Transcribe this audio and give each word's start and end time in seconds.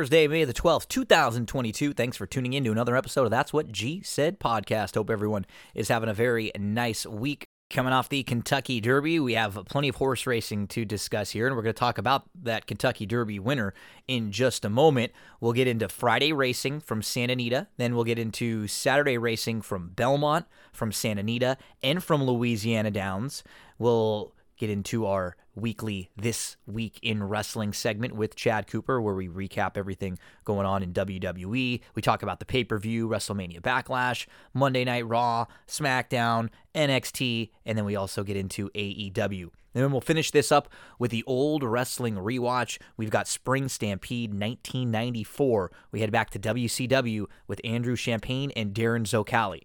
Thursday, 0.00 0.26
May 0.26 0.44
the 0.44 0.54
12th, 0.54 0.88
2022. 0.88 1.92
Thanks 1.92 2.16
for 2.16 2.24
tuning 2.24 2.54
in 2.54 2.64
to 2.64 2.72
another 2.72 2.96
episode 2.96 3.24
of 3.24 3.30
That's 3.30 3.52
What 3.52 3.70
G 3.70 4.00
Said 4.02 4.40
podcast. 4.40 4.94
Hope 4.94 5.10
everyone 5.10 5.44
is 5.74 5.88
having 5.88 6.08
a 6.08 6.14
very 6.14 6.50
nice 6.58 7.04
week. 7.04 7.44
Coming 7.68 7.92
off 7.92 8.08
the 8.08 8.22
Kentucky 8.22 8.80
Derby, 8.80 9.20
we 9.20 9.34
have 9.34 9.58
plenty 9.66 9.88
of 9.88 9.96
horse 9.96 10.26
racing 10.26 10.68
to 10.68 10.86
discuss 10.86 11.28
here, 11.28 11.46
and 11.46 11.54
we're 11.54 11.60
going 11.60 11.74
to 11.74 11.78
talk 11.78 11.98
about 11.98 12.22
that 12.44 12.66
Kentucky 12.66 13.04
Derby 13.04 13.38
winner 13.38 13.74
in 14.08 14.32
just 14.32 14.64
a 14.64 14.70
moment. 14.70 15.12
We'll 15.38 15.52
get 15.52 15.68
into 15.68 15.86
Friday 15.90 16.32
racing 16.32 16.80
from 16.80 17.02
Santa 17.02 17.34
Anita, 17.34 17.66
then 17.76 17.94
we'll 17.94 18.04
get 18.04 18.18
into 18.18 18.68
Saturday 18.68 19.18
racing 19.18 19.60
from 19.60 19.90
Belmont, 19.90 20.46
from 20.72 20.92
Santa 20.92 21.20
Anita, 21.20 21.58
and 21.82 22.02
from 22.02 22.24
Louisiana 22.24 22.90
Downs. 22.90 23.44
We'll 23.78 24.32
get 24.56 24.70
into 24.70 25.04
our 25.04 25.36
weekly 25.54 26.10
This 26.16 26.56
Week 26.66 26.98
in 27.02 27.24
Wrestling 27.24 27.72
segment 27.72 28.14
with 28.14 28.36
Chad 28.36 28.66
Cooper, 28.66 29.00
where 29.00 29.14
we 29.14 29.28
recap 29.28 29.76
everything 29.76 30.18
going 30.44 30.66
on 30.66 30.82
in 30.82 30.92
WWE. 30.92 31.80
We 31.94 32.02
talk 32.02 32.22
about 32.22 32.38
the 32.38 32.46
pay 32.46 32.64
per 32.64 32.78
view, 32.78 33.08
WrestleMania 33.08 33.60
Backlash, 33.60 34.26
Monday 34.54 34.84
Night 34.84 35.06
Raw, 35.06 35.46
SmackDown, 35.66 36.50
NXT, 36.74 37.50
and 37.64 37.76
then 37.76 37.84
we 37.84 37.96
also 37.96 38.22
get 38.22 38.36
into 38.36 38.70
AEW. 38.70 39.50
And 39.74 39.84
then 39.84 39.92
we'll 39.92 40.00
finish 40.00 40.30
this 40.30 40.50
up 40.50 40.68
with 40.98 41.10
the 41.10 41.22
old 41.26 41.62
wrestling 41.62 42.16
rewatch. 42.16 42.78
We've 42.96 43.10
got 43.10 43.28
Spring 43.28 43.68
Stampede 43.68 44.30
1994. 44.30 45.70
We 45.92 46.00
head 46.00 46.10
back 46.10 46.30
to 46.30 46.38
WCW 46.38 47.26
with 47.46 47.60
Andrew 47.62 47.94
Champagne 47.94 48.50
and 48.56 48.74
Darren 48.74 49.04
Zocali. 49.04 49.62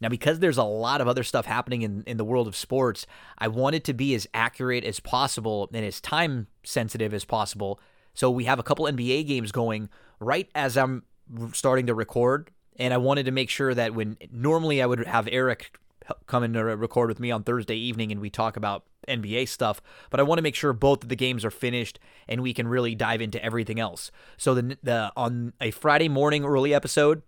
Now, 0.00 0.08
because 0.08 0.40
there's 0.40 0.58
a 0.58 0.64
lot 0.64 1.00
of 1.00 1.08
other 1.08 1.22
stuff 1.22 1.46
happening 1.46 1.82
in, 1.82 2.02
in 2.06 2.16
the 2.16 2.24
world 2.24 2.46
of 2.46 2.56
sports, 2.56 3.06
I 3.38 3.48
wanted 3.48 3.84
to 3.84 3.94
be 3.94 4.14
as 4.14 4.26
accurate 4.34 4.84
as 4.84 5.00
possible 5.00 5.68
and 5.72 5.84
as 5.84 6.00
time 6.00 6.48
sensitive 6.62 7.14
as 7.14 7.24
possible. 7.24 7.80
So 8.12 8.30
we 8.30 8.44
have 8.44 8.58
a 8.58 8.62
couple 8.62 8.86
NBA 8.86 9.26
games 9.26 9.52
going 9.52 9.88
right 10.20 10.48
as 10.54 10.76
I'm 10.76 11.04
starting 11.52 11.86
to 11.86 11.94
record. 11.94 12.50
And 12.76 12.92
I 12.92 12.96
wanted 12.96 13.26
to 13.26 13.32
make 13.32 13.50
sure 13.50 13.72
that 13.72 13.94
when 13.94 14.16
normally 14.32 14.82
I 14.82 14.86
would 14.86 15.06
have 15.06 15.28
Eric 15.30 15.78
come 16.26 16.44
in 16.44 16.52
to 16.52 16.62
record 16.62 17.08
with 17.08 17.20
me 17.20 17.30
on 17.30 17.42
Thursday 17.42 17.76
evening 17.76 18.12
and 18.12 18.20
we 18.20 18.30
talk 18.30 18.56
about 18.56 18.84
NBA 19.08 19.48
stuff, 19.48 19.80
but 20.10 20.20
I 20.20 20.22
want 20.22 20.38
to 20.38 20.42
make 20.42 20.54
sure 20.54 20.72
both 20.72 21.02
of 21.02 21.08
the 21.08 21.16
games 21.16 21.44
are 21.44 21.50
finished 21.50 21.98
and 22.28 22.42
we 22.42 22.52
can 22.52 22.68
really 22.68 22.94
dive 22.94 23.20
into 23.20 23.42
everything 23.42 23.80
else. 23.80 24.10
So 24.36 24.54
the, 24.54 24.78
the 24.82 25.12
on 25.16 25.52
a 25.60 25.70
Friday 25.70 26.08
morning 26.08 26.44
early 26.44 26.74
episode, 26.74 27.22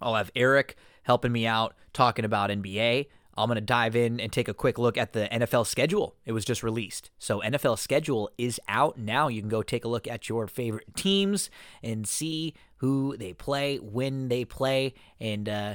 I'll 0.00 0.14
have 0.14 0.30
Eric 0.36 0.76
helping 1.06 1.30
me 1.30 1.46
out 1.46 1.74
talking 1.92 2.24
about 2.24 2.50
NBA. 2.50 3.06
I'm 3.38 3.48
going 3.48 3.56
to 3.56 3.60
dive 3.60 3.94
in 3.94 4.18
and 4.18 4.32
take 4.32 4.48
a 4.48 4.54
quick 4.54 4.76
look 4.78 4.98
at 4.98 5.12
the 5.12 5.28
NFL 5.30 5.66
schedule. 5.66 6.16
It 6.24 6.32
was 6.32 6.44
just 6.44 6.62
released. 6.62 7.10
So, 7.18 7.40
NFL 7.40 7.78
schedule 7.78 8.30
is 8.38 8.60
out 8.66 8.98
now. 8.98 9.28
You 9.28 9.40
can 9.40 9.48
go 9.48 9.62
take 9.62 9.84
a 9.84 9.88
look 9.88 10.08
at 10.08 10.28
your 10.28 10.46
favorite 10.46 10.96
teams 10.96 11.50
and 11.82 12.08
see 12.08 12.54
who 12.78 13.16
they 13.16 13.32
play, 13.32 13.76
when 13.76 14.28
they 14.28 14.44
play, 14.44 14.94
and 15.20 15.48
uh, 15.48 15.74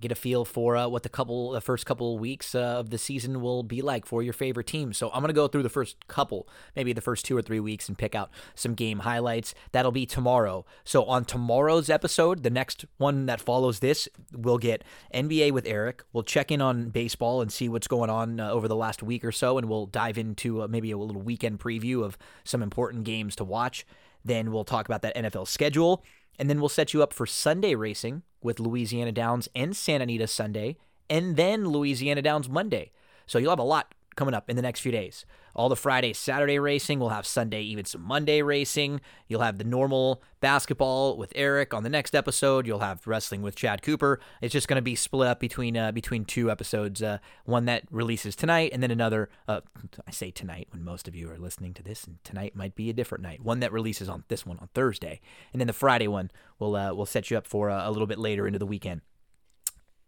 get 0.00 0.10
a 0.10 0.14
feel 0.14 0.44
for 0.44 0.76
uh, 0.76 0.88
what 0.88 1.02
the 1.02 1.08
couple 1.08 1.50
the 1.50 1.60
first 1.60 1.86
couple 1.86 2.18
weeks 2.18 2.54
uh, 2.54 2.58
of 2.58 2.90
the 2.90 2.98
season 2.98 3.40
will 3.40 3.62
be 3.62 3.82
like 3.82 4.06
for 4.06 4.22
your 4.22 4.32
favorite 4.32 4.66
team. 4.66 4.92
So 4.92 5.10
I'm 5.10 5.20
going 5.20 5.28
to 5.28 5.34
go 5.34 5.48
through 5.48 5.62
the 5.62 5.68
first 5.68 6.06
couple, 6.08 6.48
maybe 6.74 6.92
the 6.92 7.00
first 7.00 7.24
2 7.26 7.36
or 7.36 7.42
3 7.42 7.60
weeks 7.60 7.88
and 7.88 7.96
pick 7.96 8.14
out 8.14 8.30
some 8.54 8.74
game 8.74 9.00
highlights. 9.00 9.54
That'll 9.72 9.92
be 9.92 10.06
tomorrow. 10.06 10.64
So 10.84 11.04
on 11.04 11.24
tomorrow's 11.24 11.90
episode, 11.90 12.42
the 12.42 12.50
next 12.50 12.84
one 12.96 13.26
that 13.26 13.40
follows 13.40 13.80
this, 13.80 14.08
we'll 14.32 14.58
get 14.58 14.84
NBA 15.14 15.52
with 15.52 15.66
Eric. 15.66 16.02
We'll 16.12 16.22
check 16.22 16.50
in 16.50 16.60
on 16.60 16.90
baseball 16.90 17.42
and 17.42 17.52
see 17.52 17.68
what's 17.68 17.88
going 17.88 18.10
on 18.10 18.40
uh, 18.40 18.50
over 18.50 18.68
the 18.68 18.76
last 18.76 19.02
week 19.02 19.24
or 19.24 19.32
so 19.32 19.58
and 19.58 19.68
we'll 19.68 19.86
dive 19.86 20.18
into 20.18 20.62
uh, 20.62 20.68
maybe 20.68 20.90
a 20.90 20.98
little 20.98 21.22
weekend 21.22 21.60
preview 21.60 22.04
of 22.04 22.16
some 22.44 22.62
important 22.62 23.04
games 23.04 23.36
to 23.36 23.44
watch. 23.44 23.86
Then 24.24 24.52
we'll 24.52 24.64
talk 24.64 24.86
about 24.86 25.02
that 25.02 25.16
NFL 25.16 25.48
schedule 25.48 26.04
and 26.38 26.48
then 26.48 26.60
we'll 26.60 26.68
set 26.68 26.94
you 26.94 27.02
up 27.02 27.12
for 27.12 27.26
Sunday 27.26 27.74
racing 27.74 28.22
with 28.42 28.60
Louisiana 28.60 29.12
Downs 29.12 29.48
and 29.54 29.76
Santa 29.76 30.04
Anita 30.04 30.26
Sunday, 30.26 30.76
and 31.08 31.36
then 31.36 31.68
Louisiana 31.68 32.22
Downs 32.22 32.48
Monday. 32.48 32.92
So 33.26 33.38
you'll 33.38 33.50
have 33.50 33.58
a 33.58 33.62
lot 33.62 33.94
coming 34.16 34.34
up 34.34 34.50
in 34.50 34.56
the 34.56 34.62
next 34.62 34.80
few 34.80 34.92
days. 34.92 35.24
All 35.54 35.68
the 35.68 35.76
Friday, 35.76 36.12
Saturday 36.12 36.58
racing. 36.58 37.00
We'll 37.00 37.08
have 37.08 37.26
Sunday, 37.26 37.62
even 37.62 37.84
some 37.84 38.02
Monday 38.02 38.42
racing. 38.42 39.00
You'll 39.26 39.40
have 39.40 39.58
the 39.58 39.64
normal 39.64 40.22
basketball 40.40 41.16
with 41.16 41.32
Eric 41.34 41.74
on 41.74 41.82
the 41.82 41.88
next 41.88 42.14
episode. 42.14 42.66
You'll 42.66 42.80
have 42.80 43.06
wrestling 43.06 43.42
with 43.42 43.56
Chad 43.56 43.82
Cooper. 43.82 44.20
It's 44.40 44.52
just 44.52 44.68
going 44.68 44.76
to 44.76 44.82
be 44.82 44.94
split 44.94 45.28
up 45.28 45.40
between 45.40 45.76
uh, 45.76 45.92
between 45.92 46.24
two 46.24 46.50
episodes. 46.50 47.02
Uh, 47.02 47.18
one 47.44 47.64
that 47.64 47.84
releases 47.90 48.36
tonight, 48.36 48.70
and 48.72 48.82
then 48.82 48.90
another. 48.90 49.28
Uh, 49.48 49.60
I 50.06 50.10
say 50.12 50.30
tonight 50.30 50.68
when 50.70 50.84
most 50.84 51.08
of 51.08 51.14
you 51.14 51.30
are 51.30 51.38
listening 51.38 51.74
to 51.74 51.82
this, 51.82 52.04
and 52.04 52.22
tonight 52.24 52.54
might 52.54 52.74
be 52.74 52.90
a 52.90 52.94
different 52.94 53.22
night. 53.22 53.42
One 53.42 53.60
that 53.60 53.72
releases 53.72 54.08
on 54.08 54.24
this 54.28 54.46
one 54.46 54.58
on 54.58 54.68
Thursday, 54.74 55.20
and 55.52 55.60
then 55.60 55.66
the 55.66 55.72
Friday 55.72 56.08
one 56.08 56.30
will 56.58 56.76
uh, 56.76 56.94
will 56.94 57.06
set 57.06 57.30
you 57.30 57.36
up 57.36 57.46
for 57.46 57.70
uh, 57.70 57.88
a 57.88 57.90
little 57.90 58.06
bit 58.06 58.18
later 58.18 58.46
into 58.46 58.58
the 58.58 58.66
weekend. 58.66 59.00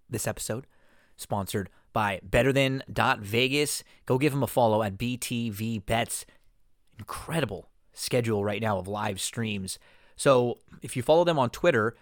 This 0.08 0.26
episode 0.26 0.66
sponsored 1.16 1.70
by 1.92 2.20
Better 2.22 2.53
Than 2.53 2.82
Vegas. 2.88 3.84
Go 4.06 4.19
give 4.19 4.32
them 4.32 4.42
a 4.42 4.47
follow 4.47 4.82
at 4.82 4.98
BTV 4.98 5.84
Bets. 5.84 6.26
Incredible 6.98 7.69
schedule 7.92 8.44
right 8.44 8.62
now 8.62 8.78
of 8.78 8.88
live 8.88 9.20
streams. 9.20 9.78
So 10.16 10.58
if 10.82 10.97
you 10.97 11.02
follow 11.02 11.25
them 11.25 11.38
on 11.38 11.50
Twitter, 11.50 11.97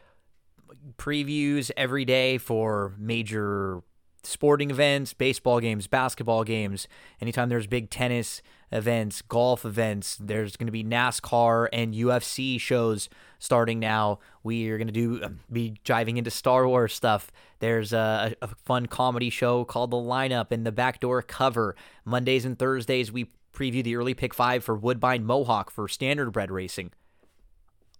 previews 0.96 1.70
every 1.76 2.04
day 2.04 2.38
for 2.38 2.94
major 2.98 3.82
sporting 4.22 4.70
events, 4.70 5.14
baseball 5.14 5.60
games, 5.60 5.86
basketball 5.86 6.44
games. 6.44 6.86
Anytime 7.20 7.48
there's 7.48 7.66
big 7.66 7.90
tennis 7.90 8.42
events, 8.72 9.22
golf 9.22 9.64
events, 9.64 10.16
there's 10.20 10.56
going 10.56 10.66
to 10.66 10.72
be 10.72 10.84
NASCAR 10.84 11.68
and 11.72 11.94
UFC 11.94 12.60
shows 12.60 13.08
starting 13.38 13.78
now. 13.78 14.18
We 14.42 14.68
are 14.70 14.78
going 14.78 14.88
to 14.88 14.92
do 14.92 15.22
um, 15.22 15.40
be 15.50 15.76
diving 15.84 16.16
into 16.16 16.30
Star 16.30 16.66
Wars 16.66 16.94
stuff. 16.94 17.30
There's 17.58 17.92
a, 17.92 18.34
a 18.40 18.48
fun 18.64 18.86
comedy 18.86 19.30
show 19.30 19.64
called 19.64 19.90
The 19.90 19.96
Lineup 19.96 20.50
and 20.50 20.66
the 20.66 20.72
Backdoor 20.72 21.22
Cover. 21.22 21.74
Mondays 22.04 22.44
and 22.44 22.58
Thursdays 22.58 23.10
we 23.12 23.30
preview 23.52 23.82
the 23.82 23.96
early 23.96 24.14
pick 24.14 24.32
5 24.32 24.62
for 24.62 24.74
Woodbine 24.74 25.24
Mohawk 25.24 25.70
for 25.70 25.88
standardbred 25.88 26.50
racing. 26.50 26.92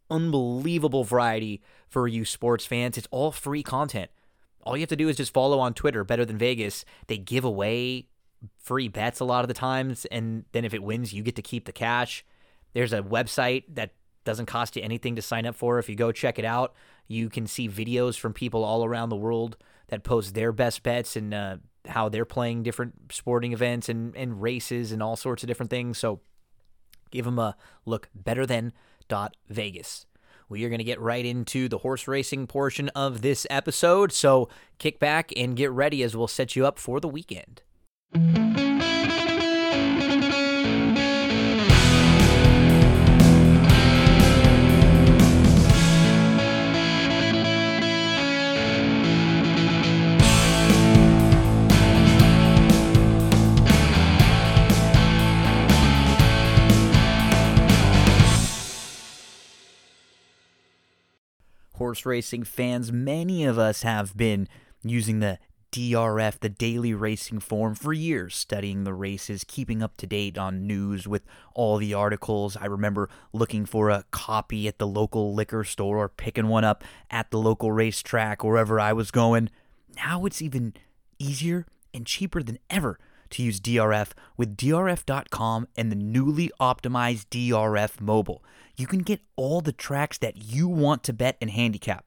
Unbelievable 0.09 1.05
variety 1.05 1.63
for 1.89 2.09
you 2.09 2.25
sports 2.25 2.65
fans. 2.65 2.97
It's 2.97 3.09
all 3.11 3.33
free 3.33 3.63
content 3.63 4.11
all 4.63 4.77
you 4.77 4.83
have 4.83 4.89
to 4.91 4.97
do 4.97 5.09
is 5.09 5.17
just 5.17 5.33
follow 5.33 5.59
on 5.59 5.75
Twitter, 5.75 6.05
Better 6.05 6.25
Than 6.25 6.39
Vegas. 6.39 6.85
They 7.07 7.19
give 7.19 7.45
away 7.45 8.07
free 8.59 8.89
bets 8.89 9.21
a 9.21 9.25
lot 9.25 9.45
of 9.45 9.49
the 9.49 9.55
times, 9.55 10.05
and 10.07 10.45
then 10.53 10.65
if 10.65 10.75
it 10.75 10.83
wins, 10.83 11.13
you 11.13 11.23
get 11.23 11.37
to 11.37 11.43
keep 11.43 11.65
the 11.65 11.73
cash. 11.73 12.25
There's 12.73 12.93
a 12.93 13.03
website 13.03 13.65
that 13.75 13.93
doesn't 14.25 14.47
cost 14.47 14.77
you 14.77 14.83
anything 14.83 15.17
to 15.17 15.23
sign 15.23 15.47
up 15.47 15.55
for. 15.55 15.79
If 15.79 15.89
you 15.89 15.97
go 15.97 16.13
check 16.13 16.39
it 16.39 16.45
out, 16.45 16.75
you 17.09 17.29
can 17.29 17.47
see 17.47 17.69
videos 17.69 18.19
from 18.19 18.33
people 18.33 18.65
all 18.65 18.85
around 18.85 19.09
the 19.09 19.17
world 19.17 19.57
that 19.89 20.05
post 20.05 20.35
their 20.35 20.53
best 20.53 20.83
bets 20.83 21.17
and 21.17 21.35
uh, 21.35 21.57
how 21.89 22.09
they're 22.09 22.25
playing 22.25 22.63
different 22.63 23.13
sporting 23.13 23.53
events 23.53 23.89
and, 23.89 24.15
and 24.15 24.41
races 24.41 24.93
and 24.93 25.03
all 25.03 25.17
sorts 25.17 25.43
of 25.43 25.49
different 25.49 25.71
things. 25.71 25.99
So 25.99 26.21
give 27.11 27.25
them 27.25 27.39
a 27.39 27.57
look. 27.85 28.09
Better 28.15 28.47
than 28.47 28.73
dot 29.09 29.37
Vegas 29.49 30.07
we 30.51 30.65
are 30.65 30.69
going 30.69 30.79
to 30.79 30.85
get 30.85 31.01
right 31.01 31.25
into 31.25 31.69
the 31.69 31.79
horse 31.79 32.07
racing 32.07 32.47
portion 32.47 32.89
of 32.91 33.23
this 33.23 33.47
episode. 33.49 34.13
So 34.13 34.51
kick 34.79 34.99
back 34.99 35.33
and 35.37 35.57
get 35.57 35.71
ready 35.71 36.03
as 36.03 36.15
we'll 36.15 36.29
set 36.29 36.57
you 36.57 36.67
up 36.67 36.79
for 36.79 37.01
the 37.01 37.09
weekend. 37.09 37.63
Horse 61.91 62.05
racing 62.05 62.45
fans, 62.45 62.93
many 62.93 63.45
of 63.45 63.59
us 63.59 63.83
have 63.83 64.17
been 64.17 64.47
using 64.83 65.21
the 65.21 65.39
DRF, 65.73 66.41
the 66.41 66.49
daily 66.49 66.95
racing 66.95 67.41
form, 67.41 67.75
for 67.75 67.93
years, 67.93 68.35
studying 68.35 68.85
the 68.85 68.95
races, 68.95 69.45
keeping 69.47 69.83
up 69.83 69.97
to 69.99 70.07
date 70.07 70.37
on 70.37 70.67
news 70.67 71.07
with 71.07 71.23
all 71.55 71.77
the 71.77 71.95
articles. 71.95 72.57
I 72.57 72.67
remember 72.67 73.09
looking 73.33 73.67
for 73.67 73.91
a 73.91 74.05
copy 74.11 74.67
at 74.69 74.79
the 74.79 74.87
local 74.87 75.35
liquor 75.35 75.65
store 75.65 75.99
or 75.99 76.09
picking 76.09 76.49
one 76.49 76.65
up 76.65 76.83
at 77.11 77.31
the 77.31 77.39
local 77.39 77.73
racetrack, 77.73 78.43
wherever 78.43 78.81
I 78.81 78.93
was 78.93 79.11
going. 79.11 79.51
Now 79.97 80.25
it's 80.25 80.43
even 80.43 80.75
easier 81.19 81.67
and 81.95 82.07
cheaper 82.07 82.43
than 82.43 82.59
ever 82.69 82.99
to 83.31 83.43
use 83.43 83.61
DRF 83.61 84.11
with 84.37 84.57
DRF.com 84.57 85.69
and 85.77 85.91
the 85.91 85.97
newly 85.97 86.51
optimized 86.61 87.27
DRF 87.29 88.01
mobile. 88.01 88.43
You 88.77 88.87
can 88.87 89.01
get 89.01 89.21
all 89.37 89.61
the 89.61 89.73
tracks 89.73 90.19
that 90.19 90.37
you 90.37 90.69
want 90.69 91.05
to 91.05 91.13
bet 91.13 91.37
and 91.41 91.51
handicap. 91.51 92.05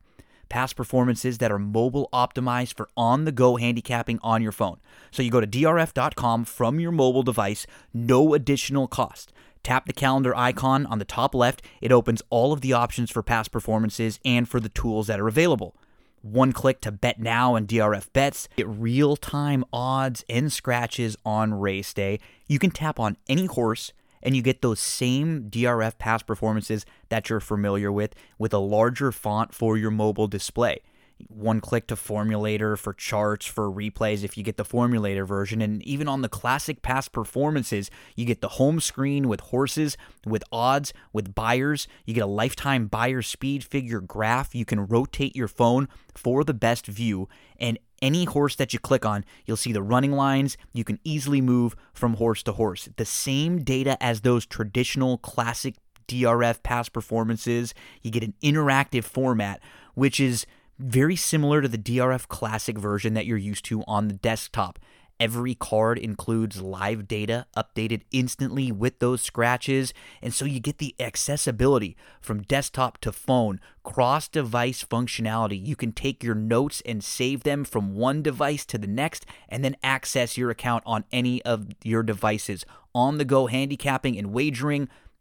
Past 0.53 0.75
performances 0.75 1.39
that 1.39 1.51
are 1.51 1.57
mobile 1.57 2.07
optimized 2.13 2.75
for 2.75 2.87
on 2.95 3.25
the 3.25 3.31
go 3.31 3.55
handicapping 3.55 4.19
on 4.21 4.43
your 4.43 4.51
phone. 4.51 4.77
So 5.09 5.23
you 5.23 5.31
go 5.31 5.41
to 5.41 5.47
DRF.com 5.47 6.45
from 6.45 6.79
your 6.79 6.91
mobile 6.91 7.23
device, 7.23 7.65
no 7.91 8.35
additional 8.35 8.87
cost. 8.87 9.33
Tap 9.63 9.87
the 9.87 9.93
calendar 9.93 10.35
icon 10.35 10.85
on 10.85 10.99
the 10.99 11.05
top 11.05 11.33
left. 11.33 11.63
It 11.81 11.91
opens 11.91 12.21
all 12.29 12.53
of 12.53 12.61
the 12.61 12.71
options 12.71 13.09
for 13.09 13.23
past 13.23 13.51
performances 13.51 14.19
and 14.23 14.47
for 14.47 14.59
the 14.59 14.69
tools 14.69 15.07
that 15.07 15.19
are 15.19 15.27
available. 15.27 15.75
One 16.21 16.53
click 16.53 16.81
to 16.81 16.91
bet 16.91 17.19
now 17.19 17.55
and 17.55 17.67
DRF 17.67 18.13
bets. 18.13 18.47
Get 18.55 18.67
real 18.67 19.15
time 19.15 19.65
odds 19.73 20.23
and 20.29 20.53
scratches 20.53 21.17
on 21.25 21.55
race 21.55 21.95
day. 21.95 22.19
You 22.45 22.59
can 22.59 22.69
tap 22.69 22.99
on 22.99 23.17
any 23.27 23.47
horse 23.47 23.91
and 24.23 24.35
you 24.35 24.41
get 24.41 24.63
those 24.63 24.79
same 24.79 25.49
DRF 25.51 25.99
past 25.99 26.25
performances 26.25 26.85
that 27.09 27.29
you're 27.29 27.39
familiar 27.39 27.91
with 27.91 28.15
with 28.39 28.53
a 28.53 28.57
larger 28.57 29.11
font 29.11 29.53
for 29.53 29.77
your 29.77 29.91
mobile 29.91 30.27
display. 30.27 30.79
One 31.27 31.61
click 31.61 31.87
to 31.87 31.95
formulator 31.95 32.77
for 32.77 32.93
charts 32.93 33.45
for 33.45 33.71
replays 33.71 34.23
if 34.23 34.37
you 34.37 34.43
get 34.43 34.57
the 34.57 34.65
formulator 34.65 35.27
version. 35.27 35.61
And 35.61 35.81
even 35.83 36.07
on 36.07 36.21
the 36.21 36.29
classic 36.29 36.81
past 36.81 37.11
performances 37.11 37.91
you 38.15 38.25
get 38.25 38.41
the 38.41 38.49
home 38.49 38.79
screen 38.79 39.27
with 39.27 39.39
horses 39.41 39.95
with 40.25 40.43
odds 40.51 40.93
with 41.11 41.35
Beyers. 41.35 41.87
you 42.05 42.13
get 42.13 42.23
a 42.23 42.27
lifetime 42.27 42.87
Beyer 42.87 43.21
speed 43.21 43.63
figure 43.63 44.01
graph. 44.01 44.55
You 44.55 44.65
can 44.65 44.87
rotate 44.87 45.35
your 45.35 45.47
phone 45.47 45.87
for 46.15 46.43
the 46.43 46.53
best 46.53 46.87
view 46.87 47.29
and 47.57 47.77
any 48.03 48.25
horse 48.25 48.55
that 48.57 48.73
you 48.73 48.79
click 48.79 49.05
on, 49.05 49.25
you'll 49.45 49.57
see 49.57 49.71
the 49.71 49.81
running 49.81 50.11
lines. 50.11 50.57
You 50.73 50.83
can 50.83 50.99
easily 51.03 51.41
move 51.41 51.75
from 51.93 52.15
horse 52.15 52.43
to 52.43 52.51
horse. 52.51 52.89
The 52.97 53.05
same 53.05 53.63
data 53.63 53.97
as 54.03 54.21
those 54.21 54.45
traditional 54.45 55.17
classic 55.17 55.75
DRF 56.07 56.61
past 56.61 56.93
performances. 56.93 57.73
You 58.01 58.11
get 58.11 58.23
an 58.23 58.35
interactive 58.43 59.05
format, 59.05 59.61
which 59.95 60.19
is 60.19 60.45
very 60.77 61.15
similar 61.15 61.61
to 61.61 61.67
the 61.67 61.77
DRF 61.77 62.27
Classic 62.27 62.77
version 62.77 63.13
that 63.13 63.25
you're 63.25 63.37
used 63.37 63.65
to 63.65 63.83
on 63.87 64.09
the 64.09 64.15
desktop. 64.15 64.79
Every 65.19 65.55
card 65.55 65.99
includes 65.99 66.61
live 66.61 67.07
data 67.07 67.45
updated 67.55 68.01
instantly 68.11 68.71
with 68.71 68.99
those 68.99 69.21
scratches, 69.21 69.93
and 70.21 70.33
so 70.33 70.43
you 70.43 70.59
get 70.59 70.79
the 70.79 70.95
accessibility 70.99 71.95
from 72.19 72.41
desktop 72.41 72.97
to 72.99 73.11
phone, 73.11 73.61
cross 73.83 74.27
device 74.27 74.83
functionality. 74.83 75.65
You 75.65 75.75
can 75.75 75.91
take 75.91 76.23
your 76.23 76.35
notes 76.35 76.81
and 76.85 77.03
save 77.03 77.43
them 77.43 77.63
from 77.63 77.95
one 77.95 78.21
device 78.21 78.65
to 78.65 78.77
the 78.77 78.87
next, 78.87 79.25
and 79.47 79.63
then 79.63 79.77
access 79.83 80.37
your 80.37 80.49
account 80.49 80.83
on 80.85 81.05
any 81.11 81.41
of 81.43 81.67
your 81.83 82.03
devices. 82.03 82.65
On 82.95 83.17
the 83.17 83.25
go 83.25 83.47
handicapping 83.47 84.17
and 84.17 84.33
wagering, 84.33 84.89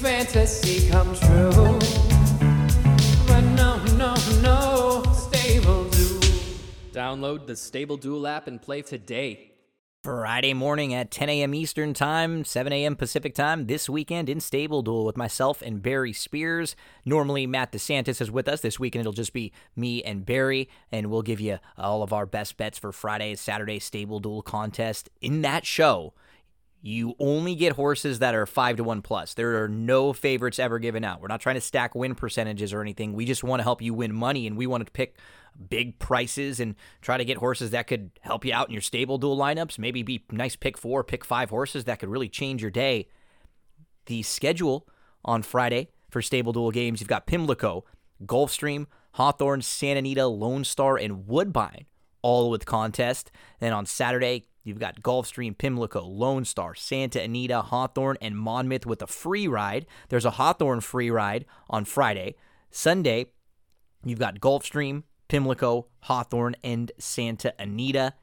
fantasy 0.00 0.88
come 0.88 1.14
true. 1.14 1.50
But 3.26 3.42
no, 3.54 3.76
no, 3.96 4.14
no, 4.40 5.02
Stable 5.12 5.84
Duel. 5.90 6.20
Download 6.92 7.46
the 7.46 7.54
Stable 7.54 7.98
Duel 7.98 8.26
app 8.26 8.46
and 8.46 8.60
play 8.60 8.80
today. 8.80 9.52
Friday 10.02 10.54
morning 10.54 10.94
at 10.94 11.10
10 11.10 11.28
a.m. 11.28 11.52
Eastern 11.52 11.92
Time, 11.92 12.46
7 12.46 12.72
a.m. 12.72 12.96
Pacific 12.96 13.34
Time, 13.34 13.66
this 13.66 13.90
weekend 13.90 14.30
in 14.30 14.40
Stable 14.40 14.80
Duel 14.80 15.04
with 15.04 15.18
myself 15.18 15.60
and 15.60 15.82
Barry 15.82 16.14
Spears. 16.14 16.74
Normally, 17.04 17.46
Matt 17.46 17.70
DeSantis 17.70 18.22
is 18.22 18.30
with 18.30 18.48
us. 18.48 18.62
This 18.62 18.80
weekend, 18.80 19.00
it'll 19.00 19.12
just 19.12 19.34
be 19.34 19.52
me 19.76 20.02
and 20.02 20.24
Barry, 20.24 20.70
and 20.90 21.10
we'll 21.10 21.20
give 21.20 21.40
you 21.40 21.58
all 21.76 22.02
of 22.02 22.14
our 22.14 22.24
best 22.24 22.56
bets 22.56 22.78
for 22.78 22.92
Friday's 22.92 23.42
Saturday 23.42 23.78
Stable 23.78 24.20
Duel 24.20 24.40
contest. 24.40 25.10
In 25.20 25.42
that 25.42 25.66
show, 25.66 26.14
you 26.82 27.14
only 27.18 27.54
get 27.54 27.74
horses 27.74 28.20
that 28.20 28.34
are 28.34 28.46
five 28.46 28.76
to 28.76 28.84
one 28.84 29.02
plus. 29.02 29.34
There 29.34 29.62
are 29.62 29.68
no 29.68 30.12
favorites 30.12 30.58
ever 30.58 30.78
given 30.78 31.04
out. 31.04 31.20
We're 31.20 31.28
not 31.28 31.40
trying 31.40 31.56
to 31.56 31.60
stack 31.60 31.94
win 31.94 32.14
percentages 32.14 32.72
or 32.72 32.80
anything. 32.80 33.12
We 33.12 33.26
just 33.26 33.44
want 33.44 33.60
to 33.60 33.64
help 33.64 33.82
you 33.82 33.92
win 33.92 34.14
money 34.14 34.46
and 34.46 34.56
we 34.56 34.66
want 34.66 34.84
to 34.86 34.90
pick 34.90 35.16
big 35.68 35.98
prices 35.98 36.58
and 36.58 36.74
try 37.02 37.18
to 37.18 37.24
get 37.24 37.36
horses 37.36 37.70
that 37.72 37.86
could 37.86 38.10
help 38.20 38.44
you 38.44 38.54
out 38.54 38.68
in 38.68 38.72
your 38.72 38.80
Stable 38.80 39.18
Duel 39.18 39.36
lineups. 39.36 39.78
Maybe 39.78 40.02
be 40.02 40.24
nice 40.30 40.56
pick 40.56 40.78
four, 40.78 41.04
pick 41.04 41.24
five 41.24 41.50
horses 41.50 41.84
that 41.84 41.98
could 41.98 42.08
really 42.08 42.28
change 42.28 42.62
your 42.62 42.70
day. 42.70 43.08
The 44.06 44.22
schedule 44.22 44.88
on 45.24 45.42
Friday 45.42 45.88
for 46.08 46.22
Stable 46.22 46.52
Duel 46.52 46.70
games, 46.70 47.00
you've 47.00 47.08
got 47.08 47.26
Pimlico, 47.26 47.84
Gulfstream, 48.24 48.86
Hawthorne, 49.12 49.60
Santa 49.60 49.98
Anita, 49.98 50.26
Lone 50.26 50.64
Star, 50.64 50.96
and 50.96 51.26
Woodbine 51.26 51.84
all 52.22 52.50
with 52.50 52.66
contest. 52.66 53.30
Then 53.60 53.72
on 53.72 53.86
Saturday, 53.86 54.44
You've 54.62 54.78
got 54.78 55.00
Gulfstream, 55.02 55.56
Pimlico, 55.56 56.02
Lone 56.04 56.44
Star, 56.44 56.74
Santa 56.74 57.22
Anita, 57.22 57.62
Hawthorne, 57.62 58.18
and 58.20 58.36
Monmouth 58.36 58.86
with 58.86 59.02
a 59.02 59.06
free 59.06 59.48
ride. 59.48 59.86
There's 60.08 60.24
a 60.24 60.32
Hawthorne 60.32 60.80
free 60.80 61.10
ride 61.10 61.46
on 61.68 61.84
Friday. 61.84 62.36
Sunday, 62.70 63.32
you've 64.04 64.18
got 64.18 64.40
Gulfstream, 64.40 65.04
Pimlico, 65.28 65.86
Hawthorne, 66.00 66.56
and 66.62 66.92
Santa 66.98 67.54
Anita. 67.58 68.14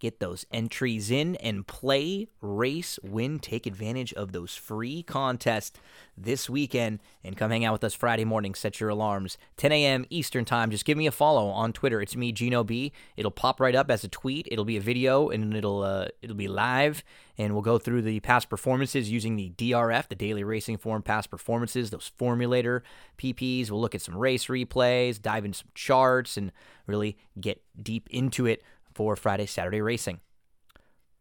Get 0.00 0.20
those 0.20 0.44
entries 0.50 1.10
in 1.10 1.36
and 1.36 1.66
play, 1.66 2.26
race, 2.40 2.98
win, 3.02 3.38
take 3.38 3.66
advantage 3.66 4.12
of 4.14 4.32
those 4.32 4.54
free 4.54 5.02
contests 5.02 5.78
this 6.16 6.50
weekend 6.50 6.98
and 7.22 7.36
come 7.36 7.50
hang 7.50 7.64
out 7.64 7.72
with 7.72 7.84
us 7.84 7.94
Friday 7.94 8.24
morning. 8.24 8.54
Set 8.54 8.80
your 8.80 8.90
alarms 8.90 9.38
10 9.56 9.72
a.m. 9.72 10.04
Eastern 10.10 10.44
time. 10.44 10.70
Just 10.70 10.84
give 10.84 10.98
me 10.98 11.06
a 11.06 11.12
follow 11.12 11.48
on 11.48 11.72
Twitter. 11.72 12.02
It's 12.02 12.16
me, 12.16 12.32
Gino 12.32 12.64
B. 12.64 12.92
It'll 13.16 13.30
pop 13.30 13.60
right 13.60 13.74
up 13.74 13.90
as 13.90 14.04
a 14.04 14.08
tweet. 14.08 14.48
It'll 14.50 14.64
be 14.64 14.76
a 14.76 14.80
video 14.80 15.28
and 15.28 15.54
it'll 15.54 15.82
uh, 15.82 16.08
it'll 16.22 16.36
be 16.36 16.48
live 16.48 17.04
and 17.38 17.52
we'll 17.52 17.62
go 17.62 17.78
through 17.78 18.02
the 18.02 18.20
past 18.20 18.48
performances 18.48 19.10
using 19.10 19.36
the 19.36 19.50
DRF, 19.56 20.08
the 20.08 20.14
Daily 20.14 20.44
Racing 20.44 20.78
Form 20.78 21.02
past 21.02 21.30
performances, 21.30 21.90
those 21.90 22.10
formulator 22.18 22.82
PPs. 23.18 23.70
We'll 23.70 23.80
look 23.80 23.94
at 23.94 24.02
some 24.02 24.16
race 24.16 24.46
replays, 24.46 25.20
dive 25.20 25.44
into 25.44 25.58
some 25.58 25.68
charts, 25.74 26.36
and 26.36 26.52
really 26.86 27.16
get 27.40 27.62
deep 27.80 28.08
into 28.10 28.46
it 28.46 28.62
for 28.94 29.16
Friday, 29.16 29.46
Saturday 29.46 29.80
racing. 29.80 30.20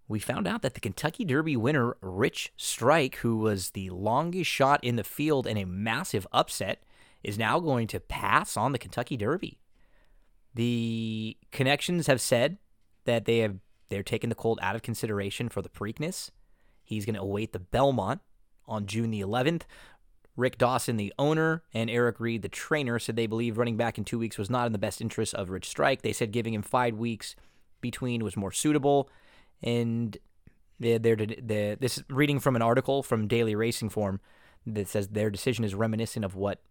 We 0.08 0.20
found 0.20 0.48
out 0.48 0.62
that 0.62 0.74
the 0.74 0.80
Kentucky 0.80 1.26
Derby 1.26 1.56
winner, 1.56 1.96
Rich 2.02 2.52
Strike, 2.58 3.16
who 3.18 3.38
was 3.38 3.72
the 3.72 3.90
longest 3.90 4.50
shot 4.50 4.84
in 4.84 4.96
the 4.96 5.04
field 5.04 5.48
in 5.48 5.58
a 5.58 5.66
massive 5.66 6.28
upset, 6.32 6.84
is 7.24 7.38
now 7.38 7.60
going 7.60 7.88
to 7.88 8.00
pass 8.00 8.58
on 8.58 8.74
the 8.74 8.80
Kentucky 8.80 9.18
Derby. 9.18 9.60
The 10.54 11.38
connections 11.52 12.08
have 12.08 12.22
said 12.22 12.58
that 13.06 13.26
they 13.26 13.40
have 13.40 13.56
they're 13.90 14.04
taking 14.04 14.30
the 14.30 14.36
colt 14.36 14.60
out 14.62 14.76
of 14.76 14.82
consideration 14.82 15.50
for 15.50 15.62
the 15.62 15.70
Preakness. 15.70 16.32
He's 16.84 17.06
going 17.06 17.16
to 17.16 17.22
await 17.22 17.54
the 17.54 17.60
Belmont 17.60 18.22
on 18.66 18.88
June 18.88 19.12
the 19.12 19.22
11th. 19.22 19.64
Rick 20.36 20.58
Dawson, 20.58 20.98
the 20.98 21.14
owner, 21.20 21.62
and 21.74 21.92
Eric 21.92 22.20
Reed, 22.20 22.42
the 22.42 22.50
trainer, 22.50 22.98
said 22.98 23.16
they 23.16 23.28
believe 23.28 23.58
running 23.58 23.78
back 23.78 24.00
in 24.00 24.04
two 24.04 24.18
weeks 24.18 24.38
was 24.38 24.50
not 24.50 24.66
in 24.66 24.72
the 24.72 24.80
best 24.80 25.00
interest 25.00 25.36
of 25.36 25.52
Rich 25.52 25.70
Strike. 25.70 26.02
They 26.02 26.14
said 26.14 26.32
giving 26.32 26.56
him 26.56 26.64
five 26.64 26.96
weeks 26.98 27.36
between 27.84 28.24
was 28.24 28.36
more 28.36 28.52
suitable. 28.52 29.08
And 29.62 30.18
they're, 30.80 30.98
they're, 30.98 31.16
they're, 31.16 31.76
this 31.76 32.04
reading 32.10 32.40
from 32.40 32.56
an 32.56 32.64
article 32.64 33.04
from 33.04 33.28
Daily 33.28 33.54
Racing 33.54 33.90
Form 33.90 34.20
that 34.66 34.88
says 34.88 35.10
their 35.10 35.30
decision 35.30 35.64
is 35.64 35.76
reminiscent 35.76 36.26
of 36.26 36.36
what 36.36 36.62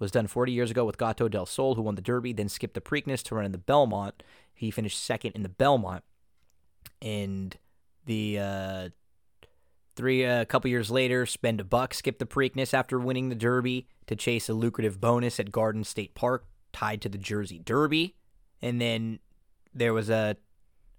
was 0.00 0.10
done 0.10 0.26
40 0.26 0.50
years 0.50 0.70
ago 0.70 0.84
with 0.84 0.98
Gato 0.98 1.28
del 1.28 1.46
Sol, 1.46 1.76
who 1.76 1.82
won 1.82 1.94
the 1.94 2.02
Derby, 2.02 2.32
then 2.32 2.48
skipped 2.48 2.74
the 2.74 2.80
Preakness 2.80 3.22
to 3.24 3.36
run 3.36 3.44
in 3.44 3.52
the 3.52 3.58
Belmont. 3.58 4.22
He 4.52 4.72
finished 4.72 5.02
second 5.02 5.32
in 5.32 5.44
the 5.44 5.48
Belmont. 5.48 6.02
And 7.00 7.56
the 8.06 8.38
uh, 8.40 8.88
three 9.94 10.24
a 10.24 10.42
uh, 10.42 10.44
couple 10.46 10.68
years 10.68 10.90
later, 10.90 11.26
spend 11.26 11.60
a 11.60 11.64
buck, 11.64 11.94
skip 11.94 12.18
the 12.18 12.26
Preakness 12.26 12.74
after 12.74 12.98
winning 12.98 13.28
the 13.28 13.34
Derby 13.34 13.86
to 14.06 14.16
chase 14.16 14.48
a 14.48 14.54
lucrative 14.54 15.00
bonus 15.00 15.38
at 15.38 15.52
Garden 15.52 15.84
State 15.84 16.14
Park 16.14 16.46
tied 16.72 17.00
to 17.02 17.08
the 17.08 17.18
Jersey 17.18 17.58
Derby. 17.58 18.16
And 18.60 18.80
then 18.80 19.20
there 19.72 19.92
was 19.94 20.10
a 20.10 20.36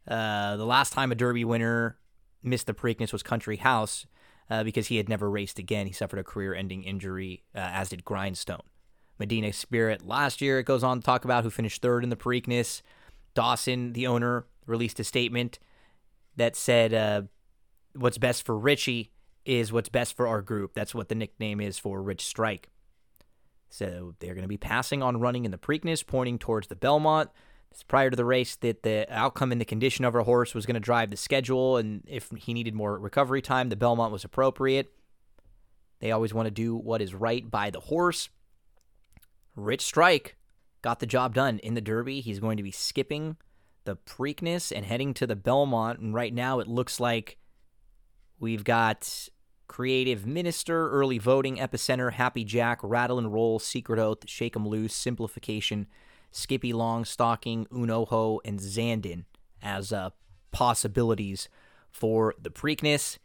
uh, 0.07 0.55
the 0.57 0.65
last 0.65 0.93
time 0.93 1.11
a 1.11 1.15
Derby 1.15 1.45
winner 1.45 1.97
missed 2.43 2.67
the 2.67 2.73
Preakness 2.73 3.11
was 3.11 3.23
Country 3.23 3.57
House 3.57 4.05
uh, 4.49 4.63
because 4.63 4.87
he 4.87 4.97
had 4.97 5.09
never 5.09 5.29
raced 5.29 5.59
again. 5.59 5.87
He 5.87 5.93
suffered 5.93 6.19
a 6.19 6.23
career 6.23 6.53
ending 6.53 6.83
injury, 6.83 7.43
uh, 7.55 7.59
as 7.59 7.89
did 7.89 8.05
Grindstone. 8.05 8.61
Medina 9.17 9.53
Spirit 9.53 10.05
last 10.05 10.41
year. 10.41 10.59
It 10.59 10.65
goes 10.65 10.83
on 10.83 10.99
to 10.99 11.05
talk 11.05 11.25
about 11.25 11.43
who 11.43 11.49
finished 11.49 11.81
third 11.81 12.03
in 12.03 12.09
the 12.09 12.15
Preakness. 12.15 12.81
Dawson, 13.33 13.93
the 13.93 14.07
owner, 14.07 14.45
released 14.65 14.99
a 14.99 15.03
statement 15.03 15.59
that 16.35 16.55
said, 16.55 16.93
uh, 16.93 17.23
"What's 17.95 18.17
best 18.17 18.45
for 18.45 18.57
Richie 18.57 19.11
is 19.45 19.71
what's 19.71 19.89
best 19.89 20.15
for 20.15 20.27
our 20.27 20.41
group." 20.41 20.73
That's 20.73 20.93
what 20.93 21.09
the 21.09 21.15
nickname 21.15 21.61
is 21.61 21.79
for 21.79 22.01
Rich 22.01 22.25
Strike. 22.25 22.69
So 23.69 24.15
they're 24.19 24.35
going 24.35 24.43
to 24.43 24.49
be 24.49 24.57
passing 24.57 25.01
on 25.01 25.19
running 25.19 25.45
in 25.45 25.51
the 25.51 25.57
Preakness, 25.57 26.05
pointing 26.05 26.39
towards 26.39 26.67
the 26.67 26.75
Belmont. 26.75 27.29
Prior 27.83 28.09
to 28.09 28.15
the 28.15 28.25
race 28.25 28.55
that 28.57 28.83
the 28.83 29.05
outcome 29.09 29.51
and 29.51 29.59
the 29.59 29.65
condition 29.65 30.05
of 30.05 30.15
our 30.15 30.23
horse 30.23 30.53
was 30.53 30.65
going 30.65 30.75
to 30.75 30.79
drive 30.79 31.09
the 31.09 31.17
schedule, 31.17 31.77
and 31.77 32.03
if 32.07 32.31
he 32.37 32.53
needed 32.53 32.73
more 32.73 32.97
recovery 32.97 33.41
time, 33.41 33.69
the 33.69 33.75
Belmont 33.75 34.11
was 34.11 34.23
appropriate. 34.23 34.91
They 35.99 36.11
always 36.11 36.33
want 36.33 36.47
to 36.47 36.51
do 36.51 36.75
what 36.75 37.01
is 37.01 37.13
right 37.13 37.49
by 37.49 37.69
the 37.69 37.79
horse. 37.79 38.29
Rich 39.55 39.81
Strike 39.81 40.35
got 40.81 40.99
the 40.99 41.05
job 41.05 41.33
done 41.33 41.59
in 41.59 41.73
the 41.73 41.81
Derby. 41.81 42.21
He's 42.21 42.39
going 42.39 42.57
to 42.57 42.63
be 42.63 42.71
skipping 42.71 43.37
the 43.85 43.95
Preakness 43.95 44.71
and 44.75 44.85
heading 44.85 45.13
to 45.15 45.27
the 45.27 45.35
Belmont. 45.35 45.99
And 45.99 46.13
right 46.13 46.33
now 46.33 46.59
it 46.59 46.67
looks 46.67 46.99
like 46.99 47.37
we've 48.39 48.63
got 48.63 49.29
Creative 49.67 50.25
Minister, 50.25 50.89
Early 50.89 51.17
Voting, 51.17 51.57
Epicenter, 51.57 52.13
Happy 52.13 52.43
Jack, 52.43 52.79
Rattle 52.83 53.17
and 53.17 53.33
Roll, 53.33 53.57
Secret 53.59 53.99
Oath, 53.99 54.27
Shake 54.27 54.55
'em 54.55 54.67
Loose, 54.67 54.93
Simplification, 54.93 55.87
Skippy 56.35 56.73
Long, 56.73 57.05
Stalking, 57.05 57.65
Un 57.71 57.89
Ojo, 57.89 58.41
and 58.43 58.59
Zandon 58.59 59.23
as 59.63 59.93
uh, 59.93 60.09
possibilities 60.51 61.47
for 61.89 62.35
the 62.37 62.49
Preakness. 62.49 63.17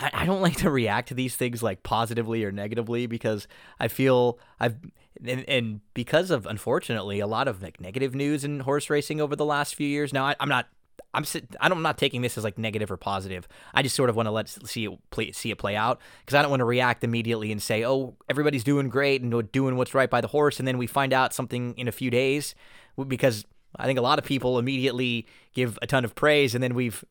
I, 0.00 0.10
I 0.12 0.26
don't 0.26 0.42
like 0.48 0.56
to 0.56 0.70
react 0.70 1.08
to 1.08 1.14
these 1.14 1.36
things 1.36 1.62
like 1.62 1.84
positively 1.84 2.44
or 2.44 2.50
negatively 2.50 3.06
because 3.06 3.46
I 3.78 3.86
feel 3.86 4.40
I've 4.58 4.76
and, 5.24 5.48
and 5.48 5.80
because 5.94 6.32
of 6.32 6.44
unfortunately 6.44 7.20
a 7.20 7.26
lot 7.28 7.46
of 7.46 7.62
like 7.62 7.80
negative 7.80 8.16
news 8.16 8.42
in 8.42 8.60
horse 8.60 8.90
racing 8.90 9.20
over 9.20 9.36
the 9.36 9.44
last 9.44 9.76
few 9.76 9.86
years. 9.86 10.12
Now 10.12 10.26
I, 10.26 10.34
I'm 10.40 10.48
not 10.48 10.66
I'm 11.14 11.24
I'm 11.60 11.82
not 11.82 11.98
taking 11.98 12.22
this 12.22 12.38
as 12.38 12.44
like 12.44 12.58
negative 12.58 12.90
or 12.90 12.96
positive. 12.96 13.48
I 13.74 13.82
just 13.82 13.96
sort 13.96 14.10
of 14.10 14.16
want 14.16 14.26
to 14.26 14.30
let 14.30 14.48
see 14.48 14.84
it 14.84 15.10
play 15.10 15.32
see 15.32 15.50
it 15.50 15.58
play 15.58 15.76
out 15.76 16.00
because 16.20 16.34
I 16.34 16.42
don't 16.42 16.50
want 16.50 16.60
to 16.60 16.66
react 16.66 17.02
immediately 17.04 17.50
and 17.50 17.62
say, 17.62 17.84
"Oh, 17.84 18.14
everybody's 18.28 18.64
doing 18.64 18.88
great 18.88 19.22
and 19.22 19.50
doing 19.52 19.76
what's 19.76 19.94
right 19.94 20.10
by 20.10 20.20
the 20.20 20.28
horse," 20.28 20.58
and 20.58 20.68
then 20.68 20.78
we 20.78 20.86
find 20.86 21.12
out 21.12 21.34
something 21.34 21.74
in 21.76 21.88
a 21.88 21.92
few 21.92 22.10
days 22.10 22.54
because 23.06 23.44
I 23.76 23.86
think 23.86 23.98
a 23.98 24.02
lot 24.02 24.18
of 24.18 24.24
people 24.24 24.58
immediately 24.58 25.26
give 25.54 25.78
a 25.82 25.86
ton 25.86 26.04
of 26.04 26.14
praise 26.14 26.54
and 26.54 26.62
then 26.62 26.74
we've 26.74 27.04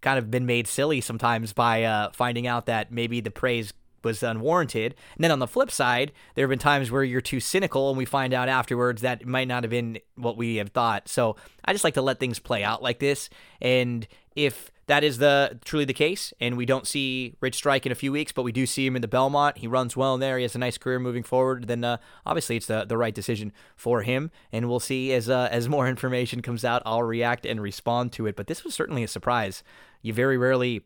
kind 0.00 0.18
of 0.18 0.30
been 0.30 0.46
made 0.46 0.66
silly 0.66 1.00
sometimes 1.00 1.52
by 1.52 1.84
uh, 1.84 2.10
finding 2.12 2.46
out 2.46 2.66
that 2.66 2.92
maybe 2.92 3.20
the 3.20 3.30
praise 3.30 3.72
was 4.04 4.22
unwarranted. 4.22 4.94
And 5.16 5.24
then 5.24 5.30
on 5.30 5.38
the 5.38 5.46
flip 5.46 5.70
side, 5.70 6.12
there 6.34 6.44
have 6.44 6.50
been 6.50 6.58
times 6.58 6.90
where 6.90 7.04
you're 7.04 7.20
too 7.20 7.40
cynical 7.40 7.88
and 7.88 7.98
we 7.98 8.04
find 8.04 8.34
out 8.34 8.48
afterwards 8.48 9.02
that 9.02 9.22
it 9.22 9.26
might 9.26 9.48
not 9.48 9.62
have 9.64 9.70
been 9.70 9.98
what 10.16 10.36
we 10.36 10.56
have 10.56 10.70
thought. 10.70 11.08
So 11.08 11.36
I 11.64 11.72
just 11.72 11.84
like 11.84 11.94
to 11.94 12.02
let 12.02 12.20
things 12.20 12.38
play 12.38 12.64
out 12.64 12.82
like 12.82 12.98
this. 12.98 13.28
And 13.60 14.06
if 14.34 14.70
that 14.86 15.04
is 15.04 15.18
the 15.18 15.58
truly 15.64 15.84
the 15.84 15.94
case, 15.94 16.32
and 16.40 16.56
we 16.56 16.66
don't 16.66 16.86
see 16.86 17.34
Rich 17.40 17.54
Strike 17.54 17.86
in 17.86 17.92
a 17.92 17.94
few 17.96 18.10
weeks, 18.10 18.32
but 18.32 18.42
we 18.42 18.52
do 18.52 18.66
see 18.66 18.84
him 18.84 18.96
in 18.96 19.02
the 19.02 19.08
Belmont. 19.08 19.58
He 19.58 19.66
runs 19.66 19.96
well 19.96 20.14
in 20.14 20.20
there. 20.20 20.38
He 20.38 20.42
has 20.42 20.54
a 20.54 20.58
nice 20.58 20.76
career 20.76 20.98
moving 20.98 21.22
forward. 21.22 21.68
Then 21.68 21.84
uh, 21.84 21.98
obviously 22.26 22.56
it's 22.56 22.66
the, 22.66 22.84
the 22.84 22.96
right 22.96 23.14
decision 23.14 23.52
for 23.76 24.02
him, 24.02 24.30
and 24.50 24.68
we'll 24.68 24.80
see 24.80 25.12
as 25.12 25.30
uh, 25.30 25.48
as 25.50 25.68
more 25.68 25.88
information 25.96 26.42
comes 26.42 26.64
out. 26.64 26.82
I'll 26.84 27.02
react 27.02 27.46
and 27.46 27.62
respond 27.62 28.12
to 28.12 28.26
it. 28.26 28.36
But 28.36 28.48
this 28.48 28.64
was 28.64 28.74
certainly 28.74 29.04
a 29.04 29.08
surprise. 29.08 29.62
You 30.02 30.12
very 30.12 30.36
rarely, 30.36 30.82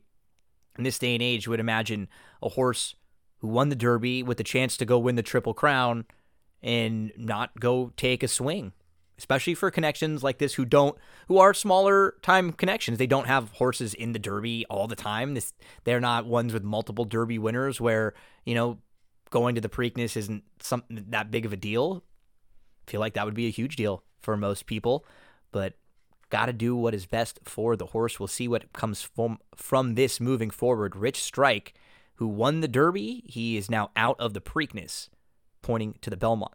in 0.76 0.84
this 0.84 0.98
day 0.98 1.14
and 1.14 1.22
age, 1.22 1.48
would 1.48 1.60
imagine 1.60 2.08
a 2.42 2.50
horse 2.50 2.94
who 3.46 3.52
won 3.52 3.68
the 3.68 3.76
Derby 3.76 4.22
with 4.22 4.38
the 4.38 4.44
chance 4.44 4.76
to 4.76 4.84
go 4.84 4.98
win 4.98 5.14
the 5.14 5.22
Triple 5.22 5.54
Crown 5.54 6.04
and 6.62 7.12
not 7.16 7.58
go 7.60 7.92
take 7.96 8.22
a 8.22 8.28
swing 8.28 8.72
especially 9.18 9.54
for 9.54 9.70
connections 9.70 10.22
like 10.22 10.38
this 10.38 10.54
who 10.54 10.64
don't 10.66 10.98
who 11.28 11.38
are 11.38 11.54
smaller 11.54 12.16
time 12.20 12.52
connections. 12.52 12.98
They 12.98 13.06
don't 13.06 13.26
have 13.26 13.50
horses 13.52 13.94
in 13.94 14.12
the 14.12 14.18
derby 14.18 14.66
all 14.68 14.86
the 14.86 14.96
time. 14.96 15.32
This 15.32 15.54
they're 15.84 16.00
not 16.00 16.26
ones 16.26 16.52
with 16.52 16.62
multiple 16.62 17.06
derby 17.06 17.38
winners 17.38 17.80
where 17.80 18.12
you 18.44 18.54
know 18.54 18.78
going 19.30 19.54
to 19.54 19.62
the 19.62 19.70
preakness 19.70 20.18
isn't 20.18 20.44
something 20.60 21.06
that 21.08 21.30
big 21.30 21.46
of 21.46 21.54
a 21.54 21.56
deal. 21.56 22.04
I 22.86 22.90
feel 22.90 23.00
like 23.00 23.14
that 23.14 23.24
would 23.24 23.34
be 23.34 23.46
a 23.46 23.50
huge 23.50 23.76
deal 23.76 24.02
for 24.20 24.36
most 24.36 24.66
people 24.66 25.06
but 25.50 25.74
got 26.28 26.46
to 26.46 26.52
do 26.52 26.76
what 26.76 26.94
is 26.94 27.06
best 27.06 27.38
for 27.44 27.76
the 27.76 27.86
horse. 27.86 28.20
We'll 28.20 28.26
see 28.26 28.48
what 28.48 28.72
comes 28.74 29.00
from 29.00 29.38
from 29.54 29.94
this 29.94 30.20
moving 30.20 30.50
forward. 30.50 30.94
Rich 30.94 31.22
strike 31.22 31.72
who 32.16 32.26
won 32.26 32.60
the 32.60 32.68
derby 32.68 33.22
he 33.26 33.56
is 33.56 33.70
now 33.70 33.90
out 33.96 34.16
of 34.18 34.34
the 34.34 34.40
preakness 34.40 35.08
pointing 35.62 35.94
to 36.00 36.10
the 36.10 36.16
belmont 36.16 36.54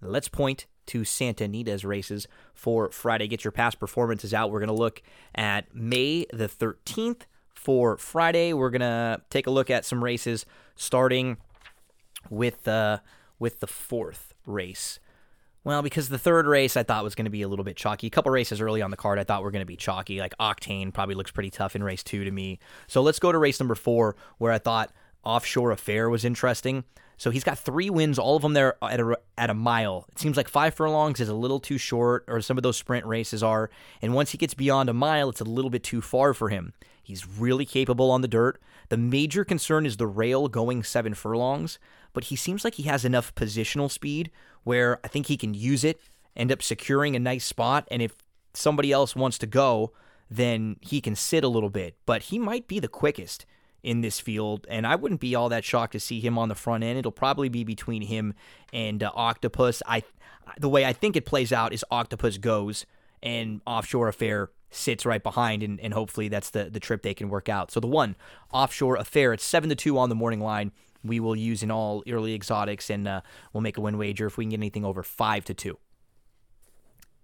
let's 0.00 0.28
point 0.28 0.66
to 0.86 1.04
Santa 1.04 1.44
Anita's 1.44 1.84
races 1.84 2.26
for 2.52 2.90
Friday. 2.90 3.26
Get 3.26 3.44
your 3.44 3.52
past 3.52 3.80
performances 3.80 4.34
out. 4.34 4.50
We're 4.50 4.60
going 4.60 4.68
to 4.68 4.74
look 4.74 5.02
at 5.34 5.74
May 5.74 6.26
the 6.32 6.48
13th 6.48 7.22
for 7.54 7.96
Friday. 7.96 8.52
We're 8.52 8.70
going 8.70 8.80
to 8.80 9.22
take 9.30 9.46
a 9.46 9.50
look 9.50 9.70
at 9.70 9.84
some 9.84 10.04
races 10.04 10.44
starting 10.76 11.38
with 12.30 12.66
uh, 12.68 12.98
with 13.38 13.60
the 13.60 13.66
fourth 13.66 14.34
race. 14.46 14.98
Well, 15.64 15.80
because 15.80 16.10
the 16.10 16.18
third 16.18 16.46
race 16.46 16.76
I 16.76 16.82
thought 16.82 17.04
was 17.04 17.14
going 17.14 17.24
to 17.24 17.30
be 17.30 17.40
a 17.40 17.48
little 17.48 17.64
bit 17.64 17.76
chalky. 17.76 18.08
A 18.08 18.10
couple 18.10 18.30
races 18.30 18.60
early 18.60 18.82
on 18.82 18.90
the 18.90 18.98
card 18.98 19.18
I 19.18 19.24
thought 19.24 19.42
were 19.42 19.50
going 19.50 19.62
to 19.62 19.66
be 19.66 19.76
chalky. 19.76 20.20
Like 20.20 20.36
Octane 20.38 20.92
probably 20.92 21.14
looks 21.14 21.30
pretty 21.30 21.50
tough 21.50 21.74
in 21.74 21.82
race 21.82 22.02
two 22.02 22.22
to 22.24 22.30
me. 22.30 22.58
So 22.86 23.00
let's 23.00 23.18
go 23.18 23.32
to 23.32 23.38
race 23.38 23.58
number 23.58 23.74
four, 23.74 24.14
where 24.36 24.52
I 24.52 24.58
thought 24.58 24.92
Offshore 25.24 25.70
Affair 25.70 26.10
was 26.10 26.24
interesting. 26.24 26.84
So 27.16 27.30
he's 27.30 27.44
got 27.44 27.58
three 27.58 27.88
wins, 27.88 28.18
all 28.18 28.36
of 28.36 28.42
them 28.42 28.52
there 28.52 28.76
at 28.82 29.00
a, 29.00 29.18
at 29.38 29.48
a 29.48 29.54
mile. 29.54 30.04
It 30.10 30.18
seems 30.18 30.36
like 30.36 30.48
five 30.48 30.74
furlongs 30.74 31.20
is 31.20 31.28
a 31.28 31.34
little 31.34 31.60
too 31.60 31.78
short, 31.78 32.24
or 32.28 32.40
some 32.40 32.58
of 32.58 32.62
those 32.62 32.76
sprint 32.76 33.06
races 33.06 33.42
are. 33.42 33.70
And 34.02 34.12
once 34.12 34.32
he 34.32 34.38
gets 34.38 34.52
beyond 34.52 34.90
a 34.90 34.94
mile, 34.94 35.30
it's 35.30 35.40
a 35.40 35.44
little 35.44 35.70
bit 35.70 35.84
too 35.84 36.02
far 36.02 36.34
for 36.34 36.50
him. 36.50 36.74
He's 37.02 37.26
really 37.26 37.64
capable 37.64 38.10
on 38.10 38.20
the 38.20 38.28
dirt. 38.28 38.60
The 38.88 38.96
major 38.96 39.44
concern 39.44 39.86
is 39.86 39.96
the 39.96 40.06
rail 40.06 40.48
going 40.48 40.82
seven 40.82 41.14
furlongs, 41.14 41.78
but 42.14 42.24
he 42.24 42.36
seems 42.36 42.64
like 42.64 42.76
he 42.76 42.84
has 42.84 43.04
enough 43.04 43.34
positional 43.34 43.90
speed 43.90 44.30
where 44.62 44.98
I 45.04 45.08
think 45.08 45.26
he 45.26 45.36
can 45.36 45.52
use 45.52 45.84
it, 45.84 46.00
end 46.34 46.50
up 46.50 46.62
securing 46.62 47.14
a 47.14 47.18
nice 47.18 47.44
spot, 47.44 47.86
and 47.90 48.00
if 48.00 48.14
somebody 48.54 48.90
else 48.90 49.14
wants 49.14 49.36
to 49.38 49.46
go, 49.46 49.92
then 50.30 50.76
he 50.80 51.02
can 51.02 51.14
sit 51.14 51.44
a 51.44 51.48
little 51.48 51.68
bit. 51.68 51.96
But 52.06 52.22
he 52.22 52.38
might 52.38 52.66
be 52.66 52.78
the 52.80 52.88
quickest 52.88 53.44
in 53.82 54.00
this 54.00 54.18
field, 54.18 54.66
and 54.70 54.86
I 54.86 54.94
wouldn't 54.94 55.20
be 55.20 55.34
all 55.34 55.50
that 55.50 55.64
shocked 55.64 55.92
to 55.92 56.00
see 56.00 56.20
him 56.20 56.38
on 56.38 56.48
the 56.48 56.54
front 56.54 56.82
end. 56.82 56.98
It'll 56.98 57.12
probably 57.12 57.50
be 57.50 57.64
between 57.64 58.00
him 58.00 58.32
and 58.72 59.02
uh, 59.02 59.10
Octopus. 59.14 59.82
I, 59.86 60.02
the 60.58 60.70
way 60.70 60.86
I 60.86 60.94
think 60.94 61.16
it 61.16 61.26
plays 61.26 61.52
out 61.52 61.74
is 61.74 61.84
Octopus 61.90 62.38
goes 62.38 62.86
and 63.22 63.60
Offshore 63.66 64.08
Affair 64.08 64.50
sits 64.70 65.06
right 65.06 65.22
behind, 65.22 65.62
and, 65.62 65.78
and 65.80 65.94
hopefully 65.94 66.28
that's 66.28 66.50
the 66.50 66.64
the 66.64 66.80
trip 66.80 67.02
they 67.02 67.14
can 67.14 67.28
work 67.28 67.48
out. 67.48 67.70
So 67.70 67.80
the 67.80 67.86
one 67.86 68.16
Offshore 68.52 68.96
Affair, 68.96 69.32
it's 69.32 69.44
seven 69.44 69.68
to 69.70 69.76
two 69.76 69.98
on 69.98 70.08
the 70.08 70.14
morning 70.14 70.40
line. 70.40 70.72
We 71.04 71.20
will 71.20 71.36
use 71.36 71.62
in 71.62 71.70
all 71.70 72.02
early 72.08 72.34
exotics, 72.34 72.90
and 72.90 73.06
uh, 73.06 73.20
we'll 73.52 73.60
make 73.60 73.76
a 73.76 73.80
win 73.80 73.98
wager 73.98 74.26
if 74.26 74.36
we 74.36 74.44
can 74.44 74.50
get 74.50 74.58
anything 74.58 74.84
over 74.84 75.02
five 75.02 75.44
to 75.46 75.54
two. 75.54 75.78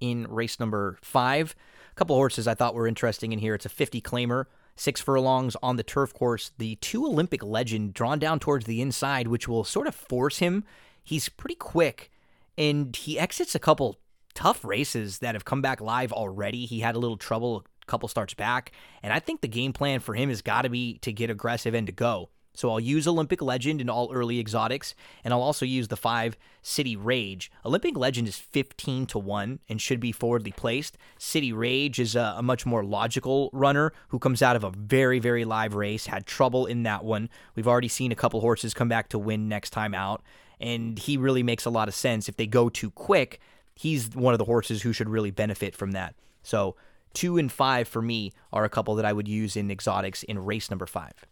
In 0.01 0.27
race 0.29 0.61
number 0.61 0.99
five, 1.03 1.55
a 1.91 1.95
couple 1.95 2.17
horses 2.17 2.47
I 2.47 2.55
thought 2.55 2.75
were 2.75 2.87
interesting 2.87 3.33
in 3.33 3.39
here. 3.39 3.55
It's 3.55 3.67
a 3.67 3.71
50 3.71 4.01
claimer 4.01 4.47
six 4.81 5.01
furlongs 5.01 5.57
on 5.63 5.77
the 5.77 5.83
turf 5.83 6.15
course. 6.15 6.53
The 6.57 6.77
two 6.77 7.05
Olympic 7.05 7.43
legend 7.43 7.93
drawn 7.93 8.19
down 8.19 8.39
towards 8.39 8.65
the 8.65 8.81
inside, 8.81 9.29
which 9.29 9.47
will 9.47 9.65
sort 9.65 9.87
of 9.87 9.95
force 9.95 10.39
him. 10.39 10.65
He's 11.05 11.29
pretty 11.29 11.55
quick, 11.55 12.11
and 12.57 12.95
he 12.97 13.19
exits 13.19 13.55
a 13.55 13.59
couple 13.59 13.99
tough 14.35 14.65
races 14.65 15.19
that 15.19 15.35
have 15.35 15.45
come 15.45 15.61
back 15.61 15.81
live 15.81 16.13
already. 16.13 16.65
He 16.65 16.81
had 16.81 16.95
a 16.95 16.99
little 16.99 17.19
trouble 17.19 17.67
a 17.83 17.87
couple 17.87 18.09
starts 18.09 18.35
back, 18.35 18.73
and 19.03 19.13
I 19.13 19.19
think 19.19 19.41
the 19.41 19.49
game 19.49 19.73
plan 19.73 20.01
for 20.01 20.15
him 20.15 20.29
has 20.31 20.41
got 20.41 20.63
to 20.63 20.71
be 20.71 20.99
to 20.99 21.13
get 21.13 21.31
aggressive 21.31 21.75
and 21.75 21.87
to 21.87 21.93
go. 21.93 22.31
So 22.55 22.71
I'll 22.71 22.81
use 22.81 23.07
Olympic 23.07 23.41
Legend 23.41 23.81
in 23.81 23.89
all 23.89 24.13
early 24.13 24.41
exotics, 24.41 24.95
and 25.25 25.33
I'll 25.33 25.43
also 25.43 25.65
use 25.65 25.89
the 25.89 25.97
five 25.97 26.37
City 26.63 26.97
Rage. 26.97 27.51
Olympic 27.65 27.97
Legend 27.97 28.29
is 28.29 28.37
15 28.37 29.07
to 29.07 29.19
1 29.19 29.61
and 29.69 29.81
should 29.81 30.01
be 30.01 30.13
forwardly 30.13 30.53
placed. 30.53 30.99
City 31.17 31.53
Rage 31.53 31.99
is 31.99 32.15
a, 32.17 32.35
a, 32.37 32.43
much 32.43 32.67
more 32.67 32.85
logical 32.85 33.51
runner 33.53 33.93
who 34.09 34.19
comes 34.19 34.43
out 34.43 34.57
of 34.57 34.65
a 34.65 34.71
very, 34.71 35.19
very 35.19 35.45
live 35.45 35.75
race, 35.75 36.07
had 36.07 36.27
trouble 36.27 36.67
in 36.67 36.83
that 36.83 37.05
one. 37.05 37.31
We've 37.55 37.69
already 37.69 37.89
seen 37.89 38.13
a 38.13 38.17
couple 38.17 38.41
horses 38.41 38.75
come 38.75 38.89
back 38.89 39.09
to 39.11 39.19
win 39.19 39.49
next 39.49 39.71
time 39.71 39.95
out, 39.95 40.23
and 40.61 40.99
he 40.99 41.17
really 41.17 41.43
makes 41.43 41.65
a 41.65 41.71
lot 41.71 41.89
of 41.89 41.95
sense. 41.95 42.29
If 42.29 42.37
they 42.37 42.47
go 42.47 42.69
too 42.69 42.91
quick, 42.91 43.41
he's 43.75 44.11
one 44.11 44.35
of 44.35 44.39
the 44.39 44.45
horses 44.45 44.83
who 44.83 44.93
should 44.93 45.09
really 45.09 45.31
benefit 45.31 45.75
from 45.75 45.93
that. 45.93 46.15
So, 46.43 46.77
two 47.15 47.39
and 47.39 47.51
five 47.51 47.89
for 47.89 48.03
me 48.03 48.33
are 48.53 48.65
a 48.65 48.69
couple 48.69 48.95
that 48.97 49.05
I 49.05 49.13
would 49.13 49.29
use 49.29 49.57
in 49.57 49.71
exotics 49.71 50.23
in 50.25 50.39
race 50.39 50.71
number 50.71 50.87
five. 50.87 51.27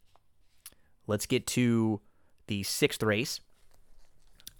Let's 1.08 1.26
get 1.26 1.46
to 1.48 2.00
the 2.46 2.62
sixth 2.62 3.02
race. 3.02 3.40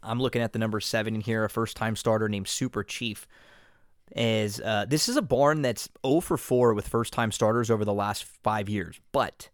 I'm 0.02 0.20
looking 0.20 0.42
at 0.42 0.52
the 0.52 0.58
number 0.58 0.80
seven 0.80 1.14
in 1.14 1.20
here, 1.20 1.44
a 1.44 1.50
first 1.50 1.76
time 1.76 1.94
starter 1.94 2.28
named 2.28 2.48
Super 2.48 2.82
Chief. 2.82 3.26
As 4.16 4.60
uh, 4.60 4.86
this 4.88 5.08
is 5.08 5.16
a 5.16 5.22
barn 5.22 5.62
that's 5.62 5.88
0 6.04 6.20
for 6.20 6.36
4 6.36 6.72
with 6.72 6.88
first 6.88 7.12
time 7.12 7.30
starters 7.30 7.70
over 7.70 7.84
the 7.84 7.92
last 7.92 8.24
five 8.24 8.68
years, 8.68 8.98
but 9.12 9.50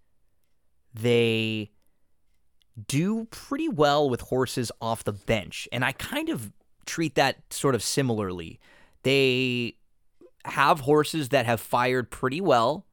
they 0.95 1.73
do 2.87 3.27
pretty 3.31 3.69
well 3.69 4.09
with 4.09 4.21
horses 4.23 4.71
off 4.81 5.03
the 5.03 5.13
bench. 5.13 5.69
And 5.73 5.85
I 5.85 5.93
kind 5.93 6.29
of 6.29 6.53
treat 6.87 7.17
that 7.17 7.53
sort 7.53 7.75
of 7.75 7.83
similarly. 7.83 8.61
They 9.03 9.77
have 10.45 10.81
horses 10.81 11.31
that 11.31 11.47
have 11.47 11.61
fired 11.61 12.11
pretty 12.11 12.41
well 12.41 12.87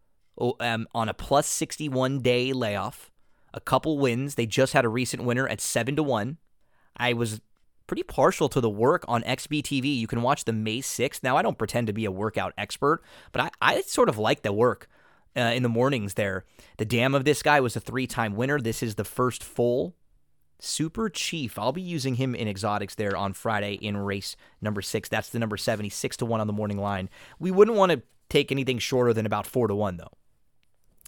um, 0.60 0.88
on 0.96 1.10
a 1.10 1.14
plus 1.14 1.48
61 1.48 2.22
day 2.22 2.54
layoff, 2.54 3.11
a 3.54 3.60
couple 3.60 4.00
wins. 4.00 4.36
They 4.36 4.46
just 4.46 4.74
had 4.74 4.86
a 4.86 4.90
recent 4.90 5.24
winner 5.24 5.48
at 5.48 5.62
7 5.62 5.96
to 5.96 6.04
1. 6.04 6.38
I 6.98 7.14
was 7.14 7.42
pretty 7.88 8.04
partial 8.04 8.48
to 8.50 8.62
the 8.62 8.70
work 8.70 9.04
on 9.08 9.24
XBTV. 9.24 9.98
You 9.98 10.08
can 10.08 10.22
watch 10.22 10.46
the 10.46 10.54
May 10.54 10.80
6th. 10.80 11.24
Now, 11.24 11.38
I 11.38 11.42
don't 11.42 11.58
pretend 11.58 11.88
to 11.88 11.94
be 11.94 12.06
a 12.06 12.12
workout 12.12 12.54
expert, 12.58 13.04
but 13.32 13.42
I, 13.42 13.76
I 13.76 13.82
sort 13.82 14.10
of 14.10 14.18
like 14.18 14.44
the 14.44 14.54
work 14.54 14.88
uh, 15.36 15.42
in 15.42 15.64
the 15.64 15.70
mornings 15.70 16.14
there. 16.14 16.46
The 16.78 16.86
dam 16.86 17.16
of 17.16 17.26
this 17.26 17.44
guy 17.44 17.60
was 17.60 17.76
a 17.76 17.80
three 17.80 18.08
time 18.08 18.36
winner. 18.36 18.60
This 18.60 18.82
is 18.82 18.96
the 18.96 19.04
first 19.04 19.44
full 19.44 19.96
Super 20.60 21.10
Chief. 21.10 21.58
I'll 21.58 21.72
be 21.72 21.82
using 21.82 22.16
him 22.16 22.36
in 22.36 22.48
exotics 22.48 22.96
there 22.96 23.18
on 23.18 23.34
Friday 23.34 23.74
in 23.74 23.98
race 23.98 24.36
number 24.62 24.82
six. 24.82 25.10
That's 25.10 25.30
the 25.30 25.40
number 25.40 25.58
76 25.58 26.18
to 26.18 26.26
1 26.26 26.40
on 26.40 26.48
the 26.48 26.54
morning 26.54 26.78
line. 26.78 27.10
We 27.40 27.52
wouldn't 27.52 27.78
want 27.78 27.92
to 27.92 28.04
take 28.30 28.52
anything 28.52 28.80
shorter 28.80 29.12
than 29.12 29.26
about 29.26 29.48
4 29.48 29.68
to 29.68 29.76
1, 29.76 29.98
though. 29.98 30.12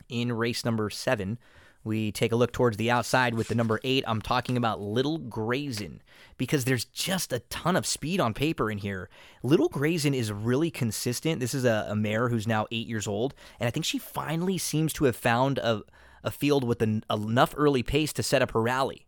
In 0.10 0.32
race 0.32 0.66
number 0.66 0.90
seven, 0.90 1.38
we 1.84 2.12
take 2.12 2.32
a 2.32 2.36
look 2.36 2.52
towards 2.52 2.78
the 2.78 2.90
outside 2.90 3.36
with 3.36 3.48
the 3.48 3.56
number 3.56 3.80
eight. 3.84 4.04
I'm 4.08 4.22
talking 4.22 4.56
about 4.56 4.82
Little 4.82 5.18
Grazin 5.18 6.02
because 6.38 6.66
there's 6.66 6.86
just 6.86 7.34
a 7.34 7.40
ton 7.40 7.76
of 7.76 7.86
speed 7.86 8.20
on 8.20 8.34
paper 8.34 8.72
in 8.72 8.78
here. 8.78 9.10
Little 9.44 9.70
Grazin 9.70 10.14
is 10.14 10.32
really 10.32 10.72
consistent. 10.72 11.40
This 11.40 11.54
is 11.54 11.66
a, 11.66 11.88
a 11.90 11.96
mare 11.96 12.30
who's 12.30 12.48
now 12.48 12.68
eight 12.72 12.88
years 12.88 13.08
old, 13.08 13.34
and 13.60 13.68
I 13.68 13.72
think 13.72 13.86
she 13.86 13.98
finally 13.98 14.58
seems 14.58 14.94
to 14.94 15.06
have 15.06 15.16
found 15.16 15.58
a, 15.58 15.84
a 16.24 16.32
field 16.32 16.64
with 16.64 16.82
an, 16.82 17.04
enough 17.10 17.54
early 17.58 17.84
pace 17.84 18.14
to 18.14 18.24
set 18.24 18.42
up 18.42 18.52
her 18.52 18.62
rally. 18.62 19.06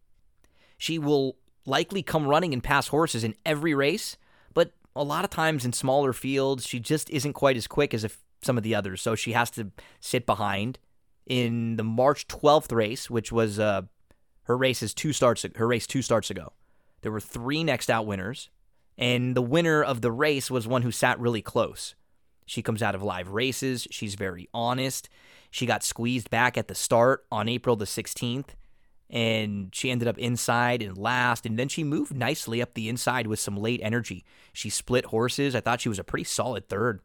She 0.77 1.00
will 1.00 1.38
likely 1.65 2.03
come 2.03 2.27
running 2.27 2.53
and 2.53 2.63
pass 2.63 2.89
horses 2.89 3.24
in 3.24 3.36
every 3.46 3.74
race, 3.74 4.17
but 4.53 4.74
a 4.96 5.03
lot 5.03 5.24
of 5.24 5.29
times 5.29 5.65
in 5.65 5.74
smaller 5.74 6.13
fields, 6.13 6.67
she 6.67 6.79
just 6.79 7.10
isn't 7.10 7.34
quite 7.34 7.58
as 7.58 7.67
quick 7.67 7.94
as 7.94 8.03
if 8.03 8.20
some 8.41 8.58
of 8.58 8.63
the 8.63 8.75
others. 8.75 9.01
So 9.01 9.15
she 9.15 9.32
has 9.32 9.50
to 9.51 9.72
sit 10.00 10.25
behind. 10.25 10.77
In 11.25 11.75
the 11.75 11.84
March 11.84 12.27
12th 12.27 12.72
race, 12.72 13.10
which 13.10 13.32
was 13.32 13.60
uh, 13.60 13.84
her 14.44 14.58
race 14.58 14.84
is 14.84 14.94
two 14.94 15.12
starts 15.12 15.46
her 15.55 15.67
race 15.67 15.88
two 15.88 16.01
starts 16.01 16.29
ago, 16.29 16.53
there 17.01 17.12
were 17.12 17.20
three 17.20 17.63
next 17.63 17.89
out 17.89 18.05
winners, 18.05 18.50
and 18.98 19.36
the 19.36 19.41
winner 19.41 19.84
of 19.84 20.01
the 20.01 20.12
race 20.12 20.51
was 20.51 20.67
one 20.67 20.84
who 20.84 20.91
sat 20.91 21.20
really 21.20 21.41
close. 21.41 21.96
She 22.46 22.62
comes 22.62 22.84
out 22.84 22.94
of 22.94 23.01
live 23.01 23.29
races. 23.29 23.88
She's 23.89 24.13
very 24.13 24.48
honest. 24.53 25.10
She 25.50 25.65
got 25.65 25.84
squeezed 25.84 26.29
back 26.29 26.58
at 26.58 26.67
the 26.67 26.75
start 26.75 27.25
on 27.32 27.50
April 27.50 27.75
the 27.75 27.86
16th 27.86 28.50
and 29.09 29.74
she 29.74 29.92
ended 29.92 30.07
up 30.07 30.18
inside 30.18 30.81
and 30.81 30.98
last 30.98 31.46
and 31.46 31.59
then 31.59 31.68
she 31.68 31.83
moved 31.83 32.16
nicely 32.16 32.61
up 32.61 32.74
the 32.74 32.90
inside 32.90 33.27
with 33.27 33.40
some 33.40 33.55
late 33.55 33.79
energy 33.83 34.25
she 34.51 34.70
split 34.70 35.05
horses 35.05 35.53
i 35.55 35.59
thought 35.59 35.79
she 35.79 35.90
was 35.90 36.00
a 36.00 36.03
pretty 36.03 36.24
solid 36.24 36.68
third 36.68 37.01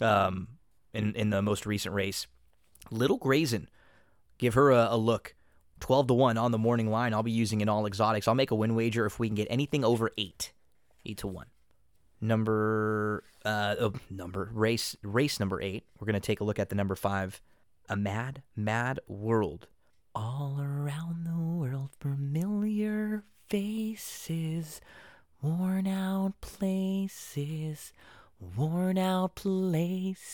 um, 0.00 0.46
in, 0.94 1.14
in 1.14 1.30
the 1.30 1.42
most 1.42 1.66
recent 1.66 1.94
race 1.94 2.26
little 2.90 3.18
grazin 3.18 3.68
give 4.38 4.54
her 4.54 4.70
a, 4.70 4.88
a, 4.90 4.96
look. 4.96 5.34
12 5.80 6.08
to 6.08 6.14
1 6.14 6.36
on 6.36 6.52
the 6.52 6.58
morning 6.58 6.90
line. 6.90 7.14
I'll 7.14 7.22
be 7.22 7.30
using 7.32 7.62
in 7.62 7.68
all 7.68 7.86
exotics. 7.86 8.28
I'll 8.28 8.34
make 8.34 8.50
a 8.50 8.54
win 8.54 8.74
wager 8.74 9.06
if 9.06 9.18
we 9.18 9.28
can 9.28 9.34
get 9.34 9.48
anything 9.50 9.84
over 9.84 10.10
8 10.18 10.52
8 11.06 11.18
to 11.18 11.26
1 11.26 11.46
number 12.22 13.24
uh 13.46 13.76
oh, 13.80 13.94
number 14.10 14.50
race 14.52 14.94
race 15.02 15.40
number 15.40 15.58
8 15.62 15.82
we're 15.98 16.04
going 16.04 16.12
to 16.12 16.20
take 16.20 16.40
a 16.40 16.44
look 16.44 16.58
at 16.58 16.68
the 16.68 16.74
number 16.74 16.94
5 16.94 17.40
a 17.90 17.96
mad 17.96 18.42
mad 18.54 19.00
world. 19.08 19.66
All 20.14 20.58
around 20.60 21.26
the 21.26 21.36
world, 21.36 21.90
familiar 22.00 23.24
faces, 23.48 24.80
worn 25.42 25.88
out 25.88 26.40
places, 26.40 27.92
worn 28.56 28.96
out 28.96 29.34
places. 29.34 30.28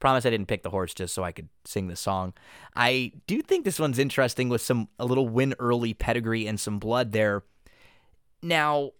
Promise 0.00 0.26
I 0.26 0.30
didn't 0.30 0.46
pick 0.46 0.62
the 0.62 0.70
horse 0.70 0.94
just 0.94 1.14
so 1.14 1.24
I 1.24 1.32
could 1.32 1.48
sing 1.64 1.88
the 1.88 1.96
song. 1.96 2.34
I 2.76 3.12
do 3.26 3.42
think 3.42 3.64
this 3.64 3.80
one's 3.80 3.98
interesting 3.98 4.48
with 4.48 4.60
some 4.60 4.88
a 4.98 5.04
little 5.04 5.28
win 5.28 5.54
early 5.58 5.94
pedigree 5.94 6.46
and 6.46 6.58
some 6.58 6.78
blood 6.78 7.12
there. 7.12 7.42
Now, 8.42 8.92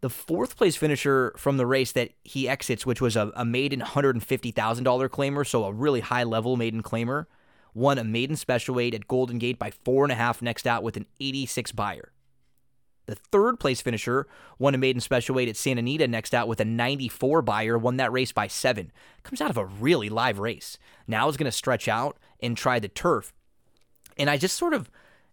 the 0.00 0.10
fourth 0.10 0.56
place 0.56 0.76
finisher 0.76 1.34
from 1.36 1.56
the 1.56 1.66
race 1.66 1.92
that 1.92 2.10
he 2.22 2.48
exits, 2.48 2.86
which 2.86 3.00
was 3.00 3.16
a, 3.16 3.32
a 3.34 3.44
maiden 3.44 3.80
$150,000 3.80 5.08
claimer, 5.08 5.46
so 5.46 5.64
a 5.64 5.72
really 5.72 6.00
high 6.00 6.22
level 6.22 6.56
maiden 6.56 6.82
claimer, 6.82 7.26
won 7.74 7.98
a 7.98 8.04
maiden 8.04 8.36
special 8.36 8.74
weight 8.74 8.94
at 8.94 9.08
Golden 9.08 9.38
Gate 9.38 9.58
by 9.58 9.70
four 9.70 10.04
and 10.04 10.12
a 10.12 10.16
half 10.16 10.40
next 10.40 10.66
out 10.66 10.82
with 10.82 10.96
an 10.96 11.06
86 11.20 11.72
Beyer. 11.72 12.12
The 13.08 13.14
third 13.14 13.58
place 13.58 13.80
finisher 13.80 14.26
won 14.58 14.74
a 14.74 14.78
maiden 14.78 15.00
special 15.00 15.34
weight 15.34 15.48
at 15.48 15.56
Santa 15.56 15.80
Anita 15.80 16.06
next 16.06 16.34
out 16.34 16.46
with 16.46 16.60
a 16.60 16.64
94 16.64 17.42
Beyer, 17.42 17.78
won 17.78 17.96
that 17.96 18.12
race 18.12 18.32
by 18.32 18.46
seven. 18.46 18.92
Comes 19.22 19.40
out 19.40 19.50
of 19.50 19.56
a 19.56 19.64
really 19.64 20.08
live 20.08 20.38
race. 20.38 20.78
Now 21.06 21.28
is 21.28 21.36
going 21.36 21.46
to 21.46 21.52
stretch 21.52 21.88
out 21.88 22.18
and 22.40 22.56
try 22.56 22.78
the 22.78 22.88
turf. 22.88 23.32
And 24.16 24.28
I 24.28 24.36
just 24.36 24.56
sort 24.56 24.74
of 24.74 24.90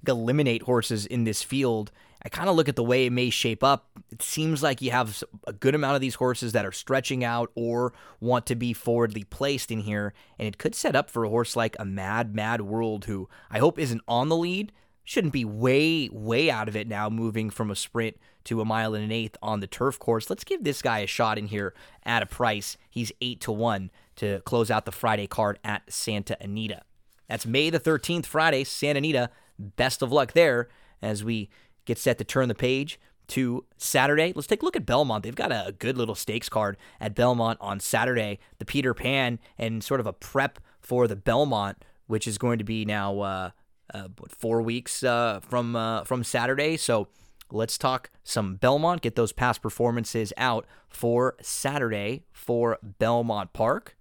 eliminate 0.07 0.63
horses 0.63 1.05
in 1.05 1.25
this 1.25 1.43
field 1.43 1.91
I 2.25 2.29
kind 2.29 2.49
of 2.49 2.55
look 2.55 2.67
at 2.67 2.75
the 2.75 2.83
way 2.83 3.05
it 3.05 3.11
may 3.11 3.29
shape 3.29 3.63
up. 3.63 3.88
It 4.11 4.23
seems 4.23 4.63
like 4.63 4.81
you 4.81 4.89
have 4.89 5.23
a 5.45 5.53
good 5.53 5.75
amount 5.75 5.93
of 5.93 6.01
these 6.01 6.15
horses 6.15 6.53
that 6.53 6.65
are 6.65 6.71
stretching 6.71 7.23
out 7.23 7.51
or 7.53 7.93
want 8.19 8.47
to 8.47 8.55
be 8.55 8.73
forwardly 8.73 9.23
placed 9.25 9.69
in 9.69 9.81
here, 9.81 10.11
and 10.39 10.47
it 10.47 10.57
could 10.57 10.73
set 10.73 10.95
up 10.95 11.11
for 11.11 11.23
a 11.23 11.29
horse 11.29 11.55
like 11.55 11.75
a 11.77 11.85
Mad 11.85 12.33
Mad 12.33 12.61
World, 12.61 13.05
who 13.05 13.29
I 13.51 13.59
hope 13.59 13.77
isn't 13.77 14.01
on 14.07 14.29
the 14.29 14.35
lead. 14.35 14.71
Shouldn't 15.06 15.34
be 15.34 15.46
way, 15.46 16.10
way 16.12 16.50
out 16.50 16.68
of 16.68 16.76
it 16.76 16.88
now, 16.88 17.10
moving 17.10 17.50
from 17.50 17.70
a 17.70 17.76
sprint 17.76 18.18
to 18.46 18.60
a 18.60 18.65
mile 18.65 18.96
and 18.96 19.04
an 19.04 19.12
eighth 19.12 19.38
on 19.41 19.60
the 19.60 19.68
turf 19.68 20.00
course. 20.00 20.30
Let's 20.30 20.44
give 20.44 20.63
this 20.63 20.82
guy 20.82 21.00
a 21.00 21.08
shot 21.08 21.38
in 21.38 21.48
here 21.48 21.74
at 22.04 22.24
a 22.24 22.26
price. 22.26 22.76
He's 22.89 23.12
eight 23.22 23.39
to 23.41 23.52
one 23.52 23.91
to 24.18 24.41
close 24.41 24.72
out 24.72 24.86
the 24.86 24.91
Friday 24.91 25.28
card 25.28 25.60
at 25.63 25.91
Santa 25.91 26.36
Anita. 26.41 26.82
That's 27.30 27.46
May 27.46 27.70
the 27.70 27.80
13th, 27.80 28.26
Friday, 28.26 28.63
Santa 28.63 28.98
Anita. 28.98 29.30
Best 29.60 30.02
of 30.02 30.12
luck 30.12 30.34
there 30.34 30.70
as 31.02 31.24
we 31.24 31.50
get 31.86 31.98
set 31.98 32.18
to 32.18 32.24
turn 32.24 32.48
the 32.48 32.56
page 32.56 33.00
to 33.28 33.65
Saturday. 33.78 34.34
Let's 34.36 34.48
take 34.48 34.62
a 34.62 34.65
look 34.65 34.76
at 34.76 34.86
Belmont. 34.86 35.24
They've 35.24 35.36
got 35.36 35.52
a 35.52 35.74
good 35.78 35.98
little 35.98 36.15
stakes 36.15 36.50
card 36.50 36.78
at 37.00 37.15
Belmont 37.15 37.58
on 37.62 37.80
Saturday, 37.80 38.39
the 38.60 38.65
Peter 38.65 38.94
Pan, 38.94 39.39
and 39.58 39.84
sort 39.84 40.00
of 40.00 40.08
a 40.08 40.13
prep 40.13 40.60
for 40.80 41.08
the 41.08 41.15
Belmont, 41.15 41.84
which 42.08 42.28
is 42.28 42.38
going 42.38 42.60
to 42.60 42.63
be 42.63 42.86
now 42.86 43.20
uh, 43.22 43.50
uh, 43.93 44.08
what, 44.17 44.32
four 44.32 44.62
weeks 44.62 45.04
uh, 45.04 45.39
from 45.41 45.76
uh, 45.76 46.04
from 46.04 46.24
Saturday. 46.24 46.78
So 46.78 47.08
let's 47.52 47.78
talk 47.78 48.10
some 48.24 48.56
Belmont. 48.56 49.02
Get 49.02 49.15
those 49.15 49.32
past 49.32 49.62
performances 49.62 50.34
out 50.38 50.65
for 50.88 51.36
Saturday 51.41 52.24
for 52.32 52.78
Belmont 52.82 53.54
Park. 53.54 53.98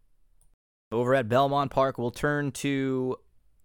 Over 0.92 1.14
at 1.14 1.28
Belmont 1.28 1.70
Park, 1.70 1.98
we'll 1.98 2.10
turn 2.10 2.52
to 2.52 3.16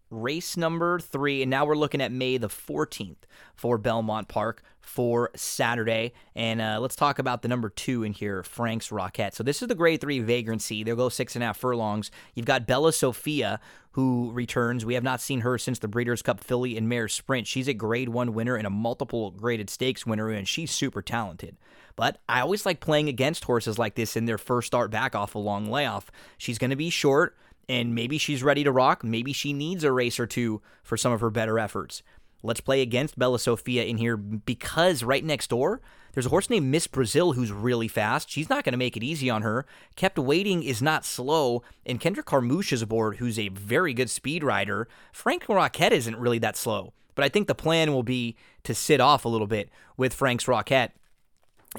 race 0.10 0.58
number 0.58 1.00
three. 1.00 1.42
And 1.42 1.50
now 1.50 1.66
we're 1.66 1.76
looking 1.76 2.02
at 2.02 2.12
May 2.12 2.38
the 2.38 2.48
14th 2.48 3.24
for 3.56 3.78
Belmont 3.78 4.28
Park 4.28 4.64
for 4.82 5.30
Saturday. 5.36 6.14
And 6.36 6.62
uh, 6.62 6.80
let's 6.80 6.96
talk 6.96 7.20
about 7.20 7.42
the 7.42 7.48
number 7.48 7.70
two 7.70 8.04
in 8.04 8.14
here, 8.14 8.44
Frank's 8.44 8.92
Rocket. 8.92 9.34
So 9.34 9.44
this 9.44 9.62
is 9.62 9.68
the 9.68 9.76
grade 9.76 10.02
three 10.02 10.20
vagrancy. 10.20 10.84
They'll 10.84 10.96
go 10.96 11.10
six 11.10 11.36
and 11.36 11.44
a 11.44 11.48
half 11.48 11.58
furlongs. 11.58 12.12
You've 12.34 12.46
got 12.46 12.68
Bella 12.68 12.92
Sofia, 12.92 13.60
who 13.92 14.32
returns. 14.32 14.86
We 14.86 14.96
have 14.96 15.04
not 15.04 15.22
seen 15.22 15.42
her 15.42 15.58
since 15.58 15.80
the 15.80 15.88
Breeders' 15.88 16.22
Cup 16.22 16.40
Filly 16.40 16.78
and 16.78 16.90
Mare 16.90 17.08
Sprint. 17.08 17.48
She's 17.48 17.68
a 17.68 17.74
grade 17.74 18.10
one 18.10 18.34
winner 18.34 18.56
and 18.56 18.66
a 18.68 18.72
multiple 18.72 19.32
graded 19.32 19.70
stakes 19.70 20.06
winner, 20.06 20.30
and 20.30 20.48
she's 20.48 20.72
super 20.72 21.02
talented. 21.02 21.58
But 21.96 22.22
I 22.30 22.40
always 22.42 22.66
like 22.66 22.80
playing 22.80 23.10
against 23.10 23.44
horses 23.44 23.78
like 23.78 23.96
this 23.96 24.16
in 24.16 24.26
their 24.26 24.38
first 24.38 24.68
start 24.68 24.90
back 24.90 25.16
off 25.16 25.36
a 25.36 25.40
long 25.40 25.70
layoff. 25.70 26.10
She's 26.38 26.58
going 26.58 26.70
to 26.70 26.76
be 26.76 26.90
short 26.90 27.36
and 27.68 27.94
maybe 27.94 28.18
she's 28.18 28.42
ready 28.42 28.64
to 28.64 28.72
rock. 28.72 29.04
Maybe 29.04 29.32
she 29.32 29.54
needs 29.54 29.84
a 29.84 29.92
race 29.92 30.20
or 30.20 30.26
two 30.26 30.62
for 30.82 30.98
some 30.98 31.12
of 31.12 31.22
her 31.22 31.30
better 31.30 31.60
efforts. 31.60 32.02
Let's 32.42 32.62
play 32.62 32.82
against 32.82 33.20
Bella 33.20 33.40
Sofia 33.40 33.84
in 33.84 33.98
here 33.98 34.16
because 34.16 35.04
right 35.04 35.24
next 35.24 35.50
door, 35.50 35.82
there's 36.14 36.26
a 36.26 36.30
horse 36.30 36.50
named 36.50 36.68
Miss 36.68 36.88
Brazil 36.88 37.34
who's 37.34 37.52
really 37.52 37.88
fast. 37.88 38.30
She's 38.30 38.50
not 38.50 38.64
going 38.64 38.74
to 38.74 38.78
make 38.78 38.98
it 38.98 39.04
easy 39.04 39.30
on 39.30 39.42
her. 39.42 39.66
Kept 39.96 40.18
Waiting 40.18 40.64
is 40.64 40.82
not 40.82 41.06
slow, 41.06 41.64
and 41.86 42.00
Kendrick 42.00 42.26
Carmouche 42.26 42.74
is 42.74 42.82
aboard, 42.82 43.18
who's 43.18 43.38
a 43.38 43.50
very 43.50 43.94
good 43.94 44.10
speed 44.10 44.44
rider. 44.44 44.88
Frank 45.12 45.48
Rocket 45.48 45.94
isn't 45.94 46.18
really 46.18 46.40
that 46.40 46.58
slow, 46.58 46.94
but 47.16 47.26
I 47.26 47.30
think 47.30 47.48
the 47.48 47.56
plan 47.56 47.94
will 47.94 48.04
be 48.04 48.38
to 48.64 48.74
sit 48.74 49.00
off 49.00 49.26
a 49.26 49.30
little 49.30 49.48
bit 49.48 49.70
with 49.98 50.14
Frank's 50.14 50.48
Rocket. 50.48 50.92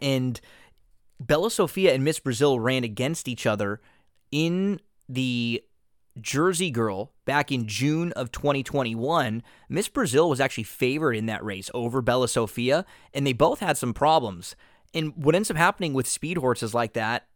And 0.00 0.40
Bella 1.18 1.50
Sofia 1.50 1.92
and 1.92 2.04
Miss 2.04 2.20
Brazil 2.20 2.60
ran 2.60 2.84
against 2.84 3.28
each 3.28 3.46
other 3.46 3.80
in 4.30 4.80
the 5.08 5.62
Jersey 6.20 6.70
Girl 6.70 7.12
back 7.24 7.52
in 7.52 7.66
June 7.66 8.12
of 8.12 8.32
2021, 8.32 9.42
Miss 9.68 9.88
Brazil 9.88 10.28
was 10.28 10.40
actually 10.40 10.64
favored 10.64 11.14
in 11.14 11.26
that 11.26 11.44
race 11.44 11.70
over 11.74 12.02
Bella 12.02 12.28
Sofia, 12.28 12.84
and 13.14 13.26
they 13.26 13.32
both 13.32 13.60
had 13.60 13.76
some 13.76 13.94
problems. 13.94 14.56
And 14.94 15.14
what 15.16 15.34
ends 15.34 15.50
up 15.50 15.56
happening 15.56 15.92
with 15.92 16.08
speed 16.08 16.38
horses 16.38 16.74
like 16.74 16.94
that, 16.94 17.26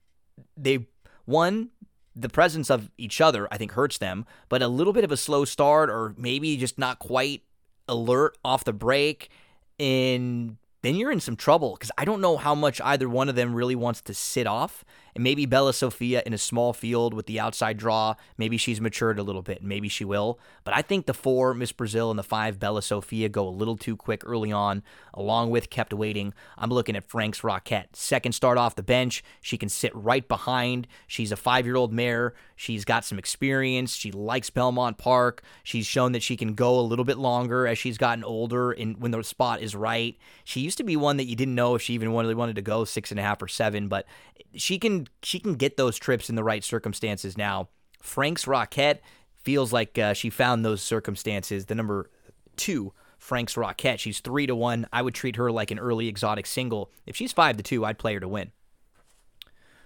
they 0.57 0.87
one 1.25 1.71
the 2.17 2.29
presence 2.29 2.71
of 2.71 2.91
each 2.97 3.21
other 3.21 3.49
I 3.51 3.57
think 3.57 3.73
hurts 3.73 3.99
them, 3.99 4.25
but 4.49 4.63
a 4.63 4.69
little 4.69 4.93
bit 4.93 5.05
of 5.05 5.13
a 5.13 5.17
slow 5.17 5.45
start 5.45 5.91
or 5.91 6.15
maybe 6.17 6.57
just 6.57 6.79
not 6.79 6.99
quite 6.99 7.43
alert 7.89 8.39
off 8.45 8.65
the 8.65 8.73
break, 8.73 9.31
and 9.79 10.57
then 10.83 10.97
you're 10.97 11.11
in 11.11 11.21
some 11.21 11.37
trouble 11.37 11.73
because 11.73 11.91
I 11.99 12.05
don't 12.05 12.21
know 12.21 12.37
how 12.37 12.55
much 12.55 12.81
either 12.83 13.09
one 13.09 13.29
of 13.29 13.35
them 13.35 13.55
really 13.55 13.75
wants 13.75 14.01
to 14.03 14.15
sit 14.15 14.47
off. 14.47 14.85
And 15.14 15.22
maybe 15.22 15.46
Bella 15.46 15.72
Sofia 15.72 16.22
in 16.27 16.33
a 16.33 16.38
small 16.38 16.72
field 16.72 17.14
with 17.14 17.27
the 17.27 17.38
outside 17.38 17.77
draw, 17.77 18.14
maybe 18.37 18.57
she's 18.57 18.81
matured 18.81 19.18
a 19.18 19.22
little 19.22 19.42
bit. 19.42 19.62
Maybe 19.62 19.88
she 19.88 20.05
will. 20.05 20.40
But 20.64 20.74
I 20.74 20.83
think 20.83 21.07
the 21.07 21.14
four, 21.14 21.55
Miss 21.55 21.72
Brazil, 21.72 22.11
and 22.11 22.18
the 22.18 22.24
five, 22.24 22.59
Bella 22.59 22.83
Sofia, 22.83 23.29
go 23.29 23.46
a 23.46 23.50
little 23.50 23.77
too 23.77 23.96
quick 23.96 24.22
early 24.27 24.50
on, 24.50 24.83
along 25.12 25.50
with 25.50 25.70
kept 25.70 25.94
waiting. 25.94 26.35
I'm 26.59 26.70
looking 26.70 26.96
at 26.96 27.09
Franks 27.09 27.44
Rocket. 27.44 27.94
Second 27.94 28.33
start 28.33 28.59
off 28.59 28.74
the 28.74 28.83
bench. 28.83 29.22
She 29.40 29.57
can 29.57 29.68
sit 29.68 29.94
right 29.94 30.27
behind. 30.27 30.88
She's 31.07 31.31
a 31.31 31.37
five 31.37 31.64
year 31.64 31.77
old 31.77 31.92
mare. 31.92 32.35
She's 32.57 32.85
got 32.85 33.05
some 33.05 33.18
experience. 33.18 33.94
She 33.94 34.11
likes 34.11 34.50
Belmont 34.50 34.98
Park. 34.98 35.42
She's 35.62 35.87
shown 35.87 36.12
that 36.12 36.22
she 36.22 36.37
can 36.37 36.55
go 36.55 36.79
a 36.79 36.83
little 36.83 37.05
bit 37.05 37.18
longer 37.18 37.66
as 37.66 37.79
she's 37.79 37.98
gotten 37.98 38.24
older 38.24 38.72
and 38.72 39.00
when 39.00 39.11
the 39.11 39.22
spot 39.22 39.61
is 39.61 39.74
right. 39.74 40.16
She 40.44 40.61
used 40.61 40.79
to 40.79 40.85
be 40.85 40.96
one 40.96 41.16
that 41.18 41.24
you 41.24 41.37
didn't 41.37 41.55
know 41.55 41.74
if 41.74 41.83
she 41.83 41.94
even 41.94 42.12
really 42.12 42.35
wanted 42.35 42.57
to 42.57 42.62
go 42.62 42.85
six 42.85 43.11
and 43.11 43.20
a 43.20 43.22
half 43.22 43.42
or 43.42 43.48
seven, 43.48 43.88
but 43.88 44.07
she 44.55 44.79
can 44.79 45.04
she 45.23 45.38
can 45.38 45.55
get 45.55 45.77
those 45.77 45.99
trips 45.99 46.29
in 46.29 46.37
the 46.37 46.45
right 46.45 46.64
circumstances 46.64 47.37
now. 47.37 47.69
Frank's 48.01 48.47
Rocket 48.47 49.03
feels 49.35 49.73
like 49.73 49.99
uh, 49.99 50.12
she 50.14 50.31
found 50.31 50.64
those 50.64 50.83
circumstances. 50.83 51.67
The 51.67 51.75
number 51.75 52.11
two, 52.57 52.93
Frank's 53.19 53.57
Rocket, 53.57 54.01
she's 54.01 54.21
three 54.21 54.47
to 54.47 54.55
one. 54.55 54.87
I 54.93 55.03
would 55.03 55.14
treat 55.14 55.37
her 55.37 55.51
like 55.51 55.71
an 55.71 55.79
early 55.79 56.09
exotic 56.09 56.47
single. 56.47 56.90
If 57.07 57.17
she's 57.17 57.33
five 57.33 57.57
to 57.57 57.62
two, 57.62 57.85
I'd 57.85 57.99
play 57.99 58.14
her 58.14 58.21
to 58.21 58.29
win. 58.29 58.53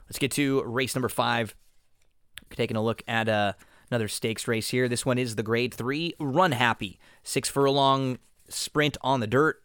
Let's 0.09 0.19
get 0.19 0.33
to 0.33 0.63
race 0.65 0.95
number 0.95 1.09
five. 1.09 1.55
Taking 2.51 2.77
a 2.77 2.83
look 2.83 3.03
at 3.07 3.29
uh, 3.29 3.53
another 3.91 4.09
stakes 4.09 4.49
race 4.49 4.71
here. 4.71 4.89
This 4.89 5.05
one 5.05 5.19
is 5.19 5.37
the 5.37 5.43
grade 5.43 5.75
three 5.75 6.15
Run 6.19 6.53
Happy. 6.53 6.99
Six 7.23 7.49
furlong 7.49 8.19
sprint 8.49 8.97
on 9.03 9.21
the 9.21 9.27
dirt. 9.27 9.63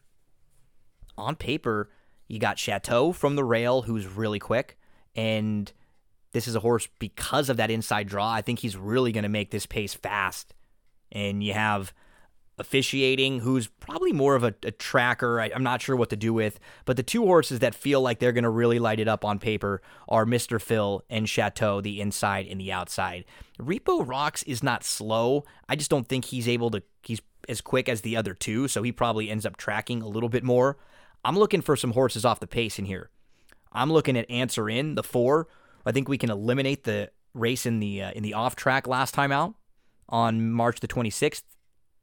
On 1.18 1.36
paper, 1.36 1.90
you 2.28 2.40
got 2.40 2.60
Chateau 2.60 3.12
from 3.12 3.36
the 3.36 3.44
rail, 3.44 3.84
who's 3.84 4.08
really 4.08 4.40
quick. 4.40 4.78
And 5.16 5.72
this 6.32 6.48
is 6.48 6.56
a 6.56 6.60
horse 6.60 6.88
because 7.00 7.50
of 7.50 7.58
that 7.58 7.72
inside 7.72 8.08
draw. 8.08 8.32
I 8.32 8.42
think 8.42 8.60
he's 8.60 8.76
really 8.76 9.12
going 9.12 9.24
to 9.24 9.30
make 9.30 9.52
this 9.52 9.66
pace 9.66 9.94
fast. 9.94 10.54
And 11.12 11.44
you 11.44 11.54
have 11.54 11.94
officiating, 12.58 13.40
who's 13.40 13.68
probably 13.68 14.12
more 14.12 14.36
of 14.36 14.44
a, 14.44 14.54
a 14.64 14.72
tracker. 14.72 15.40
I, 15.40 15.48
am 15.48 15.64
not 15.64 15.82
sure 15.82 15.96
what 15.96 16.10
to 16.12 16.16
do 16.16 16.34
with. 16.34 16.60
But 16.86 16.98
the 16.98 17.04
two 17.04 17.24
horses 17.26 17.60
that 17.60 17.76
feel 17.76 18.02
like 18.02 18.20
they're 18.20 18.32
going 18.32 18.44
to 18.44 18.50
really 18.50 18.80
light 18.80 19.00
it 19.00 19.08
up 19.08 19.26
on 19.26 19.40
paper 19.40 19.82
are 20.08 20.26
Mr. 20.26 20.62
Phil 20.62 21.04
and 21.10 21.28
Chateau, 21.28 21.82
the 21.82 22.02
inside 22.02 22.48
and 22.48 22.60
the 22.60 22.72
outside. 22.72 23.26
Repo 23.60 24.08
Rocks 24.08 24.44
is 24.44 24.62
not 24.62 24.84
slow. 24.84 25.46
I 25.68 25.76
just 25.76 25.90
don't 25.90 26.08
think 26.08 26.26
he's 26.26 26.48
able 26.48 26.70
to, 26.72 26.84
he's 27.04 27.22
as 27.50 27.62
quick 27.62 27.90
as 27.90 28.02
the 28.02 28.16
other 28.16 28.34
two. 28.34 28.68
So 28.68 28.84
he 28.84 28.92
probably 28.92 29.30
ends 29.30 29.46
up 29.46 29.58
tracking 29.58 30.02
a 30.02 30.08
little 30.08 30.30
bit 30.30 30.44
more. 30.44 30.78
I'm 31.26 31.38
looking 31.38 31.62
for 31.62 31.76
some 31.76 31.92
horses 31.92 32.26
off 32.26 32.40
the 32.40 32.48
pace 32.48 32.78
in 32.78 32.86
here. 32.86 33.10
I'm 33.74 33.92
looking 33.92 34.18
at 34.18 34.30
Answer 34.30 34.70
In, 34.70 34.96
the 34.96 35.04
four. 35.04 35.48
I 35.86 35.92
think 35.92 36.08
we 36.08 36.18
can 36.18 36.30
eliminate 36.30 36.84
the 36.84 37.12
race 37.34 37.66
in 37.66 37.80
the 37.80 38.04
uh, 38.04 38.12
in 38.12 38.24
the 38.24 38.36
off 38.36 38.56
track 38.56 38.88
last 38.88 39.14
time 39.14 39.32
out 39.32 39.56
on 40.08 40.52
March 40.52 40.80
the 40.80 40.88
26th. 40.88 41.44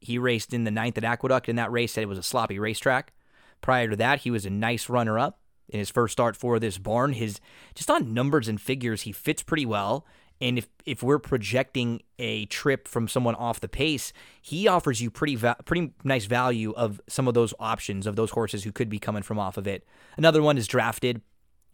He 0.00 0.18
raced 0.18 0.52
in 0.52 0.64
the 0.64 0.70
ninth 0.70 0.98
at 0.98 1.04
Aqueduct. 1.04 1.48
In 1.48 1.56
that 1.56 1.70
race, 1.70 1.92
said 1.92 2.02
it 2.02 2.08
was 2.08 2.18
a 2.18 2.22
sloppy 2.22 2.58
racetrack. 2.58 3.12
Prior 3.60 3.88
to 3.88 3.96
that, 3.96 4.20
he 4.20 4.30
was 4.30 4.46
a 4.46 4.50
nice 4.50 4.88
runner 4.88 5.18
up 5.18 5.40
in 5.68 5.78
his 5.78 5.90
first 5.90 6.12
start 6.12 6.36
for 6.36 6.58
this 6.58 6.78
barn. 6.78 7.12
His 7.12 7.40
just 7.74 7.90
on 7.90 8.12
numbers 8.12 8.48
and 8.48 8.60
figures, 8.60 9.02
he 9.02 9.12
fits 9.12 9.42
pretty 9.42 9.66
well. 9.66 10.06
And 10.40 10.56
if 10.56 10.68
if 10.86 11.02
we're 11.02 11.18
projecting 11.18 12.00
a 12.18 12.46
trip 12.46 12.88
from 12.88 13.08
someone 13.08 13.34
off 13.34 13.60
the 13.60 13.68
pace, 13.68 14.12
he 14.40 14.66
offers 14.66 15.00
you 15.00 15.10
pretty 15.10 15.36
va- 15.36 15.56
pretty 15.66 15.92
nice 16.02 16.24
value 16.24 16.72
of 16.72 17.00
some 17.08 17.28
of 17.28 17.34
those 17.34 17.52
options 17.60 18.06
of 18.06 18.16
those 18.16 18.30
horses 18.30 18.64
who 18.64 18.72
could 18.72 18.88
be 18.88 18.98
coming 18.98 19.22
from 19.22 19.38
off 19.38 19.58
of 19.58 19.66
it. 19.66 19.86
Another 20.16 20.42
one 20.42 20.56
is 20.56 20.66
drafted, 20.66 21.20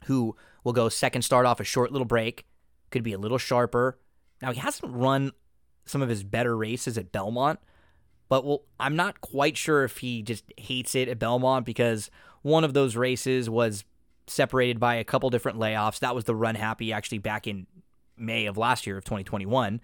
who 0.07 0.35
will 0.64 0.73
go 0.73 0.88
second 0.88 1.23
start 1.23 1.47
off 1.47 1.61
a 1.61 1.64
short 1.64 1.92
little 1.92 2.07
break, 2.07 2.47
could 2.90 3.03
be 3.03 3.12
a 3.12 3.19
little 3.19 3.38
sharper. 3.38 3.99
Now 4.42 4.53
he 4.53 4.61
hasn't 4.61 4.92
run 4.92 5.33
some 5.85 6.03
of 6.03 6.09
his 6.09 6.25
better 6.25 6.57
races 6.57 6.99
at 6.99 7.12
Belmont, 7.12 7.61
but 8.29 8.45
well, 8.45 8.62
I'm 8.81 8.97
not 8.97 9.21
quite 9.21 9.57
sure 9.57 9.85
if 9.85 9.99
he 9.99 10.23
just 10.23 10.45
hates 10.57 10.95
it 10.95 11.09
at 11.09 11.19
Belmont 11.19 11.64
because 11.64 12.11
one 12.42 12.64
of 12.64 12.75
those 12.75 12.97
races 12.97 13.49
was 13.49 13.85
separated 14.27 14.81
by 14.81 14.97
a 14.97 15.05
couple 15.05 15.31
different 15.31 15.59
layoffs. 15.59 16.01
That 16.01 16.14
was 16.14 16.25
the 16.25 16.35
run 16.35 16.57
happy 16.57 16.92
actually 16.92 17.19
back 17.19 17.47
in 17.47 17.66
May 18.16 18.47
of 18.47 18.57
last 18.57 18.87
year 18.87 18.97
of 18.97 19.05
2021. 19.05 19.81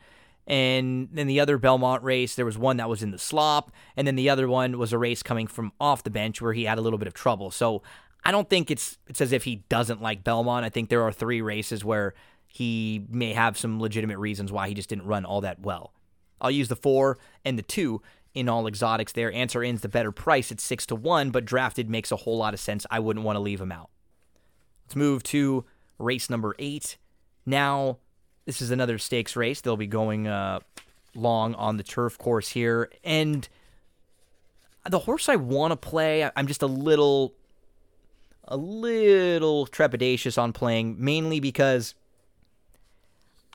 And 0.46 1.08
then 1.12 1.28
the 1.28 1.38
other 1.38 1.56
Belmont 1.56 2.02
race, 2.02 2.35
there 2.35 2.44
was 2.44 2.58
one 2.58 2.78
that 2.78 2.88
was 2.88 3.02
in 3.02 3.12
the 3.12 3.18
slop, 3.18 3.70
and 3.96 4.06
then 4.06 4.16
the 4.16 4.28
other 4.28 4.48
one 4.48 4.76
was 4.76 4.92
a 4.92 4.98
race 4.98 5.22
coming 5.22 5.46
from 5.46 5.72
off 5.80 6.02
the 6.02 6.11
bench 6.11 6.42
where 6.42 6.52
he 6.52 6.64
had 6.64 6.78
a 6.78 6.80
little 6.80 6.98
bit 6.98 7.06
of 7.06 7.14
trouble. 7.14 7.52
So 7.52 7.82
I 8.24 8.30
don't 8.30 8.48
think 8.48 8.70
it's 8.70 8.98
it's 9.08 9.20
as 9.20 9.32
if 9.32 9.44
he 9.44 9.56
doesn't 9.68 10.00
like 10.00 10.24
Belmont. 10.24 10.64
I 10.64 10.68
think 10.68 10.88
there 10.88 11.02
are 11.02 11.12
three 11.12 11.42
races 11.42 11.85
where 11.85 12.14
he 12.46 13.04
may 13.08 13.32
have 13.32 13.56
some 13.58 13.80
legitimate 13.80 14.18
reasons 14.18 14.52
why 14.52 14.68
he 14.68 14.74
just 14.74 14.88
didn't 14.88 15.06
run 15.06 15.24
all 15.24 15.40
that 15.40 15.61
well. 15.61 15.92
I'll 16.40 16.50
use 16.50 16.68
the 16.68 16.76
four 16.76 17.18
and 17.44 17.58
the 17.58 17.62
two 17.62 18.02
in 18.35 18.48
all 18.48 18.66
exotics 18.66 19.12
there. 19.12 19.32
Answer 19.32 19.62
in's 19.62 19.80
the 19.80 19.88
better 19.88 20.12
price 20.12 20.52
at 20.52 20.61
six 20.61 20.87
to 20.87 20.94
one, 20.94 21.30
but 21.30 21.44
drafted 21.44 21.88
makes 21.88 22.12
a 22.12 22.16
whole 22.16 22.37
lot 22.38 22.54
of 22.54 22.61
sense. 22.61 22.87
I 22.90 22.98
wouldn't 22.98 23.24
want 23.24 23.37
to 23.37 23.40
leave 23.40 23.61
him 23.61 23.72
out. 23.72 23.90
Let's 24.85 24.96
move 24.96 25.22
to 25.24 25.64
race 25.98 26.28
number 26.28 26.54
eight. 26.58 26.98
Now, 27.46 27.98
this 28.44 28.61
is 28.61 28.70
another 28.70 28.98
stakes 28.98 29.37
race. 29.37 29.61
They'll 29.61 29.76
be 29.76 29.87
going 29.87 30.26
uh, 30.26 30.61
long 31.14 31.54
on 31.54 31.76
the 31.76 31.82
turf 31.82 32.18
course 32.18 32.50
here. 32.50 32.90
And 33.04 33.48
the 34.88 35.00
horse 35.00 35.28
I 35.28 35.37
want 35.37 35.72
to 35.72 35.76
play, 35.76 36.28
I'm 36.35 36.46
just 36.46 36.62
a 36.62 36.66
little, 36.66 37.35
a 38.52 38.56
little 38.56 39.66
trepidatious 39.66 40.40
on 40.40 40.52
playing, 40.52 40.96
mainly 41.02 41.40
because 41.40 41.94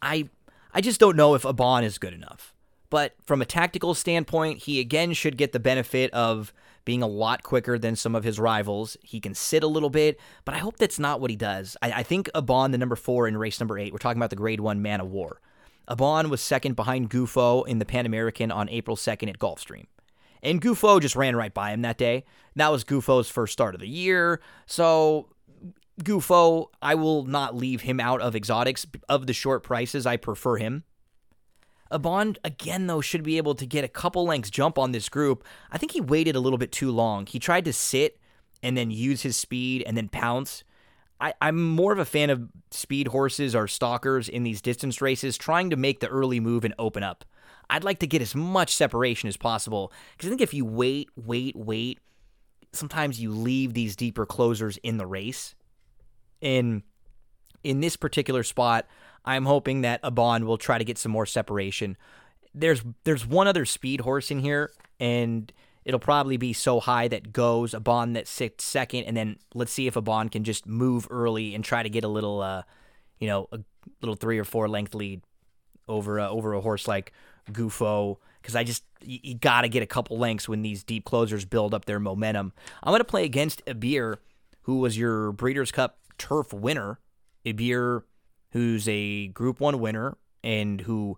I, 0.01 0.29
I 0.73 0.81
just 0.81 0.99
don't 0.99 1.15
know 1.15 1.35
if 1.35 1.45
Abon 1.45 1.83
is 1.83 1.99
good 1.99 2.13
enough. 2.13 2.55
But 2.89 3.13
from 3.23 3.41
a 3.41 3.45
tactical 3.45 3.93
standpoint, 3.93 4.59
he 4.59 4.79
again 4.79 5.13
should 5.13 5.37
get 5.37 5.51
the 5.51 5.59
benefit 5.59 6.11
of 6.13 6.51
being 6.83 7.03
a 7.03 7.07
lot 7.07 7.43
quicker 7.43 7.77
than 7.77 7.95
some 7.95 8.15
of 8.15 8.23
his 8.23 8.39
rivals. 8.39 8.97
He 9.03 9.19
can 9.19 9.35
sit 9.35 9.61
a 9.61 9.67
little 9.67 9.89
bit, 9.89 10.19
but 10.45 10.55
I 10.55 10.59
hope 10.59 10.77
that's 10.77 10.97
not 10.97 11.19
what 11.19 11.29
he 11.29 11.35
does. 11.35 11.77
I, 11.81 11.91
I 11.91 12.03
think 12.03 12.29
Abon, 12.33 12.71
the 12.71 12.77
number 12.77 12.95
four 12.95 13.27
in 13.27 13.37
race 13.37 13.59
number 13.59 13.77
eight, 13.77 13.91
we're 13.91 13.99
talking 13.99 14.19
about 14.19 14.29
the 14.29 14.35
grade 14.37 14.61
one 14.61 14.81
Man 14.81 15.01
o' 15.01 15.05
War. 15.05 15.41
Abon 15.87 16.29
was 16.29 16.41
second 16.41 16.75
behind 16.75 17.09
Gufo 17.09 17.67
in 17.67 17.79
the 17.79 17.85
Pan 17.85 18.05
American 18.05 18.51
on 18.51 18.67
April 18.69 18.97
2nd 18.97 19.29
at 19.29 19.37
Gulfstream. 19.37 19.85
And 20.43 20.61
Gufo 20.61 21.01
just 21.01 21.15
ran 21.15 21.35
right 21.35 21.53
by 21.53 21.71
him 21.71 21.81
that 21.81 21.97
day. 21.97 22.25
That 22.55 22.71
was 22.71 22.83
Gufo's 22.83 23.29
first 23.29 23.53
start 23.53 23.75
of 23.75 23.81
the 23.81 23.87
year. 23.87 24.41
So 24.65 25.29
Gufo, 26.03 26.67
I 26.81 26.95
will 26.95 27.25
not 27.25 27.55
leave 27.55 27.81
him 27.81 27.99
out 27.99 28.21
of 28.21 28.35
exotics. 28.35 28.85
Of 29.09 29.27
the 29.27 29.33
short 29.33 29.63
prices, 29.63 30.05
I 30.05 30.17
prefer 30.17 30.57
him. 30.57 30.83
Aban, 31.91 32.37
again, 32.43 32.87
though, 32.87 33.01
should 33.01 33.23
be 33.23 33.37
able 33.37 33.55
to 33.55 33.65
get 33.65 33.83
a 33.83 33.89
couple 33.89 34.25
lengths 34.25 34.49
jump 34.49 34.77
on 34.77 34.91
this 34.91 35.09
group. 35.09 35.43
I 35.71 35.77
think 35.77 35.93
he 35.93 36.01
waited 36.01 36.35
a 36.35 36.39
little 36.39 36.57
bit 36.57 36.71
too 36.71 36.91
long. 36.91 37.25
He 37.25 37.39
tried 37.39 37.65
to 37.65 37.73
sit 37.73 38.19
and 38.61 38.75
then 38.75 38.91
use 38.91 39.21
his 39.21 39.37
speed 39.37 39.83
and 39.85 39.95
then 39.95 40.09
pounce. 40.09 40.63
I, 41.19 41.33
am 41.41 41.63
more 41.63 41.93
of 41.93 41.99
a 41.99 42.05
fan 42.05 42.29
of 42.29 42.49
speed 42.71 43.07
horses 43.07 43.55
or 43.55 43.67
stalkers 43.67 44.29
in 44.29 44.43
these 44.43 44.61
distance 44.61 45.01
races, 45.01 45.37
trying 45.37 45.69
to 45.69 45.75
make 45.75 45.99
the 45.99 46.07
early 46.07 46.39
move 46.39 46.63
and 46.63 46.75
open 46.77 47.03
up. 47.03 47.25
I'd 47.69 47.83
like 47.83 47.99
to 47.99 48.07
get 48.07 48.21
as 48.21 48.35
much 48.35 48.75
separation 48.75 49.27
as 49.27 49.37
possible 49.37 49.91
because 50.15 50.27
I 50.27 50.29
think 50.29 50.41
if 50.41 50.53
you 50.53 50.65
wait, 50.65 51.09
wait, 51.15 51.55
wait, 51.55 51.99
sometimes 52.73 53.19
you 53.19 53.31
leave 53.31 53.73
these 53.73 53.95
deeper 53.95 54.25
closers 54.25 54.77
in 54.77 54.97
the 54.97 55.05
race. 55.05 55.55
And 56.41 56.83
in 57.63 57.79
this 57.79 57.97
particular 57.97 58.43
spot, 58.43 58.87
I'm 59.25 59.45
hoping 59.45 59.81
that 59.81 60.01
Aban 60.03 60.45
will 60.45 60.57
try 60.57 60.77
to 60.77 60.85
get 60.85 60.97
some 60.97 61.11
more 61.11 61.25
separation. 61.25 61.97
There's 62.53 62.81
there's 63.03 63.25
one 63.25 63.47
other 63.47 63.65
speed 63.65 64.01
horse 64.01 64.31
in 64.31 64.39
here, 64.39 64.71
and 64.99 65.51
it'll 65.83 65.99
probably 65.99 66.37
be 66.37 66.53
so 66.53 66.79
high 66.79 67.07
that 67.09 67.33
goes 67.33 67.73
Aban 67.73 68.13
that 68.13 68.27
sits 68.27 68.63
second, 68.63 69.03
and 69.03 69.17
then 69.17 69.37
let's 69.53 69.73
see 69.73 69.87
if 69.87 69.95
Aban 69.95 70.31
can 70.31 70.43
just 70.43 70.65
move 70.65 71.07
early 71.09 71.53
and 71.55 71.63
try 71.63 71.83
to 71.83 71.89
get 71.89 72.03
a 72.03 72.07
little, 72.07 72.41
uh, 72.41 72.63
you 73.19 73.27
know, 73.27 73.49
a 73.51 73.59
little 74.01 74.15
three 74.15 74.39
or 74.39 74.43
four 74.43 74.69
length 74.69 74.95
lead 74.95 75.21
over 75.87 76.19
uh, 76.19 76.29
over 76.29 76.53
a 76.53 76.61
horse 76.61 76.87
like 76.87 77.11
Gufo. 77.51 78.17
Because 78.41 78.55
I 78.55 78.63
just 78.63 78.83
you, 79.01 79.19
you 79.23 79.35
got 79.35 79.61
to 79.61 79.69
get 79.69 79.83
a 79.83 79.87
couple 79.87 80.17
lengths 80.17 80.47
when 80.47 80.61
these 80.61 80.83
deep 80.83 81.05
closers 81.05 81.45
build 81.45 81.73
up 81.73 81.85
their 81.85 81.99
momentum. 81.99 82.53
I'm 82.83 82.93
gonna 82.93 83.03
play 83.03 83.25
against 83.25 83.65
Yibir, 83.65 84.17
who 84.63 84.79
was 84.79 84.97
your 84.97 85.31
Breeders' 85.31 85.71
Cup 85.71 85.99
Turf 86.17 86.53
winner. 86.53 86.99
Yibir 87.45 88.03
who's 88.51 88.87
a 88.87 89.27
Group 89.27 89.59
1 89.59 89.79
winner 89.79 90.17
and 90.43 90.81
who, 90.81 91.17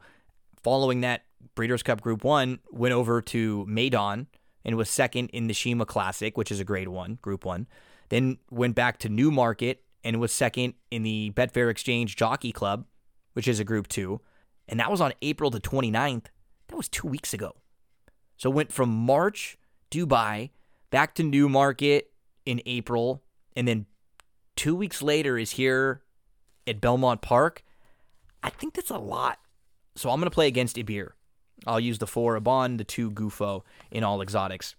following 0.61 1.01
that 1.01 1.23
Breeders' 1.55 1.83
Cup 1.83 2.01
Group 2.01 2.23
1, 2.23 2.59
went 2.71 2.93
over 2.93 3.21
to 3.21 3.65
Meydan 3.67 4.27
and 4.65 4.75
was 4.75 4.89
second 4.89 5.29
in 5.29 5.47
the 5.47 5.53
Sheema 5.53 5.87
Classic, 5.87 6.37
which 6.37 6.51
is 6.51 6.59
a 6.59 6.63
grade 6.63 6.87
1, 6.87 7.19
Group 7.21 7.45
1. 7.45 7.67
Then 8.09 8.37
went 8.49 8.75
back 8.75 8.99
to 8.99 9.09
Newmarket 9.09 9.83
and 10.03 10.19
was 10.19 10.31
second 10.31 10.73
in 10.89 11.03
the 11.03 11.31
Betfair 11.35 11.69
Exchange 11.69 12.15
Jockey 12.15 12.51
Club, 12.51 12.85
which 13.33 13.47
is 13.47 13.59
a 13.59 13.63
Group 13.63 13.87
2. 13.87 14.19
And 14.69 14.79
that 14.79 14.91
was 14.91 15.01
on 15.01 15.13
April 15.21 15.49
the 15.49 15.59
29th. 15.59 16.25
That 16.67 16.75
was 16.77 16.87
two 16.87 17.07
weeks 17.07 17.33
ago. 17.33 17.55
So 18.37 18.49
went 18.49 18.71
from 18.71 18.89
March 18.89 19.57
Dubai, 19.91 20.51
back 20.91 21.15
to 21.15 21.23
Newmarket 21.23 22.11
in 22.45 22.61
April, 22.65 23.23
and 23.55 23.67
then 23.67 23.87
two 24.55 24.75
weeks 24.75 25.01
later 25.01 25.37
is 25.37 25.51
here 25.51 26.03
at 26.67 26.79
Belmont 26.79 27.21
Park. 27.21 27.63
I 28.43 28.51
think 28.51 28.75
that's 28.75 28.91
a 28.91 28.97
lot. 28.99 29.39
So 29.95 30.11
I'm 30.11 30.19
going 30.19 30.29
to 30.29 30.33
play 30.33 30.47
against 30.47 30.77
Yibir. 30.77 31.09
I'll 31.67 31.79
use 31.79 31.97
the 31.97 32.07
four 32.07 32.39
Aban, 32.39 32.77
the 32.77 32.83
two 32.83 33.11
Gufo 33.11 33.63
in 33.91 34.03
all 34.03 34.21
exotics. 34.21 34.75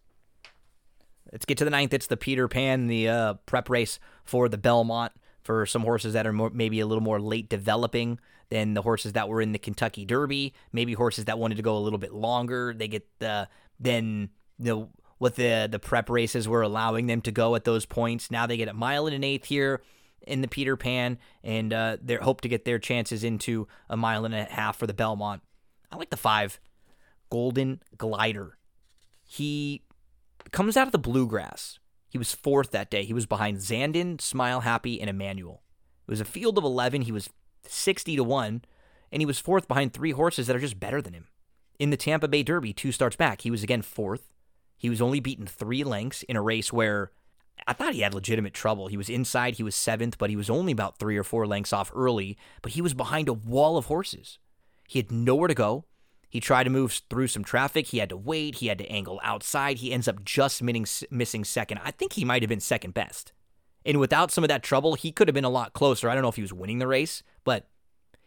Let's 1.32 1.44
get 1.44 1.58
to 1.58 1.64
the 1.64 1.70
ninth. 1.70 1.92
It's 1.92 2.06
the 2.06 2.16
Peter 2.16 2.48
Pan, 2.48 2.86
the 2.86 3.08
uh, 3.08 3.34
prep 3.44 3.68
race 3.68 3.98
for 4.24 4.48
the 4.48 4.56
Belmont 4.56 5.12
for 5.42 5.66
some 5.66 5.82
horses 5.82 6.12
that 6.14 6.26
are 6.26 6.32
more, 6.32 6.50
maybe 6.50 6.80
a 6.80 6.86
little 6.86 7.02
more 7.02 7.20
late 7.20 7.48
developing 7.48 8.18
than 8.50 8.74
the 8.74 8.82
horses 8.82 9.12
that 9.12 9.28
were 9.28 9.40
in 9.40 9.52
the 9.52 9.58
Kentucky 9.58 10.04
Derby. 10.04 10.54
Maybe 10.72 10.92
horses 10.92 11.26
that 11.26 11.38
wanted 11.38 11.56
to 11.56 11.62
go 11.62 11.76
a 11.76 11.80
little 11.80 11.98
bit 11.98 12.12
longer. 12.12 12.74
They 12.76 12.88
get 12.88 13.06
the 13.18 13.48
then 13.78 14.30
you 14.58 14.64
know 14.64 14.88
what 15.18 15.36
the 15.36 15.68
the 15.70 15.78
prep 15.78 16.10
races 16.10 16.48
were 16.48 16.62
allowing 16.62 17.06
them 17.06 17.20
to 17.22 17.32
go 17.32 17.54
at 17.54 17.64
those 17.64 17.86
points. 17.86 18.30
Now 18.30 18.46
they 18.46 18.56
get 18.56 18.68
a 18.68 18.74
mile 18.74 19.06
and 19.06 19.14
an 19.14 19.24
eighth 19.24 19.46
here 19.46 19.82
in 20.26 20.42
the 20.42 20.48
Peter 20.48 20.76
Pan, 20.76 21.18
and 21.42 21.72
uh, 21.72 21.96
they 22.02 22.16
hope 22.16 22.40
to 22.42 22.48
get 22.48 22.64
their 22.64 22.78
chances 22.78 23.24
into 23.24 23.66
a 23.88 23.96
mile 23.96 24.24
and 24.24 24.34
a 24.34 24.44
half 24.44 24.76
for 24.76 24.86
the 24.86 24.94
Belmont. 24.94 25.42
I 25.90 25.96
like 25.96 26.10
the 26.10 26.16
five, 26.16 26.60
Golden 27.30 27.82
Glider. 27.96 28.58
He 29.24 29.82
comes 30.52 30.76
out 30.76 30.86
of 30.86 30.92
the 30.92 30.98
bluegrass. 30.98 31.78
He 32.10 32.18
was 32.18 32.34
fourth 32.34 32.72
that 32.72 32.90
day. 32.90 33.04
He 33.04 33.14
was 33.14 33.24
behind 33.24 33.58
Zandon, 33.58 34.20
Smile 34.20 34.60
Happy, 34.60 35.00
and 35.00 35.08
Emmanuel. 35.08 35.62
It 36.06 36.10
was 36.10 36.20
a 36.20 36.24
field 36.24 36.58
of 36.58 36.64
11. 36.64 37.02
He 37.02 37.12
was 37.12 37.30
60 37.66 38.16
to 38.16 38.24
1, 38.24 38.62
and 39.12 39.22
he 39.22 39.26
was 39.26 39.38
fourth 39.38 39.68
behind 39.68 39.92
three 39.92 40.10
horses 40.10 40.46
that 40.46 40.56
are 40.56 40.60
just 40.60 40.80
better 40.80 41.00
than 41.00 41.14
him. 41.14 41.28
In 41.78 41.90
the 41.90 41.96
Tampa 41.96 42.28
Bay 42.28 42.42
Derby, 42.42 42.72
two 42.72 42.92
starts 42.92 43.16
back, 43.16 43.42
he 43.42 43.50
was 43.50 43.62
again 43.62 43.82
fourth. 43.82 44.32
He 44.76 44.90
was 44.90 45.00
only 45.00 45.20
beaten 45.20 45.46
three 45.46 45.84
lengths 45.84 46.22
in 46.24 46.36
a 46.36 46.42
race 46.42 46.72
where 46.72 47.12
I 47.66 47.72
thought 47.72 47.94
he 47.94 48.00
had 48.00 48.14
legitimate 48.14 48.54
trouble. 48.54 48.88
He 48.88 48.96
was 48.96 49.08
inside, 49.08 49.54
he 49.54 49.62
was 49.62 49.76
seventh, 49.76 50.18
but 50.18 50.30
he 50.30 50.36
was 50.36 50.50
only 50.50 50.72
about 50.72 50.98
three 50.98 51.16
or 51.16 51.24
four 51.24 51.46
lengths 51.46 51.72
off 51.72 51.92
early, 51.94 52.36
but 52.60 52.72
he 52.72 52.82
was 52.82 52.94
behind 52.94 53.28
a 53.28 53.32
wall 53.32 53.76
of 53.76 53.86
horses. 53.86 54.38
He 54.88 54.98
had 54.98 55.12
nowhere 55.12 55.48
to 55.48 55.54
go. 55.54 55.84
He 56.30 56.38
tried 56.38 56.64
to 56.64 56.70
move 56.70 57.02
through 57.10 57.26
some 57.26 57.42
traffic. 57.42 57.88
He 57.88 57.98
had 57.98 58.08
to 58.10 58.16
wait. 58.16 58.56
He 58.56 58.68
had 58.68 58.78
to 58.78 58.90
angle 58.90 59.20
outside. 59.22 59.78
He 59.78 59.92
ends 59.92 60.06
up 60.06 60.24
just 60.24 60.62
missing 60.62 61.44
second. 61.44 61.80
I 61.84 61.90
think 61.90 62.12
he 62.12 62.24
might 62.24 62.42
have 62.42 62.48
been 62.48 62.60
second 62.60 62.94
best. 62.94 63.32
And 63.84 63.98
without 63.98 64.30
some 64.30 64.44
of 64.44 64.48
that 64.48 64.62
trouble, 64.62 64.94
he 64.94 65.10
could 65.10 65.26
have 65.26 65.34
been 65.34 65.44
a 65.44 65.50
lot 65.50 65.72
closer. 65.72 66.08
I 66.08 66.14
don't 66.14 66.22
know 66.22 66.28
if 66.28 66.36
he 66.36 66.42
was 66.42 66.52
winning 66.52 66.78
the 66.78 66.86
race, 66.86 67.24
but 67.44 67.68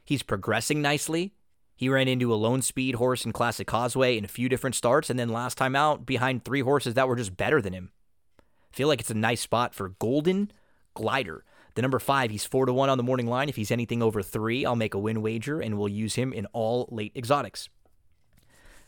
he's 0.04 0.22
progressing 0.22 0.82
nicely. 0.82 1.34
He 1.76 1.88
ran 1.90 2.08
into 2.08 2.34
a 2.34 2.36
lone 2.36 2.62
speed 2.62 2.96
horse 2.96 3.26
in 3.26 3.32
Classic 3.32 3.66
Causeway 3.66 4.18
in 4.18 4.26
a 4.26 4.30
few 4.30 4.50
different 4.50 4.76
starts, 4.76 5.10
and 5.10 5.18
then 5.18 5.30
last 5.30 5.58
time 5.58 5.76
out, 5.76 6.06
behind 6.06 6.44
three 6.44 6.62
horses 6.62 6.96
that 6.96 7.08
were 7.08 7.16
just 7.16 7.38
better 7.38 7.62
than 7.62 7.74
him. 7.74 7.92
I 8.40 8.76
feel 8.76 8.88
like 8.88 9.00
it's 9.00 9.12
a 9.12 9.16
nice 9.16 9.42
spot 9.42 9.74
for 9.74 9.90
Golden 9.90 10.52
Glider. 10.94 11.46
The 11.76 11.82
number 11.82 12.00
five, 12.00 12.32
he's 12.32 12.46
four 12.46 12.66
to 12.66 12.74
one 12.74 12.90
on 12.90 12.98
the 12.98 13.04
morning 13.04 13.28
line. 13.28 13.50
If 13.50 13.56
he's 13.56 13.72
anything 13.72 14.04
over 14.04 14.22
three, 14.22 14.66
I'll 14.66 14.76
make 14.76 14.94
a 14.94 15.00
win 15.00 15.22
wager 15.22 15.60
and 15.60 15.78
we'll 15.78 15.90
use 15.90 16.16
him 16.16 16.34
in 16.34 16.46
all 16.48 16.88
late 16.92 17.14
exotics. 17.16 17.70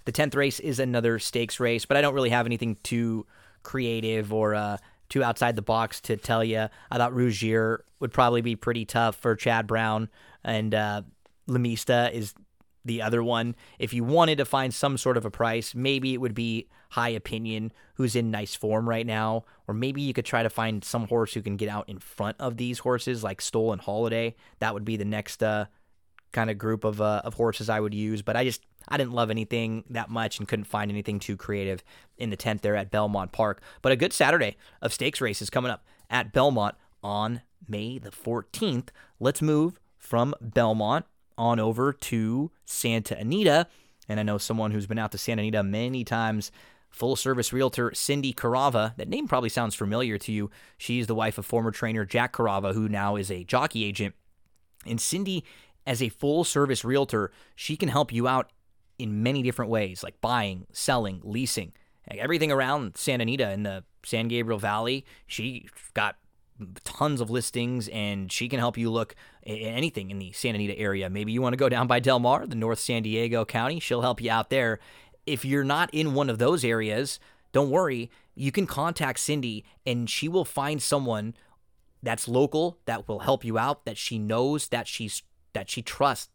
The 0.05 0.11
10th 0.11 0.35
race 0.35 0.59
is 0.59 0.79
another 0.79 1.19
stakes 1.19 1.59
race, 1.59 1.85
but 1.85 1.97
I 1.97 2.01
don't 2.01 2.13
really 2.13 2.29
have 2.29 2.45
anything 2.45 2.77
too 2.83 3.25
creative 3.63 4.31
or 4.31 4.55
uh, 4.55 4.77
too 5.09 5.23
outside 5.23 5.55
the 5.55 5.61
box 5.61 5.99
to 6.01 6.15
tell 6.15 6.43
you. 6.43 6.67
I 6.91 6.97
thought 6.97 7.13
Rougier 7.13 7.83
would 7.99 8.13
probably 8.13 8.41
be 8.41 8.55
pretty 8.55 8.85
tough 8.85 9.15
for 9.15 9.35
Chad 9.35 9.67
Brown, 9.67 10.09
and 10.43 10.73
uh, 10.73 11.01
Lamista 11.49 12.11
is 12.13 12.33
the 12.85 13.01
other 13.01 13.23
one. 13.23 13.55
If 13.79 13.93
you 13.93 14.03
wanted 14.03 14.37
to 14.37 14.45
find 14.45 14.73
some 14.73 14.97
sort 14.97 15.17
of 15.17 15.25
a 15.25 15.31
price, 15.31 15.73
maybe 15.73 16.13
it 16.13 16.21
would 16.21 16.35
be 16.35 16.67
High 16.91 17.09
Opinion, 17.09 17.71
who's 17.95 18.15
in 18.15 18.29
nice 18.29 18.53
form 18.53 18.87
right 18.87 19.05
now, 19.05 19.45
or 19.67 19.73
maybe 19.73 20.01
you 20.01 20.13
could 20.13 20.25
try 20.25 20.43
to 20.43 20.49
find 20.49 20.83
some 20.83 21.07
horse 21.07 21.33
who 21.33 21.41
can 21.41 21.57
get 21.57 21.67
out 21.67 21.89
in 21.89 21.97
front 21.97 22.37
of 22.39 22.57
these 22.57 22.79
horses, 22.79 23.23
like 23.23 23.41
Stolen 23.41 23.79
Holiday. 23.79 24.35
That 24.59 24.75
would 24.75 24.85
be 24.85 24.97
the 24.97 25.05
next 25.05 25.41
uh, 25.41 25.65
kind 26.31 26.49
of 26.49 26.57
group 26.57 26.83
of 26.83 27.01
uh, 27.01 27.21
of 27.23 27.33
horses 27.33 27.69
I 27.69 27.79
would 27.79 27.93
use. 27.93 28.21
But 28.21 28.37
I 28.37 28.43
just 28.43 28.61
I 28.87 28.97
didn't 28.97 29.13
love 29.13 29.31
anything 29.31 29.83
that 29.89 30.09
much 30.09 30.39
and 30.39 30.47
couldn't 30.47 30.65
find 30.65 30.91
anything 30.91 31.19
too 31.19 31.37
creative 31.37 31.83
in 32.17 32.29
the 32.29 32.37
10th 32.37 32.61
there 32.61 32.75
at 32.75 32.91
Belmont 32.91 33.31
Park. 33.31 33.61
But 33.81 33.91
a 33.91 33.95
good 33.95 34.13
Saturday 34.13 34.57
of 34.81 34.93
stakes 34.93 35.21
races 35.21 35.49
coming 35.49 35.71
up 35.71 35.85
at 36.09 36.33
Belmont 36.33 36.75
on 37.03 37.41
May 37.67 37.97
the 37.97 38.11
14th. 38.11 38.89
Let's 39.19 39.41
move 39.41 39.79
from 39.97 40.33
Belmont 40.39 41.05
on 41.37 41.59
over 41.59 41.91
to 41.91 42.51
Santa 42.65 43.17
Anita. 43.17 43.67
And 44.07 44.19
I 44.19 44.23
know 44.23 44.37
someone 44.37 44.71
who's 44.71 44.87
been 44.87 44.99
out 44.99 45.11
to 45.13 45.17
Santa 45.17 45.41
Anita 45.41 45.63
many 45.63 46.03
times. 46.03 46.51
Full 46.89 47.15
service 47.15 47.51
realtor 47.51 47.93
Cindy 47.93 48.33
Carava. 48.33 48.95
That 48.95 49.09
name 49.09 49.27
probably 49.27 49.49
sounds 49.49 49.75
familiar 49.75 50.17
to 50.19 50.31
you. 50.31 50.49
She's 50.77 51.07
the 51.07 51.15
wife 51.15 51.37
of 51.37 51.45
former 51.45 51.71
trainer 51.71 52.05
Jack 52.05 52.33
Carava, 52.33 52.73
who 52.73 52.87
now 52.87 53.15
is 53.15 53.29
a 53.29 53.43
jockey 53.43 53.83
agent. 53.83 54.15
And 54.85 55.01
Cindy, 55.01 55.43
as 55.85 56.01
a 56.01 56.09
full 56.09 56.43
service 56.43 56.85
realtor, 56.85 57.31
she 57.55 57.75
can 57.75 57.89
help 57.89 58.13
you 58.13 58.27
out 58.27 58.51
in 58.97 59.23
many 59.23 59.41
different 59.41 59.71
ways, 59.71 60.03
like 60.03 60.19
buying, 60.21 60.65
selling, 60.71 61.21
leasing, 61.23 61.73
everything 62.09 62.51
around 62.51 62.97
Santa 62.97 63.23
Anita 63.23 63.51
in 63.51 63.63
the 63.63 63.83
San 64.03 64.27
Gabriel 64.27 64.59
Valley. 64.59 65.05
She 65.27 65.67
got 65.93 66.17
tons 66.83 67.19
of 67.19 67.29
listings 67.29 67.87
and 67.89 68.31
she 68.31 68.47
can 68.47 68.59
help 68.59 68.77
you 68.77 68.89
look 68.89 69.15
at 69.45 69.57
anything 69.57 70.09
in 70.09 70.19
the 70.19 70.31
Santa 70.31 70.55
Anita 70.55 70.77
area. 70.77 71.09
Maybe 71.09 71.31
you 71.31 71.41
want 71.41 71.53
to 71.53 71.57
go 71.57 71.69
down 71.69 71.87
by 71.87 71.99
Del 71.99 72.19
Mar, 72.19 72.47
the 72.47 72.55
North 72.55 72.79
San 72.79 73.03
Diego 73.03 73.43
County. 73.43 73.79
She'll 73.79 74.01
help 74.01 74.21
you 74.21 74.31
out 74.31 74.49
there. 74.49 74.79
If 75.25 75.43
you're 75.43 75.63
not 75.63 75.89
in 75.93 76.13
one 76.13 76.29
of 76.29 76.37
those 76.37 76.63
areas, 76.63 77.19
don't 77.51 77.69
worry. 77.69 78.09
You 78.35 78.51
can 78.51 78.67
contact 78.67 79.19
Cindy 79.19 79.65
and 79.85 80.09
she 80.09 80.29
will 80.29 80.45
find 80.45 80.81
someone 80.81 81.33
that's 82.03 82.27
local 82.27 82.77
that 82.85 83.07
will 83.07 83.19
help 83.19 83.43
you 83.43 83.57
out 83.57 83.85
that 83.85 83.97
she 83.97 84.19
knows 84.19 84.67
that 84.67 84.87
she's 84.87 85.23
that 85.53 85.69
she 85.69 85.81
trusts 85.81 86.29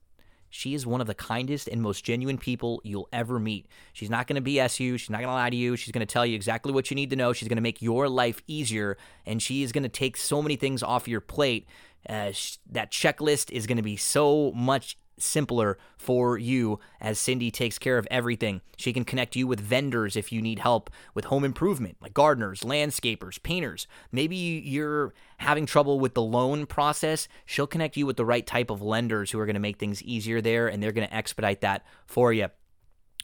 she 0.51 0.75
is 0.75 0.87
one 0.87 1.01
of 1.01 1.07
the 1.07 1.15
kindest 1.15 1.69
and 1.69 1.81
most 1.81 2.05
genuine 2.05 2.37
people 2.37 2.81
you'll 2.85 3.09
ever 3.13 3.39
meet. 3.39 3.67
She's 3.93 4.11
not 4.11 4.27
going 4.27 4.43
to 4.43 4.51
BS 4.51 4.81
you. 4.81 4.99
She's 4.99 5.11
not 5.11 5.19
going 5.19 5.29
to 5.29 5.35
lie 5.35 5.49
to 5.49 5.57
you. 5.57 5.77
She's 5.77 5.93
going 5.93 6.07
to 6.07 6.13
tell 6.13 6.27
you 6.27 6.35
exactly 6.35 6.73
what 6.73 6.91
you 6.91 6.95
need 6.97 7.11
to 7.11 7.17
know. 7.17 7.33
She's 7.33 7.49
going 7.49 7.57
to 7.57 7.63
make 7.63 7.81
your 7.81 8.09
life 8.09 8.43
easier, 8.47 8.99
and 9.25 9.41
she 9.41 9.63
is 9.63 9.73
going 9.73 9.85
to 9.85 9.89
take 9.89 10.17
so 10.17 10.43
many 10.43 10.57
things 10.57 10.83
off 10.83 11.09
your 11.09 11.21
plate. 11.21 11.67
Uh, 12.09 12.33
sh- 12.33 12.57
that 12.71 12.91
checklist 12.91 13.51
is 13.51 13.67
going 13.67 13.77
to 13.77 13.83
be 13.83 13.97
so 13.97 14.53
much 14.53 14.99
simpler 15.23 15.79
for 15.97 16.39
you 16.39 16.79
as 17.01 17.19
Cindy 17.19 17.51
takes 17.51 17.79
care 17.79 17.99
of 17.99 18.07
everything. 18.11 18.61
She 18.77 18.93
can 18.93 19.05
connect 19.05 19.37
you 19.37 19.47
with 19.47 19.61
vendors 19.61 20.17
if 20.17 20.33
you 20.33 20.41
need 20.41 20.59
help 20.59 20.91
with 21.15 21.27
home 21.27 21.45
improvement, 21.45 21.97
like 22.01 22.15
gardeners, 22.15 22.61
landscapers, 22.61 23.43
painters. 23.43 23.87
Maybe 24.13 24.37
you're 24.37 25.15
having 25.39 25.67
trouble 25.67 26.01
with 26.01 26.15
the 26.15 26.23
loan 26.23 26.67
process. 26.67 27.29
She'll 27.47 27.67
connect 27.67 27.97
you 27.97 28.07
with 28.07 28.17
the 28.17 28.25
right 28.25 28.47
type 28.47 28.71
of 28.71 28.83
lenders 28.83 29.31
who 29.31 29.39
are 29.39 29.47
going 29.47 29.55
to 29.55 29.61
make 29.61 29.79
things 29.79 30.03
easier 30.03 30.41
there 30.41 30.69
and 30.69 30.83
they're 30.83 30.93
going 30.93 31.09
to 31.09 31.15
expedite 31.15 31.61
that 31.61 31.85
for 32.07 32.33
you 32.33 32.49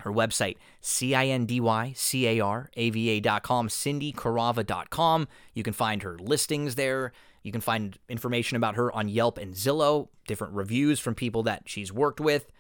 her 0.01 0.13
website, 0.13 0.57
C-I-N-D-Y-C-A-R-A-V-A.com, 0.81 3.69
cindycarava.com. 3.69 5.29
You 5.55 5.63
can 5.63 5.73
find 5.73 6.03
her 6.03 6.19
listings 6.19 6.75
there. 6.75 7.13
You 7.47 7.53
can 7.53 7.61
find 7.61 7.97
information 8.09 8.57
about 8.57 8.75
her 8.75 8.91
on 8.91 9.09
Yelp 9.09 9.39
and 9.39 9.55
Zillow, 9.55 10.09
different 10.27 10.55
reviews 10.55 10.99
from 10.99 11.15
people 11.15 11.45
that 11.45 11.63
she's 11.67 11.93
worked 11.93 12.19
with. 12.19 12.51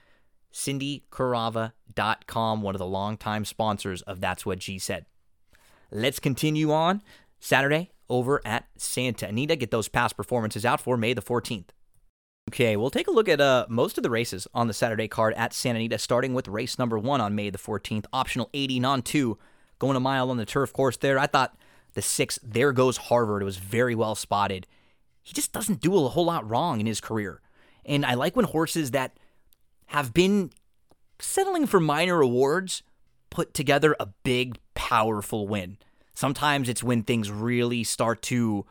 CindyCarava.com, 0.53 2.62
one 2.62 2.77
of 2.77 2.79
the 2.79 2.87
longtime 2.87 3.44
sponsors 3.44 4.03
of 4.03 4.20
That's 4.20 4.46
What 4.46 4.62
She 4.62 4.79
Said. 4.79 5.07
Let's 5.90 6.20
continue 6.20 6.70
on. 6.70 7.03
Saturday 7.40 7.90
over 8.09 8.40
at 8.44 8.68
Santa 8.77 9.27
Anita. 9.27 9.57
Get 9.57 9.72
those 9.72 9.88
past 9.88 10.16
performances 10.16 10.64
out 10.64 10.81
for 10.81 10.96
May 10.96 11.14
the 11.14 11.20
14th. 11.20 11.70
Okay, 12.49 12.77
we'll 12.77 12.90
take 12.90 13.09
a 13.09 13.12
look 13.12 13.29
at 13.29 13.40
uh, 13.40 13.66
most 13.68 13.99
of 13.99 14.05
the 14.05 14.11
races 14.11 14.46
on 14.55 14.68
the 14.68 14.72
Saturday 14.72 15.09
card 15.09 15.35
at 15.35 15.53
Santa 15.53 15.81
Anita, 15.81 15.99
starting 15.99 16.33
with 16.33 16.46
race 16.46 16.79
number 16.79 16.96
one 16.96 17.20
on 17.20 17.35
May 17.35 17.51
the 17.51 17.59
14th. 17.59 18.05
Optional 18.12 18.49
80, 18.55 18.79
non 18.79 19.03
two, 19.03 19.37
going 19.81 19.96
a 19.96 20.01
mile 20.01 20.31
on 20.31 20.37
the 20.37 20.46
turf 20.46 20.72
course 20.72 20.96
there. 20.96 21.18
I 21.18 21.27
thought 21.27 21.57
the 21.96 22.02
six, 22.02 22.38
there 22.44 22.72
goes 22.72 22.96
Harvard, 22.96 23.42
It 23.42 23.46
was 23.46 23.56
very 23.56 23.96
well 23.96 24.14
spotted 24.14 24.68
he 25.26 25.35
just 25.35 25.50
doesn't 25.50 25.80
do 25.80 25.96
a 25.96 26.09
whole 26.09 26.26
lot 26.26 26.48
wrong 26.48 26.78
in 26.78 26.87
his 26.87 27.00
career. 27.00 27.40
And 27.85 28.06
I 28.06 28.14
like 28.14 28.37
when 28.37 28.44
horses 28.44 28.92
that 28.92 29.18
have 29.87 30.14
been 30.14 30.52
settling 31.18 31.66
for 31.66 31.80
minor 31.80 32.20
awards 32.20 32.85
put 33.28 33.52
together 33.52 33.96
a 33.98 34.06
big, 34.22 34.56
powerful 34.74 35.48
win. 35.48 35.78
Sometimes 36.14 36.68
it's 36.68 36.85
when 36.85 37.02
things 37.02 37.28
really 37.28 37.82
start 37.82 38.22
to 38.22 38.66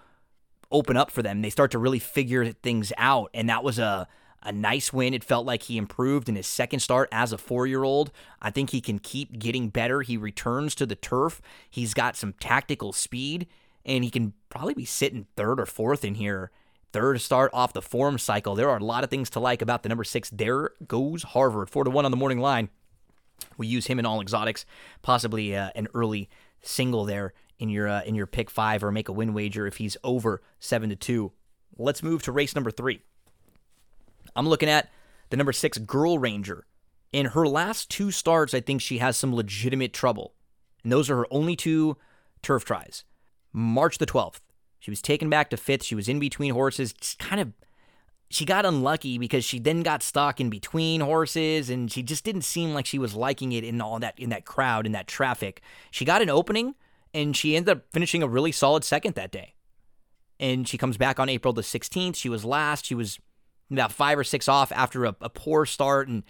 open 0.71 0.95
up 0.95 1.11
for 1.11 1.21
them. 1.21 1.41
They 1.41 1.49
start 1.49 1.71
to 1.71 1.77
really 1.77 1.99
figure 1.99 2.49
things 2.53 2.93
out. 2.97 3.31
And 3.33 3.49
that 3.49 3.61
was 3.61 3.77
a, 3.77 4.07
a 4.45 4.51
nice 4.51 4.93
win. 4.93 5.13
It 5.13 5.23
felt 5.23 5.45
like 5.45 5.63
he 5.63 5.77
improved 5.77 6.29
in 6.29 6.35
his 6.35 6.47
second 6.47 6.79
start 6.79 7.09
as 7.11 7.33
a 7.33 7.37
four 7.37 7.67
year 7.67 7.83
old. 7.83 8.11
I 8.41 8.51
think 8.51 8.69
he 8.69 8.81
can 8.81 8.99
keep 8.99 9.37
getting 9.39 9.69
better. 9.69 10.01
He 10.01 10.17
returns 10.17 10.75
to 10.75 10.85
the 10.85 10.95
turf. 10.95 11.41
He's 11.69 11.93
got 11.93 12.15
some 12.15 12.33
tactical 12.39 12.93
speed 12.93 13.47
and 13.85 14.03
he 14.03 14.09
can 14.09 14.33
probably 14.49 14.73
be 14.73 14.85
sitting 14.85 15.27
third 15.35 15.59
or 15.59 15.65
fourth 15.65 16.05
in 16.05 16.15
here. 16.15 16.51
Third 16.93 17.19
start 17.19 17.51
off 17.53 17.73
the 17.73 17.81
form 17.81 18.17
cycle. 18.17 18.55
There 18.55 18.69
are 18.69 18.77
a 18.77 18.83
lot 18.83 19.03
of 19.03 19.09
things 19.09 19.29
to 19.31 19.39
like 19.39 19.61
about 19.61 19.83
the 19.83 19.89
number 19.89 20.05
six. 20.05 20.29
There 20.29 20.71
goes 20.87 21.23
Harvard, 21.23 21.69
four 21.69 21.83
to 21.83 21.89
one 21.89 22.05
on 22.05 22.11
the 22.11 22.17
morning 22.17 22.39
line. 22.39 22.69
We 23.57 23.67
use 23.67 23.87
him 23.87 23.99
in 23.99 24.05
all 24.05 24.21
exotics, 24.21 24.65
possibly 25.01 25.55
uh, 25.55 25.71
an 25.75 25.89
early 25.93 26.29
single 26.61 27.03
there 27.03 27.33
in 27.59 27.69
your 27.69 27.87
uh, 27.87 28.01
in 28.03 28.15
your 28.15 28.27
pick 28.27 28.49
five 28.49 28.83
or 28.83 28.91
make 28.91 29.09
a 29.09 29.13
win 29.13 29.33
wager 29.33 29.67
if 29.67 29.77
he's 29.77 29.97
over 30.03 30.41
seven 30.59 30.89
to 30.89 30.95
two. 30.95 31.33
Let's 31.77 32.01
move 32.01 32.23
to 32.23 32.31
race 32.31 32.55
number 32.55 32.71
three. 32.71 33.01
I'm 34.35 34.47
looking 34.47 34.69
at 34.69 34.89
the 35.29 35.37
number 35.37 35.53
six 35.53 35.77
Girl 35.77 36.17
Ranger. 36.17 36.65
In 37.11 37.27
her 37.27 37.47
last 37.47 37.89
two 37.89 38.11
starts, 38.11 38.53
I 38.53 38.59
think 38.59 38.81
she 38.81 38.97
has 38.97 39.15
some 39.15 39.33
legitimate 39.33 39.93
trouble. 39.93 40.33
And 40.83 40.91
those 40.91 41.09
are 41.09 41.17
her 41.17 41.27
only 41.31 41.55
two 41.55 41.97
turf 42.41 42.65
tries. 42.65 43.05
March 43.53 43.97
the 43.97 44.05
12th, 44.05 44.41
she 44.79 44.91
was 44.91 45.01
taken 45.01 45.29
back 45.29 45.49
to 45.49 45.57
fifth. 45.57 45.83
She 45.83 45.95
was 45.95 46.07
in 46.07 46.19
between 46.19 46.53
horses, 46.53 46.93
just 46.93 47.17
kind 47.17 47.41
of. 47.41 47.53
She 48.29 48.43
got 48.43 48.65
unlucky 48.65 49.17
because 49.17 49.45
she 49.45 49.59
then 49.59 49.81
got 49.81 50.03
stuck 50.03 50.41
in 50.41 50.49
between 50.49 51.01
horses, 51.01 51.69
and 51.69 51.91
she 51.91 52.03
just 52.03 52.23
didn't 52.23 52.41
seem 52.41 52.73
like 52.73 52.85
she 52.85 52.99
was 52.99 53.15
liking 53.15 53.51
it 53.51 53.63
in 53.63 53.81
all 53.81 53.97
that 53.99 54.19
in 54.19 54.29
that 54.29 54.45
crowd 54.45 54.85
in 54.85 54.91
that 54.91 55.07
traffic. 55.07 55.61
She 55.89 56.05
got 56.05 56.21
an 56.21 56.29
opening, 56.29 56.75
and 57.13 57.35
she 57.35 57.55
ended 57.55 57.77
up 57.77 57.85
finishing 57.91 58.21
a 58.21 58.27
really 58.27 58.51
solid 58.51 58.83
second 58.83 59.15
that 59.15 59.31
day. 59.31 59.55
And 60.39 60.67
she 60.67 60.77
comes 60.77 60.97
back 60.97 61.19
on 61.19 61.29
April 61.29 61.53
the 61.53 61.61
16th. 61.61 62.15
She 62.15 62.29
was 62.29 62.43
last. 62.43 62.85
She 62.85 62.93
was 62.95 63.19
about 63.71 63.91
five 63.91 64.17
or 64.17 64.23
six 64.23 64.47
off 64.47 64.71
after 64.71 65.05
a, 65.05 65.15
a 65.21 65.29
poor 65.29 65.65
start, 65.65 66.07
and 66.07 66.23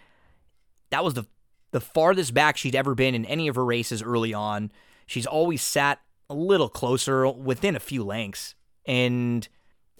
that 0.90 1.04
was 1.04 1.14
the 1.14 1.26
the 1.72 1.80
farthest 1.80 2.32
back 2.32 2.56
she'd 2.56 2.76
ever 2.76 2.94
been 2.94 3.14
in 3.14 3.24
any 3.26 3.48
of 3.48 3.56
her 3.56 3.64
races 3.64 4.02
early 4.02 4.32
on. 4.32 4.70
She's 5.06 5.26
always 5.26 5.62
sat 5.62 6.00
a 6.30 6.34
little 6.34 6.68
closer, 6.68 7.28
within 7.28 7.76
a 7.76 7.80
few 7.80 8.02
lengths, 8.02 8.54
and 8.86 9.46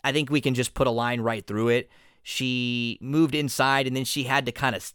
I 0.03 0.12
think 0.12 0.31
we 0.31 0.40
can 0.40 0.55
just 0.55 0.75
put 0.75 0.87
a 0.87 0.90
line 0.90 1.20
right 1.20 1.46
through 1.46 1.68
it. 1.68 1.90
She 2.22 2.99
moved 3.01 3.35
inside, 3.35 3.87
and 3.87 3.94
then 3.94 4.05
she 4.05 4.25
had 4.25 4.46
to 4.46 4.53
kind 4.53 4.75
of 4.75 4.92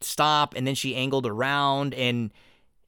stop, 0.00 0.54
and 0.56 0.66
then 0.66 0.74
she 0.74 0.96
angled 0.96 1.26
around, 1.26 1.94
and 1.94 2.32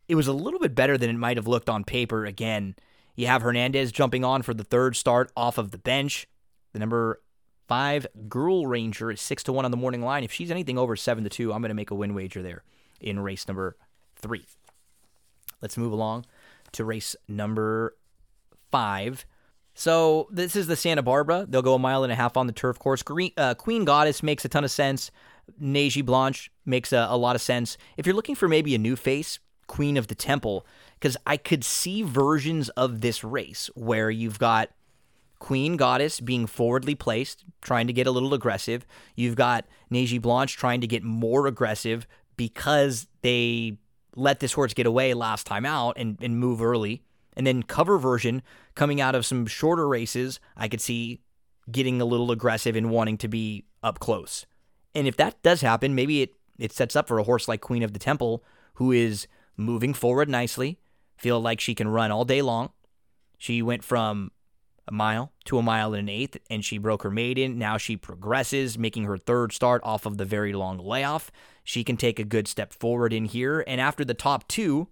it 0.08 0.14
was 0.14 0.26
a 0.26 0.32
little 0.32 0.60
bit 0.60 0.74
better 0.74 0.98
than 0.98 1.10
it 1.10 1.18
might 1.18 1.36
have 1.36 1.46
looked 1.46 1.68
on 1.68 1.84
paper. 1.84 2.24
Again, 2.24 2.74
you 3.14 3.26
have 3.26 3.42
Hernandez 3.42 3.92
jumping 3.92 4.24
on 4.24 4.42
for 4.42 4.54
the 4.54 4.64
third 4.64 4.96
start 4.96 5.30
off 5.36 5.58
of 5.58 5.70
the 5.70 5.78
bench. 5.78 6.26
The 6.72 6.78
number 6.78 7.20
five 7.66 8.06
Girl 8.28 8.66
Ranger 8.66 9.10
is 9.10 9.20
six 9.20 9.42
to 9.44 9.52
one 9.52 9.64
on 9.64 9.70
the 9.70 9.76
morning 9.76 10.02
line. 10.02 10.24
If 10.24 10.32
she's 10.32 10.50
anything 10.50 10.78
over 10.78 10.96
seven 10.96 11.24
to 11.24 11.30
two, 11.30 11.52
I'm 11.52 11.60
going 11.60 11.70
to 11.70 11.74
make 11.74 11.90
a 11.90 11.94
win 11.94 12.14
wager 12.14 12.42
there 12.42 12.62
in 13.00 13.20
race 13.20 13.46
number 13.48 13.76
three. 14.16 14.46
Let's 15.60 15.76
move 15.76 15.92
along 15.92 16.26
to 16.72 16.84
race 16.84 17.16
number 17.28 17.96
five. 18.70 19.24
So 19.74 20.28
this 20.30 20.54
is 20.54 20.66
the 20.66 20.76
Santa 20.76 21.02
Barbara. 21.02 21.46
They'll 21.48 21.62
go 21.62 21.74
a 21.74 21.78
mile 21.78 22.04
and 22.04 22.12
a 22.12 22.16
half 22.16 22.36
on 22.36 22.46
the 22.46 22.52
turf 22.52 22.78
course. 22.78 23.02
Green, 23.02 23.32
uh, 23.36 23.54
Queen 23.54 23.84
Goddess 23.84 24.22
makes 24.22 24.44
a 24.44 24.48
ton 24.48 24.64
of 24.64 24.70
sense. 24.70 25.10
Neige 25.58 26.02
Blanche 26.02 26.50
makes 26.64 26.92
a, 26.92 27.06
a 27.10 27.16
lot 27.16 27.36
of 27.36 27.42
sense. 27.42 27.76
If 27.96 28.06
you're 28.06 28.14
looking 28.14 28.34
for 28.34 28.48
maybe 28.48 28.74
a 28.74 28.78
new 28.78 28.96
face, 28.96 29.40
Queen 29.66 29.96
of 29.96 30.06
the 30.06 30.14
Temple, 30.14 30.66
because 30.98 31.16
I 31.26 31.36
could 31.36 31.64
see 31.64 32.02
versions 32.02 32.68
of 32.70 33.00
this 33.00 33.24
race 33.24 33.68
where 33.74 34.10
you've 34.10 34.38
got 34.38 34.70
Queen 35.38 35.76
Goddess 35.76 36.20
being 36.20 36.46
forwardly 36.46 36.94
placed, 36.94 37.44
trying 37.60 37.86
to 37.86 37.92
get 37.92 38.06
a 38.06 38.10
little 38.10 38.34
aggressive. 38.34 38.86
You've 39.14 39.36
got 39.36 39.66
Neige 39.90 40.18
Blanche 40.18 40.56
trying 40.56 40.80
to 40.80 40.86
get 40.86 41.02
more 41.02 41.46
aggressive 41.46 42.06
because 42.36 43.06
they 43.22 43.78
let 44.16 44.40
this 44.40 44.52
horse 44.52 44.74
get 44.74 44.86
away 44.86 45.14
last 45.14 45.46
time 45.46 45.66
out 45.66 45.96
and, 45.98 46.18
and 46.20 46.38
move 46.38 46.62
early. 46.62 47.02
And 47.36 47.46
then 47.46 47.62
cover 47.62 47.98
version 47.98 48.42
coming 48.74 49.00
out 49.00 49.14
of 49.14 49.26
some 49.26 49.46
shorter 49.46 49.88
races, 49.88 50.38
I 50.56 50.68
could 50.68 50.80
see 50.80 51.20
getting 51.70 52.00
a 52.00 52.04
little 52.04 52.30
aggressive 52.30 52.76
and 52.76 52.90
wanting 52.90 53.18
to 53.18 53.28
be 53.28 53.64
up 53.82 53.98
close. 53.98 54.46
And 54.94 55.08
if 55.08 55.16
that 55.16 55.42
does 55.42 55.60
happen, 55.60 55.94
maybe 55.94 56.22
it, 56.22 56.34
it 56.58 56.72
sets 56.72 56.94
up 56.94 57.08
for 57.08 57.18
a 57.18 57.24
horse 57.24 57.48
like 57.48 57.60
Queen 57.60 57.82
of 57.82 57.92
the 57.92 57.98
Temple, 57.98 58.44
who 58.74 58.92
is 58.92 59.26
moving 59.56 59.94
forward 59.94 60.28
nicely, 60.28 60.78
feel 61.16 61.40
like 61.40 61.60
she 61.60 61.74
can 61.74 61.88
run 61.88 62.10
all 62.10 62.24
day 62.24 62.42
long. 62.42 62.70
She 63.38 63.62
went 63.62 63.82
from 63.82 64.30
a 64.86 64.92
mile 64.92 65.32
to 65.46 65.58
a 65.58 65.62
mile 65.62 65.94
and 65.94 66.08
an 66.08 66.14
eighth, 66.14 66.36
and 66.50 66.64
she 66.64 66.78
broke 66.78 67.02
her 67.02 67.10
maiden. 67.10 67.58
Now 67.58 67.78
she 67.78 67.96
progresses, 67.96 68.78
making 68.78 69.04
her 69.04 69.16
third 69.16 69.52
start 69.52 69.82
off 69.84 70.06
of 70.06 70.18
the 70.18 70.24
very 70.24 70.52
long 70.52 70.78
layoff. 70.78 71.30
She 71.62 71.84
can 71.84 71.96
take 71.96 72.18
a 72.18 72.24
good 72.24 72.46
step 72.46 72.72
forward 72.72 73.12
in 73.12 73.24
here. 73.24 73.64
And 73.66 73.80
after 73.80 74.04
the 74.04 74.14
top 74.14 74.46
two, 74.48 74.88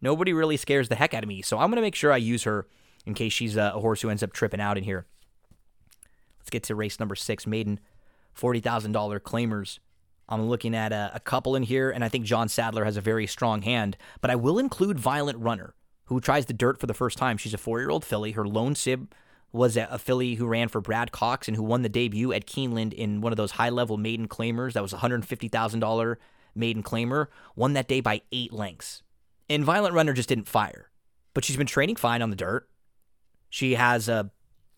nobody 0.00 0.32
really 0.32 0.56
scares 0.56 0.88
the 0.88 0.96
heck 0.96 1.14
out 1.14 1.22
of 1.22 1.28
me. 1.28 1.42
So 1.42 1.58
I'm 1.58 1.70
going 1.70 1.76
to 1.76 1.82
make 1.82 1.94
sure 1.94 2.12
I 2.12 2.16
use 2.16 2.42
her 2.42 2.66
in 3.06 3.14
case 3.14 3.32
she's 3.32 3.56
a, 3.56 3.70
horse 3.70 4.02
who 4.02 4.10
ends 4.10 4.22
up 4.22 4.32
tripping 4.32 4.60
out 4.60 4.76
in 4.76 4.84
here. 4.84 5.06
Let's 6.40 6.50
get 6.50 6.64
to 6.64 6.74
race 6.74 6.98
number 6.98 7.14
six, 7.14 7.46
maiden, 7.46 7.78
$40,000 8.36 9.20
claimers. 9.20 9.78
I'm 10.28 10.48
looking 10.48 10.74
at 10.74 10.92
a, 10.92 11.12
a, 11.14 11.20
couple 11.20 11.56
in 11.56 11.62
here, 11.62 11.90
and 11.90 12.04
I 12.04 12.10
think 12.10 12.26
John 12.26 12.48
Sadler 12.48 12.84
has 12.84 12.98
a 12.98 13.00
very 13.00 13.26
strong 13.26 13.62
hand, 13.62 13.96
but 14.20 14.30
I 14.30 14.36
will 14.36 14.58
include 14.58 14.98
Violent 14.98 15.38
Runner, 15.38 15.74
who 16.06 16.20
tries 16.20 16.46
the 16.46 16.52
dirt 16.52 16.78
for 16.78 16.86
the 16.86 16.92
first 16.92 17.16
time. 17.16 17.38
She's 17.38 17.54
a 17.54 17.58
four 17.58 17.80
year 17.80 17.88
old 17.88 18.04
filly. 18.04 18.32
Her 18.32 18.46
lone 18.46 18.74
sib 18.74 19.14
was 19.52 19.76
a, 19.76 19.98
filly 19.98 20.34
who 20.34 20.46
ran 20.46 20.68
for 20.68 20.80
Brad 20.80 21.12
Cox 21.12 21.48
and 21.48 21.56
who 21.56 21.62
won 21.62 21.82
the 21.82 21.88
debut 21.88 22.32
at 22.32 22.46
Keeneland 22.46 22.92
in 22.92 23.20
one 23.20 23.32
of 23.32 23.36
those 23.36 23.52
high 23.52 23.70
level 23.70 23.96
maiden 23.96 24.28
claimers. 24.28 24.74
That 24.74 24.82
was 24.82 24.92
a 24.92 24.98
$150,000 24.98 26.16
maiden 26.54 26.82
claimer. 26.82 27.26
Won 27.56 27.72
that 27.72 27.88
day 27.88 28.00
by 28.00 28.22
eight 28.32 28.52
lengths. 28.52 29.02
And 29.48 29.64
Violent 29.64 29.94
Runner 29.94 30.12
just 30.12 30.28
didn't 30.28 30.48
fire, 30.48 30.90
but 31.32 31.44
she's 31.44 31.56
been 31.56 31.66
training 31.66 31.96
fine 31.96 32.20
on 32.20 32.30
the 32.30 32.36
dirt. 32.36 32.68
She 33.48 33.76
has 33.76 34.08
a 34.08 34.30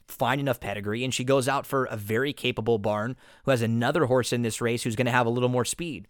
fine 0.07 0.39
enough 0.39 0.61
pedigree, 0.61 1.05
and 1.05 1.13
she 1.13 1.25
goes 1.25 1.49
out 1.49 1.67
for 1.67 1.85
a 1.87 1.97
very 1.97 2.33
capable 2.33 2.79
barn 2.79 3.17
who 3.45 3.51
has 3.51 3.63
another 3.63 4.07
horse 4.07 4.33
in 4.33 4.43
this 4.43 4.61
race 4.61 4.83
who's 4.83 4.97
going 4.97 5.07
to 5.07 5.13
have 5.13 5.27
a 5.27 5.31
little 5.31 5.49
more 5.49 5.65
speed. 5.65 6.07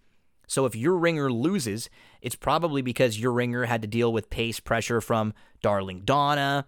So 0.46 0.66
if 0.66 0.74
your 0.74 0.96
ringer 0.96 1.30
loses, 1.30 1.88
it's 2.20 2.34
probably 2.34 2.82
because 2.82 3.20
your 3.20 3.32
ringer 3.32 3.66
had 3.66 3.82
to 3.82 3.88
deal 3.88 4.12
with 4.12 4.30
pace 4.30 4.58
pressure 4.58 5.00
from 5.00 5.32
Darling 5.62 6.02
Donna, 6.04 6.66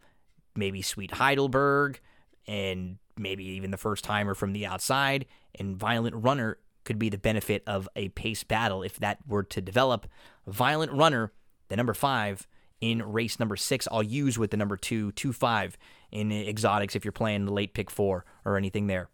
maybe 0.57 0.83
Sweet 0.83 1.13
Heidelberg, 1.13 2.01
and 2.47 2.99
maybe 3.17 3.45
even 3.45 3.71
the 3.71 3.77
first 3.77 4.05
timer 4.05 4.35
from 4.35 4.53
the 4.53 4.67
outside. 4.67 5.27
And 5.55 5.77
Violent 5.77 6.17
Runner 6.17 6.59
could 6.85 6.99
be 6.99 7.09
the 7.09 7.19
benefit 7.19 7.63
of 7.67 7.89
a 7.95 8.09
pace 8.11 8.43
battle 8.45 8.83
if 8.83 8.97
that 8.99 9.19
were 9.27 9.45
to 9.45 9.61
develop. 9.61 10.07
Violent 10.47 10.93
Runner, 10.93 11.33
the 11.69 11.77
number 11.77 11.95
five 11.95 12.47
in 12.81 13.03
race 13.03 13.39
number 13.39 13.57
six, 13.57 13.87
I'll 13.93 14.03
use 14.03 14.39
with 14.39 14.51
the 14.51 14.57
number 14.57 14.77
two, 14.77 15.13
two 15.13 15.33
five 15.33 15.79
in 16.11 16.33
exotics 16.33 16.97
if 16.97 17.05
you're 17.05 17.13
playing 17.13 17.47
the 17.47 17.53
late 17.53 17.75
pick 17.75 17.91
four 17.91 18.25
or 18.45 18.57
anything 18.57 18.89
there. 18.89 19.09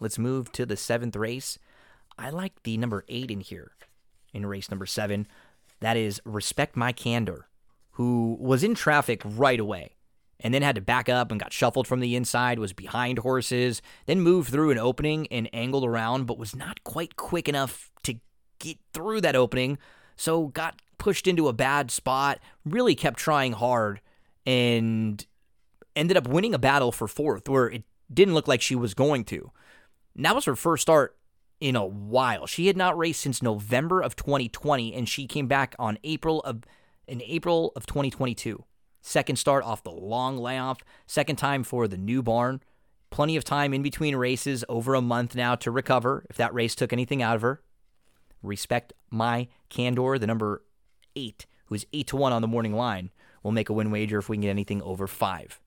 Let's 0.00 0.18
move 0.18 0.50
to 0.52 0.66
the 0.66 0.76
seventh 0.76 1.14
race. 1.14 1.58
I 2.18 2.30
like 2.30 2.62
the 2.64 2.76
number 2.76 3.04
eight 3.08 3.30
in 3.30 3.40
here 3.40 3.72
in 4.34 4.46
race 4.46 4.70
number 4.70 4.86
seven. 4.86 5.28
That 5.80 5.96
is 5.96 6.20
Respect 6.24 6.76
My 6.76 6.92
Candor, 6.92 7.46
who 7.92 8.36
was 8.40 8.64
in 8.64 8.74
traffic 8.74 9.22
right 9.24 9.60
away 9.60 9.94
and 10.42 10.52
then 10.52 10.62
had 10.62 10.74
to 10.74 10.80
back 10.80 11.08
up 11.08 11.30
and 11.30 11.40
got 11.40 11.52
shuffled 11.52 11.86
from 11.86 12.00
the 12.00 12.16
inside, 12.16 12.58
was 12.58 12.72
behind 12.72 13.18
horses, 13.20 13.80
then 14.06 14.20
moved 14.20 14.50
through 14.50 14.70
an 14.70 14.78
opening 14.78 15.26
and 15.28 15.48
angled 15.52 15.84
around, 15.84 16.26
but 16.26 16.38
was 16.38 16.54
not 16.54 16.82
quite 16.84 17.16
quick 17.16 17.48
enough 17.48 17.90
to 18.02 18.16
get 18.58 18.78
through 18.92 19.20
that 19.20 19.36
opening. 19.36 19.78
So 20.16 20.48
got 20.48 20.82
pushed 20.98 21.26
into 21.26 21.48
a 21.48 21.52
bad 21.52 21.90
spot, 21.90 22.40
really 22.64 22.94
kept 22.94 23.18
trying 23.18 23.52
hard, 23.52 24.00
and 24.44 25.24
ended 25.94 26.16
up 26.16 26.26
winning 26.26 26.54
a 26.54 26.58
battle 26.58 26.92
for 26.92 27.06
fourth 27.06 27.48
where 27.48 27.68
it 27.68 27.84
didn't 28.12 28.34
look 28.34 28.48
like 28.48 28.60
she 28.60 28.74
was 28.74 28.94
going 28.94 29.24
to. 29.24 29.50
And 30.14 30.24
that 30.24 30.34
was 30.34 30.44
her 30.44 30.56
first 30.56 30.82
start 30.82 31.16
in 31.60 31.76
a 31.76 31.86
while. 31.86 32.46
She 32.46 32.66
had 32.66 32.76
not 32.76 32.98
raced 32.98 33.20
since 33.20 33.40
November 33.40 34.00
of 34.00 34.16
2020, 34.16 34.94
and 34.94 35.08
she 35.08 35.26
came 35.26 35.46
back 35.46 35.74
on 35.78 35.98
April 36.02 36.40
of 36.40 36.62
in 37.06 37.22
April 37.22 37.72
of 37.76 37.86
2022. 37.86 38.64
Second 39.02 39.36
start 39.36 39.64
off 39.64 39.82
the 39.82 39.90
long 39.90 40.38
layoff. 40.38 40.78
Second 41.06 41.36
time 41.36 41.64
for 41.64 41.88
the 41.88 41.98
new 41.98 42.22
barn. 42.22 42.62
Plenty 43.10 43.36
of 43.36 43.44
time 43.44 43.74
in 43.74 43.82
between 43.82 44.16
races, 44.16 44.64
over 44.68 44.94
a 44.94 45.02
month 45.02 45.34
now 45.34 45.54
to 45.56 45.70
recover 45.70 46.24
if 46.30 46.36
that 46.36 46.54
race 46.54 46.74
took 46.74 46.92
anything 46.92 47.20
out 47.20 47.36
of 47.36 47.42
her. 47.42 47.60
Respect 48.42 48.94
my 49.10 49.48
candor, 49.68 50.18
the 50.18 50.26
number 50.26 50.64
eight, 51.14 51.46
who 51.66 51.74
is 51.74 51.86
eight 51.92 52.06
to 52.06 52.16
one 52.16 52.32
on 52.32 52.40
the 52.40 52.48
morning 52.48 52.74
line. 52.74 53.10
We'll 53.42 53.52
make 53.52 53.68
a 53.68 53.74
win 53.74 53.90
wager 53.90 54.18
if 54.18 54.28
we 54.28 54.36
can 54.36 54.42
get 54.42 54.50
anything 54.50 54.80
over 54.82 55.06
five. 55.06 55.60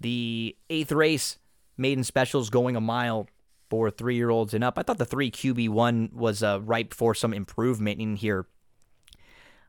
The 0.00 0.56
eighth 0.68 0.92
race, 0.92 1.38
maiden 1.78 2.04
specials 2.04 2.50
going 2.50 2.76
a 2.76 2.80
mile 2.80 3.28
for 3.70 3.90
three 3.90 4.16
year 4.16 4.30
olds 4.30 4.52
and 4.52 4.62
up. 4.62 4.78
I 4.78 4.82
thought 4.82 4.98
the 4.98 5.06
three 5.06 5.30
QB1 5.30 6.12
was 6.12 6.42
uh, 6.42 6.60
ripe 6.62 6.92
for 6.92 7.14
some 7.14 7.32
improvement 7.32 8.00
in 8.00 8.16
here. 8.16 8.46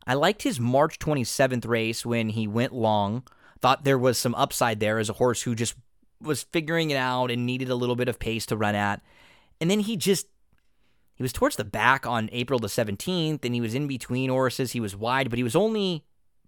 I 0.08 0.14
liked 0.14 0.44
his 0.44 0.60
March 0.60 1.00
27th 1.00 1.68
race 1.68 2.06
when 2.06 2.30
he 2.30 2.48
went 2.48 2.74
long. 2.74 3.24
Thought 3.60 3.84
there 3.84 3.98
was 3.98 4.18
some 4.18 4.36
upside 4.36 4.80
there 4.80 5.00
as 5.00 5.10
a 5.10 5.14
horse 5.14 5.42
who 5.42 5.56
just 5.56 5.76
was 6.22 6.44
figuring 6.44 6.92
it 6.92 6.98
out 6.98 7.32
and 7.32 7.46
needed 7.46 7.70
a 7.70 7.76
little 7.76 7.96
bit 7.96 8.08
of 8.08 8.20
pace 8.20 8.46
to 8.48 8.58
run 8.58 8.76
at. 8.76 9.02
And 9.60 9.72
then 9.72 9.80
he 9.80 9.98
just 9.98 10.28
he 11.16 11.24
was 11.24 11.34
towards 11.34 11.56
the 11.56 11.64
back 11.64 12.06
on 12.06 12.30
April 12.34 12.60
the 12.60 12.68
17th 12.68 13.46
and 13.46 13.56
he 13.56 13.62
was 13.62 13.74
in 13.74 13.88
between 13.88 14.30
horses. 14.30 14.74
He 14.74 14.80
was 14.80 14.96
wide, 14.96 15.30
but 15.30 15.38
he 15.38 15.44
was 15.44 15.56
only 15.56 16.04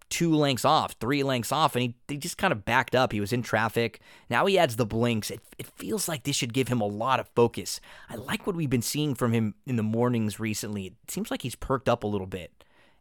two 0.09 0.33
lengths 0.33 0.65
off, 0.65 0.95
three 0.99 1.23
lengths 1.23 1.51
off, 1.51 1.75
and 1.75 1.83
he, 1.83 1.95
he 2.07 2.17
just 2.17 2.37
kind 2.37 2.51
of 2.51 2.63
backed 2.65 2.95
up. 2.95 3.11
He 3.11 3.19
was 3.19 3.33
in 3.33 3.41
traffic. 3.41 3.99
Now 4.29 4.45
he 4.45 4.57
adds 4.57 4.75
the 4.75 4.85
blinks. 4.85 5.31
It, 5.31 5.41
it 5.57 5.67
feels 5.75 6.07
like 6.07 6.23
this 6.23 6.35
should 6.35 6.53
give 6.53 6.67
him 6.67 6.81
a 6.81 6.85
lot 6.85 7.19
of 7.19 7.29
focus. 7.35 7.79
I 8.09 8.15
like 8.15 8.45
what 8.45 8.55
we've 8.55 8.69
been 8.69 8.81
seeing 8.81 9.15
from 9.15 9.33
him 9.33 9.55
in 9.65 9.77
the 9.77 9.83
mornings 9.83 10.39
recently. 10.39 10.87
It 10.87 10.93
seems 11.09 11.31
like 11.31 11.41
he's 11.41 11.55
perked 11.55 11.89
up 11.89 12.03
a 12.03 12.07
little 12.07 12.27
bit 12.27 12.51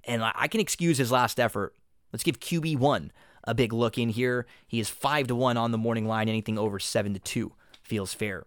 and 0.06 0.22
I 0.24 0.48
can 0.48 0.60
excuse 0.60 0.96
his 0.96 1.12
last 1.12 1.38
effort 1.38 1.74
Let's 2.12 2.22
give 2.22 2.40
QB1 2.40 3.10
a 3.44 3.54
big 3.54 3.74
look 3.74 3.98
in 3.98 4.08
here. 4.08 4.46
He 4.66 4.80
is 4.80 4.88
5 4.88 5.26
to 5.28 5.34
1 5.34 5.58
on 5.58 5.70
the 5.70 5.76
morning 5.76 6.06
line. 6.06 6.30
Anything 6.30 6.58
over 6.58 6.78
7 6.78 7.12
to 7.12 7.20
2 7.20 7.52
feels 7.82 8.14
fair. 8.14 8.44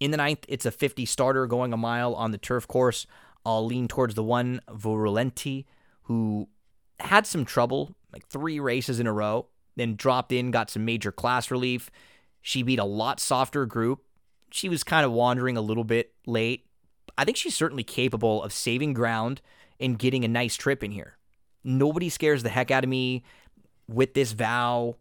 In 0.00 0.10
the 0.10 0.16
ninth, 0.16 0.44
it's 0.48 0.66
a 0.66 0.70
50 0.70 1.06
starter 1.06 1.46
going 1.46 1.72
a 1.72 1.78
mile 1.78 2.14
on 2.14 2.30
the 2.30 2.36
turf 2.36 2.68
course. 2.68 3.06
I'll 3.46 3.64
lean 3.64 3.88
towards 3.88 4.14
the 4.14 4.22
one 4.22 4.60
Virulenti, 4.68 5.64
who 6.02 6.48
had 7.00 7.26
some 7.26 7.46
trouble, 7.46 7.94
like 8.12 8.26
three 8.26 8.60
races 8.60 9.00
in 9.00 9.06
a 9.06 9.12
row, 9.12 9.46
then 9.76 9.96
dropped 9.96 10.30
in, 10.30 10.50
got 10.50 10.68
some 10.68 10.84
major 10.84 11.10
class 11.10 11.50
relief. 11.50 11.90
She 12.42 12.62
beat 12.62 12.78
a 12.78 12.84
lot 12.84 13.18
softer 13.18 13.66
group. 13.66 14.04
She 14.50 14.68
was 14.68 14.84
kind 14.84 15.06
of 15.06 15.12
wandering 15.12 15.56
a 15.56 15.62
little 15.62 15.84
bit 15.84 16.12
late. 16.26 16.66
I 17.16 17.24
think 17.24 17.36
she's 17.36 17.56
certainly 17.56 17.82
capable 17.82 18.42
of 18.42 18.52
saving 18.52 18.92
ground 18.92 19.40
and 19.80 19.98
getting 19.98 20.24
a 20.24 20.28
nice 20.28 20.56
trip 20.56 20.82
in 20.82 20.90
here. 20.90 21.16
Nobody 21.62 22.08
scares 22.08 22.42
the 22.42 22.50
heck 22.50 22.70
out 22.70 22.84
of 22.84 22.90
me 22.90 23.24
with 23.88 24.14
this 24.14 24.32
vow. 24.32 24.96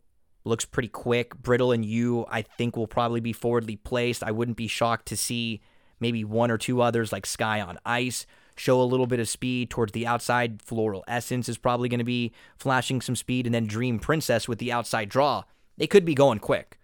Looks 0.45 0.65
pretty 0.65 0.89
quick. 0.89 1.35
Brittle 1.35 1.71
and 1.71 1.85
you, 1.85 2.25
I 2.29 2.41
think, 2.41 2.75
will 2.75 2.87
probably 2.87 3.19
be 3.19 3.33
forwardly 3.33 3.75
placed. 3.75 4.23
I 4.23 4.31
wouldn't 4.31 4.57
be 4.57 4.67
shocked 4.67 5.07
to 5.07 5.17
see 5.17 5.61
maybe 5.99 6.23
one 6.23 6.51
or 6.51 6.57
two 6.57 6.81
others 6.81 7.11
like 7.11 7.25
Sky 7.25 7.61
on 7.61 7.79
Ice 7.85 8.25
show 8.55 8.81
a 8.81 8.83
little 8.83 9.07
bit 9.07 9.19
of 9.19 9.27
speed 9.27 9.69
towards 9.69 9.93
the 9.93 10.05
outside. 10.05 10.61
Floral 10.61 11.03
Essence 11.07 11.49
is 11.49 11.57
probably 11.57 11.89
going 11.89 11.99
to 11.99 12.03
be 12.03 12.31
flashing 12.57 13.01
some 13.01 13.15
speed, 13.15 13.45
and 13.45 13.55
then 13.55 13.65
Dream 13.65 13.99
Princess 13.99 14.47
with 14.47 14.59
the 14.59 14.71
outside 14.71 15.09
draw. 15.09 15.43
They 15.77 15.87
could 15.87 16.05
be 16.05 16.13
going 16.13 16.39
quick. 16.39 16.77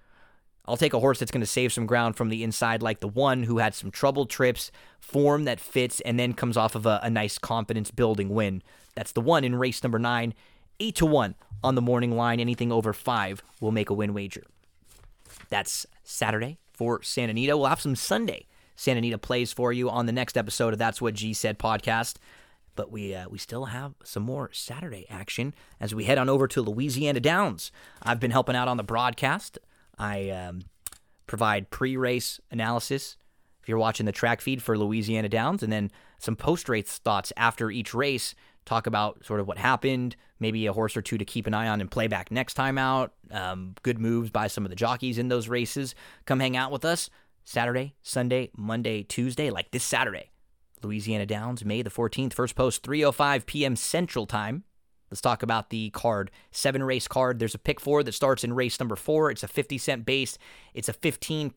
I'll 0.69 0.77
take 0.77 0.93
a 0.93 0.99
horse 0.99 1.19
that's 1.19 1.31
going 1.31 1.41
to 1.41 1.47
save 1.47 1.73
some 1.73 1.85
ground 1.85 2.15
from 2.15 2.29
the 2.29 2.43
inside, 2.43 2.81
like 2.81 2.99
the 2.99 3.07
one 3.07 3.43
who 3.43 3.57
had 3.57 3.73
some 3.73 3.91
troubled 3.91 4.29
trips, 4.29 4.71
form 4.99 5.45
that 5.45 5.59
fits, 5.59 5.99
and 6.01 6.19
then 6.19 6.33
comes 6.33 6.57
off 6.57 6.75
of 6.75 6.85
a, 6.85 6.99
a 7.03 7.09
nice 7.09 7.37
confidence 7.37 7.91
building 7.91 8.29
win. 8.29 8.61
That's 8.95 9.11
the 9.11 9.21
one 9.21 9.43
in 9.43 9.55
race 9.55 9.83
number 9.83 9.99
nine. 9.99 10.33
Eight 10.79 10.95
to 10.95 11.05
one 11.05 11.35
on 11.63 11.75
the 11.75 11.81
morning 11.81 12.15
line. 12.15 12.39
Anything 12.39 12.71
over 12.71 12.93
five 12.93 13.41
will 13.59 13.71
make 13.71 13.89
a 13.89 13.93
win 13.93 14.13
wager. 14.13 14.43
That's 15.49 15.85
Saturday 16.03 16.57
for 16.71 17.01
Santa 17.03 17.31
Anita. 17.31 17.57
We'll 17.57 17.67
have 17.67 17.81
some 17.81 17.95
Sunday 17.95 18.45
Santa 18.79 18.99
Anita 18.99 19.17
plays 19.17 19.51
for 19.51 19.73
you 19.73 19.89
on 19.89 20.05
the 20.05 20.13
next 20.13 20.37
episode 20.37 20.71
of 20.71 20.79
That's 20.79 21.01
What 21.01 21.13
G 21.13 21.33
Said 21.33 21.59
podcast. 21.59 22.15
But 22.77 22.89
we 22.89 23.13
uh, 23.13 23.27
we 23.27 23.37
still 23.37 23.65
have 23.65 23.93
some 24.05 24.23
more 24.23 24.49
Saturday 24.53 25.05
action 25.09 25.53
as 25.81 25.93
we 25.93 26.05
head 26.05 26.17
on 26.17 26.29
over 26.29 26.47
to 26.47 26.61
Louisiana 26.61 27.19
Downs. 27.19 27.73
I've 28.01 28.21
been 28.21 28.31
helping 28.31 28.55
out 28.55 28.69
on 28.69 28.77
the 28.77 28.83
broadcast 28.83 29.59
I 29.99 30.29
um, 30.29 30.61
provide 31.27 31.69
pre 31.69 31.97
race 31.97 32.39
analysis 32.49 33.17
if 33.61 33.67
you're 33.67 33.77
watching 33.77 34.05
the 34.05 34.11
track 34.11 34.41
feed 34.41 34.63
for 34.63 34.77
Louisiana 34.77 35.29
Downs, 35.29 35.61
and 35.61 35.71
then 35.71 35.91
some 36.17 36.35
post 36.35 36.69
race 36.69 36.97
thoughts 36.97 37.31
after 37.37 37.69
each 37.69 37.93
race. 37.93 38.33
Talk 38.65 38.87
about 38.87 39.25
sort 39.25 39.39
of 39.39 39.47
what 39.47 39.57
happened, 39.57 40.15
maybe 40.39 40.65
a 40.67 40.73
horse 40.73 40.95
or 40.95 41.01
two 41.01 41.17
to 41.17 41.25
keep 41.25 41.47
an 41.47 41.53
eye 41.53 41.67
on 41.67 41.81
and 41.81 41.89
play 41.89 42.07
back 42.07 42.29
next 42.29 42.53
time 42.53 42.77
out. 42.77 43.13
Um, 43.31 43.73
good 43.81 43.99
moves 43.99 44.29
by 44.29 44.47
some 44.47 44.63
of 44.63 44.69
the 44.69 44.75
jockeys 44.75 45.17
in 45.17 45.27
those 45.27 45.47
races. 45.47 45.95
Come 46.25 46.39
hang 46.39 46.55
out 46.55 46.71
with 46.71 46.85
us 46.85 47.09
Saturday, 47.43 47.95
Sunday, 48.03 48.51
Monday, 48.55 49.01
Tuesday, 49.03 49.49
like 49.49 49.71
this 49.71 49.83
Saturday. 49.83 50.29
Louisiana 50.83 51.25
Downs, 51.25 51.65
May 51.65 51.81
the 51.81 51.89
14th, 51.89 52.33
first 52.33 52.55
post, 52.55 52.83
3.05 52.83 53.45
p.m. 53.45 53.75
Central 53.75 54.25
Time. 54.25 54.63
Let's 55.09 55.21
talk 55.21 55.43
about 55.43 55.69
the 55.69 55.89
card. 55.89 56.31
Seven 56.51 56.83
race 56.83 57.07
card. 57.07 57.39
There's 57.39 57.55
a 57.55 57.59
pick 57.59 57.79
four 57.79 58.03
that 58.03 58.11
starts 58.11 58.43
in 58.43 58.53
race 58.53 58.79
number 58.79 58.95
four. 58.95 59.31
It's 59.31 59.43
a 59.43 59.47
50 59.47 59.77
cent 59.77 60.05
base. 60.05 60.37
It's 60.73 60.89
a 60.89 60.93
15% 60.93 61.51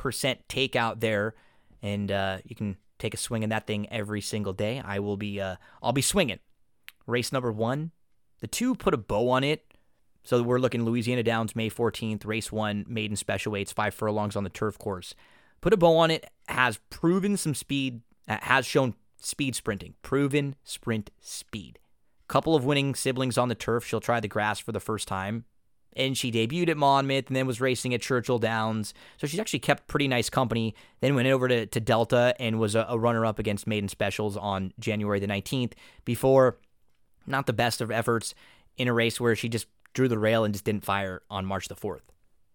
takeout 0.48 1.00
there. 1.00 1.34
And 1.82 2.10
uh, 2.10 2.38
you 2.44 2.56
can 2.56 2.76
take 2.98 3.14
a 3.14 3.18
swing 3.18 3.42
in 3.42 3.50
that 3.50 3.66
thing 3.66 3.88
every 3.90 4.20
single 4.20 4.52
day. 4.52 4.80
I 4.84 5.00
will 5.00 5.16
be, 5.16 5.40
uh, 5.40 5.56
I'll 5.82 5.92
be 5.92 6.02
swinging. 6.02 6.38
Race 7.06 7.32
number 7.32 7.52
one. 7.52 7.90
The 8.40 8.46
two 8.46 8.74
put 8.74 8.94
a 8.94 8.98
bow 8.98 9.30
on 9.30 9.44
it. 9.44 9.64
So 10.24 10.42
we're 10.42 10.58
looking 10.58 10.84
Louisiana 10.84 11.24
Downs 11.24 11.56
May 11.56 11.68
14th, 11.68 12.24
race 12.24 12.52
one, 12.52 12.84
maiden 12.88 13.16
special 13.16 13.52
weights, 13.52 13.72
five 13.72 13.92
furlongs 13.92 14.36
on 14.36 14.44
the 14.44 14.50
turf 14.50 14.78
course. 14.78 15.16
Put 15.60 15.72
a 15.72 15.76
bow 15.76 15.96
on 15.96 16.12
it, 16.12 16.28
has 16.46 16.78
proven 16.90 17.36
some 17.36 17.54
speed, 17.54 18.02
has 18.28 18.64
shown 18.64 18.94
speed 19.16 19.56
sprinting, 19.56 19.94
proven 20.02 20.54
sprint 20.62 21.10
speed 21.20 21.80
couple 22.32 22.56
of 22.56 22.64
winning 22.64 22.94
siblings 22.94 23.36
on 23.36 23.50
the 23.50 23.54
turf. 23.54 23.84
She'll 23.84 24.00
try 24.00 24.18
the 24.18 24.26
grass 24.26 24.58
for 24.58 24.72
the 24.72 24.80
first 24.80 25.06
time. 25.06 25.44
And 25.94 26.16
she 26.16 26.32
debuted 26.32 26.70
at 26.70 26.78
Monmouth 26.78 27.26
and 27.26 27.36
then 27.36 27.46
was 27.46 27.60
racing 27.60 27.92
at 27.92 28.00
Churchill 28.00 28.38
Downs. 28.38 28.94
So 29.18 29.26
she's 29.26 29.38
actually 29.38 29.58
kept 29.58 29.86
pretty 29.86 30.08
nice 30.08 30.30
company. 30.30 30.74
Then 31.02 31.14
went 31.14 31.28
over 31.28 31.46
to, 31.46 31.66
to 31.66 31.80
Delta 31.80 32.34
and 32.40 32.58
was 32.58 32.74
a, 32.74 32.86
a 32.88 32.98
runner 32.98 33.26
up 33.26 33.38
against 33.38 33.66
Maiden 33.66 33.90
Specials 33.90 34.38
on 34.38 34.72
January 34.80 35.20
the 35.20 35.26
19th 35.26 35.72
before 36.06 36.56
not 37.26 37.44
the 37.44 37.52
best 37.52 37.82
of 37.82 37.90
efforts 37.90 38.34
in 38.78 38.88
a 38.88 38.94
race 38.94 39.20
where 39.20 39.36
she 39.36 39.50
just 39.50 39.66
drew 39.92 40.08
the 40.08 40.18
rail 40.18 40.42
and 40.42 40.54
just 40.54 40.64
didn't 40.64 40.86
fire 40.86 41.20
on 41.28 41.44
March 41.44 41.68
the 41.68 41.76
4th. 41.76 42.00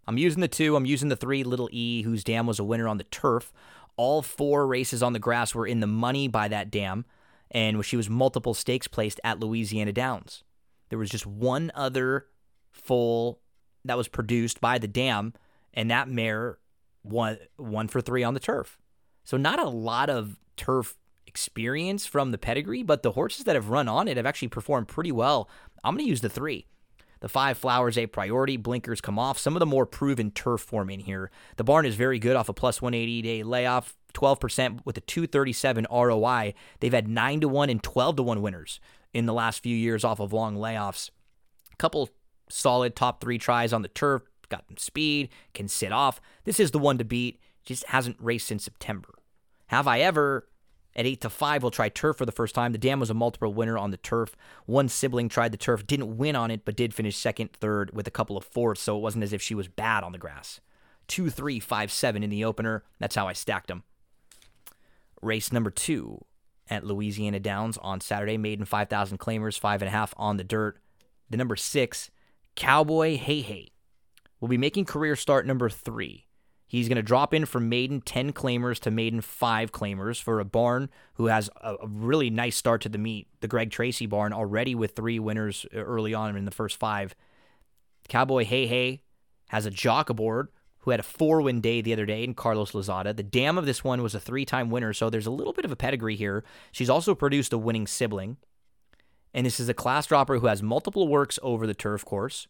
I'm 0.08 0.18
using 0.18 0.42
the 0.42 0.48
two. 0.48 0.76
I'm 0.76 0.88
using 0.88 1.10
the 1.10 1.16
three, 1.16 1.44
Little 1.44 1.70
E, 1.72 2.02
whose 2.02 2.24
dam 2.24 2.48
was 2.48 2.58
a 2.58 2.64
winner 2.64 2.88
on 2.88 2.98
the 2.98 3.04
turf. 3.04 3.54
All 3.96 4.24
four 4.24 4.66
races 4.66 5.04
on 5.04 5.14
the 5.14 5.20
grass 5.20 5.54
were 5.54 5.68
in 5.68 5.82
the 5.82 5.88
money 5.88 6.28
by 6.28 6.48
that 6.48 6.72
dam 6.72 7.06
and 7.52 7.84
she 7.86 7.98
was 7.98 8.10
multiple 8.10 8.54
stakes 8.54 8.88
placed 8.88 9.20
at 9.24 9.40
Louisiana 9.40 9.94
Downs. 9.94 10.44
There 10.90 11.00
was 11.00 11.10
just 11.10 11.26
one 11.26 11.72
other 11.76 12.28
foal 12.72 13.40
that 13.86 13.98
was 13.98 14.08
produced 14.08 14.62
by 14.62 14.78
the 14.78 14.88
dam, 14.88 15.34
and 15.74 15.90
that 15.92 16.10
mare 16.10 16.58
won 17.04 17.38
one 17.58 17.88
for 17.88 18.02
three 18.02 18.24
on 18.24 18.34
the 18.34 18.40
turf. 18.40 18.78
So 19.24 19.38
not 19.38 19.60
a 19.60 19.70
lot 19.70 20.10
of 20.10 20.38
turf 20.56 20.98
experience 21.26 22.06
from 22.06 22.32
the 22.32 22.38
pedigree, 22.38 22.84
but 22.84 23.04
the 23.04 23.12
horses 23.12 23.46
that 23.46 23.56
have 23.56 23.70
run 23.70 23.88
on 23.88 24.08
it 24.08 24.18
have 24.18 24.26
actually 24.26 24.48
performed 24.48 24.88
pretty 24.88 25.12
well. 25.12 25.50
I'm 25.84 25.96
going 25.96 26.06
to 26.06 26.10
use 26.10 26.22
the 26.22 26.30
three. 26.30 26.66
The 27.20 27.30
five 27.30 27.58
flowers 27.58 27.98
a 27.98 28.06
priority, 28.06 28.58
blinkers 28.58 29.02
come 29.02 29.18
off. 29.18 29.38
Some 29.38 29.56
of 29.56 29.60
the 29.60 29.66
more 29.66 29.86
proven 29.86 30.32
turf 30.32 30.62
form 30.62 30.90
in 30.90 31.00
here. 31.00 31.32
The 31.56 31.64
barn 31.64 31.86
is 31.86 31.96
very 31.96 32.20
good 32.20 32.36
off 32.36 32.50
a 32.50 32.54
plus 32.54 32.82
180 32.82 33.22
day 33.22 33.44
layoff, 33.44 33.96
12% 34.14 34.82
with 34.86 34.98
a 34.98 35.02
237 35.02 35.88
ROI. 35.92 36.54
They've 36.80 36.94
had 36.94 37.08
9 37.08 37.42
to 37.42 37.48
1 37.48 37.70
and 37.70 37.84
12 37.84 38.18
to 38.18 38.24
1 38.24 38.42
winners 38.42 38.80
in 39.14 39.26
the 39.26 39.34
last 39.34 39.64
few 39.64 39.76
years 39.76 40.04
off 40.04 40.20
of 40.20 40.34
long 40.34 40.58
layoffs. 40.58 41.10
A 41.74 41.76
couple 41.78 42.10
solid 42.50 42.96
top 42.96 43.22
three 43.22 43.38
tries 43.38 43.74
on 43.74 43.82
the 43.82 43.88
turf, 43.88 44.24
got 44.50 44.66
some 44.68 44.78
speed, 44.78 45.30
can 45.54 45.68
sit 45.68 45.92
off. 45.92 46.22
This 46.44 46.60
is 46.60 46.72
the 46.72 46.80
one 46.80 46.98
to 46.98 47.06
beat. 47.06 47.40
Just 47.64 47.86
hasn't 47.88 48.18
raced 48.20 48.48
since 48.48 48.64
September. 48.64 49.10
Have 49.68 49.88
I 49.88 50.00
ever 50.00 50.48
at 50.98 51.06
8 51.06 51.22
to 51.22 51.30
5, 51.30 51.64
we'll 51.64 51.72
try 51.72 51.90
turf 51.90 52.18
for 52.18 52.26
the 52.26 52.32
first 52.32 52.56
time. 52.56 52.72
The 52.72 52.80
Dam 52.80 53.00
was 53.00 53.12
a 53.12 53.14
multiple 53.14 53.54
winner 53.54 53.78
on 53.78 53.92
the 53.92 53.98
turf. 53.98 54.36
One 54.66 54.90
sibling 54.90 55.30
tried 55.30 55.52
the 55.52 55.58
turf, 55.58 55.86
didn't 55.86 56.18
win 56.18 56.36
on 56.36 56.50
it, 56.50 56.66
but 56.66 56.76
did 56.76 56.94
finish 56.94 57.16
second, 57.16 57.54
third 57.54 57.96
with 57.96 58.08
a 58.08 58.12
couple 58.12 58.36
of 58.36 58.44
fourths, 58.44 58.82
so 58.82 58.98
it 58.98 59.02
wasn't 59.02 59.24
as 59.24 59.32
if 59.32 59.42
she 59.42 59.54
was 59.54 59.68
bad 59.68 60.04
on 60.04 60.12
the 60.12 60.18
grass. 60.18 60.60
2 61.08 61.30
3 61.30 61.60
5 61.60 61.92
7 61.92 62.24
in 62.24 62.30
the 62.30 62.44
opener. 62.44 62.84
That's 63.00 63.16
how 63.16 63.28
I 63.28 63.34
stacked 63.34 63.68
them. 63.68 63.84
Race 65.22 65.52
number 65.52 65.72
two 65.72 66.26
at 66.70 66.84
Louisiana 66.84 67.40
Downs 67.40 67.78
on 67.78 68.02
Saturday. 68.02 68.38
Maiden 68.38 68.66
5,000 68.66 69.18
claimers, 69.18 69.60
5.5 69.60 70.14
on 70.18 70.38
the 70.38 70.44
dirt. 70.44 70.80
The 71.30 71.38
number 71.38 71.56
six, 71.56 72.12
Cowboy 72.56 73.18
Hey 73.18 73.42
Hey, 73.42 73.70
will 74.40 74.48
be 74.48 74.58
making 74.58 74.86
career 74.86 75.16
start 75.16 75.46
number 75.46 75.70
three. 75.70 76.27
He's 76.70 76.90
going 76.90 76.98
to 76.98 77.02
drop 77.02 77.34
in 77.34 77.46
from 77.46 77.70
maiden 77.70 78.02
10 78.02 78.34
claimers 78.34 78.80
to 78.82 78.92
maiden 78.92 79.22
5 79.22 79.72
claimers 79.72 80.22
for 80.22 80.42
a 80.42 80.46
barn 80.46 80.90
who 81.14 81.28
has 81.28 81.50
a, 81.62 81.78
really 81.88 82.30
nice 82.30 82.58
start 82.58 82.82
to 82.82 82.90
the 82.90 82.98
meet. 82.98 83.28
The 83.40 83.48
Greg 83.48 83.72
Tracy 83.72 84.06
barn 84.06 84.34
already 84.34 84.76
with 84.76 84.92
three 84.92 85.18
winners 85.18 85.66
early 85.74 86.14
on 86.14 86.36
in 86.36 86.44
the 86.44 86.52
first 86.52 86.78
five. 86.78 87.16
Cowboy 88.10 88.44
Hey 88.44 88.68
Hey 88.68 89.02
has 89.50 89.66
a 89.66 89.72
jock 89.72 90.10
aboard 90.10 90.50
who 90.80 90.92
had 90.92 91.00
a 91.00 91.04
four 91.04 91.42
win 91.42 91.62
day 91.62 91.82
the 91.82 91.94
other 91.94 92.06
day 92.06 92.24
in 92.24 92.34
Carlos 92.34 92.74
Lozada. 92.74 93.16
The 93.16 93.24
dam 93.24 93.58
of 93.58 93.66
this 93.66 93.84
one 93.84 94.04
was 94.04 94.14
a 94.14 94.20
three 94.20 94.44
time 94.44 94.70
winner, 94.70 94.92
so 94.92 95.10
there's 95.10 95.26
a 95.26 95.32
little 95.32 95.54
bit 95.54 95.66
of 95.66 95.72
a 95.72 95.78
pedigree 95.78 96.18
here. 96.18 96.44
She's 96.74 96.90
also 96.90 97.16
produced 97.16 97.54
a 97.54 97.58
winning 97.58 97.88
sibling. 97.88 98.38
And 99.34 99.46
this 99.46 99.60
is 99.60 99.70
a 99.70 99.74
class 99.74 100.08
dropper 100.08 100.40
who 100.40 100.48
has 100.48 100.64
multiple 100.64 101.08
works 101.08 101.40
over 101.42 101.66
the 101.66 101.74
turf 101.74 102.04
course. 102.04 102.48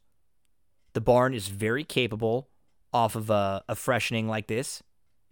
The 0.94 1.02
barn 1.02 1.34
is 1.34 1.50
very 1.50 1.84
capable 1.84 2.50
off 2.94 3.16
of 3.16 3.30
a, 3.30 3.64
a 3.68 3.76
freshening 3.76 4.28
like 4.28 4.48
this 4.48 4.82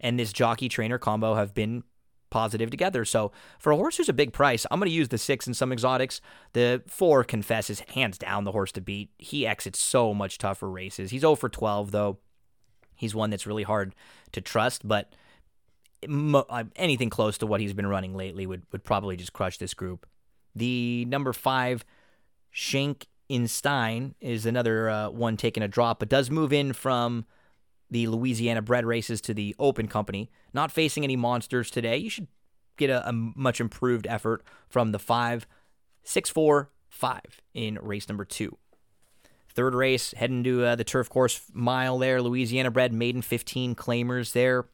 and 0.00 0.18
this 0.18 0.32
jockey 0.32 0.68
trainer 0.68 0.98
combo 0.98 1.34
have 1.34 1.54
been 1.54 1.82
positive 2.30 2.70
together. 2.70 3.04
So 3.04 3.32
for 3.58 3.72
a 3.72 3.76
horse 3.76 3.96
who's 3.96 4.08
a 4.08 4.12
big 4.12 4.32
price, 4.32 4.66
I'm 4.70 4.78
going 4.78 4.90
to 4.90 4.94
use 4.94 5.08
the 5.08 5.18
six 5.18 5.46
in 5.46 5.54
some 5.54 5.72
exotics. 5.72 6.20
The 6.52 6.82
four 6.86 7.24
confesses 7.24 7.80
hands 7.94 8.18
down 8.18 8.44
the 8.44 8.52
horse 8.52 8.72
to 8.72 8.80
beat. 8.80 9.10
He 9.18 9.46
exits 9.46 9.78
so 9.78 10.12
much 10.12 10.38
tougher 10.38 10.68
races. 10.68 11.10
He's 11.10 11.22
0 11.22 11.36
for 11.36 11.48
12 11.48 11.92
though. 11.92 12.18
He's 12.94 13.14
one 13.14 13.30
that's 13.30 13.46
really 13.46 13.62
hard 13.62 13.94
to 14.32 14.40
trust, 14.40 14.86
but 14.86 15.12
uh, 16.08 16.64
anything 16.76 17.10
close 17.10 17.38
to 17.38 17.46
what 17.46 17.60
he's 17.60 17.74
been 17.74 17.86
running 17.86 18.14
lately 18.14 18.46
would 18.46 18.62
would 18.72 18.84
probably 18.84 19.16
just 19.16 19.32
crush 19.32 19.58
this 19.58 19.74
group. 19.74 20.06
The 20.54 21.04
number 21.06 21.32
five, 21.34 21.84
Shank 22.50 23.06
in 23.28 23.48
Stein, 23.48 24.14
is 24.20 24.46
another 24.46 24.88
uh, 24.88 25.10
one 25.10 25.36
taking 25.36 25.62
a 25.62 25.68
drop, 25.68 25.98
but 25.98 26.08
does 26.08 26.30
move 26.30 26.52
in 26.52 26.72
from 26.72 27.26
the 27.90 28.06
Louisiana 28.06 28.62
bred 28.62 28.84
races 28.84 29.20
to 29.22 29.34
the 29.34 29.54
Open 29.58 29.88
Company. 29.88 30.30
Not 30.52 30.72
facing 30.72 31.04
any 31.04 31.16
monsters 31.16 31.70
today. 31.70 31.96
You 31.96 32.10
should 32.10 32.28
get 32.76 32.90
a, 32.90 33.08
a 33.08 33.12
much 33.12 33.60
improved 33.60 34.06
effort 34.06 34.42
from 34.68 34.92
the 34.92 34.98
five, 34.98 35.46
six, 36.02 36.30
four, 36.30 36.70
five 36.88 37.40
in 37.54 37.78
race 37.80 38.08
number 38.08 38.24
two. 38.24 38.56
Third 39.48 39.74
race, 39.74 40.12
heading 40.12 40.44
to 40.44 40.64
uh, 40.64 40.76
the 40.76 40.84
turf 40.84 41.08
course 41.08 41.40
mile 41.52 41.98
there. 41.98 42.20
Louisiana 42.20 42.70
bred 42.70 42.92
maiden 42.92 43.22
15 43.22 43.74
claimers 43.74 44.32
there. 44.32 44.66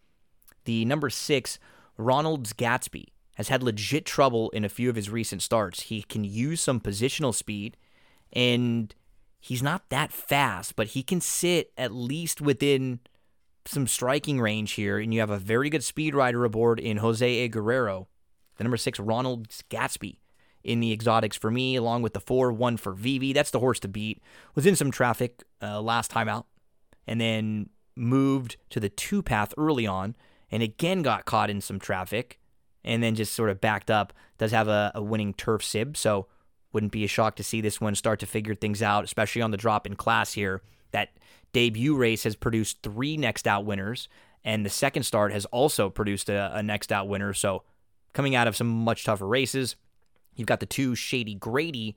The 0.64 0.84
number 0.84 1.08
six, 1.10 1.58
Ronald's 1.96 2.52
Gatsby, 2.52 3.06
has 3.36 3.48
had 3.48 3.62
legit 3.62 4.04
trouble 4.04 4.50
in 4.50 4.64
a 4.64 4.68
few 4.68 4.90
of 4.90 4.96
his 4.96 5.08
recent 5.08 5.42
starts. 5.42 5.82
He 5.82 6.02
can 6.02 6.24
use 6.24 6.60
some 6.60 6.80
positional 6.80 7.34
speed, 7.34 7.76
and 8.32 8.94
he's 9.42 9.62
not 9.62 9.88
that 9.90 10.12
fast, 10.12 10.76
but 10.76 10.88
he 10.88 11.02
can 11.02 11.20
sit 11.20 11.72
at 11.76 11.92
least 11.92 12.40
within 12.40 13.00
some 13.66 13.88
striking 13.88 14.40
range 14.40 14.72
here. 14.72 14.98
And 14.98 15.12
you 15.12 15.20
have 15.20 15.30
a 15.30 15.38
very 15.38 15.68
good 15.68 15.82
speed 15.82 16.14
rider 16.14 16.44
aboard 16.44 16.78
in 16.78 16.98
Jose 16.98 17.26
A. 17.26 17.48
Guerrero, 17.48 18.08
the 18.56 18.64
number 18.64 18.76
six, 18.76 19.00
Ronald 19.00 19.48
Gatsby 19.68 20.18
in 20.62 20.78
the 20.78 20.92
exotics 20.92 21.36
for 21.36 21.50
me, 21.50 21.74
along 21.74 22.02
with 22.02 22.12
the 22.12 22.20
4 22.20 22.52
1 22.52 22.76
for 22.76 22.92
Vivi. 22.92 23.32
That's 23.32 23.50
the 23.50 23.58
horse 23.58 23.80
to 23.80 23.88
beat. 23.88 24.22
Was 24.54 24.64
in 24.64 24.76
some 24.76 24.92
traffic 24.92 25.42
uh, 25.60 25.82
last 25.82 26.12
time 26.12 26.28
out 26.28 26.46
and 27.08 27.20
then 27.20 27.68
moved 27.96 28.56
to 28.70 28.78
the 28.78 28.88
two 28.88 29.22
path 29.24 29.52
early 29.58 29.88
on 29.88 30.14
and 30.52 30.62
again 30.62 31.02
got 31.02 31.24
caught 31.24 31.50
in 31.50 31.60
some 31.60 31.80
traffic 31.80 32.38
and 32.84 33.02
then 33.02 33.16
just 33.16 33.34
sort 33.34 33.50
of 33.50 33.60
backed 33.60 33.90
up. 33.90 34.12
Does 34.38 34.52
have 34.52 34.68
a, 34.68 34.92
a 34.94 35.02
winning 35.02 35.34
turf 35.34 35.64
sib, 35.64 35.96
so 35.96 36.28
wouldn't 36.72 36.92
be 36.92 37.04
a 37.04 37.08
shock 37.08 37.36
to 37.36 37.42
see 37.42 37.60
this 37.60 37.80
one 37.80 37.94
start 37.94 38.20
to 38.20 38.26
figure 38.26 38.54
things 38.54 38.82
out, 38.82 39.04
especially 39.04 39.42
on 39.42 39.50
the 39.50 39.56
drop 39.56 39.86
in 39.86 39.96
class 39.96 40.32
here. 40.32 40.62
That 40.92 41.10
debut 41.52 41.96
race 41.96 42.24
has 42.24 42.36
produced 42.36 42.82
three 42.82 43.16
next 43.16 43.46
out 43.46 43.64
winners, 43.64 44.08
and 44.44 44.64
the 44.64 44.70
second 44.70 45.04
start 45.04 45.32
has 45.32 45.44
also 45.46 45.90
produced 45.90 46.28
a, 46.28 46.56
a 46.56 46.62
next 46.62 46.92
out 46.92 47.08
winner. 47.08 47.32
So 47.32 47.62
coming 48.12 48.34
out 48.34 48.48
of 48.48 48.56
some 48.56 48.68
much 48.68 49.04
tougher 49.04 49.26
races, 49.26 49.76
You've 50.34 50.48
got 50.48 50.60
the 50.60 50.66
two 50.66 50.94
Shady 50.94 51.34
Grady, 51.34 51.96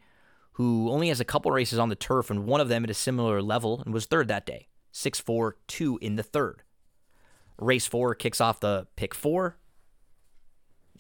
who 0.54 0.90
only 0.90 1.10
has 1.10 1.20
a 1.20 1.26
couple 1.26 1.52
races 1.52 1.80
on 1.80 1.90
the 1.90 1.96
turf, 1.96 2.30
and 2.30 2.46
one 2.46 2.62
of 2.62 2.70
them 2.70 2.84
at 2.84 2.90
a 2.90 2.96
similar 2.96 3.42
level 3.42 3.82
and 3.86 3.94
was 3.94 4.06
third 4.06 4.28
that 4.28 4.46
day. 4.46 4.68
6 4.92 5.20
4 5.20 5.58
2 5.68 6.00
in 6.02 6.16
the 6.16 6.24
third. 6.24 6.64
Race 7.58 7.88
four 7.88 8.16
kicks 8.16 8.42
off 8.42 8.60
the 8.60 8.88
pick 8.98 9.14
four, 9.14 9.58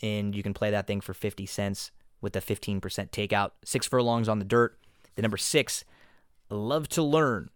and 0.01 0.33
you 0.33 0.41
can 0.41 0.53
play 0.53 0.71
that 0.71 0.87
thing 0.87 1.01
for 1.01 1.13
50 1.13 1.45
cents 1.45 1.91
with 2.25 2.35
a 2.35 2.41
15% 2.41 2.81
takeout. 2.81 3.51
Six 3.63 3.85
furlongs 3.85 4.27
on 4.27 4.39
the 4.39 4.45
dirt. 4.45 4.79
The 5.13 5.21
number 5.21 5.37
six, 5.37 5.85
Love 6.49 6.89
to 6.89 7.03
Learn, 7.03 7.51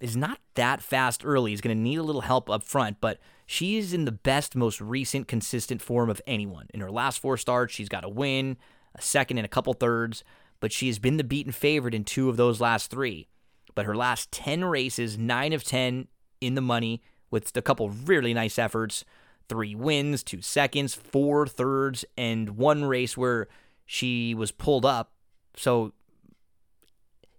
is 0.00 0.16
not 0.16 0.38
that 0.54 0.80
fast 0.80 1.26
early. 1.26 1.50
He's 1.50 1.60
going 1.60 1.76
to 1.76 1.82
need 1.82 1.98
a 1.98 2.02
little 2.02 2.22
help 2.22 2.48
up 2.48 2.62
front, 2.62 3.02
but 3.02 3.18
she's 3.44 3.92
in 3.92 4.06
the 4.06 4.12
best, 4.12 4.56
most 4.56 4.80
recent, 4.80 5.28
consistent 5.28 5.82
form 5.82 6.08
of 6.08 6.22
anyone. 6.26 6.68
In 6.72 6.80
her 6.80 6.90
last 6.90 7.20
four 7.20 7.36
starts, 7.36 7.74
she's 7.74 7.90
got 7.90 8.02
a 8.02 8.08
win, 8.08 8.56
a 8.94 9.02
second, 9.02 9.36
and 9.36 9.44
a 9.44 9.48
couple 9.48 9.74
thirds, 9.74 10.24
but 10.58 10.72
she 10.72 10.86
has 10.86 10.98
been 10.98 11.18
the 11.18 11.22
beaten 11.22 11.52
favorite 11.52 11.94
in 11.94 12.02
two 12.02 12.30
of 12.30 12.38
those 12.38 12.62
last 12.62 12.90
three. 12.90 13.28
But 13.74 13.84
her 13.84 13.94
last 13.94 14.32
10 14.32 14.64
races, 14.64 15.18
9 15.18 15.52
of 15.52 15.64
10 15.64 16.08
in 16.40 16.54
the 16.54 16.62
money, 16.62 17.02
with 17.30 17.54
a 17.54 17.62
couple 17.62 17.90
really 17.90 18.32
nice 18.32 18.58
efforts 18.58 19.04
three 19.48 19.74
wins, 19.74 20.22
two 20.22 20.40
seconds, 20.40 20.94
four 20.94 21.46
thirds, 21.46 22.04
and 22.16 22.56
one 22.56 22.84
race 22.84 23.16
where 23.16 23.48
she 23.86 24.34
was 24.34 24.50
pulled 24.50 24.84
up. 24.84 25.12
So 25.56 25.92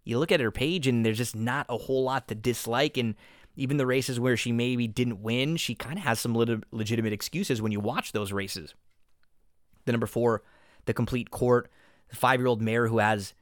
you 0.04 0.20
look 0.20 0.32
at 0.32 0.40
her 0.40 0.52
page, 0.52 0.88
and 0.88 1.06
there's 1.06 1.18
just 1.18 1.36
not 1.36 1.66
a 1.70 1.78
whole 1.78 2.04
lot 2.04 2.28
to 2.28 2.36
dislike. 2.36 2.98
And 2.98 3.16
even 3.56 3.78
the 3.78 3.88
races 3.88 4.20
where 4.20 4.38
she 4.38 4.52
maybe 4.52 4.88
didn't 4.88 5.22
win, 5.22 5.58
she 5.58 5.76
kind 5.76 5.98
of 5.98 6.06
has 6.06 6.20
some 6.20 6.36
legitimate 6.72 7.14
excuses 7.14 7.62
when 7.62 7.72
you 7.72 7.80
watch 7.80 8.12
those 8.12 8.32
races. 8.32 8.76
The 9.86 9.92
number 9.92 10.08
four, 10.08 10.44
the 10.86 10.94
complete 10.94 11.32
court. 11.32 11.70
The 12.10 12.16
five 12.16 12.40
year 12.40 12.48
old 12.48 12.62
mare 12.62 12.88
who 12.88 13.00
has 13.00 13.34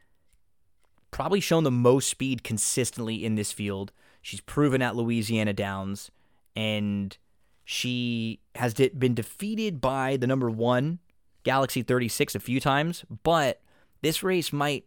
probably 1.12 1.42
shown 1.42 1.64
the 1.64 1.72
most 1.72 2.10
speed 2.10 2.44
consistently 2.44 3.26
in 3.26 3.36
this 3.36 3.52
field. 3.52 3.92
She's 4.22 4.40
proven 4.40 4.82
at 4.82 4.96
Louisiana 4.96 5.52
Downs, 5.52 6.12
and 6.56 7.16
she 7.66 8.40
has 8.56 8.74
been 8.74 9.14
defeated 9.14 9.82
by 9.82 10.16
the 10.16 10.28
number 10.28 10.50
one 10.50 11.00
Galaxy 11.44 11.82
36 11.82 12.36
a 12.36 12.40
few 12.40 12.60
times, 12.60 13.06
but 13.24 13.62
this 14.02 14.24
race 14.24 14.52
might 14.54 14.86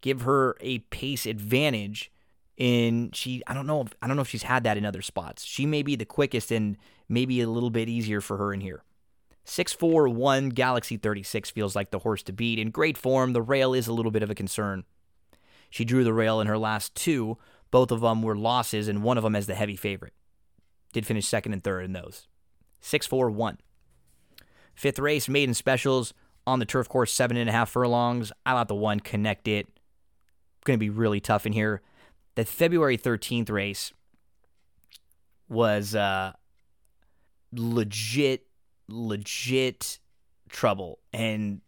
give 0.00 0.22
her 0.22 0.56
a 0.60 0.78
pace 0.78 1.26
advantage 1.26 2.10
in 2.56 3.10
she 3.12 3.42
I 3.46 3.54
don't 3.54 3.66
know 3.66 3.82
if, 3.82 3.94
I 4.02 4.06
don't 4.06 4.16
know 4.16 4.22
if 4.22 4.28
she's 4.28 4.42
had 4.42 4.64
that 4.64 4.76
in 4.76 4.84
other 4.84 5.02
spots. 5.02 5.44
She 5.44 5.64
may 5.64 5.82
be 5.82 5.96
the 5.96 6.04
quickest 6.04 6.50
and 6.50 6.76
maybe 7.08 7.40
a 7.40 7.48
little 7.48 7.70
bit 7.70 7.88
easier 7.88 8.20
for 8.20 8.36
her 8.36 8.52
in 8.52 8.60
here. 8.60 8.82
641 9.44 10.50
Galaxy 10.50 10.96
36 10.96 11.50
feels 11.50 11.74
like 11.74 11.90
the 11.90 12.00
horse 12.00 12.22
to 12.24 12.32
beat. 12.32 12.58
In 12.58 12.70
great 12.70 12.98
form, 12.98 13.32
the 13.32 13.40
rail 13.40 13.72
is 13.72 13.86
a 13.86 13.92
little 13.92 14.10
bit 14.10 14.22
of 14.22 14.30
a 14.30 14.34
concern. 14.34 14.84
She 15.70 15.84
drew 15.84 16.04
the 16.04 16.12
rail 16.12 16.40
in 16.40 16.46
her 16.48 16.58
last 16.58 16.94
two. 16.94 17.38
Both 17.70 17.90
of 17.90 18.00
them 18.00 18.22
were 18.22 18.36
losses, 18.36 18.88
and 18.88 19.02
one 19.02 19.16
of 19.16 19.24
them 19.24 19.36
as 19.36 19.46
the 19.46 19.54
heavy 19.54 19.76
favorite. 19.76 20.12
Did 20.92 21.06
finish 21.06 21.26
second 21.26 21.52
and 21.52 21.64
third 21.64 21.84
in 21.84 21.92
those. 21.92 22.26
641. 22.80 23.58
Fifth 24.78 25.00
race, 25.00 25.28
maiden 25.28 25.54
specials 25.54 26.14
on 26.46 26.60
the 26.60 26.64
turf 26.64 26.88
course, 26.88 27.12
seven 27.12 27.36
and 27.36 27.48
a 27.50 27.52
half 27.52 27.68
furlongs. 27.68 28.30
I 28.46 28.54
let 28.54 28.68
the 28.68 28.76
one 28.76 29.00
connect 29.00 29.48
it. 29.48 29.66
Going 30.64 30.76
to 30.76 30.78
be 30.78 30.88
really 30.88 31.18
tough 31.18 31.46
in 31.46 31.52
here. 31.52 31.82
The 32.36 32.44
February 32.44 32.96
13th 32.96 33.50
race 33.50 33.92
was 35.48 35.96
uh, 35.96 36.32
legit 37.52 38.46
legit 38.86 39.98
trouble. 40.48 41.00
And 41.12 41.60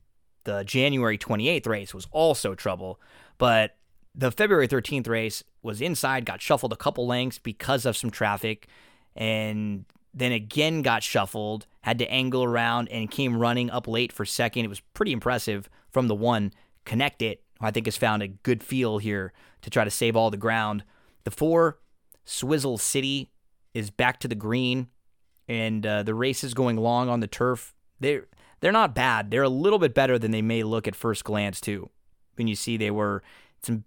the 0.45 0.63
January 0.63 1.19
28th 1.19 1.67
race 1.67 1.93
was 1.93 2.07
also 2.13 2.55
trouble. 2.55 3.01
But 3.39 3.77
the 4.15 4.31
February 4.31 4.69
13th 4.69 5.09
race 5.09 5.43
was 5.63 5.81
inside, 5.81 6.25
got 6.25 6.41
shuffled 6.41 6.73
a 6.73 6.77
couple 6.77 7.09
lengths 7.09 7.41
because 7.41 7.87
of 7.87 7.97
some 7.97 8.11
traffic, 8.13 8.69
and 9.17 9.85
then 10.15 10.31
again 10.31 10.83
got 10.83 11.03
shuffled, 11.03 11.67
had 11.83 11.99
to 11.99 12.11
angle 12.11 12.45
around, 12.45 12.89
and 12.89 13.11
came 13.11 13.39
running 13.39 13.71
up 13.71 13.89
late 13.89 14.13
for 14.13 14.25
second. 14.25 14.65
It 14.65 14.69
was 14.69 14.81
pretty 14.95 15.13
impressive 15.13 15.69
from 15.91 16.09
the 16.09 16.15
one. 16.15 16.53
Connect 16.85 17.23
it, 17.23 17.43
I 17.61 17.71
think 17.71 17.87
has 17.87 17.97
found 17.97 18.23
a 18.23 18.29
good 18.29 18.63
feel 18.63 18.99
here 18.99 19.33
to 19.63 19.71
try 19.71 19.85
to 19.85 19.91
save 19.91 20.17
all 20.17 20.31
the 20.31 20.37
ground. 20.37 20.85
The 21.25 21.31
four, 21.31 21.79
Swizzle 22.25 22.79
City, 22.79 23.31
is 23.75 23.91
back 23.91 24.21
to 24.21 24.29
the 24.29 24.35
green 24.35 24.89
and 25.51 25.85
uh, 25.85 26.05
the 26.05 26.15
is 26.21 26.55
going 26.55 26.77
long 26.77 27.09
on 27.09 27.19
the 27.19 27.27
turf, 27.27 27.75
they're 27.99 28.29
they're 28.61 28.71
not 28.71 28.95
bad. 28.95 29.33
They're 29.33 29.43
a 29.43 29.49
little 29.49 29.81
bit 29.81 29.95
better 29.95 30.17
than 30.17 30.31
they 30.31 30.43
may 30.43 30.63
look 30.63 30.87
at 30.87 30.95
first 30.95 31.25
glance 31.25 31.61
too. 31.61 31.91
When 32.37 32.47
you 32.47 32.55
see 32.55 32.77
they 32.77 32.93
were 32.93 33.25
some 33.65 33.83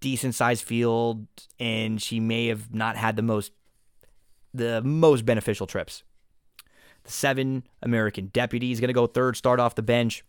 decent 0.00 0.36
sized 0.36 0.64
field, 0.64 1.26
and 1.58 2.00
she 2.00 2.20
may 2.20 2.46
have 2.46 2.72
not 2.72 2.96
had 2.96 3.16
the 3.16 3.22
most 3.22 3.52
the 4.54 4.80
most 4.82 5.26
beneficial 5.26 5.66
trips. 5.66 6.04
Seven 7.08 7.64
American 7.82 8.26
deputy 8.26 8.66
deputies 8.66 8.80
going 8.80 8.88
to 8.88 8.94
go 8.94 9.06
third, 9.06 9.36
start 9.36 9.60
off 9.60 9.74
the 9.74 9.82
bench, 9.82 10.22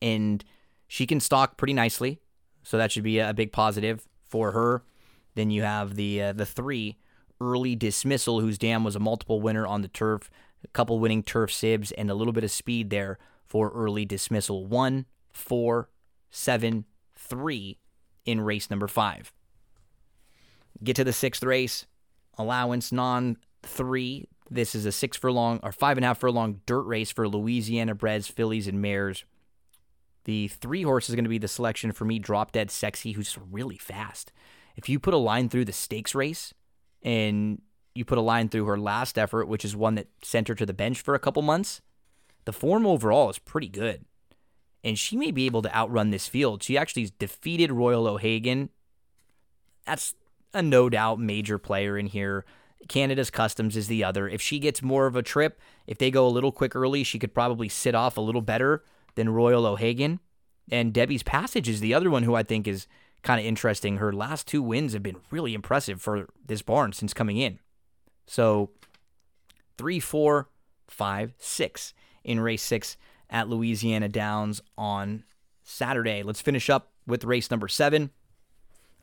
and 0.00 0.44
she 0.88 1.06
can 1.06 1.20
stalk 1.20 1.56
pretty 1.56 1.72
nicely, 1.72 2.20
so 2.62 2.76
that 2.76 2.90
should 2.90 3.04
be 3.04 3.20
a 3.20 3.32
big 3.32 3.52
positive 3.52 4.06
for 4.24 4.50
her. 4.50 4.82
Then 5.34 5.50
you 5.50 5.62
have 5.62 5.94
the 5.94 6.20
uh, 6.20 6.32
the 6.32 6.44
three 6.44 6.98
early 7.40 7.74
dismissal, 7.74 8.40
whose 8.40 8.58
dam 8.58 8.84
was 8.84 8.96
a 8.96 9.00
multiple 9.00 9.40
winner 9.40 9.66
on 9.66 9.82
the 9.82 9.88
turf, 9.88 10.30
a 10.64 10.68
couple 10.68 10.98
winning 10.98 11.22
turf 11.22 11.52
sibs, 11.52 11.92
and 11.92 12.10
a 12.10 12.14
little 12.14 12.32
bit 12.32 12.44
of 12.44 12.50
speed 12.50 12.90
there 12.90 13.18
for 13.46 13.70
early 13.70 14.04
dismissal. 14.04 14.66
One, 14.66 15.06
four, 15.32 15.88
seven, 16.30 16.84
three 17.14 17.78
in 18.24 18.40
race 18.40 18.70
number 18.70 18.88
five. 18.88 19.32
Get 20.82 20.96
to 20.96 21.04
the 21.04 21.12
sixth 21.12 21.42
race, 21.42 21.86
allowance 22.36 22.92
non 22.92 23.36
three. 23.62 24.26
This 24.52 24.74
is 24.74 24.84
a 24.84 24.92
six 24.92 25.16
furlong 25.16 25.60
or 25.62 25.72
five 25.72 25.96
and 25.96 26.04
a 26.04 26.08
half 26.08 26.18
furlong 26.18 26.60
dirt 26.66 26.82
race 26.82 27.10
for 27.10 27.26
Louisiana 27.28 27.94
breds, 27.94 28.28
fillies, 28.28 28.68
and 28.68 28.82
mares. 28.82 29.24
The 30.24 30.48
three 30.48 30.82
horse 30.82 31.08
is 31.08 31.14
going 31.14 31.24
to 31.24 31.30
be 31.30 31.38
the 31.38 31.48
selection 31.48 31.90
for 31.92 32.04
me, 32.04 32.18
Drop 32.18 32.52
Dead 32.52 32.70
Sexy, 32.70 33.12
who's 33.12 33.36
really 33.50 33.78
fast. 33.78 34.30
If 34.76 34.88
you 34.88 34.98
put 34.98 35.14
a 35.14 35.18
line 35.18 35.48
through 35.48 35.64
the 35.64 35.72
stakes 35.72 36.14
race, 36.14 36.54
and 37.02 37.60
you 37.94 38.04
put 38.04 38.18
a 38.18 38.22
line 38.22 38.48
through 38.48 38.66
her 38.66 38.78
last 38.78 39.18
effort, 39.18 39.48
which 39.48 39.64
is 39.64 39.74
one 39.74 39.94
that 39.96 40.08
sent 40.22 40.48
her 40.48 40.54
to 40.54 40.66
the 40.66 40.72
bench 40.72 41.00
for 41.00 41.14
a 41.14 41.18
couple 41.18 41.42
months, 41.42 41.80
the 42.44 42.52
form 42.52 42.86
overall 42.86 43.30
is 43.30 43.38
pretty 43.38 43.68
good. 43.68 44.04
And 44.84 44.98
she 44.98 45.16
may 45.16 45.30
be 45.30 45.46
able 45.46 45.62
to 45.62 45.76
outrun 45.76 46.10
this 46.10 46.28
field. 46.28 46.62
She 46.62 46.76
actually 46.76 47.10
defeated 47.18 47.72
Royal 47.72 48.06
O'Hagan. 48.06 48.70
That's 49.86 50.14
a 50.52 50.62
no 50.62 50.88
doubt 50.88 51.18
major 51.18 51.58
player 51.58 51.96
in 51.96 52.06
here. 52.06 52.44
Canada's 52.88 53.30
Customs 53.30 53.76
is 53.76 53.86
the 53.86 54.04
other. 54.04 54.28
If 54.28 54.40
she 54.40 54.58
gets 54.58 54.82
more 54.82 55.06
of 55.06 55.16
a 55.16 55.22
trip, 55.22 55.60
if 55.86 55.98
they 55.98 56.10
go 56.10 56.26
a 56.26 56.28
little 56.28 56.52
quick 56.52 56.74
early, 56.74 57.04
she 57.04 57.18
could 57.18 57.34
probably 57.34 57.68
sit 57.68 57.94
off 57.94 58.16
a 58.16 58.20
little 58.20 58.40
better 58.40 58.84
than 59.14 59.28
Royal 59.28 59.66
O'Hagan. 59.66 60.20
And 60.70 60.92
Debbie's 60.92 61.22
Passage 61.22 61.68
is 61.68 61.80
the 61.80 61.94
other 61.94 62.10
one 62.10 62.22
who 62.22 62.34
I 62.34 62.42
think 62.42 62.66
is 62.66 62.86
kind 63.22 63.40
of 63.40 63.46
interesting. 63.46 63.96
Her 63.96 64.12
last 64.12 64.46
two 64.46 64.62
wins 64.62 64.92
have 64.92 65.02
been 65.02 65.20
really 65.30 65.54
impressive 65.54 66.00
for 66.00 66.28
this 66.46 66.62
barn 66.62 66.92
since 66.92 67.14
coming 67.14 67.36
in. 67.36 67.58
So 68.26 68.70
three, 69.78 70.00
four, 70.00 70.48
five, 70.88 71.34
six 71.38 71.94
in 72.24 72.40
race 72.40 72.62
six 72.62 72.96
at 73.30 73.48
Louisiana 73.48 74.08
Downs 74.08 74.60
on 74.76 75.24
Saturday. 75.62 76.22
Let's 76.22 76.40
finish 76.40 76.68
up 76.68 76.92
with 77.06 77.24
race 77.24 77.50
number 77.50 77.68
seven. 77.68 78.10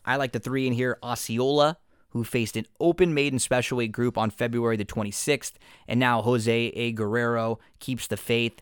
I 0.06 0.16
like 0.16 0.32
the 0.32 0.40
three 0.40 0.68
in 0.68 0.74
here 0.74 0.98
Osceola, 1.04 1.78
who 2.10 2.24
faced 2.24 2.58
an 2.58 2.66
open 2.80 3.14
maiden 3.14 3.40
special 3.40 3.78
weight 3.78 3.92
group 3.92 4.18
on 4.18 4.30
February 4.30 4.78
the 4.78 4.86
26th, 4.86 5.54
and 5.88 6.00
now 6.00 6.22
Jose 6.22 6.52
A. 6.52 6.92
Guerrero 6.92 7.60
keeps 7.80 8.08
the 8.08 8.18
faith. 8.18 8.62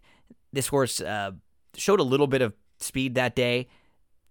This 0.52 0.68
horse 0.68 1.00
uh, 1.02 1.32
showed 1.76 2.00
a 2.00 2.04
little 2.04 2.28
bit 2.28 2.41
of 2.41 2.54
speed 2.80 3.16
that 3.16 3.36
day. 3.36 3.68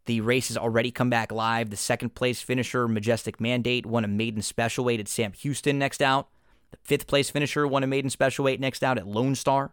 The 0.07 0.21
race 0.21 0.49
has 0.49 0.57
already 0.57 0.91
come 0.91 1.11
back 1.11 1.33
live. 1.33 1.71
The 1.71 1.77
second 1.77 2.15
place 2.15 2.41
finisher, 2.41 2.87
Majestic 2.87 3.41
Mandate, 3.41 3.87
won 3.87 4.05
a 4.05 4.09
maiden 4.09 4.43
special 4.43 4.85
weight 4.85 5.01
at 5.01 5.09
Sam 5.09 5.33
Houston 5.33 5.79
next 5.79 6.01
out. 6.01 6.29
The 6.71 6.79
fifth 6.83 7.07
place 7.07 7.31
finisher 7.31 7.67
won 7.67 7.83
a 7.83 7.89
maiden 7.89 8.11
special 8.11 8.45
weight 8.45 8.61
next 8.61 8.85
out 8.85 8.99
at 8.99 9.07
Lone 9.07 9.35
Star. 9.35 9.73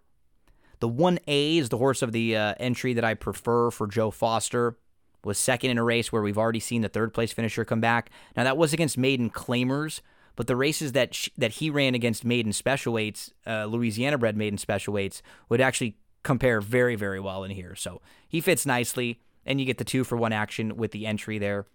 The 0.79 0.89
1A 0.89 1.57
is 1.59 1.69
the 1.69 1.77
horse 1.77 2.01
of 2.01 2.11
the 2.11 2.35
uh, 2.35 2.55
entry 2.59 2.93
that 2.93 3.05
I 3.05 3.13
prefer 3.13 3.71
for 3.71 3.87
Joe 3.87 4.11
Foster. 4.11 4.77
Was 5.23 5.37
second 5.37 5.71
in 5.71 5.77
a 5.77 5.83
race 5.83 6.11
where 6.11 6.21
we've 6.21 6.37
already 6.37 6.59
seen 6.59 6.81
the 6.81 6.89
third 6.89 7.13
place 7.13 7.31
finisher 7.31 7.63
come 7.63 7.81
back. 7.81 8.09
Now 8.35 8.43
that 8.43 8.57
was 8.57 8.73
against 8.73 8.97
maiden 8.97 9.29
claimers, 9.29 10.01
but 10.35 10.47
the 10.47 10.55
races 10.55 10.91
that 10.93 11.27
that 11.37 11.53
he 11.53 11.69
ran 11.69 11.95
against 11.95 12.25
maiden 12.25 12.53
special 12.53 12.93
weights, 12.93 13.31
uh, 13.47 13.65
Louisiana 13.65 14.17
bred 14.17 14.35
maiden 14.35 14.57
special 14.57 14.93
weights, 14.93 15.21
would 15.49 15.61
actually 15.61 15.97
compare 16.23 16.61
very 16.61 16.95
very 16.95 17.19
well 17.19 17.43
in 17.43 17.51
here. 17.51 17.75
So 17.75 18.01
he 18.27 18.41
fits 18.41 18.65
nicely, 18.65 19.19
and 19.45 19.59
you 19.59 19.65
get 19.65 19.77
the 19.77 19.83
two 19.83 20.03
for 20.03 20.17
one 20.17 20.33
action 20.33 20.75
with 20.75 20.91
the 20.91 21.05
entry 21.05 21.37
there. 21.37 21.65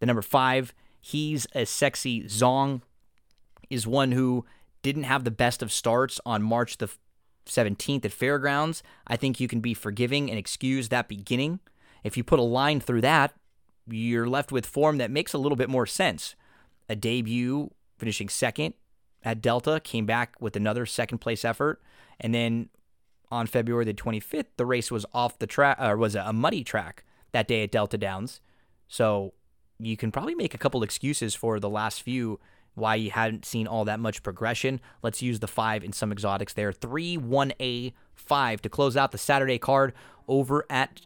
The 0.00 0.06
number 0.06 0.22
five, 0.22 0.74
he's 1.00 1.46
a 1.54 1.64
sexy 1.64 2.24
Zong, 2.24 2.82
is 3.70 3.86
one 3.86 4.12
who 4.12 4.44
didn't 4.82 5.04
have 5.04 5.24
the 5.24 5.30
best 5.30 5.62
of 5.62 5.72
starts 5.72 6.20
on 6.26 6.42
March 6.42 6.78
the 6.78 6.88
17th 7.46 8.04
at 8.04 8.12
Fairgrounds, 8.12 8.82
I 9.06 9.16
think 9.16 9.40
you 9.40 9.48
can 9.48 9.60
be 9.60 9.74
forgiving 9.74 10.30
and 10.30 10.38
excuse 10.38 10.88
that 10.88 11.08
beginning. 11.08 11.60
If 12.06 12.16
you 12.16 12.22
put 12.22 12.38
a 12.38 12.42
line 12.42 12.78
through 12.78 13.00
that, 13.00 13.34
you're 13.88 14.28
left 14.28 14.52
with 14.52 14.64
form 14.64 14.98
that 14.98 15.10
makes 15.10 15.32
a 15.32 15.38
little 15.38 15.56
bit 15.56 15.68
more 15.68 15.86
sense. 15.86 16.36
A 16.88 16.94
debut 16.94 17.72
finishing 17.98 18.28
second 18.28 18.74
at 19.24 19.42
Delta, 19.42 19.80
came 19.80 20.06
back 20.06 20.36
with 20.40 20.54
another 20.54 20.86
second 20.86 21.18
place 21.18 21.44
effort, 21.44 21.82
and 22.20 22.32
then 22.32 22.68
on 23.32 23.48
February 23.48 23.84
the 23.84 23.92
25th, 23.92 24.46
the 24.56 24.64
race 24.64 24.88
was 24.88 25.04
off 25.12 25.40
the 25.40 25.48
track 25.48 25.78
or 25.80 25.96
was 25.96 26.14
a 26.14 26.32
muddy 26.32 26.62
track 26.62 27.04
that 27.32 27.48
day 27.48 27.64
at 27.64 27.72
Delta 27.72 27.98
Downs. 27.98 28.40
So 28.86 29.34
you 29.80 29.96
can 29.96 30.12
probably 30.12 30.36
make 30.36 30.54
a 30.54 30.58
couple 30.58 30.84
excuses 30.84 31.34
for 31.34 31.58
the 31.58 31.68
last 31.68 32.02
few 32.02 32.38
why 32.74 32.94
you 32.94 33.10
hadn't 33.10 33.44
seen 33.44 33.66
all 33.66 33.84
that 33.86 33.98
much 33.98 34.22
progression. 34.22 34.80
Let's 35.02 35.22
use 35.22 35.40
the 35.40 35.48
five 35.48 35.82
in 35.82 35.92
some 35.92 36.12
exotics 36.12 36.52
there. 36.52 36.70
3 36.70 37.18
1A 37.18 37.94
5 38.14 38.62
to 38.62 38.68
close 38.68 38.96
out 38.96 39.10
the 39.10 39.18
Saturday 39.18 39.58
card 39.58 39.92
over 40.28 40.66
at 40.70 41.00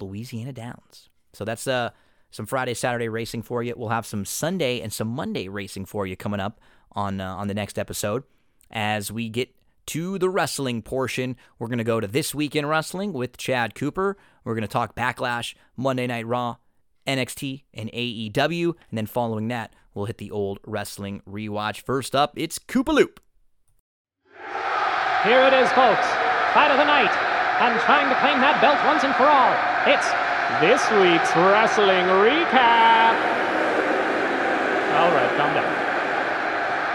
Louisiana 0.00 0.52
Downs. 0.52 1.08
So 1.32 1.44
that's 1.44 1.66
uh, 1.66 1.90
some 2.30 2.46
Friday, 2.46 2.74
Saturday 2.74 3.08
racing 3.08 3.42
for 3.42 3.62
you. 3.62 3.74
We'll 3.76 3.88
have 3.88 4.06
some 4.06 4.24
Sunday 4.24 4.80
and 4.80 4.92
some 4.92 5.08
Monday 5.08 5.48
racing 5.48 5.86
for 5.86 6.06
you 6.06 6.16
coming 6.16 6.40
up 6.40 6.60
on, 6.92 7.20
uh, 7.20 7.36
on 7.36 7.48
the 7.48 7.54
next 7.54 7.78
episode. 7.78 8.24
As 8.70 9.10
we 9.10 9.28
get 9.28 9.54
to 9.86 10.18
the 10.18 10.28
wrestling 10.28 10.82
portion, 10.82 11.36
we're 11.58 11.68
going 11.68 11.78
to 11.78 11.84
go 11.84 12.00
to 12.00 12.06
This 12.06 12.34
Week 12.34 12.54
in 12.54 12.66
Wrestling 12.66 13.12
with 13.12 13.36
Chad 13.38 13.74
Cooper. 13.74 14.16
We're 14.44 14.54
going 14.54 14.62
to 14.62 14.68
talk 14.68 14.94
Backlash, 14.94 15.54
Monday 15.76 16.06
Night 16.06 16.26
Raw, 16.26 16.56
NXT, 17.06 17.62
and 17.72 17.90
AEW. 17.92 18.74
And 18.90 18.98
then 18.98 19.06
following 19.06 19.48
that, 19.48 19.72
we'll 19.94 20.04
hit 20.04 20.18
the 20.18 20.30
old 20.30 20.58
wrestling 20.66 21.22
rewatch. 21.26 21.80
First 21.80 22.14
up, 22.14 22.34
it's 22.36 22.58
Koopa 22.58 22.92
Loop. 22.92 23.20
Here 25.24 25.42
it 25.42 25.52
is, 25.54 25.70
folks. 25.72 26.06
Fight 26.52 26.70
of 26.70 26.78
the 26.78 26.84
night. 26.84 27.27
And 27.58 27.74
trying 27.82 28.06
to 28.08 28.14
claim 28.22 28.38
that 28.38 28.62
belt 28.62 28.78
once 28.86 29.02
and 29.02 29.10
for 29.18 29.26
all. 29.26 29.50
It's 29.82 30.06
this 30.62 30.78
week's 30.94 31.34
wrestling 31.34 32.06
recap. 32.22 33.18
All 34.94 35.10
right, 35.10 35.32
calm 35.34 35.50
down. 35.58 35.66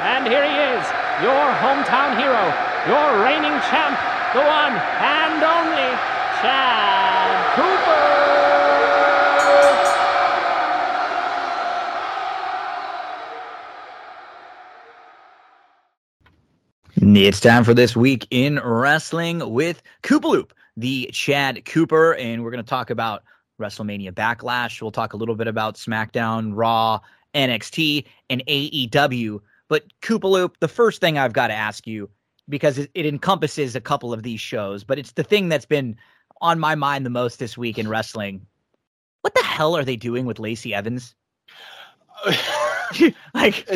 And 0.08 0.24
here 0.28 0.44
he 0.48 0.56
is, 0.56 0.84
your 1.20 1.44
hometown 1.60 2.16
hero, 2.16 2.48
your 2.88 3.24
reigning 3.24 3.60
champ, 3.68 3.96
the 4.32 4.44
one 4.44 4.76
and 5.04 5.44
only 5.44 5.92
Chad 6.40 7.56
Cooper. 7.56 7.73
It's 17.06 17.42
time 17.42 17.66
for 17.66 17.74
this 17.74 17.98
week 17.98 18.26
in 18.32 18.62
wrestling 18.64 19.52
with 19.52 19.84
Koopa 20.04 20.24
Loop, 20.24 20.54
the 20.78 21.10
Chad 21.12 21.66
Cooper, 21.66 22.14
and 22.14 22.42
we're 22.42 22.50
going 22.50 22.64
to 22.64 22.70
talk 22.70 22.90
about 22.90 23.24
WrestleMania 23.60 24.14
Backlash. 24.14 24.82
We'll 24.82 24.90
talk 24.90 25.12
a 25.12 25.18
little 25.18 25.36
bit 25.36 25.48
about 25.48 25.76
SmackDown, 25.76 26.52
Raw, 26.54 27.02
NXT, 27.36 28.06
and 28.30 28.42
AEW. 28.48 29.42
But 29.68 29.84
Koopa 30.02 30.32
Loop, 30.32 30.58
the 30.62 30.70
first 30.70 31.02
thing 31.02 31.18
I've 31.18 31.34
got 31.34 31.48
to 31.48 31.54
ask 31.54 31.86
you, 31.86 32.10
because 32.48 32.78
it, 32.78 32.90
it 32.94 33.06
encompasses 33.06 33.76
a 33.76 33.82
couple 33.82 34.14
of 34.14 34.24
these 34.24 34.40
shows, 34.40 34.86
but 34.86 34.98
it's 34.98 35.12
the 35.12 35.24
thing 35.26 35.50
that's 35.50 35.66
been 35.66 35.98
on 36.40 36.58
my 36.58 36.74
mind 36.74 37.06
the 37.06 37.10
most 37.10 37.38
this 37.38 37.58
week 37.58 37.78
in 37.78 37.90
wrestling. 37.90 38.48
What 39.24 39.36
the 39.36 39.44
hell 39.44 39.76
are 39.76 39.84
they 39.84 39.98
doing 39.98 40.26
with 40.26 40.40
Lacey 40.40 40.74
Evans? 40.74 41.16
like 43.34 43.68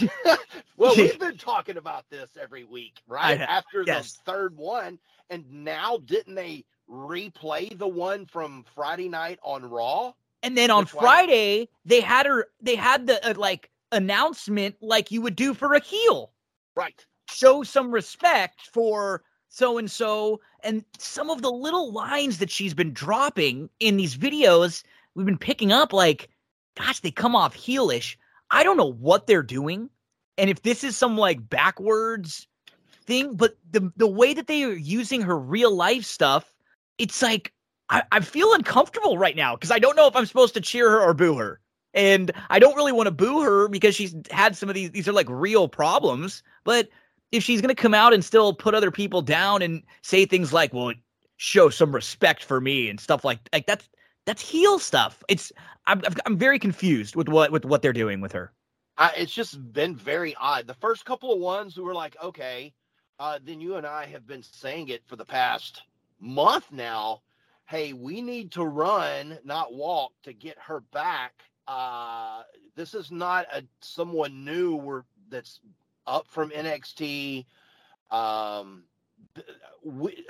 well, 0.76 0.94
we've 0.96 1.18
been 1.18 1.38
talking 1.38 1.76
about 1.76 2.08
this 2.10 2.30
every 2.40 2.64
week, 2.64 3.00
right? 3.06 3.40
After 3.40 3.84
yes. 3.86 4.12
the 4.12 4.32
third 4.32 4.56
one, 4.56 4.98
and 5.30 5.44
now 5.50 5.98
didn't 6.04 6.34
they 6.34 6.64
replay 6.90 7.76
the 7.76 7.88
one 7.88 8.26
from 8.26 8.64
Friday 8.74 9.08
night 9.08 9.38
on 9.42 9.68
Raw? 9.68 10.12
And 10.42 10.56
then 10.56 10.70
on 10.70 10.84
Which 10.84 10.94
one? 10.94 11.04
Friday, 11.04 11.68
they 11.84 12.00
had 12.00 12.26
her. 12.26 12.46
They 12.60 12.76
had 12.76 13.06
the 13.06 13.30
uh, 13.30 13.34
like 13.36 13.70
announcement 13.92 14.76
like 14.80 15.10
you 15.10 15.22
would 15.22 15.36
do 15.36 15.54
for 15.54 15.74
a 15.74 15.80
heel. 15.80 16.32
Right. 16.76 17.04
Show 17.30 17.62
some 17.62 17.90
respect 17.90 18.68
for 18.72 19.22
so 19.48 19.78
and 19.78 19.90
so, 19.90 20.40
and 20.64 20.84
some 20.98 21.30
of 21.30 21.40
the 21.40 21.50
little 21.50 21.92
lines 21.92 22.38
that 22.38 22.50
she's 22.50 22.74
been 22.74 22.92
dropping 22.92 23.70
in 23.78 23.96
these 23.96 24.16
videos. 24.16 24.82
We've 25.14 25.24
been 25.24 25.38
picking 25.38 25.70
up 25.72 25.92
like, 25.92 26.28
gosh, 26.76 27.00
they 27.00 27.12
come 27.12 27.36
off 27.36 27.56
heelish. 27.56 28.16
I 28.50 28.62
don't 28.62 28.76
know 28.76 28.92
what 28.92 29.26
they're 29.26 29.42
doing, 29.42 29.90
and 30.38 30.50
if 30.50 30.62
this 30.62 30.84
is 30.84 30.96
some 30.96 31.16
like 31.16 31.48
backwards 31.48 32.46
thing, 33.06 33.34
but 33.36 33.56
the 33.70 33.92
the 33.96 34.08
way 34.08 34.34
that 34.34 34.46
they 34.46 34.64
are 34.64 34.72
using 34.72 35.22
her 35.22 35.38
real 35.38 35.74
life 35.74 36.04
stuff, 36.04 36.52
it's 36.98 37.20
like 37.22 37.52
I, 37.90 38.02
I 38.12 38.20
feel 38.20 38.52
uncomfortable 38.54 39.18
right 39.18 39.36
now 39.36 39.54
because 39.56 39.70
I 39.70 39.78
don't 39.78 39.96
know 39.96 40.06
if 40.06 40.16
I'm 40.16 40.26
supposed 40.26 40.54
to 40.54 40.60
cheer 40.60 40.90
her 40.90 41.00
or 41.00 41.14
boo 41.14 41.36
her. 41.36 41.60
And 41.92 42.32
I 42.50 42.58
don't 42.58 42.74
really 42.74 42.92
want 42.92 43.06
to 43.06 43.12
boo 43.12 43.42
her 43.42 43.68
because 43.68 43.94
she's 43.94 44.14
had 44.30 44.56
some 44.56 44.68
of 44.68 44.74
these, 44.74 44.90
these 44.90 45.06
are 45.06 45.12
like 45.12 45.28
real 45.30 45.68
problems. 45.68 46.42
But 46.64 46.88
if 47.30 47.42
she's 47.44 47.60
going 47.60 47.74
to 47.74 47.80
come 47.80 47.94
out 47.94 48.12
and 48.12 48.24
still 48.24 48.52
put 48.52 48.74
other 48.74 48.90
people 48.90 49.22
down 49.22 49.62
and 49.62 49.82
say 50.02 50.26
things 50.26 50.52
like, 50.52 50.74
well, 50.74 50.92
show 51.36 51.68
some 51.70 51.94
respect 51.94 52.42
for 52.42 52.60
me 52.60 52.88
and 52.88 52.98
stuff 52.98 53.24
like, 53.24 53.38
like 53.52 53.66
that's, 53.66 53.88
that's 54.26 54.42
heel 54.42 54.78
stuff. 54.78 55.22
It's, 55.28 55.52
I'm, 55.86 56.02
I'm 56.26 56.36
very 56.36 56.58
confused 56.58 57.16
with 57.16 57.28
what, 57.28 57.50
with 57.52 57.64
what 57.64 57.82
they're 57.82 57.92
doing 57.92 58.20
with 58.20 58.32
her. 58.32 58.52
I, 58.96 59.12
it's 59.16 59.32
just 59.32 59.72
been 59.72 59.96
very 59.96 60.34
odd. 60.36 60.66
The 60.66 60.74
first 60.74 61.04
couple 61.04 61.32
of 61.32 61.40
ones 61.40 61.76
we 61.76 61.82
were 61.82 61.94
like, 61.94 62.16
okay, 62.22 62.72
uh, 63.18 63.38
then 63.44 63.60
you 63.60 63.76
and 63.76 63.86
I 63.86 64.06
have 64.06 64.26
been 64.26 64.42
saying 64.42 64.88
it 64.88 65.02
for 65.06 65.16
the 65.16 65.24
past 65.24 65.82
month 66.20 66.70
now. 66.70 67.22
Hey, 67.66 67.92
we 67.92 68.20
need 68.20 68.52
to 68.52 68.64
run, 68.64 69.38
not 69.44 69.74
walk, 69.74 70.12
to 70.22 70.32
get 70.32 70.58
her 70.58 70.80
back. 70.92 71.32
Uh, 71.66 72.42
this 72.76 72.94
is 72.94 73.10
not 73.10 73.46
a 73.52 73.62
someone 73.80 74.44
new 74.44 74.76
we're, 74.76 75.02
that's 75.28 75.60
up 76.06 76.26
from 76.28 76.50
NXT. 76.50 77.46
Um, 78.10 78.84
we, 79.82 80.24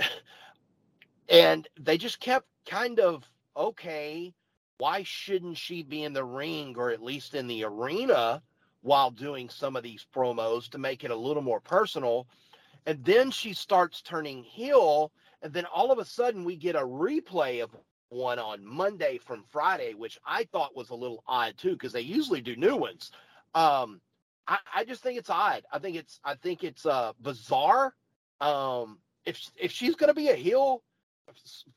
and 1.28 1.66
they 1.78 1.98
just 1.98 2.20
kept 2.20 2.46
kind 2.66 3.00
of 3.00 3.24
okay. 3.56 4.34
Why 4.78 5.02
shouldn't 5.04 5.56
she 5.56 5.82
be 5.82 6.02
in 6.02 6.12
the 6.12 6.24
ring 6.24 6.74
or 6.76 6.90
at 6.90 7.02
least 7.02 7.34
in 7.34 7.46
the 7.46 7.64
arena 7.64 8.42
while 8.82 9.10
doing 9.10 9.48
some 9.48 9.76
of 9.76 9.82
these 9.82 10.06
promos 10.14 10.68
to 10.70 10.78
make 10.78 11.04
it 11.04 11.10
a 11.10 11.16
little 11.16 11.42
more 11.42 11.60
personal? 11.60 12.26
And 12.86 13.02
then 13.04 13.30
she 13.30 13.54
starts 13.54 14.02
turning 14.02 14.42
heel, 14.42 15.12
and 15.42 15.52
then 15.52 15.64
all 15.66 15.90
of 15.90 15.98
a 15.98 16.04
sudden 16.04 16.44
we 16.44 16.56
get 16.56 16.76
a 16.76 16.80
replay 16.80 17.62
of 17.62 17.74
one 18.10 18.38
on 18.38 18.64
Monday 18.64 19.18
from 19.18 19.44
Friday, 19.50 19.94
which 19.94 20.18
I 20.26 20.44
thought 20.44 20.76
was 20.76 20.90
a 20.90 20.94
little 20.94 21.22
odd 21.26 21.56
too, 21.56 21.72
because 21.72 21.92
they 21.92 22.02
usually 22.02 22.40
do 22.40 22.56
new 22.56 22.76
ones. 22.76 23.10
Um, 23.54 24.00
I, 24.46 24.58
I 24.74 24.84
just 24.84 25.02
think 25.02 25.18
it's 25.18 25.30
odd. 25.30 25.64
I 25.72 25.78
think 25.78 25.96
it's 25.96 26.20
I 26.24 26.34
think 26.34 26.64
it's 26.64 26.84
uh 26.84 27.12
bizarre. 27.20 27.94
Um, 28.40 28.98
if 29.24 29.40
if 29.56 29.72
she's 29.72 29.94
gonna 29.94 30.14
be 30.14 30.28
a 30.28 30.34
heel, 30.34 30.82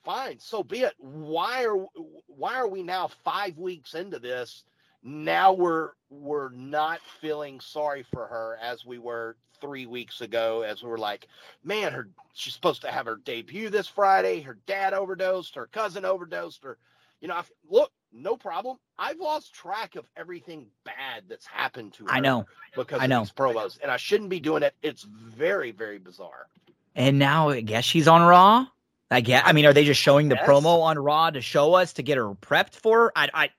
fine, 0.03 0.39
so 0.39 0.63
be 0.63 0.81
it. 0.81 0.93
Why 0.97 1.65
are 1.65 1.85
why 2.27 2.55
are 2.55 2.67
we 2.67 2.83
now 2.83 3.09
five 3.23 3.57
weeks 3.57 3.93
into 3.93 4.19
this? 4.19 4.63
Now 5.03 5.53
we're 5.53 5.91
we're 6.09 6.49
not 6.49 6.99
feeling 7.21 7.59
sorry 7.59 8.03
for 8.03 8.27
her 8.27 8.57
as 8.61 8.85
we 8.85 8.97
were 8.97 9.37
three 9.59 9.85
weeks 9.85 10.21
ago, 10.21 10.61
as 10.61 10.83
we 10.83 10.89
were 10.89 10.97
like, 10.97 11.27
man, 11.63 11.91
her 11.93 12.09
she's 12.33 12.53
supposed 12.53 12.81
to 12.81 12.91
have 12.91 13.05
her 13.05 13.19
debut 13.23 13.69
this 13.69 13.87
Friday. 13.87 14.41
Her 14.41 14.57
dad 14.65 14.93
overdosed, 14.93 15.55
her 15.55 15.67
cousin 15.67 16.05
overdosed, 16.05 16.63
her 16.63 16.77
You 17.21 17.27
know, 17.27 17.35
I've, 17.35 17.51
look, 17.69 17.91
no 18.13 18.35
problem. 18.37 18.77
I've 18.97 19.19
lost 19.19 19.53
track 19.53 19.95
of 19.95 20.05
everything 20.15 20.67
bad 20.83 21.23
that's 21.27 21.45
happened 21.45 21.93
to 21.93 22.05
her. 22.05 22.11
I 22.11 22.19
know 22.19 22.45
because 22.75 23.01
I 23.01 23.07
know. 23.07 23.21
these 23.21 23.31
promos, 23.31 23.79
and 23.81 23.91
I 23.91 23.97
shouldn't 23.97 24.29
be 24.29 24.39
doing 24.39 24.63
it. 24.63 24.75
It's 24.81 25.03
very, 25.03 25.71
very 25.71 25.99
bizarre. 25.99 26.47
And 26.95 27.19
now 27.19 27.49
I 27.49 27.61
guess 27.61 27.85
she's 27.85 28.07
on 28.07 28.21
Raw. 28.23 28.67
I 29.09 29.21
guess. 29.21 29.43
I 29.45 29.53
mean, 29.53 29.65
are 29.65 29.73
they 29.73 29.85
just 29.85 30.01
showing 30.01 30.29
the 30.29 30.35
promo 30.35 30.81
on 30.81 30.99
Raw 30.99 31.29
to 31.29 31.41
show 31.41 31.75
us 31.75 31.93
to 31.93 32.03
get 32.03 32.17
her 32.17 32.33
prepped 32.35 32.75
for? 32.75 33.11
I, 33.15 33.29
I, 33.33 33.49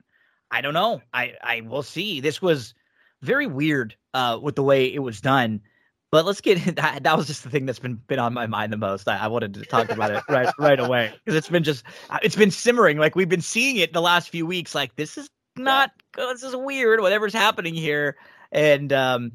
I 0.51 0.61
don't 0.61 0.73
know. 0.73 1.01
I, 1.13 1.33
I 1.41 1.61
will 1.61 1.83
see. 1.83 2.21
This 2.21 2.41
was 2.41 2.73
very 3.21 3.47
weird 3.47 3.95
uh, 4.13 4.39
with 4.41 4.55
the 4.55 4.63
way 4.63 4.93
it 4.93 4.99
was 4.99 5.21
done. 5.21 5.61
But 6.11 6.25
let's 6.25 6.41
get 6.41 6.63
that. 6.75 7.03
That 7.03 7.17
was 7.17 7.27
just 7.27 7.43
the 7.43 7.49
thing 7.49 7.65
that's 7.65 7.79
been 7.79 7.95
been 8.07 8.19
on 8.19 8.33
my 8.33 8.47
mind 8.47 8.73
the 8.73 8.77
most. 8.77 9.07
I, 9.07 9.17
I 9.17 9.27
wanted 9.27 9.55
to 9.55 9.63
talk 9.63 9.89
about 9.89 10.11
it 10.11 10.23
right 10.29 10.53
right 10.59 10.79
away 10.79 11.13
because 11.13 11.35
it's 11.35 11.49
been 11.49 11.63
just 11.63 11.83
it's 12.21 12.35
been 12.35 12.51
simmering. 12.51 12.97
Like 12.97 13.15
we've 13.15 13.29
been 13.29 13.41
seeing 13.41 13.77
it 13.77 13.93
the 13.93 14.01
last 14.01 14.29
few 14.29 14.45
weeks. 14.45 14.73
Like 14.73 14.95
this 14.95 15.17
is 15.17 15.29
not 15.55 15.91
this 16.15 16.43
is 16.43 16.55
weird. 16.55 17.01
Whatever's 17.01 17.33
happening 17.33 17.73
here, 17.73 18.17
and 18.51 18.91
um, 18.93 19.33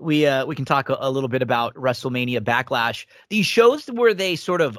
we 0.00 0.26
uh 0.26 0.46
we 0.46 0.54
can 0.54 0.64
talk 0.64 0.88
a, 0.88 0.96
a 1.00 1.10
little 1.10 1.28
bit 1.28 1.42
about 1.42 1.74
WrestleMania 1.74 2.40
Backlash. 2.40 3.06
These 3.30 3.46
shows 3.46 3.86
where 3.86 4.14
they 4.14 4.36
sort 4.36 4.60
of 4.60 4.78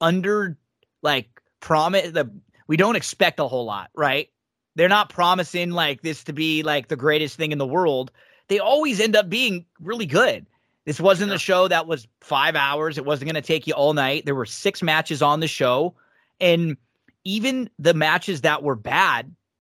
under 0.00 0.56
like 1.02 1.28
promise 1.60 2.10
the 2.12 2.30
we 2.66 2.76
don't 2.76 2.96
expect 2.96 3.40
a 3.40 3.48
whole 3.48 3.64
lot, 3.64 3.90
right? 3.94 4.28
They're 4.76 4.88
not 4.88 5.08
promising 5.08 5.70
like 5.70 6.02
this 6.02 6.24
to 6.24 6.32
be 6.32 6.62
like 6.62 6.88
the 6.88 6.96
greatest 6.96 7.36
thing 7.36 7.52
in 7.52 7.58
the 7.58 7.66
world. 7.66 8.12
They 8.48 8.58
always 8.60 9.00
end 9.00 9.16
up 9.16 9.28
being 9.28 9.66
really 9.80 10.06
good. 10.06 10.46
This 10.86 11.00
wasn't 11.00 11.30
Yeah. 11.30 11.36
a 11.36 11.38
show 11.38 11.68
that 11.68 11.86
was 11.86 12.06
five 12.20 12.56
hours. 12.56 12.96
It 12.96 13.04
wasn't 13.04 13.30
going 13.30 13.42
to 13.42 13.46
take 13.46 13.66
you 13.66 13.74
all 13.74 13.92
night. 13.92 14.24
There 14.24 14.34
were 14.34 14.46
six 14.46 14.82
matches 14.82 15.20
on 15.22 15.40
the 15.40 15.48
show. 15.48 15.94
And 16.40 16.76
even 17.24 17.68
the 17.78 17.94
matches 17.94 18.42
that 18.42 18.62
were 18.62 18.76
bad, 18.76 19.34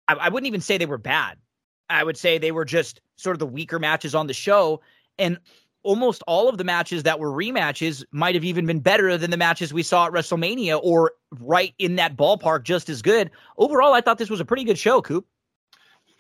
I, 0.08 0.14
I 0.14 0.28
wouldn't 0.28 0.46
even 0.46 0.60
say 0.60 0.78
they 0.78 0.86
were 0.86 0.98
bad. 0.98 1.38
I 1.90 2.02
would 2.04 2.16
say 2.16 2.38
they 2.38 2.52
were 2.52 2.64
just 2.64 3.00
sort 3.16 3.34
of 3.34 3.40
the 3.40 3.46
weaker 3.46 3.78
matches 3.78 4.14
on 4.14 4.26
the 4.26 4.34
show. 4.34 4.80
And 5.18 5.38
almost 5.82 6.22
all 6.26 6.48
of 6.48 6.58
the 6.58 6.64
matches 6.64 7.02
that 7.02 7.18
were 7.18 7.30
rematches 7.30 8.04
might 8.12 8.34
have 8.34 8.44
even 8.44 8.66
been 8.66 8.80
better 8.80 9.16
than 9.18 9.30
the 9.30 9.36
matches 9.36 9.72
we 9.72 9.82
saw 9.82 10.06
at 10.06 10.12
WrestleMania 10.12 10.80
or 10.82 11.12
right 11.40 11.74
in 11.78 11.96
that 11.96 12.16
ballpark 12.16 12.62
just 12.62 12.88
as 12.88 13.02
good. 13.02 13.30
Overall, 13.58 13.92
I 13.92 14.00
thought 14.00 14.18
this 14.18 14.30
was 14.30 14.40
a 14.40 14.44
pretty 14.44 14.64
good 14.64 14.78
show, 14.78 15.02
Coop. 15.02 15.26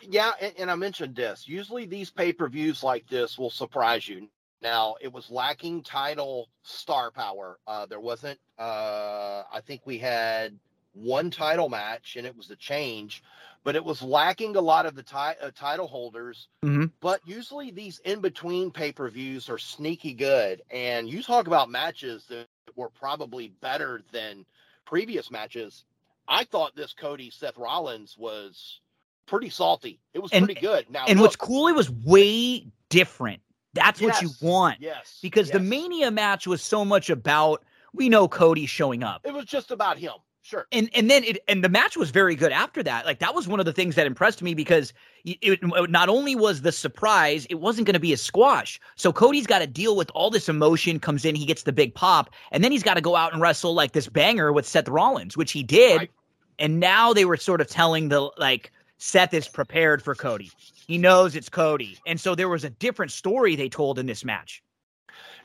Yeah, 0.08 0.32
and, 0.40 0.52
and 0.58 0.70
I 0.70 0.74
mentioned 0.74 1.14
this. 1.14 1.46
Usually, 1.46 1.86
these 1.86 2.10
pay 2.10 2.32
per 2.32 2.48
views 2.48 2.82
like 2.82 3.06
this 3.08 3.38
will 3.38 3.50
surprise 3.50 4.08
you. 4.08 4.28
Now, 4.60 4.96
it 5.00 5.12
was 5.12 5.30
lacking 5.30 5.82
title 5.82 6.48
star 6.62 7.10
power. 7.10 7.58
Uh, 7.66 7.86
there 7.86 8.00
wasn't. 8.00 8.38
Uh, 8.58 9.42
I 9.52 9.60
think 9.64 9.82
we 9.84 9.98
had 9.98 10.58
one 10.92 11.30
title 11.30 11.68
match, 11.68 12.16
and 12.16 12.26
it 12.26 12.36
was 12.36 12.50
a 12.50 12.56
change, 12.56 13.22
but 13.64 13.76
it 13.76 13.84
was 13.84 14.02
lacking 14.02 14.56
a 14.56 14.60
lot 14.60 14.86
of 14.86 14.94
the 14.94 15.02
ti- 15.02 15.16
uh, 15.40 15.50
title 15.54 15.86
holders. 15.86 16.48
Mhm. 16.64 16.90
But 17.00 17.20
usually, 17.26 17.70
these 17.70 17.98
in 18.00 18.20
between 18.20 18.70
pay 18.70 18.92
per 18.92 19.08
views 19.08 19.48
are 19.48 19.58
sneaky 19.58 20.14
good. 20.14 20.62
And 20.70 21.08
you 21.08 21.22
talk 21.22 21.46
about 21.46 21.70
matches 21.70 22.24
that 22.26 22.46
were 22.76 22.88
probably 22.90 23.48
better 23.60 24.02
than 24.12 24.44
previous 24.84 25.30
matches. 25.30 25.84
I 26.28 26.44
thought 26.44 26.74
this 26.76 26.92
Cody 26.92 27.30
Seth 27.30 27.56
Rollins 27.56 28.16
was 28.18 28.80
pretty 29.26 29.50
salty. 29.50 30.00
It 30.14 30.18
was 30.20 30.32
And- 30.32 30.44
pretty 30.46 30.60
good. 30.60 30.88
Now, 30.90 31.04
And 31.06 31.18
look, 31.18 31.28
what's 31.28 31.36
cool, 31.36 31.68
it 31.68 31.74
was 31.74 31.90
way 31.90 32.66
different. 32.88 33.40
That's 33.74 34.00
what 34.02 34.20
you 34.20 34.30
want. 34.42 34.80
Yes, 34.80 35.18
Because 35.22 35.50
the. 35.50 35.58
Mania 35.58 36.10
match 36.10 36.46
was 36.46 36.62
so 36.62 36.84
much 36.84 37.08
about 37.10 37.64
we 37.94 38.08
know 38.08 38.28
Cody 38.28 38.66
showing 38.66 39.02
up. 39.02 39.22
it 39.24 39.32
was 39.32 39.44
just 39.46 39.70
about 39.70 39.98
him. 39.98 40.12
Sure. 40.44 40.66
and 40.72 40.90
and 40.92 41.08
then 41.08 41.22
it 41.22 41.38
and 41.46 41.62
the 41.62 41.68
match 41.68 41.96
was 41.96 42.10
very 42.10 42.34
good 42.34 42.50
after 42.50 42.82
that. 42.82 43.06
Like 43.06 43.20
that 43.20 43.32
was 43.32 43.46
one 43.46 43.60
of 43.60 43.66
the 43.66 43.72
things 43.72 43.94
that 43.94 44.08
impressed 44.08 44.42
me 44.42 44.54
because 44.54 44.92
it, 45.24 45.38
it 45.40 45.90
not 45.90 46.08
only 46.08 46.34
was 46.34 46.62
the 46.62 46.72
surprise, 46.72 47.46
it 47.48 47.60
wasn't 47.60 47.86
going 47.86 47.94
to 47.94 48.00
be 48.00 48.12
a 48.12 48.16
squash. 48.16 48.80
So 48.96 49.12
Cody's 49.12 49.46
got 49.46 49.60
to 49.60 49.68
deal 49.68 49.94
with 49.96 50.10
all 50.14 50.30
this 50.30 50.48
emotion. 50.48 50.98
Comes 50.98 51.24
in, 51.24 51.36
he 51.36 51.46
gets 51.46 51.62
the 51.62 51.72
big 51.72 51.94
pop, 51.94 52.28
and 52.50 52.64
then 52.64 52.72
he's 52.72 52.82
got 52.82 52.94
to 52.94 53.00
go 53.00 53.14
out 53.14 53.32
and 53.32 53.40
wrestle 53.40 53.72
like 53.72 53.92
this 53.92 54.08
banger 54.08 54.52
with 54.52 54.66
Seth 54.66 54.88
Rollins, 54.88 55.36
which 55.36 55.52
he 55.52 55.62
did. 55.62 55.96
Right. 55.96 56.10
And 56.58 56.80
now 56.80 57.12
they 57.12 57.24
were 57.24 57.36
sort 57.36 57.60
of 57.60 57.68
telling 57.68 58.08
the 58.08 58.28
like 58.36 58.72
Seth 58.98 59.32
is 59.34 59.46
prepared 59.46 60.02
for 60.02 60.16
Cody. 60.16 60.50
He 60.86 60.98
knows 60.98 61.36
it's 61.36 61.48
Cody, 61.48 61.98
and 62.04 62.20
so 62.20 62.34
there 62.34 62.48
was 62.48 62.64
a 62.64 62.70
different 62.70 63.12
story 63.12 63.54
they 63.54 63.68
told 63.68 63.98
in 63.98 64.06
this 64.06 64.24
match. 64.24 64.60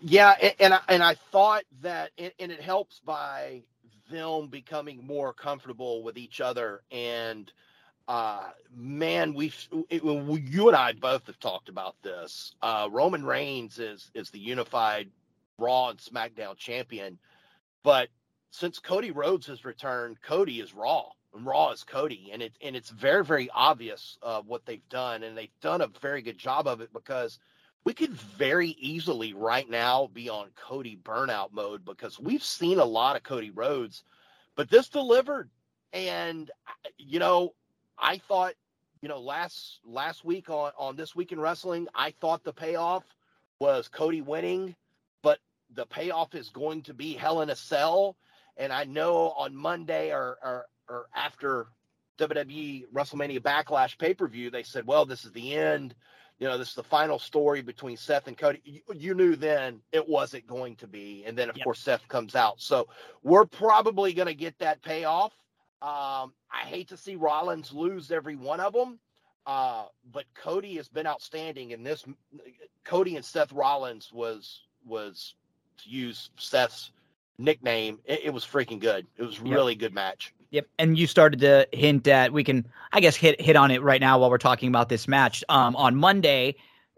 Yeah, 0.02 0.36
and 0.42 0.54
and 0.60 0.74
I, 0.74 0.80
and 0.90 1.04
I 1.04 1.16
thought 1.32 1.64
that, 1.82 2.12
and, 2.18 2.32
and 2.40 2.52
it 2.52 2.62
helps 2.62 3.00
by 3.00 3.64
them 4.10 4.48
becoming 4.48 5.06
more 5.06 5.34
comfortable 5.34 6.04
with 6.04 6.18
each 6.18 6.42
other. 6.42 6.82
And 6.92 7.52
uh, 8.08 8.50
man, 8.76 9.34
we- 9.34 9.52
you 9.90 10.68
and 10.68 10.78
I 10.78 10.94
both 10.94 11.28
have 11.28 11.40
talked 11.40 11.70
about 11.70 11.96
this. 12.02 12.56
Uh, 12.62 12.88
Roman 12.92 13.26
Reigns 13.26 13.80
is 13.80 14.12
is 14.14 14.30
the 14.30 14.40
unified 14.40 15.10
Raw 15.60 15.90
and 15.90 16.00
SmackDown 16.00 16.56
champion, 16.58 17.20
but 17.84 18.10
since 18.52 18.80
Cody 18.80 19.12
Rhodes 19.12 19.48
has 19.48 19.66
returned, 19.66 20.22
Cody 20.22 20.62
is 20.62 20.74
Raw. 20.74 21.10
And 21.34 21.46
Raw 21.46 21.72
is 21.72 21.84
Cody, 21.84 22.30
and 22.32 22.42
it 22.42 22.54
and 22.62 22.76
it's 22.76 22.90
very 22.90 23.24
very 23.24 23.50
obvious 23.54 24.18
uh, 24.24 24.42
what 24.42 24.66
they've 24.66 24.88
done, 24.90 25.24
and 25.24 25.38
they've 25.38 25.50
done 25.62 25.82
a 25.82 25.88
very 26.02 26.22
good 26.22 26.38
job 26.38 26.68
of 26.68 26.80
it 26.82 26.92
because 26.94 27.40
we 27.88 27.94
could 27.94 28.12
very 28.12 28.76
easily 28.82 29.34
right 29.34 29.70
now 29.70 30.10
be 30.14 30.28
on 30.28 30.50
Cody 30.58 31.00
burnout 31.02 31.54
mode 31.54 31.86
because 31.86 32.20
we've 32.20 32.44
seen 32.44 32.80
a 32.80 32.84
lot 32.84 33.16
of 33.16 33.24
Cody 33.24 33.50
Rhodes, 33.50 34.04
but 34.58 34.70
this 34.70 34.90
delivered. 34.90 35.50
And 35.94 36.52
uh, 36.68 36.90
you 36.98 37.20
know, 37.20 37.54
I 37.98 38.18
thought, 38.18 38.56
you 39.00 39.08
know, 39.08 39.22
last 39.22 39.80
last 39.86 40.26
week 40.26 40.50
on 40.50 40.74
on 40.78 40.98
this 40.98 41.16
week 41.16 41.32
in 41.32 41.40
wrestling, 41.40 41.88
I 41.96 42.14
thought 42.20 42.44
the 42.44 42.52
payoff 42.52 43.06
was 43.58 43.88
Cody 43.88 44.20
winning, 44.20 44.76
but 45.24 45.40
the 45.74 45.86
payoff 45.86 46.36
is 46.36 46.50
going 46.50 46.82
to 46.82 46.94
be 46.94 47.14
Hell 47.14 47.40
in 47.40 47.52
a 47.52 47.56
Cell. 47.56 48.18
And 48.58 48.74
I 48.74 48.84
know 48.84 49.30
on 49.38 49.56
Monday 49.56 50.12
or 50.12 50.38
or, 50.44 50.66
or 50.90 51.06
after 51.16 51.68
WWE 52.18 52.88
WrestleMania 52.94 53.40
Backlash 53.40 53.98
pay 53.98 54.14
per 54.14 54.28
view, 54.28 54.50
they 54.50 54.64
said, 54.64 54.86
well, 54.86 55.06
this 55.06 55.24
is 55.24 55.32
the 55.32 55.54
end 55.56 55.96
you 56.40 56.48
know, 56.48 56.58
this 56.58 56.70
is 56.70 56.76
the 56.76 56.84
final 56.84 57.20
story 57.20 57.62
between 57.62 57.98
Seth 57.98 58.28
and 58.28 58.38
Cody. 58.38 58.62
You, 58.64 58.82
you 58.94 59.14
knew 59.14 59.36
then 59.36 59.82
it 59.92 60.08
wasn't 60.08 60.46
going 60.48 60.76
to 60.78 60.88
be. 60.88 61.24
And 61.26 61.38
then, 61.38 61.50
of 61.50 61.56
Yep. 61.56 61.60
course, 61.60 61.80
Seth 61.80 62.08
comes 62.08 62.36
out. 62.36 62.62
So 62.62 62.88
we're 63.24 63.46
probably 63.46 64.14
going 64.14 64.28
to 64.28 64.36
get 64.36 64.58
that 64.60 64.82
payoff. 64.82 65.34
Um, 65.82 66.34
I 66.52 66.64
hate 66.66 66.90
to 66.90 66.98
see 66.98 67.16
Rollins 67.16 67.72
lose 67.74 68.12
every 68.12 68.36
one 68.36 68.60
of 68.60 68.74
them. 68.74 69.00
Uh, 69.46 69.86
but 70.12 70.26
Cody 70.36 70.76
has 70.76 70.90
been 70.90 71.08
outstanding 71.08 71.72
in 71.72 71.84
this. 71.84 72.06
Cody 72.84 73.16
and 73.16 73.26
Seth 73.26 73.52
Rollins 73.54 74.12
was 74.14 74.64
was 74.86 75.36
to 75.84 75.90
use 75.90 76.30
Seth's 76.38 76.92
nickname. 77.38 78.00
It, 78.06 78.22
it 78.26 78.30
was 78.32 78.46
freaking 78.46 78.80
good. 78.80 79.08
It 79.18 79.24
was 79.24 79.40
a 79.40 79.44
Yep. 79.44 79.54
really 79.54 79.76
good 79.76 79.94
match. 79.94 80.34
Yep, 80.52 80.68
and 80.80 80.98
you 80.98 81.08
started 81.08 81.40
to 81.42 81.68
hint 81.74 82.08
at 82.08 82.32
we 82.32 82.44
can, 82.44 82.66
I 82.94 83.00
guess, 83.00 83.16
hit 83.16 83.40
hit 83.42 83.56
on 83.56 83.72
it 83.72 83.82
right 83.82 84.00
now 84.00 84.20
while 84.20 84.30
we're 84.30 84.38
talking 84.38 84.70
about 84.70 84.90
this 84.90 85.08
match. 85.08 85.44
Um, 85.50 85.76
on 85.76 85.96
Monday, 85.96 86.56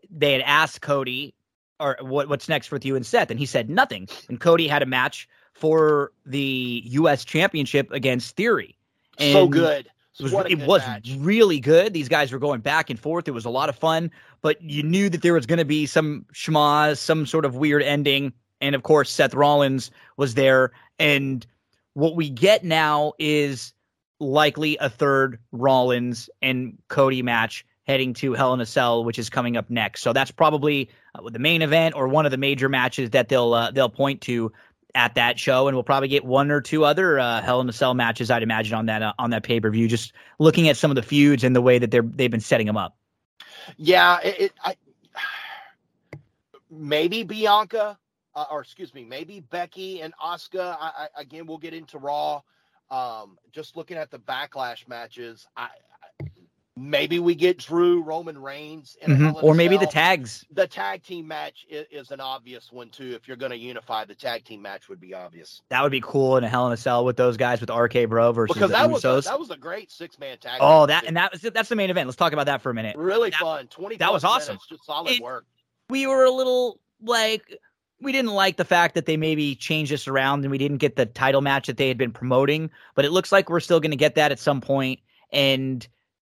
they 0.09 0.33
had 0.33 0.41
asked 0.41 0.81
Cody, 0.81 1.33
"Or 1.79 1.97
what, 2.01 2.29
what's 2.29 2.47
next 2.47 2.71
with 2.71 2.85
you 2.85 2.95
and 2.95 3.05
Seth?" 3.05 3.31
And 3.31 3.39
he 3.39 3.45
said 3.45 3.69
nothing. 3.69 4.07
And 4.27 4.39
Cody 4.39 4.67
had 4.67 4.83
a 4.83 4.85
match 4.85 5.27
for 5.53 6.11
the 6.25 6.83
U.S. 6.85 7.25
Championship 7.25 7.91
against 7.91 8.35
Theory. 8.35 8.77
so 9.17 9.47
good. 9.47 9.89
It 10.19 10.23
was, 10.23 10.33
it 10.33 10.59
good 10.59 10.67
was 10.67 11.15
really 11.17 11.59
good. 11.59 11.93
These 11.93 12.09
guys 12.09 12.31
were 12.31 12.39
going 12.39 12.59
back 12.59 12.89
and 12.89 12.99
forth. 12.99 13.27
It 13.27 13.31
was 13.31 13.45
a 13.45 13.49
lot 13.49 13.69
of 13.69 13.75
fun, 13.77 14.11
but 14.41 14.61
you 14.61 14.83
knew 14.83 15.09
that 15.09 15.21
there 15.21 15.33
was 15.33 15.45
going 15.45 15.59
to 15.59 15.65
be 15.65 15.85
some 15.85 16.25
schmaz, 16.33 16.97
some 16.97 17.25
sort 17.25 17.45
of 17.45 17.55
weird 17.55 17.81
ending. 17.83 18.33
And 18.59 18.75
of 18.75 18.83
course, 18.83 19.09
Seth 19.09 19.33
Rollins 19.33 19.91
was 20.17 20.33
there. 20.33 20.71
And 20.99 21.47
what 21.99 22.15
we 22.15 22.29
get 22.29 22.63
now 22.63 23.13
is 23.19 23.73
likely 24.19 24.77
a 24.79 24.89
third 24.89 25.39
Rollins 25.51 26.29
and 26.41 26.77
Cody 26.87 27.21
match 27.21 27.65
heading 27.85 28.13
to 28.13 28.33
Hell 28.33 28.53
in 28.53 28.61
a 28.61 28.65
Cell, 28.65 29.03
which 29.03 29.17
is 29.17 29.29
coming 29.29 29.57
up 29.57 29.69
next. 29.69 30.01
So 30.01 30.13
that's 30.13 30.31
probably 30.31 30.89
uh, 31.15 31.29
the 31.29 31.39
main 31.39 31.61
event 31.61 31.95
or 31.95 32.07
one 32.07 32.25
of 32.25 32.31
the 32.31 32.37
major 32.37 32.69
matches 32.69 33.09
that 33.11 33.29
they'll 33.29 33.53
uh, 33.53 33.71
they'll 33.71 33.89
point 33.89 34.21
to 34.21 34.51
at 34.95 35.15
that 35.15 35.37
show, 35.37 35.67
and 35.67 35.75
we'll 35.75 35.83
probably 35.83 36.07
get 36.07 36.25
one 36.25 36.51
or 36.51 36.61
two 36.61 36.83
other 36.83 37.19
uh, 37.19 37.41
Hell 37.41 37.61
in 37.61 37.69
a 37.69 37.73
Cell 37.73 37.93
matches, 37.93 38.31
I'd 38.31 38.43
imagine, 38.43 38.75
on 38.75 38.85
that 38.87 39.01
uh, 39.01 39.13
on 39.19 39.31
that 39.31 39.43
pay 39.43 39.59
per 39.59 39.69
view. 39.69 39.87
Just 39.87 40.13
looking 40.39 40.69
at 40.69 40.77
some 40.77 40.91
of 40.91 40.95
the 40.95 41.03
feuds 41.03 41.43
and 41.43 41.55
the 41.55 41.61
way 41.61 41.79
that 41.79 41.91
they're 41.91 42.03
they've 42.03 42.31
been 42.31 42.39
setting 42.39 42.67
them 42.67 42.77
up. 42.77 42.95
Yeah, 43.77 44.19
it, 44.21 44.39
it 44.39 44.53
I, 44.63 44.75
maybe 46.69 47.23
Bianca, 47.23 47.97
uh, 48.35 48.45
or 48.51 48.61
excuse 48.61 48.93
me, 48.93 49.03
maybe 49.03 49.39
Becky 49.39 50.01
and 50.01 50.13
Asuka. 50.23 50.77
Again, 51.15 51.45
we'll 51.45 51.57
get 51.57 51.73
into 51.73 51.97
Raw. 51.97 52.41
Um, 52.91 53.37
just 53.51 53.77
looking 53.77 53.97
at 53.97 54.09
the 54.09 54.17
backlash 54.17 54.87
matches, 54.87 55.47
I, 55.55 55.69
I 56.21 56.27
Maybe 56.79 57.19
we 57.19 57.35
get 57.35 57.57
Drew 57.57 58.01
Roman 58.01 58.37
Reigns, 58.37 58.95
mm-hmm. 59.05 59.43
or 59.43 59.53
maybe 59.53 59.75
the 59.75 59.85
tags. 59.85 60.45
The 60.51 60.65
tag 60.65 61.03
team 61.03 61.27
match 61.27 61.65
is, 61.69 61.85
is 61.91 62.11
an 62.11 62.21
obvious 62.21 62.71
one 62.71 62.89
too. 62.89 63.13
If 63.15 63.27
you're 63.27 63.35
going 63.35 63.51
to 63.51 63.57
unify, 63.57 64.05
the 64.05 64.15
tag 64.15 64.45
team 64.45 64.61
match 64.61 64.87
would 64.87 64.99
be 64.99 65.13
obvious. 65.13 65.61
That 65.69 65.83
would 65.83 65.91
be 65.91 65.99
cool 65.99 66.37
in 66.37 66.45
a 66.45 66.47
Hell 66.47 66.67
in 66.67 66.73
a 66.73 66.77
Cell 66.77 67.03
with 67.03 67.17
those 67.17 67.35
guys 67.35 67.59
with 67.59 67.69
RK 67.69 68.07
Bro 68.07 68.31
versus 68.31 68.53
because 68.53 68.71
that 68.71 68.89
was 68.89 69.03
a, 69.03 69.21
that 69.25 69.37
was 69.37 69.49
a 69.49 69.57
great 69.57 69.91
six 69.91 70.17
man 70.19 70.37
tag. 70.37 70.59
Oh, 70.61 70.85
that 70.85 71.03
and 71.05 71.17
that 71.17 71.33
was 71.33 71.41
that's 71.41 71.67
the 71.67 71.75
main 71.75 71.89
event. 71.89 72.07
Let's 72.07 72.15
talk 72.15 72.31
about 72.31 72.45
that 72.45 72.61
for 72.61 72.69
a 72.69 72.73
minute. 72.73 72.95
Really 72.95 73.31
that, 73.31 73.39
fun. 73.39 73.67
Twenty. 73.67 73.97
That 73.97 74.13
was 74.13 74.23
awesome. 74.23 74.53
Minutes, 74.53 74.67
just 74.67 74.85
solid 74.85 75.11
it, 75.11 75.21
work. 75.21 75.45
We 75.89 76.07
were 76.07 76.23
a 76.23 76.31
little 76.31 76.79
like 77.01 77.59
we 78.01 78.11
didn't 78.11 78.31
like 78.31 78.57
the 78.57 78.65
fact 78.65 78.95
that 78.95 79.05
they 79.05 79.17
maybe 79.17 79.55
changed 79.55 79.91
this 79.91 80.07
around 80.07 80.43
and 80.43 80.51
we 80.51 80.57
didn't 80.57 80.77
get 80.77 80.95
the 80.95 81.05
title 81.05 81.41
match 81.41 81.67
that 81.67 81.77
they 81.77 81.87
had 81.87 81.97
been 81.97 82.11
promoting, 82.11 82.69
but 82.95 83.05
it 83.05 83.11
looks 83.11 83.31
like 83.31 83.49
we're 83.49 83.59
still 83.59 83.79
going 83.79 83.91
to 83.91 83.97
get 83.97 84.15
that 84.15 84.31
at 84.31 84.39
some 84.39 84.61
point. 84.61 84.99
And 85.31 85.85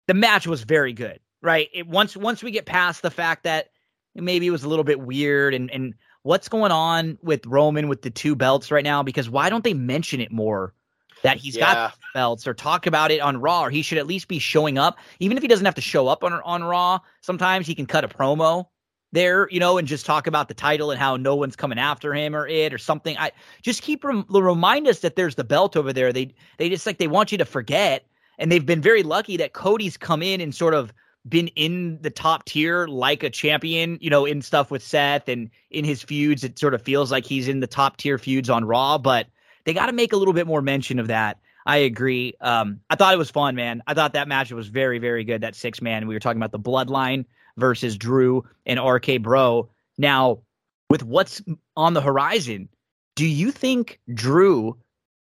the 0.06 0.14
match 0.14 0.46
was 0.46 0.62
very 0.62 0.92
good, 0.92 1.20
right? 1.42 1.68
It, 1.72 1.86
once 1.86 2.16
once 2.16 2.42
we 2.42 2.50
get 2.50 2.66
past 2.66 3.02
the 3.02 3.10
fact 3.10 3.44
that 3.44 3.70
maybe 4.14 4.46
it 4.46 4.50
was 4.50 4.64
a 4.64 4.68
little 4.68 4.84
bit 4.84 5.00
weird 5.00 5.54
and 5.54 5.70
and 5.70 5.94
what's 6.22 6.48
going 6.48 6.72
on 6.72 7.18
with 7.22 7.46
Roman 7.46 7.88
with 7.88 8.02
the 8.02 8.10
two 8.10 8.34
belts 8.34 8.70
right 8.70 8.84
now? 8.84 9.02
Because 9.02 9.30
why 9.30 9.48
don't 9.48 9.64
they 9.64 9.74
mention 9.74 10.20
it 10.20 10.32
more? 10.32 10.74
That 11.22 11.36
he's 11.36 11.54
yeah. 11.54 11.74
got 11.74 11.98
belts 12.14 12.46
or 12.46 12.54
talk 12.54 12.86
about 12.86 13.10
it 13.10 13.20
on 13.20 13.36
Raw, 13.36 13.64
or 13.64 13.70
he 13.70 13.82
should 13.82 13.98
at 13.98 14.06
least 14.06 14.26
be 14.26 14.38
showing 14.38 14.78
up. 14.78 14.98
Even 15.18 15.36
if 15.36 15.42
he 15.42 15.48
doesn't 15.48 15.66
have 15.66 15.74
to 15.74 15.82
show 15.82 16.08
up 16.08 16.24
on 16.24 16.32
on 16.32 16.64
Raw, 16.64 17.00
sometimes 17.20 17.66
he 17.66 17.74
can 17.74 17.84
cut 17.84 18.04
a 18.04 18.08
promo 18.08 18.66
there, 19.12 19.48
you 19.50 19.60
know, 19.60 19.78
and 19.78 19.88
just 19.88 20.06
talk 20.06 20.26
about 20.26 20.48
the 20.48 20.54
title 20.54 20.90
and 20.90 21.00
how 21.00 21.16
no 21.16 21.34
one's 21.34 21.56
coming 21.56 21.78
after 21.78 22.14
him 22.14 22.34
or 22.34 22.46
it 22.46 22.72
or 22.72 22.78
something. 22.78 23.16
I 23.18 23.32
just 23.62 23.82
keep 23.82 24.04
rem- 24.04 24.26
remind 24.28 24.86
us 24.86 25.00
that 25.00 25.16
there's 25.16 25.34
the 25.34 25.44
belt 25.44 25.76
over 25.76 25.92
there. 25.92 26.12
They 26.12 26.34
they 26.58 26.68
just 26.68 26.86
like 26.86 26.98
they 26.98 27.08
want 27.08 27.32
you 27.32 27.38
to 27.38 27.44
forget 27.44 28.04
and 28.38 28.50
they've 28.50 28.64
been 28.64 28.80
very 28.80 29.02
lucky 29.02 29.36
that 29.36 29.52
Cody's 29.52 29.96
come 29.96 30.22
in 30.22 30.40
and 30.40 30.54
sort 30.54 30.74
of 30.74 30.92
been 31.28 31.48
in 31.48 31.98
the 32.00 32.10
top 32.10 32.46
tier 32.46 32.86
like 32.88 33.22
a 33.22 33.28
champion, 33.28 33.98
you 34.00 34.08
know, 34.08 34.24
in 34.24 34.40
stuff 34.40 34.70
with 34.70 34.82
Seth 34.82 35.28
and 35.28 35.50
in 35.70 35.84
his 35.84 36.02
feuds. 36.02 36.42
It 36.42 36.58
sort 36.58 36.72
of 36.72 36.82
feels 36.82 37.12
like 37.12 37.26
he's 37.26 37.46
in 37.46 37.60
the 37.60 37.66
top 37.66 37.98
tier 37.98 38.16
feuds 38.16 38.48
on 38.48 38.64
Raw, 38.64 38.96
but 38.96 39.26
they 39.64 39.74
got 39.74 39.86
to 39.86 39.92
make 39.92 40.14
a 40.14 40.16
little 40.16 40.32
bit 40.32 40.46
more 40.46 40.62
mention 40.62 40.98
of 40.98 41.08
that. 41.08 41.38
I 41.66 41.76
agree. 41.76 42.34
Um, 42.40 42.80
I 42.88 42.96
thought 42.96 43.12
it 43.12 43.18
was 43.18 43.30
fun, 43.30 43.54
man. 43.54 43.82
I 43.86 43.92
thought 43.92 44.14
that 44.14 44.26
match 44.26 44.50
was 44.50 44.68
very, 44.68 44.98
very 44.98 45.24
good. 45.24 45.42
That 45.42 45.54
six 45.54 45.82
man. 45.82 46.08
We 46.08 46.14
were 46.14 46.20
talking 46.20 46.40
about 46.40 46.52
the 46.52 46.58
bloodline 46.58 47.26
versus 47.60 47.96
Drew 47.96 48.44
and 48.66 48.80
RK 48.82 49.22
Bro. 49.22 49.68
Now, 49.98 50.40
with 50.88 51.02
what's 51.02 51.42
on 51.76 51.94
the 51.94 52.00
horizon, 52.00 52.68
do 53.16 53.26
you 53.26 53.50
think 53.50 54.00
Drew 54.12 54.76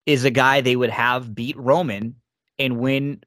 is 0.06 0.24
a 0.24 0.30
guy 0.30 0.60
they 0.60 0.76
would 0.76 0.90
have 0.90 1.34
beat 1.34 1.56
Roman 1.56 2.14
and 2.58 2.78
win 2.78 3.22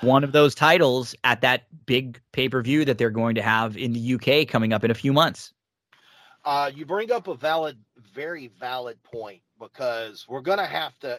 one 0.00 0.24
of 0.24 0.32
those 0.32 0.54
titles 0.54 1.14
at 1.24 1.40
that 1.42 1.64
big 1.86 2.20
pay 2.32 2.48
per 2.48 2.62
view 2.62 2.84
that 2.84 2.98
they're 2.98 3.10
going 3.10 3.34
to 3.34 3.42
have 3.42 3.76
in 3.76 3.92
the 3.92 4.14
UK 4.14 4.48
coming 4.48 4.72
up 4.72 4.84
in 4.84 4.90
a 4.90 4.94
few 4.94 5.12
months. 5.12 5.52
Uh, 6.44 6.70
you 6.74 6.84
bring 6.84 7.12
up 7.12 7.28
a 7.28 7.34
valid, 7.34 7.78
very 8.14 8.48
valid 8.48 9.00
point 9.04 9.42
because 9.62 10.26
we're 10.28 10.40
going 10.40 10.58
to 10.58 10.66
have 10.66 10.98
to, 11.00 11.18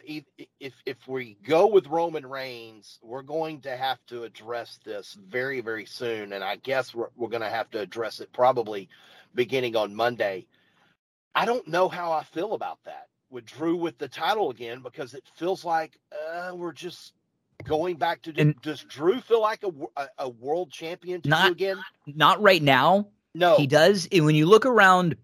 if 0.60 0.74
if 0.84 1.08
we 1.08 1.38
go 1.46 1.66
with 1.66 1.86
Roman 1.86 2.26
Reigns, 2.26 2.98
we're 3.02 3.22
going 3.22 3.62
to 3.62 3.74
have 3.74 3.98
to 4.08 4.24
address 4.24 4.78
this 4.84 5.16
very, 5.28 5.62
very 5.62 5.86
soon, 5.86 6.32
and 6.32 6.44
I 6.44 6.56
guess 6.56 6.94
we're 6.94 7.08
we're 7.16 7.30
going 7.30 7.42
to 7.42 7.48
have 7.48 7.70
to 7.70 7.80
address 7.80 8.20
it 8.20 8.32
probably 8.32 8.88
beginning 9.34 9.76
on 9.76 9.94
Monday. 9.94 10.46
I 11.34 11.46
don't 11.46 11.66
know 11.66 11.88
how 11.88 12.12
I 12.12 12.22
feel 12.22 12.52
about 12.52 12.78
that 12.84 13.08
with 13.30 13.46
Drew 13.46 13.76
with 13.76 13.96
the 13.98 14.08
title 14.08 14.50
again 14.50 14.80
because 14.82 15.14
it 15.14 15.24
feels 15.36 15.64
like 15.64 15.98
uh, 16.12 16.52
we're 16.54 16.72
just 16.72 17.14
going 17.64 17.96
back 17.96 18.20
to 18.22 18.34
and 18.36 18.60
does 18.60 18.82
Drew 18.82 19.20
feel 19.20 19.40
like 19.40 19.64
a, 19.64 19.72
a, 19.96 20.08
a 20.18 20.28
world 20.28 20.70
champion 20.70 21.22
to 21.22 21.28
not, 21.30 21.50
again? 21.50 21.78
Not 22.06 22.42
right 22.42 22.62
now. 22.62 23.08
No, 23.34 23.56
he 23.56 23.66
does. 23.66 24.06
And 24.12 24.26
when 24.26 24.34
you 24.34 24.46
look 24.46 24.66
around 24.66 25.16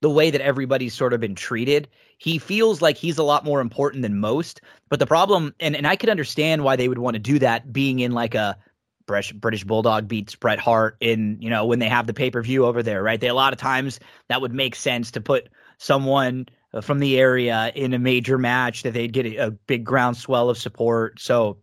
the 0.00 0.10
way 0.10 0.30
that 0.30 0.40
everybody's 0.40 0.94
sort 0.94 1.12
of 1.12 1.20
been 1.20 1.34
treated, 1.34 1.88
he 2.18 2.38
feels 2.38 2.82
like 2.82 2.96
he's 2.96 3.18
a 3.18 3.22
lot 3.22 3.44
more 3.44 3.60
important 3.60 4.02
than 4.02 4.18
most. 4.18 4.60
But 4.88 4.98
the 4.98 5.06
problem, 5.06 5.54
and, 5.60 5.74
and 5.74 5.86
I 5.86 5.96
could 5.96 6.10
understand 6.10 6.64
why 6.64 6.76
they 6.76 6.88
would 6.88 6.98
want 6.98 7.14
to 7.14 7.20
do 7.20 7.38
that, 7.38 7.72
being 7.72 8.00
in 8.00 8.12
like 8.12 8.34
a 8.34 8.58
British, 9.06 9.32
British 9.32 9.64
Bulldog 9.64 10.08
beats 10.08 10.34
Bret 10.34 10.58
Hart 10.58 10.96
in, 11.00 11.38
you 11.40 11.48
know, 11.48 11.64
when 11.64 11.78
they 11.78 11.88
have 11.88 12.06
the 12.06 12.14
pay 12.14 12.30
per 12.30 12.42
view 12.42 12.66
over 12.66 12.82
there, 12.82 13.02
right? 13.02 13.20
They 13.20 13.28
a 13.28 13.34
lot 13.34 13.52
of 13.52 13.58
times 13.58 14.00
that 14.28 14.40
would 14.40 14.52
make 14.52 14.74
sense 14.74 15.10
to 15.12 15.20
put 15.20 15.48
someone 15.78 16.46
from 16.82 16.98
the 16.98 17.18
area 17.18 17.72
in 17.74 17.94
a 17.94 17.98
major 17.98 18.38
match 18.38 18.82
that 18.82 18.94
they'd 18.94 19.12
get 19.12 19.26
a, 19.26 19.36
a 19.36 19.50
big 19.50 19.84
groundswell 19.84 20.50
of 20.50 20.58
support. 20.58 21.20
So 21.20 21.58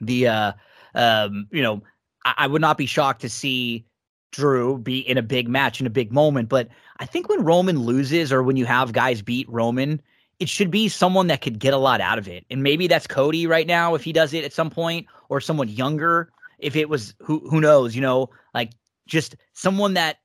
the 0.00 0.28
uh 0.28 0.52
um 0.94 1.48
you 1.50 1.62
know 1.62 1.82
I, 2.24 2.34
I 2.38 2.46
would 2.46 2.60
not 2.60 2.78
be 2.78 2.86
shocked 2.86 3.22
to 3.22 3.28
see 3.28 3.84
Drew 4.30 4.78
be 4.78 4.98
in 4.98 5.18
a 5.18 5.22
big 5.22 5.48
match 5.48 5.80
in 5.80 5.86
a 5.86 5.90
big 5.90 6.12
moment, 6.12 6.48
but 6.48 6.68
I 6.98 7.06
think 7.06 7.28
when 7.28 7.44
Roman 7.44 7.78
loses 7.80 8.32
or 8.32 8.42
when 8.42 8.56
you 8.56 8.66
have 8.66 8.92
guys 8.92 9.22
beat 9.22 9.48
Roman, 9.48 10.00
it 10.38 10.48
should 10.48 10.70
be 10.70 10.88
someone 10.88 11.28
that 11.28 11.40
could 11.40 11.58
get 11.58 11.74
a 11.74 11.78
lot 11.78 12.00
out 12.00 12.18
of 12.18 12.28
it. 12.28 12.44
And 12.50 12.62
maybe 12.62 12.86
that's 12.86 13.06
Cody 13.06 13.46
right 13.46 13.66
now 13.66 13.94
if 13.94 14.04
he 14.04 14.12
does 14.12 14.34
it 14.34 14.44
at 14.44 14.52
some 14.52 14.70
point, 14.70 15.06
or 15.28 15.40
someone 15.40 15.68
younger 15.68 16.30
if 16.58 16.74
it 16.74 16.88
was 16.88 17.14
who 17.18 17.40
who 17.48 17.60
knows, 17.60 17.94
you 17.94 18.02
know, 18.02 18.30
like 18.54 18.72
just 19.06 19.36
someone 19.52 19.94
that 19.94 20.18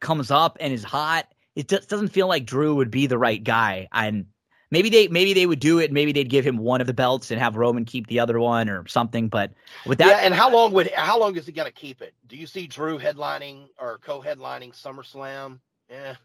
comes 0.00 0.30
up 0.30 0.56
and 0.60 0.72
is 0.72 0.84
hot. 0.84 1.26
It 1.54 1.68
just 1.68 1.88
doesn't 1.88 2.08
feel 2.08 2.28
like 2.28 2.46
Drew 2.46 2.76
would 2.76 2.90
be 2.90 3.06
the 3.06 3.18
right 3.18 3.42
guy. 3.42 3.88
And 3.92 4.26
Maybe 4.72 4.88
they 4.88 5.06
maybe 5.08 5.34
they 5.34 5.44
would 5.44 5.60
do 5.60 5.80
it. 5.80 5.92
Maybe 5.92 6.12
they'd 6.12 6.30
give 6.30 6.46
him 6.46 6.56
one 6.56 6.80
of 6.80 6.86
the 6.86 6.94
belts 6.94 7.30
and 7.30 7.38
have 7.38 7.56
Roman 7.56 7.84
keep 7.84 8.06
the 8.06 8.20
other 8.20 8.40
one 8.40 8.70
or 8.70 8.88
something. 8.88 9.28
But 9.28 9.52
with 9.84 9.98
that, 9.98 10.08
yeah. 10.08 10.16
And 10.20 10.32
how 10.32 10.50
long 10.50 10.72
would 10.72 10.90
how 10.92 11.20
long 11.20 11.36
is 11.36 11.44
he 11.44 11.52
to 11.52 11.70
keep 11.70 12.00
it? 12.00 12.14
Do 12.26 12.36
you 12.38 12.46
see 12.46 12.66
Drew 12.66 12.98
headlining 12.98 13.66
or 13.78 13.98
co-headlining 13.98 14.72
SummerSlam? 14.72 15.60
Yeah, 15.92 16.16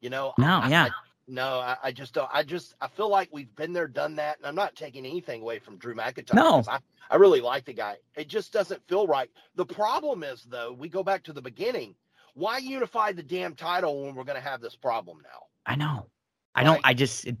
you 0.00 0.10
know. 0.10 0.34
No, 0.38 0.60
I, 0.62 0.68
yeah. 0.68 0.84
I, 0.84 0.90
no, 1.26 1.58
I, 1.58 1.76
I, 1.84 1.92
just 1.92 2.12
don't. 2.12 2.28
I 2.32 2.42
just 2.42 2.74
I 2.80 2.88
feel 2.88 3.08
like 3.08 3.30
we've 3.32 3.54
been 3.56 3.72
there, 3.72 3.88
done 3.88 4.16
that, 4.16 4.36
and 4.36 4.46
I'm 4.46 4.54
not 4.54 4.76
taking 4.76 5.06
anything 5.06 5.40
away 5.40 5.58
from 5.58 5.78
Drew 5.78 5.94
McIntyre. 5.94 6.34
No, 6.34 6.62
I, 6.68 6.78
I 7.10 7.16
really 7.16 7.40
like 7.40 7.64
the 7.64 7.72
guy. 7.72 7.96
It 8.14 8.28
just 8.28 8.52
doesn't 8.52 8.86
feel 8.86 9.06
right. 9.06 9.30
The 9.54 9.64
problem 9.64 10.22
is 10.22 10.44
though, 10.44 10.72
we 10.78 10.88
go 10.88 11.02
back 11.02 11.22
to 11.24 11.32
the 11.32 11.40
beginning. 11.40 11.94
Why 12.34 12.58
unify 12.58 13.12
the 13.12 13.22
damn 13.22 13.54
title 13.54 14.04
when 14.04 14.14
we're 14.14 14.24
going 14.24 14.40
to 14.40 14.46
have 14.46 14.60
this 14.60 14.74
problem 14.74 15.18
now? 15.22 15.46
I 15.64 15.76
know. 15.76 16.06
I 16.54 16.64
don't. 16.64 16.80
I 16.84 16.92
just 16.92 17.26
it, 17.26 17.36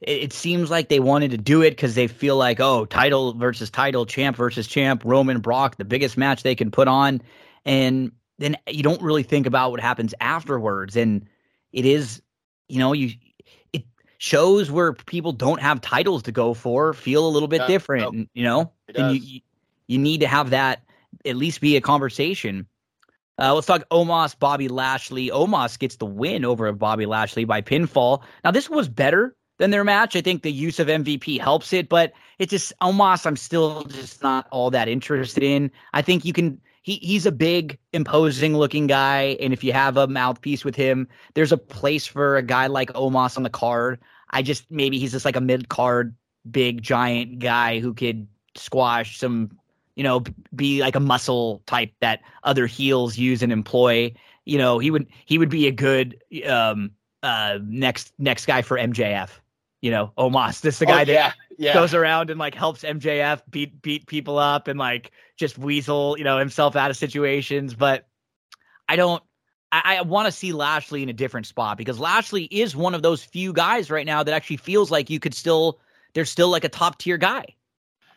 it 0.00 0.32
seems 0.32 0.70
like 0.70 0.88
they 0.88 1.00
wanted 1.00 1.30
to 1.30 1.38
do 1.38 1.62
it 1.62 1.70
because 1.70 1.94
they 1.94 2.08
feel 2.08 2.36
like 2.36 2.58
oh, 2.58 2.84
title 2.86 3.34
versus 3.34 3.70
title, 3.70 4.04
champ 4.06 4.36
versus 4.36 4.66
champ, 4.66 5.02
Roman 5.04 5.40
Brock, 5.40 5.76
the 5.76 5.84
biggest 5.84 6.16
match 6.16 6.42
they 6.42 6.54
can 6.54 6.70
put 6.70 6.88
on, 6.88 7.22
and 7.64 8.10
then 8.38 8.56
you 8.68 8.82
don't 8.82 9.02
really 9.02 9.22
think 9.22 9.46
about 9.46 9.70
what 9.70 9.80
happens 9.80 10.14
afterwards. 10.20 10.96
And 10.96 11.26
it 11.72 11.84
is, 11.84 12.22
you 12.68 12.78
know, 12.78 12.92
you 12.92 13.12
it 13.72 13.84
shows 14.18 14.70
where 14.70 14.92
people 14.92 15.32
don't 15.32 15.60
have 15.60 15.80
titles 15.80 16.22
to 16.24 16.32
go 16.32 16.54
for 16.54 16.94
feel 16.94 17.26
a 17.26 17.30
little 17.30 17.48
bit 17.48 17.62
yeah, 17.62 17.66
different. 17.66 18.14
No, 18.14 18.26
you 18.34 18.44
know, 18.44 18.72
and 18.94 19.18
you 19.18 19.40
you 19.86 19.98
need 19.98 20.20
to 20.20 20.28
have 20.28 20.50
that 20.50 20.82
at 21.24 21.36
least 21.36 21.60
be 21.60 21.76
a 21.76 21.80
conversation. 21.80 22.66
Uh, 23.40 23.54
let's 23.54 23.66
talk 23.66 23.88
Omos, 23.90 24.36
Bobby 24.36 24.68
Lashley. 24.68 25.28
Omos 25.28 25.78
gets 25.78 25.96
the 25.96 26.06
win 26.06 26.44
over 26.44 26.70
Bobby 26.72 27.06
Lashley 27.06 27.44
by 27.44 27.62
pinfall. 27.62 28.22
Now, 28.44 28.50
this 28.50 28.68
was 28.68 28.88
better 28.88 29.36
than 29.58 29.70
their 29.70 29.84
match. 29.84 30.16
I 30.16 30.20
think 30.20 30.42
the 30.42 30.52
use 30.52 30.80
of 30.80 30.88
MVP 30.88 31.40
helps 31.40 31.72
it, 31.72 31.88
but 31.88 32.12
it 32.38 32.50
just 32.50 32.72
Omos, 32.80 33.26
I'm 33.26 33.36
still 33.36 33.84
just 33.84 34.22
not 34.22 34.48
all 34.50 34.70
that 34.70 34.88
interested 34.88 35.42
in. 35.42 35.70
I 35.92 36.02
think 36.02 36.24
you 36.24 36.32
can. 36.32 36.60
He 36.82 36.96
he's 36.96 37.26
a 37.26 37.32
big, 37.32 37.78
imposing 37.92 38.56
looking 38.56 38.86
guy, 38.86 39.36
and 39.40 39.52
if 39.52 39.62
you 39.62 39.72
have 39.72 39.96
a 39.96 40.06
mouthpiece 40.06 40.64
with 40.64 40.76
him, 40.76 41.08
there's 41.34 41.52
a 41.52 41.58
place 41.58 42.06
for 42.06 42.36
a 42.36 42.42
guy 42.42 42.66
like 42.66 42.92
Omos 42.92 43.36
on 43.36 43.42
the 43.42 43.50
card. 43.50 44.00
I 44.30 44.42
just 44.42 44.70
maybe 44.70 44.98
he's 44.98 45.12
just 45.12 45.24
like 45.24 45.36
a 45.36 45.40
mid 45.40 45.68
card, 45.68 46.14
big 46.50 46.82
giant 46.82 47.38
guy 47.38 47.80
who 47.80 47.94
could 47.94 48.26
squash 48.54 49.18
some 49.18 49.50
you 49.98 50.04
know, 50.04 50.22
be 50.54 50.80
like 50.80 50.94
a 50.94 51.00
muscle 51.00 51.60
type 51.66 51.92
that 52.00 52.20
other 52.44 52.66
heels 52.66 53.18
use 53.18 53.42
and 53.42 53.50
employ. 53.50 54.14
You 54.44 54.56
know, 54.56 54.78
he 54.78 54.92
would 54.92 55.08
he 55.26 55.38
would 55.38 55.48
be 55.48 55.66
a 55.66 55.72
good 55.72 56.22
um 56.48 56.92
uh 57.24 57.58
next 57.64 58.12
next 58.16 58.46
guy 58.46 58.62
for 58.62 58.78
MJF. 58.78 59.28
You 59.80 59.92
know, 59.92 60.12
Omos, 60.18 60.60
this 60.60 60.74
is 60.74 60.78
the 60.80 60.86
oh, 60.86 60.88
guy 60.88 61.02
oh, 61.02 61.12
yeah, 61.12 61.28
that 61.28 61.36
yeah. 61.56 61.74
goes 61.74 61.94
around 61.94 62.30
and 62.30 62.38
like 62.38 62.54
helps 62.54 62.82
MJF 62.82 63.42
beat 63.50 63.80
beat 63.80 64.06
people 64.06 64.38
up 64.38 64.66
and 64.66 64.78
like 64.78 65.12
just 65.36 65.56
weasel, 65.56 66.16
you 66.18 66.24
know, 66.24 66.38
himself 66.38 66.74
out 66.74 66.90
of 66.90 66.96
situations. 66.96 67.74
But 67.74 68.08
I 68.88 68.96
don't 68.96 69.22
I, 69.70 69.98
I 69.98 70.02
want 70.02 70.26
to 70.26 70.32
see 70.32 70.52
Lashley 70.52 71.02
in 71.02 71.08
a 71.08 71.12
different 71.12 71.46
spot 71.46 71.76
because 71.76 71.98
Lashley 71.98 72.44
is 72.44 72.74
one 72.74 72.94
of 72.94 73.02
those 73.02 73.22
few 73.22 73.52
guys 73.52 73.90
right 73.90 74.06
now 74.06 74.22
that 74.22 74.32
actually 74.32 74.56
feels 74.56 74.90
like 74.90 75.10
you 75.10 75.20
could 75.20 75.34
still 75.34 75.78
there's 76.14 76.30
still 76.30 76.48
like 76.48 76.64
a 76.64 76.68
top 76.68 76.98
tier 76.98 77.18
guy. 77.18 77.44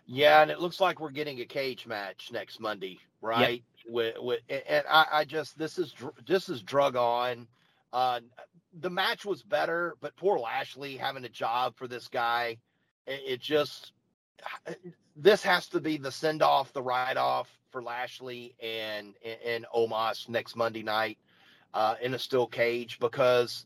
Yeah, 0.05 0.41
and 0.41 0.51
it 0.51 0.59
looks 0.59 0.80
like 0.80 0.99
we're 0.99 1.12
getting 1.12 1.39
a 1.41 1.45
cage 1.45 1.86
match 1.88 2.30
next 2.32 2.59
Monday, 2.59 2.99
right? 3.22 3.64
Yep. 3.86 3.93
With, 3.93 4.16
with 4.20 4.39
and 4.49 4.86
I, 4.89 5.05
I 5.12 5.26
just 5.26 5.57
this 5.57 5.78
is 5.78 5.93
this 6.26 6.49
is 6.49 6.62
drug 6.62 6.95
on. 6.95 7.47
Uh, 7.93 8.22
the 8.80 8.89
match 8.89 9.26
was 9.26 9.43
better, 9.43 9.95
but 10.01 10.15
poor 10.15 10.39
Lashley 10.39 10.97
having 10.97 11.26
a 11.26 11.30
job 11.30 11.76
for 11.76 11.88
this 11.88 12.07
guy, 12.07 12.57
it, 13.07 13.22
it 13.28 13.41
just 13.41 13.93
this 15.15 15.43
has 15.43 15.67
to 15.69 15.80
be 15.80 15.97
the 15.97 16.11
send 16.11 16.41
off, 16.41 16.74
the 16.74 16.82
write 16.82 17.17
off 17.17 17.49
for 17.72 17.82
Lashley 17.82 18.55
and 18.61 19.15
and 19.45 19.65
Omos 19.76 20.30
next 20.30 20.55
Monday 20.55 20.84
night 20.84 21.17
uh, 21.74 21.95
in 22.01 22.13
a 22.13 22.19
steel 22.19 22.47
cage 22.47 22.99
because 22.99 23.65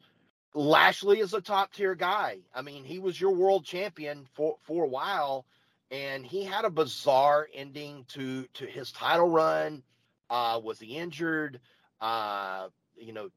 Lashley 0.53 1.19
is 1.19 1.33
a 1.33 1.41
top 1.41 1.73
tier 1.73 1.95
guy. 1.95 2.39
I 2.53 2.61
mean, 2.61 2.83
he 2.83 2.99
was 2.99 3.19
your 3.19 3.31
world 3.31 3.65
champion 3.65 4.25
for 4.33 4.57
for 4.63 4.85
a 4.85 4.87
while, 4.87 5.45
and 5.91 6.25
he 6.25 6.43
had 6.43 6.65
a 6.65 6.69
bizarre 6.69 7.47
ending 7.53 8.05
to 8.09 8.45
to 8.53 8.65
his 8.65 8.91
title 8.91 9.29
run. 9.29 9.83
Uh, 10.29 10.59
was 10.63 10.79
he 10.79 10.97
injured? 10.97 11.59
Uh, 12.01 12.67
you 12.97 13.13
know, 13.13 13.29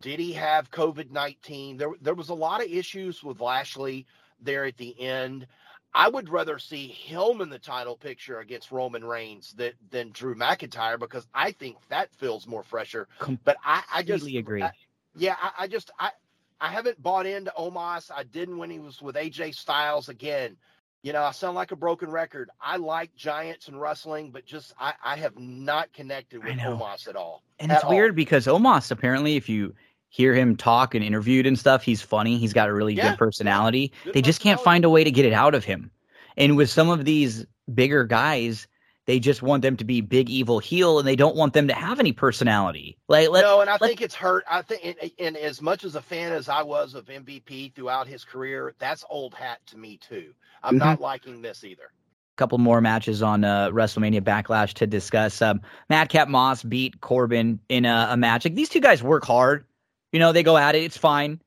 did 0.00 0.18
he 0.18 0.32
have 0.32 0.70
COVID 0.70 1.10
nineteen? 1.10 1.76
There 1.76 1.92
there 2.00 2.14
was 2.14 2.28
a 2.28 2.34
lot 2.34 2.62
of 2.62 2.70
issues 2.70 3.22
with 3.22 3.40
Lashley 3.40 4.06
there 4.40 4.64
at 4.64 4.76
the 4.76 4.98
end. 5.00 5.46
I 5.94 6.08
would 6.08 6.30
rather 6.30 6.58
see 6.58 6.88
him 6.88 7.42
in 7.42 7.50
the 7.50 7.58
title 7.58 7.96
picture 7.96 8.38
against 8.38 8.72
Roman 8.72 9.04
Reigns 9.04 9.52
than, 9.52 9.72
than 9.90 10.10
Drew 10.10 10.34
McIntyre 10.34 10.98
because 10.98 11.26
I 11.34 11.52
think 11.52 11.76
that 11.90 12.14
feels 12.14 12.46
more 12.46 12.62
fresher. 12.62 13.08
But 13.44 13.58
I, 13.62 13.82
I 13.92 14.02
just 14.02 14.26
agree. 14.26 14.62
I, 14.62 14.72
yeah, 15.16 15.36
I, 15.40 15.64
I, 15.64 15.66
just 15.68 15.90
I 15.98 16.10
I 16.60 16.68
haven't 16.68 17.02
bought 17.02 17.26
into 17.26 17.52
Omos. 17.58 18.10
I 18.14 18.22
didn't 18.22 18.56
when 18.56 18.70
he 18.70 18.78
was 18.78 19.02
with 19.02 19.16
AJ 19.16 19.54
Styles 19.54 20.08
again. 20.08 20.56
You 21.02 21.12
know, 21.12 21.22
I 21.22 21.32
sound 21.32 21.56
like 21.56 21.72
a 21.72 21.76
broken 21.76 22.10
record. 22.10 22.48
I 22.60 22.76
like 22.76 23.14
giants 23.16 23.66
and 23.66 23.80
wrestling, 23.80 24.30
but 24.30 24.44
just 24.44 24.72
I, 24.78 24.94
I 25.04 25.16
have 25.16 25.36
not 25.36 25.92
connected 25.92 26.44
with 26.44 26.56
Omos 26.58 27.08
at 27.08 27.16
all. 27.16 27.42
And 27.58 27.72
at 27.72 27.78
it's 27.78 27.86
weird 27.88 28.14
because 28.14 28.46
Omos 28.46 28.90
apparently, 28.92 29.36
if 29.36 29.48
you 29.48 29.74
hear 30.10 30.32
him 30.34 30.56
talk 30.56 30.94
and 30.94 31.04
interviewed 31.04 31.46
and 31.46 31.58
stuff, 31.58 31.82
he's 31.82 32.02
funny. 32.02 32.38
He's 32.38 32.52
got 32.52 32.68
a 32.68 32.72
really 32.74 32.94
Yeah. 32.94 33.10
good 33.10 33.18
personality. 33.18 33.92
Good 34.04 34.14
they 34.14 34.22
just 34.22 34.40
can't 34.40 34.60
find 34.60 34.84
a 34.84 34.90
way 34.90 35.02
to 35.02 35.10
get 35.10 35.24
it 35.24 35.32
out 35.32 35.54
of 35.54 35.64
him. 35.64 35.90
And 36.36 36.56
with 36.56 36.70
some 36.70 36.88
of 36.88 37.04
these 37.04 37.46
bigger 37.74 38.04
guys, 38.04 38.68
they 39.06 39.18
just 39.18 39.42
want 39.42 39.62
them 39.62 39.76
to 39.78 39.84
be 39.84 40.00
big 40.00 40.30
evil 40.30 40.58
heel, 40.58 40.98
and 40.98 41.06
they 41.08 41.16
don't 41.16 41.34
want 41.36 41.52
them 41.54 41.68
to 41.68 41.74
have 41.74 41.98
any 42.00 42.12
personality. 42.12 42.96
Like, 43.08 43.30
let, 43.30 43.42
no, 43.42 43.60
and 43.60 43.68
I 43.68 43.74
let- 43.80 43.88
think 43.88 44.00
it's 44.00 44.14
hurt. 44.14 44.44
I 44.48 44.62
think, 44.62 44.84
and, 45.00 45.10
and 45.18 45.36
as 45.36 45.60
much 45.60 45.84
as 45.84 45.94
a 45.96 46.02
fan 46.02 46.32
as 46.32 46.48
I 46.48 46.62
was 46.62 46.94
of 46.94 47.06
MVP 47.06 47.74
throughout 47.74 48.06
his 48.06 48.24
career, 48.24 48.74
that's 48.78 49.04
old 49.10 49.34
hat 49.34 49.58
to 49.66 49.78
me 49.78 49.96
too. 49.98 50.32
I'm 50.62 50.76
Mhm. 50.76 50.78
not 50.80 51.00
liking 51.00 51.42
this 51.42 51.64
either. 51.64 51.90
couple 52.36 52.56
more 52.58 52.80
matches 52.80 53.22
on 53.22 53.44
uh, 53.44 53.68
WrestleMania 53.70 54.20
Backlash 54.22 54.72
to 54.74 54.86
discuss. 54.86 55.42
Um, 55.42 55.60
Madcap 55.90 56.28
Moss 56.28 56.62
beat 56.62 57.00
Corbin 57.00 57.60
in 57.68 57.84
a, 57.84 58.08
a 58.12 58.16
match. 58.16 58.44
Like 58.46 58.54
these 58.54 58.70
two 58.70 58.80
guys 58.80 59.02
work 59.02 59.24
hard. 59.24 59.66
You 60.12 60.18
know, 60.18 60.32
they 60.32 60.42
go 60.42 60.56
at 60.56 60.74
it. 60.74 60.82
It's 60.82 60.96
fine. 60.96 61.40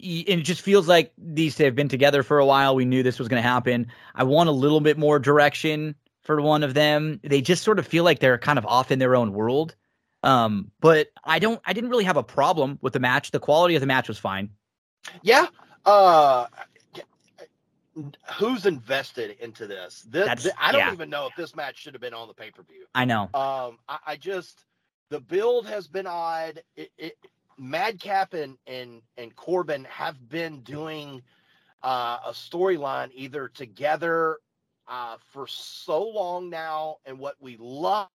And 0.00 0.40
it 0.40 0.42
just 0.42 0.62
feels 0.62 0.88
like 0.88 1.12
these 1.18 1.58
have 1.58 1.74
been 1.76 1.88
together 1.90 2.22
for 2.22 2.38
a 2.38 2.46
while. 2.46 2.74
We 2.74 2.86
knew 2.86 3.02
this 3.02 3.18
was 3.18 3.28
going 3.28 3.42
to 3.42 3.48
happen. 3.48 3.88
I 4.14 4.24
want 4.24 4.48
a 4.48 4.52
little 4.52 4.80
bit 4.80 4.96
more 4.96 5.18
direction 5.18 5.94
for 6.30 6.40
one 6.40 6.62
of 6.62 6.74
them. 6.74 7.18
They 7.24 7.40
just 7.40 7.64
sort 7.64 7.80
of 7.80 7.88
feel 7.88 8.04
like 8.04 8.20
they're 8.20 8.38
kind 8.38 8.56
of 8.56 8.64
off 8.64 8.92
in 8.92 9.00
their 9.00 9.16
own 9.16 9.32
world. 9.32 9.74
Um, 10.22 10.70
but 10.78 11.08
I 11.24 11.40
don't. 11.40 11.60
I 11.64 11.72
didn't 11.72 11.90
really 11.90 12.04
have 12.04 12.16
a 12.16 12.22
problem 12.22 12.78
with 12.82 12.92
the 12.92 13.00
match. 13.00 13.32
The 13.32 13.40
quality 13.40 13.74
of 13.74 13.80
the 13.80 13.88
match 13.88 14.06
was 14.06 14.16
fine. 14.16 14.50
Yeah. 15.22 15.48
Uh, 15.84 16.46
who's 18.34 18.64
invested 18.64 19.36
into 19.40 19.66
this? 19.66 20.02
This, 20.08 20.26
That's- 20.26 20.44
thi- 20.44 20.52
I 20.56 20.70
don't 20.70 20.82
yeah. 20.82 20.92
even 20.92 21.10
know 21.10 21.26
if 21.26 21.34
this 21.34 21.56
match 21.56 21.78
should 21.78 21.94
have 21.94 22.00
been 22.00 22.14
on 22.14 22.28
the 22.28 22.34
pay 22.34 22.52
per 22.52 22.62
view. 22.62 22.84
I 22.94 23.04
know. 23.06 23.22
Um, 23.34 23.78
I, 23.88 23.98
I 24.06 24.16
just 24.16 24.66
the 25.08 25.18
build 25.18 25.66
has 25.66 25.88
been 25.88 26.06
odd. 26.06 26.62
It, 26.76 26.92
it 26.96 27.18
Madcap 27.58 28.34
and 28.34 28.56
and 28.68 29.02
and 29.16 29.34
Corbin 29.34 29.84
have 29.86 30.28
been 30.28 30.60
doing 30.60 31.22
uh, 31.82 32.18
a 32.24 32.30
storyline 32.30 33.10
either 33.14 33.48
together 33.48 34.38
uh, 34.90 35.16
for 35.32 35.46
so 35.46 36.06
long 36.06 36.50
now, 36.50 36.96
and 37.06 37.18
what 37.18 37.36
we 37.40 37.56
loved 37.58 38.10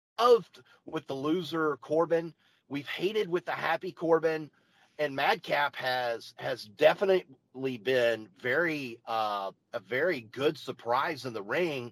with 0.85 1.07
the 1.07 1.15
loser 1.15 1.77
Corbin, 1.77 2.33
we've 2.69 2.87
hated 2.87 3.27
with 3.27 3.45
the 3.45 3.51
happy 3.51 3.91
Corbin, 3.91 4.51
and 4.99 5.15
Madcap 5.15 5.75
has 5.75 6.33
has 6.37 6.65
definitely 6.65 7.77
been 7.77 8.29
very 8.39 8.99
uh, 9.07 9.51
a 9.73 9.79
very 9.79 10.21
good 10.31 10.57
surprise 10.57 11.25
in 11.25 11.33
the 11.33 11.41
ring 11.41 11.91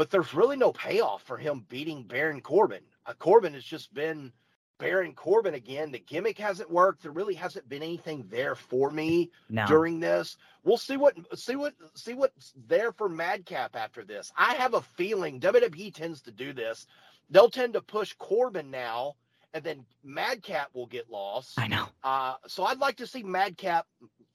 but 0.00 0.10
there's 0.10 0.32
really 0.32 0.56
no 0.56 0.72
payoff 0.72 1.22
for 1.24 1.36
him 1.36 1.66
beating 1.68 2.02
Baron 2.04 2.40
Corbin. 2.40 2.80
Uh, 3.04 3.12
Corbin 3.18 3.52
has 3.52 3.64
just 3.64 3.92
been 3.92 4.32
Baron 4.80 5.12
Corbin 5.14 5.54
again. 5.54 5.92
The 5.92 6.00
gimmick 6.00 6.38
hasn't 6.38 6.70
worked. 6.70 7.02
There 7.02 7.12
really 7.12 7.34
hasn't 7.34 7.68
been 7.68 7.82
anything 7.82 8.26
there 8.30 8.54
for 8.56 8.90
me 8.90 9.30
No. 9.48 9.66
during 9.66 10.00
this. 10.00 10.36
We'll 10.64 10.78
see 10.78 10.96
what 10.96 11.14
see 11.38 11.54
what 11.54 11.74
see 11.94 12.14
what's 12.14 12.52
there 12.66 12.90
for 12.92 13.08
Madcap 13.08 13.76
after 13.76 14.04
this. 14.04 14.32
I 14.36 14.54
have 14.54 14.74
a 14.74 14.80
feeling 14.82 15.38
WWE 15.38 15.94
tends 15.94 16.22
to 16.22 16.32
do 16.32 16.52
this. 16.52 16.86
They'll 17.30 17.50
tend 17.50 17.74
to 17.74 17.80
push 17.80 18.14
Corbin 18.18 18.70
now, 18.70 19.14
and 19.54 19.62
then 19.62 19.84
Madcap 20.02 20.70
will 20.74 20.86
get 20.86 21.08
lost. 21.10 21.58
I 21.58 21.68
know. 21.68 21.86
Uh, 22.02 22.34
so 22.48 22.64
I'd 22.64 22.78
like 22.80 22.96
to 22.96 23.06
see 23.06 23.22
Madcap, 23.22 23.86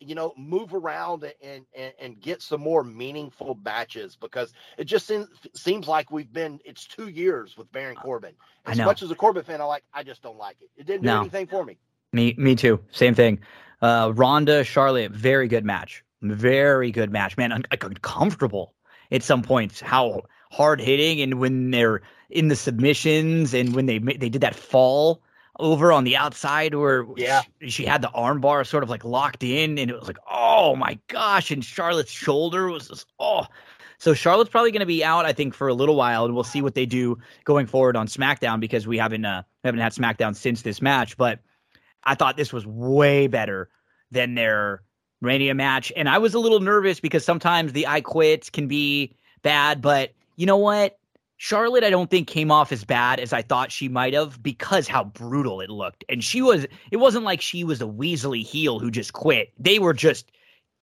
you 0.05 0.15
know, 0.15 0.33
move 0.37 0.73
around 0.73 1.23
and, 1.41 1.65
and 1.75 1.93
and 1.99 2.21
get 2.21 2.41
some 2.41 2.61
more 2.61 2.83
meaningful 2.83 3.55
batches 3.55 4.15
because 4.15 4.53
it 4.77 4.85
just 4.85 5.07
seems, 5.07 5.27
seems 5.53 5.87
like 5.87 6.11
we've 6.11 6.31
been 6.31 6.59
it's 6.65 6.85
two 6.85 7.09
years 7.09 7.57
with 7.57 7.71
Baron 7.71 7.95
Corbin. 7.95 8.33
I 8.65 8.71
As 8.71 8.77
much 8.79 9.01
as 9.01 9.11
a 9.11 9.15
Corbin 9.15 9.43
fan, 9.43 9.61
I 9.61 9.65
like 9.65 9.83
I 9.93 10.03
just 10.03 10.21
don't 10.21 10.37
like 10.37 10.57
it. 10.61 10.69
It 10.77 10.85
didn't 10.85 11.03
do 11.03 11.07
No. 11.07 11.21
anything 11.21 11.47
for 11.47 11.65
me. 11.65 11.77
Me, 12.13 12.33
me 12.37 12.55
too. 12.55 12.79
Same 12.91 13.13
thing. 13.15 13.39
Uh, 13.81 14.11
Ronda, 14.15 14.63
Charlotte, 14.63 15.11
very 15.11 15.47
good 15.47 15.65
match. 15.65 16.03
Very 16.21 16.91
good 16.91 17.11
match, 17.11 17.37
man. 17.37 17.51
Un- 17.51 17.65
uncomfortable 17.71 18.73
at 19.11 19.21
some 19.21 19.41
points. 19.43 19.81
How 19.81 20.21
hard 20.51 20.79
hitting, 20.79 21.21
and 21.21 21.39
when 21.39 21.71
they're 21.71 22.01
in 22.29 22.47
the 22.47 22.55
submissions, 22.55 23.53
and 23.53 23.75
when 23.75 23.85
they 23.85 23.99
they 23.99 24.29
did 24.29 24.41
that 24.41 24.55
fall 24.55 25.21
over 25.59 25.91
on 25.91 26.03
the 26.03 26.15
outside 26.17 26.73
where 26.75 27.05
Yeah. 27.15 27.41
she, 27.61 27.69
she 27.69 27.85
had 27.85 28.01
the 28.01 28.09
arm 28.09 28.41
bar 28.41 28.63
sort 28.63 28.83
of 28.83 28.89
like 28.89 29.03
locked 29.05 29.43
in, 29.43 29.77
and 29.77 29.89
it 29.89 29.97
was 29.97 30.07
like, 30.07 30.17
oh 30.29 30.75
my 30.75 30.99
gosh! 31.07 31.51
And 31.51 31.63
Charlotte's 31.63 32.11
shoulder 32.11 32.67
was 32.67 32.87
just 32.89 33.07
oh. 33.19 33.45
So 33.97 34.13
Charlotte's 34.13 34.49
probably 34.49 34.71
going 34.71 34.81
to 34.81 34.85
be 34.85 35.03
out, 35.03 35.25
I 35.25 35.31
think, 35.31 35.53
for 35.53 35.67
a 35.69 35.73
little 35.73 35.95
while, 35.95 36.25
and 36.25 36.35
we'll 36.35 36.43
see 36.43 36.61
what 36.61 36.75
they 36.75 36.85
do 36.85 37.17
going 37.45 37.65
forward 37.65 37.95
on 37.95 38.07
SmackDown 38.07 38.59
because 38.59 38.85
we 38.85 38.97
haven't 38.97 39.25
uh, 39.25 39.43
haven't 39.63 39.79
had 39.79 39.93
SmackDown 39.93 40.35
since 40.35 40.61
this 40.61 40.81
match, 40.81 41.17
but. 41.17 41.39
I 42.07 42.13
thought 42.13 42.37
this 42.37 42.53
was 42.53 42.67
way 42.67 43.25
better 43.25 43.67
than 44.11 44.35
their 44.35 44.83
Mania 45.21 45.55
match. 45.55 45.91
And 45.95 46.07
I 46.07 46.19
was 46.19 46.35
a 46.35 46.39
little 46.39 46.59
nervous 46.59 46.99
because 46.99 47.25
sometimes 47.25 47.73
the 47.73 47.87
I 47.87 48.01
quit 48.01 48.51
can 48.51 48.67
be 48.67 49.15
bad, 49.41 49.81
but 49.81 50.11
you 50.35 50.45
know 50.45 50.57
what? 50.57 50.99
Charlotte, 51.45 51.83
I 51.83 51.91
don't 51.91 52.09
think 52.09 52.27
came 52.27 52.49
off 52.49 52.71
as 52.71 52.83
bad 52.83 53.19
as 53.19 53.31
I 53.31 53.43
thought 53.43 53.71
she 53.71 53.87
might 53.87 54.15
have 54.15 54.41
because 54.41 54.87
how 54.87 55.03
brutal 55.03 55.61
it 55.61 55.69
looked. 55.69 56.03
And 56.09 56.23
she 56.23 56.41
was, 56.41 56.65
it 56.89 56.97
wasn't 56.97 57.23
like 57.23 57.39
she 57.39 57.63
was 57.63 57.83
a 57.83 57.85
Weasley 57.85 58.41
heel 58.41 58.79
who 58.79 58.89
just 58.89 59.13
quit. 59.13 59.53
They 59.59 59.77
were 59.77 59.93
just 59.93 60.31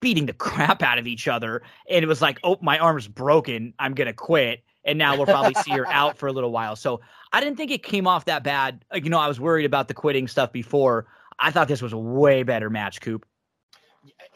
beating 0.00 0.26
the 0.26 0.32
crap 0.46 0.84
out 0.84 0.98
of 0.98 1.08
each 1.08 1.26
other. 1.26 1.62
And 1.90 2.04
it 2.04 2.06
was 2.06 2.22
like, 2.22 2.38
oh, 2.44 2.58
my 2.62 2.78
arm's 2.78 3.08
broken. 3.08 3.74
I'm 3.80 3.94
going 3.94 4.06
to 4.06 4.12
quit. 4.12 4.62
And 4.84 5.00
now 5.00 5.16
we'll 5.16 5.26
probably 5.26 5.54
see 5.64 5.72
her 5.72 5.86
out 5.88 6.16
for 6.16 6.28
a 6.28 6.32
little 6.32 6.52
while. 6.52 6.76
So 6.76 7.00
I 7.32 7.40
didn't 7.40 7.56
think 7.56 7.72
it 7.72 7.82
came 7.82 8.06
off 8.06 8.26
that 8.26 8.44
bad. 8.44 8.84
Like, 8.92 9.02
You 9.02 9.10
know, 9.10 9.18
I 9.18 9.26
was 9.26 9.40
worried 9.40 9.64
about 9.64 9.88
the 9.88 9.94
quitting 9.94 10.28
stuff 10.28 10.52
before. 10.52 11.08
I 11.40 11.50
thought 11.50 11.66
this 11.66 11.82
was 11.82 11.92
a 11.92 11.98
way 11.98 12.44
better 12.44 12.70
match, 12.70 13.00
Coop. 13.00 13.26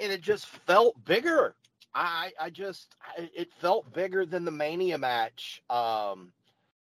and 0.00 0.10
it 0.10 0.22
just 0.22 0.46
felt 0.46 1.04
bigger. 1.04 1.54
I 1.94 2.32
I 2.40 2.50
just 2.50 2.94
I- 3.16 3.30
it 3.34 3.52
felt 3.54 3.92
bigger 3.92 4.24
than 4.26 4.44
the 4.44 4.50
Mania 4.50 4.98
match. 4.98 5.62
Um, 5.70 6.32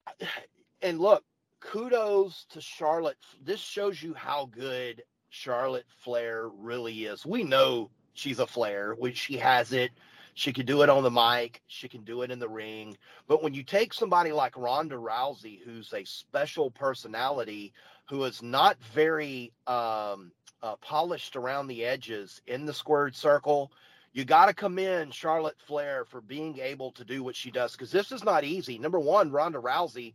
and 0.81 0.99
look, 0.99 1.23
kudos 1.59 2.45
to 2.51 2.61
Charlotte. 2.61 3.17
This 3.43 3.59
shows 3.59 4.01
you 4.01 4.13
how 4.13 4.45
good 4.45 5.03
Charlotte 5.29 5.85
Flair 6.03 6.49
really 6.49 7.05
is. 7.05 7.25
We 7.25 7.43
know 7.43 7.91
she's 8.13 8.39
a 8.39 8.47
Flair, 8.47 8.95
which 8.97 9.17
she 9.17 9.37
has 9.37 9.71
it. 9.73 9.91
She 10.33 10.53
can 10.53 10.65
do 10.65 10.83
it 10.83 10.89
on 10.89 11.03
the 11.03 11.11
mic. 11.11 11.61
She 11.67 11.89
can 11.89 12.03
do 12.03 12.21
it 12.21 12.31
in 12.31 12.39
the 12.39 12.47
ring. 12.47 12.97
But 13.27 13.43
when 13.43 13.53
you 13.53 13.63
take 13.63 13.93
somebody 13.93 14.31
like 14.31 14.55
Ronda 14.57 14.95
Rousey, 14.95 15.59
who's 15.61 15.93
a 15.93 16.05
special 16.05 16.71
personality, 16.71 17.73
who 18.07 18.23
is 18.23 18.41
not 18.41 18.81
very 18.81 19.51
um, 19.67 20.31
uh, 20.61 20.75
polished 20.81 21.35
around 21.35 21.67
the 21.67 21.83
edges 21.83 22.41
in 22.47 22.65
the 22.65 22.73
squared 22.73 23.15
circle. 23.15 23.71
You 24.11 24.25
got 24.25 24.47
to 24.47 24.53
commend 24.53 25.13
Charlotte 25.13 25.57
Flair 25.59 26.05
for 26.05 26.21
being 26.21 26.59
able 26.59 26.91
to 26.93 27.05
do 27.05 27.23
what 27.23 27.35
she 27.35 27.51
does 27.51 27.73
because 27.73 27.91
this 27.91 28.11
is 28.11 28.23
not 28.23 28.43
easy. 28.43 28.79
Number 28.79 28.99
one, 28.99 29.31
Ronda 29.31 29.59
Rousey 29.59 30.13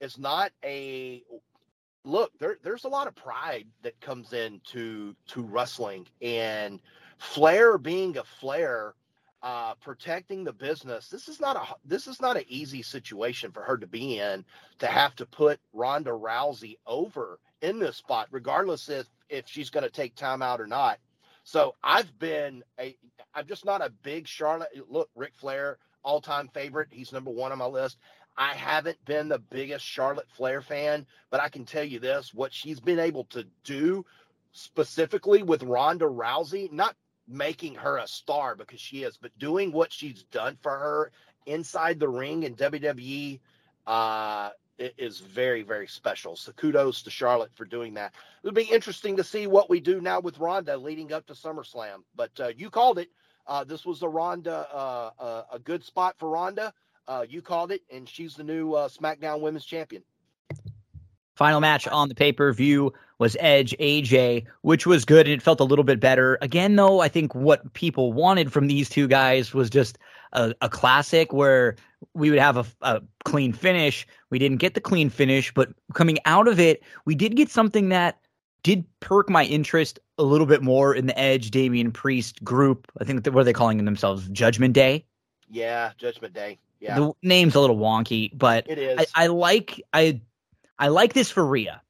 is 0.00 0.18
not 0.18 0.52
a 0.64 1.22
look. 2.04 2.32
There, 2.38 2.58
there's 2.62 2.84
a 2.84 2.88
lot 2.88 3.06
of 3.06 3.14
pride 3.14 3.66
that 3.82 4.00
comes 4.00 4.32
into 4.32 5.14
to 5.28 5.42
wrestling, 5.42 6.06
and 6.20 6.80
Flair 7.18 7.78
being 7.78 8.16
a 8.18 8.24
Flair, 8.24 8.94
uh, 9.42 9.74
protecting 9.74 10.42
the 10.42 10.52
business. 10.52 11.08
This 11.08 11.28
is 11.28 11.40
not 11.40 11.56
a 11.56 11.74
this 11.84 12.08
is 12.08 12.20
not 12.20 12.36
an 12.36 12.44
easy 12.48 12.82
situation 12.82 13.52
for 13.52 13.62
her 13.62 13.78
to 13.78 13.86
be 13.86 14.18
in 14.18 14.44
to 14.78 14.86
have 14.86 15.14
to 15.16 15.26
put 15.26 15.60
Ronda 15.72 16.10
Rousey 16.10 16.78
over 16.86 17.38
in 17.62 17.78
this 17.78 17.96
spot, 17.96 18.28
regardless 18.32 18.88
if 18.88 19.06
if 19.28 19.46
she's 19.46 19.70
going 19.70 19.84
to 19.84 19.90
take 19.90 20.16
time 20.16 20.42
out 20.42 20.60
or 20.60 20.66
not. 20.66 20.98
So 21.46 21.76
I've 21.80 22.18
been 22.18 22.64
a 22.80 22.96
I'm 23.32 23.46
just 23.46 23.64
not 23.64 23.80
a 23.80 23.92
big 24.02 24.26
Charlotte. 24.26 24.68
Look, 24.88 25.08
Ric 25.14 25.32
Flair, 25.36 25.78
all 26.02 26.20
time 26.20 26.48
favorite. 26.52 26.88
He's 26.90 27.12
number 27.12 27.30
one 27.30 27.52
on 27.52 27.58
my 27.58 27.66
list. 27.66 27.98
I 28.36 28.54
haven't 28.54 29.02
been 29.04 29.28
the 29.28 29.38
biggest 29.38 29.84
Charlotte 29.84 30.28
Flair 30.36 30.60
fan, 30.60 31.06
but 31.30 31.40
I 31.40 31.48
can 31.48 31.64
tell 31.64 31.84
you 31.84 32.00
this 32.00 32.34
what 32.34 32.52
she's 32.52 32.80
been 32.80 32.98
able 32.98 33.26
to 33.26 33.46
do 33.62 34.04
specifically 34.50 35.44
with 35.44 35.62
Ronda 35.62 36.06
Rousey, 36.06 36.72
not 36.72 36.96
making 37.28 37.76
her 37.76 37.98
a 37.98 38.08
star 38.08 38.56
because 38.56 38.80
she 38.80 39.04
is, 39.04 39.16
but 39.16 39.38
doing 39.38 39.70
what 39.70 39.92
she's 39.92 40.24
done 40.24 40.58
for 40.62 40.72
her 40.72 41.12
inside 41.46 42.00
the 42.00 42.08
ring 42.08 42.42
in 42.42 42.56
WWE 42.56 43.38
uh, 43.86 44.50
is 44.78 45.20
very, 45.20 45.62
very 45.62 45.86
special. 45.86 46.36
So 46.36 46.52
kudos 46.52 47.02
to 47.02 47.10
Charlotte 47.10 47.50
for 47.54 47.64
doing 47.64 47.94
that. 47.94 48.14
It'll 48.42 48.54
be 48.54 48.62
interesting 48.64 49.16
to 49.16 49.24
see 49.24 49.46
what 49.46 49.70
we 49.70 49.80
do 49.80 50.00
now 50.00 50.20
with 50.20 50.38
Ronda 50.38 50.76
leading 50.76 51.12
up 51.12 51.26
to 51.26 51.32
SummerSlam. 51.32 52.02
But 52.14 52.30
uh, 52.38 52.48
you 52.56 52.70
called 52.70 52.98
it. 52.98 53.08
Uh, 53.46 53.64
this 53.64 53.86
was 53.86 54.02
a 54.02 54.08
Ronda, 54.08 54.68
uh, 54.72 55.10
uh 55.18 55.42
a 55.52 55.58
good 55.58 55.84
spot 55.84 56.16
for 56.18 56.30
Ronda. 56.30 56.72
Uh, 57.08 57.24
you 57.28 57.40
called 57.40 57.70
it, 57.70 57.82
and 57.92 58.08
she's 58.08 58.34
the 58.34 58.42
new 58.42 58.74
uh, 58.74 58.88
SmackDown 58.88 59.40
Women's 59.40 59.64
Champion. 59.64 60.02
Final 61.36 61.60
match 61.60 61.86
on 61.86 62.08
the 62.08 62.14
pay 62.14 62.32
per 62.32 62.52
view 62.52 62.92
was 63.18 63.36
Edge 63.40 63.74
AJ, 63.78 64.46
which 64.62 64.86
was 64.86 65.04
good 65.04 65.28
it 65.28 65.42
felt 65.42 65.60
a 65.60 65.64
little 65.64 65.84
bit 65.84 66.00
better. 66.00 66.38
Again, 66.40 66.76
though, 66.76 67.00
I 67.00 67.08
think 67.08 67.34
what 67.34 67.72
people 67.74 68.12
wanted 68.12 68.52
from 68.52 68.66
these 68.66 68.88
two 68.88 69.06
guys 69.06 69.54
was 69.54 69.70
just 69.70 69.98
a, 70.32 70.54
a 70.62 70.68
classic 70.68 71.32
where 71.32 71.76
we 72.14 72.30
would 72.30 72.38
have 72.38 72.56
a, 72.56 72.66
a, 72.82 73.02
clean 73.24 73.52
finish. 73.52 74.06
We 74.30 74.38
didn't 74.38 74.58
get 74.58 74.74
the 74.74 74.80
clean 74.80 75.10
finish, 75.10 75.52
but 75.52 75.70
coming 75.94 76.18
out 76.24 76.48
of 76.48 76.60
it, 76.60 76.82
we 77.04 77.14
did 77.14 77.36
get 77.36 77.50
something 77.50 77.90
that 77.90 78.18
did 78.62 78.84
perk 79.00 79.30
my 79.30 79.44
interest 79.44 79.98
a 80.18 80.22
little 80.22 80.46
bit 80.46 80.62
more 80.62 80.94
in 80.94 81.06
the 81.06 81.18
Edge 81.18 81.50
Damian 81.50 81.92
Priest 81.92 82.42
group. 82.42 82.90
I 83.00 83.04
think 83.04 83.26
what 83.26 83.40
are 83.40 83.44
they 83.44 83.52
calling 83.52 83.84
themselves? 83.84 84.28
Judgment 84.28 84.74
Day. 84.74 85.04
Yeah, 85.48 85.92
Judgment 85.98 86.34
Day. 86.34 86.58
Yeah, 86.80 86.98
the 86.98 87.12
name's 87.22 87.54
a 87.54 87.60
little 87.60 87.76
wonky, 87.76 88.30
but 88.36 88.68
it 88.68 88.78
is. 88.78 88.98
I, 89.14 89.24
I 89.24 89.26
like 89.28 89.80
I 89.92 90.20
I 90.78 90.88
like 90.88 91.14
this 91.14 91.30
for 91.30 91.44
Rhea. 91.46 91.80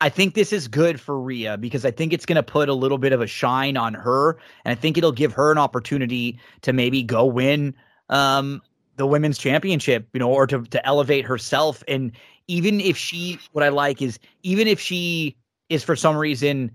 I 0.00 0.10
think 0.10 0.34
this 0.34 0.52
is 0.52 0.68
good 0.68 1.00
for 1.00 1.18
Rhea 1.18 1.56
because 1.56 1.86
I 1.86 1.90
think 1.90 2.12
it's 2.12 2.26
going 2.26 2.36
to 2.36 2.42
put 2.42 2.68
a 2.68 2.74
little 2.74 2.98
bit 2.98 3.12
of 3.12 3.22
a 3.22 3.26
shine 3.26 3.76
on 3.76 3.94
her, 3.94 4.38
and 4.64 4.72
I 4.72 4.74
think 4.74 4.98
it'll 4.98 5.12
give 5.12 5.32
her 5.32 5.50
an 5.50 5.58
opportunity 5.58 6.38
to 6.62 6.72
maybe 6.72 7.02
go 7.02 7.24
win 7.24 7.74
um, 8.08 8.62
the 8.96 9.06
women's 9.06 9.38
championship, 9.38 10.08
you 10.12 10.20
know, 10.20 10.30
or 10.30 10.46
to 10.46 10.62
to 10.62 10.86
elevate 10.86 11.24
herself. 11.24 11.82
And 11.88 12.12
even 12.48 12.80
if 12.80 12.96
she, 12.96 13.38
what 13.52 13.64
I 13.64 13.68
like 13.68 14.02
is 14.02 14.18
even 14.42 14.66
if 14.68 14.80
she 14.80 15.36
is 15.68 15.82
for 15.82 15.96
some 15.96 16.16
reason 16.16 16.70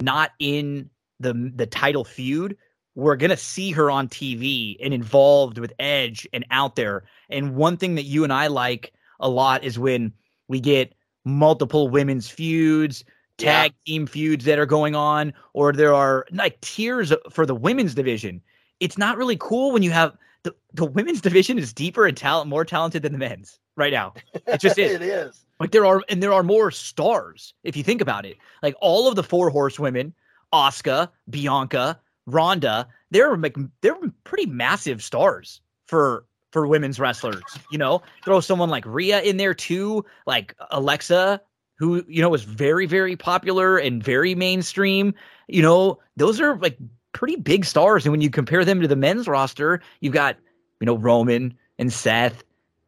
not 0.00 0.32
in 0.38 0.88
the 1.20 1.52
the 1.54 1.66
title 1.66 2.04
feud, 2.04 2.56
we're 2.94 3.16
gonna 3.16 3.36
see 3.36 3.70
her 3.72 3.90
on 3.90 4.08
TV 4.08 4.76
and 4.82 4.92
involved 4.92 5.58
with 5.58 5.72
Edge 5.78 6.26
and 6.32 6.44
out 6.50 6.76
there. 6.76 7.04
And 7.30 7.54
one 7.54 7.76
thing 7.76 7.94
that 7.94 8.04
you 8.04 8.24
and 8.24 8.32
I 8.32 8.48
like 8.48 8.92
a 9.20 9.28
lot 9.28 9.64
is 9.64 9.78
when 9.78 10.12
we 10.48 10.60
get 10.60 10.94
multiple 11.24 11.88
women's 11.88 12.28
feuds, 12.28 13.04
tag 13.38 13.72
yeah. 13.86 13.92
team 13.92 14.06
feuds 14.06 14.44
that 14.44 14.58
are 14.58 14.66
going 14.66 14.94
on, 14.94 15.32
or 15.54 15.72
there 15.72 15.94
are 15.94 16.26
like 16.32 16.60
tiers 16.60 17.12
for 17.30 17.46
the 17.46 17.54
women's 17.54 17.94
division. 17.94 18.42
It's 18.80 18.98
not 18.98 19.16
really 19.16 19.36
cool 19.38 19.72
when 19.72 19.82
you 19.82 19.92
have 19.92 20.16
the, 20.44 20.54
the 20.72 20.84
women's 20.84 21.20
division 21.20 21.58
is 21.58 21.72
deeper 21.72 22.06
and 22.06 22.16
talent 22.16 22.48
more 22.48 22.64
talented 22.64 23.02
than 23.02 23.12
the 23.12 23.18
men's 23.18 23.58
right 23.76 23.92
now. 23.92 24.14
It 24.46 24.60
just 24.60 24.78
is. 24.78 24.92
it 24.92 25.02
is. 25.02 25.44
Like 25.60 25.70
there 25.70 25.86
are 25.86 26.02
and 26.08 26.22
there 26.22 26.32
are 26.32 26.42
more 26.42 26.70
stars 26.70 27.54
if 27.62 27.76
you 27.76 27.84
think 27.84 28.00
about 28.00 28.26
it. 28.26 28.36
Like 28.62 28.74
all 28.80 29.08
of 29.08 29.14
the 29.14 29.22
four 29.22 29.48
horsewomen, 29.50 30.12
Asuka, 30.52 31.08
Bianca, 31.30 32.00
Ronda, 32.26 32.88
they're 33.10 33.36
like 33.36 33.56
they're 33.80 33.96
pretty 34.24 34.46
massive 34.46 35.02
stars 35.02 35.60
for 35.86 36.24
for 36.50 36.66
women's 36.66 36.98
wrestlers. 36.98 37.42
You 37.70 37.78
know, 37.78 38.02
throw 38.24 38.40
someone 38.40 38.70
like 38.70 38.84
Rhea 38.86 39.22
in 39.22 39.36
there 39.36 39.54
too, 39.54 40.04
like 40.26 40.54
Alexa, 40.72 41.40
who 41.76 42.04
you 42.08 42.20
know 42.20 42.28
was 42.28 42.42
very 42.42 42.86
very 42.86 43.14
popular 43.14 43.78
and 43.78 44.02
very 44.02 44.34
mainstream. 44.34 45.14
You 45.46 45.62
know, 45.62 46.00
those 46.16 46.40
are 46.40 46.56
like 46.56 46.76
pretty 47.12 47.36
big 47.36 47.64
stars, 47.64 48.04
and 48.04 48.12
when 48.12 48.20
you 48.20 48.30
compare 48.30 48.64
them 48.64 48.80
to 48.80 48.88
the 48.88 48.96
men's 48.96 49.28
roster, 49.28 49.80
you've 50.00 50.12
got 50.12 50.36
you 50.80 50.86
know 50.86 50.96
Roman 50.96 51.54
and 51.78 51.92
Seth. 51.92 52.44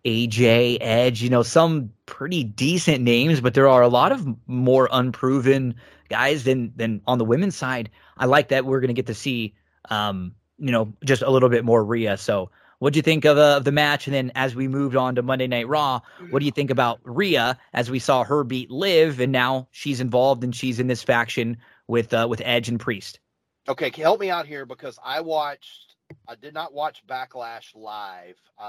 AJ, 0.06 0.76
Edge, 0.82 1.22
you 1.22 1.30
know, 1.30 1.42
some 1.42 1.90
pretty 2.04 2.44
decent 2.44 3.02
names, 3.02 3.40
but 3.40 3.54
there 3.54 3.68
are 3.68 3.80
a 3.80 3.88
lot 3.88 4.12
of 4.12 4.26
more 4.46 4.86
unproven 4.92 5.74
guys 6.10 6.44
than 6.44 6.72
than 6.76 7.00
on 7.06 7.16
the 7.16 7.24
women's 7.24 7.56
side. 7.56 7.88
I 8.18 8.26
like 8.26 8.48
that 8.48 8.66
we're 8.66 8.80
going 8.80 8.88
to 8.88 8.94
get 8.94 9.06
to 9.06 9.14
see, 9.14 9.54
um, 9.88 10.34
you 10.58 10.70
know, 10.70 10.92
just 11.04 11.22
a 11.22 11.30
little 11.30 11.48
bit 11.48 11.64
more 11.64 11.82
Rhea. 11.82 12.18
So 12.18 12.50
what 12.78 12.92
do 12.92 12.98
you 12.98 13.02
think 13.02 13.24
of, 13.24 13.38
uh, 13.38 13.56
of 13.56 13.64
the 13.64 13.72
match? 13.72 14.06
And 14.06 14.14
then 14.14 14.30
as 14.34 14.54
we 14.54 14.68
moved 14.68 14.94
on 14.94 15.14
to 15.14 15.22
Monday 15.22 15.46
Night 15.46 15.68
Raw, 15.68 16.00
what 16.30 16.40
do 16.40 16.44
you 16.44 16.52
think 16.52 16.70
about 16.70 17.00
Rhea 17.02 17.58
as 17.72 17.90
we 17.90 17.98
saw 17.98 18.24
her 18.24 18.44
beat 18.44 18.70
Liv, 18.70 19.20
and 19.20 19.32
now 19.32 19.68
she's 19.70 20.00
involved 20.00 20.44
and 20.44 20.54
she's 20.54 20.78
in 20.78 20.86
this 20.86 21.02
faction 21.02 21.56
with 21.86 22.12
uh, 22.12 22.26
with 22.28 22.42
Edge 22.44 22.68
and 22.68 22.78
Priest? 22.78 23.20
Okay, 23.68 23.90
help 23.96 24.20
me 24.20 24.30
out 24.30 24.46
here 24.46 24.66
because 24.66 24.98
I 25.04 25.20
watched. 25.20 25.96
I 26.28 26.34
did 26.34 26.52
not 26.52 26.74
watch 26.74 27.02
Backlash 27.06 27.74
live. 27.74 28.36
Uh, 28.58 28.62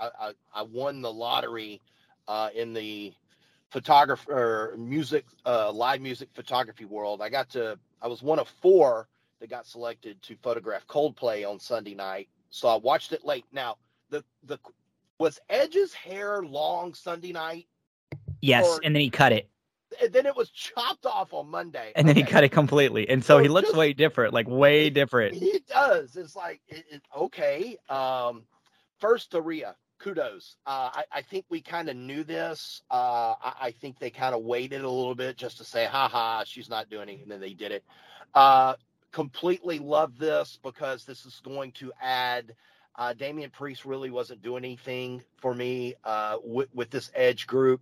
I, 0.00 0.10
I, 0.20 0.32
I 0.54 0.62
won 0.62 1.02
the 1.02 1.12
lottery 1.12 1.82
uh, 2.26 2.48
in 2.54 2.72
the 2.72 3.12
photographer 3.70 4.74
music 4.78 5.26
uh, 5.44 5.70
live 5.70 6.00
music 6.00 6.30
photography 6.34 6.86
world. 6.86 7.20
I 7.20 7.28
got 7.28 7.50
to. 7.50 7.78
I 8.00 8.08
was 8.08 8.22
one 8.22 8.38
of 8.38 8.48
four 8.62 9.08
that 9.40 9.50
got 9.50 9.66
selected 9.66 10.20
to 10.22 10.36
photograph 10.36 10.86
Coldplay 10.86 11.48
on 11.48 11.60
Sunday 11.60 11.94
night 11.94 12.28
so 12.50 12.68
I 12.68 12.76
watched 12.76 13.12
it 13.12 13.24
late. 13.24 13.44
Now, 13.52 13.76
the 14.10 14.24
the 14.44 14.58
was 15.18 15.38
Edge's 15.48 15.92
hair 15.92 16.42
long 16.42 16.94
Sunday 16.94 17.32
night? 17.32 17.66
Yes, 18.40 18.64
or, 18.66 18.80
and 18.84 18.94
then 18.94 19.00
he 19.00 19.10
cut 19.10 19.32
it. 19.32 19.48
And 20.02 20.12
then 20.12 20.26
it 20.26 20.36
was 20.36 20.50
chopped 20.50 21.06
off 21.06 21.32
on 21.32 21.48
Monday. 21.48 21.92
And 21.96 22.06
okay. 22.06 22.14
then 22.14 22.26
he 22.26 22.30
cut 22.30 22.44
it 22.44 22.50
completely, 22.50 23.08
and 23.08 23.24
so, 23.24 23.38
so 23.38 23.42
he 23.42 23.48
looks 23.48 23.68
just, 23.68 23.78
way 23.78 23.92
different, 23.92 24.34
like 24.34 24.48
way 24.48 24.90
different. 24.90 25.34
He 25.34 25.60
does. 25.68 26.16
It's 26.16 26.36
like 26.36 26.60
it, 26.68 26.84
it, 26.90 27.02
okay. 27.16 27.76
Um, 27.88 28.42
first 28.98 29.30
to 29.32 29.40
Rhea, 29.40 29.74
kudos. 29.98 30.56
Uh, 30.66 30.90
I, 30.92 31.04
I, 31.12 31.22
think 31.22 31.46
we 31.48 31.60
kind 31.60 31.88
of 31.88 31.96
knew 31.96 32.24
this. 32.24 32.82
Uh, 32.90 33.34
I, 33.42 33.52
I, 33.60 33.70
think 33.70 33.98
they 33.98 34.10
kind 34.10 34.34
of 34.34 34.42
waited 34.42 34.82
a 34.82 34.90
little 34.90 35.14
bit 35.14 35.36
just 35.36 35.58
to 35.58 35.64
say, 35.64 35.86
"Ha 35.86 36.08
ha, 36.08 36.44
she's 36.44 36.68
not 36.68 36.90
doing 36.90 37.08
it," 37.08 37.22
and 37.22 37.30
then 37.30 37.40
they 37.40 37.54
did 37.54 37.72
it. 37.72 37.84
Uh, 38.34 38.74
completely 39.12 39.78
love 39.78 40.18
this 40.18 40.58
because 40.62 41.04
this 41.04 41.24
is 41.26 41.40
going 41.44 41.72
to 41.72 41.92
add. 42.00 42.54
Uh, 42.96 43.12
Damian 43.12 43.50
Priest 43.50 43.84
really 43.84 44.10
wasn't 44.10 44.42
doing 44.42 44.64
anything 44.64 45.22
for 45.36 45.54
me 45.54 45.94
uh, 46.04 46.36
with, 46.42 46.68
with 46.74 46.90
this 46.90 47.12
Edge 47.14 47.46
group. 47.46 47.80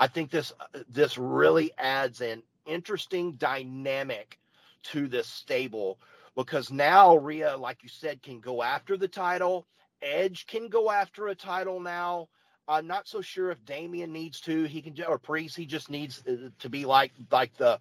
I 0.00 0.08
think 0.08 0.30
this 0.30 0.52
this 0.88 1.18
really 1.18 1.72
adds 1.78 2.22
an 2.22 2.42
interesting 2.66 3.32
dynamic 3.32 4.38
to 4.84 5.06
this 5.08 5.28
stable 5.28 6.00
because 6.34 6.72
now 6.72 7.16
Rhea, 7.16 7.56
like 7.58 7.82
you 7.82 7.90
said, 7.90 8.22
can 8.22 8.40
go 8.40 8.62
after 8.62 8.96
the 8.96 9.08
title. 9.08 9.66
Edge 10.00 10.46
can 10.46 10.68
go 10.68 10.90
after 10.90 11.28
a 11.28 11.34
title 11.34 11.80
now. 11.80 12.28
I'm 12.66 12.86
not 12.86 13.08
so 13.08 13.20
sure 13.20 13.50
if 13.50 13.62
Damian 13.66 14.10
needs 14.10 14.40
to. 14.42 14.64
He 14.64 14.80
can 14.80 14.94
or 15.06 15.18
Priest. 15.18 15.54
He 15.56 15.66
just 15.66 15.90
needs 15.90 16.26
uh, 16.26 16.48
to 16.58 16.70
be 16.70 16.86
like 16.86 17.12
like 17.30 17.54
the 17.58 17.78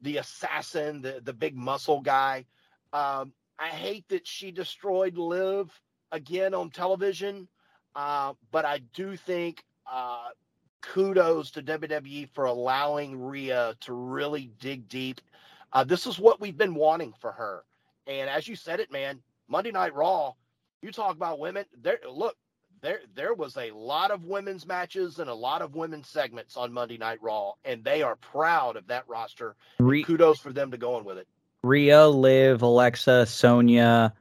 the 0.00 0.16
assassin, 0.16 1.02
the 1.02 1.20
the 1.22 1.34
big 1.34 1.54
muscle 1.54 2.00
guy. 2.00 2.46
Um, 2.94 3.34
I 3.58 3.68
hate 3.68 4.08
that 4.08 4.26
she 4.26 4.52
destroyed 4.52 5.18
Liv 5.18 5.68
again 6.12 6.54
on 6.54 6.70
television, 6.70 7.46
uh, 7.94 8.32
but 8.52 8.64
I 8.64 8.78
do 8.94 9.16
think 9.16 9.64
uh, 9.90 10.28
kudos 10.80 11.50
to 11.52 11.62
WWE 11.62 12.28
for 12.30 12.44
allowing 12.44 13.20
Rhea 13.20 13.74
to 13.80 13.92
really 13.92 14.50
dig 14.60 14.88
deep. 14.88 15.20
Uh, 15.72 15.84
this 15.84 16.06
is 16.06 16.18
what 16.18 16.40
we've 16.40 16.56
been 16.56 16.74
wanting 16.74 17.12
for 17.20 17.32
her, 17.32 17.64
and 18.06 18.30
as 18.30 18.48
you 18.48 18.56
said 18.56 18.80
it, 18.80 18.90
man, 18.90 19.20
Monday 19.48 19.72
Night 19.72 19.94
Raw. 19.94 20.32
You 20.80 20.92
talk 20.92 21.16
about 21.16 21.40
women. 21.40 21.64
There, 21.82 21.98
look, 22.08 22.36
there 22.80 23.00
there 23.14 23.34
was 23.34 23.56
a 23.56 23.70
lot 23.72 24.10
of 24.10 24.24
women's 24.24 24.66
matches 24.66 25.18
and 25.18 25.28
a 25.28 25.34
lot 25.34 25.62
of 25.62 25.74
women's 25.74 26.08
segments 26.08 26.56
on 26.56 26.72
Monday 26.72 26.98
Night 26.98 27.18
Raw, 27.20 27.52
and 27.64 27.82
they 27.84 28.02
are 28.02 28.16
proud 28.16 28.76
of 28.76 28.86
that 28.86 29.08
roster. 29.08 29.56
Re- 29.78 30.04
kudos 30.04 30.38
for 30.38 30.52
them 30.52 30.70
to 30.70 30.76
go 30.76 30.94
on 30.94 31.04
with 31.04 31.18
it. 31.18 31.26
Rhea, 31.62 32.06
Liv, 32.06 32.62
Alexa, 32.62 33.26
Sonya, 33.26 34.14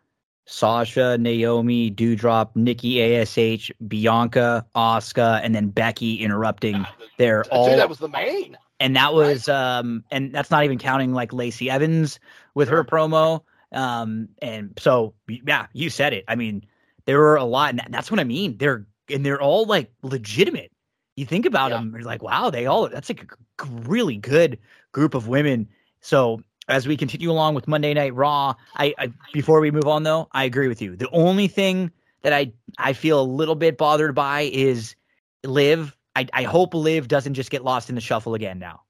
Sasha, 0.49 1.17
Naomi, 1.17 1.91
Doudrop, 1.91 2.55
Nikki, 2.55 3.03
Ash, 3.03 3.69
Bianca, 3.87 4.65
Asuka, 4.75 5.41
and 5.43 5.53
then 5.53 5.67
Becky 5.67 6.15
interrupting. 6.15 6.85
They're 7.17 7.43
all 7.51 7.67
that 7.67 7.89
was 7.89 7.99
the 7.99 8.07
main, 8.07 8.57
and 8.79 8.95
that 8.95 9.13
was 9.13 9.49
right. 9.49 9.77
um, 9.79 10.05
and 10.09 10.33
that's 10.33 10.49
not 10.49 10.63
even 10.63 10.77
counting 10.79 11.13
like 11.13 11.33
Lacey 11.33 11.69
Evans 11.69 12.19
with 12.55 12.69
sure. 12.69 12.77
her 12.77 12.83
promo. 12.85 13.41
Um, 13.73 14.29
and 14.41 14.71
so 14.79 15.13
yeah, 15.27 15.67
you 15.73 15.89
said 15.89 16.13
it. 16.13 16.23
I 16.29 16.35
mean 16.35 16.65
there 17.05 17.19
were 17.19 17.35
a 17.35 17.43
lot, 17.43 17.71
and 17.71 17.81
that's 17.89 18.09
what 18.09 18.19
I 18.21 18.23
mean. 18.23 18.57
They're 18.57 18.85
and 19.09 19.25
they're 19.25 19.41
all 19.41 19.65
like 19.65 19.91
legitimate. 20.01 20.71
You 21.17 21.25
think 21.25 21.45
about 21.45 21.71
yeah. 21.71 21.77
them, 21.77 21.91
you're 21.93 22.03
like, 22.03 22.21
wow, 22.21 22.49
they 22.49 22.67
all 22.67 22.87
that's 22.87 23.09
like 23.09 23.33
a 23.61 23.65
really 23.65 24.15
good 24.15 24.59
group 24.93 25.13
of 25.13 25.27
women. 25.27 25.67
So 25.99 26.41
as 26.67 26.87
we 26.87 26.97
continue 26.97 27.31
along 27.31 27.55
with 27.55 27.67
Monday 27.67 27.93
Night 27.93 28.13
Raw, 28.13 28.55
I, 28.75 28.93
I 28.97 29.13
before 29.33 29.59
we 29.59 29.71
move 29.71 29.87
on 29.87 30.03
though, 30.03 30.27
I 30.31 30.43
agree 30.43 30.67
with 30.67 30.81
you. 30.81 30.95
The 30.95 31.09
only 31.11 31.47
thing 31.47 31.91
that 32.21 32.33
I 32.33 32.51
I 32.77 32.93
feel 32.93 33.21
a 33.21 33.23
little 33.23 33.55
bit 33.55 33.77
bothered 33.77 34.15
by 34.15 34.41
is 34.41 34.95
Liv. 35.43 35.95
I, 36.15 36.27
I 36.33 36.43
hope 36.43 36.73
Liv 36.73 37.07
doesn't 37.07 37.35
just 37.35 37.51
get 37.51 37.63
lost 37.63 37.89
in 37.89 37.95
the 37.95 38.01
shuffle 38.01 38.33
again 38.33 38.59
now. 38.59 38.81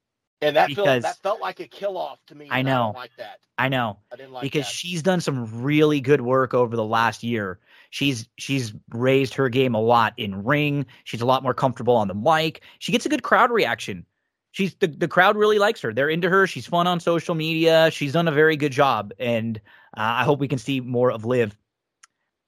And 0.41 0.55
that 0.55 0.71
felt 0.71 1.01
that 1.01 1.17
felt 1.17 1.41
like 1.41 1.59
a 1.59 1.67
kill 1.67 1.97
off 1.97 2.19
to 2.27 2.35
me. 2.35 2.47
I 2.49 2.61
know. 2.61 2.93
I 2.95 2.99
like 2.99 3.15
that. 3.17 3.39
I 3.57 3.69
know. 3.69 3.97
I 4.11 4.15
didn't 4.15 4.33
like 4.33 4.43
because 4.43 4.65
that. 4.65 4.71
she's 4.71 5.01
done 5.01 5.19
some 5.19 5.63
really 5.63 5.99
good 5.99 6.21
work 6.21 6.53
over 6.53 6.75
the 6.75 6.83
last 6.83 7.23
year. 7.23 7.59
She's 7.89 8.27
she's 8.37 8.73
raised 8.89 9.33
her 9.35 9.49
game 9.49 9.73
a 9.73 9.81
lot 9.81 10.13
in 10.17 10.43
ring. 10.43 10.85
She's 11.05 11.21
a 11.21 11.25
lot 11.25 11.41
more 11.41 11.55
comfortable 11.55 11.95
on 11.95 12.07
the 12.07 12.13
mic. 12.13 12.61
She 12.79 12.91
gets 12.91 13.05
a 13.05 13.09
good 13.09 13.23
crowd 13.23 13.49
reaction. 13.49 14.05
She's 14.51 14.73
the, 14.75 14.87
the 14.87 15.07
crowd 15.07 15.37
really 15.37 15.59
likes 15.59 15.81
her. 15.81 15.93
They're 15.93 16.09
into 16.09 16.29
her. 16.29 16.47
She's 16.47 16.65
fun 16.65 16.87
on 16.87 16.99
social 16.99 17.35
media. 17.35 17.91
She's 17.91 18.13
done 18.13 18.27
a 18.27 18.31
very 18.31 18.57
good 18.57 18.71
job, 18.71 19.13
and 19.19 19.57
uh, 19.95 20.01
I 20.01 20.23
hope 20.23 20.39
we 20.39 20.47
can 20.47 20.57
see 20.57 20.79
more 20.79 21.11
of 21.11 21.25
Liv. 21.25 21.55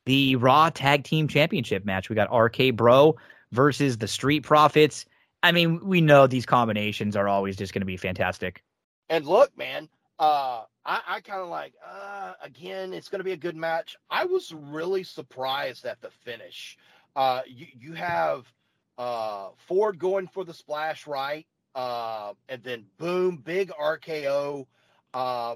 The 0.05 0.35
Raw 0.37 0.69
Tag 0.69 1.03
Team 1.03 1.27
Championship 1.27 1.85
match. 1.85 2.09
We 2.09 2.15
got 2.15 2.35
RK 2.35 2.75
Bro 2.75 3.17
versus 3.51 3.97
the 3.97 4.07
Street 4.07 4.41
Profits. 4.41 5.05
I 5.43 5.51
mean, 5.51 5.85
we 5.85 6.01
know 6.01 6.27
these 6.27 6.45
combinations 6.45 7.15
are 7.15 7.27
always 7.27 7.55
just 7.55 7.73
going 7.73 7.81
to 7.81 7.85
be 7.85 7.97
fantastic. 7.97 8.63
And 9.09 9.25
look, 9.25 9.55
man, 9.57 9.87
uh, 10.19 10.63
I, 10.85 11.01
I 11.07 11.19
kind 11.21 11.41
of 11.41 11.49
like, 11.49 11.73
uh, 11.85 12.33
again, 12.41 12.93
it's 12.93 13.07
going 13.07 13.19
to 13.19 13.23
be 13.23 13.31
a 13.31 13.37
good 13.37 13.55
match. 13.55 13.95
I 14.09 14.25
was 14.25 14.53
really 14.53 15.03
surprised 15.03 15.85
at 15.85 16.01
the 16.01 16.09
finish. 16.09 16.77
Uh, 17.15 17.41
you, 17.47 17.67
you 17.73 17.93
have 17.93 18.51
uh, 18.97 19.49
Ford 19.67 19.97
going 19.97 20.27
for 20.27 20.43
the 20.43 20.53
splash 20.53 21.07
right, 21.07 21.47
uh, 21.75 22.33
and 22.47 22.63
then 22.63 22.85
boom, 22.97 23.37
big 23.37 23.71
RKO. 23.71 24.65
Uh, 25.13 25.55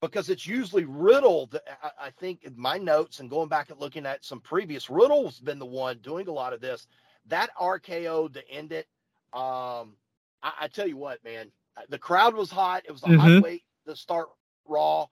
because 0.00 0.28
it's 0.28 0.46
usually 0.46 0.84
Riddle. 0.84 1.46
That, 1.46 1.62
I, 1.82 2.06
I 2.06 2.10
think 2.10 2.44
in 2.44 2.54
my 2.56 2.76
notes 2.76 3.20
and 3.20 3.30
going 3.30 3.48
back 3.48 3.70
and 3.70 3.80
looking 3.80 4.04
at 4.04 4.24
some 4.24 4.40
previous, 4.40 4.90
Riddle's 4.90 5.40
been 5.40 5.58
the 5.58 5.66
one 5.66 5.98
doing 5.98 6.28
a 6.28 6.32
lot 6.32 6.52
of 6.52 6.60
this. 6.60 6.86
That 7.28 7.50
RKO 7.58 8.32
to 8.34 8.50
end 8.50 8.72
it 8.72 8.86
um, 9.34 9.96
I, 10.42 10.52
I, 10.60 10.68
tell 10.68 10.86
you 10.86 10.96
what, 10.96 11.24
man, 11.24 11.50
the 11.88 11.98
crowd 11.98 12.34
was 12.34 12.52
hot. 12.52 12.84
It 12.86 12.92
was 12.92 13.02
a 13.02 13.06
mm-hmm. 13.06 13.18
hot 13.18 13.42
wait 13.42 13.64
to 13.86 13.96
start 13.96 14.28
Raw. 14.66 15.06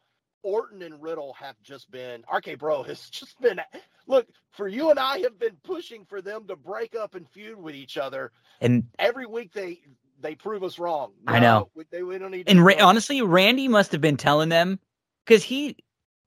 Orton 0.44 0.82
and 0.82 1.00
Riddle 1.02 1.34
have 1.34 1.56
just 1.62 1.90
been 1.90 2.24
RK 2.32 2.58
Bro 2.58 2.82
has 2.84 3.08
just 3.10 3.40
been 3.40 3.60
look 4.06 4.26
for 4.50 4.66
you 4.66 4.90
and 4.90 4.98
I 4.98 5.18
have 5.20 5.38
been 5.38 5.56
pushing 5.62 6.04
for 6.04 6.20
them 6.20 6.46
to 6.48 6.56
break 6.56 6.96
up 6.96 7.14
and 7.14 7.28
feud 7.30 7.58
with 7.58 7.74
each 7.74 7.96
other. 7.96 8.32
And 8.60 8.84
every 8.98 9.26
week 9.26 9.52
they 9.52 9.80
they 10.22 10.34
prove 10.34 10.62
us 10.62 10.78
wrong. 10.78 11.12
No, 11.26 11.32
I 11.32 11.38
know. 11.38 11.70
We, 11.74 11.84
they, 11.90 12.02
we 12.02 12.18
don't 12.18 12.30
need. 12.30 12.48
And 12.48 12.64
Ra- 12.64 12.74
honestly, 12.80 13.20
Randy 13.22 13.68
must 13.68 13.92
have 13.92 14.00
been 14.00 14.16
telling 14.16 14.48
them 14.48 14.78
because 15.26 15.42
he. 15.42 15.76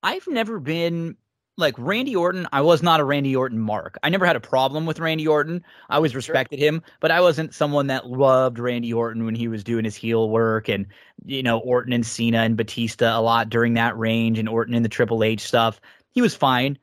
I've 0.04 0.28
never 0.28 0.60
been 0.60 1.18
like 1.58 1.76
Randy 1.78 2.16
Orton, 2.16 2.48
I 2.52 2.62
was 2.62 2.84
not 2.84 3.00
a 3.00 3.04
Randy 3.04 3.36
Orton 3.36 3.60
mark. 3.60 3.98
I 4.04 4.10
never 4.10 4.26
had 4.26 4.36
a 4.36 4.42
problem 4.42 4.86
with 4.86 5.00
Randy 5.00 5.28
Orton. 5.28 5.64
I 5.90 5.96
always 5.96 6.16
respected 6.16 6.60
sure. 6.60 6.68
him, 6.68 6.84
but 7.00 7.12
I 7.12 7.22
wasn't 7.22 7.54
someone 7.54 7.88
that 7.88 8.08
loved 8.08 8.60
Randy 8.60 8.94
Orton 8.94 9.26
when 9.26 9.36
he 9.36 9.48
was 9.48 9.64
doing 9.64 9.86
his 9.86 9.96
heel 9.96 10.30
work 10.30 10.68
and 10.68 10.86
you 11.26 11.44
know 11.44 11.60
Orton 11.60 11.94
and 11.94 12.06
Cena 12.06 12.40
and 12.40 12.58
Batista 12.58 13.18
a 13.18 13.22
lot 13.22 13.50
during 13.50 13.74
that 13.76 13.98
range 13.98 14.38
and 14.38 14.50
Orton 14.50 14.74
in 14.74 14.84
the 14.84 14.90
Triple 14.90 15.24
H 15.24 15.42
stuff. 15.42 15.80
He 16.12 16.22
was 16.22 16.36
fine. 16.36 16.78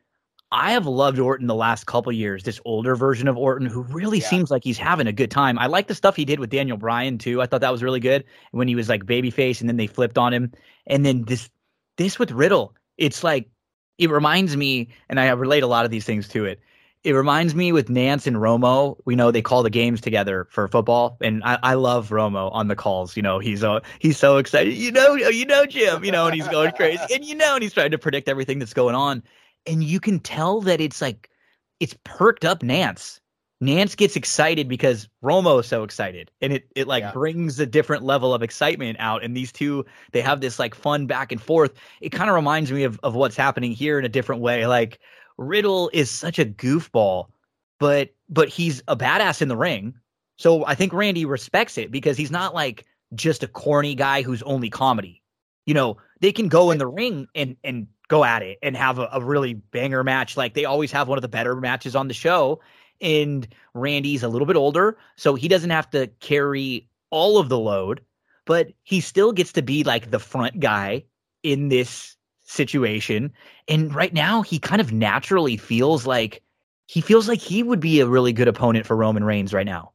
I 0.52 0.72
have 0.72 0.86
loved 0.86 1.18
Orton 1.18 1.46
the 1.46 1.54
last 1.54 1.86
couple 1.86 2.12
years. 2.12 2.42
This 2.42 2.60
older 2.66 2.94
version 2.94 3.26
of 3.26 3.38
Orton, 3.38 3.66
who 3.66 3.82
really 3.84 4.18
yeah. 4.18 4.28
seems 4.28 4.50
like 4.50 4.62
he's 4.62 4.76
having 4.76 5.06
a 5.06 5.12
good 5.12 5.30
time. 5.30 5.58
I 5.58 5.66
like 5.66 5.88
the 5.88 5.94
stuff 5.94 6.14
he 6.14 6.26
did 6.26 6.38
with 6.38 6.50
Daniel 6.50 6.76
Bryan 6.76 7.16
too. 7.16 7.40
I 7.40 7.46
thought 7.46 7.62
that 7.62 7.72
was 7.72 7.82
really 7.82 8.00
good 8.00 8.24
when 8.50 8.68
he 8.68 8.74
was 8.74 8.88
like 8.90 9.04
babyface, 9.04 9.60
and 9.60 9.68
then 9.68 9.78
they 9.78 9.86
flipped 9.86 10.18
on 10.18 10.34
him. 10.34 10.52
And 10.86 11.06
then 11.06 11.24
this, 11.24 11.48
this 11.96 12.18
with 12.18 12.30
Riddle, 12.30 12.74
it's 12.98 13.24
like 13.24 13.48
it 13.96 14.10
reminds 14.10 14.54
me, 14.54 14.90
and 15.08 15.18
I 15.18 15.30
relate 15.30 15.62
a 15.62 15.66
lot 15.66 15.86
of 15.86 15.90
these 15.90 16.04
things 16.04 16.28
to 16.28 16.44
it. 16.44 16.60
It 17.02 17.12
reminds 17.12 17.54
me 17.54 17.72
with 17.72 17.88
Nance 17.88 18.26
and 18.26 18.36
Romo. 18.36 18.96
We 19.06 19.16
know 19.16 19.30
they 19.30 19.42
call 19.42 19.62
the 19.64 19.70
games 19.70 20.00
together 20.00 20.46
for 20.50 20.68
football, 20.68 21.16
and 21.20 21.42
I, 21.44 21.58
I 21.62 21.74
love 21.74 22.10
Romo 22.10 22.52
on 22.52 22.68
the 22.68 22.76
calls. 22.76 23.16
You 23.16 23.22
know, 23.22 23.38
he's 23.38 23.64
uh, 23.64 23.80
he's 23.98 24.18
so 24.18 24.36
excited. 24.36 24.74
You 24.74 24.92
know, 24.92 25.14
you 25.14 25.46
know, 25.46 25.66
Jim. 25.66 26.04
You 26.04 26.12
know, 26.12 26.26
and 26.26 26.34
he's 26.34 26.46
going 26.46 26.72
crazy, 26.72 27.02
and 27.12 27.24
you 27.24 27.34
know, 27.34 27.54
and 27.54 27.62
he's 27.62 27.72
trying 27.72 27.90
to 27.90 27.98
predict 27.98 28.28
everything 28.28 28.60
that's 28.60 28.74
going 28.74 28.94
on, 28.94 29.22
and 29.66 29.82
you 29.82 30.00
can 30.00 30.20
tell 30.20 30.60
that 30.62 30.80
it's 30.80 31.00
like 31.00 31.30
it's 31.80 31.96
perked 32.04 32.44
up 32.44 32.62
Nance. 32.62 33.20
Nance 33.60 33.94
gets 33.94 34.16
excited 34.16 34.68
because 34.68 35.08
Romo 35.22 35.60
is 35.60 35.66
so 35.66 35.84
excited, 35.84 36.32
and 36.40 36.52
it 36.52 36.66
it 36.74 36.88
like 36.88 37.02
yeah. 37.02 37.12
brings 37.12 37.60
a 37.60 37.66
different 37.66 38.02
level 38.02 38.34
of 38.34 38.42
excitement 38.42 38.96
out. 38.98 39.22
And 39.22 39.36
these 39.36 39.52
two, 39.52 39.84
they 40.10 40.20
have 40.20 40.40
this 40.40 40.58
like 40.58 40.74
fun 40.74 41.06
back 41.06 41.30
and 41.30 41.40
forth. 41.40 41.72
It 42.00 42.10
kind 42.10 42.28
of 42.28 42.34
reminds 42.34 42.72
me 42.72 42.82
of 42.82 42.98
of 43.04 43.14
what's 43.14 43.36
happening 43.36 43.70
here 43.70 43.98
in 44.00 44.04
a 44.04 44.08
different 44.08 44.42
way. 44.42 44.66
Like 44.66 44.98
Riddle 45.38 45.90
is 45.92 46.10
such 46.10 46.40
a 46.40 46.44
goofball, 46.44 47.26
but 47.78 48.10
but 48.28 48.48
he's 48.48 48.82
a 48.88 48.96
badass 48.96 49.40
in 49.40 49.48
the 49.48 49.56
ring. 49.56 49.94
So 50.38 50.66
I 50.66 50.74
think 50.74 50.92
Randy 50.92 51.24
respects 51.24 51.78
it 51.78 51.92
because 51.92 52.16
he's 52.16 52.32
not 52.32 52.54
like 52.54 52.84
just 53.14 53.44
a 53.44 53.48
corny 53.48 53.94
guy 53.94 54.22
who's 54.22 54.42
only 54.42 54.70
comedy. 54.70 55.22
You 55.66 55.74
know, 55.74 55.98
they 56.20 56.32
can 56.32 56.48
go 56.48 56.72
in 56.72 56.78
the 56.78 56.86
ring 56.88 57.28
and 57.36 57.56
and 57.62 57.86
go 58.12 58.24
at 58.24 58.42
it 58.42 58.58
and 58.62 58.76
have 58.76 58.98
a, 58.98 59.08
a 59.10 59.22
really 59.22 59.54
banger 59.54 60.04
match. 60.04 60.36
Like 60.36 60.52
they 60.52 60.66
always 60.66 60.92
have 60.92 61.08
one 61.08 61.16
of 61.16 61.22
the 61.22 61.28
better 61.28 61.56
matches 61.56 61.96
on 61.96 62.08
the 62.08 62.14
show 62.14 62.60
and 63.00 63.48
Randy's 63.72 64.22
a 64.22 64.28
little 64.28 64.46
bit 64.46 64.54
older, 64.54 64.98
so 65.16 65.34
he 65.34 65.48
doesn't 65.48 65.70
have 65.70 65.90
to 65.90 66.08
carry 66.20 66.86
all 67.10 67.38
of 67.38 67.48
the 67.48 67.58
load, 67.58 68.02
but 68.44 68.68
he 68.82 69.00
still 69.00 69.32
gets 69.32 69.52
to 69.52 69.62
be 69.62 69.82
like 69.82 70.10
the 70.10 70.18
front 70.18 70.60
guy 70.60 71.04
in 71.42 71.68
this 71.70 72.16
situation. 72.44 73.32
And 73.66 73.94
right 73.94 74.12
now, 74.12 74.42
he 74.42 74.58
kind 74.58 74.80
of 74.80 74.92
naturally 74.92 75.56
feels 75.56 76.06
like 76.06 76.42
he 76.86 77.00
feels 77.00 77.28
like 77.28 77.40
he 77.40 77.62
would 77.62 77.80
be 77.80 78.00
a 78.00 78.06
really 78.06 78.34
good 78.34 78.48
opponent 78.48 78.84
for 78.84 78.94
Roman 78.94 79.24
Reigns 79.24 79.54
right 79.54 79.66
now. 79.66 79.91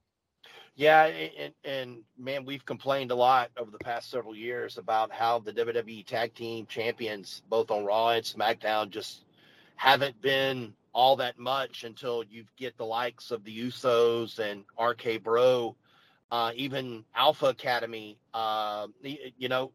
Yeah, 0.78 1.06
and, 1.06 1.54
and 1.66 1.98
man, 2.20 2.46
we've 2.46 2.64
complained 2.64 3.10
a 3.10 3.16
lot 3.16 3.50
over 3.58 3.72
the 3.72 3.80
past 3.80 4.12
several 4.12 4.36
years 4.36 4.78
about 4.78 5.12
how 5.12 5.40
the 5.40 5.52
WWE 5.52 6.06
Tag 6.06 6.36
Team 6.36 6.68
Champions, 6.68 7.42
both 7.50 7.72
on 7.72 7.84
Raw 7.84 8.10
and 8.10 8.24
SmackDown, 8.24 8.92
just 8.92 9.26
haven't 9.76 10.22
been 10.22 10.76
all 10.94 11.16
that 11.16 11.40
much 11.40 11.84
until 11.84 12.24
you 12.30 12.46
get 12.58 12.78
the 12.78 12.86
likes 12.86 13.32
of 13.32 13.44
the 13.44 13.60
Usos 13.60 14.38
and 14.38 14.66
RK 14.80 15.24
Bro, 15.24 15.76
uh, 16.32 16.52
even 16.56 17.04
Alpha 17.16 17.48
Academy. 17.48 18.20
Uh, 18.32 18.86
you 19.02 19.50
know, 19.50 19.72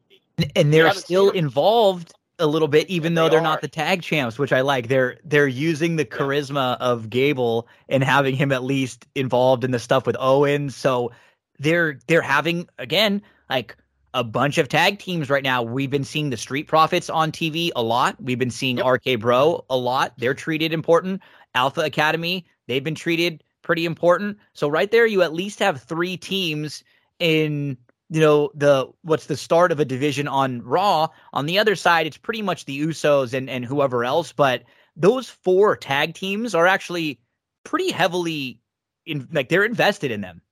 and 0.55 0.73
they're 0.73 0.95
still 0.95 1.31
involved 1.31 2.15
a 2.43 2.47
little 2.47 2.69
bit, 2.69 2.89
even 2.90 3.14
though 3.14 3.28
they 3.28 3.36
are 3.36 3.40
not 3.40 3.60
the 3.60 3.69
tag 3.69 4.02
champs, 4.02 4.39
which 4.39 4.52
I 4.52 4.60
like. 4.60 4.89
They're 4.89 5.19
they're 5.24 5.48
using 5.48 5.97
the 5.97 6.05
charisma 6.05 6.77
yeah. 6.78 6.86
of 6.86 7.09
Gable 7.09 7.69
and 7.89 8.05
having 8.05 8.35
him 8.35 8.52
at 8.52 8.64
least 8.64 9.06
involved 9.14 9.64
in 9.64 9.70
the 9.70 9.78
stuff 9.78 10.06
with 10.06 10.16
Owen. 10.19 10.69
So 10.70 11.12
they're 11.59 11.98
they're 12.09 12.23
having 12.23 12.69
again 12.78 13.23
like 13.48 13.77
a 14.14 14.24
bunch 14.24 14.59
of 14.59 14.69
tag 14.69 14.98
teams 14.98 15.31
right 15.31 15.43
now. 15.43 15.62
We've 15.62 15.90
been 15.90 16.05
seeing 16.05 16.31
the 16.31 16.36
Street 16.36 16.69
Profits 16.69 17.09
on 17.09 17.32
TV 17.32 17.70
a 17.74 17.82
lot. 17.82 18.16
We've 18.20 18.39
been 18.39 18.51
seeing 18.51 18.78
yep. 18.78 18.86
RK 18.86 19.20
Bro 19.20 19.64
a 19.70 19.77
lot. 19.77 20.12
They're 20.19 20.35
treated 20.35 20.73
important. 20.73 21.23
Alpha 21.55 21.82
Academy, 21.82 22.44
they've 22.66 22.85
been 22.85 22.94
treated 22.94 23.43
pretty 23.62 23.86
important. 23.86 24.39
So 24.52 24.69
right 24.69 24.90
there, 24.90 25.06
you 25.06 25.23
at 25.23 25.32
least 25.32 25.59
have 25.60 25.82
three 25.82 26.16
teams 26.16 26.82
in 27.19 27.77
you 28.13 28.21
know 28.21 28.51
the 28.55 28.87
what's 29.01 29.25
the 29.25 29.39
start 29.39 29.73
of 29.73 29.81
a 29.81 29.87
division 29.87 30.29
on 30.29 30.61
Raw. 30.61 31.09
On 31.33 31.47
the 31.47 31.59
other 31.59 31.75
side, 31.75 32.07
it's 32.07 32.19
pretty 32.19 32.43
much 32.43 32.67
the 32.67 32.79
Usos 32.79 33.33
and 33.33 33.49
and 33.49 33.65
whoever 33.65 34.05
else. 34.05 34.33
But 34.33 34.65
those 34.95 35.31
four 35.31 35.77
tag 35.77 36.13
teams 36.13 36.55
are 36.55 36.67
actually 36.67 37.19
pretty 37.65 37.91
heavily 37.91 38.61
in 39.07 39.27
like 39.33 39.49
they're 39.49 39.65
invested 39.65 40.11
in 40.11 40.21
them. 40.21 40.43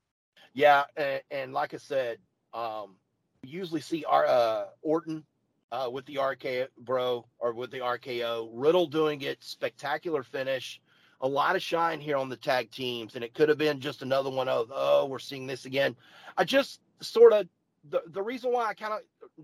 Yeah, 0.54 0.84
and, 0.96 1.20
and 1.30 1.52
like 1.52 1.74
I 1.74 1.76
said, 1.76 2.16
um, 2.54 2.96
usually 3.42 3.82
see 3.82 4.06
our 4.06 4.26
uh, 4.26 4.64
Orton 4.80 5.22
uh, 5.70 5.90
with 5.92 6.06
the 6.06 6.18
RK 6.18 6.70
bro 6.78 7.26
or 7.40 7.52
with 7.52 7.70
the 7.72 7.80
RKO. 7.80 8.48
Riddle 8.54 8.86
doing 8.86 9.20
it, 9.20 9.36
spectacular 9.44 10.22
finish. 10.22 10.80
A 11.20 11.28
lot 11.28 11.56
of 11.56 11.62
shine 11.62 12.00
here 12.00 12.16
on 12.16 12.30
the 12.30 12.38
tag 12.38 12.70
teams, 12.70 13.16
and 13.16 13.22
it 13.22 13.34
could 13.34 13.50
have 13.50 13.58
been 13.58 13.80
just 13.80 14.00
another 14.00 14.30
one 14.30 14.48
of 14.48 14.72
oh, 14.74 15.04
we're 15.04 15.18
seeing 15.18 15.46
this 15.46 15.66
again. 15.66 15.94
I 16.38 16.44
just 16.44 16.80
sort 17.02 17.32
of 17.32 17.46
the 17.88 18.02
the 18.08 18.22
reason 18.22 18.52
why 18.52 18.66
I 18.66 18.74
kind 18.74 18.92
of 18.92 19.00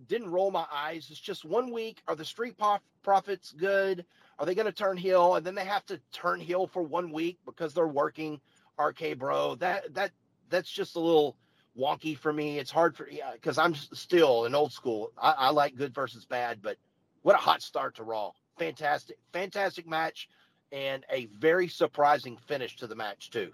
didn't 0.06 0.30
roll 0.30 0.50
my 0.50 0.66
eyes 0.72 1.10
is 1.10 1.18
just 1.18 1.44
one 1.44 1.70
week. 1.72 2.02
Are 2.06 2.14
the 2.14 2.24
Street 2.24 2.58
prof- 2.58 2.80
Profits 3.02 3.52
good? 3.52 4.04
Are 4.38 4.44
they 4.44 4.54
going 4.54 4.66
to 4.66 4.72
turn 4.72 4.96
heel? 4.96 5.36
And 5.36 5.46
then 5.46 5.54
they 5.54 5.64
have 5.64 5.86
to 5.86 6.00
turn 6.12 6.40
heel 6.40 6.66
for 6.66 6.82
one 6.82 7.10
week 7.12 7.38
because 7.46 7.72
they're 7.72 7.86
working 7.86 8.40
RK 8.78 9.18
Bro. 9.18 9.56
That 9.56 9.94
that 9.94 10.12
that's 10.50 10.70
just 10.70 10.96
a 10.96 11.00
little 11.00 11.36
wonky 11.78 12.16
for 12.16 12.32
me. 12.32 12.58
It's 12.58 12.70
hard 12.70 12.96
for 12.96 13.08
yeah, 13.08 13.32
because 13.32 13.58
I'm 13.58 13.74
still 13.74 14.44
an 14.44 14.54
old 14.54 14.72
school. 14.72 15.12
I, 15.20 15.32
I, 15.32 15.50
like 15.50 15.76
good 15.76 15.94
versus 15.94 16.24
bad, 16.24 16.60
but 16.62 16.76
what 17.22 17.34
a 17.34 17.38
hot 17.38 17.62
start 17.62 17.96
to 17.96 18.02
Raw! 18.02 18.32
Fantastic, 18.58 19.18
fantastic 19.32 19.86
match, 19.86 20.28
and 20.72 21.04
a 21.10 21.26
very 21.26 21.68
surprising 21.68 22.36
finish 22.46 22.76
to 22.76 22.86
the 22.86 22.94
match 22.94 23.30
too. 23.30 23.52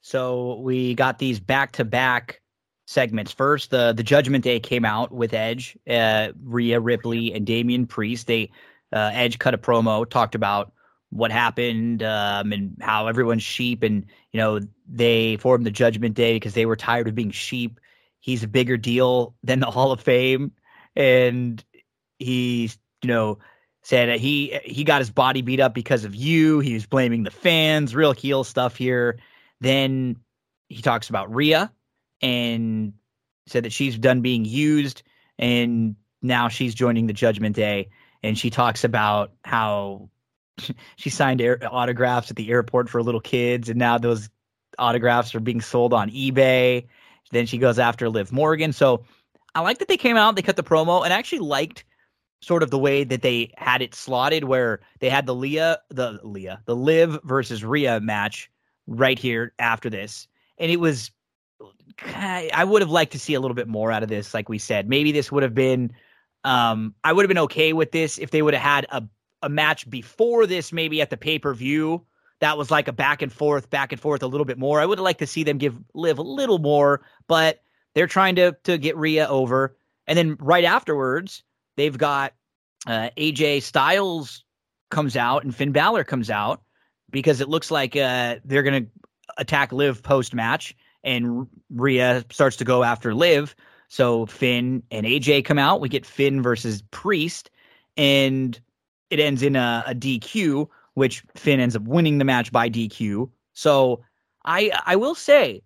So 0.00 0.60
we 0.60 0.94
got 0.94 1.18
these 1.18 1.40
back 1.40 1.72
to 1.72 1.84
back 1.84 2.40
segments. 2.88 3.32
First, 3.32 3.70
the 3.70 3.92
the 3.92 4.02
Judgment 4.02 4.42
Day 4.42 4.58
came 4.58 4.84
out 4.84 5.12
with 5.12 5.34
Edge, 5.34 5.76
uh, 5.88 6.28
Rhea 6.42 6.80
Ripley, 6.80 7.34
and 7.34 7.46
Damian 7.46 7.86
Priest. 7.86 8.26
They 8.26 8.50
uh, 8.92 9.10
Edge 9.12 9.38
cut 9.38 9.52
a 9.52 9.58
promo, 9.58 10.08
talked 10.08 10.34
about 10.34 10.72
what 11.10 11.30
happened 11.30 12.02
um, 12.02 12.52
and 12.52 12.76
how 12.80 13.06
everyone's 13.06 13.42
sheep 13.42 13.82
and 13.82 14.06
you 14.32 14.38
know 14.38 14.60
they 14.88 15.36
formed 15.36 15.66
the 15.66 15.70
Judgment 15.70 16.14
Day 16.14 16.34
because 16.34 16.54
they 16.54 16.66
were 16.66 16.76
tired 16.76 17.08
of 17.08 17.14
being 17.14 17.30
sheep. 17.30 17.78
He's 18.20 18.42
a 18.42 18.48
bigger 18.48 18.78
deal 18.78 19.34
than 19.42 19.60
the 19.60 19.70
Hall 19.70 19.92
of 19.92 20.00
Fame, 20.00 20.52
and 20.96 21.62
he's 22.18 22.78
you 23.02 23.08
know 23.08 23.38
said 23.82 24.18
he 24.18 24.58
he 24.64 24.82
got 24.82 25.02
his 25.02 25.10
body 25.10 25.42
beat 25.42 25.60
up 25.60 25.74
because 25.74 26.06
of 26.06 26.14
you. 26.14 26.60
He 26.60 26.72
was 26.72 26.86
blaming 26.86 27.22
the 27.22 27.30
fans, 27.30 27.94
real 27.94 28.12
heel 28.12 28.44
stuff 28.44 28.76
here. 28.76 29.18
Then 29.60 30.16
he 30.70 30.80
talks 30.80 31.10
about 31.10 31.34
Rhea 31.34 31.70
and 32.20 32.92
said 33.46 33.64
that 33.64 33.72
she's 33.72 33.96
done 33.96 34.20
being 34.20 34.44
used 34.44 35.02
and 35.38 35.96
now 36.22 36.48
she's 36.48 36.74
joining 36.74 37.06
the 37.06 37.12
Judgment 37.12 37.54
Day. 37.54 37.90
And 38.22 38.36
she 38.36 38.50
talks 38.50 38.84
about 38.84 39.32
how 39.44 40.10
she 40.96 41.10
signed 41.10 41.40
air, 41.40 41.58
autographs 41.70 42.30
at 42.30 42.36
the 42.36 42.50
airport 42.50 42.88
for 42.88 43.02
little 43.02 43.20
kids, 43.20 43.68
and 43.68 43.78
now 43.78 43.98
those 43.98 44.28
autographs 44.78 45.34
are 45.34 45.40
being 45.40 45.60
sold 45.60 45.92
on 45.92 46.10
eBay. 46.10 46.86
Then 47.30 47.46
she 47.46 47.58
goes 47.58 47.78
after 47.78 48.08
Liv 48.08 48.32
Morgan. 48.32 48.72
So 48.72 49.04
I 49.54 49.60
like 49.60 49.78
that 49.78 49.88
they 49.88 49.96
came 49.96 50.16
out, 50.16 50.36
they 50.36 50.42
cut 50.42 50.56
the 50.56 50.62
promo, 50.62 51.04
and 51.04 51.12
I 51.12 51.18
actually 51.18 51.40
liked 51.40 51.84
sort 52.40 52.62
of 52.62 52.70
the 52.70 52.78
way 52.78 53.04
that 53.04 53.22
they 53.22 53.52
had 53.56 53.82
it 53.82 53.94
slotted 53.94 54.44
where 54.44 54.80
they 55.00 55.10
had 55.10 55.26
the 55.26 55.34
Leah, 55.34 55.78
the 55.88 56.20
Leah, 56.22 56.62
the 56.66 56.76
Liv 56.76 57.18
versus 57.24 57.64
Rhea 57.64 58.00
match 58.00 58.50
right 58.86 59.18
here 59.18 59.52
after 59.58 59.90
this. 59.90 60.28
And 60.58 60.70
it 60.70 60.78
was, 60.78 61.10
I 62.54 62.64
would 62.64 62.82
have 62.82 62.90
liked 62.90 63.12
to 63.12 63.18
see 63.18 63.34
a 63.34 63.40
little 63.40 63.54
bit 63.54 63.68
more 63.68 63.90
out 63.90 64.02
of 64.02 64.08
this. 64.08 64.34
Like 64.34 64.48
we 64.48 64.58
said, 64.58 64.88
maybe 64.88 65.12
this 65.12 65.32
would 65.32 65.42
have 65.42 65.54
been, 65.54 65.92
um, 66.44 66.94
I 67.04 67.12
would 67.12 67.24
have 67.24 67.28
been 67.28 67.38
okay 67.38 67.72
with 67.72 67.92
this 67.92 68.18
if 68.18 68.30
they 68.30 68.42
would 68.42 68.54
have 68.54 68.62
had 68.62 68.86
a, 68.90 69.02
a 69.42 69.48
match 69.48 69.88
before 69.90 70.46
this, 70.46 70.72
maybe 70.72 71.00
at 71.00 71.10
the 71.10 71.16
pay 71.16 71.38
per 71.38 71.54
view. 71.54 72.04
That 72.40 72.56
was 72.56 72.70
like 72.70 72.86
a 72.86 72.92
back 72.92 73.20
and 73.20 73.32
forth, 73.32 73.68
back 73.68 73.90
and 73.90 74.00
forth 74.00 74.22
a 74.22 74.28
little 74.28 74.44
bit 74.44 74.58
more. 74.58 74.80
I 74.80 74.86
would 74.86 74.98
have 74.98 75.04
liked 75.04 75.18
to 75.18 75.26
see 75.26 75.42
them 75.42 75.58
give 75.58 75.76
Liv 75.94 76.18
a 76.18 76.22
little 76.22 76.58
more, 76.58 77.00
but 77.26 77.62
they're 77.94 78.06
trying 78.06 78.36
to 78.36 78.56
to 78.62 78.78
get 78.78 78.96
Rhea 78.96 79.26
over. 79.26 79.76
And 80.06 80.16
then 80.16 80.36
right 80.38 80.64
afterwards, 80.64 81.42
They've 81.78 81.96
got 81.96 82.34
uh, 82.88 83.10
AJ 83.16 83.62
Styles 83.62 84.42
comes 84.90 85.16
out 85.16 85.44
and 85.44 85.54
Finn 85.54 85.70
Balor 85.70 86.02
comes 86.02 86.28
out 86.28 86.60
because 87.08 87.40
it 87.40 87.48
looks 87.48 87.70
like 87.70 87.94
uh, 87.94 88.36
they're 88.44 88.64
to 88.84 88.86
attack 89.36 89.72
Liv 89.72 90.02
post 90.02 90.34
match, 90.34 90.76
and 91.04 91.46
Rhea 91.70 92.24
starts 92.30 92.56
to 92.56 92.64
go 92.64 92.82
after 92.82 93.14
Liv. 93.14 93.54
So 93.88 94.26
Finn 94.26 94.82
and 94.90 95.06
AJ 95.06 95.44
come 95.44 95.58
out. 95.58 95.80
We 95.80 95.88
get 95.88 96.04
Finn 96.04 96.42
versus 96.42 96.82
Priest, 96.90 97.50
and 97.96 98.58
it 99.10 99.18
ends 99.20 99.42
in 99.42 99.56
a, 99.56 99.84
a 99.86 99.94
DQ, 99.94 100.68
which 100.94 101.22
Finn 101.34 101.60
ends 101.60 101.74
up 101.74 101.82
winning 101.82 102.18
the 102.18 102.24
match 102.24 102.52
by 102.52 102.68
DQ. 102.68 103.30
So 103.54 104.02
I 104.44 104.70
I 104.84 104.96
will 104.96 105.14
say 105.14 105.62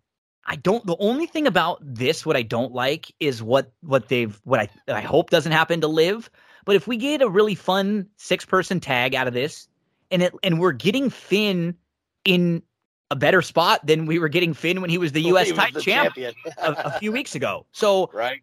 I 0.47 0.57
don't. 0.57 0.85
The 0.87 0.97
only 0.99 1.27
thing 1.27 1.47
about 1.47 1.79
this, 1.83 2.27
what 2.27 2.37
I 2.37 2.43
don't 2.43 2.73
like, 2.73 3.13
is 3.21 3.43
what 3.43 3.73
what 3.81 4.09
they've 4.09 4.41
what 4.45 4.61
I 4.61 4.69
I 4.89 5.01
hope 5.01 5.31
doesn't 5.31 5.53
happen 5.53 5.81
to 5.81 5.89
Liv. 5.89 6.31
But 6.65 6.77
if 6.77 6.87
we 6.87 6.97
get 6.97 7.23
a 7.23 7.29
really 7.29 7.55
fun 7.55 8.09
six 8.17 8.45
person 8.45 8.81
tag 8.81 9.15
out 9.15 9.27
of 9.27 9.35
this, 9.35 9.69
and 10.11 10.23
it 10.23 10.35
and 10.43 10.61
we're 10.61 10.73
getting 10.73 11.11
Finn 11.11 11.77
in 12.25 12.63
a 13.13 13.15
better 13.15 13.43
spot 13.43 13.87
than 13.87 14.07
we 14.07 14.19
were 14.19 14.29
getting 14.29 14.55
Finn 14.55 14.81
when 14.81 14.89
he 14.89 14.97
was 14.97 15.13
the 15.13 15.21
U.S. 15.23 15.53
title 15.53 15.83
champ 15.83 16.17
a, 16.17 16.33
a, 16.59 16.91
few 16.99 17.13
weeks 17.13 17.35
ago. 17.35 17.67
So 17.73 18.11
right, 18.15 18.41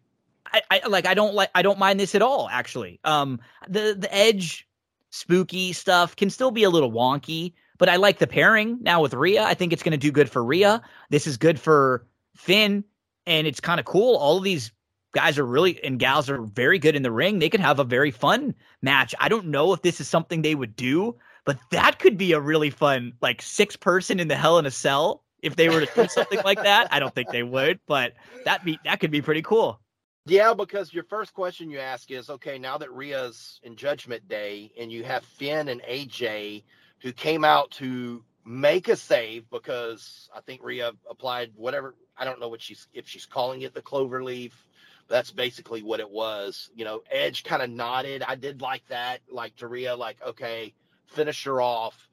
I, 0.52 0.62
I 0.70 0.86
like 0.86 1.06
I 1.06 1.14
don't 1.14 1.34
like 1.34 1.50
I 1.56 1.62
don't 1.62 1.78
mind 1.78 1.98
this 1.98 2.14
at 2.14 2.22
all. 2.22 2.48
Actually, 2.50 3.00
um, 3.04 3.40
the 3.68 3.96
the 3.98 4.14
Edge 4.14 4.68
spooky 5.10 5.72
stuff 5.72 6.14
can 6.14 6.30
still 6.30 6.52
be 6.52 6.62
a 6.62 6.70
little 6.70 6.92
wonky, 6.92 7.52
but 7.78 7.88
I 7.88 7.96
like 7.96 8.18
the 8.18 8.28
pairing 8.28 8.78
now 8.80 9.02
with 9.02 9.12
Rhea. 9.12 9.42
I 9.42 9.54
think 9.54 9.72
it's 9.72 9.82
going 9.82 9.90
to 9.90 9.98
do 9.98 10.12
good 10.12 10.30
for 10.30 10.44
Rhea. 10.44 10.80
This 11.10 11.26
is 11.26 11.36
good 11.36 11.58
for 11.58 12.06
Finn, 12.36 12.84
and 13.26 13.48
it's 13.48 13.58
kind 13.58 13.80
of 13.80 13.86
cool. 13.86 14.16
All 14.16 14.38
of 14.38 14.44
these 14.44 14.70
guys 15.12 15.36
are 15.36 15.44
really 15.44 15.82
and 15.82 15.98
gals 15.98 16.30
are 16.30 16.42
very 16.42 16.78
good 16.78 16.94
in 16.94 17.02
the 17.02 17.10
ring. 17.10 17.40
They 17.40 17.48
could 17.48 17.58
have 17.58 17.80
a 17.80 17.84
very 17.84 18.12
fun 18.12 18.54
match. 18.82 19.16
I 19.18 19.28
don't 19.28 19.46
know 19.46 19.72
if 19.72 19.82
this 19.82 20.00
is 20.00 20.06
something 20.06 20.42
they 20.42 20.54
would 20.54 20.76
do, 20.76 21.16
but 21.44 21.58
that 21.70 21.98
could 21.98 22.16
be 22.16 22.32
a 22.32 22.40
really 22.40 22.70
fun 22.70 23.14
like 23.20 23.42
six 23.42 23.76
person 23.76 24.20
in 24.20 24.28
the 24.28 24.36
Hell 24.36 24.58
in 24.58 24.66
a 24.66 24.70
Cell 24.70 25.22
if 25.42 25.56
they 25.56 25.68
were 25.68 25.84
to 25.84 25.92
do 25.94 26.08
something 26.08 26.40
like 26.44 26.62
that. 26.62 26.88
I 26.92 27.00
don't 27.00 27.14
think 27.14 27.30
they 27.30 27.42
would, 27.42 27.80
but 27.86 28.14
that 28.44 28.64
be 28.64 28.78
that 28.84 29.00
could 29.00 29.10
be 29.10 29.22
pretty 29.22 29.42
cool. 29.42 29.80
Yeah, 30.26 30.54
because 30.54 30.92
your 30.92 31.04
first 31.04 31.32
question 31.32 31.70
you 31.70 31.78
ask 31.78 32.10
is 32.10 32.30
okay, 32.30 32.58
now 32.58 32.78
that 32.78 32.92
Rhea's 32.92 33.60
in 33.62 33.76
Judgment 33.76 34.28
Day 34.28 34.70
and 34.78 34.92
you 34.92 35.02
have 35.04 35.24
Finn 35.24 35.68
and 35.68 35.82
AJ 35.82 36.62
who 37.00 37.12
came 37.12 37.44
out 37.44 37.70
to 37.72 38.22
make 38.44 38.88
a 38.88 38.96
save 38.96 39.48
because 39.50 40.28
I 40.34 40.40
think 40.40 40.62
Rhea 40.62 40.92
applied 41.08 41.52
whatever 41.54 41.94
I 42.16 42.24
don't 42.24 42.40
know 42.40 42.48
what 42.48 42.60
she's 42.60 42.86
if 42.92 43.08
she's 43.08 43.26
calling 43.26 43.62
it 43.62 43.74
the 43.74 43.82
clover 43.82 44.22
leaf. 44.22 44.66
That's 45.08 45.30
basically 45.32 45.82
what 45.82 45.98
it 46.00 46.10
was. 46.10 46.70
You 46.74 46.84
know, 46.84 47.02
Edge 47.10 47.42
kind 47.42 47.62
of 47.62 47.70
nodded. 47.70 48.22
I 48.22 48.36
did 48.36 48.60
like 48.60 48.86
that, 48.88 49.20
like 49.28 49.56
to 49.56 49.66
Rhea, 49.66 49.96
like, 49.96 50.18
okay, 50.24 50.72
finish 51.10 51.44
her 51.44 51.60
off. 51.60 52.08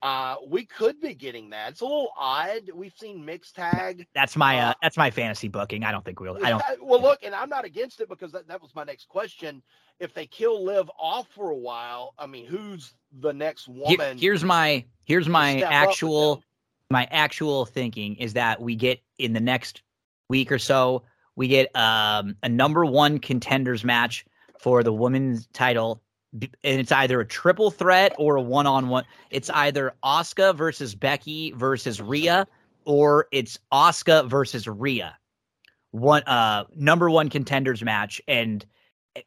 Uh, 0.00 0.36
we 0.46 0.64
could 0.64 1.00
be 1.00 1.12
getting 1.12 1.50
that. 1.50 1.72
It's 1.72 1.80
a 1.80 1.84
little 1.84 2.12
odd. 2.16 2.70
We've 2.72 2.94
seen 2.96 3.24
mixed 3.24 3.56
tag. 3.56 4.06
That's 4.14 4.36
my 4.36 4.60
uh, 4.60 4.70
uh 4.70 4.74
that's 4.80 4.96
my 4.96 5.10
fantasy 5.10 5.48
booking. 5.48 5.82
I 5.82 5.90
don't 5.90 6.04
think 6.04 6.20
we'll. 6.20 6.38
I 6.44 6.50
don't. 6.50 6.62
Well, 6.80 7.02
look, 7.02 7.24
and 7.24 7.34
I'm 7.34 7.48
not 7.48 7.64
against 7.64 8.00
it 8.00 8.08
because 8.08 8.30
that, 8.30 8.46
that 8.46 8.62
was 8.62 8.74
my 8.76 8.84
next 8.84 9.08
question. 9.08 9.60
If 9.98 10.14
they 10.14 10.26
kill 10.26 10.64
Liv 10.64 10.88
off 10.96 11.26
for 11.30 11.50
a 11.50 11.56
while, 11.56 12.14
I 12.16 12.26
mean, 12.26 12.46
who's 12.46 12.94
the 13.20 13.32
next 13.32 13.66
woman? 13.66 14.16
Here, 14.16 14.30
here's 14.30 14.44
my 14.44 14.84
here's 15.04 15.28
my 15.28 15.62
actual 15.62 16.44
my 16.90 17.08
actual 17.10 17.66
thinking 17.66 18.14
is 18.16 18.34
that 18.34 18.60
we 18.60 18.76
get 18.76 19.00
in 19.18 19.32
the 19.32 19.40
next 19.40 19.82
week 20.28 20.52
or 20.52 20.60
so 20.60 21.02
we 21.38 21.46
get 21.46 21.74
um, 21.76 22.36
a 22.42 22.48
number 22.48 22.84
one 22.84 23.20
contenders 23.20 23.84
match 23.84 24.26
for 24.58 24.82
the 24.82 24.92
women's 24.92 25.46
title 25.48 26.02
and 26.32 26.50
it's 26.62 26.92
either 26.92 27.20
a 27.20 27.26
triple 27.26 27.70
threat 27.70 28.14
or 28.18 28.36
a 28.36 28.42
one 28.42 28.66
on 28.66 28.88
one. 28.88 29.04
It's 29.30 29.50
either 29.50 29.94
Asuka 30.04 30.54
versus 30.54 30.94
Becky 30.94 31.52
versus 31.52 32.00
Rhea, 32.00 32.46
or 32.84 33.26
it's 33.32 33.58
Asuka 33.72 34.28
versus 34.28 34.66
Rhea. 34.66 35.16
One 35.90 36.22
uh 36.24 36.64
number 36.76 37.08
one 37.08 37.30
contenders 37.30 37.82
match, 37.82 38.20
and 38.28 38.64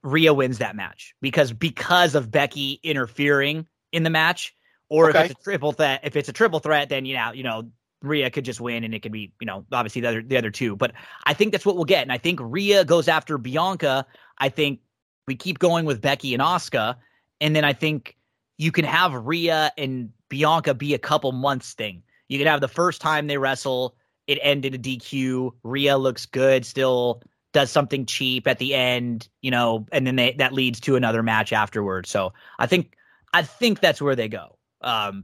Rhea 0.04 0.34
wins 0.34 0.60
that 0.60 0.76
match 0.76 1.16
because 1.22 1.52
because 1.54 2.16
of 2.16 2.32
Becky 2.32 2.80
interfering 2.84 3.66
in 3.92 4.04
the 4.04 4.10
match. 4.10 4.56
Or 4.90 5.10
okay. 5.10 5.20
if 5.20 5.32
it's 5.32 5.40
a 5.40 5.44
triple 5.44 5.72
threat, 5.72 6.02
if 6.04 6.18
it's 6.18 6.28
a 6.28 6.34
triple 6.34 6.60
threat, 6.60 6.90
then 6.90 7.06
you 7.06 7.16
know, 7.16 7.32
you 7.32 7.44
know, 7.44 7.72
Rhea 8.02 8.30
could 8.30 8.46
just 8.46 8.60
win 8.60 8.84
and 8.84 8.94
it 8.94 9.02
could 9.02 9.12
be, 9.12 9.32
you 9.40 9.48
know, 9.48 9.66
obviously 9.72 10.02
the 10.02 10.10
other 10.10 10.22
the 10.22 10.38
other 10.38 10.52
two. 10.52 10.76
But 10.76 10.92
I 11.26 11.34
think 11.34 11.52
that's 11.52 11.66
what 11.66 11.76
we'll 11.76 11.86
get. 11.86 12.02
And 12.02 12.12
I 12.12 12.18
think 12.18 12.40
Rhea 12.42 12.84
goes 12.84 13.08
after 13.08 13.38
Bianca. 13.38 14.06
I 14.38 14.50
think 14.50 14.80
we 15.28 15.36
keep 15.36 15.60
going 15.60 15.86
with 15.86 16.02
Becky 16.02 16.34
and 16.34 16.42
Asuka, 16.42 16.96
and 17.40 17.56
then 17.56 17.64
I 17.64 17.74
think 17.74 18.18
you 18.58 18.72
can 18.72 18.86
have 18.86 19.14
Rhea 19.14 19.72
and 19.78 20.12
Bianca 20.30 20.74
be 20.74 20.94
a 20.94 21.00
couple 21.00 21.32
months 21.32 21.74
thing. 21.74 22.04
You 22.28 22.38
can 22.38 22.48
have 22.48 22.62
the 22.62 22.68
first 22.68 23.02
time 23.02 23.28
they 23.28 23.38
wrestle, 23.38 23.96
it 24.28 24.40
ended 24.42 24.76
a 24.76 24.78
DQ. 24.78 25.52
Rhea 25.64 25.98
looks 25.98 26.26
good, 26.26 26.66
still 26.66 27.22
does 27.54 27.72
something 27.72 28.06
cheap 28.06 28.48
at 28.48 28.60
the 28.60 28.74
end, 28.74 29.28
you 29.42 29.52
know, 29.52 29.86
and 29.92 30.08
then 30.08 30.16
they, 30.16 30.34
that 30.34 30.54
leads 30.54 30.80
to 30.82 30.96
another 30.96 31.22
match 31.24 31.52
afterwards. 31.52 32.10
So 32.10 32.34
I 32.60 32.68
think 32.68 32.96
I 33.34 33.44
think 33.44 33.80
that's 33.80 34.02
where 34.02 34.16
they 34.16 34.28
go. 34.28 34.58
Um, 34.82 35.24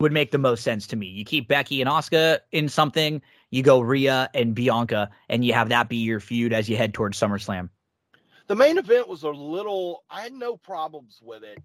would 0.00 0.12
make 0.12 0.30
the 0.30 0.38
most 0.38 0.62
sense 0.62 0.86
to 0.88 0.96
me. 0.96 1.06
You 1.06 1.24
keep 1.24 1.48
Becky 1.48 1.80
and 1.80 1.90
Asuka 1.90 2.40
in 2.52 2.68
something, 2.68 3.22
you 3.50 3.62
go 3.62 3.80
Rhea 3.80 4.28
and 4.34 4.54
Bianca, 4.54 5.10
and 5.28 5.44
you 5.44 5.52
have 5.52 5.68
that 5.68 5.88
be 5.88 5.96
your 5.96 6.20
feud 6.20 6.52
as 6.52 6.68
you 6.68 6.76
head 6.76 6.94
towards 6.94 7.18
SummerSlam 7.18 7.70
the 8.46 8.56
main 8.56 8.78
event 8.78 9.08
was 9.08 9.22
a 9.22 9.30
little. 9.30 10.04
I 10.10 10.22
had 10.22 10.32
no 10.32 10.56
problems 10.56 11.20
with 11.22 11.42
it. 11.42 11.58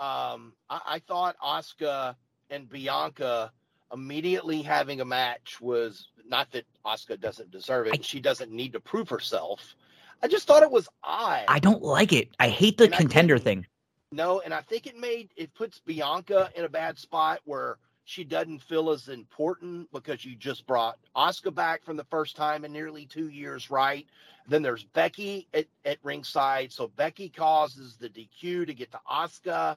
Um, 0.00 0.54
I, 0.68 0.80
I 0.86 0.98
thought 1.06 1.36
Asuka 1.38 2.16
and 2.50 2.68
Bianca 2.68 3.52
immediately 3.92 4.62
having 4.62 5.00
a 5.00 5.04
match 5.04 5.60
was 5.60 6.08
not 6.26 6.50
that 6.52 6.64
Asuka 6.84 7.20
doesn't 7.20 7.50
deserve 7.50 7.86
it. 7.88 7.94
I, 7.94 8.02
she 8.02 8.20
doesn't 8.20 8.50
need 8.50 8.72
to 8.72 8.80
prove 8.80 9.08
herself. 9.08 9.74
I 10.22 10.28
just 10.28 10.46
thought 10.46 10.62
it 10.62 10.70
was 10.70 10.88
odd. 11.02 11.44
I 11.48 11.58
don't 11.58 11.82
like 11.82 12.12
it. 12.12 12.28
I 12.38 12.48
hate 12.48 12.78
the 12.78 12.84
and 12.84 12.92
contender 12.94 13.38
think, 13.38 13.64
thing. 13.64 13.66
No, 14.12 14.40
and 14.40 14.54
I 14.54 14.60
think 14.60 14.86
it 14.86 14.96
made 14.96 15.30
it 15.36 15.52
puts 15.54 15.80
Bianca 15.80 16.50
in 16.54 16.64
a 16.64 16.68
bad 16.68 16.98
spot 16.98 17.40
where 17.44 17.78
she 18.04 18.24
doesn't 18.24 18.62
feel 18.62 18.90
as 18.90 19.08
important 19.08 19.90
because 19.92 20.24
you 20.24 20.34
just 20.34 20.66
brought 20.66 20.98
Asuka 21.16 21.54
back 21.54 21.84
from 21.84 21.96
the 21.96 22.04
first 22.04 22.36
time 22.36 22.64
in 22.64 22.72
nearly 22.72 23.06
two 23.06 23.28
years, 23.28 23.70
right? 23.70 24.06
Then 24.48 24.62
there's 24.62 24.84
Becky 24.84 25.46
at, 25.54 25.66
at 25.84 25.98
ringside. 26.02 26.72
So 26.72 26.88
Becky 26.88 27.28
causes 27.28 27.96
the 27.96 28.08
DQ 28.08 28.66
to 28.66 28.74
get 28.74 28.90
to 28.92 29.00
Asuka. 29.10 29.76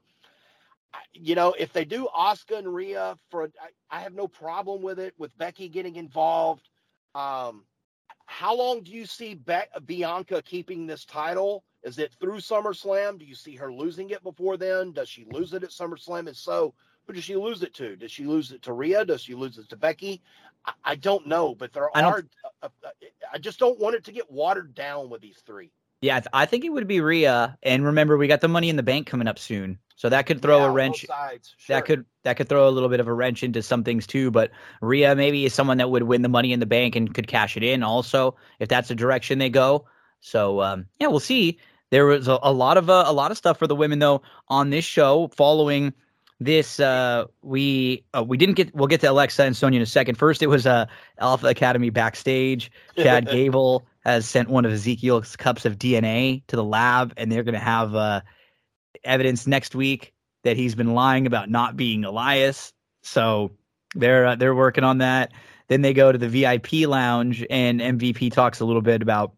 You 1.14 1.35
know, 1.35 1.53
if 1.60 1.72
they 1.72 1.85
do 1.85 2.07
Asuka 2.18 2.57
and 2.57 2.73
Rhea 2.73 3.18
for, 3.30 3.43
I, 3.61 3.97
I 3.97 3.99
have 4.02 4.14
no 4.14 4.27
problem 4.27 4.81
with 4.81 4.99
it, 4.99 5.14
with 5.18 5.38
Becky 5.38 5.69
getting 5.69 5.97
involved. 5.97 6.69
Um, 7.14 7.64
how 8.26 8.56
long 8.56 8.81
do 8.81 8.91
you 8.91 9.06
see 9.06 9.35
Be- 9.35 9.80
Bianca 9.85 10.41
keeping 10.41 10.88
this 10.88 11.06
title? 11.06 11.64
Is 11.84 11.99
it 11.99 12.11
through 12.19 12.38
SummerSlam? 12.38 13.19
Do 13.19 13.26
you 13.26 13.35
see 13.35 13.56
her 13.56 13.72
losing 13.72 14.10
it 14.10 14.23
before 14.23 14.57
then? 14.57 14.91
Does 14.91 15.10
she 15.10 15.26
lose 15.26 15.53
it 15.53 15.64
at 15.64 15.69
SummerSlam? 15.69 16.27
And 16.27 16.35
so, 16.35 16.73
Who 17.06 17.14
does 17.14 17.23
she 17.23 17.36
lose 17.36 17.61
it 17.61 17.73
to? 17.76 17.95
Does 17.95 18.11
she 18.11 18.26
lose 18.26 18.52
it 18.52 18.61
to 18.64 18.73
Rhea? 18.73 19.06
Does 19.06 19.22
she 19.22 19.36
lose 19.36 19.57
it 19.57 19.69
to 19.69 19.77
Becky? 19.77 20.22
I, 20.65 20.73
I 20.84 20.95
don't 20.95 21.27
know, 21.27 21.53
but 21.56 21.73
there 21.73 21.95
I 21.95 22.02
are. 22.02 22.26
Uh, 22.64 22.69
uh, 22.84 22.90
I 23.32 23.38
just 23.38 23.60
don't 23.60 23.80
want 23.80 23.95
it 23.95 24.03
to 24.06 24.11
get 24.11 24.32
watered 24.32 24.73
down 24.73 25.10
with 25.10 25.22
these 25.22 25.41
three. 25.45 25.72
Yeah, 26.02 26.18
I 26.18 26.19
th- 26.19 26.30
I 26.34 26.45
think 26.45 26.65
it 26.65 26.69
would 26.69 26.88
be 26.88 27.02
Rhea. 27.02 27.57
And 27.64 27.86
remember, 27.86 28.18
we 28.18 28.27
got 28.27 28.41
the 28.41 28.48
Money 28.48 28.69
in 28.69 28.76
the 28.76 28.84
Bank 28.84 29.07
coming 29.07 29.27
up 29.27 29.40
soon, 29.40 29.80
so 29.95 30.10
that 30.10 30.26
could 30.26 30.41
throw 30.41 30.60
Yeah, 30.60 30.65
a 30.68 30.72
wrench. 30.72 31.06
Sides. 31.06 31.53
Sure. 31.57 31.76
That 31.76 31.86
could 31.86 32.06
that 32.23 32.38
could 32.38 32.49
throw 32.49 32.68
a 32.68 32.72
little 32.72 32.90
bit 32.90 32.99
of 32.99 33.07
a 33.07 33.14
wrench 33.14 33.44
into 33.44 33.61
some 33.61 33.84
things 33.84 34.06
too. 34.07 34.32
But 34.32 34.52
Rhea 34.82 35.15
maybe 35.15 35.45
is 35.45 35.53
someone 35.53 35.77
that 35.77 35.90
would 35.90 36.03
win 36.03 36.22
the 36.22 36.30
Money 36.30 36.53
in 36.53 36.60
the 36.60 36.65
Bank 36.65 36.95
and 36.95 37.14
could 37.14 37.27
cash 37.27 37.56
it 37.56 37.64
in 37.64 37.84
also 37.84 38.36
if 38.60 38.68
that's 38.68 38.90
the 38.90 38.95
direction 38.95 39.40
they 39.40 39.49
go. 39.49 39.86
So 40.22 40.61
um, 40.61 40.88
yeah, 40.99 41.07
we'll 41.07 41.19
see. 41.19 41.60
There 41.91 42.06
was 42.06 42.27
a, 42.27 42.40
a 42.41 42.52
lot 42.52 42.77
of 42.77 42.90
uh, 42.90 43.06
a 43.07 43.14
lot 43.14 43.32
of 43.32 43.38
stuff 43.38 43.57
for 43.57 43.68
the 43.68 43.76
women 43.76 43.99
though 43.99 44.22
on 44.48 44.69
this 44.69 44.86
show 44.86 45.30
following 45.30 45.94
this 46.39 46.79
uh 46.79 47.25
we 47.41 48.03
uh, 48.13 48.23
we 48.23 48.37
didn't 48.37 48.55
get 48.55 48.73
we'll 48.75 48.87
get 48.87 49.01
to 49.01 49.07
Alexa 49.07 49.43
and 49.43 49.55
Sonya 49.55 49.77
in 49.77 49.83
a 49.83 49.85
second. 49.85 50.15
First 50.15 50.41
it 50.41 50.47
was 50.47 50.67
uh 50.67 50.85
Alpha 51.19 51.47
Academy 51.47 51.89
backstage. 51.89 52.71
Chad 52.97 53.27
Gable 53.31 53.85
has 54.03 54.27
sent 54.27 54.49
one 54.49 54.65
of 54.65 54.71
Ezekiel's 54.71 55.35
cups 55.35 55.65
of 55.65 55.77
DNA 55.77 56.43
to 56.47 56.55
the 56.55 56.63
lab 56.63 57.13
and 57.17 57.31
they're 57.31 57.43
going 57.43 57.53
to 57.53 57.59
have 57.59 57.95
uh 57.95 58.21
evidence 59.03 59.47
next 59.47 59.75
week 59.75 60.13
that 60.43 60.57
he's 60.57 60.75
been 60.75 60.93
lying 60.93 61.25
about 61.25 61.49
not 61.49 61.77
being 61.77 62.03
Elias. 62.03 62.73
So 63.01 63.51
they're 63.95 64.25
uh, 64.25 64.35
they're 64.35 64.55
working 64.55 64.83
on 64.83 64.97
that. 64.99 65.31
Then 65.67 65.81
they 65.81 65.93
go 65.93 66.11
to 66.11 66.17
the 66.17 66.29
VIP 66.29 66.87
lounge 66.87 67.45
and 67.49 67.79
MVP 67.79 68.31
talks 68.31 68.59
a 68.59 68.65
little 68.65 68.81
bit 68.81 69.01
about 69.01 69.33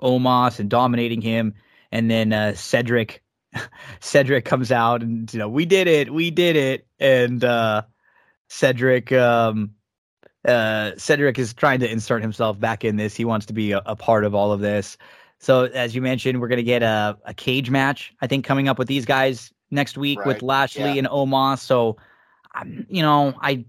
Omos 0.00 0.58
and 0.60 0.70
dominating 0.70 1.20
him 1.20 1.54
and 1.90 2.10
then 2.10 2.32
uh, 2.32 2.54
Cedric 2.54 3.21
Cedric 4.00 4.44
comes 4.44 4.72
out 4.72 5.02
and 5.02 5.32
you 5.32 5.38
know 5.38 5.48
we 5.48 5.64
did 5.64 5.86
it 5.86 6.12
we 6.12 6.30
did 6.30 6.56
it 6.56 6.86
and 6.98 7.44
uh, 7.44 7.82
Cedric 8.48 9.12
um, 9.12 9.72
uh, 10.46 10.92
Cedric 10.96 11.38
is 11.38 11.54
trying 11.54 11.80
to 11.80 11.90
insert 11.90 12.22
himself 12.22 12.58
back 12.58 12.84
in 12.84 12.96
this 12.96 13.14
he 13.14 13.24
wants 13.24 13.46
to 13.46 13.52
be 13.52 13.72
a, 13.72 13.82
a 13.86 13.96
part 13.96 14.24
of 14.24 14.34
all 14.34 14.52
of 14.52 14.60
this 14.60 14.96
so 15.38 15.64
as 15.64 15.94
you 15.94 16.02
mentioned 16.02 16.40
we're 16.40 16.48
going 16.48 16.56
to 16.56 16.62
get 16.62 16.82
a, 16.82 17.16
a 17.24 17.34
cage 17.34 17.70
match 17.70 18.12
I 18.20 18.26
think 18.26 18.44
coming 18.44 18.68
up 18.68 18.78
with 18.78 18.88
these 18.88 19.04
guys 19.04 19.52
next 19.70 19.96
week 19.96 20.24
with 20.24 20.42
Lashley 20.42 20.82
yeah. 20.82 20.94
and 20.94 21.06
Omos 21.06 21.58
so 21.58 21.96
um, 22.54 22.86
you 22.88 23.02
know 23.02 23.34
I 23.40 23.64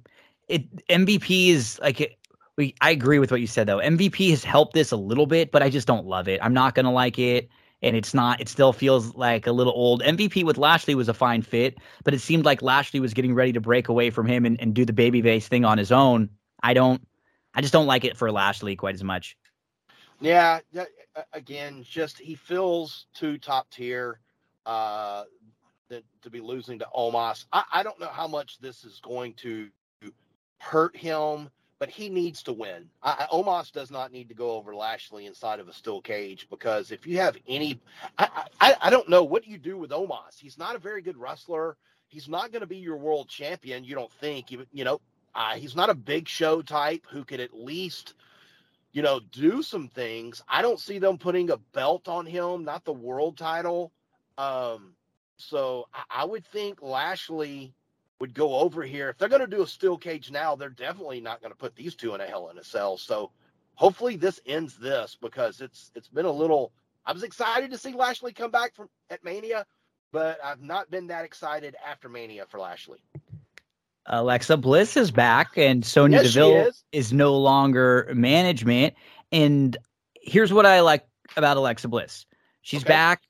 it 0.48 0.88
MVP 0.88 1.50
is 1.50 1.80
like 1.82 2.02
it, 2.02 2.18
we 2.58 2.76
I 2.82 2.92
agree 2.92 3.20
with 3.20 3.32
what 3.32 3.42
you 3.42 3.48
said 3.48 3.68
though. 3.68 3.78
MVP 3.78 4.30
has 4.30 4.44
helped 4.44 4.74
this 4.74 4.92
a 4.92 4.98
little 4.98 5.26
bit, 5.26 5.52
but 5.52 5.64
I 5.64 5.70
just 5.70 5.88
don't 5.88 6.06
love 6.06 6.28
it. 6.28 6.40
I'm 6.44 6.54
not 6.54 6.76
gonna 6.76 6.92
like 6.92 7.18
it, 7.18 7.50
and 7.84 7.96
it's 7.96 8.14
not. 8.14 8.42
It 8.42 8.50
still 8.50 8.74
feels 8.74 9.14
like 9.16 9.46
a 9.46 9.52
little 9.52 9.74
old. 9.74 10.02
MVP 10.02 10.44
with 10.44 10.58
Lashley 10.58 10.96
was 10.96 11.10
a 11.10 11.14
fine 11.14 11.42
fit, 11.42 11.78
but 12.04 12.14
it 12.14 12.20
seemed 12.20 12.46
like 12.46 12.62
Lashley 12.62 13.00
was 13.00 13.14
getting 13.14 13.36
ready 13.36 13.54
to 13.54 13.62
break 13.62 13.90
away 13.90 14.10
from 14.10 14.26
him 14.26 14.46
and, 14.46 14.60
and 14.60 14.74
do 14.74 14.86
the 14.86 14.94
babyface 14.94 15.46
thing 15.48 15.66
on 15.66 15.78
his 15.78 15.92
own. 15.92 16.30
I 16.62 16.74
don't. 16.74 17.06
I 17.54 17.62
just 17.62 17.74
don't 17.74 17.86
like 17.86 18.04
it 18.04 18.18
for 18.18 18.32
Lashley 18.32 18.76
quite 18.76 18.96
as 18.96 19.04
much. 19.04 19.38
Yeah, 20.20 20.60
that- 20.74 20.90
again, 21.34 21.84
just 21.88 22.18
he 22.18 22.36
feels 22.36 23.06
too 23.14 23.38
top 23.38 23.70
tier 23.70 24.20
uh, 24.66 25.26
to 26.22 26.30
be 26.30 26.40
losing 26.42 26.80
to 26.80 26.88
Omos. 26.96 27.46
I, 27.52 27.64
I 27.72 27.84
don't 27.84 28.00
know 28.00 28.08
how 28.08 28.28
much 28.28 28.60
this 28.60 28.84
is 28.84 29.00
going 29.04 29.34
to 29.36 29.70
hurt 30.60 30.96
him, 30.96 31.50
but 31.84 31.90
he 31.90 32.08
needs 32.08 32.42
to 32.44 32.54
win. 32.54 32.90
I, 33.02 33.28
Omos 33.30 33.70
does 33.70 33.92
not 33.92 34.14
need 34.14 34.30
to 34.30 34.34
go 34.34 34.52
over 34.52 34.74
Lashley 34.74 35.26
inside 35.26 35.60
of 35.60 35.68
a 35.68 35.74
steel 35.74 36.00
cage 36.00 36.48
because 36.50 36.92
if 36.92 37.06
you 37.06 37.18
have 37.18 37.36
any, 37.46 37.78
I, 38.18 38.46
I, 38.62 38.76
I 38.84 38.90
don't 38.90 39.10
know 39.10 39.26
what 39.26 39.44
do 39.44 39.52
you 39.52 39.58
do 39.58 39.78
with 39.78 39.92
Omos. 39.92 40.40
He's 40.40 40.58
not 40.58 40.78
a 40.78 40.80
very 40.80 41.02
good 41.02 41.18
wrestler. 41.18 41.76
He's 42.08 42.30
not 42.30 42.54
going 42.54 42.62
to 42.62 42.68
be 42.68 42.78
your 42.78 42.96
world 42.96 43.28
champion. 43.28 43.84
You 43.84 43.96
don't 43.96 44.14
think? 44.14 44.50
You, 44.50 44.66
you 44.72 44.86
know, 44.86 45.02
uh, 45.36 45.56
he's 45.56 45.76
not 45.76 45.90
a 45.90 45.94
big 45.94 46.30
show 46.30 46.62
type 46.62 47.06
who 47.12 47.26
could 47.26 47.42
at 47.42 47.54
least 47.54 48.14
you 48.94 49.02
know, 49.02 49.20
do 49.34 49.62
some 49.62 49.90
things. 49.90 50.42
I 50.48 50.62
don't 50.62 50.80
see 50.80 51.00
them 51.00 51.18
putting 51.18 51.50
a 51.50 51.58
belt 51.58 52.08
on 52.08 52.26
him, 52.26 52.64
not 52.64 52.86
the 52.86 52.94
world 52.94 53.38
title. 53.38 53.92
Um, 54.38 54.94
so 55.36 55.90
I, 55.94 56.22
I 56.22 56.24
would 56.24 56.46
think 56.46 56.82
Lashley 56.82 57.74
would 58.20 58.34
go 58.34 58.56
over 58.60 58.84
here. 58.84 59.10
If 59.10 59.18
they're 59.18 59.30
going 59.30 59.42
to 59.42 59.48
do 59.48 59.64
a 59.64 59.68
steel 59.68 59.98
cage 59.98 60.32
now, 60.32 60.56
they're 60.56 60.70
definitely 60.70 61.22
not 61.22 61.42
going 61.42 61.52
to 61.52 61.58
put 61.58 61.76
these 61.76 61.96
two 61.96 62.16
in 62.16 62.22
a 62.22 62.26
hell 62.28 62.50
in 62.50 62.58
a 62.58 62.64
cell. 62.64 62.98
So 62.98 63.32
hopefully 63.76 64.16
this 64.16 64.40
ends 64.46 64.78
this 64.78 65.18
because 65.22 65.62
it's 65.62 65.92
it's 65.96 66.08
been 66.10 66.26
a 66.26 66.32
little. 66.32 66.72
I 67.06 67.12
was 67.14 67.24
excited 67.24 67.72
to 67.72 67.78
see 67.78 67.94
Lashley 67.94 68.34
come 68.34 68.52
back 68.52 68.76
from 68.76 68.90
at 69.10 69.24
Mania, 69.24 69.66
but 70.12 70.40
I've 70.44 70.62
not 70.62 70.90
been 70.90 71.08
that 71.08 71.26
excited 71.26 71.76
after 71.86 72.08
Mania 72.10 72.46
for 72.48 72.60
Lashley. 72.60 73.04
Alexa 74.06 74.58
Bliss 74.58 74.98
is 74.98 75.12
back, 75.12 75.58
and 75.58 75.86
Sonya 75.86 76.18
Yes, 76.18 76.34
Deville 76.34 76.68
is. 76.68 76.84
is 76.92 77.14
no 77.14 77.38
longer 77.38 78.12
management. 78.14 78.96
And 79.32 79.78
here's 80.14 80.52
what 80.54 80.66
I 80.66 80.82
like 80.82 81.06
about 81.38 81.58
Alexa 81.58 81.88
Bliss: 81.88 82.26
she's 82.62 82.84
Okay. 82.84 82.94
back. 82.94 83.22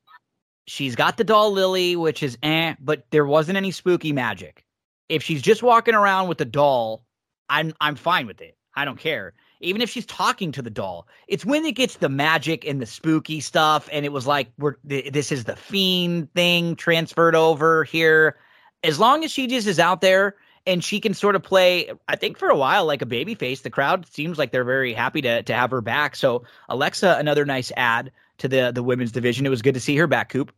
She's 0.65 0.95
got 0.95 1.18
the 1.18 1.23
doll 1.23 1.51
Lily, 1.51 1.95
which 1.95 2.23
is 2.23 2.38
eh, 2.43 2.76
but 2.80 3.05
there 3.11 3.26
wasn't 3.26 3.57
any 3.57 3.72
spooky 3.72 4.14
magic. 4.14 4.65
If 5.09 5.23
she's 5.23 5.41
just 5.41 5.63
walking 5.63 5.95
around 5.95 6.27
with 6.27 6.38
the 6.38 6.45
doll, 6.45 7.05
I'm 7.49 7.73
I'm 7.81 7.95
fine 7.95 8.27
with 8.27 8.41
it. 8.41 8.57
I 8.75 8.85
don't 8.85 8.99
care. 8.99 9.34
Even 9.61 9.81
if 9.81 9.89
she's 9.89 10.05
talking 10.05 10.51
to 10.51 10.61
the 10.61 10.69
doll, 10.69 11.07
it's 11.27 11.45
when 11.45 11.65
it 11.65 11.75
gets 11.75 11.97
the 11.97 12.09
magic 12.09 12.65
and 12.65 12.81
the 12.81 12.85
spooky 12.85 13.39
stuff, 13.39 13.88
and 13.91 14.05
it 14.05 14.11
was 14.11 14.27
like 14.27 14.51
we're 14.57 14.75
th- 14.88 15.13
this 15.13 15.31
is 15.31 15.45
the 15.45 15.55
fiend 15.55 16.34
thing 16.34 16.75
transferred 16.75 17.35
over 17.35 17.84
here. 17.84 18.38
As 18.84 18.99
long 18.99 19.23
as 19.23 19.31
she 19.31 19.47
just 19.47 19.67
is 19.67 19.80
out 19.80 20.01
there 20.01 20.35
and 20.65 20.84
she 20.84 20.99
can 20.99 21.13
sort 21.13 21.35
of 21.35 21.43
play, 21.43 21.91
I 22.07 22.15
think 22.15 22.38
for 22.38 22.49
a 22.49 22.57
while 22.57 22.85
like 22.85 23.01
a 23.01 23.05
baby 23.05 23.35
face. 23.35 23.61
The 23.61 23.69
crowd 23.69 24.05
seems 24.07 24.38
like 24.38 24.51
they're 24.51 24.63
very 24.63 24.93
happy 24.93 25.21
to 25.21 25.43
to 25.43 25.53
have 25.53 25.71
her 25.71 25.81
back. 25.81 26.15
So 26.15 26.43
Alexa, 26.69 27.15
another 27.17 27.45
nice 27.45 27.71
add 27.77 28.11
to 28.39 28.47
the 28.47 28.71
the 28.73 28.84
women's 28.84 29.11
division. 29.11 29.45
It 29.45 29.49
was 29.49 29.61
good 29.61 29.75
to 29.75 29.80
see 29.80 29.95
her 29.97 30.07
back, 30.07 30.30
Coop. 30.30 30.53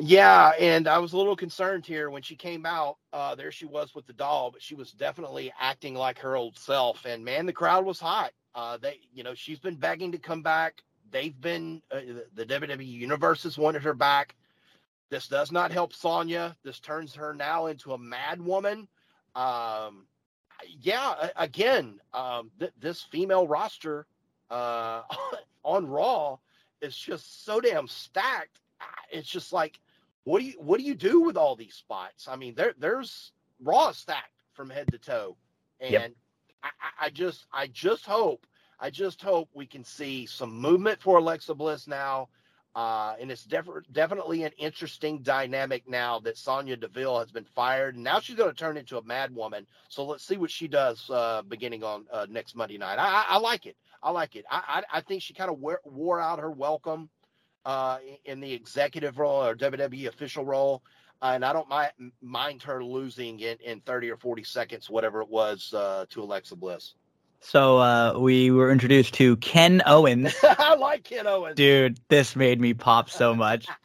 Yeah, 0.00 0.52
and 0.58 0.88
I 0.88 0.98
was 0.98 1.12
a 1.12 1.18
little 1.18 1.36
concerned 1.36 1.86
here 1.86 2.10
when 2.10 2.22
she 2.22 2.34
came 2.34 2.66
out. 2.66 2.98
Uh, 3.12 3.34
there 3.34 3.52
she 3.52 3.66
was 3.66 3.94
with 3.94 4.06
the 4.06 4.14
doll, 4.14 4.50
but 4.50 4.62
she 4.62 4.74
was 4.74 4.92
definitely 4.92 5.52
acting 5.60 5.94
like 5.94 6.18
her 6.20 6.36
old 6.36 6.58
self. 6.58 7.04
And 7.04 7.24
man, 7.24 7.46
the 7.46 7.52
crowd 7.52 7.84
was 7.84 8.00
hot. 8.00 8.32
Uh, 8.54 8.78
they, 8.78 9.00
you 9.12 9.22
know, 9.24 9.34
she's 9.34 9.60
been 9.60 9.76
begging 9.76 10.12
to 10.12 10.18
come 10.18 10.42
back. 10.42 10.82
They've 11.10 11.38
been 11.40 11.82
uh, 11.92 12.00
the 12.34 12.46
WWE 12.46 12.86
universe 12.86 13.44
has 13.44 13.58
wanted 13.58 13.82
her 13.84 13.94
back. 13.94 14.36
This 15.10 15.28
does 15.28 15.52
not 15.52 15.72
help 15.72 15.92
Sonya. 15.92 16.56
This 16.64 16.80
turns 16.80 17.14
her 17.16 17.34
now 17.34 17.66
into 17.66 17.92
a 17.92 17.98
mad 17.98 18.40
woman. 18.40 18.88
Um, 19.34 20.06
yeah, 20.80 21.30
again, 21.36 22.00
um, 22.14 22.50
th- 22.58 22.72
this 22.80 23.02
female 23.02 23.46
roster 23.46 24.06
uh, 24.50 25.02
on 25.64 25.86
Raw 25.86 26.38
is 26.80 26.96
just 26.96 27.44
so 27.44 27.60
damn 27.60 27.88
stacked. 27.88 28.60
Ah, 28.80 28.86
It's 29.12 29.28
just 29.28 29.52
like, 29.52 29.80
what 30.24 30.40
do 30.40 30.46
you 30.46 30.54
what 30.58 30.78
do 30.78 30.84
you 30.84 30.94
do 30.94 31.20
with 31.20 31.36
all 31.36 31.56
these 31.56 31.74
spots? 31.74 32.28
I 32.28 32.36
mean, 32.36 32.54
there 32.54 32.74
there's 32.78 33.32
Raw 33.60 33.92
stacked 33.92 34.42
from 34.52 34.70
head 34.70 34.90
to 34.92 34.98
toe, 34.98 35.36
and 35.80 36.14
Yep. 36.14 36.14
I, 36.62 36.70
I- 37.06 37.10
just 37.10 37.46
I 37.52 37.66
just 37.68 38.06
hope 38.06 38.46
I 38.78 38.90
just 38.90 39.22
hope 39.22 39.48
we 39.54 39.66
can 39.66 39.84
see 39.84 40.26
some 40.26 40.52
movement 40.60 41.00
for 41.00 41.18
Alexa 41.18 41.54
Bliss 41.54 41.86
now. 41.86 42.28
Uh, 42.76 43.16
and 43.20 43.32
it's 43.32 43.44
def- 43.44 43.66
definitely 43.90 44.44
an 44.44 44.52
interesting 44.56 45.18
dynamic 45.22 45.88
now 45.88 46.20
that 46.20 46.38
Sonya 46.38 46.76
Deville 46.76 47.18
has 47.18 47.32
been 47.32 47.44
fired, 47.44 47.96
and 47.96 48.04
now 48.04 48.20
she's 48.20 48.36
going 48.36 48.48
to 48.48 48.56
turn 48.56 48.76
into 48.76 48.96
a 48.96 49.02
mad 49.02 49.34
woman. 49.34 49.66
So 49.88 50.04
let's 50.04 50.24
see 50.24 50.36
what 50.36 50.52
she 50.52 50.68
does 50.68 51.10
uh, 51.10 51.42
beginning 51.48 51.82
on 51.82 52.06
uh, 52.12 52.26
next 52.30 52.54
Monday 52.54 52.78
night. 52.78 52.98
I, 52.98 53.08
I, 53.08 53.24
I 53.30 53.38
like 53.38 53.66
it. 53.66 53.76
I 54.04 54.12
like 54.12 54.36
it. 54.36 54.44
I, 54.48 54.82
I, 54.92 54.98
I 54.98 55.00
think 55.00 55.20
she 55.20 55.34
kind 55.34 55.50
of 55.50 55.58
wore, 55.58 55.80
wore 55.84 56.20
out 56.20 56.38
her 56.38 56.50
welcome 56.52 57.10
uh, 57.64 57.98
in 58.24 58.40
the 58.40 58.52
executive 58.52 59.18
role 59.18 59.44
or 59.44 59.54
WWE 59.54 60.08
official 60.08 60.44
role, 60.44 60.82
uh, 61.22 61.32
and 61.34 61.44
I 61.44 61.52
don't 61.52 61.68
mind 61.68 61.92
mind 62.22 62.62
her 62.62 62.82
losing 62.82 63.40
in, 63.40 63.56
in 63.64 63.80
30 63.80 64.10
or 64.10 64.16
40 64.16 64.42
seconds, 64.44 64.88
whatever 64.88 65.20
it 65.20 65.28
was, 65.28 65.72
uh, 65.74 66.06
to 66.10 66.22
Alexa 66.22 66.56
Bliss. 66.56 66.94
So 67.40 67.78
uh, 67.78 68.18
we 68.18 68.50
were 68.50 68.70
introduced 68.70 69.14
to 69.14 69.36
Ken 69.36 69.82
Owens. 69.86 70.34
I 70.42 70.74
like 70.74 71.04
Ken 71.04 71.26
Owens. 71.26 71.56
Dude, 71.56 71.98
this 72.08 72.36
made 72.36 72.60
me 72.60 72.74
pop 72.74 73.10
so 73.10 73.34
much. 73.34 73.66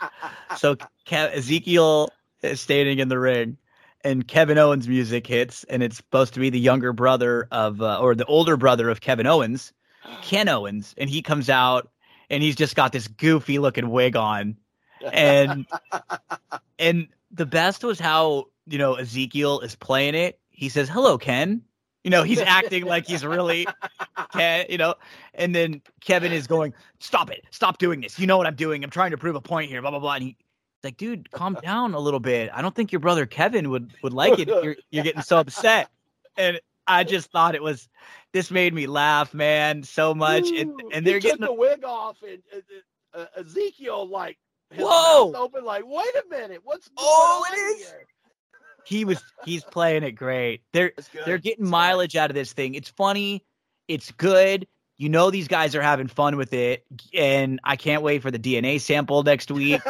So 0.57 0.76
Ke- 0.76 1.34
Ezekiel 1.34 2.10
is 2.41 2.61
standing 2.61 2.99
in 2.99 3.10
the 3.10 3.19
ring, 3.19 3.57
and 4.06 4.26
Kevin 4.26 4.57
Owens' 4.57 4.88
music 4.88 5.27
hits, 5.27 5.65
and 5.65 5.84
it's 5.84 5.97
supposed 5.97 6.34
to 6.35 6.39
be 6.39 6.49
the 6.49 6.60
younger 6.60 6.93
brother 6.93 7.47
of, 7.52 7.81
uh, 7.81 7.99
or 7.99 8.15
the 8.15 8.26
older 8.26 8.56
brother 8.56 8.89
of 8.89 9.02
Kevin 9.02 9.27
Owens, 9.27 9.73
Ken 10.22 10.47
Owens, 10.47 10.93
and 10.97 11.10
he 11.10 11.22
comes 11.22 11.49
out, 11.49 11.89
and 12.30 12.43
he's 12.43 12.56
just 12.56 12.76
got 12.76 12.91
this 12.91 13.07
goofy 13.07 13.60
looking 13.60 13.89
wig 13.89 14.15
on, 14.15 14.57
and 15.11 15.65
and 16.80 17.07
the 17.31 17.45
best 17.45 17.84
was 17.84 17.99
how 17.99 18.45
you 18.68 18.77
know 18.77 18.95
Ezekiel 18.95 19.60
is 19.61 19.76
playing 19.76 20.15
it. 20.15 20.39
He 20.49 20.69
says, 20.69 20.89
"Hello, 20.89 21.18
Ken." 21.18 21.61
You 22.03 22.11
know, 22.11 22.22
he's 22.22 22.39
acting 22.39 22.85
like 22.85 23.07
he's 23.07 23.26
really 23.26 23.65
Ken, 24.31 24.68
you 24.69 24.77
know, 24.77 24.93
and 25.34 25.56
then 25.56 25.81
Kevin 26.02 26.31
is 26.31 26.45
going, 26.45 26.73
"Stop 26.99 27.31
it! 27.31 27.43
Stop 27.52 27.80
doing 27.80 28.02
this! 28.02 28.19
You 28.19 28.27
know 28.27 28.38
what 28.38 28.45
I'm 28.45 28.56
doing? 28.56 28.84
I'm 28.84 28.91
trying 28.91 29.11
to 29.11 29.18
prove 29.18 29.35
a 29.35 29.41
point 29.41 29.69
here." 29.69 29.81
Blah 29.81 29.91
blah 29.91 29.99
blah. 29.99 30.14
And 30.14 30.23
he 30.23 30.38
like, 30.85 30.97
dude, 30.97 31.31
calm 31.31 31.57
down 31.61 31.95
a 31.95 31.99
little 31.99 32.19
bit. 32.22 32.49
I 32.53 32.61
don't 32.61 32.73
think 32.73 32.91
your 32.91 32.99
brother 33.02 33.26
Kevin 33.26 33.72
would 33.72 33.91
would 34.03 34.14
like 34.14 34.39
it. 34.39 34.47
You're 34.47 34.76
you're 34.91 35.03
getting 35.03 35.23
so 35.23 35.39
upset. 35.39 35.89
And 36.38 36.61
I 36.87 37.03
just 37.03 37.31
thought 37.31 37.55
it 37.55 37.63
was 37.63 37.87
this 38.33 38.51
made 38.51 38.73
me 38.73 38.87
laugh, 38.87 39.33
man, 39.33 39.83
so 39.83 40.13
much. 40.13 40.49
And 40.51 40.81
and 40.93 41.05
they're 41.05 41.19
getting 41.19 41.41
the 41.41 41.53
wig 41.53 41.83
off, 41.83 42.17
and 42.21 42.41
uh, 43.13 43.19
uh, 43.19 43.25
Ezekiel 43.41 44.07
like 44.09 44.37
Whoa! 44.75 45.33
open, 45.35 45.63
like, 45.63 45.83
wait 45.85 46.15
a 46.15 46.29
minute, 46.29 46.61
what's 46.63 46.87
going 46.89 46.97
Oh, 46.99 47.45
on 47.47 47.53
it 47.53 47.57
is? 47.57 47.87
here? 47.87 48.07
he 48.83 49.05
was 49.05 49.21
he's 49.43 49.63
playing 49.63 50.03
it 50.03 50.11
great. 50.11 50.61
They're 50.73 50.91
they're 51.25 51.37
getting 51.37 51.65
It's 51.65 51.71
mileage 51.71 52.15
out 52.15 52.29
of 52.29 52.35
this 52.35 52.53
thing. 52.53 52.75
It's 52.75 52.89
funny, 52.89 53.43
it's 53.87 54.11
good. 54.11 54.67
You 54.97 55.09
know 55.09 55.29
these 55.29 55.47
guys 55.47 55.75
are 55.75 55.81
having 55.81 56.07
fun 56.07 56.37
with 56.37 56.53
it, 56.53 56.85
and 57.13 57.59
I 57.63 57.75
can't 57.75 58.01
wait 58.01 58.21
for 58.21 58.31
the 58.31 58.39
DNA 58.39 58.79
sample 58.79 59.23
next 59.23 59.51
week. 59.51 59.81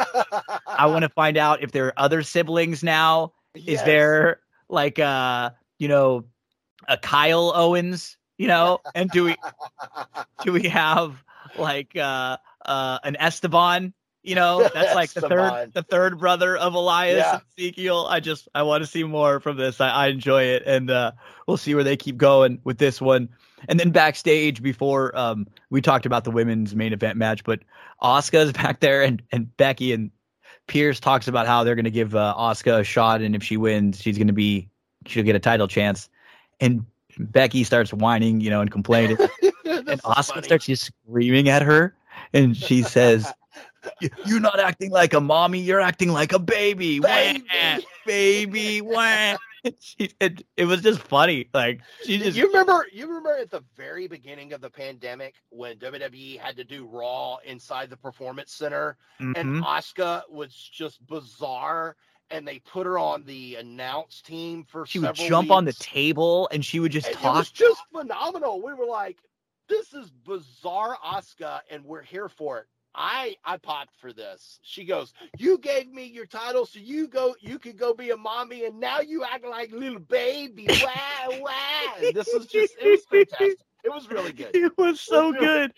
I 0.66 0.86
want 0.86 1.02
to 1.02 1.08
find 1.10 1.36
out 1.36 1.62
if 1.62 1.70
there 1.72 1.86
are 1.86 1.94
other 1.96 2.22
siblings 2.22 2.82
now. 2.82 3.32
Is 3.54 3.82
there 3.84 4.40
like 4.68 4.98
uh 4.98 5.50
you 5.78 5.88
know 5.88 6.24
a 6.88 6.96
Kyle 6.96 7.52
Owens, 7.54 8.16
you 8.38 8.48
know? 8.48 8.80
And 8.94 9.10
do 9.10 9.24
we 9.24 9.36
do 10.42 10.52
we 10.52 10.68
have 10.68 11.22
like 11.58 11.96
uh 11.96 12.36
uh 12.64 12.98
an 13.04 13.16
Esteban? 13.16 13.92
You 14.22 14.34
know, 14.34 14.68
that's 14.74 14.94
like 14.94 15.10
the 15.12 15.28
third 15.28 15.72
the 15.72 15.82
third 15.82 16.18
brother 16.18 16.56
of 16.56 16.74
Elias 16.74 17.18
Yeah. 17.18 17.32
and 17.34 17.42
Ezekiel. 17.58 18.06
I 18.08 18.20
just 18.20 18.48
I 18.54 18.62
want 18.62 18.82
to 18.82 18.86
see 18.86 19.04
more 19.04 19.40
from 19.40 19.56
this. 19.56 19.80
I, 19.80 19.88
I 19.90 20.06
enjoy 20.08 20.42
it 20.44 20.62
and 20.66 20.90
uh 20.90 21.12
we'll 21.46 21.56
see 21.56 21.74
where 21.74 21.84
they 21.84 21.96
keep 21.96 22.16
going 22.16 22.60
with 22.64 22.78
this 22.78 23.00
one. 23.00 23.28
And 23.68 23.80
then 23.80 23.90
backstage 23.90 24.62
before 24.62 25.16
um 25.16 25.46
we 25.70 25.80
talked 25.80 26.06
about 26.06 26.24
the 26.24 26.30
women's 26.30 26.74
main 26.74 26.92
event 26.92 27.16
match, 27.18 27.44
but 27.44 27.60
Asuka's 28.02 28.52
back 28.62 28.80
there 28.80 29.02
and 29.02 29.22
and 29.32 29.56
Becky 29.56 29.92
and 29.92 30.10
Pearce 30.66 30.98
talks 30.98 31.28
about 31.28 31.46
how 31.46 31.62
they're 31.62 31.76
going 31.76 31.84
to 31.84 31.92
give 31.92 32.16
uh, 32.16 32.34
Asuka 32.36 32.80
a 32.80 32.84
shot, 32.84 33.20
and 33.20 33.36
if 33.36 33.42
she 33.44 33.56
wins, 33.56 34.00
she's 34.02 34.18
going 34.18 34.26
to 34.26 34.32
be 34.32 34.68
she'll 35.06 35.22
get 35.22 35.36
a 35.36 35.38
title 35.38 35.68
chance. 35.68 36.08
And 36.60 36.84
Becky 37.18 37.64
starts 37.64 37.92
whining, 37.92 38.40
you 38.40 38.50
know, 38.50 38.60
and 38.60 38.70
complaining, 38.70 39.16
and 39.64 39.88
is 39.88 40.00
Asuka 40.00 40.24
funny. 40.34 40.42
starts 40.42 40.66
just 40.66 40.84
screaming 40.84 41.48
at 41.48 41.62
her, 41.62 41.94
and 42.32 42.56
she 42.56 42.82
says, 42.82 43.30
"You- 44.00 44.10
"You're 44.26 44.40
not 44.40 44.58
acting 44.60 44.90
like 44.90 45.14
a 45.14 45.20
mommy. 45.20 45.60
You're 45.60 45.80
acting 45.80 46.10
like 46.12 46.32
a 46.32 46.38
baby, 46.38 47.00
Wah, 47.00 47.08
Baby. 47.08 47.86
baby." 48.06 48.80
Wah. 48.82 49.36
She, 49.80 50.10
it, 50.20 50.46
it 50.56 50.66
was 50.66 50.80
just 50.80 51.00
funny. 51.00 51.48
Like 51.52 51.80
she 52.04 52.18
just 52.18 52.36
you 52.36 52.46
remember 52.46 52.86
you 52.92 53.08
remember 53.08 53.36
at 53.36 53.50
the 53.50 53.64
very 53.76 54.06
beginning 54.06 54.52
of 54.52 54.60
the 54.60 54.70
pandemic 54.70 55.34
when 55.48 55.76
WWE 55.78 56.38
had 56.38 56.56
to 56.58 56.62
do 56.62 56.86
Raw 56.86 57.38
inside 57.44 57.90
the 57.90 57.96
Performance 57.96 58.52
Center 58.52 58.96
Mhm. 59.20 59.36
and 59.36 59.64
Asuka 59.64 60.22
was 60.30 60.54
just 60.54 61.04
bizarre 61.08 61.96
and 62.30 62.46
they 62.46 62.58
put 62.60 62.86
her 62.86 62.98
on 62.98 63.24
the 63.24 63.56
announce 63.56 64.20
team 64.22 64.64
for 64.64 64.86
she 64.86 64.98
would 64.98 65.14
jump 65.14 65.50
on 65.50 65.64
the 65.64 65.72
table 65.72 66.48
and 66.52 66.64
she 66.64 66.80
would 66.80 66.92
just 66.92 67.06
And 67.08 67.16
It 67.16 67.20
talk. 67.20 67.36
was 67.36 67.50
just 67.50 67.82
phenomenal. 67.92 68.62
We 68.62 68.74
were 68.74 68.86
like, 68.86 69.18
this 69.68 69.92
is 69.92 70.10
bizarre 70.10 70.96
Asuka 71.04 71.60
and 71.70 71.84
we're 71.84 72.02
here 72.02 72.28
for 72.28 72.58
it. 72.58 72.66
I 72.94 73.36
I 73.44 73.58
popped 73.58 73.94
for 73.96 74.12
this. 74.12 74.58
She 74.62 74.84
goes, 74.84 75.12
"You 75.36 75.58
gave 75.58 75.86
me 75.92 76.04
your 76.04 76.24
title, 76.24 76.64
so 76.64 76.78
you 76.78 77.08
go. 77.08 77.36
You 77.40 77.58
could 77.58 77.76
go 77.76 77.92
be 77.92 78.10
a 78.10 78.16
mommy, 78.16 78.64
and 78.64 78.80
now 78.80 79.00
you 79.00 79.22
act 79.22 79.44
like 79.44 79.70
a 79.72 79.76
little 79.76 80.00
baby. 80.00 80.66
Wow, 80.82 81.28
wow! 81.40 82.06
This 82.12 82.32
was 82.32 82.46
just 82.46 82.74
it 82.80 82.88
was 82.88 83.04
fantastic. 83.04 83.66
It 83.86 83.92
was 83.92 84.10
really 84.10 84.32
good. 84.32 84.50
It 84.54 84.72
was 84.76 85.00
so 85.00 85.30
really 85.30 85.46
good. 85.46 85.72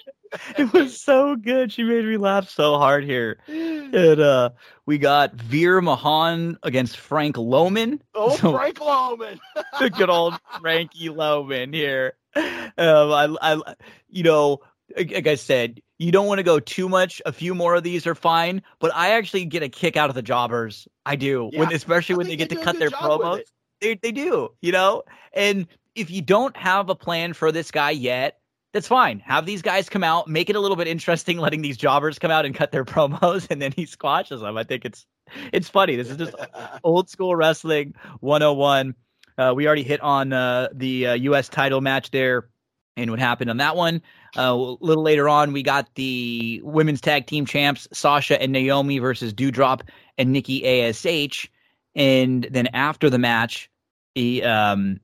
It 0.56 0.72
was 0.72 0.98
so 0.98 1.36
good. 1.36 1.70
She 1.70 1.82
made 1.82 2.06
me 2.06 2.16
laugh 2.16 2.48
so 2.48 2.78
hard 2.78 3.04
here. 3.04 3.38
And 3.46 3.94
uh 4.20 4.50
we 4.86 4.96
got 4.96 5.34
Veer 5.34 5.80
Mahaan 5.82 6.56
against 6.62 6.96
Frank 6.96 7.36
Loman. 7.36 8.02
Oh, 8.14 8.34
So- 8.36 8.52
Frank 8.52 8.80
Loman. 8.80 9.38
the 9.78 9.90
good 9.90 10.08
old 10.08 10.34
Frankie 10.60 11.10
Loman 11.10 11.74
here. 11.74 12.14
Um, 12.34 12.72
I, 12.78 13.36
I, 13.42 13.74
you 14.08 14.22
know, 14.22 14.60
like 14.96 15.26
I 15.26 15.34
said, 15.34 15.82
you 15.98 16.10
don't 16.10 16.26
want 16.26 16.38
to 16.38 16.44
go 16.44 16.60
too 16.60 16.88
much. 16.88 17.20
A 17.26 17.32
few 17.32 17.54
more 17.54 17.74
of 17.74 17.82
these 17.82 18.06
are 18.06 18.14
fine, 18.14 18.62
but 18.78 18.94
I 18.94 19.10
actually 19.10 19.44
get 19.44 19.62
a 19.62 19.68
kick 19.68 19.96
out 19.98 20.08
of 20.08 20.14
the 20.14 20.22
jobbers. 20.22 20.88
I 21.04 21.16
do, 21.16 21.50
when 21.54 21.72
especially 21.74 22.14
when 22.14 22.26
they 22.26 22.36
get 22.36 22.48
they 22.48 22.56
to 22.56 22.62
cut 22.62 22.78
their 22.78 22.88
good 22.88 22.98
job 23.00 23.20
with 23.20 23.28
promos. 23.28 23.42
They 23.80 23.94
they 23.94 24.12
do, 24.12 24.50
you 24.60 24.72
know. 24.72 25.02
And 25.32 25.66
if 25.98 26.10
you 26.10 26.22
don't 26.22 26.56
have 26.56 26.88
a 26.88 26.94
plan 26.94 27.32
for 27.32 27.50
this 27.50 27.70
guy 27.70 27.90
yet, 27.90 28.38
that's 28.72 28.86
fine. 28.86 29.18
Have 29.20 29.46
these 29.46 29.62
guys 29.62 29.88
come 29.88 30.04
out, 30.04 30.28
make 30.28 30.50
it 30.50 30.56
a 30.56 30.60
little 30.60 30.76
bit 30.76 30.86
interesting, 30.86 31.38
letting 31.38 31.62
these 31.62 31.76
jobbers 31.76 32.18
come 32.18 32.30
out 32.30 32.46
and 32.46 32.54
cut 32.54 32.72
their 32.72 32.84
promos, 32.84 33.46
and 33.50 33.60
then 33.60 33.72
he 33.72 33.86
squashes 33.86 34.40
them. 34.40 34.56
I 34.56 34.64
think 34.64 34.84
it's 34.84 35.06
it's 35.52 35.68
funny. 35.68 35.96
This 35.96 36.08
is 36.10 36.16
just 36.16 36.34
old 36.84 37.10
school 37.10 37.36
wrestling 37.36 37.94
101. 38.20 38.94
Uh, 39.36 39.52
we 39.54 39.66
already 39.66 39.82
hit 39.82 40.00
on 40.00 40.32
uh, 40.32 40.68
the 40.72 41.08
uh, 41.08 41.14
U.S. 41.14 41.48
title 41.48 41.80
match 41.80 42.10
there 42.10 42.48
and 42.96 43.10
what 43.10 43.20
happened 43.20 43.50
on 43.50 43.58
that 43.58 43.76
one. 43.76 44.02
Uh, 44.36 44.54
a 44.54 44.76
little 44.80 45.04
later 45.04 45.28
on, 45.28 45.52
we 45.52 45.62
got 45.62 45.94
the 45.94 46.60
women's 46.64 47.00
tag 47.00 47.26
team 47.26 47.46
champs, 47.46 47.86
Sasha 47.92 48.40
and 48.42 48.52
Naomi 48.52 48.98
versus 48.98 49.32
Doudrop 49.32 49.82
and 50.18 50.32
Nikki 50.32 50.64
ASH. 50.66 51.48
And 51.94 52.48
then 52.50 52.66
after 52.68 53.08
the 53.08 53.18
match, 53.18 53.70
the, 54.16 54.42
um, 54.42 54.98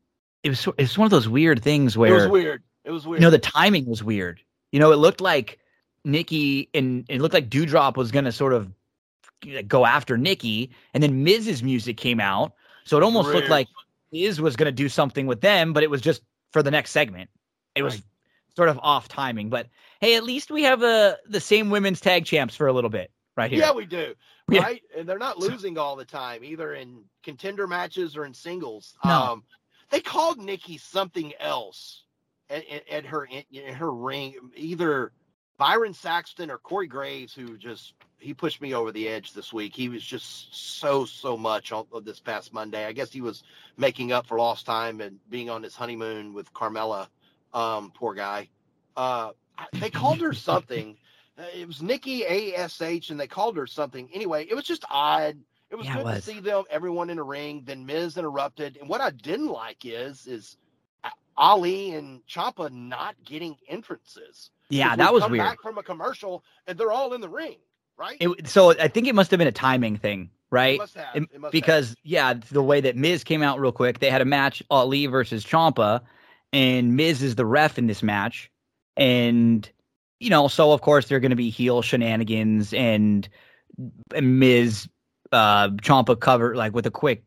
it 0.45 0.51
was 0.51 0.67
it 0.67 0.83
was 0.83 0.97
one 0.99 1.07
of 1.07 1.11
those 1.11 1.29
weird 1.29 1.63
things 1.63 1.97
where 1.97 2.13
It 2.13 2.15
was 2.15 2.29
weird. 2.29 2.63
It 2.85 2.91
was 2.93 3.07
weird. 3.07 3.21
you 3.21 3.27
know 3.27 3.31
the 3.31 3.39
timing 3.39 3.87
was 3.87 4.05
weird. 4.05 4.41
You 4.71 4.79
know, 4.79 4.93
it 4.93 4.97
looked 4.97 5.21
like 5.21 5.59
Nikki 6.05 6.69
and 6.75 7.05
it 7.09 7.21
looked 7.21 7.35
like 7.35 7.49
Doudrop 7.51 7.97
was 7.97 8.11
gonna 8.13 8.31
sort 8.33 8.53
of 8.53 8.71
go 9.69 9.85
after 9.85 10.17
Nikki, 10.17 10.71
and 10.95 11.03
then 11.03 11.23
Miz's 11.25 11.63
music 11.63 11.97
came 11.97 12.21
out, 12.21 12.53
so 12.85 12.97
it 12.97 13.03
almost 13.03 13.29
looked 13.31 13.49
like 13.51 13.69
Miz 14.13 14.41
was 14.41 14.57
gonna 14.57 14.73
do 14.73 14.89
something 14.89 15.27
with 15.27 15.41
them, 15.41 15.73
but 15.73 15.83
it 15.83 15.91
was 15.91 16.01
just 16.01 16.23
for 16.53 16.63
the 16.63 16.71
next 16.71 16.91
segment. 16.93 17.31
It 17.75 17.83
was 17.83 17.95
Right. 17.97 18.05
sort 18.57 18.69
of 18.69 18.79
off 18.83 19.09
timing, 19.09 19.51
but 19.51 19.69
hey, 20.01 20.17
at 20.17 20.25
least 20.25 20.51
we 20.51 20.63
have 20.63 20.83
uh, 20.83 21.17
the 21.29 21.41
same 21.41 21.71
women's 21.71 22.01
tag 22.01 22.25
champs 22.25 22.55
for 22.55 22.67
a 22.69 22.73
little 22.73 22.91
bit 22.91 23.11
right 23.37 23.51
here. 23.51 23.61
Yeah, 23.61 23.73
we 23.73 23.87
do. 23.87 24.15
Yeah. 24.51 24.61
Right? 24.61 24.83
And 24.95 25.09
they're 25.09 25.19
not 25.19 25.39
losing 25.39 25.79
all 25.79 25.97
the 25.97 26.05
time, 26.05 26.45
either 26.45 26.75
in 26.75 27.05
contender 27.23 27.67
matches 27.67 28.15
or 28.15 28.27
in 28.27 28.35
singles. 28.35 28.95
No. 29.03 29.11
Um, 29.11 29.45
they 29.91 30.01
called 30.01 30.39
Nikki 30.39 30.79
something 30.79 31.33
else 31.39 32.05
at, 32.51 32.69
at, 32.69 32.89
at 32.89 33.07
her 33.07 33.27
in, 33.27 33.75
her 33.75 33.93
ring, 33.93 34.35
either 34.57 35.13
Byron 35.57 35.95
Saxton 35.95 36.51
or 36.51 36.59
Corey 36.59 36.87
Graves, 36.87 37.35
who 37.35 37.57
just 37.57 37.95
he 38.19 38.35
pushed 38.35 38.61
me 38.61 38.75
over 38.75 38.91
the 38.91 39.09
edge 39.09 39.33
this 39.33 39.53
week. 39.53 39.75
He 39.75 39.89
was 39.89 40.03
just 40.03 40.55
so 40.55 41.05
so 41.05 41.37
much 41.37 41.73
on, 41.73 41.87
on 41.93 42.05
this 42.05 42.21
past 42.21 42.53
Monday. 42.53 42.87
I 42.87 42.93
guess 42.93 43.13
he 43.13 43.21
was 43.21 43.43
making 43.77 44.13
up 44.13 44.27
for 44.27 44.39
lost 44.39 44.67
time 44.67 45.01
and 45.01 45.19
being 45.31 45.51
on 45.51 45.63
his 45.63 45.75
honeymoon 45.75 46.33
with 46.33 46.53
Carmella. 46.53 47.09
Um, 47.53 47.93
poor 47.95 48.15
guy. 48.15 48.49
Uh, 48.97 49.31
they 49.75 49.91
called 49.91 50.21
her 50.21 50.33
something. 50.33 50.97
Uh, 51.37 51.43
it 51.53 51.67
was 51.67 51.83
Nikki 51.83 52.25
Ash, 52.55 52.81
and 52.81 53.19
they 53.19 53.27
called 53.27 53.57
her 53.57 53.67
something. 53.67 54.09
Anyway, 54.15 54.47
it 54.49 54.55
was 54.55 54.63
just 54.65 54.85
odd. 54.89 55.37
It 55.75 55.79
was 55.79 55.87
Yeah, 55.87 55.99
it 55.99 56.05
good 56.05 56.15
to 56.15 56.23
see 56.23 56.39
them, 56.39 56.63
everyone 56.71 57.11
in 57.11 57.17
the 57.17 57.25
ring. 57.25 57.63
Then 57.65 57.85
Miz 57.85 58.17
interrupted, 58.17 58.77
and 58.77 58.89
what 58.89 59.01
I 59.01 59.11
didn't 59.11 59.49
like 59.49 59.79
is 59.85 60.29
is 60.29 60.57
uh, 61.03 61.11
Ali 61.37 61.95
and 61.95 62.25
Ciampa 62.29 62.71
not 62.71 63.17
getting 63.25 63.57
entrances. 63.69 64.51
Yeah, 64.71 64.95
that 64.95 65.13
was 65.13 65.29
weird. 65.29 65.45
Back 65.45 65.61
from 65.61 65.77
a 65.79 65.83
commercial, 65.83 66.45
and 66.69 66.79
they're 66.79 66.93
all 66.93 67.13
in 67.13 67.21
the 67.21 67.29
ring, 67.29 67.57
right? 67.99 68.17
It, 68.21 68.47
so 68.47 68.71
I 68.71 68.87
think 68.87 69.09
it 69.09 69.17
must 69.17 69.33
have 69.33 69.39
been 69.39 69.49
a 69.49 69.53
timing 69.53 69.97
thing, 69.97 70.31
right? 70.49 70.77
It 70.77 70.79
must 70.79 70.95
have. 70.95 71.17
It- 71.17 71.23
must 71.23 71.43
have. 71.43 71.51
because 71.51 71.97
yeah, 72.05 72.35
the 72.35 72.63
way 72.63 72.81
that 72.81 72.95
Miz 72.95 73.25
came 73.25 73.43
out 73.43 73.59
real 73.59 73.73
quick, 73.73 73.99
they 73.99 74.11
had 74.11 74.21
a 74.21 74.27
match 74.27 74.63
Ali 74.71 75.07
versus 75.07 75.45
Ciampa, 75.45 76.03
and 76.53 76.95
Miz 76.95 77.21
is 77.21 77.35
the 77.35 77.47
ref 77.47 77.79
in 77.79 77.89
this 77.89 78.01
match, 78.01 78.49
and 78.97 79.69
you 80.21 80.31
know, 80.31 80.49
so 80.49 80.73
of 80.73 80.81
course 80.81 81.09
they're 81.09 81.21
going 81.21 81.31
to 81.31 81.37
be 81.37 81.51
heel 81.51 81.83
shenanigans 81.83 82.73
and, 82.73 83.29
and 84.15 84.39
Miz, 84.39 84.89
uh, 85.35 85.69
Ciampa 85.71 86.19
cover 86.19 86.55
like 86.55 86.75
with 86.75 86.87
a 86.87 86.91
quick, 86.91 87.25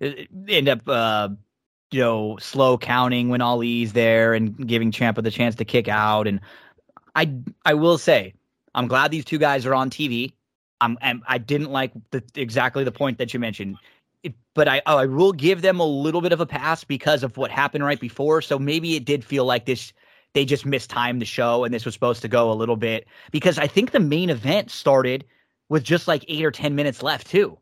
end 0.00 0.68
up, 0.68 0.88
uh, 0.88 1.28
you 1.90 2.00
know, 2.00 2.38
slow 2.40 2.78
counting 2.78 3.28
when 3.28 3.42
Ali's 3.42 3.92
there 3.92 4.32
and 4.32 4.66
giving 4.66 4.92
Ciampa 4.92 5.22
the 5.22 5.30
chance 5.30 5.54
to 5.56 5.64
kick 5.64 5.88
out, 5.88 6.26
and 6.26 6.40
I 7.14 7.34
I 7.64 7.74
will 7.74 7.98
say 7.98 8.34
I'm 8.74 8.88
glad 8.88 9.10
these 9.10 9.24
two 9.24 9.38
guys 9.38 9.66
are 9.66 9.74
on 9.74 9.90
TV. 9.90 10.32
I'm, 10.80 10.98
I'm 11.02 11.22
I 11.28 11.38
didn't 11.38 11.70
like 11.70 11.92
the 12.10 12.22
exactly 12.34 12.84
the 12.84 12.92
point 12.92 13.18
that 13.18 13.34
you 13.34 13.40
mentioned, 13.40 13.76
it, 14.22 14.34
but 14.54 14.68
I 14.68 14.82
oh, 14.86 14.98
I 14.98 15.06
will 15.06 15.32
give 15.32 15.62
them 15.62 15.80
a 15.80 15.86
little 15.86 16.20
bit 16.20 16.32
of 16.32 16.40
a 16.40 16.46
pass 16.46 16.84
because 16.84 17.22
of 17.22 17.36
what 17.36 17.50
happened 17.50 17.84
right 17.84 18.00
before. 18.00 18.40
So 18.42 18.58
maybe 18.58 18.96
it 18.96 19.04
did 19.04 19.24
feel 19.24 19.44
like 19.44 19.66
this 19.66 19.92
they 20.34 20.44
just 20.44 20.64
mistimed 20.64 21.20
the 21.20 21.26
show 21.26 21.64
and 21.64 21.74
this 21.74 21.84
was 21.84 21.94
supposed 21.94 22.22
to 22.22 22.28
go 22.28 22.50
a 22.50 22.54
little 22.54 22.76
bit 22.76 23.06
because 23.30 23.58
I 23.58 23.66
think 23.66 23.90
the 23.90 24.00
main 24.00 24.30
event 24.30 24.70
started 24.70 25.24
with 25.72 25.82
just 25.82 26.06
like 26.06 26.22
eight 26.28 26.44
or 26.44 26.50
ten 26.50 26.74
minutes 26.74 27.02
left 27.02 27.28
too. 27.28 27.58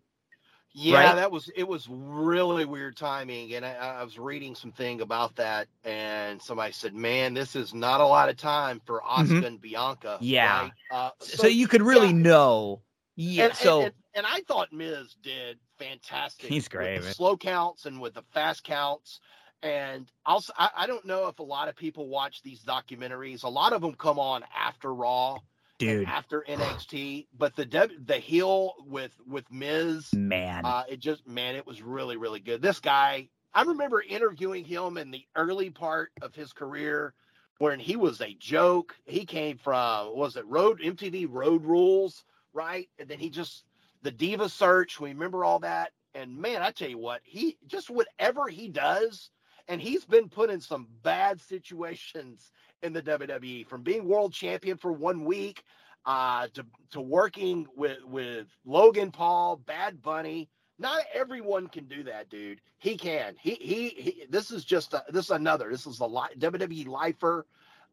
Yeah, 0.72 0.94
right? 0.94 1.14
that 1.14 1.30
was 1.30 1.48
it 1.56 1.66
was 1.66 1.88
really 1.88 2.64
weird 2.64 2.96
timing, 2.96 3.54
and 3.54 3.64
I, 3.64 3.74
I 3.74 4.04
was 4.04 4.18
reading 4.18 4.56
something 4.56 5.00
about 5.00 5.36
that, 5.36 5.68
and 5.84 6.42
somebody 6.42 6.72
said, 6.72 6.92
"Man, 6.92 7.34
this 7.34 7.54
is 7.54 7.72
not 7.72 8.00
a 8.00 8.06
lot 8.06 8.28
of 8.28 8.36
time 8.36 8.80
for 8.84 9.00
Asuka 9.08 9.46
and 9.46 9.60
Bianca." 9.60 10.16
Mm-hmm. 10.16 10.24
Yeah. 10.24 10.60
right? 10.62 10.72
Uh, 10.90 11.10
So, 11.20 11.46
you 11.46 11.68
could 11.68 11.82
really 11.82 12.08
yeah. 12.08 12.12
know, 12.12 12.82
Yeah, 13.14 13.44
and, 13.46 13.54
so 13.54 13.76
and, 13.78 13.84
and, 13.86 13.94
and 14.14 14.26
I 14.26 14.40
thought 14.40 14.72
Miz 14.72 15.14
did 15.22 15.58
fantastic. 15.78 16.48
He's 16.48 16.66
great, 16.66 16.98
with 16.98 17.06
the 17.06 17.14
slow 17.14 17.36
counts 17.36 17.86
and 17.86 18.00
with 18.00 18.14
the 18.14 18.24
fast 18.32 18.64
counts. 18.64 19.20
And 19.62 20.10
also, 20.24 20.52
I, 20.56 20.70
I 20.74 20.86
don't 20.86 21.04
know 21.04 21.28
if 21.28 21.38
a 21.38 21.44
lot 21.44 21.68
of 21.68 21.76
people 21.76 22.08
watch 22.08 22.42
these 22.42 22.64
documentaries. 22.64 23.44
A 23.44 23.48
lot 23.48 23.72
of 23.72 23.82
them 23.82 23.94
come 23.94 24.18
on 24.18 24.42
after 24.56 24.94
Raw, 24.94 25.38
dude, 25.81 26.07
after 26.07 26.44
NXT. 26.48 27.28
But 27.36 27.57
the 27.57 27.66
W- 27.66 28.01
the 28.05 28.19
heel 28.19 28.74
with 28.86 29.20
with 29.27 29.51
Miz, 29.52 30.19
man, 30.19 30.65
uh, 30.65 30.85
it 30.89 31.01
just 31.01 31.27
man, 31.27 31.57
it 31.57 31.66
was 31.66 31.82
really 31.82 32.16
really 32.16 32.40
good. 32.40 32.62
This 32.62 32.81
guy, 32.81 33.31
I 33.55 33.62
remember 33.62 34.02
interviewing 34.02 34.65
him 34.65 34.98
in 34.98 35.11
the 35.11 35.27
early 35.36 35.70
part 35.70 36.12
of 36.23 36.35
his 36.35 36.52
career 36.52 37.15
when 37.59 37.81
he 37.81 37.97
was 37.97 38.20
a 38.20 38.35
joke. 38.35 38.97
He 39.07 39.27
came 39.27 39.59
from 39.59 40.16
was 40.16 40.36
it 40.36 40.47
Road 40.47 40.81
MTV 40.81 41.27
Road 41.31 41.65
Rules, 41.65 42.24
right? 42.55 42.89
And 42.98 43.09
then 43.09 43.19
he 43.20 43.31
just 43.31 43.65
the 44.02 44.12
Diva 44.12 44.48
Search. 44.48 45.01
We 45.01 45.11
remember 45.11 45.44
all 45.44 45.61
that. 45.61 45.93
And 46.15 46.36
man, 46.39 46.62
I 46.62 46.73
tell 46.73 46.90
you 46.90 46.98
what, 46.98 47.20
he 47.24 47.59
just 47.66 47.90
whatever 47.90 48.48
he 48.48 48.69
does, 48.69 49.31
and 49.69 49.81
he's 49.81 50.05
been 50.05 50.28
put 50.28 50.51
in 50.51 50.61
some 50.61 50.89
bad 51.02 51.40
situations 51.40 52.51
in 52.82 52.93
the 52.93 53.02
WWE 53.02 53.66
from 53.66 53.82
being 53.82 54.07
world 54.07 54.32
champion 54.32 54.77
for 54.77 54.93
one 54.93 55.24
week 55.24 55.65
uh, 56.07 56.47
to 56.55 56.65
to 56.93 57.01
working 57.01 57.66
with 57.77 58.05
with 58.05 58.47
Logan 58.65 59.11
Paul, 59.11 59.57
Bad 59.57 60.02
Bunny. 60.02 60.48
Not 60.78 61.02
everyone 61.12 61.66
can 61.66 61.85
do 61.85 62.02
that, 62.05 62.31
dude. 62.31 62.61
He 62.78 62.97
can. 62.97 63.36
He 63.40 63.55
he. 63.55 63.89
he 63.90 64.27
this 64.31 64.51
is 64.51 64.65
just 64.65 64.94
a, 64.94 65.05
this 65.11 65.27
is 65.27 65.31
another. 65.31 65.70
This 65.70 65.86
is 65.86 66.01
a 66.01 66.07
li- 66.07 66.35
WWE 66.39 66.86
lifer. 66.89 67.47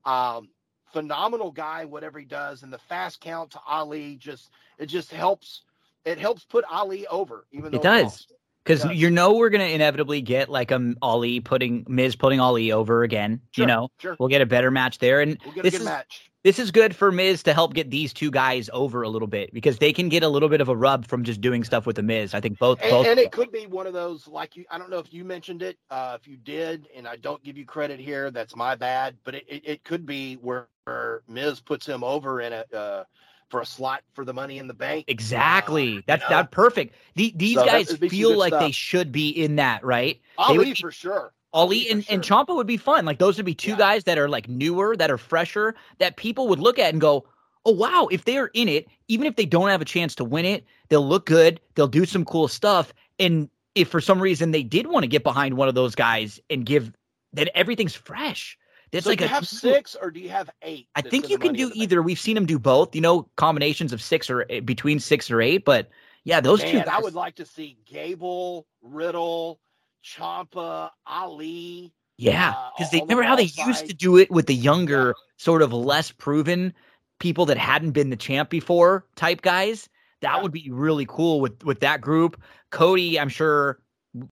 Um, 0.06 0.50
phenomenal 0.94 1.52
guy. 1.52 1.84
Whatever 1.86 2.20
he 2.20 2.26
does, 2.26 2.64
and 2.64 2.72
the 2.72 2.78
fast 2.78 3.20
count 3.20 3.52
to 3.52 3.60
Ali 3.68 4.16
just 4.16 4.52
it 4.78 4.86
just 4.86 5.12
helps. 5.12 5.64
It 6.06 6.18
helps 6.18 6.46
put 6.46 6.64
Ali 6.72 7.06
over, 7.08 7.46
even 7.52 7.72
though 7.72 7.80
It 7.80 7.84
does. 7.84 8.28
Because 8.68 8.86
you 8.94 9.10
know 9.10 9.34
we're 9.36 9.50
gonna 9.50 9.64
inevitably 9.66 10.22
get 10.22 10.50
like 10.50 10.72
um 10.72 10.98
Ali 11.02 11.40
putting 11.40 11.86
Miz 11.88 12.16
putting 12.16 12.40
Ali 12.40 12.72
over 12.72 13.04
again. 13.04 13.42
Sure, 13.52 13.64
You 13.64 13.68
know, 13.68 13.90
sure. 14.00 14.16
we'll 14.20 14.30
get 14.30 14.42
a 14.42 14.46
better 14.46 14.72
match 14.72 15.00
there, 15.00 15.22
and 15.22 15.38
We'll 15.46 15.54
get 15.54 15.62
a 15.62 15.64
this 15.64 15.74
good 15.74 15.82
is 15.82 15.86
match. 15.86 16.32
this 16.44 16.60
is 16.60 16.72
good 16.72 16.96
for 16.96 17.12
Miz 17.12 17.44
to 17.44 17.54
help 17.54 17.74
get 17.74 17.90
these 17.90 18.14
two 18.14 18.32
guys 18.32 18.70
over 18.74 19.02
a 19.02 19.10
little 19.10 19.28
bit 19.28 19.54
because 19.54 19.78
they 19.78 19.92
can 19.94 20.10
get 20.10 20.24
a 20.24 20.28
little 20.30 20.50
bit 20.50 20.62
of 20.62 20.70
a 20.70 20.76
rub 20.76 21.06
from 21.08 21.24
just 21.24 21.42
doing 21.42 21.64
stuff 21.64 21.86
with 21.86 21.96
the 21.96 22.04
Miz. 22.04 22.34
I 22.34 22.42
think 22.42 22.60
both 22.60 22.80
And, 22.82 22.92
both. 22.92 23.08
and 23.08 23.20
it 23.20 23.32
could 23.32 23.52
be 23.52 23.66
one 23.68 23.88
of 23.88 23.94
those 23.94 24.28
like 24.28 24.56
you. 24.56 24.66
I 24.70 24.78
don't 24.78 24.90
know 24.90 25.00
if 25.00 25.14
you 25.14 25.24
mentioned 25.26 25.62
it. 25.62 25.78
Uh, 25.90 26.18
if 26.20 26.28
you 26.28 26.38
did, 26.38 26.88
and 26.96 27.08
I 27.08 27.16
don't 27.18 27.44
give 27.44 27.58
you 27.58 27.66
credit 27.66 28.00
here, 28.00 28.32
that's 28.32 28.56
my 28.56 28.76
bad. 28.76 29.16
But 29.24 29.36
it, 29.36 29.46
it, 29.48 29.62
it 29.66 29.84
could 29.84 30.06
be 30.06 30.36
where, 30.36 30.68
where 30.86 31.22
Miz 31.28 31.60
puts 31.62 31.86
him 31.86 32.04
over 32.04 32.42
in 32.42 32.54
a 32.54 32.66
uh, 32.74 33.04
for 33.50 33.62
a 33.62 33.66
slot 33.66 34.04
for 34.14 34.26
the 34.26 34.34
Money 34.34 34.58
in 34.58 34.68
the 34.68 34.74
Bank. 34.74 35.06
Exactly. 35.08 36.00
Uh, 36.00 36.02
That's 36.08 36.24
you 36.24 36.30
know? 36.30 36.36
that 36.38 36.52
perfect. 36.52 36.96
The, 37.16 37.34
these 37.36 37.56
So 37.56 37.66
guys 37.66 37.92
feel 37.96 38.38
like 38.38 38.54
they 38.54 38.72
should 38.72 39.12
be 39.12 39.30
in 39.30 39.56
that, 39.58 39.84
right? 39.84 40.20
Ali 40.38 40.66
be- 40.66 40.74
for 40.76 40.92
sure. 40.92 41.34
Ali 41.54 41.90
and, 41.90 42.06
and. 42.10 42.22
Ciampa 42.22 42.56
would 42.56 42.68
be 42.68 42.78
fun. 42.78 43.06
Like 43.06 43.20
those 43.20 43.38
would 43.38 43.46
be 43.46 43.56
two 43.56 43.72
Yeah. 43.72 43.78
guys 43.78 44.04
that 44.04 44.18
are 44.18 44.28
like 44.30 44.48
newer, 44.50 44.96
that 44.98 45.10
are 45.10 45.18
fresher, 45.18 45.76
that 46.00 46.18
people 46.18 46.48
would 46.50 46.60
look 46.60 46.78
at 46.78 46.92
and 46.92 47.00
go, 47.00 47.26
"Oh 47.66 47.72
wow!" 47.72 48.08
If 48.12 48.26
they 48.26 48.38
are 48.38 48.52
in 48.54 48.68
it, 48.68 48.88
even 49.08 49.26
if 49.26 49.38
they 49.38 49.46
don't 49.46 49.70
have 49.70 49.82
a 49.82 49.86
chance 49.86 50.14
to 50.16 50.26
win 50.26 50.46
it, 50.46 50.66
they'll 50.90 51.08
look 51.08 51.26
good. 51.26 51.62
They'll 51.76 51.88
do 51.88 52.06
some 52.06 52.26
cool 52.26 52.48
stuff. 52.50 52.94
And 53.18 53.50
if 53.76 53.88
for 53.88 54.02
some 54.02 54.20
reason 54.22 54.52
they 54.52 54.64
did 54.64 54.88
want 54.88 55.04
to 55.04 55.08
get 55.08 55.24
behind 55.24 55.56
one 55.56 55.70
of 55.70 55.76
those 55.76 55.96
guys 55.96 56.40
and 56.50 56.66
give, 56.66 56.92
then 57.32 57.48
everything's 57.56 57.96
fresh. 57.96 58.58
That's 58.92 59.04
so 59.04 59.12
like 59.12 59.20
do 59.20 59.26
you 59.26 59.30
a 59.30 59.34
have 59.34 59.48
six 59.48 59.96
or 59.96 60.12
do 60.12 60.20
you 60.20 60.30
have 60.30 60.50
eight? 60.62 60.88
I 60.96 61.02
think 61.02 61.30
you 61.30 61.38
can 61.38 61.54
do 61.54 61.72
either. 61.76 62.02
We've 62.02 62.20
seen 62.20 62.36
them 62.36 62.46
do 62.46 62.58
both. 62.60 62.96
You 62.96 63.02
know, 63.02 63.30
combinations 63.36 63.94
of 63.94 64.02
six 64.02 64.30
or 64.30 64.46
between 64.64 65.00
six 65.00 65.30
or 65.30 65.42
eight. 65.42 65.66
But 65.66 65.90
yeah, 66.24 66.42
those 66.42 66.64
two. 66.64 66.78
Man, 66.78 66.90
I 66.90 67.00
would 67.00 67.14
like 67.14 67.36
to 67.36 67.46
see 67.46 67.78
Gable, 67.86 68.66
Riddle, 68.82 69.60
Ciampa, 70.04 70.90
Ali. 71.06 71.94
Yeah, 72.18 72.54
uh, 72.56 72.70
because 72.78 72.92
they 72.92 73.02
on 73.02 73.08
the 73.08 73.14
remember 73.14 73.28
how 73.28 73.36
they 73.36 73.48
ball 73.56 73.68
used 73.68 73.86
to 73.88 73.94
do 73.94 74.18
it 74.18 74.32
with 74.32 74.48
the 74.48 74.56
younger, 74.56 75.14
sort 75.38 75.62
of 75.62 75.72
less 75.72 76.12
proven 76.12 76.74
people 77.20 77.46
that 77.48 77.58
hadn't 77.58 77.92
been 77.92 78.10
the 78.10 78.16
champ 78.16 78.50
before 78.50 79.06
type 79.16 79.42
guys. 79.42 79.90
That 80.22 80.38
Yeah. 80.38 80.42
would 80.42 80.52
be 80.52 80.70
really 80.72 81.06
cool 81.06 81.40
with 81.42 81.64
with 81.64 81.82
that 81.82 82.02
group. 82.02 82.42
Cody, 82.72 83.20
I'm 83.20 83.30
sure, 83.30 83.80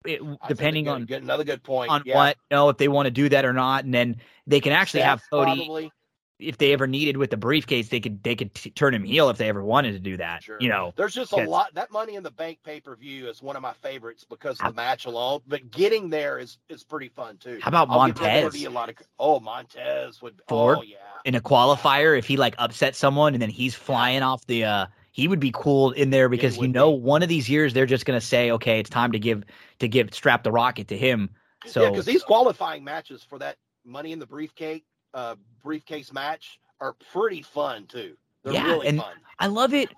it, 0.06 0.22
depending 0.48 0.88
on 0.88 1.06
good- 1.06 1.24
another 1.24 1.44
good 1.44 1.64
point. 1.64 1.92
on 1.92 2.04
yeah. 2.06 2.16
what, 2.16 2.38
you 2.50 2.56
know, 2.58 2.70
if 2.70 2.78
they 2.78 2.88
want 2.88 3.06
to 3.08 3.12
do 3.12 3.30
that 3.30 3.46
or 3.46 3.54
not, 3.54 3.84
and 3.84 3.94
then 3.94 4.18
they 4.48 4.60
can 4.60 4.72
actually 4.74 5.02
have 5.02 5.22
Cody. 5.32 5.56
probably. 5.58 5.92
If 6.40 6.58
they 6.58 6.74
ever 6.74 6.88
needed 6.88 7.18
with 7.18 7.30
the 7.30 7.38
briefcase, 7.38 7.90
they 7.90 8.00
could 8.00 8.24
they 8.24 8.36
could 8.36 8.52
t- 8.56 8.72
turn 8.72 8.96
him 8.96 9.04
heel 9.04 9.30
if 9.30 9.38
they 9.38 9.48
ever 9.48 9.64
wanted 9.64 9.92
to 9.92 10.00
do 10.00 10.18
that. 10.18 10.42
Sure. 10.42 10.58
You 10.60 10.70
know, 10.70 10.92
There's 10.96 11.14
just 11.14 11.34
a 11.34 11.36
lot. 11.36 11.72
That 11.76 11.92
Money 11.92 12.16
in 12.16 12.24
the 12.24 12.32
Bank 12.32 12.58
pay 12.66 12.80
per 12.80 12.96
view 12.96 13.30
is 13.30 13.44
one 13.44 13.56
of 13.56 13.62
my 13.62 13.74
favorites 13.74 14.26
because 14.28 14.60
of 14.60 14.70
the 14.70 14.74
match 14.74 15.06
alone. 15.06 15.42
But 15.46 15.70
getting 15.70 16.10
there 16.10 16.40
is 16.40 16.58
is 16.68 16.84
pretty 16.84 17.10
fun 17.10 17.38
too. 17.38 17.60
How 17.62 17.68
about 17.68 17.90
I'll 17.92 18.00
Montez? 18.00 18.54
be 18.54 18.66
a 18.66 18.72
lot 18.72 18.90
of. 18.90 18.96
Oh, 19.20 19.40
Montez 19.40 20.20
would. 20.24 20.42
Ford? 20.48 20.80
Oh 20.80 20.82
yeah. 20.82 20.96
in 21.26 21.36
a 21.36 21.42
qualifier 21.42 22.18
if 22.18 22.26
he 22.26 22.38
like 22.38 22.56
upset 22.58 22.96
someone 22.96 23.34
and 23.36 23.42
then 23.42 23.52
he's 23.52 23.76
flying 23.76 24.24
off 24.24 24.44
the 24.48 24.64
uh 24.64 24.88
he 25.12 25.28
would 25.28 25.40
be 25.40 25.52
cool 25.54 25.92
in 25.92 26.10
there 26.10 26.30
because 26.30 26.58
you 26.58 26.68
know 26.68 26.92
be. 26.96 27.02
one 27.02 27.22
of 27.24 27.30
these 27.30 27.50
years 27.50 27.74
they're 27.74 27.86
just 27.86 28.06
gonna 28.06 28.22
say 28.22 28.52
okay 28.52 28.80
it's 28.80 28.90
time 28.90 29.12
to 29.12 29.20
give 29.20 29.44
to 29.80 29.88
give 29.88 30.14
strap 30.14 30.44
the 30.44 30.52
rocket 30.52 30.88
to 30.88 30.98
him 30.98 31.30
so 31.66 31.84
yeah, 31.84 31.90
because 31.92 32.06
these 32.06 32.24
qualifying 32.24 32.84
matches 32.84 33.24
for 33.24 33.38
that 33.40 33.58
Money 33.86 34.12
in 34.12 34.20
the 34.20 34.26
Briefcase 34.28 34.82
uh, 35.14 35.36
briefcase 35.64 36.14
match 36.14 36.60
are 36.80 36.94
pretty 37.12 37.42
fun 37.42 37.86
too. 37.88 38.16
They're 38.44 38.54
Yeah, 38.54 38.66
really 38.66 38.88
and- 38.88 39.00
fun. 39.00 39.14
I 39.40 39.48
love 39.48 39.74
it 39.74 39.90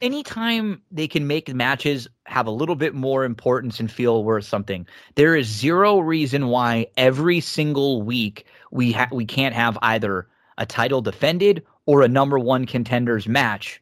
anytime 0.00 0.80
they 0.92 1.08
can 1.08 1.26
make 1.26 1.52
matches 1.52 2.06
have 2.26 2.46
a 2.46 2.50
little 2.52 2.76
bit 2.76 2.94
more 2.94 3.24
importance 3.24 3.80
and 3.80 3.90
feel 3.90 4.22
worth 4.24 4.44
something 4.44 4.86
there 5.16 5.34
is 5.34 5.48
zero 5.48 5.98
reason 5.98 6.46
why 6.46 6.86
every 6.96 7.40
single 7.40 8.02
week 8.02 8.46
we 8.70 8.92
ha- 8.92 9.08
we 9.10 9.26
can't 9.26 9.54
have 9.56 9.76
either 9.82 10.28
a 10.58 10.64
title 10.66 11.00
defended 11.00 11.64
or 11.86 12.02
a 12.02 12.08
number 12.08 12.38
one 12.38 12.64
contenders 12.64 13.26
match 13.26 13.80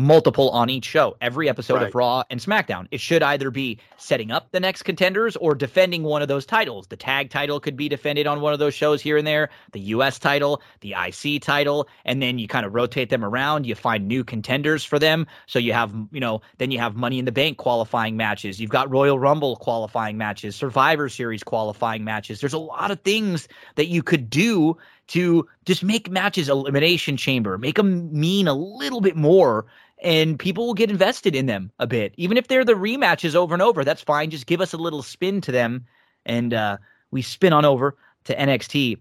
multiple 0.00 0.50
on 0.50 0.70
each 0.70 0.84
show 0.86 1.16
every 1.20 1.48
episode 1.48 1.74
Right. 1.74 1.88
of 1.88 1.94
raw 1.94 2.22
and 2.30 2.40
smackdown. 2.40 2.86
It 2.90 3.00
should 3.00 3.22
either 3.22 3.50
be 3.50 3.78
setting 3.96 4.30
up 4.30 4.50
the 4.52 4.60
next 4.60 4.82
contenders 4.84 5.36
or 5.36 5.54
defending 5.54 6.02
one 6.02 6.22
of 6.22 6.28
those 6.28 6.46
titles. 6.46 6.86
The 6.86 6.96
tag 6.96 7.30
title 7.30 7.60
could 7.60 7.76
be 7.76 7.88
defended 7.88 8.26
on 8.26 8.40
one 8.40 8.52
of 8.52 8.58
those 8.58 8.74
shows 8.74 9.02
here 9.02 9.16
and 9.16 9.26
there 9.26 9.50
the 9.72 9.80
us 9.80 10.18
title 10.18 10.62
the 10.80 10.94
ic 11.06 11.42
title 11.42 11.86
and 12.04 12.22
then 12.22 12.38
you 12.38 12.48
kind 12.48 12.64
of 12.66 12.74
rotate 12.74 13.10
them 13.10 13.24
around. 13.24 13.66
You 13.66 13.74
find 13.74 14.08
new 14.08 14.24
contenders 14.24 14.84
for 14.84 14.98
them. 14.98 15.26
So 15.46 15.58
you 15.58 15.72
have 15.72 15.94
you 16.10 16.20
know 16.20 16.40
then 16.58 16.70
you 16.70 16.78
have 16.78 16.96
money 16.96 17.18
in 17.18 17.24
the 17.26 17.32
bank 17.32 17.58
qualifying 17.58 18.16
matches. 18.16 18.60
You've 18.60 18.70
got 18.70 18.90
royal 18.90 19.18
rumble 19.18 19.56
qualifying 19.56 20.16
matches 20.16 20.56
survivor 20.56 21.08
series 21.08 21.42
qualifying 21.42 22.04
matches. 22.04 22.40
There's 22.40 22.52
a 22.54 22.58
lot 22.58 22.90
of 22.90 23.00
things 23.02 23.48
that 23.76 23.86
you 23.86 24.02
could 24.02 24.30
do 24.30 24.76
to 25.08 25.46
just 25.64 25.82
make 25.82 26.08
matches 26.08 26.48
elimination 26.48 27.16
chamber 27.16 27.58
make 27.58 27.74
them 27.74 28.08
mean 28.12 28.46
a 28.46 28.54
little 28.54 29.00
bit 29.00 29.16
more 29.16 29.66
and 30.02 30.38
people 30.38 30.66
will 30.66 30.74
get 30.74 30.90
invested 30.90 31.34
in 31.34 31.46
them 31.46 31.70
a 31.78 31.86
bit. 31.86 32.14
Even 32.16 32.36
if 32.36 32.48
they're 32.48 32.64
the 32.64 32.74
rematches 32.74 33.34
over 33.34 33.54
and 33.54 33.62
over 33.62 33.84
that's 33.84 34.02
fine. 34.02 34.30
Just 34.30 34.46
give 34.46 34.60
us 34.60 34.72
a 34.72 34.78
little 34.78 35.02
spin 35.02 35.40
to 35.42 35.52
them 35.52 35.86
and 36.26 36.54
uh, 36.54 36.78
we 37.10 37.22
spin 37.22 37.52
on 37.52 37.64
over 37.64 37.96
to 38.24 38.36
nxt 38.36 38.98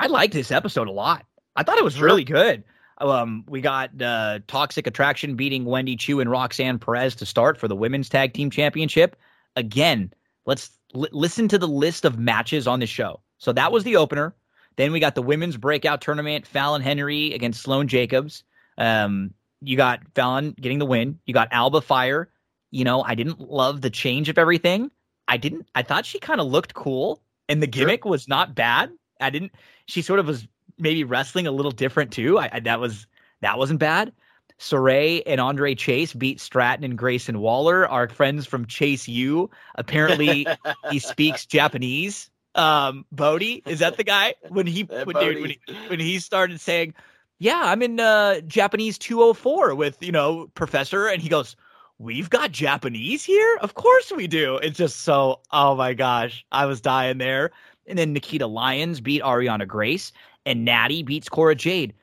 i 0.00 0.06
liked 0.06 0.34
this 0.34 0.50
episode 0.50 0.88
a 0.88 0.92
lot. 0.92 1.24
I 1.56 1.62
thought 1.62 1.78
it 1.78 1.84
was 1.84 2.00
really 2.00 2.24
good. 2.24 2.62
Um, 2.98 3.44
we 3.48 3.60
got 3.60 4.00
uh, 4.00 4.40
toxic 4.46 4.86
attraction 4.86 5.36
beating 5.36 5.64
wendy 5.64 5.96
choo 5.96 6.20
and 6.20 6.30
roxanne 6.30 6.78
perez 6.78 7.14
to 7.16 7.26
start 7.26 7.58
for 7.58 7.68
the 7.68 7.76
women's 7.76 8.08
tag 8.08 8.32
team 8.32 8.50
championship. 8.50 9.16
Again 9.56 10.12
let's 10.48 10.70
li- 10.94 11.10
listen 11.12 11.46
to 11.48 11.58
the 11.58 11.68
list 11.68 12.04
of 12.04 12.18
matches 12.18 12.66
on 12.66 12.80
the 12.80 12.86
show. 12.86 13.20
So 13.36 13.52
that 13.52 13.70
was 13.70 13.84
the 13.84 13.96
opener. 13.96 14.34
Then 14.76 14.92
we 14.92 15.00
got 15.00 15.14
the 15.14 15.22
women's 15.22 15.56
breakout 15.56 16.00
tournament 16.00 16.46
fallon 16.46 16.82
henley 16.82 17.34
against 17.34 17.62
sloane 17.62 17.88
jacobs. 17.88 18.44
Um, 18.78 19.34
you 19.60 19.76
got 19.76 20.00
Fallon 20.14 20.54
getting 20.60 20.78
the 20.78 20.86
win. 20.86 21.18
You 21.26 21.34
got 21.34 21.48
Alba 21.50 21.80
Fire. 21.80 22.30
You 22.70 22.84
know, 22.84 23.02
I 23.02 23.14
didn't 23.14 23.40
love 23.40 23.80
the 23.80 23.90
change 23.90 24.28
of 24.28 24.38
everything. 24.38 24.90
I 25.26 25.36
didn't. 25.36 25.66
I 25.74 25.82
thought 25.82 26.06
she 26.06 26.18
kind 26.18 26.40
of 26.40 26.46
looked 26.46 26.74
cool, 26.74 27.20
and 27.48 27.62
the 27.62 27.66
gimmick 27.66 28.04
was 28.04 28.28
not 28.28 28.54
bad. 28.54 28.90
I 29.20 29.30
didn't. 29.30 29.52
She 29.86 30.02
sort 30.02 30.20
of 30.20 30.26
was 30.26 30.46
maybe 30.78 31.04
wrestling 31.04 31.46
a 31.46 31.50
little 31.52 31.72
different 31.72 32.12
too. 32.12 32.38
I, 32.38 32.50
I 32.52 32.60
that 32.60 32.80
was 32.80 33.06
that 33.40 33.58
wasn't 33.58 33.80
bad. 33.80 34.12
Sarray 34.58 35.22
and 35.24 35.40
Andre 35.40 35.74
Chase 35.74 36.12
beat 36.12 36.40
Stratton 36.40 36.84
and 36.84 36.98
Grayson 36.98 37.40
Waller, 37.40 37.88
our 37.88 38.08
friends 38.08 38.44
from 38.46 38.66
Chase 38.66 39.06
U. 39.06 39.50
Apparently, 39.76 40.46
he 40.90 40.98
speaks 40.98 41.46
Japanese. 41.46 42.30
Um, 42.54 43.06
Bodie 43.12 43.62
is 43.66 43.78
that 43.78 43.96
the 43.96 44.04
guy 44.04 44.34
when 44.48 44.66
he 44.66 44.82
when, 45.04 45.16
dude, 45.16 45.40
when 45.40 45.50
he 45.50 45.60
when 45.88 46.00
he 46.00 46.18
started 46.18 46.60
saying, 46.60 46.94
"Yeah, 47.38 47.60
I'm 47.64 47.82
in 47.82 48.00
uh, 48.00 48.40
Japanese 48.42 48.98
204 48.98 49.74
with 49.74 50.02
you 50.02 50.12
know 50.12 50.48
Professor," 50.54 51.06
and 51.06 51.22
he 51.22 51.28
goes, 51.28 51.56
"We've 51.98 52.30
got 52.30 52.52
Japanese 52.52 53.24
here, 53.24 53.58
of 53.60 53.74
course 53.74 54.12
we 54.12 54.26
do." 54.26 54.56
It's 54.58 54.78
just 54.78 55.00
so, 55.00 55.40
oh 55.52 55.74
my 55.74 55.94
gosh, 55.94 56.44
I 56.52 56.66
was 56.66 56.80
dying 56.80 57.18
there. 57.18 57.50
And 57.86 57.98
then 57.98 58.12
Nikita 58.12 58.46
Lyons 58.46 59.00
beat 59.00 59.22
Ariana 59.22 59.66
Grace, 59.66 60.12
and 60.44 60.64
Natty 60.64 61.02
beats 61.02 61.28
Cora 61.28 61.54
Jade. 61.54 61.94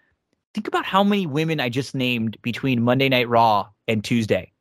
Think 0.54 0.68
about 0.68 0.86
how 0.86 1.04
many 1.04 1.28
women 1.28 1.60
I 1.60 1.70
just 1.70 1.94
named 1.94 2.38
between 2.42 2.82
Monday 2.82 3.10
Night 3.10 3.28
Raw 3.28 3.68
and 3.88 4.04
Tuesday. 4.04 4.52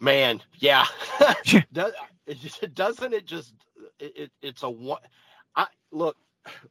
Man, 0.00 0.42
yeah. 0.58 0.86
Does, 1.72 1.92
it 2.26 2.38
just, 2.40 2.74
doesn't 2.74 3.12
it 3.12 3.26
just 3.26 3.54
it, 3.98 4.12
it, 4.16 4.30
it's 4.42 4.62
a 4.62 4.70
one 4.70 5.00
I 5.56 5.66
look 5.90 6.16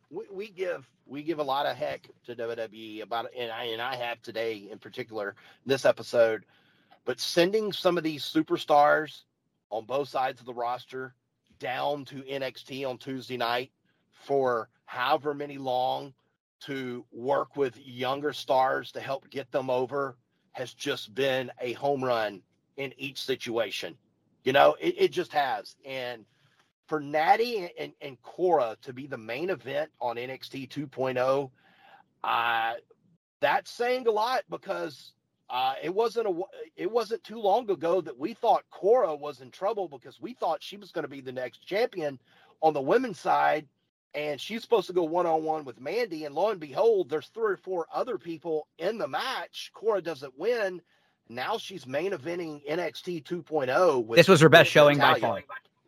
we, 0.09 0.25
we 0.31 0.49
give 0.49 0.87
we 1.05 1.23
give 1.23 1.39
a 1.39 1.43
lot 1.43 1.65
of 1.65 1.75
heck 1.75 2.07
to 2.25 2.35
WWE 2.35 3.01
about 3.01 3.27
and 3.37 3.51
I 3.51 3.65
and 3.65 3.81
I 3.81 3.95
have 3.95 4.21
today 4.21 4.67
in 4.71 4.79
particular 4.79 5.35
this 5.65 5.85
episode. 5.85 6.45
But 7.05 7.19
sending 7.19 7.73
some 7.73 7.97
of 7.97 8.03
these 8.03 8.23
superstars 8.23 9.23
on 9.69 9.85
both 9.85 10.09
sides 10.09 10.39
of 10.39 10.45
the 10.45 10.53
roster 10.53 11.15
down 11.59 12.05
to 12.05 12.21
NXT 12.23 12.87
on 12.87 12.97
Tuesday 12.97 13.37
night 13.37 13.71
for 14.11 14.69
however 14.85 15.33
many 15.33 15.57
long 15.57 16.13
to 16.61 17.03
work 17.11 17.55
with 17.55 17.77
younger 17.83 18.33
stars 18.33 18.91
to 18.91 18.99
help 18.99 19.29
get 19.29 19.51
them 19.51 19.69
over 19.69 20.15
has 20.51 20.73
just 20.73 21.15
been 21.15 21.51
a 21.59 21.73
home 21.73 22.03
run 22.03 22.41
in 22.77 22.93
each 22.97 23.21
situation. 23.21 23.95
You 24.43 24.53
know, 24.53 24.75
it, 24.79 24.95
it 24.97 25.11
just 25.11 25.31
has. 25.33 25.75
And 25.85 26.25
for 26.91 26.99
Natty 26.99 27.71
and, 27.79 27.93
and 28.01 28.21
Cora 28.21 28.75
to 28.81 28.91
be 28.91 29.07
the 29.07 29.17
main 29.17 29.49
event 29.49 29.89
on 30.01 30.17
NXT 30.17 30.67
2.0, 30.67 31.49
uh, 32.21 32.73
that's 33.39 33.71
saying 33.71 34.07
a 34.07 34.11
lot 34.11 34.41
because 34.49 35.13
uh, 35.49 35.75
it 35.81 35.95
wasn't 35.95 36.27
a 36.27 36.41
it 36.75 36.91
wasn't 36.91 37.23
too 37.23 37.39
long 37.39 37.71
ago 37.71 38.01
that 38.01 38.19
we 38.19 38.33
thought 38.33 38.65
Cora 38.71 39.15
was 39.15 39.39
in 39.39 39.51
trouble 39.51 39.87
because 39.87 40.19
we 40.19 40.33
thought 40.33 40.61
she 40.61 40.75
was 40.75 40.91
going 40.91 41.03
to 41.03 41.09
be 41.09 41.21
the 41.21 41.31
next 41.31 41.65
champion 41.65 42.19
on 42.61 42.73
the 42.73 42.81
women's 42.81 43.21
side, 43.21 43.69
and 44.13 44.39
she's 44.39 44.61
supposed 44.61 44.87
to 44.87 44.93
go 44.93 45.03
one 45.03 45.25
on 45.25 45.45
one 45.45 45.63
with 45.63 45.79
Mandy, 45.79 46.25
and 46.25 46.35
lo 46.35 46.49
and 46.49 46.59
behold, 46.59 47.09
there's 47.09 47.27
three 47.27 47.53
or 47.53 47.57
four 47.57 47.85
other 47.93 48.17
people 48.17 48.67
in 48.79 48.97
the 48.97 49.07
match. 49.07 49.71
Cora 49.73 50.01
doesn't 50.01 50.37
win. 50.37 50.81
Now 51.29 51.57
she's 51.57 51.87
main 51.87 52.11
eventing 52.11 52.67
NXT 52.69 53.23
2.0. 53.23 54.13
this 54.13 54.27
was 54.27 54.41
her 54.41 54.49
best 54.49 54.69
showing 54.69 54.97
by 54.97 55.17
far. 55.17 55.41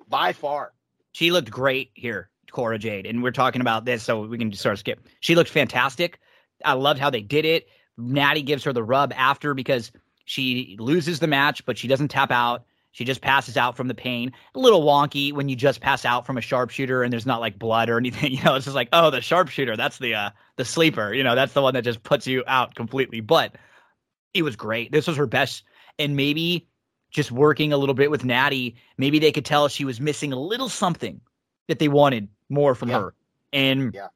By 0.08 0.32
far, 0.32 0.72
she 1.14 1.32
looked 1.32 1.50
great 1.50 1.92
here, 1.94 2.30
Cora 2.52 2.78
Jade, 2.78 3.06
and 3.06 3.24
we're 3.24 3.32
talking 3.32 3.62
about 3.62 3.86
this, 3.86 4.04
so 4.04 4.22
we 4.26 4.38
can 4.38 4.52
just 4.52 4.62
sort 4.62 4.74
of 4.74 4.80
skip. 4.80 5.08
She 5.22 5.36
looked 5.36 5.50
fantastic. 5.50 6.20
I 6.66 6.74
loved 6.74 7.00
how 7.00 7.10
they 7.10 7.22
did 7.22 7.46
it. 7.46 7.68
Natty 7.98 8.42
gives 8.42 8.64
her 8.64 8.74
the 8.74 8.84
rub 8.84 9.14
after 9.16 9.54
because 9.54 9.92
she 10.26 10.76
loses 10.80 11.20
the 11.20 11.28
match, 11.28 11.66
but 11.66 11.78
she 11.78 11.88
doesn't 11.88 12.10
tap 12.10 12.32
out. 12.32 12.66
She 12.92 13.06
just 13.06 13.22
passes 13.22 13.58
out 13.58 13.76
from 13.76 13.88
the 13.88 13.96
pain. 13.96 14.32
A 14.54 14.60
little 14.60 14.84
wonky 14.84 15.34
when 15.34 15.50
you 15.50 15.56
just 15.56 15.82
pass 15.82 16.06
out 16.06 16.28
from 16.28 16.38
a 16.38 16.42
sharpshooter 16.42 17.02
and 17.02 17.12
there's 17.12 17.26
not 17.26 17.42
like 17.42 17.58
blood 17.58 17.90
or 17.90 17.98
anything. 17.98 18.32
You 18.38 18.44
know, 18.44 18.56
it's 18.56 18.66
just 18.66 18.76
like, 18.76 18.90
oh, 18.94 19.10
the 19.10 19.20
sharpshooter, 19.20 19.76
that's 19.76 19.98
the 19.98 20.14
uh 20.14 20.30
the 20.58 20.66
sleeper. 20.66 21.14
You 21.14 21.24
know, 21.24 21.36
that's 21.36 21.54
the 21.54 21.62
one 21.62 21.74
that 21.74 21.84
just 21.84 22.04
puts 22.04 22.28
you 22.28 22.44
out 22.48 22.76
completely. 22.76 23.20
But 23.20 23.56
it 24.34 24.44
was 24.44 24.56
great. 24.56 24.92
This 24.92 25.08
was 25.08 25.18
her 25.18 25.26
best, 25.26 25.64
and 25.98 26.16
maybe 26.16 26.68
just 27.14 27.32
working 27.32 27.72
a 27.72 27.78
little 27.78 27.96
bit 27.96 28.12
with 28.12 28.26
Natty, 28.26 28.76
maybe 28.98 29.20
they 29.20 29.32
could 29.32 29.46
tell 29.46 29.68
she 29.70 29.86
was 29.86 30.02
missing 30.02 30.34
a 30.34 30.40
little 30.40 30.68
something 30.68 31.22
that 31.68 31.80
they 31.80 31.88
wanted 31.88 32.28
more 32.50 32.76
from 32.76 32.90
yeah. 32.90 33.00
her. 33.00 33.14
And 33.54 33.94
yeah. 33.94 34.08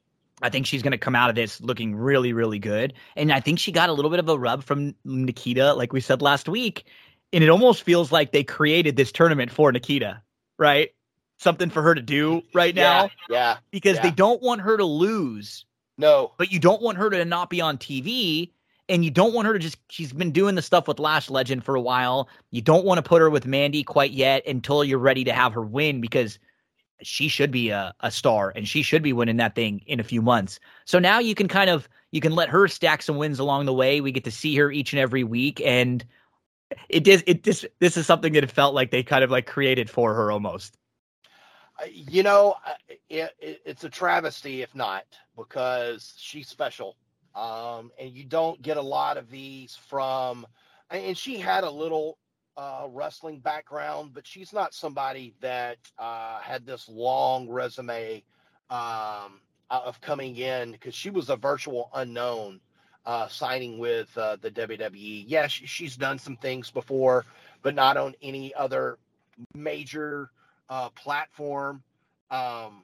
I 0.42 0.50
think 0.50 0.66
she's 0.66 0.82
going 0.82 0.92
to 0.92 0.98
come 0.98 1.16
out 1.16 1.30
of 1.30 1.36
this 1.36 1.62
looking 1.62 1.96
really, 1.96 2.34
really 2.34 2.60
good. 2.60 2.94
And 3.16 3.32
I 3.32 3.40
think 3.40 3.60
she 3.60 3.72
got 3.72 3.90
a 3.90 3.94
little 3.94 4.12
bit 4.12 4.20
of 4.20 4.28
a 4.28 4.38
rub 4.38 4.64
from 4.64 4.96
Nikita, 5.06 5.74
like 5.74 5.94
we 5.94 6.02
said 6.02 6.22
last 6.22 6.50
week. 6.50 6.86
And 7.32 7.44
it 7.44 7.50
almost 7.50 7.84
feels 7.84 8.12
like 8.12 8.32
they 8.32 8.44
created 8.44 8.96
this 8.96 9.12
tournament 9.12 9.52
for 9.52 9.72
Nikita, 9.72 10.22
right? 10.58 10.90
Something 11.38 11.70
for 11.70 11.84
her 11.84 11.94
to 11.94 12.02
do 12.02 12.42
right 12.54 12.74
now. 12.74 13.04
Yeah. 13.04 13.10
yeah 13.30 13.58
because 13.70 14.00
they 14.00 14.12
don't 14.12 14.42
want 14.42 14.62
her 14.62 14.76
to 14.76 14.86
lose. 14.86 15.66
No. 16.00 16.34
But 16.38 16.52
you 16.52 16.60
don't 16.60 16.82
want 16.82 16.98
her 16.98 17.10
to 17.12 17.26
not 17.26 17.50
be 17.50 17.62
on 17.62 17.78
TV. 17.78 18.52
And 18.90 19.04
you 19.04 19.12
don't 19.12 19.34
want 19.34 19.48
her 19.48 19.54
to 19.54 19.60
just, 19.60 19.78
she's 19.90 20.14
been 20.14 20.32
doing 20.32 20.56
the 20.56 20.62
stuff 20.62 20.88
with 20.88 21.00
Lash 21.00 21.30
Legend 21.30 21.64
for 21.64 21.76
a 21.76 21.82
while. 21.82 22.30
You 22.52 22.62
don't 22.62 22.86
want 22.86 23.00
to 23.00 23.02
put 23.02 23.22
her 23.22 23.30
with 23.30 23.46
Mandy 23.46 23.84
quite 23.84 24.12
yet 24.12 24.46
until 24.48 24.84
you're 24.84 24.98
ready 24.98 25.24
to 25.26 25.34
have 25.34 25.54
her 25.54 25.62
win 25.62 26.00
because 26.00 26.40
she 27.02 27.28
should 27.28 27.52
be 27.52 27.70
a, 27.70 27.94
a 28.00 28.12
star 28.12 28.52
and 28.56 28.68
she 28.68 28.82
should 28.82 29.04
be 29.04 29.14
winning 29.14 29.38
that 29.38 29.56
thing 29.56 29.82
in 29.86 30.00
a 30.00 30.04
few 30.04 30.22
months. 30.22 30.60
So 30.86 31.00
now 31.00 31.20
you 31.20 31.36
can 31.36 31.48
kind 31.48 31.70
of 31.70 31.88
you 32.12 32.22
can 32.22 32.34
let 32.34 32.50
her 32.50 32.68
stack 32.68 33.02
some 33.02 33.18
wins 33.18 33.40
along 33.40 33.66
the 33.66 33.74
way. 33.74 34.02
We 34.02 34.12
get 34.12 34.24
to 34.24 34.32
see 34.32 34.56
her 34.56 34.72
each 34.72 34.94
and 34.94 35.00
every 35.00 35.24
week 35.24 35.62
and 35.64 36.04
it 36.90 37.04
does 37.04 37.24
it 37.28 37.44
this 37.44 37.66
this 37.80 37.98
is 37.98 38.06
something 38.06 38.34
that 38.34 38.44
it 38.44 38.52
felt 38.52 38.74
like 38.74 38.92
they 38.92 39.04
kind 39.04 39.24
of 39.24 39.32
like 39.32 39.46
created 39.46 39.90
for 39.90 40.14
her 40.14 40.32
almost. 40.32 40.78
You 41.94 42.24
know, 42.24 42.56
it, 42.88 43.36
it, 43.40 43.62
it's 43.64 43.84
a 43.84 43.90
travesty 43.90 44.64
if 44.64 44.74
not 44.74 45.06
because 45.36 46.14
she's 46.18 46.48
special. 46.48 46.96
Um, 47.38 47.92
and 48.00 48.12
you 48.12 48.26
don't 48.26 48.62
get 48.62 48.78
a 48.78 48.82
lot 48.82 49.18
of 49.18 49.30
these 49.30 49.76
from 49.76 50.48
and 50.90 51.18
she 51.18 51.38
had 51.38 51.64
a 51.64 51.70
little 51.70 52.18
uh, 52.58 52.88
wrestling 52.90 53.40
background, 53.40 54.12
but 54.14 54.26
she's 54.26 54.54
not 54.54 54.74
somebody 54.74 55.34
that 55.42 55.78
uh, 56.00 56.40
had 56.40 56.66
this 56.66 56.90
long 56.90 57.50
resume 57.50 58.24
um, 58.70 59.42
of 59.70 60.00
coming 60.02 60.38
in 60.38 60.72
because 60.72 60.96
she 60.96 61.10
was 61.10 61.30
a 61.30 61.36
virtual 61.36 61.90
unknown 61.94 62.60
uh, 63.06 63.28
signing 63.28 63.78
with 63.78 64.16
uh, 64.18 64.38
the 64.42 64.52
WWE. 64.52 65.26
Yeah, 65.28 65.48
she, 65.48 65.66
she's 65.68 65.96
done 65.96 66.20
some 66.20 66.38
things 66.38 66.72
before, 66.72 67.26
but 67.62 67.76
not 67.76 67.98
on 67.98 68.16
any 68.22 68.54
other 68.56 68.98
major 69.54 70.32
uh, 70.70 70.90
platform. 70.90 71.84
Um, 72.32 72.84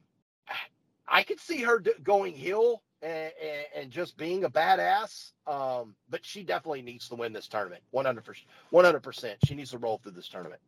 I 1.07 1.23
could 1.23 1.39
see 1.39 1.61
her 1.63 1.79
d- 1.79 1.91
going 2.03 2.33
heel 2.33 2.81
and, 3.03 3.31
and, 3.75 3.91
just 3.91 4.17
being 4.17 4.45
a 4.45 4.49
badass. 4.49 5.31
Um, 5.45 5.95
but 6.09 6.25
she 6.25 6.43
definitely 6.43 6.81
needs 6.81 7.09
to 7.09 7.15
win 7.15 7.33
this 7.33 7.47
tournament. 7.47 7.81
100 7.91 8.23
100%. 8.71 9.35
She 9.45 9.55
needs 9.55 9.71
to 9.71 9.77
roll 9.77 9.99
through 10.01 10.13
this 10.13 10.27
tournament. 10.27 10.61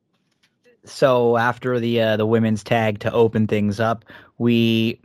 So 0.83 1.37
after 1.37 1.79
the 1.79 2.01
uh, 2.01 2.17
the 2.17 2.25
women's 2.27 2.63
tag 2.63 2.99
to 2.99 3.11
open 3.11 3.47
things 3.47 3.79
up, 3.79 4.05
we 4.37 5.01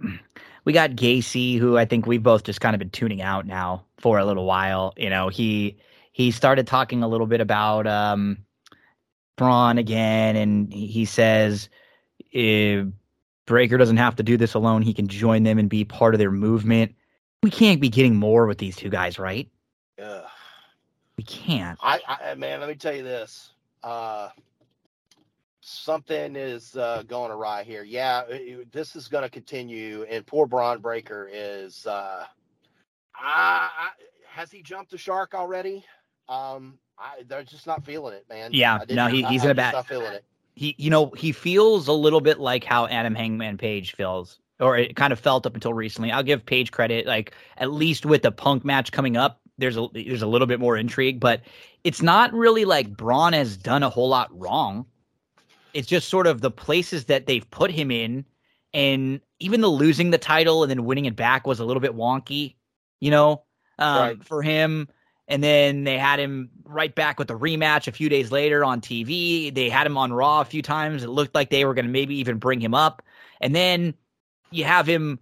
we 0.64 0.74
got 0.74 0.90
Gacy, 0.90 1.58
who 1.58 1.78
I 1.78 1.86
think 1.86 2.06
we've 2.06 2.22
both 2.22 2.44
just 2.44 2.60
kind 2.60 2.74
of 2.74 2.78
been 2.78 2.90
tuning 2.90 3.22
out 3.22 3.46
now 3.46 3.84
for 3.96 4.18
a 4.18 4.24
little 4.26 4.44
while. 4.44 4.92
You 4.98 5.08
know, 5.08 5.28
he 5.28 5.78
he 6.12 6.32
started 6.32 6.66
talking 6.66 7.02
a 7.02 7.08
little 7.08 7.26
bit 7.26 7.40
about 7.40 7.86
um, 7.86 8.44
Bron 9.36 9.78
again, 9.78 10.36
and 10.36 10.70
he 10.70 11.06
says 11.06 11.70
if 12.30 12.86
Breakker 13.46 13.78
doesn't 13.78 13.96
have 13.96 14.16
to 14.16 14.22
do 14.22 14.36
this 14.36 14.52
alone; 14.52 14.82
he 14.82 14.92
can 14.92 15.08
join 15.08 15.44
them 15.44 15.58
and 15.58 15.70
be 15.70 15.84
part 15.84 16.14
of 16.14 16.18
their 16.18 16.30
movement 16.30 16.94
we 17.42 17.50
can't 17.50 17.80
be 17.80 17.88
getting 17.88 18.16
more 18.16 18.46
with 18.46 18.58
these 18.58 18.76
two 18.76 18.90
guys, 18.90 19.18
right? 19.18 19.48
Yeah. 19.98 20.22
We 21.16 21.24
can't. 21.24 21.78
I, 21.82 22.00
I 22.06 22.34
man, 22.34 22.60
let 22.60 22.68
me 22.68 22.74
tell 22.74 22.94
you 22.94 23.02
this. 23.02 23.52
Uh, 23.82 24.30
something 25.60 26.36
is 26.36 26.76
uh, 26.76 27.02
going 27.06 27.30
awry 27.30 27.62
here. 27.62 27.82
Yeah, 27.82 28.22
it, 28.28 28.72
this 28.72 28.96
is 28.96 29.08
going 29.08 29.24
to 29.24 29.30
continue, 29.30 30.04
and 30.08 30.26
poor 30.26 30.46
Bron 30.46 30.80
Breakker 30.80 31.28
is. 31.32 31.86
Uh, 31.86 32.24
I, 33.14 33.68
I, 33.78 33.88
has 34.26 34.50
he 34.50 34.62
jumped 34.62 34.90
the 34.90 34.98
shark 34.98 35.34
already? 35.34 35.84
Um, 36.28 36.78
I, 36.98 37.22
they're 37.26 37.42
just 37.42 37.66
not 37.66 37.84
feeling 37.84 38.14
it, 38.14 38.24
man. 38.28 38.50
Yeah, 38.52 38.78
no, 38.88 39.08
he, 39.08 39.22
he's 39.24 39.44
in 39.44 39.50
a 39.50 39.54
bad. 39.54 39.74
Not 39.74 39.86
feeling 39.86 40.12
it. 40.12 40.24
He, 40.54 40.74
you 40.78 40.90
know, 40.90 41.10
he 41.10 41.32
feels 41.32 41.88
a 41.88 41.92
little 41.92 42.20
bit 42.20 42.38
like 42.38 42.64
how 42.64 42.86
Adam 42.86 43.14
Hangman 43.14 43.58
Page 43.58 43.94
feels 43.94 44.38
or 44.60 44.76
it 44.76 44.96
kind 44.96 45.12
of 45.12 45.18
felt 45.18 45.46
up 45.46 45.54
until 45.54 45.74
recently. 45.74 46.12
I'll 46.12 46.22
give 46.22 46.44
Page 46.44 46.70
credit, 46.70 47.06
like 47.06 47.34
at 47.56 47.72
least 47.72 48.06
with 48.06 48.22
the 48.22 48.32
Punk 48.32 48.64
match 48.64 48.92
coming 48.92 49.16
up, 49.16 49.40
there's 49.60 49.76
a 49.76 49.88
there's 49.92 50.22
a 50.22 50.26
little 50.26 50.46
bit 50.46 50.58
more 50.58 50.76
intrigue, 50.76 51.20
but 51.20 51.42
it's 51.84 52.02
not 52.02 52.32
really 52.32 52.64
like 52.64 52.96
Bron 52.96 53.32
has 53.32 53.56
done 53.56 53.82
a 53.82 53.90
whole 53.90 54.08
lot 54.08 54.28
wrong. 54.36 54.86
It's 55.72 55.86
just 55.86 56.08
sort 56.08 56.26
of 56.26 56.40
the 56.40 56.50
places 56.50 57.04
that 57.04 57.26
they've 57.26 57.48
put 57.50 57.70
him 57.70 57.90
in, 57.90 58.24
and 58.74 59.20
even 59.38 59.60
the 59.60 59.68
losing 59.68 60.10
the 60.10 60.18
title 60.18 60.62
and 60.62 60.70
then 60.70 60.84
winning 60.84 61.04
it 61.04 61.16
back 61.16 61.46
was 61.46 61.60
a 61.60 61.64
little 61.64 61.80
bit 61.80 61.94
wonky, 61.94 62.56
you 63.00 63.10
know, 63.10 63.42
um, 63.78 63.98
right. 63.98 64.24
for 64.24 64.42
him. 64.42 64.88
And 65.28 65.44
then 65.44 65.84
they 65.84 65.96
had 65.96 66.18
him 66.18 66.50
right 66.64 66.92
back 66.92 67.20
with 67.20 67.28
the 67.28 67.38
rematch 67.38 67.86
a 67.86 67.92
few 67.92 68.08
days 68.08 68.32
later 68.32 68.64
on 68.64 68.80
TV. 68.80 69.54
They 69.54 69.68
had 69.68 69.86
him 69.86 69.96
on 69.96 70.12
Raw 70.12 70.40
a 70.40 70.44
few 70.44 70.60
times. 70.60 71.04
It 71.04 71.08
looked 71.08 71.36
like 71.36 71.50
they 71.50 71.64
were 71.64 71.72
going 71.72 71.84
to 71.84 71.90
maybe 71.90 72.16
even 72.16 72.38
bring 72.38 72.60
him 72.60 72.74
up. 72.74 73.00
And 73.40 73.54
then 73.54 73.94
you 74.50 74.64
have 74.64 74.86
him 74.86 75.18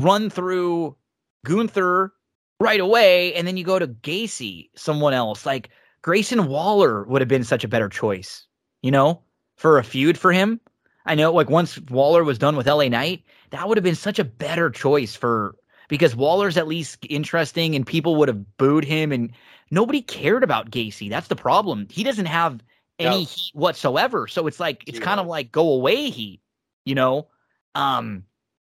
run 0.00 0.30
through 0.30 0.96
Gunther 1.44 2.12
right 2.60 2.80
away, 2.80 3.34
and 3.34 3.46
then 3.46 3.56
you 3.56 3.64
go 3.64 3.78
to 3.78 3.86
Gacy, 3.86 4.70
someone 4.74 5.12
else. 5.12 5.46
Like 5.46 5.70
Grayson 6.02 6.46
Waller 6.46 7.04
would 7.04 7.20
have 7.20 7.28
been 7.28 7.44
such 7.44 7.64
a 7.64 7.68
better 7.68 7.88
choice, 7.88 8.46
you 8.82 8.90
know, 8.90 9.22
for 9.56 9.78
a 9.78 9.84
feud 9.84 10.18
for 10.18 10.32
him. 10.32 10.60
I 11.06 11.14
know, 11.14 11.32
like 11.32 11.50
once 11.50 11.78
Waller 11.90 12.24
was 12.24 12.38
done 12.38 12.56
with 12.56 12.66
LA 12.66 12.88
Knight, 12.88 13.24
that 13.50 13.68
would 13.68 13.76
have 13.76 13.84
been 13.84 13.94
such 13.94 14.18
a 14.18 14.24
better 14.24 14.70
choice 14.70 15.14
for 15.14 15.54
because 15.88 16.16
Waller's 16.16 16.56
at 16.56 16.66
least 16.66 17.06
interesting 17.10 17.74
and 17.74 17.86
people 17.86 18.16
would 18.16 18.28
have 18.28 18.56
booed 18.56 18.84
him 18.84 19.12
and 19.12 19.30
nobody 19.70 20.00
cared 20.00 20.42
about 20.42 20.70
Gacy. 20.70 21.10
That's 21.10 21.28
the 21.28 21.36
problem. 21.36 21.86
He 21.90 22.02
doesn't 22.04 22.26
have 22.26 22.60
any 22.98 23.10
no. 23.10 23.24
heat 23.24 23.50
whatsoever. 23.54 24.26
So 24.26 24.46
it's 24.46 24.60
like 24.60 24.84
it's 24.86 24.98
yeah. 24.98 25.04
kind 25.04 25.20
of 25.20 25.26
like 25.26 25.52
go 25.52 25.72
away 25.72 26.10
heat, 26.10 26.40
you 26.84 26.94
know? 26.94 27.28
Um 27.74 28.24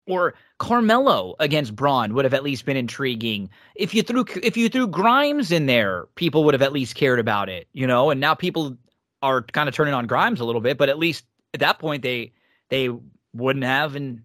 or 0.08 0.34
Carmelo 0.58 1.36
against 1.40 1.76
Bron 1.76 2.14
would 2.14 2.26
have 2.26 2.34
at 2.34 2.44
least 2.44 2.66
been 2.66 2.78
intriguing. 2.78 3.50
If 3.76 3.94
you 3.94 4.02
threw 4.02 4.26
if 4.42 4.58
you 4.58 4.70
threw 4.70 4.88
Grimes 4.88 5.52
in 5.52 5.66
there, 5.66 6.08
people 6.16 6.44
would 6.46 6.54
have 6.54 6.62
at 6.62 6.74
least 6.74 6.96
cared 6.96 7.20
about 7.20 7.50
it, 7.50 7.68
you 7.74 7.86
know. 7.86 8.10
And 8.10 8.20
now 8.20 8.34
people 8.34 8.78
are 9.22 9.42
kind 9.42 9.70
of 9.70 9.76
turning 9.76 9.94
on 9.94 10.08
Grimes 10.08 10.40
a 10.40 10.46
little 10.46 10.62
bit, 10.62 10.78
but 10.78 10.90
at 10.90 10.98
least 10.98 11.26
at 11.54 11.60
that 11.60 11.80
point 11.80 12.02
they 12.04 12.32
they 12.70 12.90
wouldn't 13.34 13.66
have. 13.66 13.96
And 13.96 14.24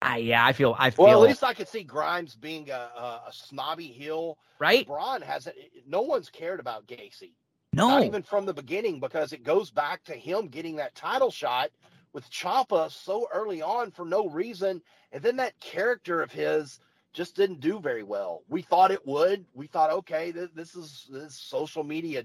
I 0.00 0.18
yeah, 0.18 0.44
I 0.44 0.52
feel 0.52 0.74
I 0.78 0.90
feel. 0.90 1.04
Well, 1.04 1.22
at 1.22 1.28
least 1.28 1.44
I 1.44 1.54
could 1.54 1.68
see 1.68 1.82
Grimes 1.82 2.34
being 2.34 2.70
a, 2.70 2.88
a, 2.96 3.22
a 3.28 3.32
snobby 3.32 3.88
heel. 3.88 4.38
right. 4.58 4.86
Bron 4.86 5.22
hasn't. 5.22 5.56
Eh, 5.58 5.80
no 5.86 6.02
one's 6.02 6.30
cared 6.30 6.60
about 6.60 6.86
Gacy. 6.86 7.32
No, 7.74 7.88
Not 7.88 8.04
even 8.04 8.22
from 8.22 8.46
the 8.46 8.54
beginning 8.54 9.00
because 9.00 9.32
it 9.32 9.42
goes 9.42 9.70
back 9.70 10.04
to 10.04 10.12
him 10.12 10.46
getting 10.46 10.76
that 10.76 10.94
title 10.94 11.32
shot 11.32 11.70
with 12.12 12.30
Ciampa 12.30 12.90
so 12.90 13.26
early 13.34 13.60
on 13.60 13.90
for 13.90 14.06
no 14.06 14.28
reason, 14.28 14.80
and 15.14 15.24
then 15.24 15.38
that 15.38 15.60
character 15.60 16.22
of 16.22 16.32
his 16.32 16.80
just 17.14 17.36
didn't 17.36 17.60
do 17.62 17.80
very 17.80 18.04
well. 18.04 18.44
We 18.50 18.62
thought 18.62 18.92
it 18.92 19.06
would. 19.06 19.46
We 19.54 19.68
thought, 19.68 19.92
okay, 19.92 20.32
th- 20.32 20.52
this 20.56 20.76
is 20.76 21.08
this 21.10 21.36
social 21.36 21.84
media 21.84 22.24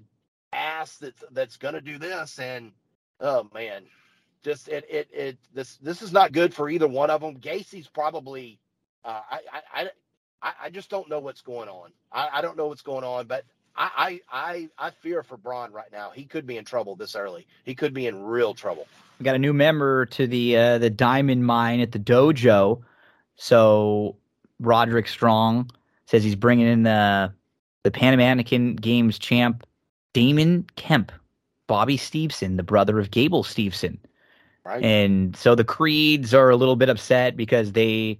ass 0.54 0.98
that's 0.98 1.24
that's 1.34 1.58
gonna 1.58 1.82
do 1.82 2.00
this, 2.00 2.40
and 2.40 2.74
oh 3.22 3.50
man, 3.56 3.86
just 4.44 4.70
it 4.70 4.86
it 4.92 5.10
it 5.14 5.40
this 5.56 5.78
this 5.80 6.04
is 6.04 6.14
not 6.14 6.34
good 6.34 6.54
for 6.56 6.70
either 6.70 6.90
one 6.90 7.12
of 7.12 7.22
them. 7.22 7.36
Gacy's 7.36 7.90
probably. 7.90 8.60
Uh, 9.06 9.22
I, 9.32 9.40
I 9.54 9.90
I 10.44 10.54
I 10.66 10.72
just 10.72 10.92
don't 10.92 11.10
know 11.10 11.20
what's 11.22 11.42
going 11.44 11.70
on. 11.70 11.92
I, 12.14 12.30
I 12.36 12.42
don't 12.42 12.58
know 12.58 12.68
what's 12.70 12.84
going 12.84 13.06
on, 13.06 13.28
but 13.28 13.46
I, 13.76 13.90
I 13.98 14.70
I 14.78 14.88
I 14.88 14.90
fear 14.92 15.24
for 15.24 15.38
Bron 15.38 15.72
right 15.72 15.92
now. 15.92 16.12
He 16.12 16.26
could 16.26 16.46
be 16.46 16.58
in 16.58 16.66
trouble 16.66 16.96
this 16.96 17.16
early. 17.16 17.48
He 17.64 17.76
could 17.76 17.94
be 17.94 18.08
in 18.08 18.24
real 18.24 18.54
trouble. 18.54 18.88
we 19.20 19.24
got 19.24 19.36
a 19.36 19.40
new 19.40 19.54
member 19.54 20.06
to 20.08 20.28
the 20.28 20.58
uh, 20.58 20.78
the 20.78 20.90
Diamond 20.90 21.46
Mine 21.46 21.80
at 21.80 21.92
the 21.92 22.00
dojo. 22.00 22.82
So 23.36 24.18
Roderick 24.60 25.08
Strong 25.08 25.72
says 26.06 26.24
he's 26.24 26.36
bringing 26.36 26.68
in 26.68 26.84
the 26.84 27.34
the 27.84 27.92
Pan 27.92 28.14
American 28.14 28.76
Games 28.76 29.18
champ 29.18 29.66
Damon 30.14 30.66
Kemp, 30.76 31.12
Bobby 31.68 31.98
Steveson, 31.98 32.58
the 32.58 32.64
brother 32.64 33.00
of 33.00 33.12
Gable 33.12 33.44
Steveson. 33.44 33.98
Right. 34.66 34.84
And 34.84 35.36
so 35.36 35.56
the 35.56 35.64
Creeds 35.64 36.34
are 36.34 36.50
a 36.50 36.56
little 36.56 36.76
bit 36.76 36.90
upset 36.90 37.38
because 37.38 37.72
they 37.72 38.20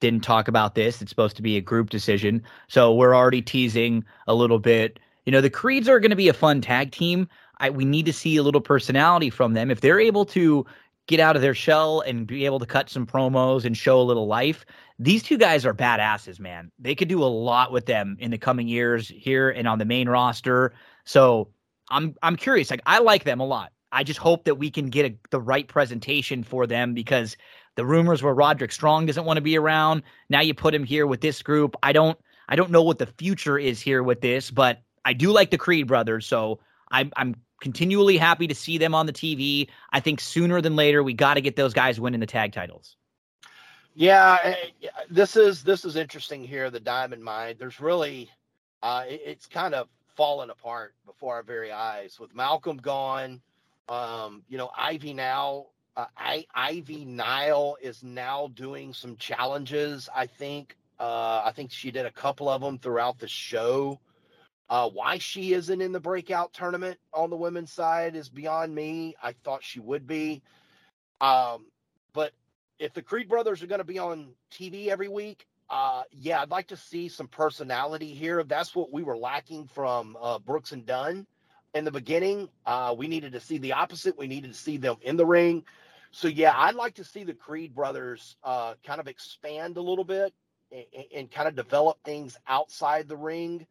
didn't 0.00 0.24
talk 0.24 0.48
about 0.48 0.74
this. 0.74 1.00
It's 1.00 1.10
supposed 1.10 1.36
to 1.36 1.42
be 1.42 1.56
a 1.56 1.60
group 1.60 1.90
decision. 1.90 2.42
So 2.68 2.92
we're 2.92 3.14
already 3.14 3.42
teasing 3.42 4.04
a 4.26 4.34
little 4.34 4.58
bit. 4.58 4.98
You 5.26 5.32
know, 5.32 5.40
the 5.40 5.50
Creeds 5.50 5.88
are 5.88 6.00
going 6.00 6.10
to 6.10 6.16
be 6.16 6.28
a 6.28 6.34
fun 6.34 6.60
tag 6.60 6.92
team. 6.92 7.28
I, 7.58 7.70
we 7.70 7.84
need 7.84 8.06
to 8.06 8.12
see 8.12 8.36
a 8.36 8.42
little 8.42 8.60
personality 8.60 9.30
from 9.30 9.52
them. 9.52 9.70
If 9.70 9.82
they're 9.82 10.00
able 10.00 10.24
to 10.26 10.64
get 11.06 11.20
out 11.20 11.36
of 11.36 11.42
their 11.42 11.54
shell 11.54 12.00
and 12.00 12.26
be 12.26 12.46
able 12.46 12.58
to 12.58 12.66
cut 12.66 12.88
some 12.88 13.06
promos 13.06 13.64
and 13.64 13.76
show 13.76 14.00
a 14.00 14.02
little 14.02 14.26
life, 14.26 14.64
these 14.98 15.22
two 15.22 15.36
guys 15.36 15.66
are 15.66 15.74
badasses, 15.74 16.40
man. 16.40 16.70
They 16.78 16.94
could 16.94 17.08
do 17.08 17.22
a 17.22 17.26
lot 17.26 17.72
with 17.72 17.86
them 17.86 18.16
in 18.20 18.30
the 18.30 18.38
coming 18.38 18.68
years 18.68 19.08
here 19.08 19.50
and 19.50 19.68
on 19.68 19.78
the 19.78 19.84
main 19.84 20.08
roster. 20.08 20.72
So 21.04 21.48
I'm 21.90 22.14
I'm 22.22 22.36
curious. 22.36 22.70
Like 22.70 22.82
I 22.86 23.00
like 23.00 23.24
them 23.24 23.40
a 23.40 23.46
lot. 23.46 23.72
I 23.92 24.04
just 24.04 24.20
hope 24.20 24.44
that 24.44 24.54
we 24.54 24.70
can 24.70 24.88
get 24.88 25.10
a, 25.10 25.16
the 25.30 25.40
right 25.40 25.66
presentation 25.66 26.44
for 26.44 26.66
them 26.66 26.94
because 26.94 27.36
the 27.76 27.86
rumors 27.86 28.22
were 28.22 28.34
Roderick 28.34 28.72
Strong 28.72 29.06
doesn't 29.06 29.24
want 29.24 29.36
to 29.36 29.42
be 29.42 29.56
around. 29.56 30.02
Now 30.28 30.40
you 30.40 30.54
put 30.54 30.74
him 30.74 30.84
here 30.84 31.06
with 31.06 31.20
this 31.20 31.42
group. 31.42 31.76
I 31.82 31.92
don't 31.92 32.18
I 32.48 32.56
don't 32.56 32.70
know 32.70 32.82
what 32.82 32.98
the 32.98 33.06
future 33.06 33.58
is 33.58 33.80
here 33.80 34.02
with 34.02 34.20
this, 34.20 34.50
but 34.50 34.82
I 35.04 35.12
do 35.12 35.30
like 35.30 35.50
the 35.50 35.58
Creed 35.58 35.86
brothers, 35.86 36.26
so 36.26 36.60
I'm 36.90 37.12
I'm 37.16 37.36
continually 37.60 38.16
happy 38.16 38.46
to 38.46 38.54
see 38.54 38.78
them 38.78 38.94
on 38.94 39.06
the 39.06 39.12
TV. 39.12 39.68
I 39.92 40.00
think 40.00 40.20
sooner 40.20 40.60
than 40.60 40.76
later 40.76 41.02
we 41.02 41.12
got 41.12 41.34
to 41.34 41.40
get 41.40 41.56
those 41.56 41.74
guys 41.74 42.00
winning 42.00 42.20
the 42.20 42.26
tag 42.26 42.52
titles. 42.52 42.96
Yeah, 43.94 44.38
eh, 44.42 44.88
this 45.10 45.36
is 45.36 45.62
this 45.62 45.84
is 45.84 45.96
interesting 45.96 46.44
here. 46.44 46.70
The 46.70 46.80
Diamond 46.80 47.22
Mine. 47.22 47.56
There's 47.58 47.80
really, 47.80 48.30
uh, 48.82 49.04
it's 49.06 49.46
kind 49.46 49.74
of 49.74 49.88
fallen 50.16 50.50
apart 50.50 50.94
before 51.06 51.34
our 51.34 51.42
very 51.42 51.72
eyes 51.72 52.18
with 52.18 52.34
Malcolm 52.34 52.76
gone. 52.76 53.40
Um, 53.88 54.42
you 54.48 54.58
know, 54.58 54.70
Ivy 54.76 55.12
now. 55.12 55.66
Uh, 55.96 56.06
I, 56.16 56.46
Ivy 56.54 57.04
Nile 57.04 57.76
is 57.82 58.02
now 58.02 58.48
doing 58.54 58.92
some 58.94 59.16
challenges. 59.16 60.08
I 60.14 60.26
think. 60.26 60.76
Uh, 60.98 61.42
I 61.46 61.52
think 61.56 61.72
she 61.72 61.90
did 61.90 62.04
a 62.04 62.10
couple 62.10 62.48
of 62.48 62.60
them 62.60 62.78
throughout 62.78 63.18
the 63.18 63.28
show. 63.28 63.98
Uh, 64.68 64.88
why 64.88 65.18
she 65.18 65.52
isn't 65.54 65.80
in 65.80 65.92
the 65.92 65.98
breakout 65.98 66.52
tournament 66.52 66.98
on 67.12 67.30
the 67.30 67.36
women's 67.36 67.72
side 67.72 68.14
is 68.14 68.28
beyond 68.28 68.74
me. 68.74 69.16
I 69.22 69.32
thought 69.32 69.64
she 69.64 69.80
would 69.80 70.06
be. 70.06 70.42
Um, 71.20 71.66
but 72.12 72.32
if 72.78 72.92
the 72.92 73.02
Creed 73.02 73.28
brothers 73.28 73.62
are 73.62 73.66
going 73.66 73.80
to 73.80 73.84
be 73.84 73.98
on 73.98 74.28
TV 74.52 74.88
every 74.88 75.08
week, 75.08 75.46
uh, 75.70 76.02
yeah, 76.12 76.40
I'd 76.42 76.50
like 76.50 76.68
to 76.68 76.76
see 76.76 77.08
some 77.08 77.28
personality 77.28 78.14
here. 78.14 78.44
That's 78.44 78.74
what 78.74 78.92
we 78.92 79.02
were 79.02 79.16
lacking 79.16 79.68
from 79.68 80.16
uh, 80.20 80.38
Brooks 80.38 80.72
and 80.72 80.86
Dunn 80.86 81.26
in 81.74 81.84
the 81.84 81.90
beginning. 81.90 82.48
Uh, 82.66 82.94
we 82.96 83.08
needed 83.08 83.32
to 83.32 83.40
see 83.40 83.58
the 83.58 83.72
opposite. 83.72 84.18
We 84.18 84.26
needed 84.26 84.52
to 84.52 84.58
see 84.58 84.76
them 84.76 84.96
in 85.02 85.16
the 85.16 85.26
ring. 85.26 85.64
So 86.12 86.28
yeah, 86.28 86.52
I'd 86.56 86.74
like 86.74 86.94
to 86.94 87.04
see 87.04 87.24
the 87.24 87.34
Creed 87.34 87.74
brothers 87.74 88.36
uh, 88.42 88.74
kind 88.84 89.00
of 89.00 89.08
expand 89.08 89.76
a 89.76 89.82
little 89.82 90.04
bit 90.04 90.34
and, 90.72 90.84
and 91.14 91.30
kind 91.30 91.48
of 91.48 91.54
develop 91.54 91.98
things 92.04 92.36
outside 92.48 93.08
the 93.08 93.16
ring. 93.16 93.66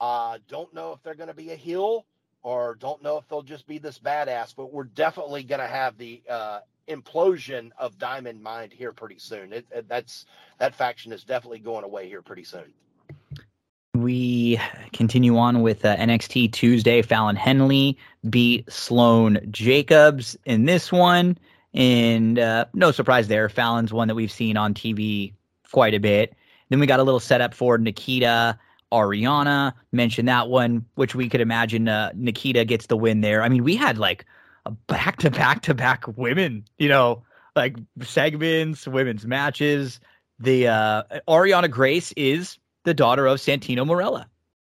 Uh, 0.00 0.38
don't 0.48 0.72
know 0.74 0.92
if 0.92 1.02
they're 1.02 1.14
going 1.14 1.28
to 1.28 1.34
be 1.34 1.50
a 1.52 1.56
heel 1.56 2.06
or 2.42 2.76
don't 2.76 3.02
know 3.02 3.18
if 3.18 3.28
they'll 3.28 3.42
just 3.42 3.66
be 3.66 3.78
this 3.78 3.98
badass, 3.98 4.54
but 4.54 4.72
we're 4.72 4.84
definitely 4.84 5.42
going 5.42 5.60
to 5.60 5.66
have 5.66 5.98
the 5.98 6.22
uh, 6.28 6.60
implosion 6.88 7.70
of 7.78 7.98
Diamond 7.98 8.42
Mine 8.42 8.70
here 8.72 8.92
pretty 8.92 9.18
soon. 9.18 9.52
It, 9.52 9.66
it- 9.72 9.88
that's 9.88 10.26
that 10.58 10.74
faction 10.74 11.12
is 11.12 11.24
definitely 11.24 11.60
going 11.60 11.84
away 11.84 12.08
here 12.08 12.22
pretty 12.22 12.44
soon. 12.44 12.72
Continue 14.92 15.36
on 15.36 15.62
with 15.62 15.84
uh, 15.84 15.96
NXT 15.96 16.52
Tuesday. 16.52 17.02
Fallon 17.02 17.36
Henley 17.36 17.98
beat 18.30 18.70
Sloane 18.70 19.38
Jacobs 19.50 20.36
in 20.44 20.64
this 20.64 20.90
one. 20.90 21.36
And 21.74 22.38
uh, 22.38 22.64
no 22.74 22.90
surprise 22.90 23.28
there. 23.28 23.48
Fallon's 23.48 23.92
one 23.92 24.08
that 24.08 24.14
we've 24.14 24.32
seen 24.32 24.56
on 24.56 24.74
TV 24.74 25.32
quite 25.70 25.94
a 25.94 26.00
bit. 26.00 26.34
Then 26.70 26.80
we 26.80 26.86
got 26.86 27.00
a 27.00 27.02
little 27.02 27.20
setup 27.20 27.54
for 27.54 27.78
Nikita 27.78 28.58
Ariana. 28.92 29.72
Mentioned 29.92 30.28
that 30.28 30.48
one, 30.48 30.84
which 30.94 31.14
we 31.14 31.28
could 31.28 31.40
imagine 31.40 31.88
uh, 31.88 32.10
Nikita 32.14 32.64
gets 32.64 32.86
the 32.86 32.96
win 32.96 33.20
there. 33.20 33.42
I 33.42 33.48
mean, 33.48 33.64
we 33.64 33.76
had 33.76 33.98
like 33.98 34.24
a 34.66 34.70
back 34.70 35.16
to 35.18 35.30
back 35.30 35.62
to 35.62 35.74
back 35.74 36.04
women, 36.16 36.64
you 36.78 36.88
know, 36.88 37.22
like 37.56 37.76
segments, 38.02 38.86
women's 38.86 39.26
matches. 39.26 40.00
The 40.38 40.68
uh, 40.68 41.02
Ariana 41.28 41.70
Grace 41.70 42.12
is 42.12 42.58
the 42.84 42.94
daughter 42.94 43.26
of 43.26 43.38
Santino 43.38 43.86
Marella. 43.86 44.26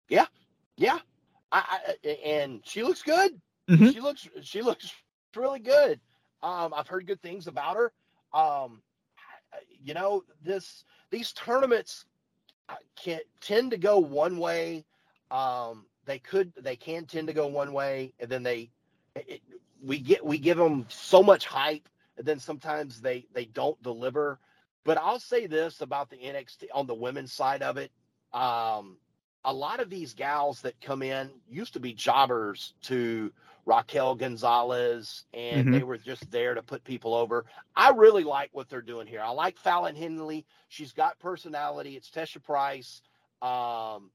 Yeah, 0.09 0.25
yeah. 0.77 0.99
I, 1.51 1.95
I, 2.05 2.09
and 2.25 2.61
she 2.65 2.83
looks 2.83 3.01
good. 3.03 3.39
Mhm. 3.69 3.93
She 3.93 3.99
looks 4.01 4.27
she 4.41 4.61
looks 4.61 4.91
really 5.35 5.59
good. 5.59 5.99
Um, 6.43 6.73
I've 6.75 6.87
heard 6.87 7.07
good 7.07 7.21
things 7.21 7.47
about 7.47 7.75
her. 7.77 7.93
Um, 8.33 8.81
you 9.81 9.93
know 9.93 10.23
this 10.43 10.85
these 11.11 11.33
tournaments 11.33 12.05
can 12.95 13.19
tend 13.41 13.71
to 13.71 13.77
go 13.77 13.99
one 13.99 14.37
way. 14.37 14.85
Um, 15.31 15.85
they 16.05 16.19
could 16.19 16.53
they 16.59 16.75
can 16.75 17.05
tend 17.05 17.27
to 17.27 17.33
go 17.33 17.47
one 17.47 17.73
way, 17.73 18.13
and 18.19 18.29
then 18.29 18.43
they 18.43 18.71
it, 19.15 19.41
we 19.83 19.99
get 19.99 20.25
we 20.25 20.37
give 20.37 20.57
them 20.57 20.85
so 20.89 21.23
much 21.23 21.45
hype, 21.45 21.87
and 22.17 22.25
then 22.25 22.39
sometimes 22.39 23.01
they 23.01 23.27
they 23.33 23.45
don't 23.45 23.81
deliver. 23.83 24.39
But 24.85 24.97
I'll 24.97 25.19
say 25.19 25.47
this 25.47 25.81
about 25.81 26.09
the 26.09 26.17
NXT 26.17 26.65
on 26.73 26.87
the 26.87 26.95
women's 26.95 27.33
side 27.33 27.61
of 27.61 27.77
it. 27.77 27.91
Um, 28.33 28.97
a 29.45 29.53
lot 29.53 29.79
of 29.79 29.89
these 29.89 30.13
gals 30.13 30.61
that 30.61 30.79
come 30.81 31.01
in 31.01 31.29
used 31.49 31.73
to 31.73 31.79
be 31.79 31.93
jobbers 31.93 32.73
to 32.83 33.31
Raquel 33.65 34.15
Gonzalez, 34.15 35.25
and 35.33 35.73
they 35.73 35.83
were 35.83 35.97
just 35.97 36.29
there 36.31 36.55
to 36.55 36.63
put 36.63 36.83
people 36.83 37.13
over. 37.13 37.45
I 37.75 37.91
really 37.91 38.23
like 38.23 38.49
what 38.51 38.67
they're 38.67 38.81
doing 38.81 39.07
here. 39.07 39.21
I 39.21 39.29
like 39.29 39.57
Fallon 39.57 39.95
Henley. 39.95 40.45
She's 40.69 40.91
got 40.91 41.19
personality. 41.19 41.95
It's 41.95 42.09
Tesha 42.09 42.43
Price. 42.43 43.01
Um, 43.41 44.09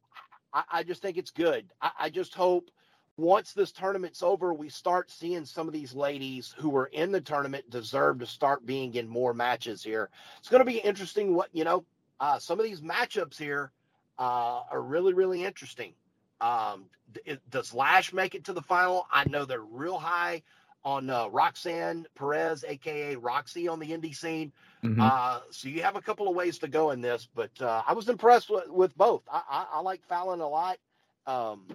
I, 0.52 0.64
I 0.72 0.82
just 0.82 1.02
think 1.02 1.16
it's 1.16 1.30
good. 1.30 1.72
I, 1.80 1.90
I 2.00 2.10
just 2.10 2.34
hope 2.34 2.70
once 3.16 3.52
this 3.52 3.70
tournament's 3.70 4.22
over, 4.22 4.52
we 4.52 4.68
start 4.68 5.10
seeing 5.10 5.44
some 5.44 5.68
of 5.68 5.72
these 5.72 5.94
ladies 5.94 6.54
who 6.58 6.68
were 6.68 6.86
in 6.86 7.12
the 7.12 7.20
tournament 7.20 7.70
deserve 7.70 8.18
to 8.18 8.26
start 8.26 8.66
being 8.66 8.94
in 8.94 9.08
more 9.08 9.32
matches 9.32 9.82
here. 9.84 10.10
It's 10.38 10.48
going 10.48 10.64
to 10.64 10.70
be 10.70 10.78
interesting. 10.78 11.34
What 11.34 11.48
you 11.52 11.64
know, 11.64 11.84
uh, 12.18 12.38
some 12.38 12.58
of 12.58 12.64
these 12.64 12.80
matchups 12.80 13.38
here 13.38 13.70
uh, 14.18 14.62
are 14.70 14.82
really, 14.82 15.14
really 15.14 15.44
interesting. 15.44 15.92
Um, 16.40 16.86
d- 17.12 17.38
does 17.50 17.72
Lash 17.74 18.12
make 18.12 18.34
it 18.34 18.44
to 18.44 18.52
the 18.52 18.62
final? 18.62 19.06
I 19.12 19.24
know 19.28 19.44
they're 19.44 19.60
real 19.60 19.98
high 19.98 20.42
on 20.84 21.08
uh, 21.08 21.28
Roxanne 21.28 22.06
Perez, 22.14 22.64
aka 22.68 23.16
Roxy, 23.16 23.68
on 23.68 23.78
the 23.78 23.90
indie 23.90 24.14
scene. 24.14 24.52
Mhm. 24.84 24.98
Uh, 25.00 25.40
so 25.50 25.68
you 25.68 25.82
have 25.82 25.96
a 25.96 26.02
couple 26.02 26.28
of 26.28 26.34
ways 26.34 26.58
to 26.58 26.68
go 26.68 26.90
in 26.90 27.00
this, 27.00 27.26
but 27.34 27.50
uh, 27.60 27.82
I 27.86 27.94
was 27.94 28.08
impressed 28.08 28.50
with, 28.50 28.68
with 28.68 28.96
both. 28.96 29.22
I, 29.32 29.42
I, 29.48 29.66
I 29.74 29.80
like 29.80 30.04
Fallon 30.04 30.40
a 30.40 30.48
lot. 30.48 30.78
Um, 31.26 31.66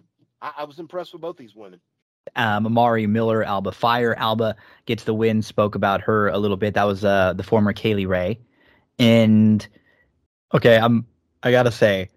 I, 0.41 0.52
I 0.60 0.64
was 0.66 0.80
impressed 0.80 1.14
with 1.14 1.22
both 1.22 1.38
these 1.38 1.56
women. 1.56 1.82
um, 2.36 2.68
Amari 2.68 3.07
Miller, 3.07 3.44
Alba 3.44 3.72
Fire. 3.72 4.14
Alba 4.16 4.56
gets 4.86 5.03
the 5.06 5.14
win. 5.14 5.41
Spoke 5.41 5.74
about 5.76 6.02
her 6.02 6.28
a 6.28 6.38
little 6.38 6.57
bit. 6.57 6.76
That 6.76 6.84
was 6.84 7.03
uh, 7.03 7.34
the 7.34 7.44
former 7.44 7.74
Kay 7.74 7.95
Lee 7.95 8.06
Ray. 8.06 8.40
And 8.99 9.66
okay, 10.53 10.78
I'm 10.78 11.07
I 11.41 11.52
gotta 11.52 11.72
say, 11.72 12.10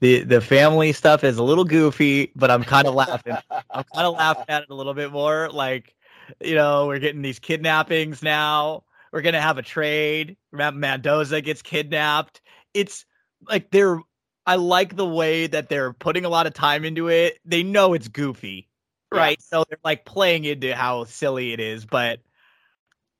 the 0.00 0.20
the 0.20 0.40
family 0.40 0.92
stuff 0.92 1.24
is 1.24 1.38
a 1.38 1.42
little 1.42 1.64
goofy, 1.64 2.32
but 2.34 2.50
I'm 2.50 2.64
kind 2.64 2.86
of 2.86 2.94
laughing. 2.94 3.36
I'm 3.50 3.84
kind 3.84 4.06
of 4.06 4.14
laughing 4.18 4.46
at 4.48 4.62
it 4.62 4.70
a 4.70 4.74
little 4.74 4.94
bit 4.94 5.12
more. 5.12 5.48
Like, 5.50 5.94
you 6.40 6.54
know, 6.54 6.86
we're 6.86 6.98
getting 6.98 7.22
these 7.22 7.38
kidnappings 7.38 8.22
now. 8.22 8.84
We're 9.12 9.22
gonna 9.22 9.40
have 9.40 9.58
a 9.58 9.62
trade. 9.62 10.36
Mendoza 10.52 11.40
gets 11.40 11.62
kidnapped. 11.62 12.40
It's 12.74 13.04
like 13.48 13.70
they're. 13.70 14.00
I 14.48 14.56
like 14.56 14.94
the 14.94 15.06
way 15.06 15.48
that 15.48 15.68
they're 15.68 15.92
putting 15.92 16.24
a 16.24 16.28
lot 16.28 16.46
of 16.46 16.54
time 16.54 16.84
into 16.84 17.08
it. 17.08 17.40
They 17.44 17.64
know 17.64 17.94
it's 17.94 18.06
goofy, 18.06 18.68
right? 19.12 19.38
Yeah. 19.40 19.58
So 19.58 19.64
they're 19.68 19.78
like 19.82 20.04
playing 20.04 20.44
into 20.44 20.74
how 20.74 21.04
silly 21.04 21.52
it 21.52 21.58
is. 21.58 21.84
But 21.84 22.20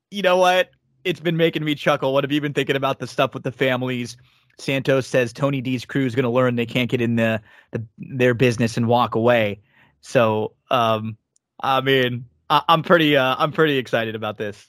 you 0.09 0.21
know 0.21 0.37
what? 0.37 0.69
It's 1.03 1.19
been 1.19 1.37
making 1.37 1.63
me 1.65 1.75
chuckle. 1.75 2.13
What 2.13 2.23
have 2.23 2.31
you 2.31 2.39
been 2.41 2.53
thinking 2.53 2.77
about 2.77 2.99
the 2.99 3.07
stuff 3.07 3.33
with 3.33 3.43
the 3.43 3.51
families? 3.51 4.15
Santos 4.59 5.07
says 5.07 5.33
Tony 5.33 5.61
D's 5.61 5.85
crew 5.85 6.05
is 6.05 6.15
going 6.15 6.23
to 6.23 6.29
learn 6.29 6.55
they 6.55 6.65
can't 6.65 6.89
get 6.89 7.01
in 7.01 7.15
the, 7.15 7.41
the 7.71 7.83
their 7.97 8.33
business 8.33 8.77
and 8.77 8.87
walk 8.87 9.15
away. 9.15 9.59
So, 10.01 10.53
um, 10.71 11.17
I 11.59 11.81
mean, 11.81 12.25
I, 12.49 12.63
am 12.69 12.83
pretty, 12.83 13.17
uh, 13.17 13.35
I'm 13.37 13.51
pretty 13.51 13.77
excited 13.77 14.15
about 14.15 14.37
this. 14.37 14.67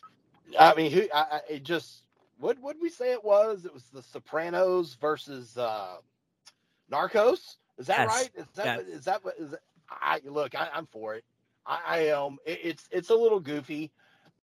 I 0.58 0.74
mean, 0.74 0.90
who? 0.90 1.02
I, 1.14 1.20
I, 1.20 1.40
it 1.48 1.62
just 1.62 2.02
what 2.38 2.60
would 2.60 2.76
we 2.80 2.88
say 2.88 3.12
it 3.12 3.24
was? 3.24 3.64
It 3.64 3.74
was 3.74 3.84
the 3.84 4.02
Sopranos 4.02 4.96
versus 5.00 5.56
uh, 5.58 5.96
Narcos. 6.90 7.56
Is 7.78 7.86
that 7.86 8.08
yes. 8.08 8.08
right? 8.08 8.30
Is 8.36 8.46
that 8.54 8.84
yes. 8.88 9.04
that 9.04 9.24
what 9.24 9.34
is? 9.38 9.50
That, 9.50 9.60
I 9.90 10.20
look, 10.24 10.54
I, 10.54 10.68
am 10.74 10.86
for 10.86 11.14
it. 11.14 11.24
I, 11.66 11.80
I 11.86 11.98
am. 12.08 12.22
Um, 12.22 12.38
it, 12.46 12.60
it's 12.62 12.88
it's 12.90 13.10
a 13.10 13.14
little 13.14 13.40
goofy. 13.40 13.90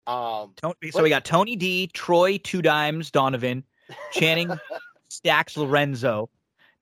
Um, 0.06 0.52
Tony, 0.56 0.90
so 0.90 1.02
we 1.02 1.08
got 1.08 1.24
Tony 1.24 1.56
D, 1.56 1.88
Troy 1.88 2.38
Two 2.38 2.62
Dimes, 2.62 3.10
Donovan, 3.10 3.64
Channing 4.12 4.50
Stacks 5.08 5.56
Lorenzo. 5.56 6.30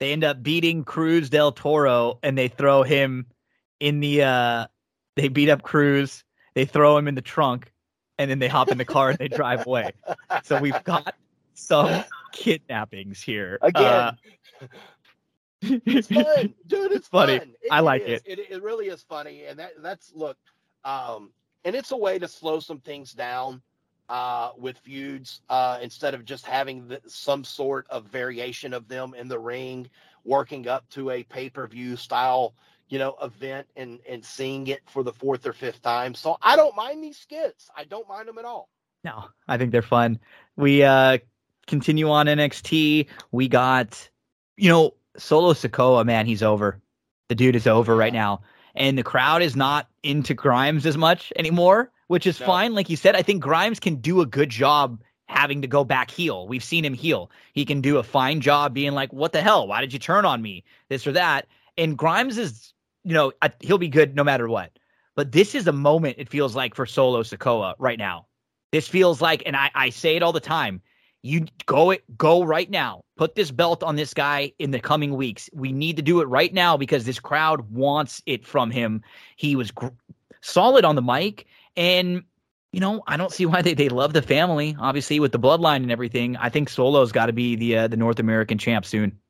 They 0.00 0.12
end 0.12 0.24
up 0.24 0.42
beating 0.42 0.84
Cruz 0.84 1.30
del 1.30 1.52
Toro 1.52 2.18
and 2.22 2.36
they 2.36 2.48
throw 2.48 2.82
him 2.82 3.26
in 3.80 4.00
the 4.00 4.22
uh 4.22 4.66
they 5.16 5.28
beat 5.28 5.48
up 5.48 5.62
Cruz, 5.62 6.24
they 6.54 6.64
throw 6.64 6.96
him 6.96 7.06
in 7.06 7.14
the 7.14 7.22
trunk, 7.22 7.72
and 8.18 8.30
then 8.30 8.38
they 8.38 8.48
hop 8.48 8.70
in 8.70 8.78
the 8.78 8.84
car 8.84 9.10
and 9.10 9.18
they 9.18 9.28
drive 9.28 9.66
away. 9.66 9.92
So 10.42 10.60
we've 10.60 10.82
got 10.84 11.14
some 11.54 12.04
kidnappings 12.32 13.22
here. 13.22 13.58
Again. 13.62 13.84
Uh, 13.84 14.12
it's 15.62 16.08
fun, 16.08 16.54
dude. 16.66 16.92
It's 16.92 17.08
funny. 17.08 17.38
Fun. 17.38 17.54
It, 17.62 17.68
I 17.70 17.80
like 17.80 18.02
it, 18.02 18.22
it. 18.26 18.38
it. 18.38 18.50
It 18.50 18.62
really 18.62 18.88
is 18.88 19.02
funny, 19.02 19.44
and 19.44 19.58
that 19.58 19.72
that's 19.80 20.12
look, 20.14 20.36
um, 20.84 21.30
and 21.64 21.74
it's 21.74 21.92
a 21.92 21.96
way 21.96 22.18
to 22.18 22.28
slow 22.28 22.60
some 22.60 22.80
things 22.80 23.12
down 23.12 23.62
uh, 24.08 24.50
with 24.58 24.78
feuds 24.78 25.40
uh, 25.48 25.78
instead 25.82 26.14
of 26.14 26.24
just 26.24 26.46
having 26.46 26.88
the, 26.88 27.00
some 27.06 27.44
sort 27.44 27.86
of 27.90 28.04
variation 28.06 28.74
of 28.74 28.88
them 28.88 29.14
in 29.14 29.28
the 29.28 29.38
ring, 29.38 29.88
working 30.24 30.68
up 30.68 30.88
to 30.90 31.10
a 31.10 31.22
pay 31.24 31.48
per 31.48 31.66
view 31.66 31.96
style, 31.96 32.54
you 32.88 32.98
know, 32.98 33.16
event 33.22 33.66
and 33.76 34.00
and 34.08 34.24
seeing 34.24 34.66
it 34.66 34.82
for 34.86 35.02
the 35.02 35.12
fourth 35.12 35.46
or 35.46 35.52
fifth 35.52 35.82
time. 35.82 36.14
So 36.14 36.36
I 36.42 36.56
don't 36.56 36.76
mind 36.76 37.02
these 37.02 37.18
skits. 37.18 37.70
I 37.76 37.84
don't 37.84 38.08
mind 38.08 38.28
them 38.28 38.38
at 38.38 38.44
all. 38.44 38.68
No, 39.04 39.24
I 39.48 39.58
think 39.58 39.72
they're 39.72 39.82
fun. 39.82 40.18
We 40.56 40.82
uh, 40.82 41.18
continue 41.66 42.10
on 42.10 42.26
NXT. 42.26 43.06
We 43.32 43.48
got, 43.48 44.08
you 44.56 44.70
know, 44.70 44.94
Solo 45.16 45.52
Sikoa. 45.52 46.04
Man, 46.04 46.26
he's 46.26 46.42
over. 46.42 46.80
The 47.28 47.34
dude 47.34 47.56
is 47.56 47.66
over 47.66 47.96
right 47.96 48.12
now, 48.12 48.42
and 48.74 48.98
the 48.98 49.02
crowd 49.02 49.42
is 49.42 49.56
not 49.56 49.88
into 50.02 50.34
Grimes 50.34 50.84
as 50.84 50.98
much 50.98 51.32
anymore 51.36 51.90
which 52.08 52.26
is 52.26 52.38
no. 52.40 52.46
fine. 52.46 52.74
Like 52.74 52.90
you 52.90 52.96
said, 52.96 53.16
I 53.16 53.22
think 53.22 53.42
Grimes 53.42 53.80
can 53.80 53.96
do 53.96 54.20
a 54.20 54.26
good 54.26 54.50
job 54.50 55.00
having 55.26 55.62
to 55.62 55.68
go 55.68 55.84
back 55.84 56.10
heel. 56.10 56.46
We've 56.46 56.64
seen 56.64 56.84
him 56.84 56.94
heel. 56.94 57.30
He 57.52 57.64
can 57.64 57.80
do 57.80 57.98
a 57.98 58.02
fine 58.02 58.40
job 58.40 58.74
being 58.74 58.92
like, 58.92 59.12
what 59.12 59.32
the 59.32 59.40
hell? 59.40 59.66
Why 59.66 59.80
did 59.80 59.92
you 59.92 59.98
turn 59.98 60.24
on 60.24 60.42
me? 60.42 60.64
This 60.88 61.06
or 61.06 61.12
that. 61.12 61.46
And 61.78 61.96
Grimes 61.96 62.38
is, 62.38 62.72
you 63.04 63.14
know, 63.14 63.32
he'll 63.60 63.78
be 63.78 63.88
good 63.88 64.14
no 64.14 64.24
matter 64.24 64.48
what. 64.48 64.78
But 65.16 65.32
this 65.32 65.54
is 65.54 65.66
a 65.66 65.72
moment, 65.72 66.16
it 66.18 66.28
feels 66.28 66.56
like, 66.56 66.74
for 66.74 66.86
Solo 66.86 67.22
Sikoa 67.22 67.74
right 67.78 67.98
now. 67.98 68.26
This 68.72 68.88
feels 68.88 69.20
like, 69.20 69.42
and 69.46 69.56
I, 69.56 69.70
I 69.74 69.90
say 69.90 70.16
it 70.16 70.22
all 70.22 70.32
the 70.32 70.40
time. 70.40 70.82
You 71.22 71.46
go 71.64 71.90
it, 71.90 72.04
go 72.18 72.44
right 72.44 72.68
now. 72.68 73.02
Put 73.16 73.34
this 73.34 73.50
belt 73.50 73.82
on 73.82 73.96
this 73.96 74.12
guy 74.12 74.52
in 74.58 74.72
the 74.72 74.80
coming 74.80 75.14
weeks. 75.14 75.48
We 75.54 75.72
need 75.72 75.96
to 75.96 76.02
do 76.02 76.20
it 76.20 76.28
right 76.28 76.52
now 76.52 76.76
because 76.76 77.04
this 77.04 77.20
crowd 77.20 77.70
wants 77.70 78.20
it 78.26 78.44
from 78.44 78.70
him. 78.70 79.02
He 79.36 79.56
was 79.56 79.70
gr- 79.70 79.88
solid 80.42 80.84
on 80.84 80.96
the 80.96 81.02
mic 81.02 81.46
and 81.76 82.24
you 82.72 82.80
know, 82.80 83.04
I 83.06 83.16
don't 83.16 83.30
see 83.30 83.46
why 83.46 83.62
they, 83.62 83.74
they 83.74 83.88
love 83.88 84.12
the 84.12 84.22
family. 84.22 84.76
Obviously, 84.80 85.20
with 85.20 85.30
the 85.30 85.38
bloodline 85.38 85.76
and 85.76 85.92
everything, 85.92 86.36
I 86.36 86.48
think 86.48 86.68
Solo's 86.68 87.12
got 87.12 87.26
to 87.26 87.32
be 87.32 87.54
the 87.54 87.76
uh, 87.76 87.88
the 87.88 87.96
North 87.96 88.18
American 88.18 88.58
champ 88.58 88.84
soon. 88.84 89.20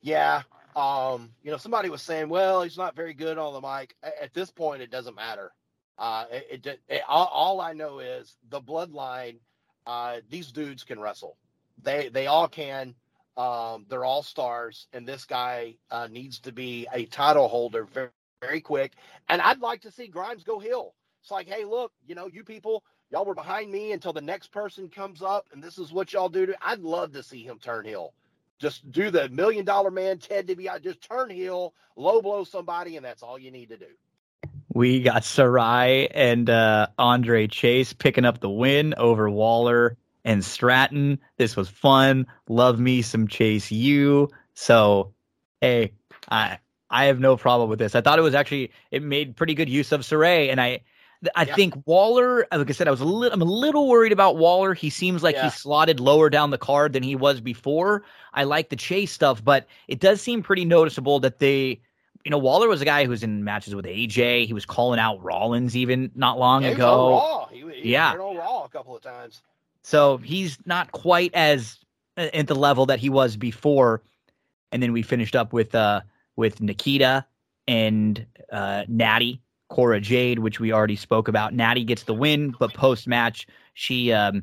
Yeah, 0.00 0.42
um, 0.76 1.32
you 1.42 1.50
know, 1.50 1.56
somebody 1.56 1.90
was 1.90 2.02
saying, 2.02 2.28
well, 2.28 2.62
he's 2.62 2.76
not 2.78 2.94
very 2.94 3.14
good 3.14 3.36
on 3.36 3.52
the 3.52 3.60
mic. 3.60 3.96
At 4.02 4.32
this 4.32 4.52
point, 4.52 4.80
it 4.80 4.92
doesn't 4.92 5.16
matter. 5.16 5.50
Uh, 5.98 6.26
it, 6.30 6.66
it, 6.66 6.80
it 6.88 7.02
all, 7.08 7.26
all, 7.26 7.60
I 7.60 7.72
know 7.72 7.98
is 7.98 8.36
the 8.48 8.60
bloodline. 8.60 9.38
Uh, 9.84 10.18
these 10.30 10.52
dudes 10.52 10.84
can 10.84 11.00
wrestle. 11.00 11.36
They 11.82 12.08
they 12.10 12.28
all 12.28 12.46
can. 12.46 12.94
Um, 13.36 13.86
they're 13.88 14.04
all 14.04 14.22
stars, 14.22 14.86
and 14.92 15.06
this 15.06 15.24
guy 15.24 15.74
uh, 15.90 16.06
needs 16.08 16.38
to 16.40 16.52
be 16.52 16.86
a 16.92 17.06
title 17.06 17.48
holder 17.48 17.84
very 17.84 18.10
very 18.40 18.60
quick. 18.60 18.92
And 19.28 19.42
I'd 19.42 19.60
like 19.60 19.82
to 19.82 19.90
see 19.90 20.06
Grimes 20.06 20.44
go 20.44 20.60
heel. 20.60 20.94
It's 21.28 21.32
like, 21.32 21.46
hey, 21.46 21.66
look, 21.66 21.92
you 22.06 22.14
know, 22.14 22.26
you 22.26 22.42
people, 22.42 22.82
y'all 23.10 23.26
were 23.26 23.34
behind 23.34 23.70
me 23.70 23.92
until 23.92 24.14
the 24.14 24.20
next 24.22 24.50
person 24.50 24.88
comes 24.88 25.20
up, 25.20 25.46
and 25.52 25.62
this 25.62 25.76
is 25.76 25.92
what 25.92 26.10
y'all 26.10 26.30
do. 26.30 26.46
To, 26.46 26.54
I'd 26.62 26.80
love 26.80 27.12
to 27.12 27.22
see 27.22 27.42
him 27.42 27.58
turn 27.58 27.84
heel. 27.84 28.14
Just 28.58 28.90
do 28.90 29.10
the 29.10 29.28
million 29.28 29.66
dollar 29.66 29.90
man, 29.90 30.16
Ted 30.16 30.46
DiBiase, 30.46 30.82
just 30.82 31.02
turn 31.02 31.28
heel, 31.28 31.74
low 31.96 32.22
blow 32.22 32.44
somebody, 32.44 32.96
and 32.96 33.04
that's 33.04 33.22
all 33.22 33.38
you 33.38 33.50
need 33.50 33.68
to 33.68 33.76
do. 33.76 33.88
We 34.72 35.02
got 35.02 35.20
Sarray 35.20 36.10
and 36.14 36.48
uh, 36.48 36.86
Andre 36.98 37.46
Chase 37.46 37.92
picking 37.92 38.24
up 38.24 38.40
the 38.40 38.48
win 38.48 38.94
over 38.96 39.28
Waller 39.28 39.98
and 40.24 40.42
Stratton. 40.42 41.18
This 41.36 41.56
was 41.56 41.68
fun. 41.68 42.26
Love 42.48 42.80
me 42.80 43.02
some 43.02 43.28
Chase 43.28 43.70
U. 43.70 44.30
So, 44.54 45.12
hey, 45.60 45.92
I 46.30 46.58
I 46.88 47.04
have 47.04 47.20
no 47.20 47.36
problem 47.36 47.68
with 47.68 47.78
this. 47.78 47.94
I 47.94 48.00
thought 48.00 48.18
it 48.18 48.22
was 48.22 48.34
actually 48.34 48.72
it 48.90 49.02
made 49.02 49.36
pretty 49.36 49.52
good 49.52 49.68
use 49.68 49.92
of 49.92 50.00
Sarray, 50.00 50.50
and 50.50 50.58
I 50.58 50.80
I 51.34 51.44
yeah. 51.44 51.54
think 51.54 51.74
Waller, 51.86 52.46
like 52.52 52.70
I 52.70 52.72
said, 52.72 52.86
I 52.86 52.92
was 52.92 53.00
a 53.00 53.04
little, 53.04 53.34
I'm 53.34 53.42
a 53.42 53.44
little 53.44 53.88
worried 53.88 54.12
about 54.12 54.36
Waller. 54.36 54.72
He 54.72 54.88
seems 54.88 55.22
like 55.22 55.34
yeah. 55.34 55.44
he's 55.44 55.54
slotted 55.54 55.98
lower 55.98 56.30
down 56.30 56.50
the 56.50 56.58
card 56.58 56.92
than 56.92 57.02
he 57.02 57.16
was 57.16 57.40
before. 57.40 58.04
I 58.34 58.44
like 58.44 58.68
the 58.68 58.76
chase 58.76 59.10
stuff, 59.10 59.44
but 59.44 59.66
it 59.88 59.98
does 59.98 60.20
seem 60.20 60.42
pretty 60.42 60.64
noticeable 60.64 61.18
that 61.20 61.40
they, 61.40 61.80
you 62.24 62.30
know, 62.30 62.38
Waller 62.38 62.68
was 62.68 62.80
a 62.80 62.84
guy 62.84 63.04
who 63.04 63.10
was 63.10 63.24
in 63.24 63.42
matches 63.42 63.74
with 63.74 63.84
AJ. 63.84 64.46
He 64.46 64.52
was 64.52 64.64
calling 64.64 65.00
out 65.00 65.22
Rollins 65.22 65.76
even 65.76 66.10
not 66.14 66.38
long 66.38 66.62
yeah, 66.62 66.70
ago. 66.70 67.48
He, 67.50 67.64
he 67.82 67.92
yeah, 67.92 68.12
on 68.12 68.36
Raw 68.36 68.64
a 68.64 68.68
couple 68.68 68.94
of 68.94 69.02
times. 69.02 69.42
So 69.82 70.18
he's 70.18 70.58
not 70.66 70.92
quite 70.92 71.34
as 71.34 71.78
uh, 72.16 72.28
at 72.32 72.46
the 72.46 72.54
level 72.54 72.86
that 72.86 73.00
he 73.00 73.08
was 73.08 73.36
before. 73.36 74.02
And 74.70 74.82
then 74.82 74.92
we 74.92 75.02
finished 75.02 75.34
up 75.34 75.52
with 75.52 75.74
uh 75.74 76.02
with 76.36 76.60
Nikita 76.60 77.26
and 77.66 78.24
uh 78.52 78.84
Natty 78.86 79.40
Cora 79.68 80.00
Jade, 80.00 80.38
which 80.38 80.60
we 80.60 80.72
already 80.72 80.96
spoke 80.96 81.28
about. 81.28 81.54
Natty 81.54 81.84
gets 81.84 82.04
the 82.04 82.14
win, 82.14 82.54
but 82.58 82.72
post 82.74 83.06
match, 83.06 83.46
she 83.74 84.12
um, 84.12 84.42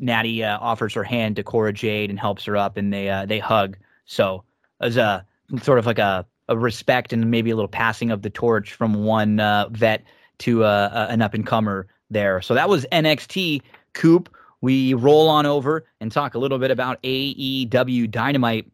Natty 0.00 0.42
uh, 0.42 0.58
offers 0.60 0.94
her 0.94 1.04
hand 1.04 1.36
to 1.36 1.42
Cora 1.42 1.72
Jade 1.72 2.10
and 2.10 2.18
helps 2.18 2.44
her 2.44 2.56
up, 2.56 2.76
and 2.76 2.92
they 2.92 3.08
uh, 3.08 3.26
they 3.26 3.38
hug. 3.38 3.76
So 4.06 4.44
as 4.80 4.96
a 4.96 5.26
sort 5.62 5.78
of 5.78 5.86
like 5.86 5.98
a, 5.98 6.26
a 6.48 6.56
respect 6.56 7.12
and 7.12 7.30
maybe 7.30 7.50
a 7.50 7.56
little 7.56 7.68
passing 7.68 8.10
of 8.10 8.22
the 8.22 8.30
torch 8.30 8.72
from 8.72 9.04
one 9.04 9.40
uh, 9.40 9.68
vet 9.70 10.02
to 10.38 10.64
uh, 10.64 11.06
an 11.10 11.22
up 11.22 11.34
and 11.34 11.46
comer 11.46 11.86
there. 12.10 12.40
So 12.42 12.54
that 12.54 12.68
was 12.68 12.86
NXT. 12.92 13.62
Coop. 13.92 14.34
We 14.60 14.94
roll 14.94 15.28
on 15.28 15.44
over 15.46 15.84
and 16.00 16.10
talk 16.10 16.34
a 16.34 16.38
little 16.38 16.58
bit 16.58 16.70
about 16.70 17.02
AEW 17.02 18.10
Dynamite 18.10 18.70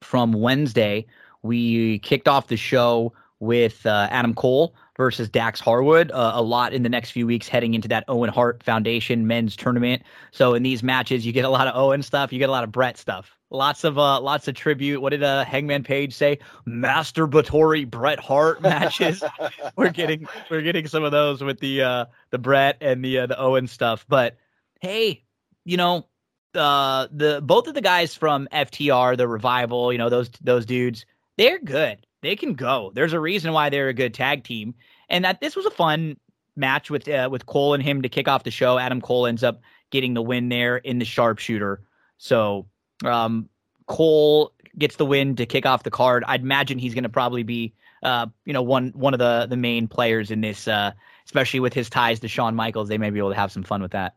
from 0.00 0.32
Wednesday. 0.32 1.06
We 1.42 1.98
kicked 2.00 2.26
off 2.26 2.48
the 2.48 2.56
show 2.56 3.12
with 3.40 3.84
uh, 3.86 4.06
Adam 4.10 4.34
Cole 4.34 4.74
versus 4.96 5.28
Dax 5.30 5.60
Harwood 5.60 6.10
uh, 6.12 6.32
a 6.34 6.42
lot 6.42 6.74
in 6.74 6.82
the 6.82 6.88
next 6.88 7.10
few 7.10 7.26
weeks 7.26 7.48
heading 7.48 7.72
into 7.72 7.88
that 7.88 8.04
Owen 8.06 8.30
Hart 8.30 8.62
Foundation 8.62 9.26
men's 9.26 9.56
tournament. 9.56 10.02
So 10.30 10.52
in 10.54 10.62
these 10.62 10.82
matches, 10.82 11.24
you 11.24 11.32
get 11.32 11.46
a 11.46 11.48
lot 11.48 11.66
of 11.66 11.74
Owen 11.74 12.02
stuff, 12.02 12.32
you 12.32 12.38
get 12.38 12.50
a 12.50 12.52
lot 12.52 12.64
of 12.64 12.70
Bret 12.70 12.98
stuff. 12.98 13.36
Lots 13.52 13.82
of 13.82 13.98
uh, 13.98 14.20
lots 14.20 14.46
of 14.46 14.54
tribute. 14.54 15.00
What 15.00 15.10
did 15.10 15.24
uh, 15.24 15.44
Hangman 15.44 15.82
Page 15.82 16.14
say? 16.14 16.38
Masturbatory 16.68 17.90
Bret 17.90 18.20
Hart 18.20 18.62
matches. 18.62 19.24
we're 19.76 19.90
getting 19.90 20.28
we're 20.50 20.62
getting 20.62 20.86
some 20.86 21.02
of 21.02 21.10
those 21.10 21.42
with 21.42 21.58
the 21.58 21.82
uh, 21.82 22.04
the 22.30 22.38
Bret 22.38 22.76
and 22.80 23.04
the 23.04 23.20
uh, 23.20 23.26
the 23.26 23.40
Owen 23.40 23.66
stuff. 23.66 24.06
But 24.08 24.36
hey, 24.80 25.24
you 25.64 25.76
know, 25.76 26.06
uh, 26.54 27.08
the 27.10 27.40
both 27.42 27.66
of 27.66 27.74
the 27.74 27.80
guys 27.80 28.14
from 28.14 28.46
FTR, 28.52 29.16
the 29.16 29.26
Revival, 29.26 29.90
you 29.90 29.98
know 29.98 30.10
those 30.10 30.30
those 30.42 30.64
dudes, 30.64 31.04
they're 31.36 31.58
good 31.58 32.06
they 32.22 32.36
can 32.36 32.54
go. 32.54 32.92
There's 32.94 33.12
a 33.12 33.20
reason 33.20 33.52
why 33.52 33.70
they're 33.70 33.88
a 33.88 33.94
good 33.94 34.14
tag 34.14 34.44
team, 34.44 34.74
and 35.08 35.24
that 35.24 35.40
this 35.40 35.56
was 35.56 35.66
a 35.66 35.70
fun 35.70 36.16
match 36.56 36.90
with 36.90 37.08
uh, 37.08 37.28
with 37.30 37.46
Cole 37.46 37.74
and 37.74 37.82
him 37.82 38.02
to 38.02 38.08
kick 38.08 38.28
off 38.28 38.44
the 38.44 38.50
show. 38.50 38.78
Adam 38.78 39.00
Cole 39.00 39.26
ends 39.26 39.42
up 39.42 39.60
getting 39.90 40.14
the 40.14 40.22
win 40.22 40.48
there 40.48 40.76
in 40.76 40.98
the 40.98 41.04
sharpshooter. 41.04 41.82
So 42.18 42.66
um, 43.04 43.48
Cole 43.86 44.52
gets 44.78 44.96
the 44.96 45.06
win 45.06 45.36
to 45.36 45.46
kick 45.46 45.66
off 45.66 45.82
the 45.82 45.90
card. 45.90 46.24
I'd 46.26 46.42
imagine 46.42 46.78
he's 46.78 46.94
going 46.94 47.04
to 47.04 47.08
probably 47.10 47.42
be, 47.42 47.74
uh, 48.02 48.26
you 48.44 48.52
know, 48.52 48.62
one 48.62 48.92
one 48.94 49.14
of 49.14 49.18
the 49.18 49.46
the 49.48 49.56
main 49.56 49.88
players 49.88 50.30
in 50.30 50.40
this, 50.40 50.68
uh, 50.68 50.92
especially 51.24 51.60
with 51.60 51.74
his 51.74 51.90
ties 51.90 52.20
to 52.20 52.28
Shawn 52.28 52.54
Michaels. 52.54 52.88
They 52.88 52.98
may 52.98 53.10
be 53.10 53.18
able 53.18 53.30
to 53.30 53.36
have 53.36 53.52
some 53.52 53.62
fun 53.62 53.82
with 53.82 53.92
that. 53.92 54.14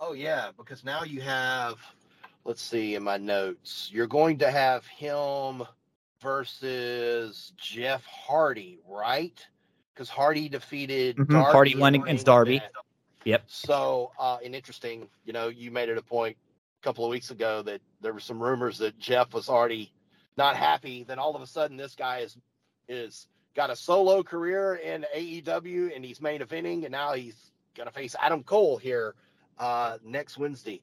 Oh 0.00 0.12
yeah, 0.12 0.50
because 0.56 0.84
now 0.84 1.04
you 1.04 1.22
have, 1.22 1.76
let's 2.44 2.60
see 2.60 2.96
in 2.96 3.02
my 3.02 3.16
notes, 3.16 3.88
you're 3.92 4.06
going 4.06 4.38
to 4.38 4.50
have 4.50 4.86
him 4.86 5.62
versus 6.20 7.52
Jeff 7.56 8.04
Hardy, 8.04 8.80
right? 8.88 9.38
Because 9.94 10.08
Hardy 10.08 10.48
defeated 10.48 11.16
Mhm, 11.16 11.28
Darby 11.28 11.52
Hardy 11.52 11.76
won 11.76 11.94
against 11.94 12.26
Darby. 12.26 12.60
Yep. 13.24 13.44
So, 13.46 14.12
uh, 14.18 14.38
and 14.44 14.54
interesting, 14.54 15.08
you 15.24 15.32
know, 15.32 15.48
you 15.48 15.70
made 15.70 15.88
it 15.88 15.98
a 15.98 16.02
point 16.02 16.36
a 16.80 16.84
couple 16.84 17.04
of 17.04 17.10
weeks 17.10 17.30
ago 17.30 17.62
that 17.62 17.80
there 18.00 18.12
were 18.12 18.20
some 18.20 18.40
rumors 18.40 18.78
that 18.78 18.98
Jeff 18.98 19.34
was 19.34 19.48
already 19.48 19.92
not 20.36 20.56
happy. 20.56 21.02
Then 21.02 21.18
all 21.18 21.34
of 21.34 21.42
a 21.42 21.46
sudden, 21.46 21.76
this 21.76 21.94
guy 21.94 22.18
is 22.18 22.36
is 22.88 23.26
got 23.54 23.70
a 23.70 23.74
solo 23.76 24.22
career 24.22 24.76
in 24.76 25.04
AEW 25.14 25.90
and 25.96 26.04
he's 26.04 26.20
main 26.20 26.40
eventing, 26.40 26.84
and 26.84 26.92
now 26.92 27.14
he's 27.14 27.50
gonna 27.74 27.90
face 27.90 28.14
Adam 28.20 28.44
Cole 28.44 28.76
here 28.76 29.14
uh, 29.58 29.98
next 30.04 30.38
Wednesday. 30.38 30.80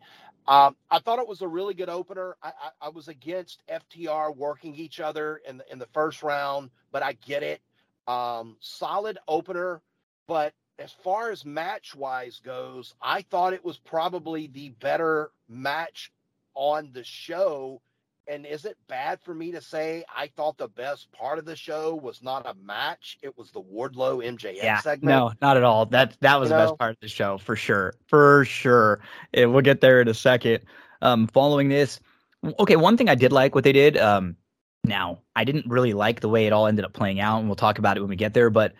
Um, 0.48 0.76
I 0.91 0.99
thought 0.99 1.20
it 1.20 1.28
was 1.28 1.41
a 1.41 1.48
really 1.48 1.74
good 1.74 1.90
opener. 1.90 2.36
I, 2.44 2.49
I, 2.49 2.88
I 2.88 2.90
was 2.90 3.07
against 3.07 3.64
FTR 3.70 4.36
working 4.36 4.76
each 4.76 4.99
other 4.99 5.41
in 5.48 5.57
the, 5.57 5.72
in 5.72 5.80
the 5.80 5.88
first 5.94 6.22
round, 6.24 6.70
but 6.91 7.03
I 7.03 7.14
get 7.14 7.44
it. 7.44 7.61
Um, 8.07 8.57
solid 8.60 9.18
opener, 9.28 9.82
but 10.28 10.53
as 10.80 10.91
far 10.91 11.32
as 11.32 11.45
match 11.45 11.95
wise 11.95 12.41
goes, 12.44 12.94
I 13.02 13.22
thought 13.22 13.53
it 13.53 13.64
was 13.64 13.78
probably 13.78 14.48
the 14.48 14.70
better 14.70 15.32
match 15.48 16.11
on 16.56 16.91
the 16.94 17.03
show. 17.03 17.82
And 18.28 18.45
is 18.45 18.64
it 18.64 18.78
bad 18.88 19.20
for 19.22 19.34
me 19.36 19.52
to 19.52 19.62
say 19.62 20.06
I 20.16 20.28
thought 20.28 20.58
the 20.58 20.70
best 20.70 21.12
part 21.12 21.40
of 21.40 21.45
the 21.45 21.56
show 21.58 21.94
was 21.95 22.24
not 22.24 22.45
a 22.48 22.54
match? 22.64 23.18
It 23.22 23.38
was 23.38 23.52
the 23.52 23.62
Wardlow 23.62 24.24
MJF 24.26 24.56
Yeah, 24.56 24.80
segment. 24.80 25.10
no, 25.10 25.34
not 25.41 25.58
at 25.58 25.64
all. 25.64 25.86
That 25.88 26.16
that 26.22 26.40
was 26.40 26.50
You 26.50 26.56
the 26.56 26.60
know? 26.60 26.68
best 26.68 26.80
part 26.80 26.91
of 26.91 27.00
the 27.02 27.10
show 27.10 27.38
for 27.38 27.56
sure, 27.58 27.94
for 28.08 28.45
sure. 28.45 29.02
And 29.34 29.52
we'll 29.52 29.62
get 29.62 29.82
there 29.82 30.00
in 30.02 30.08
a 30.08 30.14
second. 30.14 30.64
Um, 31.02 31.28
following 31.28 31.68
this, 31.68 32.00
okay, 32.60 32.78
one 32.78 32.95
thing 32.95 33.10
I 33.10 33.16
did 33.16 33.34
like 33.34 33.56
what 33.56 33.66
they 33.66 33.74
did. 33.74 33.98
Um, 33.98 34.38
now 34.86 35.20
I 35.36 35.44
didn't 35.44 35.68
really 35.68 35.91
like 35.94 36.22
the 36.22 36.30
way 36.30 36.48
it 36.48 36.54
all 36.54 36.68
ended 36.68 36.86
up 36.86 36.94
playing 36.94 37.20
out, 37.20 37.40
and 37.40 37.48
we'll 37.50 37.56
talk 37.58 37.78
about 37.78 37.98
it 37.98 38.00
when 38.02 38.10
we 38.10 38.16
get 38.16 38.34
there. 38.34 38.50
But 38.50 38.74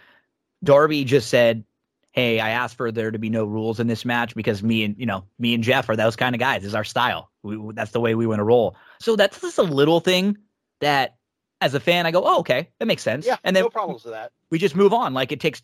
Darby 0.64 1.04
just 1.04 1.30
said, 1.30 1.66
"Hey, 2.12 2.40
I 2.40 2.52
asked 2.52 2.78
for 2.78 2.92
there 2.94 3.12
to 3.12 3.20
be 3.20 3.30
no 3.30 3.44
rules 3.44 3.82
in 3.82 3.88
this 3.88 4.06
match 4.06 4.36
because 4.36 4.64
me 4.64 4.86
and 4.86 4.96
you 4.98 5.06
know 5.06 5.26
me 5.38 5.54
and 5.54 5.64
Jeff 5.64 5.90
are 5.90 5.98
those 5.98 6.16
kind 6.16 6.34
of 6.34 6.40
guys. 6.40 6.62
This 6.62 6.70
is 6.70 6.76
our 6.76 6.86
style. 6.86 7.30
We, 7.44 7.60
that's 7.74 7.92
the 7.92 8.00
way 8.00 8.16
we 8.16 8.26
want 8.26 8.40
to 8.40 8.44
roll. 8.44 8.76
So 9.00 9.16
that's 9.16 9.40
just 9.40 9.58
a 9.58 9.64
little 9.64 10.00
thing 10.00 10.38
that, 10.80 11.16
as 11.62 11.74
a 11.74 11.80
fan, 11.80 12.06
I 12.06 12.12
go, 12.12 12.24
oh, 12.26 12.40
okay, 12.40 12.70
that 12.80 12.86
makes 12.86 13.04
sense. 13.04 13.26
Yeah, 13.26 13.38
and 13.44 13.56
then 13.56 13.64
no 13.64 13.70
problems 13.70 14.04
with 14.04 14.14
that. 14.14 14.32
we 14.50 14.58
just 14.58 14.76
move 14.76 14.94
on. 14.94 15.14
Like 15.14 15.32
it 15.32 15.40
takes 15.40 15.62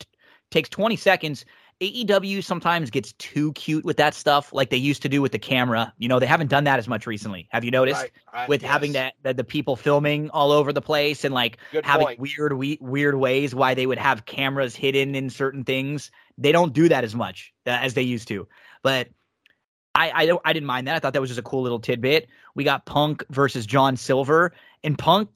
takes 0.52 0.70
20 0.70 0.96
seconds. 0.96 1.46
AEW 1.82 2.44
sometimes 2.44 2.90
gets 2.90 3.14
too 3.14 3.54
cute 3.54 3.86
with 3.86 3.96
that 3.98 4.14
stuff, 4.14 4.52
like 4.52 4.70
they 4.70 4.78
used 4.78 5.02
to 5.04 5.10
do 5.10 5.22
with 5.22 5.32
the 5.32 5.40
camera. 5.40 5.94
You 5.98 6.10
know, 6.10 6.20
they 6.20 6.26
haven't 6.26 6.50
done 6.50 6.66
that 6.66 6.78
as 6.78 6.90
much 6.90 7.08
recently. 7.08 7.48
Have 7.52 7.64
you 7.64 7.72
noticed? 7.72 8.02
Right, 8.02 8.12
right, 8.34 8.50
With 8.50 8.62
having 8.62 8.92
that 8.94 9.14
the, 9.24 9.34
the 9.34 9.46
people 9.46 9.78
filming 9.78 10.30
all 10.32 10.52
over 10.52 10.74
the 10.74 10.82
place 10.82 11.24
and 11.24 11.34
like 11.34 11.58
Good 11.72 11.86
having 11.86 12.08
point. 12.08 12.20
weird 12.20 12.54
we, 12.54 12.78
weird 12.82 13.16
ways 13.16 13.56
why 13.56 13.76
they 13.76 13.86
would 13.86 13.98
have 13.98 14.26
cameras 14.26 14.76
hidden 14.76 15.16
in 15.16 15.30
certain 15.30 15.64
things. 15.64 16.12
They 16.38 16.52
don't 16.52 16.74
do 16.74 16.90
that 16.90 17.06
as 17.06 17.16
much 17.16 17.54
uh, 17.66 17.70
as 17.70 17.94
they 17.94 18.02
used 18.02 18.28
to. 18.28 18.46
But 18.84 19.08
I 20.00 20.24
I 20.24 20.38
I 20.46 20.54
didn't 20.54 20.68
mind 20.68 20.88
that. 20.88 20.96
I 20.96 21.00
thought 21.00 21.14
that 21.14 21.22
was 21.22 21.30
just 21.30 21.40
a 21.40 21.44
cool 21.44 21.62
little 21.62 21.80
tidbit. 21.80 22.30
We 22.56 22.64
got 22.64 22.86
Punk 22.86 23.24
versus 23.30 23.66
John 23.66 23.98
Silver, 23.98 24.54
and 24.84 24.98
Punk 24.98 25.30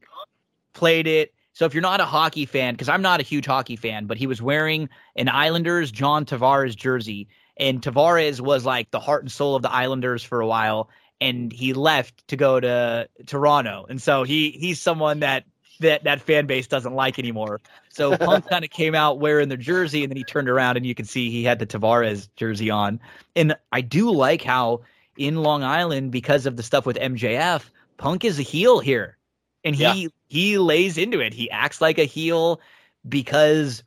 played 0.73 1.07
it. 1.07 1.33
So 1.53 1.65
if 1.65 1.73
you're 1.73 1.81
not 1.81 2.01
a 2.01 2.05
hockey 2.05 2.45
fan, 2.45 2.73
because 2.73 2.89
I'm 2.89 3.01
not 3.01 3.19
a 3.19 3.23
huge 3.23 3.45
hockey 3.45 3.75
fan, 3.75 4.07
but 4.07 4.17
he 4.17 4.25
was 4.25 4.41
wearing 4.41 4.89
an 5.15 5.29
Islanders 5.29 5.91
John 5.91 6.25
Tavares 6.25 6.75
jersey, 6.75 7.27
and 7.57 7.81
Tavares 7.81 8.39
was 8.39 8.65
like 8.65 8.89
the 8.89 8.99
heart 8.99 9.23
and 9.23 9.31
soul 9.31 9.55
of 9.55 9.61
the 9.61 9.71
Islanders 9.71 10.23
for 10.23 10.39
a 10.39 10.47
while, 10.47 10.89
and 11.21 11.51
he 11.51 11.73
left 11.73 12.27
to 12.29 12.35
go 12.35 12.59
to 12.59 13.07
Toronto, 13.27 13.85
and 13.89 14.01
so 14.01 14.23
he 14.23 14.51
he's 14.51 14.81
someone 14.81 15.19
that 15.19 15.45
that 15.79 16.03
that 16.03 16.21
fan 16.21 16.45
base 16.45 16.67
doesn't 16.67 16.93
like 16.93 17.17
anymore. 17.19 17.61
So 17.89 18.17
Punk 18.17 18.47
kind 18.47 18.63
of 18.63 18.71
came 18.71 18.95
out 18.95 19.19
wearing 19.19 19.49
the 19.49 19.57
jersey, 19.57 20.03
and 20.03 20.11
then 20.11 20.17
he 20.17 20.23
turned 20.23 20.49
around, 20.49 20.77
and 20.77 20.85
you 20.85 20.95
can 20.95 21.05
see 21.05 21.29
he 21.29 21.43
had 21.43 21.59
the 21.59 21.67
Tavares 21.67 22.29
jersey 22.35 22.69
on. 22.69 22.99
And 23.35 23.55
I 23.71 23.81
do 23.81 24.11
like 24.11 24.41
how 24.43 24.81
in 25.17 25.37
Long 25.43 25.63
Island, 25.63 26.11
because 26.11 26.45
of 26.45 26.55
the 26.57 26.63
stuff 26.63 26.85
with 26.85 26.97
MJF, 26.97 27.63
Punk 27.97 28.23
is 28.25 28.39
a 28.39 28.43
heel 28.43 28.79
here, 28.79 29.17
and 29.63 29.75
he 29.75 29.83
Yeah. 29.83 30.07
he 30.27 30.57
lays 30.57 30.97
into 30.97 31.19
it. 31.19 31.33
He 31.33 31.49
acts 31.51 31.81
like 31.81 31.97
a 31.99 32.05
heel 32.05 32.59
because 33.07 33.83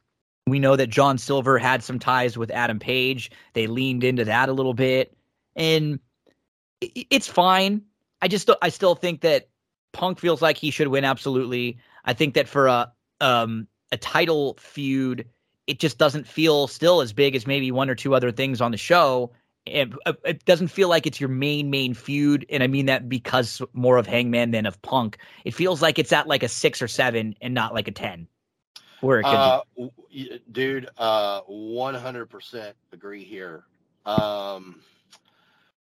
we 0.47 0.59
know 0.61 0.77
that 0.77 0.89
John 0.89 1.19
Silver 1.19 1.59
had 1.59 1.83
some 1.83 1.99
ties 1.99 2.39
with 2.39 2.51
Adam 2.53 2.79
Page. 2.79 3.31
They 3.55 3.67
leaned 3.67 4.05
into 4.05 4.25
that 4.25 4.49
a 4.49 4.53
little 4.53 4.75
bit, 4.75 5.17
and 5.57 5.99
it's 6.81 7.27
fine. 7.27 7.83
I 8.23 8.29
just 8.29 8.49
I 8.63 8.69
still 8.69 8.95
think 8.95 9.23
that 9.23 9.49
Punk 9.93 10.19
feels 10.19 10.43
like 10.43 10.57
he 10.57 10.71
should 10.71 10.89
win. 10.89 11.05
Absolutely, 11.05 11.79
I 12.05 12.13
think 12.13 12.35
that 12.35 12.49
for 12.49 12.67
a 12.67 12.93
um 13.21 13.67
a 13.93 13.97
title 13.97 14.57
feud, 14.59 15.27
it 15.67 15.79
just 15.81 15.99
doesn't 15.99 16.27
feel 16.27 16.67
still 16.67 17.01
as 17.01 17.13
big 17.13 17.35
as 17.35 17.47
maybe 17.47 17.71
one 17.71 17.89
or 17.91 17.95
two 17.95 18.15
other 18.15 18.31
things 18.33 18.61
on 18.61 18.71
the 18.73 18.77
show. 18.77 19.33
It, 19.67 19.91
uh, 20.07 20.13
it 20.25 20.45
doesn't 20.45 20.69
feel 20.69 20.89
like 20.89 21.07
it's 21.07 21.21
your 21.21 21.29
main 21.29 21.71
main 21.71 21.95
feud, 21.95 22.47
and 22.51 22.63
I 22.63 22.69
mean 22.69 22.87
that 22.87 23.09
because 23.09 23.61
more 23.73 23.97
of 23.99 24.07
Hangman 24.07 24.53
than 24.53 24.67
of 24.67 24.81
Punk. 24.83 25.19
It 25.45 25.55
feels 25.55 25.83
like 25.83 25.99
it's 25.99 26.13
at 26.13 26.29
like 26.29 26.43
a 26.43 26.49
six 26.49 26.81
or 26.83 26.89
seven 26.89 27.35
and 27.41 27.55
not 27.55 27.75
like 27.75 27.89
a 27.89 27.93
ten, 27.93 28.29
where 29.01 29.21
it 29.21 29.27
could 29.27 29.41
Uh, 29.41 29.63
y- 29.77 30.41
dude, 30.53 30.89
uh, 30.99 31.41
100% 31.47 32.77
agree 32.93 33.25
here. 33.25 33.65
Um, 34.05 34.83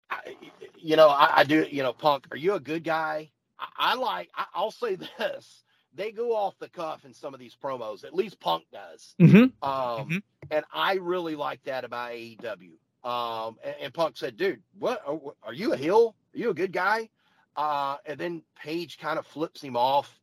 I, 0.09 0.35
you 0.77 0.95
know, 0.95 1.09
I, 1.09 1.39
I 1.39 1.43
do, 1.43 1.67
you 1.69 1.83
know, 1.83 1.93
Punk, 1.93 2.27
are 2.31 2.37
you 2.37 2.53
a 2.53 2.59
good 2.59 2.83
guy? 2.83 3.31
I, 3.59 3.67
I 3.77 3.95
like, 3.95 4.29
I, 4.35 4.45
I'll 4.53 4.71
say 4.71 4.95
this. 5.17 5.63
They 5.93 6.11
go 6.11 6.35
off 6.35 6.57
the 6.59 6.67
cuff 6.69 7.05
in 7.05 7.13
some 7.13 7.33
of 7.33 7.39
these 7.39 7.55
promos. 7.61 8.03
At 8.03 8.13
least 8.13 8.39
Punk 8.39 8.63
does. 8.71 9.15
be. 9.17 9.27
hmm 9.31 9.37
Um, 9.67 10.09
Mhm. 10.09 10.23
and 10.51 10.65
I 10.73 10.95
really 10.95 11.35
like 11.35 11.63
that 11.63 11.83
about 11.85 12.11
AEW. 12.11 12.73
Um, 13.09 13.57
and, 13.63 13.75
and 13.81 13.93
Punk 13.93 14.17
said, 14.17 14.35
dude, 14.35 14.61
what 14.77 15.01
are, 15.07 15.19
are 15.43 15.53
you 15.53 15.73
a 15.73 15.77
heel? 15.77 16.15
Are 16.33 16.37
you 16.37 16.49
a 16.49 16.53
good 16.53 16.73
guy? 16.73 17.09
Uh, 17.55 17.97
and 18.05 18.19
then 18.19 18.41
Page 18.55 18.97
kind 18.97 19.17
of 19.17 19.25
flips 19.25 19.61
him 19.61 19.77
off. 19.77 20.19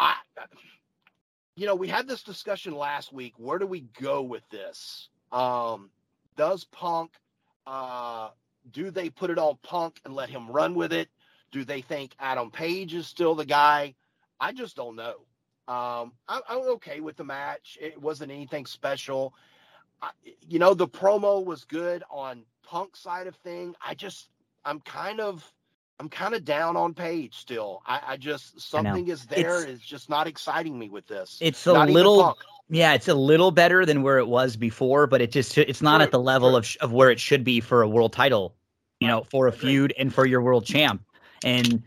I, 0.00 0.14
you 1.56 1.66
know, 1.66 1.74
we 1.74 1.88
had 1.88 2.06
this 2.08 2.22
discussion 2.22 2.74
last 2.74 3.12
week. 3.12 3.34
Where 3.36 3.58
do 3.58 3.66
we 3.66 3.80
go 4.00 4.22
with 4.22 4.42
this? 4.50 5.08
Um, 5.32 5.90
does 6.36 6.64
Punk, 6.64 7.12
uh, 7.66 8.30
do 8.72 8.90
they 8.90 9.10
put 9.10 9.30
it 9.30 9.38
on 9.38 9.58
Punk 9.62 10.00
and 10.04 10.14
let 10.14 10.28
him 10.30 10.50
run 10.50 10.74
with 10.74 10.92
it? 10.92 11.08
Do 11.50 11.64
they 11.64 11.80
think 11.80 12.14
Adam 12.18 12.50
Page 12.50 12.94
is 12.94 13.06
still 13.06 13.34
the 13.34 13.44
guy? 13.44 13.94
I 14.40 14.52
just 14.52 14.76
don't 14.76 14.96
know. 14.96 15.14
Um, 15.66 16.12
I, 16.28 16.40
I'm 16.48 16.60
okay 16.76 17.00
with 17.00 17.16
the 17.16 17.24
match. 17.24 17.76
It 17.80 18.00
wasn't 18.00 18.30
anything 18.32 18.66
special. 18.66 19.34
I, 20.00 20.10
you 20.46 20.58
know, 20.58 20.74
the 20.74 20.88
promo 20.88 21.44
was 21.44 21.64
good 21.64 22.02
on 22.10 22.42
Punk 22.62 22.96
side 22.96 23.26
of 23.26 23.34
thing. 23.36 23.74
I 23.86 23.94
just, 23.94 24.28
I'm 24.64 24.80
kind 24.80 25.20
of, 25.20 25.50
I'm 26.00 26.08
kind 26.08 26.34
of 26.34 26.44
down 26.44 26.76
on 26.76 26.94
Page 26.94 27.34
still. 27.34 27.82
I, 27.86 28.00
I 28.08 28.16
just 28.16 28.60
something 28.60 29.08
is 29.08 29.26
there. 29.26 29.62
It's- 29.62 29.76
It's 29.76 29.84
just 29.84 30.08
not 30.08 30.26
exciting 30.26 30.78
me 30.78 30.88
with 30.88 31.06
this. 31.06 31.38
It's 31.40 31.66
a 31.66 31.72
Not 31.72 31.90
little 31.90 32.36
Yeah, 32.70 32.92
it's 32.94 33.08
a 33.08 33.14
little 33.14 33.50
better 33.50 33.84
than 33.84 34.02
where 34.02 34.18
it 34.18 34.28
was 34.28 34.56
before, 34.56 35.06
but 35.06 35.20
it 35.20 35.32
just 35.32 35.56
it's 35.58 35.82
not 35.82 36.00
at 36.02 36.10
the 36.12 36.20
level 36.20 36.54
of 36.54 36.76
of 36.80 36.92
where 36.92 37.10
it 37.10 37.18
should 37.18 37.42
be 37.42 37.60
for 37.60 37.82
a 37.82 37.88
world 37.88 38.12
title, 38.12 38.54
you 39.00 39.08
know, 39.08 39.24
for 39.24 39.48
a 39.48 39.52
feud 39.52 39.92
and 39.98 40.14
for 40.14 40.24
your 40.26 40.40
world 40.42 40.64
champ. 40.66 41.02
And 41.42 41.82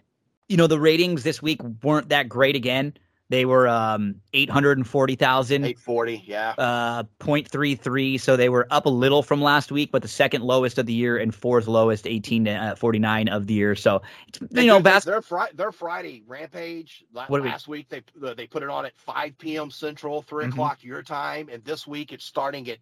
you 0.48 0.58
know, 0.58 0.68
the 0.68 0.80
ratings 0.80 1.24
this 1.24 1.42
week 1.42 1.62
weren't 1.84 2.10
that 2.10 2.28
great 2.30 2.56
again. 2.56 2.94
They 3.30 3.46
were 3.46 3.66
um 3.70 4.16
840,000 4.34 5.64
840. 5.64 6.24
Yeah. 6.28 6.50
uh 6.58 7.04
0.33 7.22 8.20
so 8.20 8.36
they 8.36 8.50
were 8.50 8.68
up 8.72 8.86
a 8.86 8.90
little 8.90 9.24
from 9.24 9.42
last 9.42 9.72
week 9.72 9.90
but 9.90 10.02
the 10.02 10.08
second 10.10 10.42
lowest 10.44 10.78
of 10.78 10.86
the 10.86 10.92
year 10.92 11.18
and 11.18 11.34
fourth 11.34 11.66
lowest 11.68 12.06
18 12.06 12.44
to 12.44 12.52
uh, 12.52 12.76
49 12.76 13.30
of 13.30 13.48
the 13.48 13.54
year 13.54 13.74
so 13.74 14.02
it's, 14.28 14.40
you 14.52 14.66
know 14.68 14.80
Dude, 14.80 14.84
their- 14.86 14.94
bas- 14.96 15.06
their, 15.06 15.22
Fri- 15.22 15.52
their 15.54 15.72
Friday 15.72 16.24
Rampage 16.28 17.06
la- 17.14 17.26
What 17.28 17.38
do 17.38 17.44
we- 17.44 17.50
last 17.50 17.70
week 17.70 17.88
they 17.88 18.02
uh, 18.22 18.34
they 18.34 18.48
put 18.48 18.64
it 18.64 18.70
on 18.70 18.86
at 18.86 18.98
5 18.98 19.38
p.m. 19.38 19.72
Central, 19.72 20.22
3 20.22 20.46
Mhm. 20.46 20.50
o'clock 20.50 20.84
your 20.84 21.02
time, 21.02 21.48
and 21.50 21.64
this 21.64 21.88
week 21.88 22.12
it's 22.12 22.26
starting 22.26 22.70
at 22.70 22.80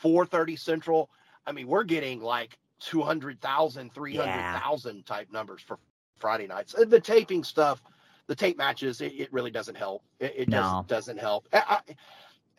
4:30 0.00 0.56
Central. 0.56 1.10
I 1.44 1.50
mean, 1.50 1.66
we're 1.66 1.82
getting 1.82 2.20
like 2.22 2.56
200,000, 2.78 3.92
300,000 3.92 5.04
type 5.06 5.28
numbers 5.32 5.60
for 5.62 5.78
Friday 6.18 6.46
nights. 6.46 6.74
Uh, 6.74 6.84
The 6.84 7.00
taping 7.00 7.44
stuff, 7.44 7.82
the 8.28 8.36
tape 8.36 8.58
matches, 8.58 9.00
it, 9.00 9.12
it 9.18 9.32
really 9.32 9.50
doesn't 9.50 9.76
help. 9.76 10.04
It, 10.20 10.34
it 10.36 10.48
No. 10.48 10.84
doesn't 10.84 10.88
doesn't 10.88 11.18
help. 11.18 11.48
I, 11.52 11.78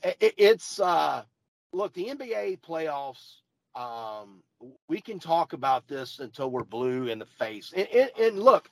I, 0.03 0.09
it, 0.21 0.35
it's 0.37 0.79
uh, 0.79 1.23
look 1.73 1.93
the 1.93 2.05
NBA 2.09 2.59
playoffs. 2.61 3.37
Um, 3.75 4.43
we 4.89 5.01
can 5.01 5.19
talk 5.19 5.53
about 5.53 5.87
this 5.87 6.19
until 6.19 6.51
we're 6.51 6.63
blue 6.65 7.07
in 7.07 7.19
the 7.19 7.25
face. 7.25 7.73
And, 7.75 7.87
and, 7.89 8.11
and 8.19 8.39
look, 8.39 8.69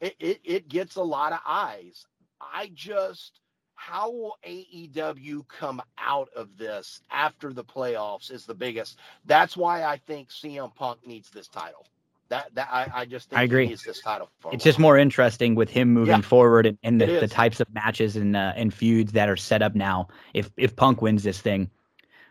it, 0.00 0.40
it 0.44 0.68
gets 0.68 0.96
a 0.96 1.02
lot 1.02 1.32
of 1.32 1.40
eyes. 1.46 2.06
I 2.40 2.70
just 2.74 3.40
how 3.76 4.10
will 4.10 4.36
AEW 4.46 5.46
come 5.48 5.82
out 5.98 6.28
of 6.36 6.56
this 6.56 7.00
after 7.10 7.52
the 7.52 7.64
playoffs 7.64 8.30
is 8.32 8.46
the 8.46 8.54
biggest. 8.54 8.98
That's 9.26 9.56
why 9.56 9.84
I 9.84 9.98
think 9.98 10.30
CM 10.30 10.74
Punk 10.74 11.06
needs 11.06 11.30
this 11.30 11.48
title. 11.48 11.86
That 12.28 12.54
that 12.54 12.68
I, 12.70 12.90
I 12.92 13.04
just 13.04 13.30
think 13.30 13.38
I 13.38 13.42
agree. 13.44 13.64
he 13.64 13.68
needs 13.70 13.84
this 13.84 14.00
title. 14.00 14.30
For 14.40 14.52
it's 14.52 14.64
just 14.64 14.78
more 14.78 14.98
interesting 14.98 15.54
with 15.54 15.70
him 15.70 15.92
moving 15.92 16.16
Yeah. 16.16 16.20
forward 16.22 16.66
and, 16.66 16.78
and 16.82 17.00
the, 17.00 17.06
the 17.06 17.28
types 17.28 17.60
of 17.60 17.72
matches 17.72 18.16
and 18.16 18.34
uh, 18.36 18.52
and 18.56 18.74
feuds 18.74 19.12
that 19.12 19.28
are 19.28 19.36
set 19.36 19.62
up 19.62 19.74
now. 19.74 20.08
If 20.34 20.50
if 20.56 20.74
Punk 20.74 21.02
wins 21.02 21.22
this 21.22 21.40
thing, 21.40 21.70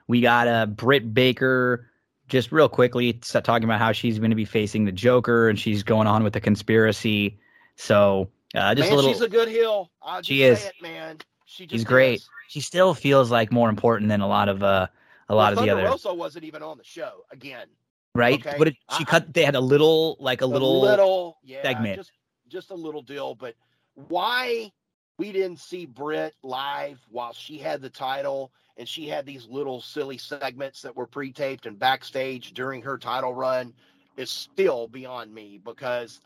we 0.07 0.19
got 0.21 0.47
uh, 0.47 0.65
Britt 0.65 1.13
Baker. 1.13 1.87
Just 2.27 2.51
real 2.51 2.67
quickly, 2.67 3.13
talking 3.13 3.63
about 3.65 3.79
how 3.79 3.91
she's 3.91 4.17
going 4.17 4.31
to 4.31 4.35
be 4.35 4.45
facing 4.45 4.85
the 4.85 4.91
Joker 4.91 5.47
and 5.47 5.59
she's 5.59 5.83
going 5.83 6.07
on 6.07 6.23
with 6.23 6.33
the 6.33 6.41
conspiracy. 6.41 7.37
So 7.75 8.29
uh, 8.55 8.73
just 8.73 8.87
man, 8.89 8.93
a 8.93 8.95
little. 8.95 9.11
she's 9.13 9.21
a 9.21 9.29
good 9.29 9.47
heel. 9.47 9.91
She 10.23 10.39
say 10.39 10.43
is. 10.45 10.65
it, 10.65 10.73
man. 10.81 11.19
She 11.45 11.67
just 11.67 11.73
She's 11.81 11.83
great. 11.83 12.15
is. 12.15 12.29
she 12.47 12.61
still 12.61 12.95
feels 12.95 13.29
like 13.29 13.51
more 13.51 13.69
important 13.69 14.09
than 14.09 14.21
a 14.21 14.27
lot 14.27 14.49
of 14.49 14.63
uh 14.63 14.87
a 15.29 15.35
lot 15.35 15.41
well, 15.41 15.47
of 15.49 15.55
the 15.55 15.59
Thunder 15.61 15.73
other 15.73 15.89
Rosa 15.91 16.13
wasn't 16.13 16.45
even 16.45 16.63
on 16.63 16.77
the 16.79 16.83
show 16.83 17.23
again. 17.31 17.67
Right. 18.15 18.45
okay. 18.45 18.57
What 18.57 18.65
did 18.65 18.77
she 18.97 19.03
I- 19.03 19.09
cut? 19.09 19.33
They 19.33 19.43
had 19.43 19.55
a 19.55 19.61
little 19.61 20.17
like 20.19 20.41
a 20.41 20.45
a 20.45 20.47
little, 20.47 20.81
little 20.81 21.37
yeah, 21.43 21.61
segment. 21.61 21.97
just 21.97 22.11
just 22.47 22.71
a 22.71 22.75
little 22.75 23.01
deal. 23.01 23.35
But 23.35 23.55
why 23.93 24.71
we 25.17 25.31
didn't 25.31 25.59
see 25.59 25.85
Britt 25.85 26.33
live 26.43 26.99
while 27.09 27.33
she 27.33 27.57
had 27.57 27.81
the 27.81 27.89
title 27.89 28.51
and 28.77 28.87
she 28.87 29.07
had 29.07 29.25
these 29.25 29.47
little 29.47 29.79
silly 29.81 30.17
segments 30.17 30.81
that 30.81 30.95
were 30.95 31.07
pre-taped 31.07 31.65
and 31.65 31.79
backstage 31.79 32.53
during 32.53 32.81
her 32.81 32.97
title 32.97 33.33
run 33.33 33.73
is 34.17 34.29
still 34.29 34.87
beyond 34.87 35.33
me 35.33 35.61
because 35.63 36.19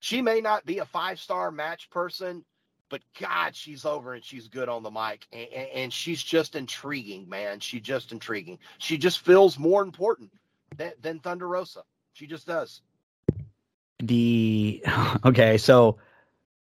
she 0.00 0.22
may 0.22 0.40
not 0.40 0.64
be 0.64 0.78
a 0.78 0.84
five-star 0.84 1.50
match 1.50 1.90
person. 1.90 2.44
But 2.90 3.02
God, 3.20 3.54
she's 3.54 3.84
over 3.84 4.14
and 4.14 4.24
she's 4.24 4.48
good 4.48 4.70
on 4.70 4.82
the 4.82 4.90
mic, 4.90 5.26
and, 5.30 5.46
and, 5.54 5.68
and 5.74 5.92
she's 5.92 6.22
just 6.22 6.56
intriguing, 6.56 7.28
man. 7.28 7.60
She's 7.60 7.82
just 7.82 8.12
intriguing. 8.12 8.58
She 8.78 8.96
just 8.96 9.18
feels 9.18 9.58
more 9.58 9.82
important 9.82 10.30
than, 10.76 10.92
than 11.00 11.20
Thunder 11.20 11.48
Rosa. 11.48 11.82
She 12.12 12.26
just 12.26 12.46
does. 12.46 12.82
the 14.00 14.82
okay, 15.24 15.58
so 15.58 15.98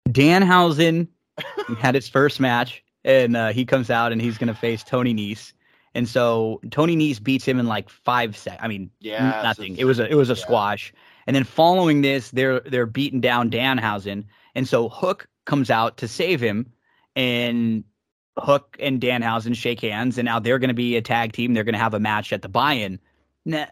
Danhausen 0.09 1.09
had 1.79 1.95
his 1.95 2.09
first 2.09 2.41
match, 2.41 2.83
and 3.05 3.37
uh, 3.37 3.53
he 3.53 3.65
comes 3.65 3.91
out 3.91 4.13
and 4.13 4.21
he's 4.21 4.39
gonna 4.39 4.55
face 4.55 4.83
Tony 4.83 5.15
Nese, 5.15 5.53
and 5.95 6.09
so 6.09 6.61
Tony 6.71 6.97
Nese 6.97 7.23
beats 7.23 7.47
him 7.47 7.59
in 7.59 7.67
like 7.67 7.89
five 7.89 8.37
seconds. 8.37 8.61
I 8.63 8.69
mean, 8.69 8.91
Yeah, 9.01 9.43
nothing. 9.43 9.77
It 9.77 9.85
was 9.85 9.99
a 9.99 10.11
it 10.11 10.15
was 10.15 10.31
a 10.31 10.35
yeah. 10.35 10.43
squash, 10.43 10.93
and 11.27 11.35
then 11.35 11.45
following 11.45 12.03
this, 12.03 12.31
they're 12.31 12.61
they're 12.61 12.87
beating 12.87 13.21
down 13.21 13.51
Danhausen, 13.51 14.25
and 14.55 14.69
so 14.69 14.89
Hook 14.89 15.29
comes 15.45 15.71
out 15.71 15.99
to 15.99 16.09
save 16.09 16.41
him, 16.41 16.73
and 17.17 17.85
Hook 18.39 18.77
and 18.81 19.01
Danhausen 19.01 19.55
shake 19.55 19.81
hands, 19.81 20.19
and 20.19 20.27
now 20.27 20.39
they're 20.39 20.59
going 20.59 20.69
to 20.69 20.75
be 20.75 20.97
a 20.97 21.03
tag 21.03 21.33
team. 21.33 21.55
They're 21.55 21.65
going 21.65 21.75
to 21.75 21.79
have 21.79 21.95
a 21.95 22.01
match 22.01 22.33
at 22.33 22.43
the 22.43 22.49
buy-in. 22.49 22.99
Nah, 23.45 23.67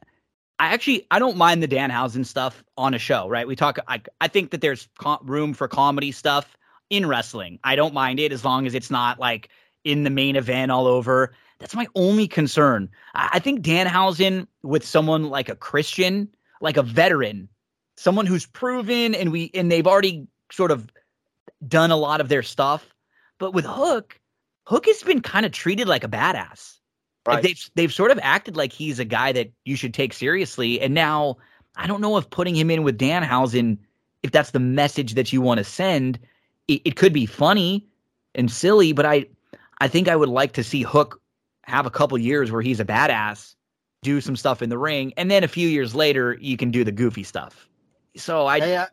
I 0.62 0.66
actually 0.66 1.09
I 1.10 1.18
don't 1.18 1.36
mind 1.36 1.60
the 1.60 1.66
Danhausen 1.66 2.24
stuff 2.24 2.62
on 2.78 2.94
a 2.94 2.98
show, 2.98 3.28
right? 3.28 3.48
We 3.48 3.56
talk. 3.56 3.80
I 3.89 4.01
I 4.20 4.28
think 4.28 4.52
that 4.52 4.60
there's 4.60 4.89
co- 4.97 5.18
room 5.24 5.55
for 5.55 5.66
comedy 5.66 6.12
stuff 6.12 6.56
in 6.89 7.05
wrestling. 7.05 7.59
I 7.64 7.74
don't 7.74 7.93
mind 7.93 8.20
it 8.20 8.30
as 8.30 8.44
long 8.44 8.64
as 8.68 8.72
it's 8.72 8.89
not 8.89 9.18
like 9.18 9.48
in 9.82 10.05
the 10.05 10.10
main 10.10 10.36
event 10.36 10.70
all 10.70 10.86
over. 10.86 11.34
That's 11.59 11.74
my 11.74 11.89
only 11.97 12.28
concern. 12.28 12.89
I, 13.12 13.30
I 13.32 13.39
think 13.40 13.62
Danhausen 13.62 14.47
with 14.62 14.86
someone 14.86 15.30
like 15.30 15.48
a 15.48 15.56
Christian, 15.56 16.28
like 16.60 16.76
a 16.76 16.84
veteran, 16.84 17.48
someone 17.97 18.26
who's 18.26 18.47
proven 18.47 19.16
and 19.16 19.32
we 19.32 19.51
and 19.55 19.68
they've 19.70 19.89
already 19.89 20.28
sort 20.52 20.70
of 20.70 20.89
done 21.66 21.90
a 21.90 21.97
lot 21.97 22.20
of 22.20 22.28
their 22.28 22.44
stuff. 22.44 22.94
But 23.40 23.52
with 23.52 23.64
Hook, 23.64 24.20
Hook 24.68 24.86
has 24.86 25.02
been 25.02 25.22
kind 25.22 25.44
of 25.44 25.51
treated 25.51 25.89
like 25.89 26.05
a 26.05 26.09
badass. 26.09 26.78
Like 27.27 27.43
they've 27.43 27.70
they've 27.74 27.93
sort 27.93 28.11
of 28.11 28.19
acted 28.23 28.57
like 28.57 28.73
he's 28.73 28.99
a 28.99 29.05
guy 29.05 29.32
that 29.32 29.51
you 29.65 29.77
should 29.77 29.94
take 29.94 30.12
seriously. 30.12 30.81
And 30.81 30.93
now 30.94 31.36
I 31.77 31.86
don't 31.86 32.01
know 32.01 32.16
if 32.16 32.28
putting 32.31 32.55
him 32.57 32.70
in 32.70 32.82
with 32.82 32.99
Danhausen, 32.99 33.78
if 34.23 34.31
that's 34.32 34.51
the 34.51 34.59
message 34.61 35.15
that 35.15 35.32
you 35.32 35.40
want 35.40 35.59
to 35.59 35.65
send, 35.65 36.19
it, 36.69 36.82
it 36.85 36.97
could 36.97 37.12
be 37.12 37.27
funny 37.27 37.86
and 38.35 38.51
silly, 38.51 38.93
but 38.93 39.07
I 39.07 39.27
I 39.78 39.89
think 39.89 40.09
I 40.09 40.16
would 40.16 40.28
like 40.28 40.53
to 40.55 40.65
see 40.65 40.82
Hook 40.82 41.20
have 41.65 41.86
a 41.86 41.90
couple 41.90 42.19
years 42.19 42.51
where 42.51 42.62
he's 42.62 42.81
a 42.81 42.85
badass, 42.85 43.55
do 44.03 44.20
some 44.20 44.35
stuff 44.36 44.62
in 44.62 44.69
the 44.69 44.78
ring, 44.78 45.12
and 45.16 45.31
then 45.31 45.44
a 45.44 45.49
few 45.49 45.69
years 45.69 45.94
later 45.94 46.36
you 46.40 46.57
can 46.57 46.70
do 46.70 46.82
the 46.82 46.93
goofy 46.93 47.23
stuff. 47.23 47.69
So 48.16 48.47
I 48.47 48.57
yeah, 48.57 48.86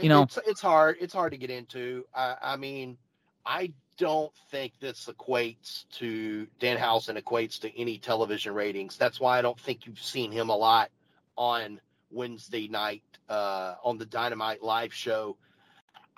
you 0.00 0.08
know- 0.08 0.22
it's, 0.22 0.38
it's 0.46 0.60
hard. 0.60 0.96
It's 1.00 1.14
hard 1.14 1.32
to 1.32 1.38
get 1.38 1.50
into. 1.50 2.04
I, 2.14 2.36
I 2.42 2.56
mean, 2.56 2.98
I 3.44 3.72
don't 3.98 4.32
think 4.50 4.72
this 4.80 5.06
equates 5.06 5.84
to 5.92 6.46
Danhausen 6.60 7.20
equates 7.20 7.60
to 7.60 7.80
any 7.80 7.98
television 7.98 8.54
ratings. 8.54 8.96
That's 8.96 9.20
why 9.20 9.38
I 9.38 9.42
don't 9.42 9.58
think 9.58 9.86
you've 9.86 10.02
seen 10.02 10.32
him 10.32 10.48
a 10.48 10.56
lot 10.56 10.90
on 11.36 11.80
Wednesday 12.10 12.68
night 12.68 13.02
uh, 13.28 13.74
on 13.82 13.98
the 13.98 14.06
Dynamite 14.06 14.62
live 14.62 14.92
show. 14.92 15.36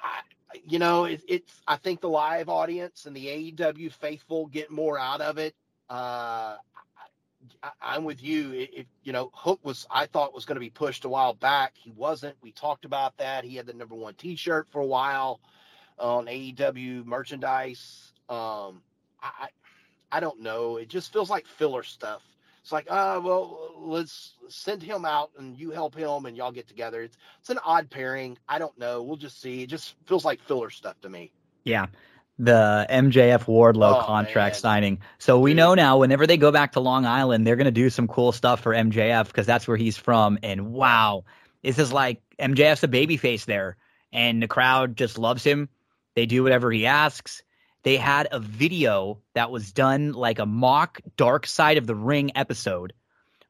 I, 0.00 0.20
you 0.64 0.78
know, 0.78 1.04
it, 1.04 1.22
it's. 1.28 1.60
I 1.66 1.76
think 1.76 2.00
the 2.00 2.08
live 2.08 2.48
audience 2.48 3.06
and 3.06 3.14
the 3.14 3.26
AEW 3.26 3.92
faithful 3.92 4.46
get 4.46 4.70
more 4.70 4.98
out 4.98 5.20
of 5.20 5.38
it. 5.38 5.54
Uh, 5.90 6.56
I, 7.62 7.70
I'm 7.80 8.04
with 8.04 8.22
you. 8.22 8.52
It, 8.52 8.86
you 9.04 9.12
know, 9.12 9.30
Hook 9.34 9.60
was 9.62 9.86
I 9.90 10.06
thought 10.06 10.34
was 10.34 10.44
going 10.44 10.56
to 10.56 10.60
be 10.60 10.70
pushed 10.70 11.04
a 11.04 11.08
while 11.08 11.34
back. 11.34 11.74
He 11.76 11.90
wasn't. 11.90 12.36
We 12.42 12.52
talked 12.52 12.84
about 12.84 13.16
that. 13.18 13.44
He 13.44 13.56
had 13.56 13.66
the 13.66 13.74
number 13.74 13.94
one 13.94 14.14
T-shirt 14.14 14.68
for 14.70 14.80
a 14.80 14.86
while 14.86 15.40
on 16.00 16.26
AEW 16.26 17.04
merchandise. 17.04 18.12
Um, 18.28 18.82
I 19.22 19.30
I 19.40 19.48
I 20.12 20.20
don't 20.20 20.40
know. 20.40 20.76
It 20.76 20.88
just 20.88 21.12
feels 21.12 21.30
like 21.30 21.46
filler 21.46 21.82
stuff. 21.82 22.22
It's 22.62 22.72
like, 22.72 22.86
uh, 22.90 23.20
well, 23.22 23.72
let's 23.78 24.34
send 24.48 24.82
him 24.82 25.04
out 25.04 25.30
and 25.38 25.58
you 25.58 25.70
help 25.70 25.94
him 25.94 26.26
and 26.26 26.36
y'all 26.36 26.52
get 26.52 26.68
together. 26.68 27.02
It's 27.02 27.16
it's 27.40 27.50
an 27.50 27.58
odd 27.64 27.88
pairing. 27.90 28.38
I 28.48 28.58
don't 28.58 28.76
know. 28.78 29.02
We'll 29.02 29.16
just 29.16 29.40
see. 29.40 29.62
It 29.62 29.68
just 29.68 29.94
feels 30.06 30.24
like 30.24 30.40
filler 30.42 30.70
stuff 30.70 31.00
to 31.02 31.08
me. 31.08 31.32
Yeah. 31.64 31.86
The 32.38 32.86
MJF 32.88 33.44
Wardlow 33.46 33.96
Oh, 33.96 34.02
contract 34.04 34.54
man. 34.56 34.60
signing. 34.60 34.98
So 35.18 35.40
we 35.40 35.50
Dude. 35.50 35.56
know 35.56 35.74
now 35.74 35.98
whenever 35.98 36.26
they 36.26 36.36
go 36.36 36.52
back 36.52 36.72
to 36.72 36.80
Long 36.80 37.04
Island, 37.06 37.46
they're 37.46 37.56
going 37.56 37.64
to 37.64 37.70
do 37.70 37.90
some 37.90 38.06
cool 38.06 38.32
stuff 38.32 38.60
for 38.60 38.72
MJF 38.74 39.26
because 39.26 39.46
that's 39.46 39.66
where 39.66 39.76
he's 39.76 39.96
from. 39.96 40.38
And 40.42 40.72
wow, 40.72 41.24
this 41.62 41.78
is 41.78 41.92
like 41.92 42.22
MJF's 42.38 42.84
a 42.84 42.88
babyface 42.88 43.44
there, 43.44 43.76
and 44.12 44.42
the 44.42 44.46
crowd 44.48 44.96
just 44.96 45.18
loves 45.18 45.42
him. 45.42 45.68
They 46.18 46.26
do 46.26 46.42
whatever 46.42 46.72
he 46.72 46.84
asks. 46.84 47.44
They 47.84 47.96
had 47.96 48.26
a 48.32 48.40
video 48.40 49.20
that 49.34 49.52
was 49.52 49.70
done 49.70 50.14
like 50.14 50.40
a 50.40 50.46
mock 50.46 51.00
Dark 51.16 51.46
Side 51.46 51.78
of 51.78 51.86
the 51.86 51.94
Ring 51.94 52.32
episode 52.34 52.92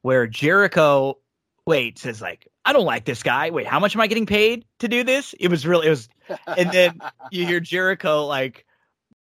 where 0.03 0.27
Jericho 0.27 1.17
wait 1.65 1.97
says 1.97 2.21
like, 2.21 2.47
I 2.63 2.73
don't 2.73 2.85
like 2.85 3.05
this 3.05 3.23
guy. 3.23 3.49
Wait, 3.49 3.65
how 3.65 3.79
much 3.79 3.95
am 3.95 4.01
I 4.01 4.05
getting 4.07 4.27
paid 4.27 4.65
to 4.81 4.87
do 4.87 5.03
this? 5.03 5.33
It 5.39 5.47
was 5.47 5.65
really 5.65 5.87
it 5.87 5.89
was 5.89 6.09
And 6.45 6.71
then 6.71 6.99
you 7.31 7.47
hear 7.47 7.59
Jericho 7.59 8.27
like, 8.27 8.67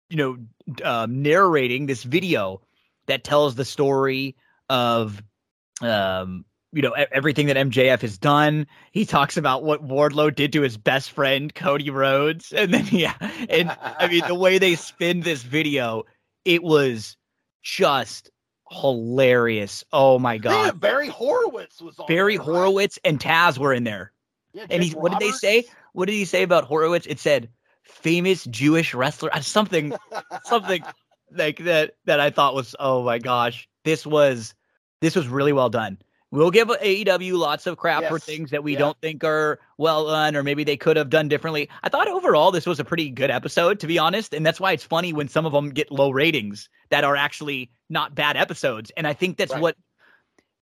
you 0.09 0.19
know, 0.19 0.39
um, 0.85 1.23
narrating 1.23 1.87
this 1.87 2.05
video 2.05 2.61
that 3.07 3.25
tells 3.25 3.57
the 3.57 3.65
story 3.65 4.37
of, 4.71 5.21
um, 5.81 6.45
you 6.73 6.83
know, 6.83 6.93
everything 6.93 7.47
that 7.47 7.57
MJF 7.57 8.01
has 8.01 8.17
done. 8.19 8.67
He 8.93 9.05
talks 9.05 9.37
about 9.37 9.63
what 9.63 9.87
Wardlow 9.87 10.35
did 10.35 10.53
to 10.55 10.63
his 10.63 10.77
best 10.77 11.11
friend 11.13 11.55
Cody 11.55 11.91
Rhodes, 11.91 12.53
and 12.53 12.73
then 12.73 12.87
yeah, 12.91 13.15
and 13.49 13.71
I 13.81 14.09
mean 14.09 14.23
the 14.27 14.35
way 14.35 14.59
they 14.59 14.75
spin 14.75 15.21
this 15.21 15.43
video, 15.43 16.05
it 16.45 16.63
was 16.63 17.17
just 17.63 18.31
hilarious. 18.71 19.85
Oh 19.93 20.19
my 20.19 20.35
Yeah, 20.35 20.39
god, 20.39 20.81
Barry 20.81 21.09
Horowitz 21.09 21.81
was 21.81 21.99
on. 21.99 22.07
Barry 22.07 22.37
there, 22.37 22.45
right? 22.47 22.55
Horowitz 22.57 22.99
and 23.05 23.21
Taz 23.21 23.59
were 23.59 23.73
in 23.73 23.85
there. 23.85 24.13
Yeah, 24.55 24.67
And 24.71 24.83
he, 24.83 24.91
what 24.91 25.13
did 25.13 25.21
they 25.21 25.31
say? 25.33 25.65
What 25.93 26.07
did 26.07 26.15
he 26.15 26.25
say 26.25 26.43
about 26.43 26.65
Horowitz? 26.65 27.07
It 27.07 27.19
said 27.19 27.49
famous 27.83 28.45
Jewish 28.45 28.95
wrestler, 28.95 29.31
something, 29.43 29.95
something 30.45 30.83
like 31.31 31.59
that. 31.59 31.97
That 32.07 32.21
I 32.21 32.31
thought 32.31 32.55
was, 32.55 32.75
oh 32.79 33.03
my 33.05 33.19
gosh, 33.19 33.69
this 33.85 34.07
was, 34.07 34.55
this 35.01 35.15
was 35.17 35.29
really 35.29 35.53
well 35.53 35.71
done. 35.71 35.99
We'll 36.33 36.51
give 36.51 36.69
AEW 36.69 37.37
lots 37.37 37.67
of 37.67 37.77
crap 37.77 38.05
for 38.05 38.19
things 38.19 38.51
that 38.51 38.65
we 38.65 38.73
Yeah. 38.73 38.79
don't 38.79 38.99
think 39.03 39.23
are 39.23 39.61
well 39.77 40.07
done, 40.07 40.35
or 40.35 40.43
maybe 40.43 40.65
they 40.65 40.79
could 40.79 40.97
have 40.97 41.11
done 41.11 41.29
differently. 41.29 41.69
I 41.83 41.91
thought 41.91 42.09
overall 42.09 42.51
this 42.51 42.65
was 42.65 42.81
a 42.81 42.85
pretty 42.85 43.11
good 43.11 43.31
episode, 43.31 43.79
to 43.81 43.87
be 43.87 43.99
honest, 43.99 44.33
and 44.33 44.45
that's 44.45 44.59
why 44.59 44.73
it's 44.73 44.83
funny 44.83 45.13
when 45.13 45.29
some 45.29 45.45
of 45.45 45.53
them 45.53 45.71
get 45.71 45.93
low 45.93 46.11
ratings 46.11 46.71
that 46.89 47.05
are 47.05 47.17
actually 47.17 47.71
not 47.91 48.15
bad 48.15 48.39
episodes. 48.39 48.91
And 48.97 49.07
I 49.07 49.13
think 49.13 49.37
that's 49.37 49.53
Right. 49.53 49.61
what 49.61 49.77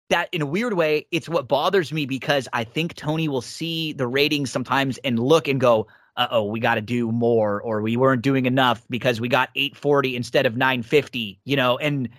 that 0.10 0.28
in 0.32 0.42
a 0.42 0.46
weird 0.46 0.74
way, 0.74 1.06
it's 1.12 1.30
what 1.30 1.48
bothers 1.48 1.94
me 1.94 2.06
because 2.08 2.48
I 2.52 2.64
think 2.64 2.96
Tony 2.96 3.28
will 3.28 3.42
see 3.42 3.94
the 3.94 4.08
ratings 4.08 4.52
sometimes 4.52 4.98
and 5.00 5.20
look 5.20 5.48
and 5.48 5.62
go, 5.62 5.88
uh 6.18 6.28
oh, 6.32 6.44
we 6.46 6.60
got 6.60 6.76
to 6.76 6.82
do 6.82 7.12
more, 7.12 7.62
or 7.62 7.82
we 7.82 7.96
weren't 7.96 8.22
doing 8.24 8.46
enough 8.48 8.86
because 8.90 9.22
we 9.22 9.28
got 9.30 9.50
840 9.56 10.16
instead 10.16 10.46
of 10.46 10.58
950, 10.58 11.40
you 11.46 11.56
know, 11.56 11.78
and 11.78 12.10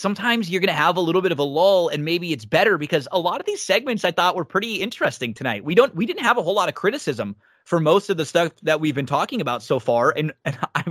sometimes 0.00 0.50
you're 0.50 0.60
going 0.60 0.68
to 0.68 0.72
have 0.72 0.96
a 0.96 1.00
little 1.00 1.20
bit 1.20 1.30
of 1.30 1.38
a 1.38 1.44
lull 1.44 1.88
and 1.88 2.04
maybe 2.04 2.32
it's 2.32 2.44
better 2.44 2.78
because 2.78 3.06
a 3.12 3.18
lot 3.18 3.38
of 3.38 3.46
these 3.46 3.62
segments 3.62 4.04
I 4.04 4.10
thought 4.10 4.34
were 4.34 4.44
pretty 4.44 4.76
interesting 4.76 5.34
tonight. 5.34 5.64
We 5.64 5.74
don't 5.74 5.94
we 5.94 6.06
didn't 6.06 6.22
have 6.22 6.38
a 6.38 6.42
whole 6.42 6.54
lot 6.54 6.68
of 6.68 6.74
criticism 6.74 7.36
for 7.64 7.78
most 7.78 8.10
of 8.10 8.16
the 8.16 8.24
stuff 8.24 8.52
that 8.62 8.80
we've 8.80 8.94
been 8.94 9.06
talking 9.06 9.40
about 9.40 9.62
so 9.62 9.78
far 9.78 10.12
and 10.16 10.32
and 10.44 10.58
I 10.74 10.84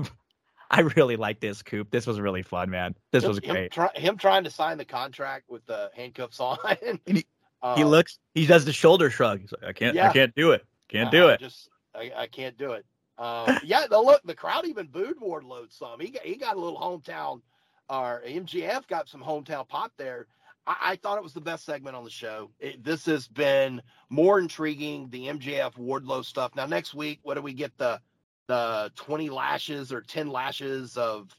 I 0.72 0.81
really 0.81 1.15
like 1.15 1.40
this 1.40 1.64
coop. 1.64 1.90
This 1.90 2.06
was 2.06 2.19
really 2.19 2.44
fun, 2.44 2.69
man. 2.69 2.95
This 3.11 3.26
was 3.26 3.40
him, 3.40 3.56
great. 3.56 3.72
Try, 3.72 3.90
him 3.95 4.18
trying 4.18 4.44
to 4.44 4.52
sign 4.52 4.77
the 4.77 4.86
contract 4.86 5.49
with 5.49 5.65
the 5.65 5.90
handcuffs 5.95 6.40
on. 6.40 6.57
he, 7.06 7.26
uh, 7.64 7.76
he 7.76 7.84
looks 7.84 8.19
he 8.36 8.45
does 8.45 8.65
the 8.65 8.73
shoulder 8.73 9.10
shrug. 9.10 9.41
He's 9.41 9.52
like, 9.52 9.64
I 9.64 9.73
can't 9.73 9.95
yeah. 9.95 10.10
I 10.10 10.14
can't 10.14 10.36
do 10.36 10.52
it. 10.52 10.65
Can't 10.88 11.11
do 11.11 11.30
it. 11.30 11.40
Just 11.40 11.69
I, 11.95 12.11
I 12.15 12.27
can't 12.27 12.57
do 12.57 12.73
it. 12.73 12.86
Um, 13.19 13.60
yeah, 13.65 13.86
the 13.86 13.99
look, 13.99 14.22
the 14.23 14.34
crowd 14.34 14.65
even 14.65 14.88
booed 14.88 15.19
Wardlow 15.19 15.69
some. 15.69 15.99
He 15.99 16.11
got, 16.11 16.22
he 16.23 16.38
got 16.38 16.56
a 16.56 16.60
little 16.61 16.80
hometown, 16.80 17.41
or 17.90 18.22
MJF 18.26 18.88
got 18.88 19.07
some 19.10 19.22
hometown 19.22 19.68
pop 19.68 19.91
there. 19.98 20.28
I, 20.68 20.76
I 20.82 20.95
thought 20.98 21.18
it 21.18 21.24
was 21.24 21.34
the 21.34 21.41
best 21.41 21.66
segment 21.66 21.95
on 21.95 22.03
the 22.03 22.10
show. 22.10 22.52
It, 22.60 22.84
this 22.84 23.06
has 23.06 23.28
been 23.28 23.82
more 24.10 24.40
intriguing, 24.40 25.10
the 25.10 25.28
MJF 25.28 25.74
Wardlow 25.76 26.24
stuff. 26.24 26.56
Now 26.56 26.66
next 26.66 26.94
week, 26.94 27.20
what 27.24 27.36
do 27.36 27.41
we 27.41 27.53
get? 27.53 27.78
The 27.78 27.99
the 28.48 28.91
twenty 28.95 29.30
lashes 29.30 29.94
or 29.94 30.02
ten 30.02 30.30
lashes 30.30 30.98
of 30.98 31.36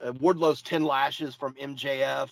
uh, 0.00 0.12
Wardlow's 0.12 0.62
ten 0.62 0.84
lashes 0.84 1.34
from 1.34 1.54
MJF 1.54 2.30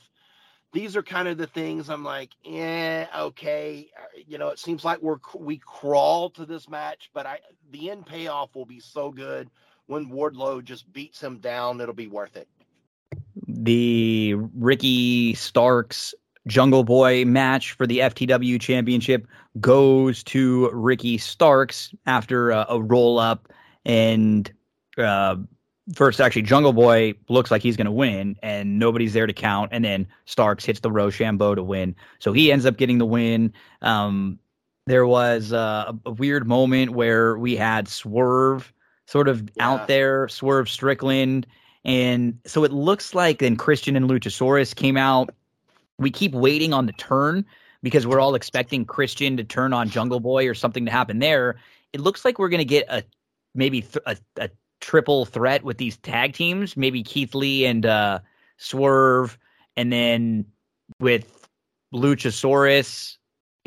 these 0.73 0.97
are 0.97 1.03
kind 1.03 1.29
of 1.29 1.37
the 1.37 1.47
things 1.47 1.91
I'm 1.91 2.03
like, 2.03 2.31
yeah, 2.43 3.07
okay. 3.17 3.91
Uh, 3.97 4.23
you 4.27 4.39
know, 4.39 4.49
it 4.49 4.59
seems 4.59 4.85
like 4.85 5.01
we're 5.03 5.19
we 5.39 5.59
crawl 5.59 6.31
to 6.31 6.47
this 6.47 6.69
match, 6.69 7.11
but 7.13 7.27
I 7.27 7.41
the 7.71 7.91
end 7.91 8.07
payoff 8.07 8.55
will 8.55 8.67
be 8.67 8.81
so 8.81 9.11
good 9.11 9.51
when 9.87 10.09
Wardlow 10.11 10.65
just 10.65 10.91
beats 10.93 11.23
him 11.23 11.39
down. 11.39 11.81
It'll 11.81 11.95
be 11.95 12.07
worth 12.07 12.37
it. 12.37 12.49
The 13.55 14.35
Ricky 14.55 15.35
Starks 15.35 16.15
Jungle 16.47 16.85
Boy 16.85 17.25
match 17.25 17.73
for 17.73 17.87
the 17.87 17.99
FTW 18.01 18.61
Championship 18.61 19.27
goes 19.61 20.23
to 20.25 20.71
Ricky 20.73 21.19
Starks 21.19 21.95
after 22.07 22.51
a, 22.51 22.67
a 22.69 22.83
roll 22.83 23.19
up 23.19 23.49
and 23.85 24.51
uh, 24.99 25.37
first 25.95 26.21
actually 26.21 26.43
Jungle 26.43 26.73
Boy 26.73 27.15
looks 27.29 27.51
like 27.51 27.63
he's 27.63 27.77
going 27.77 27.87
to 27.87 27.93
win 27.93 28.37
and 28.43 28.79
nobody's 28.79 29.13
there 29.13 29.27
to 29.27 29.33
count 29.33 29.71
and 29.73 29.85
then 29.85 30.07
Starks 30.25 30.65
hits 30.65 30.81
the 30.81 30.91
Roshambo 30.91 31.55
to 31.55 31.63
win. 31.63 31.95
So 32.19 32.33
he 32.33 32.51
ends 32.51 32.67
up 32.67 32.77
getting 32.77 32.99
the 32.99 33.07
win. 33.07 33.53
Um, 33.83 34.39
there 34.87 35.07
was 35.07 35.53
uh, 35.53 35.93
a, 36.05 36.09
a, 36.09 36.13
weird 36.13 36.47
moment 36.47 36.91
where 36.91 37.39
we 37.39 37.55
had 37.55 37.87
Swerve 37.87 38.73
sort 39.07 39.29
of 39.29 39.49
yeah. 39.55 39.69
out 39.69 39.87
there, 39.87 40.27
Swerve 40.29 40.69
Strickland 40.69 41.47
and 41.85 42.39
so 42.47 42.65
it 42.65 42.73
looks 42.73 43.15
like 43.15 43.39
then 43.39 43.57
Christian 43.57 43.97
and 43.97 44.09
Luchasaurus 44.09 44.75
came 44.75 44.97
out. 44.97 45.31
We 45.99 46.11
keep 46.11 46.33
waiting 46.33 46.73
on 46.73 46.87
the 46.87 46.93
turn 46.93 47.45
because 47.83 48.07
we're 48.07 48.21
all 48.21 48.35
expecting 48.35 48.85
Christian 48.85 49.37
to 49.37 49.45
turn 49.45 49.73
on 49.73 49.89
Jungle 49.89 50.21
Boy 50.21 50.49
or 50.49 50.55
something 50.55 50.85
to 50.85 50.91
happen 50.91 51.19
there. 51.19 51.57
It 51.93 52.01
looks 52.01 52.25
like 52.25 52.39
we're 52.39 52.49
going 52.49 52.59
to 52.59 52.65
get 52.65 52.87
a 52.89 53.03
maybe 53.55 53.83
th- 53.83 54.05
a, 54.07 54.17
a 54.37 54.51
triple 54.81 55.25
threat 55.25 55.65
with 55.65 55.79
these 55.79 55.97
tag 55.99 56.35
teams, 56.35 56.77
maybe 56.77 57.03
Keith 57.03 57.35
Lee 57.35 57.67
and 57.67 57.85
uh, 57.85 58.21
Swerve, 58.57 59.39
and 59.77 59.93
then 59.93 60.45
with 61.01 61.49
Luchasaurus 61.93 63.17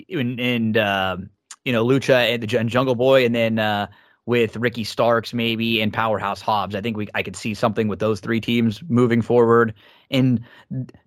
and, 0.09 0.39
and 0.39 0.77
uh, 0.77 1.17
you 1.65 1.73
know 1.73 1.85
Lucha 1.85 2.33
and 2.33 2.43
the 2.43 2.57
and 2.57 2.69
Jungle 2.69 2.95
Boy, 2.95 3.25
and 3.25 3.35
then 3.35 3.59
uh, 3.59 3.87
with 4.25 4.57
Ricky 4.57 4.83
Starks 4.83 5.33
maybe 5.33 5.81
and 5.81 5.93
Powerhouse 5.93 6.41
Hobbs. 6.41 6.75
I 6.75 6.81
think 6.81 6.97
we 6.97 7.07
I 7.13 7.23
could 7.23 7.35
see 7.35 7.53
something 7.53 7.87
with 7.87 7.99
those 7.99 8.19
three 8.19 8.41
teams 8.41 8.81
moving 8.87 9.21
forward. 9.21 9.73
And 10.11 10.43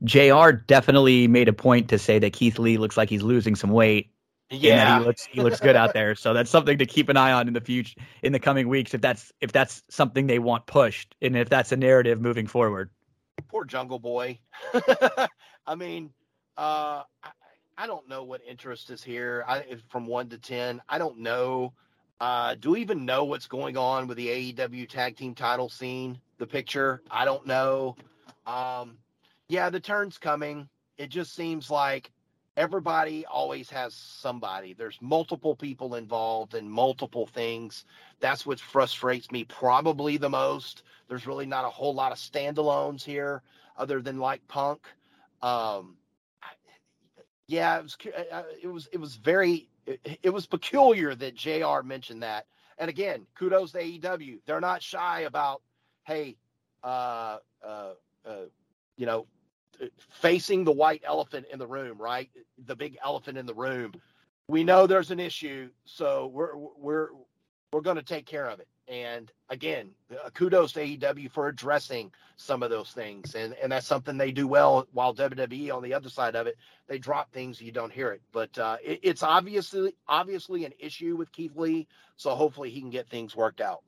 Jr. 0.05 0.51
definitely 0.67 1.29
made 1.29 1.49
a 1.49 1.53
point 1.53 1.89
to 1.89 1.99
say 1.99 2.19
that 2.19 2.33
Keith 2.33 2.59
Lee 2.59 2.79
looks 2.79 2.97
like 2.97 3.09
he's 3.09 3.23
losing 3.23 3.57
some 3.57 3.71
weight 3.71 4.11
yeah, 4.51 4.99
he 4.99 5.05
looks 5.05 5.27
he 5.27 5.43
looks 5.43 5.61
good 5.61 5.77
out 5.77 5.93
there. 5.93 6.15
So 6.15 6.33
that's 6.33 6.51
something 6.51 6.79
to 6.79 6.87
keep 6.87 7.09
an 7.09 7.17
eye 7.17 7.33
on 7.33 7.49
in 7.49 7.55
the 7.55 7.61
future, 7.61 8.01
in 8.23 8.33
the 8.33 8.39
coming 8.39 8.69
weeks. 8.69 8.95
If 8.95 9.01
that's 9.01 9.33
if 9.41 9.53
that's 9.53 9.83
something 9.91 10.27
they 10.27 10.39
want 10.39 10.67
pushed, 10.67 11.15
and 11.21 11.37
if 11.37 11.51
that's 11.51 11.71
a 11.73 11.77
narrative 11.77 12.21
moving 12.21 12.47
forward. 12.47 12.91
Poor 13.49 13.65
Jungle 13.65 13.99
Boy. 13.99 14.39
I 15.67 15.75
mean, 15.77 16.11
uh, 16.57 17.03
I, 17.23 17.31
I, 17.77 17.87
don't 17.87 18.09
know 18.09 18.25
what 18.25 18.41
interest 18.49 18.91
is 18.91 19.03
here. 19.03 19.45
I, 19.47 19.77
from 19.89 20.07
one 20.07 20.29
to 20.31 20.39
ten, 20.39 20.81
I 20.89 20.99
don't 20.99 21.19
know. 21.19 21.75
Uh, 22.21 22.55
do 22.57 22.73
we 22.73 22.81
even 22.81 23.05
know 23.05 23.25
what's 23.25 23.47
going 23.47 23.77
on 23.77 24.09
with 24.09 24.17
the 24.17 24.53
AEW 24.53 24.89
tag 24.89 25.17
team 25.17 25.35
title 25.35 25.69
scene? 25.69 26.21
The 26.39 26.47
picture, 26.47 27.03
I 27.11 27.25
don't 27.25 27.47
know. 27.47 27.97
Um, 28.47 28.99
yeah, 29.49 29.71
the 29.71 29.81
turn's 29.81 30.19
coming. 30.19 30.69
It 30.97 31.11
just 31.11 31.35
seems 31.35 31.71
like 31.71 32.11
everybody 32.57 33.25
always 33.25 33.71
has 33.71 33.95
somebody. 33.95 34.75
There's 34.75 34.99
multiple 35.01 35.55
people 35.55 35.95
involved 35.95 36.55
in 36.55 36.69
multiple 36.69 37.27
things. 37.27 37.85
That's 38.19 38.45
what 38.45 38.59
frustrates 38.59 39.31
me 39.31 39.45
probably 39.45 40.17
the 40.17 40.29
most. 40.29 40.83
There's 41.09 41.27
really 41.27 41.47
not 41.47 41.65
a 41.65 41.71
whole 41.71 41.95
lot 41.95 42.11
of 42.11 42.19
standalones 42.19 43.05
here 43.05 43.43
other 43.77 44.03
than 44.03 44.19
like 44.19 44.47
Punk. 44.49 44.87
Um, 45.41 45.97
yeah, 47.47 47.79
it 47.79 47.83
was 47.85 47.97
uh, 48.07 48.35
uh, 48.35 48.43
it 48.61 48.67
was 48.67 48.89
it 48.93 48.99
was 48.99 49.15
very 49.15 49.69
it, 49.89 50.19
it 50.23 50.31
was 50.31 50.47
peculiar 50.47 51.15
that 51.15 51.35
JR 51.35 51.83
mentioned 51.83 52.23
that. 52.23 52.47
And 52.79 52.89
again, 52.89 53.27
kudos 53.35 53.73
to 53.73 53.79
AEW. 53.83 54.39
They're 54.47 54.61
not 54.61 54.83
shy 54.83 55.21
about 55.21 55.63
hey, 56.05 56.37
uh, 56.83 57.39
uh, 57.63 57.91
uh, 58.25 58.35
you 58.97 59.05
know, 59.05 59.27
facing 60.11 60.65
the 60.65 60.73
white 60.73 61.03
elephant 61.07 61.47
in 61.53 61.59
the 61.59 61.67
room, 61.67 61.99
right? 61.99 62.31
The 62.67 62.75
big 62.75 62.97
elephant 63.05 63.37
in 63.37 63.47
the 63.47 63.55
room. 63.55 63.93
We 64.49 64.65
know 64.65 64.87
there's 64.87 65.11
an 65.11 65.21
issue, 65.21 65.69
so 65.85 66.31
we're 66.33 66.57
we're 66.57 67.09
we're 67.73 67.83
going 67.83 67.97
to 67.97 68.03
take 68.03 68.25
care 68.27 68.49
of 68.49 68.61
it. 68.61 68.69
And 68.89 69.31
again, 69.51 69.91
uh, 70.11 70.31
kudos 70.31 70.73
to 70.73 70.81
AEW 70.81 71.31
for 71.31 71.49
addressing 71.49 72.11
some 72.37 72.63
of 72.63 72.71
those 72.71 72.91
things, 72.93 73.35
and 73.35 73.55
and 73.63 73.71
that's 73.71 73.87
something 73.87 74.17
they 74.17 74.33
do 74.33 74.49
well. 74.49 74.87
While 74.93 75.15
WWE 75.15 75.75
on 75.75 75.83
the 75.83 75.93
other 75.93 76.09
side 76.09 76.35
of 76.35 76.47
it, 76.47 76.57
they 76.87 76.99
drop 76.99 77.31
things 77.33 77.61
you 77.61 77.73
don't 77.73 77.93
hear 77.93 78.13
it. 78.13 78.23
But 78.33 78.57
uh, 78.59 78.79
it, 78.83 79.01
it's 79.03 79.23
obviously 79.23 79.95
obviously 80.07 80.65
an 80.65 80.73
issue 80.79 81.17
with 81.17 81.31
Keith 81.33 81.57
Lee, 81.57 81.87
so 82.17 82.35
hopefully 82.35 82.71
he 82.71 82.81
can 82.81 82.91
get 82.91 83.09
things 83.09 83.37
worked 83.37 83.61
out 83.61 83.83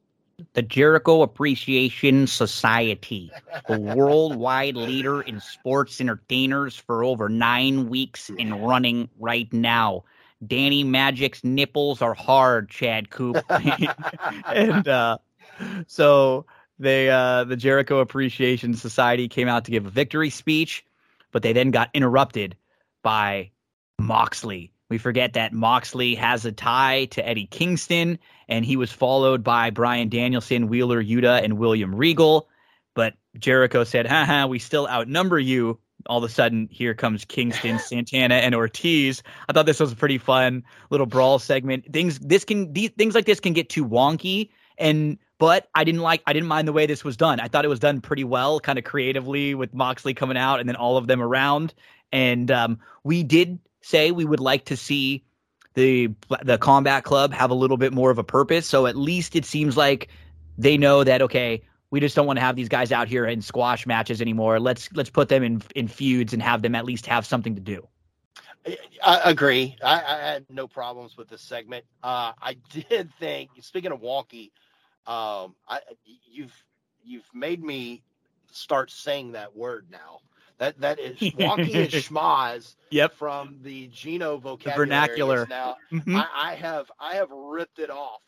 the 0.55 0.63
Jericho 0.63 1.23
Appreciation 1.23 2.27
Society, 2.27 3.31
a 3.69 3.79
worldwide 3.97 4.77
leader 4.77 5.23
in 5.23 5.41
sports 5.41 6.01
entertainers 6.01 6.77
for 6.77 7.05
over 7.05 7.29
nine 7.29 7.89
weeks 7.89 8.31
in 8.31 8.55
running 8.63 9.09
right 9.19 9.53
now. 9.53 10.05
Daddy 10.47 10.85
Magic's 10.85 11.45
nipples 11.45 12.03
are 12.03 12.15
hard, 12.15 12.71
Chad 12.71 13.11
Coop. 13.11 13.37
and 14.47 14.89
uh, 14.89 15.19
so 15.87 16.47
they 16.79 17.11
uh, 17.11 17.45
the 17.45 17.57
Jericho 17.57 18.01
Appreciation 18.01 18.75
Society 18.75 19.29
came 19.29 19.49
out 19.49 19.65
to 19.67 19.71
give 19.71 19.87
a 19.87 19.91
victory 19.91 20.31
speech, 20.31 20.85
but 21.33 21.43
they 21.43 21.53
then 21.53 21.71
got 21.71 21.91
interrupted 21.95 22.57
by 23.03 23.51
Moxley 23.99 24.73
we 24.91 24.99
forget 24.99 25.35
that 25.35 25.53
Moxley 25.53 26.17
has 26.17 26.45
a 26.45 26.53
tie 26.53 27.07
to 27.07 27.27
Eddie 27.27 27.47
Kingston, 27.47 28.19
and 28.49 28.65
he 28.65 28.77
was 28.77 28.91
followed 28.93 29.45
by 29.45 29.71
Bryan 29.71 30.09
Danielson, 30.09 30.67
Wheeler 30.67 31.03
Yuta, 31.03 31.43
and 31.43 31.59
William 31.59 31.95
Regal. 31.95 32.49
But 32.95 33.15
Jericho 33.39 33.85
said, 33.85 34.07
haha, 34.07 34.49
we 34.49 34.59
still 34.59 34.89
outnumber 34.89 35.39
you. 35.39 35.79
All 36.07 36.19
of 36.19 36.25
a 36.25 36.33
sudden, 36.33 36.69
here 36.71 36.95
comes 36.95 37.25
Kingston, 37.25 37.79
Santana, 37.85 38.37
and 38.37 38.55
Ortiz. 38.55 39.23
I 39.49 39.53
thought 39.53 39.67
this 39.67 39.81
was 39.81 39.93
a 39.93 39.97
pretty 39.97 40.19
fun 40.19 40.65
little 40.91 41.07
brawl 41.07 41.39
segment. 41.39 41.93
Things 41.93 42.19
this 42.21 42.45
can 42.45 42.73
these 42.73 42.91
things 42.91 43.15
like 43.15 43.27
this 43.27 43.41
can 43.41 43.53
get 43.53 43.69
too 43.69 43.85
wonky, 43.85 44.51
and 44.79 45.19
but 45.39 45.69
I 45.75 45.85
didn't 45.85 46.03
like 46.03 46.23
I 46.27 46.33
didn't 46.33 46.49
mind 46.49 46.69
the 46.69 46.73
way 46.73 46.87
this 46.87 47.03
was 47.03 47.17
done. 47.17 47.41
I 47.41 47.49
thought 47.49 47.65
it 47.65 47.69
was 47.69 47.81
done 47.81 48.01
pretty 48.01 48.25
well, 48.25 48.61
kind 48.61 48.79
of 48.79 48.85
creatively 48.85 49.55
with 49.55 49.75
Moxley 49.75 50.15
coming 50.15 50.37
out 50.37 50.61
and 50.61 50.69
then 50.69 50.77
all 50.77 50.97
of 50.97 51.07
them 51.07 51.23
around. 51.23 51.75
And 52.13 52.51
um, 52.51 52.79
we 53.05 53.23
did 53.23 53.59
say 53.83 54.11
we 54.11 54.25
would 54.25 54.41
like 54.41 54.67
to 54.67 54.77
see 54.77 55.25
the 55.75 56.11
the 56.43 56.59
combat 56.59 57.05
club 57.05 57.33
have 57.33 57.51
a 57.51 57.55
little 57.55 57.77
bit 57.77 57.93
more 57.93 58.11
of 58.11 58.19
a 58.19 58.25
purpose. 58.25 58.67
So 58.67 58.87
at 58.87 58.97
least 58.97 59.35
it 59.35 59.45
seems 59.45 59.77
like 59.77 60.09
they 60.59 60.77
know 60.77 61.05
that 61.05 61.23
okay, 61.23 61.63
we 61.91 62.01
just 62.01 62.15
don't 62.17 62.27
want 62.27 62.39
to 62.39 62.45
have 62.45 62.57
these 62.57 62.69
guys 62.69 62.93
out 62.93 63.09
here 63.09 63.27
in 63.27 63.43
squash 63.43 63.87
matches 63.87 64.21
anymore. 64.21 64.61
Let's 64.61 64.93
let's 64.93 65.11
put 65.11 65.29
them 65.29 65.43
in 65.43 65.63
in 65.75 65.89
feuds 65.89 66.33
and 66.33 66.43
have 66.43 66.63
them 66.63 66.75
at 66.75 66.85
least 66.85 67.07
have 67.07 67.27
something 67.27 67.55
to 67.55 67.61
do. 67.61 67.87
I 69.03 69.21
agree. 69.25 69.77
I, 69.83 70.03
I 70.03 70.19
had 70.19 70.47
no 70.51 70.69
problems 70.69 71.17
with 71.17 71.29
this 71.29 71.41
segment. 71.41 71.85
Uh, 72.03 72.33
I 72.41 72.57
did 72.71 73.11
think, 73.19 73.51
speaking 73.61 73.93
of 73.93 74.01
wonky, 74.01 74.51
um, 75.07 75.55
I, 75.69 75.81
you've 76.31 76.55
you've 77.03 77.29
made 77.35 77.63
me 77.63 78.03
start 78.53 78.91
saying 78.91 79.33
that 79.33 79.57
word 79.57 79.87
now. 79.91 80.21
That 80.59 80.81
that 80.81 80.99
is 80.99 81.19
wonky 81.21 81.75
and 81.75 81.91
schmaz 81.91 82.77
yep. 82.91 83.15
from 83.15 83.59
the 83.63 83.89
Gino 83.89 84.37
vocabulary. 84.37 84.89
The 84.89 84.95
vernacular. 84.95 85.47
Now 85.49 85.77
mm-hmm. 85.91 86.17
I, 86.17 86.27
I, 86.35 86.55
have 86.55 86.91
I 87.01 87.15
have 87.15 87.31
ripped 87.31 87.79
it 87.79 87.91
off. 87.91 88.21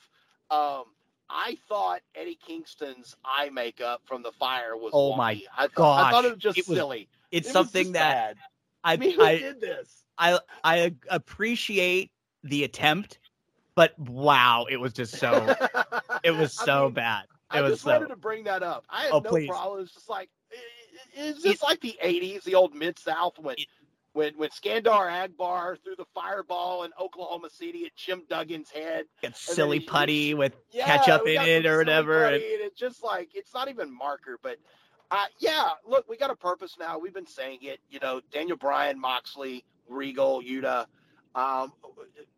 Um, 0.51 0.85
I 1.33 1.57
thought 1.69 2.03
Eddie 2.15 2.39
Kingston's 2.47 3.17
eye 3.25 3.51
makeup 3.51 4.03
from 4.07 4.23
the 4.23 4.33
fire 4.33 4.77
was 4.77 4.93
oh 4.93 5.13
wonky. 5.13 5.17
my 5.17 5.43
I 5.57 5.69
god! 5.69 6.07
I 6.07 6.11
thought 6.11 6.25
it 6.25 6.31
was 6.33 6.39
just 6.43 6.59
it 6.59 6.65
silly. 6.67 7.09
it's 7.31 7.49
It 7.49 7.53
something 7.53 7.93
that 7.93 8.17
bad. 8.17 8.39
I 8.85 8.93
I 8.95 8.97
mean, 8.97 9.21
I, 9.21 9.39
did 9.39 9.61
this? 9.61 10.05
I 10.19 10.39
I 10.65 10.95
appreciate 11.11 12.11
the 12.45 12.65
attempt, 12.65 13.19
but 13.75 13.99
wow, 13.99 14.67
it 14.71 14.77
was 14.79 14.93
just 14.93 15.19
so 15.19 15.55
it 16.23 16.33
was 16.33 16.53
I 16.59 16.65
so 16.65 16.85
mean, 16.85 16.93
bad. 16.95 17.25
It 17.53 17.57
I 17.57 17.63
was 17.63 17.73
just 17.73 17.83
so 17.83 17.93
wanted 17.93 18.09
to 18.09 18.17
bring 18.17 18.45
that 18.45 18.63
up. 18.63 18.85
I 18.91 19.05
had 19.05 19.13
Oh, 19.13 19.21
no 19.21 19.31
please. 19.31 19.49
problem. 19.49 19.83
It's 19.83 19.93
just 19.95 20.09
like 20.09 20.31
it- 20.51 20.59
it's 21.15 21.43
just 21.43 21.63
like 21.63 21.81
the 21.81 21.99
'80s, 22.03 22.45
the 22.45 22.55
old 22.55 22.75
Mid 22.75 22.99
South 22.99 23.39
when 23.39 23.57
It- 23.59 23.69
when 24.13 24.35
when 24.37 24.51
Skandor 24.51 25.11
Akbar 25.11 25.77
threw 25.77 25.97
the 25.97 26.05
fireball 26.15 26.85
in 26.85 26.91
Oklahoma 27.01 27.49
City 27.51 27.87
at 27.87 27.95
Jim 27.97 28.23
Duggan's 28.29 28.71
head. 28.71 29.07
got 29.23 29.37
silly 29.37 29.79
he- 29.81 29.87
putty 29.87 30.35
with 30.35 30.55
Yeah, 30.71 30.87
ketchup 30.87 31.27
in 31.27 31.41
it 31.43 31.67
or 31.67 31.79
whatever. 31.79 32.25
and- 32.27 32.35
And 32.37 32.43
it's 32.63 32.79
just 32.79 33.03
like 33.03 33.31
it's 33.35 33.55
not 33.55 33.69
even 33.69 33.91
marker, 33.97 34.39
but 34.43 34.59
uh, 35.11 35.27
yeah. 35.39 35.71
Look, 35.87 36.09
we 36.09 36.17
got 36.17 36.31
a 36.31 36.37
purpose 36.37 36.77
now. 36.79 36.99
We've 36.99 37.13
been 37.15 37.27
saying 37.27 37.59
it. 37.63 37.81
You 37.91 38.01
know, 38.01 38.21
Daniel 38.31 38.57
Bryan, 38.57 38.99
Moxley, 38.99 39.65
Regal, 39.89 40.43
Yuta. 40.43 40.87
Um, 41.35 41.73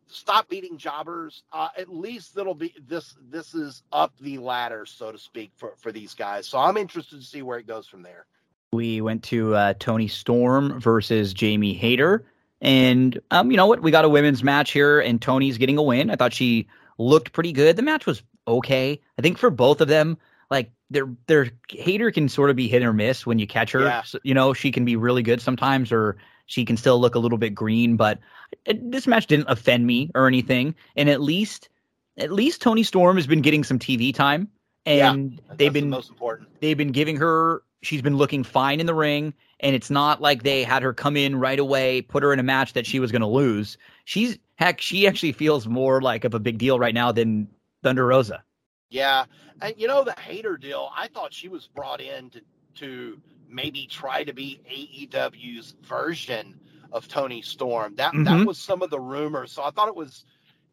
stop 0.07 0.47
beating 0.49 0.77
jobbers. 0.77 1.43
Uh, 1.51 1.69
at 1.77 1.89
least 1.89 2.37
it'll 2.37 2.53
be 2.55 2.73
this. 2.87 3.15
This 3.29 3.53
is 3.53 3.83
up 3.91 4.13
the 4.19 4.37
ladder, 4.37 4.85
so 4.85 5.11
to 5.11 5.17
speak, 5.17 5.51
for 5.55 5.73
for 5.77 5.91
these 5.91 6.13
guys. 6.13 6.47
So 6.47 6.57
I'm 6.57 6.77
interested 6.77 7.19
to 7.19 7.25
see 7.25 7.41
where 7.41 7.57
it 7.59 7.67
goes 7.67 7.87
from 7.87 8.01
there. 8.03 8.25
We 8.73 9.01
went 9.01 9.23
to 9.25 9.55
uh, 9.55 9.73
Toni 9.79 10.07
Storm 10.07 10.79
versus 10.79 11.33
Jamie 11.33 11.73
Hayter. 11.73 12.25
And 12.61 13.19
um, 13.31 13.51
you 13.51 13.57
know 13.57 13.67
what? 13.67 13.81
We 13.81 13.91
got 13.91 14.05
a 14.05 14.09
women's 14.09 14.43
match 14.43 14.71
here, 14.71 14.99
and 14.99 15.21
Toni's 15.21 15.57
getting 15.57 15.77
a 15.77 15.83
win. 15.83 16.09
I 16.09 16.15
thought 16.15 16.33
she 16.33 16.67
looked 16.97 17.33
pretty 17.33 17.51
good. 17.51 17.75
The 17.75 17.81
match 17.81 18.05
was 18.05 18.23
okay. 18.47 19.01
I 19.17 19.21
think 19.21 19.37
for 19.37 19.49
both 19.49 19.81
of 19.81 19.87
them, 19.87 20.17
like 20.49 20.71
their 20.89 21.07
their 21.27 21.49
Hayter 21.69 22.11
can 22.11 22.29
sort 22.29 22.49
of 22.49 22.55
be 22.55 22.67
hit 22.67 22.83
or 22.83 22.93
miss 22.93 23.25
when 23.25 23.39
you 23.39 23.47
catch 23.47 23.71
her. 23.71 23.81
Yeah. 23.81 24.03
So, 24.03 24.19
you 24.23 24.33
know, 24.33 24.53
she 24.53 24.71
can 24.71 24.85
be 24.85 24.95
really 24.95 25.23
good 25.23 25.41
sometimes, 25.41 25.91
or 25.91 26.17
she 26.45 26.65
can 26.65 26.77
still 26.77 26.99
look 26.99 27.15
a 27.15 27.19
little 27.19 27.37
bit 27.37 27.55
green. 27.55 27.97
But 27.97 28.19
it, 28.65 28.91
this 28.91 29.07
match 29.07 29.27
didn't 29.27 29.49
offend 29.49 29.85
me 29.85 30.11
or 30.15 30.27
anything. 30.27 30.75
And 30.95 31.09
at 31.09 31.21
least, 31.21 31.69
at 32.17 32.31
least 32.31 32.61
Toni 32.61 32.83
Storm 32.83 33.17
has 33.17 33.27
been 33.27 33.41
getting 33.41 33.63
some 33.63 33.79
TV 33.79 34.13
time, 34.13 34.49
and 34.85 35.41
That's 35.47 35.57
they've 35.57 35.73
the 35.73 35.81
been 35.81 35.89
most 35.89 36.09
important. 36.09 36.49
they've 36.61 36.77
been 36.77 36.91
giving 36.91 37.17
her 37.17 37.63
she's 37.81 38.01
been 38.01 38.17
looking 38.17 38.43
fine 38.43 38.79
in 38.79 38.85
the 38.85 38.93
ring 38.93 39.33
and 39.59 39.75
it's 39.75 39.89
not 39.89 40.21
like 40.21 40.43
they 40.43 40.63
had 40.63 40.83
her 40.83 40.93
come 40.93 41.17
in 41.17 41.35
right 41.35 41.59
away 41.59 42.01
put 42.01 42.23
her 42.23 42.33
in 42.33 42.39
a 42.39 42.43
match 42.43 42.73
that 42.73 42.85
she 42.85 42.99
was 42.99 43.11
going 43.11 43.21
to 43.21 43.27
lose 43.27 43.77
she's 44.05 44.37
heck 44.55 44.81
she 44.81 45.07
actually 45.07 45.31
feels 45.31 45.67
more 45.67 46.01
like 46.01 46.23
of 46.23 46.33
a 46.33 46.39
big 46.39 46.57
deal 46.57 46.79
right 46.79 46.93
now 46.93 47.11
than 47.11 47.47
thunder 47.83 48.05
rosa 48.05 48.43
Yeah, 48.89 49.25
and 49.61 49.73
you 49.77 49.87
know 49.87 50.03
the 50.03 50.13
Hayter 50.19 50.57
deal. 50.57 50.89
I 50.95 51.07
thought 51.07 51.33
she 51.33 51.49
was 51.49 51.67
brought 51.67 52.01
in 52.01 52.29
to 52.31 52.41
to 52.75 53.21
maybe 53.49 53.87
try 53.87 54.23
to 54.23 54.33
be 54.33 54.61
AEW's 54.69 55.75
version 55.81 56.59
of 56.91 57.07
Toni 57.07 57.41
Storm. 57.41 57.95
That 57.95 58.15
that 58.23 58.41
Mhm. 58.41 58.45
was 58.45 58.57
some 58.57 58.81
of 58.81 58.89
the 58.89 58.99
rumors. 58.99 59.51
So 59.51 59.63
I 59.63 59.71
thought 59.71 59.87
it 59.87 59.95
was 59.95 60.25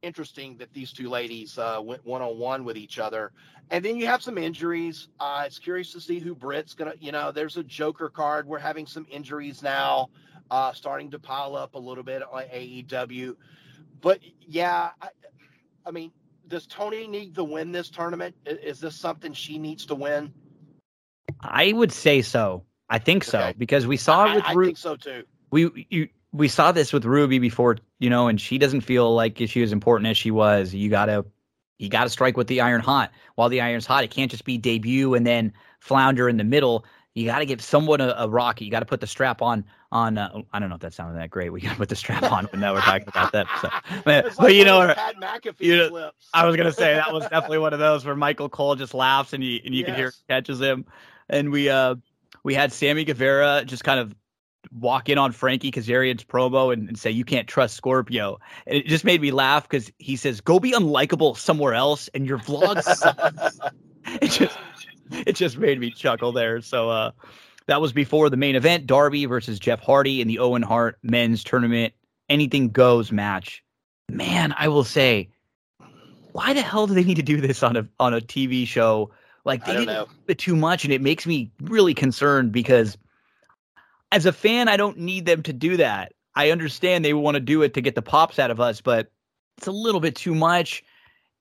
interesting 0.02 0.56
that 0.58 0.72
these 0.72 0.92
two 0.92 1.08
ladies 1.08 1.58
uh, 1.58 1.80
went 1.82 2.04
one 2.04 2.22
on 2.22 2.38
one 2.38 2.64
with 2.64 2.76
each 2.76 2.98
other. 2.98 3.32
And 3.70 3.84
then 3.84 3.96
you 3.96 4.06
have 4.06 4.22
some 4.22 4.36
injuries. 4.38 5.08
Uh, 5.20 5.44
it's 5.46 5.58
curious 5.58 5.92
to 5.92 6.00
see 6.00 6.18
who 6.18 6.34
Britt's 6.34 6.74
gonna. 6.74 6.94
You 7.00 7.12
know, 7.12 7.32
there's 7.32 7.56
a 7.56 7.62
Joker 7.64 8.08
card. 8.10 8.46
We're 8.46 8.58
having 8.58 8.86
some 8.86 9.06
injuries 9.10 9.62
now, 9.62 10.10
uh, 10.50 10.72
starting 10.72 11.10
to 11.12 11.18
pile 11.18 11.56
up 11.56 11.74
a 11.74 11.78
little 11.78 12.04
bit 12.04 12.22
on 12.22 12.42
AEW. 12.44 13.36
But 14.00 14.20
yeah, 14.46 14.90
I, 15.00 15.08
I 15.86 15.90
mean, 15.90 16.12
does 16.48 16.66
Toni 16.66 17.06
need 17.06 17.34
to 17.36 17.44
win 17.44 17.72
this 17.72 17.88
tournament? 17.88 18.34
I- 18.46 18.50
Is 18.50 18.80
this 18.80 18.96
something 18.96 19.32
she 19.32 19.58
needs 19.58 19.86
to 19.86 19.94
win? 19.94 20.32
i 21.40 21.72
would 21.72 21.92
say 21.92 22.22
so 22.22 22.64
i 22.90 22.98
think 22.98 23.24
so 23.24 23.38
Okay. 23.38 23.54
because 23.58 23.86
we 23.86 23.96
saw 23.96 24.26
it 24.26 24.30
I, 24.30 24.34
with 24.36 24.44
I 24.46 24.52
Ru- 24.54 24.66
think 24.66 24.78
so 24.78 24.96
too. 24.96 25.24
we 25.50 25.86
you, 25.90 26.08
we 26.32 26.48
saw 26.48 26.72
this 26.72 26.92
with 26.92 27.04
ruby 27.04 27.38
before 27.38 27.76
you 27.98 28.10
know 28.10 28.28
and 28.28 28.40
she 28.40 28.58
doesn't 28.58 28.82
feel 28.82 29.14
like 29.14 29.40
she 29.46 29.60
was 29.60 29.72
important 29.72 30.08
as 30.08 30.16
she 30.16 30.30
was 30.30 30.74
you 30.74 30.88
gotta 30.88 31.24
you 31.78 31.88
gotta 31.88 32.10
strike 32.10 32.36
with 32.36 32.46
the 32.46 32.60
iron 32.60 32.80
hot 32.80 33.10
while 33.34 33.48
the 33.48 33.60
iron's 33.60 33.86
hot 33.86 34.04
it 34.04 34.10
can't 34.10 34.30
just 34.30 34.44
be 34.44 34.58
debut 34.58 35.14
and 35.14 35.26
then 35.26 35.52
flounder 35.80 36.28
in 36.28 36.36
the 36.36 36.44
middle 36.44 36.84
you 37.14 37.26
got 37.26 37.40
to 37.40 37.46
give 37.46 37.60
someone 37.60 38.00
a, 38.00 38.14
a 38.16 38.28
rocket. 38.28 38.64
You 38.64 38.70
got 38.70 38.80
to 38.80 38.86
put 38.86 39.00
the 39.00 39.06
strap 39.06 39.42
on. 39.42 39.64
On 39.90 40.16
uh, 40.16 40.40
I 40.52 40.58
don't 40.58 40.70
know 40.70 40.76
if 40.76 40.80
that 40.80 40.94
sounded 40.94 41.20
that 41.20 41.28
great. 41.28 41.50
We 41.52 41.60
got 41.60 41.72
to 41.72 41.76
put 41.76 41.90
the 41.90 41.96
strap 41.96 42.22
on, 42.32 42.48
but 42.50 42.58
now 42.58 42.72
we're 42.72 42.80
talking 42.80 43.08
about 43.08 43.32
that. 43.32 43.46
So, 43.60 43.68
but, 44.04 44.26
It's 44.26 44.36
but 44.36 44.54
you 44.54 44.64
know, 44.64 44.94
Pat 44.94 45.16
McAfee 45.16 45.60
you 45.60 45.76
know. 45.76 46.10
I 46.32 46.46
was 46.46 46.56
gonna 46.56 46.72
say 46.72 46.94
that 46.94 47.12
was 47.12 47.24
definitely 47.24 47.58
one 47.58 47.74
of 47.74 47.78
those 47.78 48.06
where 48.06 48.16
Michael 48.16 48.48
Cole 48.48 48.74
just 48.74 48.94
laughs 48.94 49.34
and 49.34 49.44
you 49.44 49.60
and 49.64 49.74
you 49.74 49.84
can 49.84 49.94
hear 49.94 50.12
catches 50.28 50.60
him, 50.60 50.86
and 51.28 51.50
we 51.52 51.68
uh 51.68 51.96
we 52.42 52.54
had 52.54 52.72
Sammy 52.72 53.04
Guevara 53.04 53.64
just 53.66 53.84
kind 53.84 54.00
of 54.00 54.14
walk 54.70 55.08
in 55.08 55.18
on 55.18 55.32
Frankie 55.32 55.70
Kazarian's 55.70 56.24
promo 56.24 56.72
and, 56.72 56.88
and 56.88 56.98
say 56.98 57.10
you 57.10 57.24
can't 57.24 57.48
trust 57.48 57.76
Scorpio, 57.76 58.38
and 58.66 58.76
it 58.76 58.86
just 58.86 59.04
made 59.04 59.20
me 59.20 59.30
laugh 59.30 59.68
because 59.68 59.90
he 59.98 60.16
says 60.16 60.40
go 60.40 60.60
be 60.60 60.72
unlikable 60.72 61.36
somewhere 61.36 61.74
else, 61.74 62.08
and 62.14 62.26
your 62.26 62.38
vlog 62.38 62.82
sucks." 62.82 63.58
it 64.20 64.30
just 64.30 64.58
it 65.10 65.36
just 65.36 65.58
made 65.58 65.78
me 65.78 65.90
chuckle 65.90 66.32
there. 66.32 66.60
So 66.60 66.90
uh 66.90 67.10
that 67.66 67.80
was 67.80 67.92
before 67.92 68.28
the 68.28 68.36
main 68.36 68.56
event, 68.56 68.86
Darby 68.86 69.24
versus 69.26 69.58
Jeff 69.58 69.80
Hardy 69.80 70.20
in 70.20 70.28
the 70.28 70.38
Owen 70.38 70.62
Hart 70.62 70.98
men's 71.02 71.44
tournament. 71.44 71.94
Anything 72.28 72.70
goes 72.70 73.12
match. 73.12 73.62
Man, 74.10 74.52
I 74.58 74.68
will 74.68 74.84
say, 74.84 75.28
why 76.32 76.52
the 76.54 76.62
hell 76.62 76.86
do 76.86 76.94
they 76.94 77.04
need 77.04 77.16
to 77.16 77.22
do 77.22 77.40
this 77.40 77.62
on 77.62 77.76
a 77.76 77.88
on 78.00 78.14
a 78.14 78.20
TV 78.20 78.66
show? 78.66 79.10
Like 79.44 79.64
they 79.64 79.72
don't 79.72 79.86
did 79.86 79.92
know. 79.92 80.06
it 80.28 80.38
too 80.38 80.56
much, 80.56 80.84
and 80.84 80.92
it 80.92 81.00
makes 81.00 81.26
me 81.26 81.50
really 81.62 81.94
concerned 81.94 82.52
because 82.52 82.96
as 84.12 84.26
a 84.26 84.32
fan, 84.32 84.68
I 84.68 84.76
don't 84.76 84.98
need 84.98 85.26
them 85.26 85.42
to 85.42 85.52
do 85.52 85.76
that. 85.78 86.12
I 86.36 86.50
understand 86.50 87.04
they 87.04 87.14
want 87.14 87.34
to 87.34 87.40
do 87.40 87.62
it 87.62 87.74
to 87.74 87.80
get 87.80 87.94
the 87.94 88.02
pops 88.02 88.38
out 88.38 88.50
of 88.50 88.60
us, 88.60 88.80
but 88.80 89.10
it's 89.58 89.66
a 89.66 89.72
little 89.72 90.00
bit 90.00 90.14
too 90.14 90.34
much. 90.34 90.84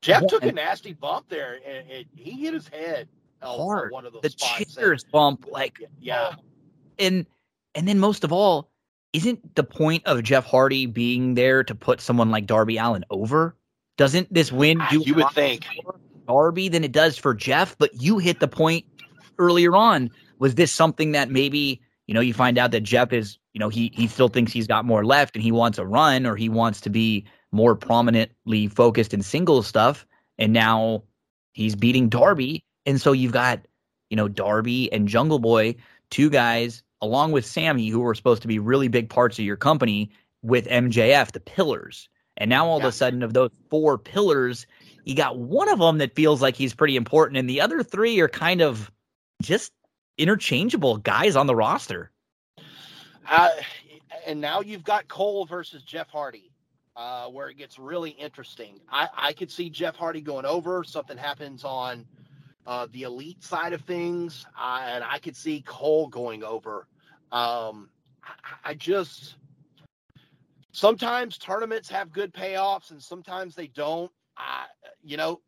Jeff 0.01 0.25
took 0.27 0.43
a 0.43 0.51
nasty 0.51 0.93
bump 0.93 1.27
there, 1.29 1.59
and, 1.65 1.89
and 1.91 2.05
he 2.15 2.31
hit 2.31 2.53
his 2.55 2.67
head 2.67 3.07
on 3.43 3.57
Hard. 3.59 3.91
one 3.91 4.05
of 4.05 4.13
those 4.13 4.23
The 4.23 4.29
spots. 4.31 4.73
chairs 4.75 5.03
bump 5.03 5.45
like 5.51 5.77
yeah, 5.99 6.33
and 6.97 7.25
and 7.75 7.87
then 7.87 7.99
most 7.99 8.23
of 8.23 8.33
all, 8.33 8.69
isn't 9.13 9.55
the 9.55 9.63
point 9.63 10.03
of 10.07 10.23
Jeff 10.23 10.45
Hardy 10.45 10.87
being 10.87 11.35
there 11.35 11.63
to 11.63 11.75
put 11.75 12.01
someone 12.01 12.31
like 12.31 12.47
Darby 12.47 12.77
Allin 12.77 13.05
over? 13.11 13.55
Doesn't 13.97 14.33
this 14.33 14.51
win 14.51 14.81
Ah, 14.81 14.87
do 14.89 15.03
you 15.05 15.13
would 15.15 15.29
think. 15.31 15.65
Darby 16.27 16.67
than 16.69 16.83
it 16.83 16.91
does 16.91 17.17
for 17.17 17.33
Jeff? 17.33 17.77
But 17.77 18.01
you 18.01 18.17
hit 18.17 18.39
the 18.39 18.47
point 18.47 18.85
earlier 19.37 19.75
on. 19.75 20.09
Was 20.39 20.55
this 20.55 20.71
something 20.71 21.11
that 21.11 21.29
maybe 21.29 21.79
you 22.11 22.13
know 22.13 22.19
you 22.19 22.33
find 22.33 22.57
out 22.57 22.71
that 22.71 22.81
Jeff 22.81 23.13
is 23.13 23.37
you 23.53 23.59
know 23.59 23.69
he 23.69 23.89
he 23.95 24.05
still 24.05 24.27
thinks 24.27 24.51
he's 24.51 24.67
got 24.67 24.83
more 24.83 25.05
left 25.05 25.33
and 25.33 25.41
he 25.41 25.49
wants 25.53 25.77
a 25.77 25.85
run 25.85 26.25
or 26.25 26.35
he 26.35 26.49
wants 26.49 26.81
to 26.81 26.89
be 26.89 27.25
more 27.53 27.73
prominently 27.73 28.67
focused 28.67 29.13
in 29.13 29.21
singles 29.21 29.65
stuff. 29.65 30.05
And 30.37 30.51
now 30.51 31.03
he's 31.53 31.73
beating 31.73 32.09
Darby. 32.09 32.65
And 32.85 32.99
so 32.99 33.13
you've 33.13 33.31
got 33.31 33.61
you 34.09 34.17
know 34.17 34.27
Darby 34.27 34.91
and 34.91 35.07
Jungle 35.07 35.39
Boy 35.39 35.73
two 36.09 36.29
guys 36.29 36.83
along 37.01 37.31
with 37.31 37.45
Sammy 37.45 37.87
who 37.87 38.01
were 38.01 38.13
supposed 38.13 38.41
to 38.41 38.47
be 38.49 38.59
really 38.59 38.89
big 38.89 39.09
parts 39.09 39.39
of 39.39 39.45
your 39.45 39.55
company 39.55 40.11
with 40.41 40.67
MJF 40.67 41.31
the 41.31 41.39
pillars. 41.39 42.09
And 42.35 42.49
now 42.49 42.67
all 42.67 42.79
Yeah. 42.79 42.87
of 42.87 42.89
a 42.89 42.91
sudden 42.91 43.23
of 43.23 43.33
those 43.33 43.51
four 43.69 43.97
pillars 43.97 44.67
you 45.05 45.15
got 45.15 45.37
one 45.39 45.69
of 45.69 45.79
them 45.79 45.97
that 45.99 46.13
feels 46.13 46.41
like 46.41 46.57
he's 46.57 46.73
pretty 46.73 46.97
important 46.97 47.37
and 47.37 47.49
the 47.49 47.61
other 47.61 47.83
three 47.83 48.19
are 48.19 48.27
kind 48.27 48.59
of 48.61 48.91
just 49.41 49.71
interchangeable 50.21 50.97
guys 50.97 51.35
on 51.35 51.47
the 51.47 51.55
roster 51.55 52.11
Uh, 53.29 53.49
and 54.27 54.41
now 54.41 54.61
you've 54.61 54.83
got 54.83 55.07
Cole 55.07 55.45
versus 55.45 55.83
Jeff 55.83 56.09
Hardy, 56.09 56.51
uh, 56.95 57.27
where 57.27 57.49
it 57.49 57.57
gets 57.57 57.79
really 57.79 58.11
interesting. 58.11 58.79
I, 58.91 59.09
I 59.15 59.33
could 59.33 59.51
see 59.51 59.69
Jeff 59.69 59.95
Hardy 59.95 60.21
going 60.21 60.45
over. 60.45 60.83
Something 60.83 61.17
happens 61.17 61.63
on 61.63 62.05
uh, 62.67 62.87
the 62.91 63.03
elite 63.03 63.43
side 63.43 63.73
of 63.73 63.81
things, 63.81 64.45
uh, 64.59 64.81
and 64.85 65.03
I 65.03 65.19
could 65.19 65.35
see 65.35 65.63
Cole 65.65 66.07
going 66.07 66.43
over. 66.43 66.87
Um, 67.31 67.89
I, 68.23 68.71
I 68.71 68.73
just 68.75 69.37
sometimes 70.71 71.37
tournaments 71.37 71.89
have 71.89 72.11
good 72.11 72.33
payoffs, 72.33 72.91
and 72.91 73.01
sometimes 73.01 73.55
they 73.55 73.67
don't. 73.67 74.11
I, 74.37 74.65
you 75.03 75.17
know, 75.17 75.41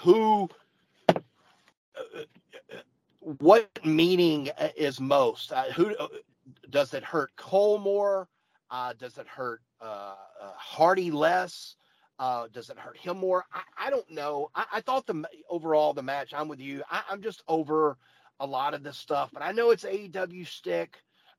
who 0.00 0.48
what 3.38 3.68
meaning 3.84 4.50
uh, 4.58 4.68
is 4.76 5.00
most? 5.00 5.52
Uh, 5.52 5.64
who 5.72 5.94
uh, 5.96 6.08
does 6.70 6.94
it 6.94 7.04
hurt 7.04 7.30
Cole 7.36 7.78
more? 7.78 8.28
Uh, 8.70 8.94
does 8.98 9.18
it 9.18 9.26
hurt 9.26 9.60
uh, 9.80 10.14
uh, 10.42 10.52
Hardy 10.56 11.10
less? 11.10 11.76
Uh, 12.18 12.48
does 12.52 12.70
it 12.70 12.78
hurt 12.78 12.96
him 12.96 13.18
more? 13.18 13.44
I, 13.52 13.86
I 13.86 13.90
don't 13.90 14.10
know. 14.10 14.50
I, 14.54 14.64
I 14.74 14.80
thought 14.80 15.06
the 15.06 15.24
overall 15.48 15.92
the 15.92 16.02
match. 16.02 16.32
I'm 16.34 16.48
with 16.48 16.60
you. 16.60 16.82
I, 16.90 17.02
I'm 17.10 17.22
just 17.22 17.42
over 17.48 17.96
a 18.40 18.46
lot 18.46 18.74
of 18.74 18.82
this 18.82 18.96
stuff, 18.96 19.30
but 19.32 19.42
I 19.42 19.52
know 19.52 19.70
it's 19.70 19.84
AEW 19.84 20.46
stick. 20.46 20.96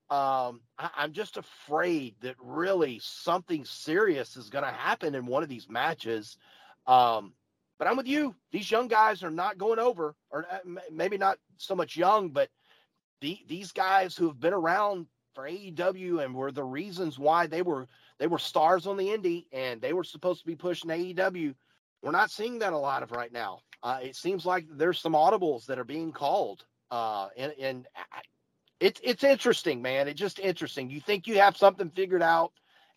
Um, 0.09 0.61
I, 0.77 0.89
I'm 0.95 1.11
just 1.11 1.37
afraid 1.37 2.15
that 2.21 2.35
really 2.41 2.99
something 3.01 3.65
serious 3.65 4.37
is 4.37 4.49
going 4.49 4.63
to 4.65 4.71
happen 4.71 5.15
in 5.15 5.25
one 5.25 5.43
of 5.43 5.49
these 5.49 5.69
matches. 5.69 6.37
Um, 6.87 7.33
but 7.79 7.87
I'm 7.87 7.97
with 7.97 8.07
you. 8.07 8.35
These 8.51 8.71
young 8.71 8.89
guys 8.89 9.23
are 9.23 9.31
not 9.31 9.59
going 9.59 9.79
over, 9.79 10.15
or 10.31 10.47
maybe 10.91 11.17
not 11.17 11.39
so 11.57 11.75
much 11.75 11.97
young, 11.97 12.29
but 12.31 12.49
the, 13.21 13.39
these 13.47 13.71
guys 13.73 14.15
who 14.15 14.27
have 14.27 14.41
been 14.41 14.53
around 14.53 15.07
for 15.35 15.45
AEW 15.49 16.23
and 16.23 16.35
were 16.35 16.51
the 16.51 16.63
reasons 16.63 17.19
why 17.19 17.47
they 17.47 17.63
were 17.63 17.87
they 18.19 18.27
were 18.27 18.39
stars 18.39 18.87
on 18.87 18.97
the 18.97 19.07
indie 19.07 19.45
and 19.53 19.81
they 19.81 19.93
were 19.93 20.03
supposed 20.03 20.41
to 20.41 20.47
be 20.47 20.55
pushing 20.55 20.91
AEW. 20.91 21.55
We're 22.03 22.11
not 22.11 22.31
seeing 22.31 22.59
that 22.59 22.73
a 22.73 22.77
lot 22.77 23.03
of 23.03 23.11
right 23.11 23.33
now. 23.33 23.61
Uh, 23.83 23.99
it 24.03 24.15
seems 24.17 24.45
like 24.45 24.65
there's 24.71 24.99
some 24.99 25.13
audibles 25.13 25.67
that 25.67 25.79
are 25.79 25.85
being 25.85 26.11
called, 26.11 26.65
uh, 26.91 27.29
and, 27.37 27.53
and 27.59 27.87
it's 28.79 29.01
it's 29.03 29.23
interesting, 29.23 29.81
man. 29.81 30.07
It's 30.09 30.19
just 30.19 30.39
interesting. 30.39 30.91
You 30.91 31.01
think 31.01 31.27
you 31.27 31.39
have 31.39 31.57
something 31.57 31.89
figured 31.91 32.23
out, 32.23 32.53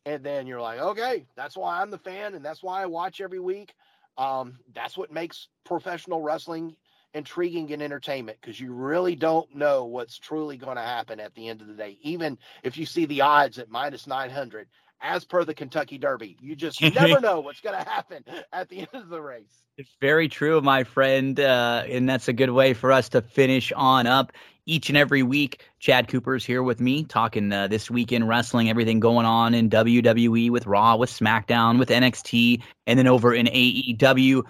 and 0.06 0.24
then 0.24 0.46
you're 0.46 0.60
like, 0.62 0.80
okay, 0.80 1.26
that's 1.36 1.56
why 1.56 1.80
I'm 1.82 1.90
the 1.90 1.98
fan, 1.98 2.34
and 2.34 2.44
that's 2.44 2.62
why 2.62 2.82
I 2.82 2.86
watch 2.86 3.20
every 3.20 3.40
week. 3.40 3.74
Um, 4.18 4.59
that's 4.74 4.97
what 4.97 5.12
makes 5.12 5.48
professional 5.64 6.20
wrestling 6.20 6.76
intriguing 7.14 7.72
and 7.72 7.82
entertainment 7.82 8.39
because 8.40 8.59
you 8.59 8.72
really 8.72 9.14
don't 9.14 9.55
know 9.55 9.84
what's 9.84 10.18
truly 10.18 10.56
going 10.56 10.76
to 10.76 10.82
happen 10.82 11.20
at 11.20 11.34
the 11.34 11.48
end 11.48 11.60
of 11.60 11.66
the 11.66 11.74
day. 11.74 11.98
Even 12.02 12.39
if 12.62 12.76
you 12.76 12.86
see 12.86 13.05
the 13.05 13.20
odds 13.20 13.59
at 13.59 13.68
minus 13.68 14.06
900, 14.06 14.66
as 15.01 15.24
per 15.24 15.44
the 15.44 15.52
Kentucky 15.52 15.98
Derby, 15.98 16.36
you 16.40 16.56
just 16.56 16.80
never 16.94 17.20
know 17.20 17.40
what's 17.40 17.60
going 17.60 17.76
to 17.76 17.89
happen 17.89 18.24
at 18.52 18.68
the 18.68 18.80
end 18.93 18.94
of 18.94 19.09
the 19.09 19.20
race. 19.20 19.64
It's 19.76 19.94
very 20.01 20.28
true, 20.28 20.60
my 20.60 20.84
friend. 20.84 21.39
Uh, 21.39 21.84
and 21.89 22.09
that's 22.09 22.28
a 22.28 22.32
good 22.32 22.51
way 22.51 22.72
for 22.74 22.93
us 22.93 23.10
to 23.10 23.22
finish 23.22 23.72
on 23.72 24.06
up 24.06 24.32
each 24.66 24.89
and 24.89 24.97
every 24.97 25.22
week. 25.22 25.64
Chad 25.78 26.09
Cooper's 26.09 26.44
here 26.44 26.62
with 26.62 26.80
me 26.80 27.05
talking 27.05 27.52
uh, 27.52 27.66
this 27.66 27.90
weekend 27.90 28.28
wrestling, 28.28 28.70
everything 28.70 29.01
going 29.01 29.26
on 29.26 29.55
in 29.55 29.68
WWE 29.68 30.51
with 30.51 30.66
Raw, 30.66 30.97
with 30.97 31.10
SmackDown, 31.10 31.78
with 31.78 31.89
NXT, 31.89 32.62
and 32.86 32.98
then 32.98 33.06
over 33.06 33.34
in 33.34 33.47
AEW. 33.47 34.43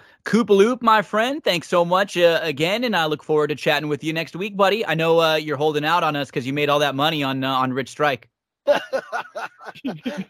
Loop, 0.49 0.83
my 0.83 1.03
friend, 1.03 1.43
thanks 1.43 1.69
so 1.69 1.85
much 1.85 2.17
uh, 2.17 2.41
again, 2.43 2.85
and 2.85 2.95
I 2.95 3.07
look 3.07 3.23
forward 3.23 3.49
to 3.49 3.55
chatting 3.55 3.89
with 3.89 4.05
you 4.05 4.13
next 4.13 4.37
week, 4.37 4.57
buddy. 4.57 4.87
I 4.87 4.95
know 4.95 5.21
uh, 5.21 5.37
you're 5.37 5.57
holding 5.57 5.85
out 5.85 6.05
on 6.05 6.17
us 6.17 6.29
because 6.29 6.47
you 6.47 6.53
made 6.53 6.69
all 6.69 6.81
that 6.81 6.95
money 6.95 7.23
on 7.23 7.43
uh, 7.43 7.53
on 7.53 7.73
Rich 7.73 7.91
Strike. 7.91 8.29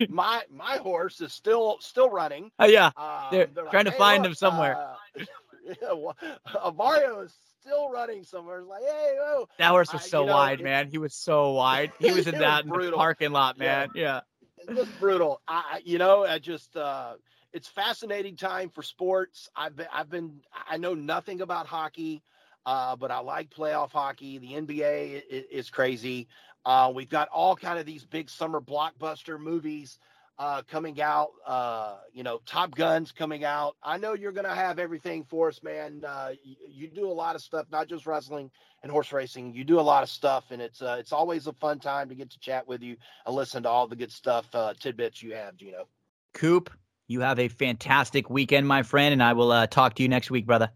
my 0.09 0.43
my 0.51 0.77
horse 0.79 1.21
is 1.21 1.33
still 1.33 1.77
still 1.81 2.09
running. 2.09 2.51
Oh 2.59 2.67
yeah, 2.67 2.91
um, 2.97 3.27
they're, 3.31 3.47
they're, 3.47 3.65
trying 3.67 3.85
like, 3.85 3.87
to 3.87 3.91
hey, 3.91 3.99
find 3.99 4.23
look, 4.23 4.31
him 4.31 4.35
somewhere. 4.35 4.77
Uh, 4.77 5.25
yeah, 5.83 5.93
well, 5.93 6.17
Avario 6.55 7.27
is 7.27 7.37
still 7.63 7.91
running 7.91 8.25
somewhere. 8.25 8.61
It's 8.61 8.69
like, 8.69 8.83
hey, 8.83 9.17
oh. 9.21 9.49
That 9.59 9.71
horse 9.71 9.93
was 9.93 10.05
so 10.05 10.25
wide, 10.25 10.61
it, 10.61 10.65
man. 10.65 10.89
He 10.89 10.99
was 10.99 11.15
so 11.15 11.53
wide. 11.53 11.93
He 11.99 12.11
was 12.11 12.27
in 12.27 12.39
that 12.39 12.67
was 12.67 12.91
parking 12.91 13.33
lot, 13.33 13.59
man. 13.59 13.91
Yeah. 13.95 14.21
yeah. 14.69 14.77
It 14.77 14.89
brutal. 15.01 15.41
I, 15.47 15.81
you 15.85 15.99
know, 15.99 16.25
I 16.25 16.39
just, 16.39 16.77
uh, 16.77 17.15
it's 17.53 17.69
fascinating 17.69 18.37
time 18.37 18.71
for 18.71 18.83
sports. 18.83 19.49
I've 19.57 19.77
been, 19.77 19.87
I've 19.93 20.11
been, 20.11 20.41
I 20.69 20.77
know 20.77 20.95
nothing 20.95 21.41
about 21.41 21.67
hockey, 21.67 22.23
uh, 22.67 22.97
but 22.97 23.11
I 23.11 23.21
like 23.21 23.51
playoff 23.51 23.91
hockey. 23.91 24.39
The 24.39 24.53
NBA 24.53 25.23
is, 25.29 25.45
is 25.51 25.71
crazy. 25.71 26.29
Uh, 26.65 26.93
we've 26.95 27.09
got 27.09 27.29
all 27.29 27.57
kind 27.57 27.79
of 27.79 27.87
these 27.87 28.05
big 28.05 28.31
summer 28.31 28.61
blockbuster 28.61 29.39
movies 29.39 29.99
uh, 30.43 30.61
coming 30.69 31.01
out. 31.01 31.31
Uh, 31.47 31.99
you 32.13 32.25
know, 32.25 32.41
Top 32.47 32.75
Guns 32.75 33.13
coming 33.13 33.45
out. 33.45 33.77
I 33.81 33.97
know 33.97 34.15
you're 34.15 34.33
going 34.33 34.47
to 34.47 34.55
have 34.55 34.81
everything 34.81 35.23
for 35.23 35.47
us, 35.47 35.63
man. 35.63 36.03
Uh, 36.05 36.31
you, 36.43 36.57
you, 36.69 36.89
do 36.89 37.07
a 37.07 37.13
lot 37.13 37.37
of 37.37 37.43
stuff, 37.43 37.67
not 37.71 37.87
just 37.87 38.07
wrestling 38.07 38.51
and 38.83 38.91
horse 38.91 39.13
racing. 39.13 39.55
You 39.55 39.63
do 39.63 39.79
a 39.79 39.81
lot 39.81 40.03
of 40.03 40.09
stuff, 40.09 40.47
and 40.51 40.61
it's 40.61 40.83
uh, 40.83 40.97
it's 40.99 41.13
always 41.13 41.47
a 41.47 41.53
fun 41.53 41.79
time 41.79 42.09
to 42.09 42.17
get 42.17 42.29
to 42.31 42.41
chat 42.41 42.67
with 42.67 42.83
you 42.83 42.97
and 43.25 43.37
listen 43.37 43.63
to 43.63 43.69
all 43.69 43.87
the 43.87 43.95
good 43.95 44.11
stuff, 44.11 44.53
uh, 44.53 44.75
tidbits 44.81 45.23
you 45.23 45.33
have, 45.35 45.57
Gino. 45.57 45.87
Coop, 46.35 46.71
you 47.07 47.21
have 47.21 47.39
a 47.39 47.47
fantastic 47.47 48.29
weekend, 48.29 48.67
my 48.67 48.83
friend, 48.83 49.13
and 49.13 49.23
I 49.23 49.35
will 49.35 49.53
uh, 49.53 49.69
talk 49.69 49.95
to 49.95 50.03
you 50.03 50.09
next 50.09 50.29
week, 50.29 50.45
brother. 50.45 50.71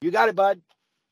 You 0.00 0.10
got 0.10 0.30
it, 0.30 0.34
bud. 0.34 0.60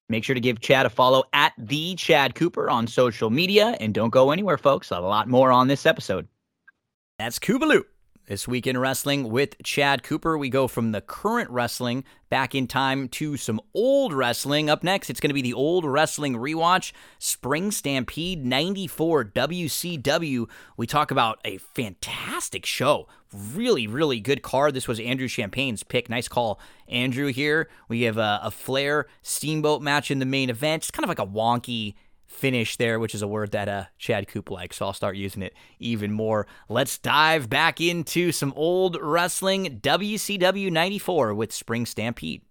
Make 0.08 0.24
sure 0.24 0.34
to 0.34 0.40
give 0.40 0.58
Chad 0.58 0.84
a 0.84 0.90
follow 0.90 1.22
at 1.32 1.52
the 1.56 1.94
Chad 1.94 2.34
Cooper 2.34 2.68
on 2.68 2.88
social 2.88 3.30
media, 3.30 3.76
and 3.78 3.94
don't 3.94 4.10
go 4.10 4.32
anywhere, 4.32 4.58
folks. 4.58 4.90
A 4.90 4.98
lot 4.98 5.28
more 5.28 5.52
on 5.52 5.68
this 5.68 5.86
episode. 5.86 6.26
That's 7.20 7.38
Kubaloo. 7.38 7.84
This 8.30 8.46
week 8.46 8.68
in 8.68 8.78
wrestling 8.78 9.28
with 9.28 9.60
Chad 9.64 10.04
Cooper, 10.04 10.38
we 10.38 10.50
go 10.50 10.68
from 10.68 10.92
the 10.92 11.00
current 11.00 11.50
wrestling 11.50 12.04
back 12.28 12.54
in 12.54 12.68
time 12.68 13.08
to 13.08 13.36
some 13.36 13.60
old 13.74 14.12
wrestling. 14.12 14.70
Up 14.70 14.84
next, 14.84 15.10
it's 15.10 15.18
going 15.18 15.30
to 15.30 15.34
be 15.34 15.42
the 15.42 15.52
old 15.52 15.84
wrestling 15.84 16.36
rewatch, 16.36 16.92
Spring 17.18 17.72
Stampede 17.72 18.46
94 18.46 19.24
WCW. 19.24 20.48
We 20.76 20.86
talk 20.86 21.10
about 21.10 21.40
a 21.44 21.58
fantastic 21.58 22.64
show. 22.64 23.08
Really, 23.52 23.88
really 23.88 24.20
good 24.20 24.42
card. 24.42 24.74
This 24.74 24.86
was 24.86 25.00
Andrew 25.00 25.26
Champagne's 25.26 25.82
pick. 25.82 26.08
Nice 26.08 26.28
call, 26.28 26.60
Andrew, 26.86 27.32
here. 27.32 27.68
We 27.88 28.02
have 28.02 28.16
a, 28.16 28.38
a 28.44 28.52
Flair 28.52 29.08
Steamboat 29.22 29.82
match 29.82 30.08
in 30.08 30.20
the 30.20 30.24
main 30.24 30.50
event. 30.50 30.84
It's 30.84 30.92
kind 30.92 31.02
of 31.04 31.08
like 31.08 31.18
a 31.18 31.26
wonky 31.26 31.94
finish 32.30 32.76
there, 32.76 32.98
which 32.98 33.14
is 33.14 33.22
a 33.22 33.28
word 33.28 33.50
that 33.50 33.68
uh, 33.68 33.84
Chad 33.98 34.28
Coop 34.28 34.50
likes. 34.50 34.76
So 34.76 34.86
I'll 34.86 34.92
start 34.92 35.16
using 35.16 35.42
it 35.42 35.54
even 35.78 36.12
more. 36.12 36.46
Let's 36.68 36.96
dive 36.96 37.50
back 37.50 37.80
into 37.80 38.32
some 38.32 38.52
old 38.56 38.96
wrestling 39.00 39.80
WCW 39.80 40.70
94 40.70 41.34
with 41.34 41.52
Spring 41.52 41.84
Stampede. 41.84 42.42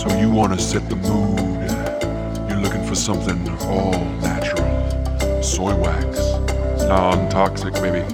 So 0.00 0.08
you 0.18 0.30
want 0.30 0.54
to 0.54 0.58
set 0.58 0.88
the 0.88 0.96
mood. 0.96 2.48
You're 2.48 2.60
looking 2.60 2.86
for 2.86 2.94
something 2.94 3.46
all 3.64 4.02
natural. 4.22 5.42
Soy 5.42 5.74
wax, 5.76 6.18
non 6.86 7.28
toxic, 7.28 7.74
maybe. 7.82 8.08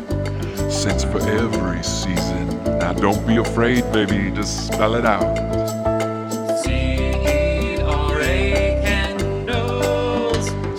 Scents 0.71 1.05
for 1.05 1.21
every 1.29 1.83
season. 1.85 2.49
Now 2.79 2.93
don't 2.95 3.25
be 3.27 3.37
afraid, 3.37 3.91
baby, 3.93 4.33
just 4.35 4.67
spell 4.67 4.97
it 4.97 5.07
out. 5.07 5.66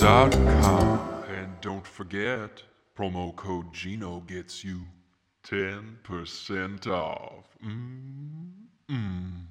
And 0.07 1.59
don't 1.59 1.85
forget, 1.85 2.63
promo 2.97 3.35
code 3.35 3.73
Gino 3.73 4.21
gets 4.21 4.63
you 4.63 4.79
10% 5.45 6.87
off. 6.87 7.43
Mm-mm. 7.61 9.41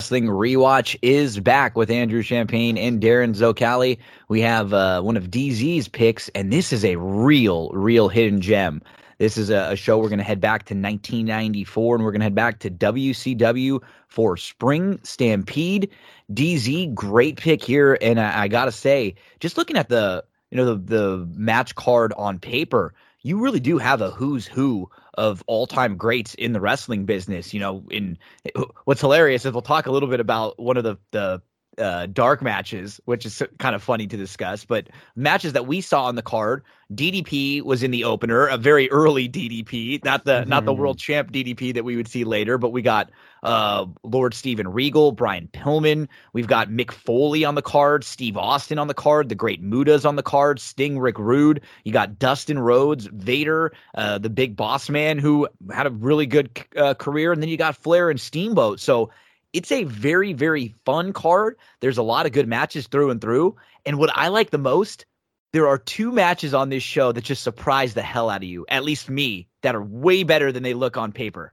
Wrestling 0.00 0.24
Rewatch 0.24 0.96
is 1.02 1.38
back 1.38 1.76
with 1.76 1.90
Andrew 1.90 2.22
Champagne 2.22 2.78
and 2.78 3.02
Darren 3.02 3.34
Zocali. 3.34 3.98
We 4.28 4.40
have 4.40 4.72
uh, 4.72 5.02
one 5.02 5.18
of 5.18 5.24
DZ's 5.24 5.88
picks, 5.88 6.30
and 6.30 6.50
this 6.50 6.72
is 6.72 6.82
a 6.82 6.96
real, 6.96 7.68
real 7.74 8.08
hidden 8.08 8.40
gem. 8.40 8.80
This 9.20 9.36
is 9.36 9.50
a, 9.50 9.72
a 9.72 9.76
show 9.76 9.98
we're 9.98 10.08
going 10.08 10.16
to 10.16 10.24
head 10.24 10.40
back 10.40 10.62
to 10.64 10.74
1994, 10.74 11.94
and 11.94 12.02
we're 12.02 12.10
going 12.10 12.20
to 12.20 12.24
head 12.24 12.34
back 12.34 12.58
to 12.60 12.70
WCW 12.70 13.82
for 14.08 14.38
Spring 14.38 14.98
Stampede. 15.02 15.90
DZ, 16.32 16.94
great 16.94 17.36
pick 17.36 17.62
here, 17.62 17.98
and 18.00 18.18
I, 18.18 18.44
I 18.44 18.48
got 18.48 18.64
to 18.64 18.72
say, 18.72 19.14
just 19.38 19.58
looking 19.58 19.76
at 19.76 19.90
the 19.90 20.24
you 20.50 20.56
know 20.56 20.74
the 20.74 20.76
the 20.76 21.28
match 21.34 21.74
card 21.74 22.14
on 22.16 22.38
paper, 22.38 22.94
you 23.20 23.38
really 23.38 23.60
do 23.60 23.76
have 23.76 24.00
a 24.00 24.10
who's 24.10 24.46
who 24.46 24.88
of 25.18 25.44
all 25.46 25.66
time 25.66 25.98
greats 25.98 26.32
in 26.36 26.54
the 26.54 26.60
wrestling 26.60 27.04
business. 27.04 27.52
You 27.52 27.60
know, 27.60 27.84
in 27.90 28.16
what's 28.86 29.02
hilarious 29.02 29.44
is 29.44 29.52
we'll 29.52 29.60
talk 29.60 29.84
a 29.84 29.92
little 29.92 30.08
bit 30.08 30.20
about 30.20 30.58
one 30.58 30.78
of 30.78 30.84
the 30.84 30.96
the 31.10 31.42
uh, 31.78 32.06
dark 32.06 32.42
matches, 32.42 33.00
which 33.04 33.24
is 33.24 33.42
kind 33.58 33.74
of 33.74 33.82
funny 33.82 34.06
to 34.06 34.16
discuss. 34.16 34.64
But 34.64 34.88
matches 35.16 35.52
that 35.54 35.66
we 35.66 35.80
saw 35.80 36.04
on 36.04 36.14
the 36.14 36.22
card, 36.22 36.62
DDP 36.92 37.62
was 37.62 37.82
in 37.82 37.90
the 37.90 38.04
opener, 38.04 38.46
a 38.46 38.56
very 38.56 38.90
early 38.90 39.28
DDP, 39.28 40.04
not 40.04 40.24
the 40.24 40.40
mm-hmm. 40.40 40.50
not 40.50 40.64
the 40.64 40.74
world 40.74 40.96
mm-hmm. 40.96 41.12
champ 41.12 41.32
DDP 41.32 41.74
that 41.74 41.84
we 41.84 41.96
would 41.96 42.08
see 42.08 42.24
later. 42.24 42.58
But 42.58 42.70
we 42.70 42.82
got 42.82 43.10
uh, 43.42 43.86
Lord 44.02 44.34
Steven 44.34 44.68
Regal, 44.68 45.12
Brian 45.12 45.48
Pillman. 45.52 46.08
We've 46.32 46.48
got 46.48 46.68
Mick 46.68 46.90
Foley 46.90 47.44
on 47.44 47.54
the 47.54 47.62
card, 47.62 48.04
Steve 48.04 48.36
Austin 48.36 48.78
on 48.78 48.88
the 48.88 48.94
card, 48.94 49.28
the 49.28 49.34
Great 49.34 49.62
Mutas 49.62 50.04
on 50.04 50.16
the 50.16 50.22
card, 50.22 50.58
Sting, 50.58 50.98
Rick 50.98 51.18
Rude. 51.18 51.60
You 51.84 51.92
got 51.92 52.18
Dustin 52.18 52.58
Rhodes, 52.58 53.06
Vader, 53.06 53.72
uh, 53.94 54.18
the 54.18 54.30
Big 54.30 54.56
Boss 54.56 54.90
Man, 54.90 55.18
who 55.18 55.48
had 55.72 55.86
a 55.86 55.90
really 55.90 56.26
good 56.26 56.50
uh, 56.76 56.94
career, 56.94 57.32
and 57.32 57.40
then 57.40 57.48
you 57.48 57.56
got 57.56 57.76
Flair 57.76 58.10
and 58.10 58.20
Steamboat. 58.20 58.80
So 58.80 59.10
it's 59.52 59.72
a 59.72 59.84
very, 59.84 60.32
very 60.32 60.74
fun 60.84 61.12
card. 61.12 61.56
There's 61.80 61.98
a 61.98 62.02
lot 62.02 62.26
of 62.26 62.32
good 62.32 62.48
matches 62.48 62.86
through 62.86 63.10
and 63.10 63.20
through. 63.20 63.56
And 63.84 63.98
what 63.98 64.10
I 64.14 64.28
like 64.28 64.50
the 64.50 64.58
most, 64.58 65.06
there 65.52 65.66
are 65.66 65.78
two 65.78 66.12
matches 66.12 66.54
on 66.54 66.68
this 66.68 66.82
show 66.82 67.12
that 67.12 67.24
just 67.24 67.42
surprise 67.42 67.94
the 67.94 68.02
hell 68.02 68.30
out 68.30 68.42
of 68.42 68.48
you, 68.48 68.66
at 68.68 68.84
least 68.84 69.10
me, 69.10 69.48
that 69.62 69.74
are 69.74 69.82
way 69.82 70.22
better 70.22 70.52
than 70.52 70.62
they 70.62 70.74
look 70.74 70.96
on 70.96 71.12
paper. 71.12 71.52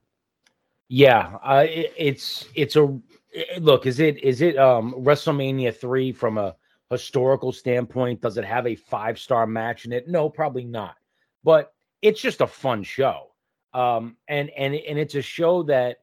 Yeah, 0.90 1.38
uh, 1.44 1.66
it, 1.68 1.94
it's 1.98 2.46
it's 2.56 2.76
a 2.78 2.98
it, 3.34 3.62
look. 3.62 3.86
Is 3.86 4.00
it 4.00 4.24
is 4.24 4.42
it 4.42 4.58
um 4.58 4.94
WrestleMania 4.94 5.76
three 5.76 6.14
from 6.14 6.38
a 6.38 6.56
historical 6.90 7.52
standpoint? 7.52 8.22
Does 8.22 8.38
it 8.38 8.46
have 8.46 8.66
a 8.68 8.76
five 8.76 9.20
star 9.20 9.46
match 9.46 9.86
in 9.86 9.92
it? 9.92 10.08
No, 10.08 10.30
probably 10.30 10.64
not. 10.64 10.96
But 11.44 11.74
it's 12.02 12.22
just 12.22 12.40
a 12.42 12.48
fun 12.48 12.84
show. 12.84 13.32
Um, 13.74 14.16
and 14.30 14.50
and 14.52 14.76
and 14.76 14.98
it's 14.98 15.16
a 15.16 15.22
show 15.22 15.64
that 15.64 15.98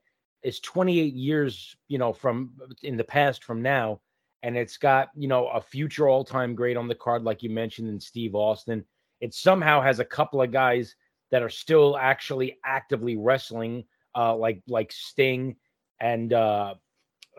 is 0.45 0.61
28 0.61 1.15
years, 1.15 1.77
you 1.89 1.99
know, 1.99 2.13
from 2.13 2.53
in 2.83 2.97
the 2.97 3.05
past 3.05 3.43
from 3.43 3.63
now, 3.63 4.01
and 4.43 4.57
it's 4.57 4.77
got 4.77 5.11
you 5.17 5.27
know 5.27 5.49
a 5.49 5.61
future 5.61 6.09
all-time 6.09 6.55
great 6.55 6.77
on 6.77 6.87
the 6.87 6.95
card, 6.95 7.25
like 7.25 7.43
you 7.43 7.51
mentioned, 7.51 7.89
in 7.89 7.99
Steve 7.99 8.35
Austin. 8.35 8.85
It 9.21 9.35
somehow 9.35 9.81
has 9.81 10.01
a 10.01 10.05
couple 10.05 10.43
of 10.43 10.53
guys 10.53 10.95
that 11.31 11.43
are 11.43 11.49
still 11.49 11.97
actually 11.97 12.59
actively 12.65 13.17
wrestling, 13.17 13.85
uh, 14.15 14.37
like 14.37 14.63
like 14.69 14.93
Sting 14.93 15.57
and 16.01 16.33
uh, 16.33 16.75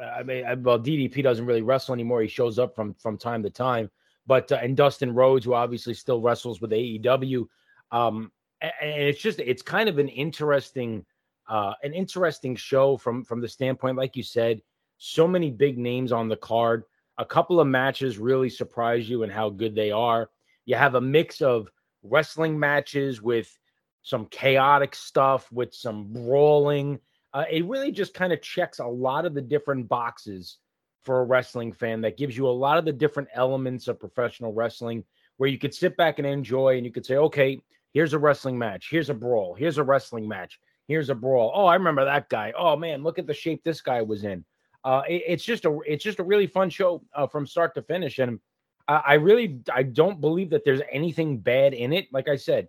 I 0.02 0.24
mean, 0.24 0.44
well, 0.64 0.80
DDP 0.80 1.24
doesn't 1.24 1.46
really 1.46 1.62
wrestle 1.62 1.94
anymore. 1.94 2.22
He 2.22 2.28
shows 2.28 2.60
up 2.60 2.76
from 2.76 2.94
from 2.96 3.18
time 3.18 3.44
to 3.44 3.50
time, 3.50 3.90
but 4.26 4.52
uh, 4.52 4.60
and 4.62 4.76
Dustin 4.76 5.14
Rhodes, 5.14 5.46
who 5.46 5.54
obviously 5.54 5.94
still 5.94 6.22
wrestles 6.22 6.62
with 6.62 6.72
AEW, 6.72 7.48
um, 7.92 8.32
and 8.62 8.72
it's 8.82 9.22
just 9.22 9.40
it's 9.40 9.62
kind 9.62 9.90
of 9.90 10.00
an 10.00 10.10
interesting 10.10 11.06
uh, 11.48 11.74
an 11.84 11.94
interesting 11.94 12.56
show 12.56 12.98
from 12.98 13.24
from 13.24 13.42
the 13.42 13.48
standpoint, 13.48 13.98
like 13.98 14.16
you 14.16 14.24
said, 14.24 14.62
so 14.98 15.28
many 15.28 15.52
big 15.52 15.78
names 15.78 16.12
on 16.12 16.28
the 16.28 16.38
card. 16.38 16.84
A 17.18 17.26
couple 17.26 17.60
of 17.60 17.68
matches 17.68 18.18
really 18.18 18.50
surprise 18.50 19.10
you 19.10 19.24
and 19.24 19.32
how 19.32 19.50
good 19.50 19.76
they 19.76 19.92
are. 19.92 20.30
You 20.66 20.76
have 20.76 20.96
a 20.96 21.02
mix 21.02 21.42
of 21.42 21.70
wrestling 22.04 22.60
matches 22.60 23.22
with 23.22 23.58
some 24.02 24.26
chaotic 24.28 24.96
stuff, 24.96 25.52
with 25.52 25.74
some 25.74 26.12
brawling. 26.12 27.00
Uh, 27.34 27.46
it 27.50 27.66
really 27.66 27.92
just 27.92 28.14
kind 28.14 28.32
of 28.32 28.42
checks 28.42 28.80
a 28.80 28.86
lot 28.86 29.26
of 29.26 29.34
the 29.34 29.42
different 29.42 29.88
boxes 29.88 30.58
for 31.04 31.22
a 31.22 31.26
wrestling 31.26 31.72
fan 31.72 32.02
that 32.02 32.18
gives 32.18 32.36
you 32.36 32.48
a 32.48 32.50
lot 32.50 32.78
of 32.78 32.86
the 32.86 32.92
different 32.92 33.30
elements 33.34 33.88
of 33.88 34.00
professional 34.00 34.54
wrestling 34.54 35.04
where 35.38 35.50
you 35.50 35.58
could 35.58 35.74
sit 35.74 35.96
back 35.98 36.18
and 36.18 36.28
enjoy 36.28 36.78
and 36.78 36.86
you 36.86 36.92
could 36.92 37.06
say, 37.06 37.16
okay, 37.16 37.62
here's 37.94 38.14
a 38.14 38.20
wrestling 38.20 38.58
match, 38.58 38.90
here's 38.90 39.10
a 39.10 39.14
brawl, 39.14 39.54
here's 39.54 39.78
a 39.78 39.84
wrestling 39.84 40.28
match, 40.28 40.60
here's 40.88 41.10
a 41.10 41.16
brawl. 41.16 41.52
Oh, 41.54 41.66
I 41.66 41.76
remember 41.76 42.06
that 42.06 42.30
guy. 42.30 42.54
Oh 42.58 42.76
man, 42.76 43.04
look 43.04 43.20
at 43.20 43.28
the 43.28 43.34
shape 43.34 43.64
this 43.64 43.82
guy 43.82 44.02
was 44.02 44.24
in. 44.24 44.46
Uh, 44.84 45.02
it, 45.08 45.24
it's 45.28 45.44
just 45.44 45.66
a 45.66 45.80
it's 45.86 46.04
just 46.04 46.20
a 46.20 46.24
really 46.24 46.48
fun 46.48 46.70
show 46.70 47.04
uh, 47.14 47.28
from 47.28 47.48
start 47.48 47.74
to 47.76 47.82
finish, 47.82 48.20
and 48.20 48.40
I, 48.88 49.02
I 49.06 49.14
really 49.16 49.60
I 49.74 49.84
don't 49.84 50.22
believe 50.22 50.50
that 50.52 50.64
there's 50.64 50.82
anything 50.92 51.38
bad 51.38 51.74
in 51.74 51.94
it. 51.94 52.08
Like 52.12 52.28
I 52.28 52.36
said, 52.36 52.68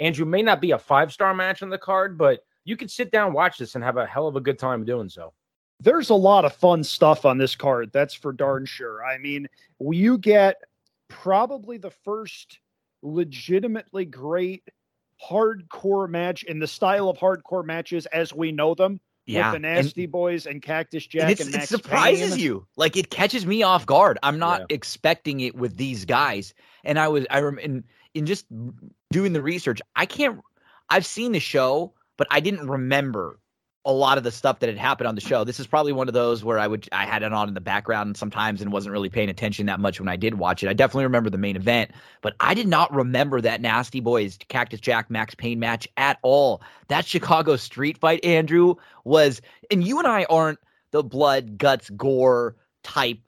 Andrew 0.00 0.26
may 0.26 0.42
not 0.42 0.60
be 0.60 0.72
a 0.72 0.78
five 0.78 1.12
star 1.12 1.34
match 1.34 1.62
on 1.62 1.70
the 1.70 1.78
card, 1.78 2.16
but 2.16 2.40
you 2.64 2.76
could 2.76 2.90
sit 2.90 3.10
down, 3.10 3.32
watch 3.32 3.58
this, 3.58 3.74
and 3.74 3.84
have 3.84 3.96
a 3.96 4.06
hell 4.06 4.26
of 4.26 4.36
a 4.36 4.40
good 4.40 4.58
time 4.58 4.84
doing 4.84 5.08
so. 5.08 5.32
There's 5.80 6.10
a 6.10 6.14
lot 6.14 6.44
of 6.44 6.54
fun 6.54 6.82
stuff 6.82 7.24
on 7.24 7.38
this 7.38 7.54
card. 7.54 7.90
That's 7.92 8.14
for 8.14 8.32
darn 8.32 8.66
sure. 8.66 9.04
I 9.04 9.18
mean, 9.18 9.46
you 9.78 10.18
get 10.18 10.56
probably 11.08 11.78
the 11.78 11.90
first 11.90 12.58
legitimately 13.02 14.06
great 14.06 14.64
hardcore 15.30 16.08
match 16.08 16.42
in 16.44 16.58
the 16.58 16.66
style 16.66 17.08
of 17.08 17.18
hardcore 17.18 17.64
matches 17.64 18.06
as 18.06 18.32
we 18.32 18.52
know 18.52 18.74
them. 18.74 19.00
Yeah, 19.26 19.52
with 19.52 19.56
the 19.56 19.68
Nasty 19.68 20.04
and, 20.04 20.12
Boys 20.12 20.46
and 20.46 20.62
Cactus 20.62 21.06
Jack 21.06 21.38
and, 21.38 21.54
and, 21.54 21.62
it 21.62 21.68
surprises 21.68 22.30
Payne. 22.36 22.38
you. 22.40 22.66
Like 22.76 22.96
it 22.96 23.10
catches 23.10 23.44
me 23.44 23.62
off 23.62 23.84
guard. 23.84 24.18
I'm 24.22 24.38
not 24.38 24.60
Yeah. 24.60 24.66
expecting 24.70 25.40
it 25.40 25.54
with 25.54 25.76
these 25.76 26.06
guys. 26.06 26.54
And 26.82 26.98
I 26.98 27.08
was 27.08 27.26
I 27.30 27.40
rem 27.40 27.58
in 27.58 27.84
in 28.14 28.24
just 28.24 28.46
doing 29.12 29.34
the 29.34 29.42
research. 29.42 29.82
I 29.94 30.06
can't. 30.06 30.40
I've 30.88 31.04
seen 31.04 31.32
the 31.32 31.40
show, 31.40 31.92
but 32.16 32.26
I 32.30 32.40
didn't 32.40 32.68
remember 32.68 33.38
a 33.84 33.92
lot 33.92 34.18
of 34.18 34.24
the 34.24 34.30
stuff 34.30 34.58
that 34.58 34.68
had 34.68 34.76
happened 34.78 35.06
on 35.06 35.14
the 35.14 35.20
show. 35.20 35.44
This 35.44 35.60
is 35.60 35.66
probably 35.66 35.92
one 35.92 36.08
of 36.08 36.14
those 36.14 36.44
where 36.44 36.58
I 36.58 36.66
would 36.66 36.88
I 36.92 37.06
had 37.06 37.22
it 37.22 37.32
on 37.32 37.48
in 37.48 37.54
the 37.54 37.60
background 37.60 38.16
sometimes 38.16 38.60
and 38.60 38.72
wasn't 38.72 38.92
really 38.92 39.08
paying 39.08 39.30
attention 39.30 39.66
that 39.66 39.80
much 39.80 40.00
when 40.00 40.08
I 40.08 40.16
did 40.16 40.34
watch 40.34 40.62
it. 40.62 40.68
I 40.68 40.72
definitely 40.72 41.04
remember 41.04 41.30
the 41.30 41.38
main 41.38 41.56
event, 41.56 41.92
but 42.20 42.34
I 42.40 42.54
did 42.54 42.68
not 42.68 42.92
remember 42.92 43.40
that 43.40 43.60
Nasty 43.60 44.00
Boys 44.00 44.38
Cactus 44.48 44.80
Jack 44.80 45.10
Maxx 45.10 45.34
Payne 45.34 45.58
match 45.58 45.88
at 45.96 46.18
all. 46.22 46.60
That 46.88 47.06
Chicago 47.06 47.56
street 47.56 47.98
fight, 47.98 48.24
Andrew, 48.24 48.74
was 49.04 49.40
and 49.70 49.86
you 49.86 49.98
and 49.98 50.06
I 50.06 50.24
aren't 50.24 50.58
the 50.90 51.02
blood, 51.02 51.58
guts, 51.58 51.90
gore 51.90 52.56
type 52.82 53.27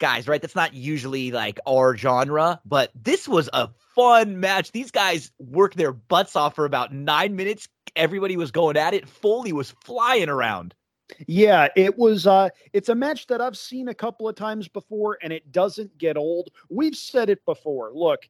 guys, 0.00 0.26
right? 0.26 0.42
That's 0.42 0.56
not 0.56 0.74
usually 0.74 1.30
like 1.30 1.60
our 1.68 1.96
genre, 1.96 2.60
but 2.64 2.90
this 3.00 3.28
was 3.28 3.48
a 3.52 3.68
fun 3.94 4.40
match. 4.40 4.72
These 4.72 4.90
guys 4.90 5.30
worked 5.38 5.76
their 5.76 5.92
butts 5.92 6.34
off 6.34 6.56
for 6.56 6.64
about 6.64 6.92
nine 6.92 7.36
minutes. 7.36 7.68
Everybody 7.94 8.36
was 8.36 8.50
going 8.50 8.76
at 8.76 8.94
it. 8.94 9.08
Foley 9.08 9.52
was 9.52 9.70
flying 9.84 10.28
around. 10.28 10.74
Yeah, 11.26 11.68
it 11.76 11.98
was 11.98 12.26
uh 12.26 12.50
it's 12.72 12.88
a 12.88 12.94
match 12.94 13.26
that 13.28 13.40
I've 13.40 13.56
seen 13.56 13.88
a 13.88 13.94
couple 13.94 14.28
of 14.28 14.36
times 14.36 14.68
before 14.68 15.18
and 15.22 15.32
it 15.32 15.50
doesn't 15.52 15.96
get 15.98 16.16
old. 16.16 16.50
We've 16.68 16.94
said 16.94 17.30
it 17.30 17.44
before. 17.44 17.90
Look, 17.92 18.28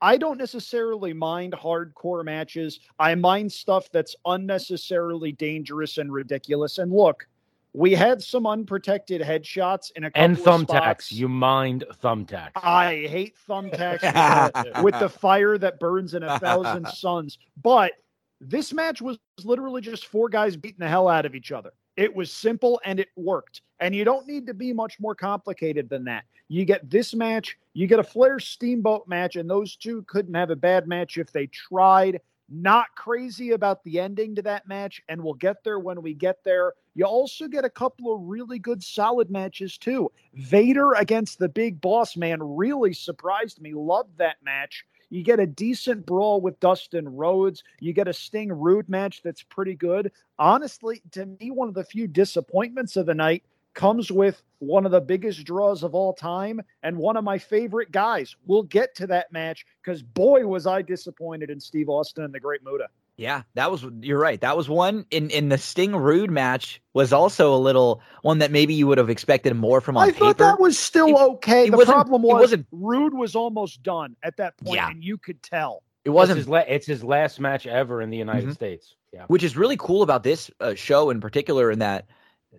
I 0.00 0.16
don't 0.16 0.38
necessarily 0.38 1.12
mind 1.12 1.52
hardcore 1.52 2.24
matches. 2.24 2.80
I 2.98 3.14
mind 3.14 3.52
stuff 3.52 3.88
that's 3.92 4.16
unnecessarily 4.24 5.32
dangerous 5.32 5.98
and 5.98 6.12
ridiculous. 6.12 6.78
And 6.78 6.90
look, 6.90 7.28
we 7.74 7.92
had 7.92 8.22
some 8.22 8.46
unprotected 8.46 9.20
headshots 9.22 9.90
in 9.96 10.04
a 10.04 10.10
couple 10.10 10.22
And 10.24 10.36
thumbtacks. 10.36 11.10
You 11.10 11.28
mind 11.28 11.84
thumbtacks. 12.02 12.50
I 12.56 13.06
hate 13.08 13.34
thumbtacks 13.48 14.02
with 14.64 14.74
the- 14.74 14.82
with 14.82 14.98
the 14.98 15.08
fire 15.08 15.56
that 15.58 15.80
burns 15.80 16.14
in 16.14 16.22
a 16.22 16.38
thousand 16.38 16.86
suns. 16.94 17.38
But 17.62 17.92
this 18.40 18.72
match 18.72 19.00
was 19.00 19.18
literally 19.44 19.80
just 19.80 20.06
four 20.06 20.28
guys 20.28 20.56
beating 20.56 20.80
the 20.80 20.88
hell 20.88 21.08
out 21.08 21.24
of 21.24 21.34
each 21.34 21.52
other. 21.52 21.70
It 21.96 22.14
was 22.14 22.30
simple 22.32 22.80
and 22.84 22.98
it 22.98 23.08
worked. 23.16 23.62
And 23.80 23.94
you 23.94 24.04
don't 24.04 24.26
need 24.26 24.46
to 24.46 24.54
be 24.54 24.72
much 24.72 24.98
more 25.00 25.14
complicated 25.14 25.88
than 25.88 26.04
that. 26.04 26.24
You 26.48 26.64
get 26.64 26.88
this 26.90 27.14
match, 27.14 27.56
you 27.74 27.86
get 27.86 27.98
a 27.98 28.04
Flair 28.04 28.38
Steamboat 28.38 29.08
match, 29.08 29.36
and 29.36 29.48
those 29.48 29.76
two 29.76 30.02
couldn't 30.02 30.34
have 30.34 30.50
a 30.50 30.56
bad 30.56 30.86
match 30.86 31.16
if 31.18 31.32
they 31.32 31.46
tried. 31.46 32.20
Not 32.54 32.88
crazy 32.96 33.52
about 33.52 33.82
the 33.82 33.98
ending 33.98 34.34
to 34.34 34.42
that 34.42 34.68
match, 34.68 35.00
and 35.08 35.22
we'll 35.22 35.32
get 35.32 35.64
there 35.64 35.78
when 35.78 36.02
we 36.02 36.12
get 36.12 36.44
there. 36.44 36.74
You 36.94 37.06
also 37.06 37.48
get 37.48 37.64
a 37.64 37.70
couple 37.70 38.14
of 38.14 38.20
really 38.24 38.58
good, 38.58 38.82
solid 38.82 39.30
matches, 39.30 39.78
too. 39.78 40.12
Vader 40.34 40.92
against 40.92 41.38
the 41.38 41.48
big 41.48 41.80
boss 41.80 42.14
man 42.14 42.42
really 42.42 42.92
surprised 42.92 43.62
me. 43.62 43.72
Loved 43.72 44.18
that 44.18 44.36
match. 44.44 44.84
You 45.08 45.22
get 45.22 45.40
a 45.40 45.46
decent 45.46 46.04
brawl 46.04 46.42
with 46.42 46.60
Dustin 46.60 47.08
Rhodes. 47.08 47.64
You 47.80 47.94
get 47.94 48.08
a 48.08 48.12
Sting 48.12 48.52
Rude 48.52 48.88
match 48.88 49.22
that's 49.22 49.42
pretty 49.42 49.74
good. 49.74 50.12
Honestly, 50.38 51.00
to 51.12 51.24
me, 51.24 51.50
one 51.50 51.68
of 51.68 51.74
the 51.74 51.84
few 51.84 52.06
disappointments 52.06 52.96
of 52.96 53.06
the 53.06 53.14
night 53.14 53.44
comes 53.74 54.10
with 54.12 54.42
one 54.58 54.84
of 54.86 54.92
the 54.92 55.00
biggest 55.00 55.44
draws 55.44 55.82
of 55.82 55.94
all 55.94 56.12
time 56.12 56.60
and 56.82 56.96
one 56.96 57.16
of 57.16 57.24
my 57.24 57.38
favorite 57.38 57.90
guys. 57.90 58.36
We'll 58.46 58.62
get 58.64 58.94
to 58.96 59.06
that 59.08 59.32
match 59.32 59.64
because 59.82 60.02
boy 60.02 60.46
was 60.46 60.66
I 60.66 60.82
disappointed 60.82 61.50
in 61.50 61.58
Steve 61.60 61.88
Austin 61.88 62.24
and 62.24 62.32
the 62.34 62.40
Great 62.40 62.62
Muta. 62.64 62.88
Yeah, 63.16 63.42
that 63.54 63.70
was 63.70 63.84
you're 64.00 64.18
right. 64.18 64.40
That 64.40 64.56
was 64.56 64.68
one 64.68 65.04
in 65.10 65.28
in 65.30 65.48
the 65.50 65.58
Sting 65.58 65.94
Rude 65.94 66.30
match 66.30 66.80
was 66.94 67.12
also 67.12 67.54
a 67.54 67.58
little 67.58 68.00
one 68.22 68.38
that 68.38 68.50
maybe 68.50 68.72
you 68.74 68.86
would 68.86 68.98
have 68.98 69.10
expected 69.10 69.54
more 69.54 69.80
from 69.82 69.96
on 69.98 70.08
I 70.08 70.12
paper. 70.12 70.18
thought 70.26 70.38
that 70.38 70.60
was 70.60 70.78
still 70.78 71.08
It- 71.08 71.14
okay. 71.34 71.66
it 71.66 71.70
the 71.72 71.76
wasn't- 71.76 71.94
problem 71.94 72.22
it 72.24 72.28
was 72.28 72.40
wasn't- 72.40 72.66
Rude 72.72 73.12
was 73.14 73.36
almost 73.36 73.82
done 73.82 74.16
at 74.22 74.38
that 74.38 74.56
point, 74.56 74.76
Yeah. 74.76 74.88
and 74.90 75.04
you 75.04 75.18
could 75.18 75.42
tell. 75.42 75.82
it 76.04 76.10
wasn't 76.10 76.36
his, 76.38 76.48
la- 76.48 76.64
it's 76.66 76.86
his 76.86 77.04
last 77.04 77.38
match 77.38 77.64
ever 77.66 78.02
in 78.02 78.10
the 78.10 78.16
United 78.16 78.48
Mhm. 78.48 78.54
States. 78.54 78.94
Yeah. 79.12 79.26
which 79.28 79.44
is 79.44 79.58
really 79.58 79.76
cool 79.76 80.02
about 80.02 80.22
this 80.22 80.50
uh, 80.58 80.74
show 80.74 81.10
in 81.10 81.20
particular 81.20 81.70
in 81.70 81.80
that 81.80 82.06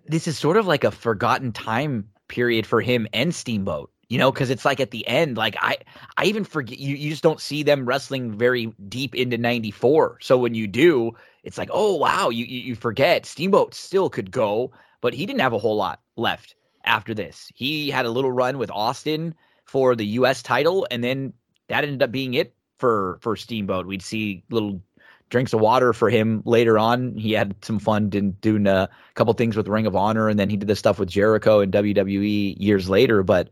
this 0.06 0.26
is 0.26 0.38
sort 0.38 0.56
of 0.56 0.66
like 0.66 0.84
a 0.84 0.90
forgotten 0.90 1.52
time 1.52 2.08
period 2.28 2.66
for 2.66 2.80
him 2.80 3.06
and 3.12 3.34
steamboat 3.34 3.90
you 4.08 4.18
know 4.18 4.30
because 4.32 4.50
it's 4.50 4.64
like 4.64 4.80
at 4.80 4.90
the 4.90 5.06
end 5.06 5.36
like 5.36 5.56
i 5.60 5.76
i 6.16 6.24
even 6.24 6.44
forget 6.44 6.78
you, 6.78 6.96
you 6.96 7.10
just 7.10 7.22
don't 7.22 7.40
see 7.40 7.62
them 7.62 7.84
wrestling 7.84 8.32
very 8.32 8.66
deep 8.88 9.14
into 9.14 9.36
94 9.36 10.18
so 10.20 10.38
when 10.38 10.54
you 10.54 10.66
do 10.66 11.12
it's 11.42 11.58
like 11.58 11.68
oh 11.72 11.94
wow 11.94 12.28
you 12.30 12.44
you, 12.44 12.74
forget. 12.74 13.26
Steamboat 13.26 13.74
still 13.74 14.08
could 14.08 14.30
go 14.30 14.72
but 15.00 15.14
he 15.14 15.26
didn't 15.26 15.40
have 15.40 15.52
a 15.52 15.58
whole 15.58 15.76
lot 15.76 16.00
left 16.16 16.54
after 16.86 17.12
this. 17.12 17.50
He 17.54 17.90
had 17.90 18.06
a 18.06 18.10
little 18.10 18.32
run 18.32 18.58
with 18.58 18.70
austin 18.70 19.34
for 19.64 19.94
the 19.94 20.06
us 20.06 20.42
title 20.42 20.86
and 20.90 21.04
then 21.04 21.32
that 21.68 21.84
ended 21.84 22.02
up 22.02 22.10
being 22.10 22.34
it 22.34 22.54
for 22.78 23.18
for 23.20 23.36
steamboat. 23.36 23.86
We'd 23.86 24.02
see 24.02 24.44
little 24.50 24.80
drinks 25.30 25.52
of 25.52 25.60
water 25.60 25.92
for 25.92 26.10
him 26.10 26.42
later 26.44 26.78
on. 26.78 27.16
He 27.16 27.32
had 27.32 27.54
some 27.62 27.78
fun 27.78 28.10
in 28.12 28.32
doing 28.32 28.66
a 28.66 28.74
uh, 28.74 28.86
couple 29.14 29.32
things 29.34 29.56
with 29.56 29.68
Ring 29.68 29.86
of 29.86 29.96
Honor, 29.96 30.28
and 30.28 30.38
then 30.38 30.50
he 30.50 30.56
did 30.56 30.68
the 30.68 30.76
stuff 30.76 30.98
with 30.98 31.08
Jericho 31.08 31.60
and 31.60 31.72
WWE 31.72 32.56
years 32.58 32.88
later. 32.88 33.22
But 33.22 33.48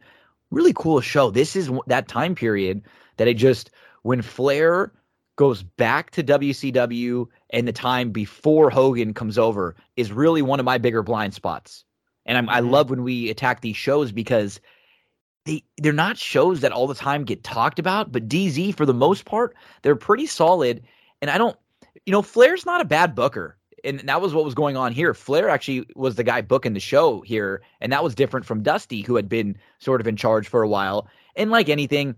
really 0.50 0.72
cool 0.72 1.00
show. 1.00 1.30
This 1.30 1.56
is 1.56 1.70
that 1.86 2.08
time 2.08 2.34
period 2.34 2.82
that 3.16 3.28
it 3.28 3.34
just 3.34 3.70
when 4.02 4.22
Flair 4.22 4.92
goes 5.36 5.62
back 5.62 6.10
to 6.10 6.22
WCW 6.22 7.26
and 7.50 7.66
the 7.66 7.72
time 7.72 8.10
before 8.10 8.70
Hogan 8.70 9.14
comes 9.14 9.38
over 9.38 9.74
is 9.96 10.12
really 10.12 10.42
one 10.42 10.60
of 10.60 10.66
my 10.66 10.78
bigger 10.78 11.02
blind 11.02 11.34
spots. 11.34 11.84
And 12.26 12.38
I'm, 12.38 12.48
I 12.48 12.60
mm-hmm. 12.60 12.70
love 12.70 12.90
when 12.90 13.02
we 13.02 13.30
attack 13.30 13.60
these 13.60 13.76
shows 13.76 14.12
because 14.12 14.60
they 15.44 15.64
they're 15.78 15.92
not 15.92 16.16
shows 16.18 16.60
that 16.60 16.70
all 16.70 16.86
the 16.86 16.94
time 16.94 17.24
get 17.24 17.42
talked 17.42 17.78
about, 17.78 18.12
but 18.12 18.28
DZ 18.28 18.76
for 18.76 18.86
the 18.86 18.94
most 18.94 19.24
part 19.24 19.56
they're 19.82 19.96
pretty 19.96 20.26
solid. 20.26 20.82
And 21.22 21.30
I 21.30 21.38
don't, 21.38 21.56
you 22.04 22.12
know, 22.12 22.20
Flair's 22.20 22.66
not 22.66 22.82
a 22.82 22.84
bad 22.84 23.14
booker. 23.14 23.56
And 23.84 24.00
that 24.00 24.20
was 24.20 24.34
what 24.34 24.44
was 24.44 24.54
going 24.54 24.76
on 24.76 24.92
here. 24.92 25.14
Flair 25.14 25.48
actually 25.48 25.86
was 25.96 26.16
the 26.16 26.24
guy 26.24 26.40
booking 26.40 26.74
the 26.74 26.80
show 26.80 27.20
here. 27.22 27.62
And 27.80 27.92
that 27.92 28.04
was 28.04 28.14
different 28.14 28.44
from 28.44 28.62
Dusty, 28.62 29.00
who 29.00 29.16
had 29.16 29.28
been 29.28 29.56
sort 29.78 30.00
of 30.00 30.06
in 30.06 30.16
charge 30.16 30.46
for 30.46 30.62
a 30.62 30.68
while. 30.68 31.08
And 31.34 31.50
like 31.50 31.68
anything, 31.68 32.14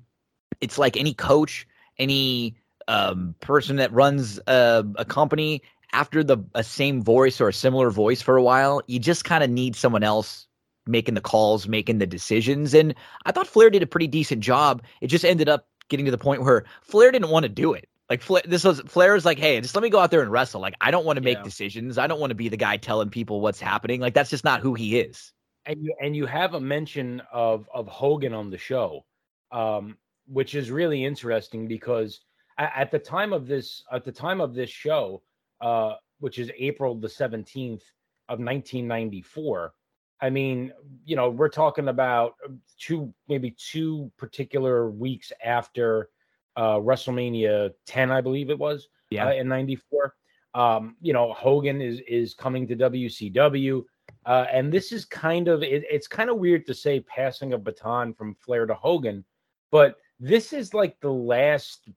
it's 0.61 0.79
like 0.79 0.97
any 0.97 1.15
coach, 1.15 1.67
any 1.99 2.57
um, 2.89 3.35
person 3.41 3.77
that 3.77 3.93
runs 3.93 4.41
a, 4.47 4.85
a 4.97 5.05
company 5.05 5.63
after 5.93 6.25
the 6.25 6.39
same 6.63 7.03
voice 7.03 7.41
or 7.41 7.49
a 7.49 7.53
similar 7.53 7.89
voice 7.89 8.21
for 8.21 8.37
a 8.37 8.43
while, 8.43 8.83
you 8.89 8.99
just 8.99 9.25
kind 9.25 9.45
of 9.45 9.49
need 9.49 9.77
someone 9.77 10.03
else 10.03 10.47
making 10.87 11.15
the 11.15 11.21
calls, 11.21 11.69
making 11.69 11.99
the 11.99 12.07
decisions. 12.07 12.75
And 12.75 12.95
I 13.25 13.33
thought 13.33 13.47
Flair 13.47 13.71
did 13.71 13.83
a 13.83 13.87
pretty 13.87 14.09
decent 14.09 14.43
job. 14.43 14.83
It 15.01 15.07
just 15.07 15.25
ended 15.25 15.49
up 15.49 15.69
getting 15.89 16.05
to 16.05 16.11
the 16.11 16.19
point 16.19 16.43
where 16.43 16.65
Flair 16.83 17.11
didn't 17.13 17.31
want 17.31 17.45
to 17.45 17.49
do 17.49 17.73
it. 17.73 17.89
Like 18.11 18.21
Flair, 18.21 18.43
this 18.47 18.65
was 18.65 18.81
Flair's 18.81 19.25
like, 19.25 19.39
hey, 19.39 19.61
just 19.61 19.75
let 19.75 19.83
me 19.83 19.89
go 19.89 19.99
out 19.99 20.11
there 20.11 20.21
and 20.21 20.31
wrestle. 20.31 20.61
Like 20.61 20.75
I 20.81 20.91
don't 20.91 21.07
want 21.07 21.17
to 21.17 21.23
make 21.23 21.39
Yeah. 21.39 21.45
decisions. 21.45 21.97
I 21.97 22.07
don't 22.07 22.21
want 22.21 22.31
to 22.31 22.35
be 22.35 22.49
the 22.49 22.57
guy 22.57 22.77
telling 22.77 23.09
people 23.09 23.41
what's 23.41 23.61
happening. 23.61 24.01
Like 24.01 24.15
that's 24.15 24.31
just 24.31 24.45
not 24.45 24.61
who 24.61 24.75
he 24.75 24.99
is. 24.99 25.33
and 25.67 25.83
you 25.83 25.95
and 26.01 26.15
you 26.15 26.27
have 26.27 26.55
a 26.55 26.61
mention 26.61 27.23
of 27.33 27.69
of 27.73 27.89
Hogan 27.89 28.35
on 28.35 28.51
the 28.51 28.59
show, 28.59 29.05
um, 29.53 29.97
which 30.27 30.55
is 30.55 30.71
really 30.71 31.05
interesting 31.05 31.67
because 31.67 32.21
at, 32.59 32.73
at, 32.77 32.91
the 32.91 32.99
time 32.99 33.33
of 33.33 33.47
this 33.47 33.83
at 33.91 34.05
the 34.05 34.13
time 34.13 34.43
of 34.43 34.55
this 34.55 34.69
show, 34.69 35.23
uh, 35.63 35.95
which 36.21 36.39
is 36.39 36.51
April 36.59 36.95
the 36.95 37.09
seventeenth 37.09 37.83
of 38.29 38.39
1994. 38.39 39.73
I 40.21 40.31
mean, 40.31 40.73
you 41.05 41.17
know, 41.17 41.31
we're 41.31 41.49
talking 41.49 41.89
about 41.89 42.35
two 42.79 43.13
maybe 43.29 43.51
two 43.53 44.11
particular 44.19 44.91
weeks 44.91 45.33
after 45.43 46.11
uh, 46.57 46.77
WrestleMania 46.77 47.71
10, 47.87 48.11
I 48.11 48.21
believe 48.21 48.51
it 48.51 48.59
was, 48.59 48.89
yeah, 49.11 49.29
uh, 49.29 49.33
in 49.33 49.49
'94. 49.49 50.15
Um, 50.55 50.97
you 51.01 51.13
know, 51.13 51.33
Hogan 51.33 51.81
is 51.81 52.01
is 52.07 52.35
coming 52.35 52.67
to 52.69 52.77
WCW. 52.77 53.85
Uh, 54.27 54.47
and 54.53 54.73
this 54.73 54.93
is 54.93 55.05
kind 55.05 55.49
of 55.49 55.63
it, 55.63 55.85
it's 55.91 56.07
kind 56.07 56.31
of 56.31 56.39
weird 56.39 56.67
to 56.67 56.75
say 56.75 57.01
passing 57.01 57.53
a 57.53 57.59
baton 57.59 58.15
from 58.15 58.35
Flair 58.35 58.67
to 58.67 58.75
Hogan, 58.75 59.25
but 59.71 59.97
this 60.19 60.53
is 60.53 60.73
like 60.73 60.99
the 61.01 61.13
last 61.13 61.89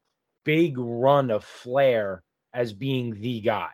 big 0.44 0.77
run 0.77 1.32
of 1.32 1.44
Flair 1.44 2.24
as 2.53 2.74
being 2.74 3.19
the 3.22 3.40
guy 3.42 3.72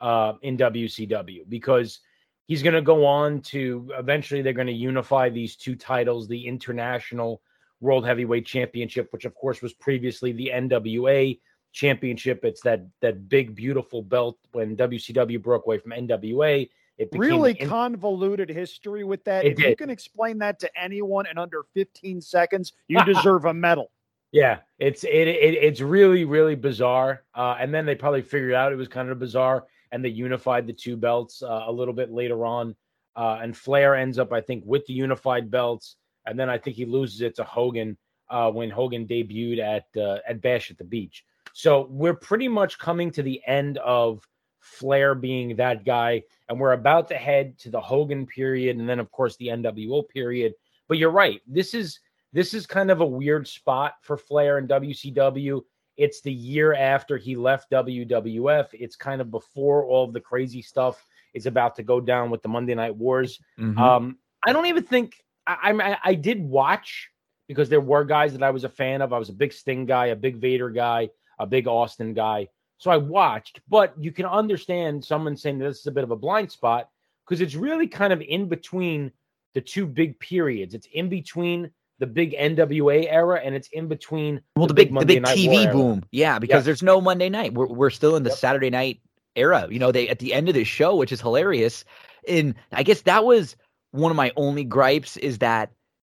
uh, 0.00 0.34
in 0.42 0.56
WCW 0.56 1.48
because 1.48 2.00
he's 2.46 2.62
going 2.62 2.74
to 2.74 2.82
go 2.82 3.04
on 3.04 3.40
to 3.42 3.90
eventually 3.98 4.42
they're 4.42 4.52
going 4.52 4.66
to 4.66 4.72
unify 4.72 5.28
these 5.28 5.56
two 5.56 5.76
titles, 5.76 6.26
the 6.26 6.46
International 6.46 7.42
World 7.84 8.06
Heavyweight 8.06 8.46
Championship, 8.46 9.12
which 9.12 9.24
of 9.24 9.34
course 9.34 9.62
was 9.62 9.72
previously 9.74 10.32
the 10.32 10.50
NWA 10.52 11.38
Championship. 11.72 12.44
It's 12.44 12.62
that 12.62 12.86
that 13.02 13.28
big 13.28 13.54
beautiful 13.54 14.02
belt 14.02 14.38
when 14.52 14.76
WCW 14.76 15.40
broke 15.42 15.66
away 15.66 15.78
from 15.78 15.92
NWA 15.92 16.68
it 16.96 17.08
really 17.12 17.54
convoluted 17.54 18.48
history 18.48 19.02
with 19.02 19.24
that. 19.24 19.44
It 19.44 19.52
if 19.52 19.56
did. 19.56 19.70
you 19.70 19.76
can 19.76 19.90
explain 19.90 20.38
that 20.38 20.60
to 20.60 20.70
anyone 20.80 21.26
in 21.26 21.38
under 21.38 21.64
15 21.74 22.20
seconds, 22.20 22.72
you 22.86 23.04
deserve 23.14 23.46
a 23.46 23.54
medal. 23.54 23.90
Yeah, 24.30 24.58
it's 24.78 25.04
it, 25.04 25.28
it 25.28 25.54
it's 25.54 25.80
really 25.80 26.24
really 26.24 26.54
bizarre. 26.54 27.22
Uh, 27.34 27.56
and 27.58 27.72
then 27.72 27.86
they 27.86 27.94
probably 27.94 28.22
figured 28.22 28.54
out 28.54 28.72
it 28.72 28.76
was 28.76 28.88
kind 28.88 29.08
of 29.08 29.18
bizarre, 29.18 29.64
and 29.92 30.04
they 30.04 30.08
unified 30.08 30.66
the 30.66 30.72
two 30.72 30.96
belts 30.96 31.42
uh, 31.42 31.64
a 31.66 31.72
little 31.72 31.94
bit 31.94 32.10
later 32.10 32.44
on. 32.44 32.76
Uh, 33.16 33.38
and 33.42 33.56
Flair 33.56 33.94
ends 33.94 34.18
up, 34.18 34.32
I 34.32 34.40
think, 34.40 34.64
with 34.66 34.84
the 34.86 34.92
unified 34.92 35.50
belts, 35.50 35.96
and 36.26 36.38
then 36.38 36.48
I 36.48 36.58
think 36.58 36.76
he 36.76 36.84
loses 36.84 37.20
it 37.20 37.36
to 37.36 37.44
Hogan 37.44 37.96
uh, 38.30 38.50
when 38.50 38.70
Hogan 38.70 39.06
debuted 39.06 39.58
at 39.58 39.86
uh, 40.00 40.18
at 40.26 40.40
Bash 40.40 40.70
at 40.70 40.78
the 40.78 40.84
Beach. 40.84 41.24
So 41.52 41.86
we're 41.90 42.14
pretty 42.14 42.48
much 42.48 42.78
coming 42.78 43.10
to 43.12 43.22
the 43.22 43.40
end 43.46 43.78
of 43.78 44.26
Flair 44.64 45.14
being 45.14 45.56
that 45.56 45.84
guy. 45.84 46.22
And 46.48 46.58
we're 46.58 46.72
about 46.72 47.08
to 47.08 47.14
head 47.14 47.58
to 47.58 47.70
the 47.70 47.80
Hogan 47.80 48.26
period 48.26 48.78
and 48.78 48.88
then 48.88 48.98
of 48.98 49.10
course 49.12 49.36
the 49.36 49.48
NWO 49.48 50.08
period. 50.08 50.54
But 50.88 50.98
you're 50.98 51.10
right. 51.10 51.40
This 51.46 51.74
is 51.74 52.00
this 52.32 52.54
is 52.54 52.66
kind 52.66 52.90
of 52.90 53.00
a 53.00 53.06
weird 53.06 53.46
spot 53.46 53.94
for 54.02 54.16
Flair 54.16 54.58
and 54.58 54.68
WCW. 54.68 55.62
It's 55.96 56.20
the 56.22 56.32
year 56.32 56.74
after 56.74 57.16
he 57.16 57.36
left 57.36 57.70
WWF. 57.70 58.68
It's 58.72 58.96
kind 58.96 59.20
of 59.20 59.30
before 59.30 59.84
all 59.84 60.04
of 60.04 60.12
the 60.12 60.20
crazy 60.20 60.60
stuff 60.60 61.06
is 61.34 61.46
about 61.46 61.76
to 61.76 61.84
go 61.84 62.00
down 62.00 62.30
with 62.30 62.42
the 62.42 62.48
Monday 62.48 62.74
Night 62.74 62.96
Wars. 62.96 63.38
Mm-hmm. 63.58 63.78
Um, 63.78 64.18
I 64.44 64.52
don't 64.52 64.66
even 64.66 64.82
think 64.82 65.23
I, 65.46 65.72
I 65.72 65.98
I 66.04 66.14
did 66.14 66.40
watch 66.42 67.10
because 67.48 67.68
there 67.68 67.80
were 67.80 68.04
guys 68.04 68.32
that 68.32 68.42
I 68.42 68.50
was 68.50 68.64
a 68.64 68.68
fan 68.68 69.02
of. 69.02 69.12
I 69.12 69.18
was 69.18 69.28
a 69.28 69.34
big 69.34 69.52
Sting 69.52 69.86
guy, 69.86 70.06
a 70.06 70.16
big 70.16 70.36
Vader 70.36 70.70
guy, 70.70 71.10
a 71.38 71.46
big 71.46 71.66
Austin 71.66 72.14
guy. 72.14 72.48
So 72.78 72.90
I 72.90 72.96
watched, 72.96 73.60
but 73.68 73.94
you 73.98 74.12
can 74.12 74.26
understand 74.26 75.04
someone 75.04 75.36
saying 75.36 75.58
this 75.58 75.80
is 75.80 75.86
a 75.86 75.92
bit 75.92 76.04
of 76.04 76.10
a 76.10 76.16
blind 76.16 76.50
spot 76.50 76.88
because 77.24 77.40
it's 77.40 77.54
really 77.54 77.86
kind 77.86 78.12
of 78.12 78.20
in 78.20 78.48
between 78.48 79.12
the 79.54 79.60
two 79.60 79.86
big 79.86 80.18
periods. 80.18 80.74
It's 80.74 80.88
in 80.92 81.08
between 81.08 81.70
the 82.00 82.06
big 82.06 82.32
NWA 82.32 83.06
era 83.08 83.40
and 83.42 83.54
it's 83.54 83.68
in 83.68 83.86
between 83.86 84.40
well 84.56 84.66
the, 84.66 84.74
the 84.74 84.84
big, 84.86 84.98
the 84.98 85.06
big 85.06 85.22
TV 85.22 85.70
boom. 85.70 86.04
Yeah, 86.10 86.38
because 86.38 86.64
there's 86.64 86.82
no 86.82 87.00
Monday 87.00 87.28
night. 87.28 87.54
We're 87.54 87.66
we're 87.66 87.90
still 87.90 88.16
in 88.16 88.22
the 88.22 88.30
yep. 88.30 88.38
Saturday 88.38 88.70
night 88.70 89.00
era. 89.36 89.68
You 89.70 89.78
know, 89.78 89.92
they 89.92 90.08
at 90.08 90.18
the 90.18 90.34
end 90.34 90.48
of 90.48 90.54
the 90.54 90.64
show, 90.64 90.96
which 90.96 91.12
is 91.12 91.20
hilarious. 91.20 91.84
And 92.28 92.54
I 92.72 92.82
guess 92.82 93.02
that 93.02 93.24
was 93.24 93.56
one 93.94 94.10
of 94.10 94.16
my 94.16 94.32
only 94.36 94.64
gripes 94.64 95.16
is 95.18 95.38
that 95.38 95.70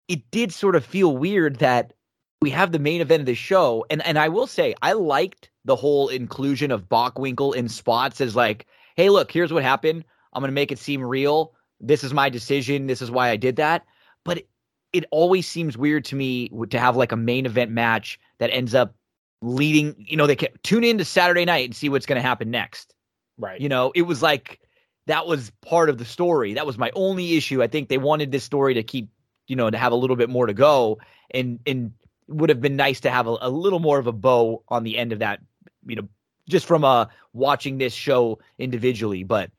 it 0.08 0.30
did 0.30 0.53
sort 0.53 0.76
of 0.76 0.85
feel 0.85 1.18
weird 1.18 1.58
that 1.58 1.93
we 2.40 2.51
have 2.51 2.72
the 2.72 2.80
main 2.80 3.01
event 3.01 3.22
of 3.22 3.26
the 3.26 3.34
show. 3.34 3.85
And 3.90 4.06
and 4.06 4.19
I 4.19 4.30
will 4.30 4.45
say 4.45 4.76
I 4.84 4.93
liked 4.93 5.50
the 5.66 5.76
whole 5.76 6.08
inclusion 6.08 6.69
of 6.69 6.88
Bockwinkel 6.88 7.56
in 7.56 7.68
spots 7.68 8.22
as 8.22 8.35
like, 8.35 8.68
hey, 8.95 9.10
look, 9.10 9.32
here's 9.32 9.51
what 9.51 9.64
happened. 9.64 10.06
I'm 10.34 10.43
gonna 10.43 10.51
make 10.51 10.72
it 10.72 10.77
seem 10.77 11.01
real. 11.03 11.53
This 11.80 12.03
is 12.03 12.14
my 12.14 12.30
decision. 12.30 12.85
This 12.85 13.01
is 13.01 13.10
why 13.10 13.30
I 13.30 13.35
did 13.35 13.56
that. 13.56 13.84
But 14.24 14.38
it, 14.38 14.50
it 14.93 15.06
always 15.10 15.48
seems 15.48 15.76
weird 15.76 16.06
to 16.06 16.16
me 16.16 16.50
to 16.69 16.80
have 16.80 16.95
like 16.95 17.11
a 17.11 17.18
main 17.18 17.48
event 17.48 17.72
match 17.72 18.19
that 18.38 18.51
ends 18.51 18.76
up 18.76 18.93
leading. 19.42 19.95
You 19.98 20.18
know, 20.18 20.27
they 20.27 20.35
can 20.35 20.50
tune 20.61 20.84
in 20.84 21.00
to 21.00 21.06
Saturday 21.06 21.45
night 21.45 21.66
and 21.66 21.76
see 21.76 21.90
what's 21.90 22.06
gonna 22.06 22.22
happen 22.22 22.51
next. 22.51 22.93
Right. 23.40 23.60
You 23.60 23.69
know, 23.69 23.92
it 23.95 24.03
was 24.03 24.22
like 24.22 24.60
that 25.07 25.27
was 25.27 25.51
part 25.61 25.89
of 25.89 25.97
the 25.97 26.05
story. 26.05 26.53
That 26.53 26.65
was 26.65 26.77
my 26.77 26.91
only 26.95 27.35
issue. 27.35 27.61
I 27.61 27.67
think 27.67 27.89
they 27.89 27.97
wanted 27.97 28.31
this 28.31 28.43
story 28.43 28.75
to 28.75 28.83
keep, 28.83 29.09
you 29.47 29.55
know, 29.55 29.69
to 29.69 29.77
have 29.77 29.91
a 29.91 29.95
little 29.95 30.15
bit 30.15 30.30
more 30.30 30.45
to 30.45 30.53
go, 30.53 30.99
and 31.31 31.59
and 31.65 31.93
would 32.27 32.49
have 32.49 32.61
been 32.61 32.75
nice 32.75 33.01
to 33.01 33.09
have 33.09 33.27
a, 33.27 33.38
a 33.41 33.49
little 33.49 33.80
more 33.80 33.99
of 33.99 34.07
a 34.07 34.11
bow 34.11 34.63
on 34.69 34.83
the 34.83 34.97
end 34.97 35.11
of 35.11 35.19
that 35.19 35.41
you 35.85 35.95
know, 35.95 36.07
just 36.49 36.65
from 36.65 36.83
uh 36.83 37.05
watching 37.33 37.77
this 37.77 37.93
show 37.93 38.39
individually. 38.57 39.23
But 39.23 39.51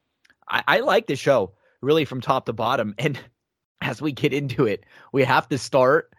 I, 0.48 0.62
I 0.66 0.80
like 0.80 1.06
the 1.06 1.16
show 1.16 1.52
really 1.80 2.04
from 2.04 2.20
top 2.20 2.46
to 2.46 2.52
bottom. 2.52 2.94
And 3.04 3.18
as 3.80 4.00
we 4.00 4.12
get 4.12 4.32
into 4.32 4.66
it, 4.66 4.84
we 5.12 5.24
have 5.24 5.48
to 5.48 5.58
start 5.58 6.12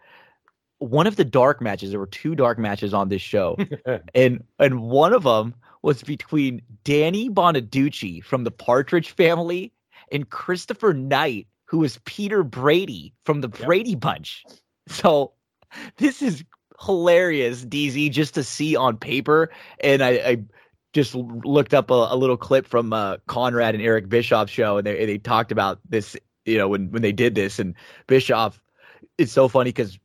one 0.78 1.06
of 1.06 1.16
the 1.16 1.24
dark 1.24 1.62
matches. 1.62 1.90
There 1.90 1.98
were 1.98 2.06
two 2.06 2.34
dark 2.34 2.58
matches 2.58 2.92
on 2.92 3.08
this 3.08 3.22
show, 3.22 3.56
and 4.14 4.44
and 4.58 4.82
one 4.82 5.14
of 5.14 5.22
them 5.22 5.54
was 5.84 6.02
between 6.02 6.62
Danny 6.82 7.28
Bonaduce 7.28 8.24
from 8.24 8.44
the 8.44 8.50
Partridge 8.50 9.10
Family 9.10 9.70
and 10.10 10.30
Christopher 10.30 10.94
Knight, 10.94 11.46
who 11.66 11.78
was 11.78 12.00
Peter 12.06 12.42
Brady 12.42 13.12
from 13.26 13.42
the 13.42 13.48
Brady. 13.48 13.94
Bunch. 13.94 14.44
So 14.88 15.32
this 15.98 16.22
is 16.22 16.42
hilarious, 16.80 17.66
DZ, 17.66 18.10
just 18.10 18.32
to 18.34 18.42
see 18.42 18.74
on 18.76 18.96
paper. 18.96 19.50
And 19.80 20.02
I, 20.02 20.10
I 20.10 20.42
just 20.94 21.14
looked 21.14 21.74
up 21.74 21.90
a, 21.90 22.08
a 22.10 22.16
little 22.16 22.38
clip 22.38 22.66
from 22.66 22.94
uh, 22.94 23.18
Conrad 23.26 23.74
and 23.74 23.84
Eric 23.84 24.08
Bischoff's 24.08 24.52
show, 24.52 24.78
and 24.78 24.86
they 24.86 25.04
they 25.04 25.18
talked 25.18 25.52
about 25.52 25.80
this. 25.86 26.16
You 26.46 26.56
know, 26.56 26.68
when 26.68 26.90
when 26.92 27.02
they 27.02 27.12
did 27.12 27.34
this, 27.34 27.58
and 27.58 27.74
Bischoff, 28.06 28.62
it's 29.18 29.32
so 29.32 29.48
funny 29.48 29.68
because 29.68 29.98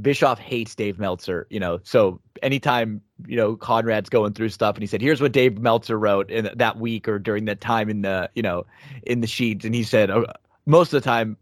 Bischoff 0.00 0.38
hates 0.38 0.74
Dave 0.74 0.98
Meltzer. 0.98 1.46
You 1.50 1.60
know, 1.60 1.80
so 1.82 2.20
anytime 2.42 3.00
you 3.26 3.36
know 3.36 3.56
Conrad's 3.56 4.08
going 4.08 4.32
through 4.32 4.50
stuff, 4.50 4.76
and 4.76 4.82
he 4.82 4.86
said, 4.86 5.00
"Here's 5.00 5.20
what 5.20 5.32
Dave 5.32 5.58
Meltzer 5.58 5.98
wrote 5.98 6.30
in 6.30 6.50
that 6.54 6.78
week 6.78 7.08
or 7.08 7.18
during 7.18 7.46
that 7.46 7.60
time 7.60 7.88
in 7.88 8.02
the 8.02 8.30
you 8.34 8.42
know 8.42 8.66
in 9.02 9.20
the 9.20 9.26
sheets," 9.26 9.64
and 9.64 9.74
he 9.74 9.82
said, 9.82 10.10
oh, 10.10 10.26
most 10.66 10.92
of 10.92 11.02
the 11.02 11.08
time 11.08 11.36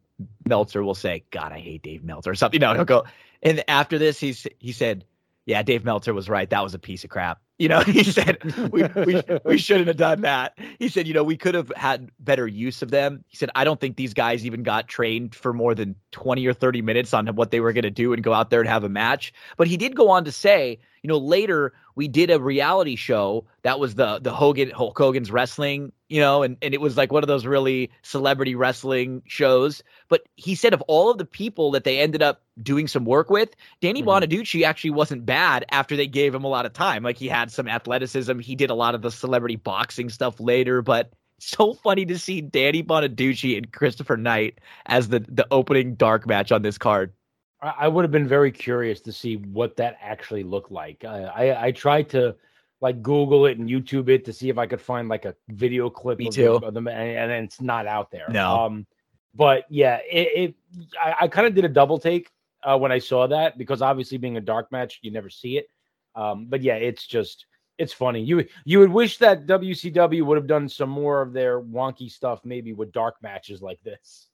Meltzer 0.47 0.83
will 0.83 0.95
say, 0.95 1.25
"God, 1.31 1.53
I 1.53 1.59
hate 1.59 1.83
Dave 1.83 2.05
Meltzer," 2.05 2.31
or 2.31 2.35
something. 2.35 2.61
You 2.61 2.67
know, 2.67 2.75
he'll 2.75 2.85
go, 2.85 3.05
and 3.43 3.63
after 3.69 3.99
this, 3.99 4.19
he's 4.19 4.47
he 4.59 4.73
said, 4.73 5.05
"Yeah, 5.49 5.63
Dave 5.63 5.85
Meltzer 5.85 6.13
was 6.13 6.29
right. 6.29 6.49
That 6.49 6.63
was 6.63 6.75
a 6.75 6.79
piece 6.79 7.03
of 7.03 7.11
crap." 7.11 7.41
You 7.59 7.69
know, 7.69 7.81
he 7.87 8.05
said 8.05 8.39
we 8.71 8.85
we 9.05 9.23
we 9.45 9.59
shouldn't 9.59 9.89
have 9.89 9.97
done 9.97 10.21
that. 10.21 10.57
He 10.79 10.89
said, 10.89 11.09
you 11.09 11.15
know, 11.15 11.25
we 11.25 11.37
could 11.37 11.55
have 11.55 11.73
had 11.75 12.11
better 12.21 12.47
use 12.47 12.83
of 12.83 12.91
them. 12.91 13.25
He 13.29 13.37
said, 13.37 13.51
I 13.55 13.65
don't 13.65 13.81
think 13.81 13.97
these 13.97 14.15
guys 14.15 14.47
even 14.47 14.63
got 14.63 14.87
trained 14.87 15.35
for 15.35 15.53
more 15.53 15.75
than 15.75 15.97
20 16.13 16.47
or 16.47 16.53
30 16.53 16.83
minutes 16.83 17.15
on 17.15 17.27
what 17.29 17.51
they 17.51 17.61
were 17.61 17.73
going 17.73 17.83
to 17.83 17.91
do 17.91 18.13
and 18.13 18.23
go 18.23 18.33
out 18.33 18.51
there 18.51 18.61
and 18.61 18.69
have 18.69 18.85
a 18.85 18.89
match. 18.89 19.33
But 19.57 19.67
he 19.67 19.77
did 19.77 19.97
go 19.97 20.11
on 20.11 20.25
to 20.25 20.33
say, 20.33 20.79
you 21.03 21.09
know, 21.09 21.19
later 21.19 21.73
we 21.99 22.07
did 22.07 22.31
a 22.31 22.41
reality 22.41 22.95
show 22.95 23.45
that 23.63 23.81
was 23.81 23.97
the 23.97 24.21
the 24.21 24.33
Hogan 24.33 24.71
Hulk 24.71 24.97
Hogan's 24.97 25.33
wrestling, 25.33 25.91
you 26.09 26.21
know, 26.21 26.45
and, 26.45 26.57
and 26.63 26.73
it 26.73 26.81
was 26.81 26.97
like 26.97 27.11
one 27.11 27.25
of 27.25 27.27
those 27.27 27.45
really 27.45 27.91
celebrity 28.03 28.55
wrestling 28.55 29.21
shows. 29.27 29.83
But 30.09 30.23
he 30.37 30.55
said 30.55 30.73
of 30.73 30.81
all 30.83 31.11
of 31.11 31.19
the 31.19 31.25
people 31.25 31.73
that 31.73 31.83
they 31.83 31.99
ended 31.99 32.23
up 32.23 32.41
doing 32.63 32.87
some 32.87 33.05
work 33.05 33.31
with, 33.31 33.57
Danny 33.81 34.01
mm-hmm. 34.01 34.11
Bonaduce 34.11 34.63
actually 34.63 34.91
wasn't 34.91 35.27
bad 35.27 35.67
after 35.73 35.97
they 35.97 36.07
gave 36.07 36.33
him 36.33 36.45
a 36.45 36.49
lot 36.49 36.67
of 36.67 36.73
time. 36.73 37.03
Like 37.03 37.17
he 37.17 37.27
had 37.27 37.51
some 37.51 37.67
athleticism. 37.67 38.39
He 38.39 38.55
did 38.55 38.71
a 38.71 38.75
lot 38.75 38.95
of 38.95 39.03
the 39.03 39.11
celebrity 39.11 39.57
boxing 39.57 40.09
stuff 40.09 40.39
later, 40.39 40.83
but 40.83 41.13
so 41.41 41.75
funny 41.75 42.07
to 42.07 42.17
see 42.17 42.41
Danny 42.41 42.85
Bonaduce 42.85 43.57
and 43.57 43.73
Christopher 43.73 44.17
Knight 44.17 44.61
as 44.87 45.09
the 45.09 45.19
the 45.29 45.49
opening 45.51 45.97
dark 45.97 46.29
match 46.29 46.53
on 46.53 46.63
this 46.63 46.79
card. 46.79 47.13
I 47.61 47.89
would 47.89 48.03
have 48.03 48.13
been 48.13 48.29
very 48.29 48.53
curious 48.53 49.01
to 49.03 49.13
see 49.13 49.37
what 49.37 49.77
that 49.77 49.99
actually 50.01 50.45
looked 50.45 50.71
like. 50.71 51.05
I, 51.05 51.23
I, 51.25 51.67
I 51.67 51.73
tried 51.73 52.09
to 52.11 52.37
like 52.81 53.03
Google 53.03 53.47
it 53.47 53.59
and 53.59 53.69
YouTube 53.69 54.09
it 54.09 54.25
to 54.27 54.33
see 54.33 54.49
if 54.49 54.59
I 54.59 54.67
could 54.67 54.81
find 54.81 55.09
like 55.09 55.25
a 55.25 55.35
video 55.49 55.91
clip 55.91 56.19
Me 56.19 56.29
of, 56.29 56.35
too. 56.35 56.55
of 56.55 56.75
them, 56.75 56.87
and, 56.87 57.33
and, 57.33 57.45
it's 57.45 57.61
not 57.61 57.87
out 57.87 58.13
there. 58.13 58.29
No. 58.29 58.61
Um, 58.61 58.87
but 59.35 59.65
yeah, 59.69 59.99
it, 60.09 60.29
it 60.37 60.55
I, 61.03 61.15
I 61.23 61.29
kind 61.29 61.47
of 61.47 61.55
did 61.55 61.65
a 61.65 61.69
double 61.69 61.99
take 61.99 62.31
uh, 62.63 62.79
when 62.79 62.93
I 62.93 63.01
saw 63.01 63.27
that 63.27 63.59
because 63.59 63.83
obviously 63.83 64.19
being 64.19 64.37
a 64.37 64.41
dark 64.41 64.71
match, 64.71 65.01
you 65.03 65.11
never 65.11 65.31
see 65.31 65.59
it. 65.59 65.69
Um, 66.15 66.47
but 66.49 66.63
yeah, 66.63 66.75
it's 66.75 67.07
just 67.07 67.47
it's 67.77 67.93
funny. 67.93 68.23
You 68.23 68.47
you 68.65 68.79
would 68.79 68.91
wish 68.91 69.19
that 69.19 69.47
WCW 69.47 70.25
would 70.25 70.37
have 70.37 70.47
done 70.47 70.69
some 70.69 70.91
more 70.91 71.23
of 71.23 71.33
their 71.33 71.61
wonky 71.61 72.11
stuff, 72.11 72.41
maybe 72.45 72.73
with 72.73 72.93
dark 72.93 73.17
matches 73.23 73.63
like 73.63 73.81
this. 73.83 74.29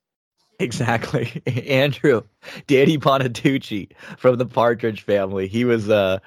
Exactly. 0.59 1.43
Andrew, 1.69 2.23
Danny 2.67 2.99
Bonaduce 2.99 3.89
from 4.19 4.37
the 4.37 4.47
Partridge 4.47 5.03
family. 5.03 5.49
He 5.49 5.65
was 5.65 5.91
uh 5.91 6.19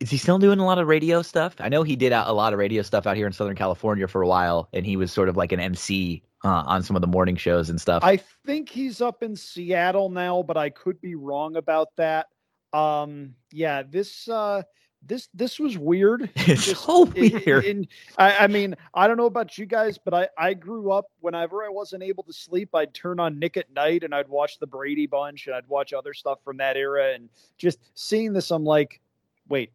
is 0.00 0.10
he 0.10 0.16
still 0.16 0.38
doing 0.38 0.58
a 0.58 0.64
lot 0.64 0.78
of 0.78 0.88
radio 0.88 1.22
stuff? 1.22 1.54
I 1.60 1.68
know 1.68 1.82
he 1.82 1.96
did 1.96 2.12
a 2.12 2.32
lot 2.32 2.52
of 2.52 2.58
radio 2.58 2.82
stuff 2.82 3.06
out 3.06 3.16
here 3.16 3.26
in 3.26 3.32
Southern 3.32 3.56
California 3.56 4.08
for 4.08 4.22
a 4.22 4.26
while, 4.26 4.68
and 4.72 4.84
he 4.84 4.96
was 4.96 5.12
sort 5.12 5.28
of 5.28 5.36
like 5.36 5.52
an 5.52 5.60
MC 5.60 6.22
uh, 6.44 6.64
on 6.66 6.82
some 6.82 6.96
of 6.96 7.02
the 7.02 7.08
morning 7.08 7.36
shows 7.36 7.70
and 7.70 7.80
stuff. 7.80 8.02
I 8.02 8.16
think 8.46 8.68
he's 8.68 9.00
up 9.00 9.22
in 9.22 9.36
Seattle 9.36 10.10
now, 10.10 10.42
but 10.42 10.56
I 10.56 10.70
could 10.70 11.00
be 11.00 11.14
wrong 11.14 11.56
about 11.56 11.88
that. 11.96 12.26
Um, 12.72 13.34
yeah, 13.52 13.82
this 13.82 14.28
uh, 14.28 14.62
this 15.06 15.28
this 15.34 15.58
was 15.58 15.76
weird. 15.78 16.30
It's 16.36 16.66
Just 16.66 16.84
so 16.84 17.04
weird. 17.04 17.64
in- 17.64 17.88
I, 18.18 18.44
I 18.44 18.46
mean, 18.46 18.74
I 18.94 19.08
don't 19.08 19.16
know 19.16 19.26
about 19.26 19.56
you 19.58 19.66
guys, 19.66 19.98
but 19.98 20.12
I 20.14 20.28
I 20.38 20.54
grew 20.54 20.90
up 20.92 21.06
whenever 21.20 21.64
I 21.64 21.68
wasn't 21.68 22.02
able 22.02 22.22
to 22.24 22.32
sleep, 22.32 22.74
I'd 22.74 22.92
turn 22.94 23.18
on 23.18 23.38
Nick 23.38 23.56
at 23.56 23.72
Night 23.72 24.04
and 24.04 24.14
I'd 24.14 24.28
watch 24.28 24.58
the 24.58 24.66
Brady 24.66 25.06
Bunch 25.06 25.46
and 25.46 25.56
I'd 25.56 25.66
watch 25.68 25.92
other 25.92 26.12
stuff 26.14 26.38
from 26.44 26.58
that 26.58 26.76
era, 26.76 27.14
and 27.14 27.28
just 27.58 27.78
seeing 27.94 28.32
this, 28.32 28.50
I'm 28.50 28.64
like, 28.64 29.00
wait, 29.48 29.72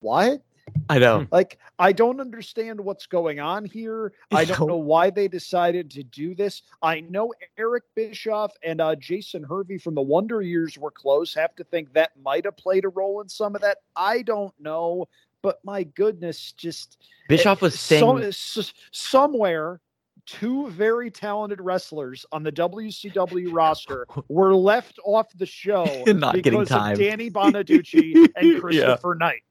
what? 0.00 0.42
I 0.88 0.98
know. 0.98 1.26
Like, 1.30 1.58
I 1.78 1.92
don't 1.92 2.20
understand 2.20 2.80
what's 2.80 3.06
going 3.06 3.40
on 3.40 3.64
here. 3.64 4.12
I 4.32 4.44
don't 4.44 4.68
know 4.68 4.76
why 4.76 5.10
they 5.10 5.28
decided 5.28 5.90
to 5.92 6.02
do 6.02 6.34
this. 6.34 6.62
I 6.82 7.00
know 7.00 7.32
Eric 7.56 7.84
Bischoff 7.94 8.52
and 8.62 8.80
uh, 8.80 8.94
Jason 8.96 9.42
Hervey 9.42 9.78
from 9.78 9.94
the 9.94 10.02
Wonder 10.02 10.42
Years 10.42 10.78
were 10.78 10.90
close. 10.90 11.34
Have 11.34 11.54
to 11.56 11.64
think 11.64 11.92
that 11.94 12.12
might 12.22 12.44
have 12.44 12.56
played 12.56 12.84
a 12.84 12.88
role 12.88 13.20
in 13.20 13.28
some 13.28 13.54
of 13.54 13.62
that. 13.62 13.78
I 13.96 14.22
don't 14.22 14.54
know, 14.60 15.08
but 15.42 15.58
my 15.64 15.82
goodness, 15.82 16.52
just 16.52 16.98
Bischoff 17.28 17.62
was 17.62 17.78
saying 17.78 18.32
some, 18.32 18.64
somewhere. 18.90 19.80
Two 20.24 20.70
very 20.70 21.10
talented 21.10 21.60
wrestlers 21.60 22.24
on 22.30 22.44
the 22.44 22.52
WCW 22.52 23.48
roster 23.52 24.06
were 24.28 24.54
left 24.54 25.00
off 25.04 25.26
the 25.36 25.46
show 25.46 25.84
Not 26.06 26.36
getting 26.36 26.60
because 26.60 26.68
time. 26.68 26.92
of 26.92 26.98
Danny 26.98 27.28
Bonaduce 27.28 28.30
and 28.36 28.60
Christopher 28.60 29.16
Knight. 29.16 29.42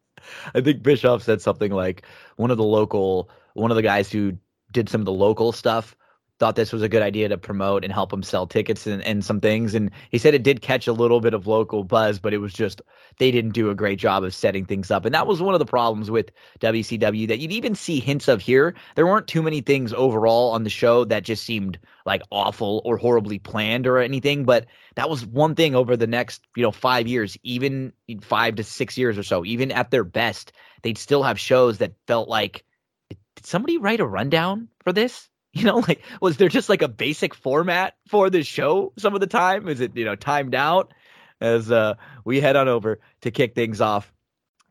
I 0.53 0.61
think 0.61 0.83
Bischoff 0.83 1.23
said 1.23 1.41
something 1.41 1.71
like 1.71 2.03
one 2.35 2.51
of 2.51 2.57
the 2.57 2.63
local, 2.63 3.29
one 3.53 3.71
of 3.71 3.75
the 3.75 3.83
guys 3.83 4.11
who 4.11 4.37
did 4.71 4.89
some 4.89 5.01
of 5.01 5.05
the 5.05 5.11
local 5.11 5.51
stuff 5.51 5.95
thought 6.41 6.55
this 6.55 6.73
was 6.73 6.81
a 6.81 6.89
good 6.89 7.03
idea 7.03 7.29
to 7.29 7.37
promote 7.37 7.83
and 7.83 7.93
help 7.93 8.11
him 8.11 8.23
sell 8.23 8.47
tickets 8.47 8.87
and, 8.87 9.03
and 9.03 9.23
some 9.23 9.39
things. 9.39 9.75
And 9.75 9.91
he 10.09 10.17
said 10.17 10.33
it 10.33 10.41
did 10.41 10.63
catch 10.63 10.87
a 10.87 10.91
little 10.91 11.21
bit 11.21 11.35
of 11.35 11.45
local 11.45 11.83
buzz, 11.83 12.17
but 12.17 12.33
it 12.33 12.39
was 12.39 12.51
just 12.51 12.81
they 13.19 13.29
didn't 13.29 13.51
do 13.51 13.69
a 13.69 13.75
great 13.75 13.99
job 13.99 14.23
of 14.23 14.33
setting 14.33 14.65
things 14.65 14.89
up. 14.89 15.05
And 15.05 15.13
that 15.13 15.27
was 15.27 15.39
one 15.39 15.53
of 15.53 15.59
the 15.59 15.67
problems 15.67 16.09
with 16.09 16.31
WCW 16.59 17.27
that 17.27 17.37
you'd 17.37 17.51
even 17.51 17.75
see 17.75 17.99
hints 17.99 18.27
of 18.27 18.41
here. 18.41 18.73
There 18.95 19.05
weren't 19.05 19.27
too 19.27 19.43
many 19.43 19.61
things 19.61 19.93
overall 19.93 20.49
on 20.49 20.63
the 20.63 20.71
show 20.71 21.05
that 21.05 21.21
just 21.21 21.43
seemed 21.43 21.77
like 22.07 22.23
awful 22.31 22.81
or 22.85 22.97
horribly 22.97 23.37
planned 23.37 23.85
or 23.85 23.99
anything, 23.99 24.43
but 24.43 24.65
that 24.95 25.11
was 25.11 25.27
one 25.27 25.53
thing 25.53 25.75
over 25.75 25.95
the 25.95 26.07
next, 26.07 26.41
you 26.55 26.63
know, 26.63 26.71
five 26.71 27.07
years, 27.07 27.37
even 27.43 27.93
five 28.21 28.55
to 28.55 28.63
six 28.63 28.97
years 28.97 29.15
or 29.15 29.21
so, 29.21 29.45
even 29.45 29.71
at 29.71 29.91
their 29.91 30.03
best, 30.03 30.53
they'd 30.81 30.97
still 30.97 31.21
have 31.21 31.39
shows 31.39 31.77
that 31.77 31.93
felt 32.07 32.27
like, 32.27 32.65
did 33.09 33.45
somebody 33.45 33.77
write 33.77 33.99
a 33.99 34.07
rundown 34.07 34.67
for 34.83 34.91
this? 34.91 35.29
You 35.53 35.65
know, 35.65 35.79
like, 35.79 36.01
was 36.21 36.37
there 36.37 36.47
just 36.47 36.69
like 36.69 36.81
a 36.81 36.87
basic 36.87 37.35
format 37.35 37.95
for 38.07 38.29
this 38.29 38.47
show 38.47 38.93
some 38.97 39.13
of 39.13 39.19
the 39.19 39.27
time? 39.27 39.67
Is 39.67 39.81
it, 39.81 39.95
you 39.97 40.05
know, 40.05 40.15
timed 40.15 40.55
out? 40.55 40.93
As 41.41 41.69
uh, 41.69 41.95
we 42.23 42.39
head 42.39 42.55
on 42.55 42.69
over 42.69 43.01
to 43.19 43.31
kick 43.31 43.53
things 43.53 43.81
off 43.81 44.13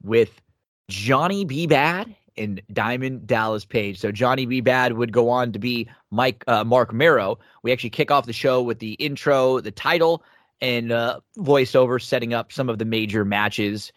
with 0.03 0.41
Johnny 0.89 1.45
B. 1.45 1.67
Bad 1.67 2.15
and 2.37 2.63
Diamond 2.73 3.27
Dallas 3.27 3.65
Page. 3.65 3.99
So 3.99 4.11
Johnny 4.11 4.47
B. 4.47 4.61
Bad 4.61 4.95
would 4.95 5.13
go 5.13 5.29
on 5.29 5.53
to 5.53 5.59
be 5.59 5.89
Mike 6.11 6.45
uh, 6.47 6.65
Marc 6.65 6.93
Mero. 6.93 7.39
We 7.63 7.73
actually 7.73 7.91
kick 7.91 8.11
off 8.11 8.27
the 8.27 8.33
show 8.33 8.63
with 8.63 8.79
the 8.79 8.93
intro, 8.95 9.61
the 9.61 9.71
title, 9.71 10.25
and 10.61 10.93
uh, 10.93 11.21
voiceover 11.39 12.01
setting 12.01 12.35
up 12.35 12.53
some 12.53 12.69
of 12.69 12.79
the 12.79 12.85
major 12.85 13.25
matches. 13.25 13.93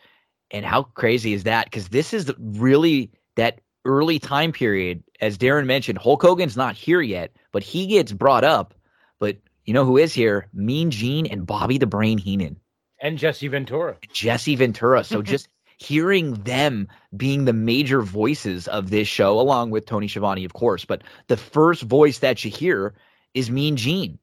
And 0.52 0.66
how 0.66 0.84
crazy 0.84 1.34
is 1.34 1.44
that? 1.44 1.66
Because 1.66 1.90
this 1.90 2.14
is 2.14 2.32
really 2.38 3.12
that 3.36 3.62
early 3.86 4.20
time 4.20 4.52
period. 4.52 5.03
As 5.24 5.38
Darren 5.38 5.66
mentioned, 5.66 6.00
Hulk 6.00 6.22
Hogan's 6.22 6.58
not 6.58 6.76
here 6.76 7.00
yet, 7.00 7.32
but 7.53 7.64
he 7.64 7.88
gets 7.88 8.11
brought 8.11 8.43
up. 8.43 8.74
But 9.19 9.38
you 9.64 9.74
know 9.74 9.85
who 9.85 9.98
is 9.98 10.14
here? 10.14 10.50
Mean 10.53 10.92
Gene 10.92 11.26
and 11.27 11.48
Bobby 11.48 11.77
the 11.77 11.88
Brain 11.88 12.18
Heenan. 12.18 12.58
And 13.00 13.18
Jesse 13.18 13.48
Ventura. 13.48 13.95
Jesse 14.11 14.58
Ventura. 14.58 15.06
So 15.06 15.22
just 15.34 15.48
hearing 15.77 16.34
them 16.43 16.90
being 17.16 17.45
the 17.45 17.53
major 17.53 18.02
voices 18.02 18.68
of 18.68 18.90
this 18.90 19.08
show, 19.08 19.40
along 19.40 19.69
with 19.69 19.85
Tony 19.85 20.10
Schiavone, 20.10 20.43
of 20.43 20.52
course, 20.52 20.84
but 20.84 21.03
the 21.27 21.38
first 21.38 21.84
voice 21.84 22.19
that 22.19 22.43
you 22.43 22.52
hear 22.52 22.93
is 23.34 23.50
Mean 23.50 23.77
Gene. 23.77 24.19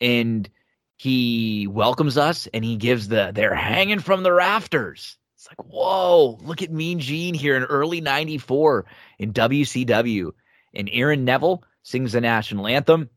And 0.00 0.48
he 0.96 1.66
welcomes 1.66 2.16
us 2.16 2.46
and 2.54 2.64
he 2.64 2.76
gives 2.76 3.08
the 3.08 3.32
they're 3.34 3.52
hanging 3.52 3.98
from 3.98 4.22
the 4.22 4.32
rafters. 4.32 5.18
It's 5.40 5.48
like, 5.48 5.72
whoa, 5.72 6.36
look 6.42 6.60
at 6.60 6.70
Mean 6.70 6.98
Gene 6.98 7.32
here 7.32 7.56
in 7.56 7.62
early 7.62 8.02
94 8.02 8.84
in 9.18 9.32
WCW. 9.32 10.32
And 10.74 10.90
Aaron 10.92 11.24
Neville 11.24 11.64
sings 11.82 12.12
the 12.12 12.20
national 12.20 12.66
anthem. 12.66 13.08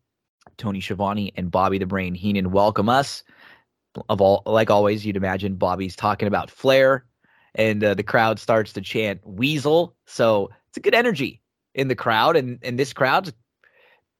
Tony 0.56 0.80
Schiavone 0.80 1.34
and 1.36 1.52
Bobby 1.52 1.80
the 1.80 1.86
Brain 1.86 2.16
Heenan 2.16 2.52
welcome 2.52 2.88
us 2.88 3.26
of 4.08 4.22
all 4.22 4.42
like 4.46 4.70
always 4.70 5.06
you'd 5.06 5.18
imagine 5.18 5.56
bobby's 5.56 5.96
talking 5.96 6.28
about 6.28 6.50
flair 6.50 7.06
and 7.56 7.84
uh, 7.84 7.94
the 7.94 8.02
crowd 8.02 8.40
starts 8.40 8.74
to 8.74 8.82
chant 8.82 9.20
weasel 9.24 9.96
so 10.08 10.50
it's 10.70 10.78
a 10.78 10.80
good 10.80 10.96
energy 10.96 11.42
in 11.76 11.90
the 11.90 11.96
crowd 11.96 12.36
and 12.36 12.58
and 12.64 12.80
this 12.80 12.92
crowd 12.92 13.32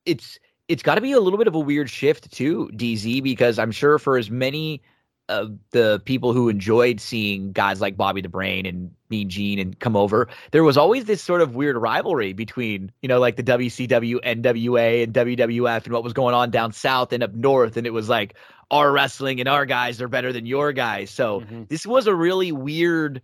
it's 0.06 0.38
it's 0.68 0.84
got 0.84 0.96
to 0.96 1.02
be 1.02 1.12
a 1.12 1.20
little 1.20 1.40
bit 1.40 1.48
of 1.48 1.56
a 1.56 1.60
weird 1.60 1.90
shift 1.90 2.32
too 2.32 2.70
dz 2.76 3.24
because 3.24 3.58
i'm 3.58 3.72
sure 3.72 3.98
for 3.98 4.16
as 4.16 4.30
many 4.30 4.80
of 5.30 5.58
the 5.72 6.02
people 6.06 6.34
who 6.34 6.50
enjoyed 6.50 7.00
seeing 7.00 7.52
guys 7.54 7.80
like 7.80 7.96
bobby 7.96 8.20
the 8.20 8.28
brain 8.28 8.66
and 8.66 8.92
mean 9.10 9.30
gene 9.30 9.58
and 9.58 9.80
come 9.80 9.96
over 9.96 10.28
there 10.52 10.64
was 10.64 10.76
always 10.78 11.06
this 11.06 11.22
sort 11.22 11.40
of 11.42 11.56
weird 11.56 11.78
rivalry 11.78 12.34
between 12.34 12.92
you 13.02 13.08
know 13.08 13.20
like 13.20 13.38
the 13.38 13.44
wcw 13.44 14.20
nwa 14.22 15.04
and 15.04 15.14
wwf 15.14 15.84
and 15.86 15.94
what 15.94 16.04
was 16.04 16.14
going 16.14 16.36
on 16.36 16.52
down 16.52 16.74
south 16.74 17.14
and 17.14 17.24
up 17.24 17.34
north 17.34 17.78
and 17.78 17.88
it 17.88 17.92
was 17.94 18.10
like 18.10 18.36
our 18.72 18.92
wrestling 18.92 19.40
and 19.40 19.48
our 19.48 19.66
guys 19.66 20.02
are 20.02 20.08
better 20.08 20.34
than 20.34 20.48
your 20.48 20.74
guys. 20.74 21.12
So 21.12 21.42
Mhm. 21.42 21.68
this 21.70 21.86
was 21.86 22.08
a 22.08 22.16
really 22.16 22.52
weird, 22.52 23.22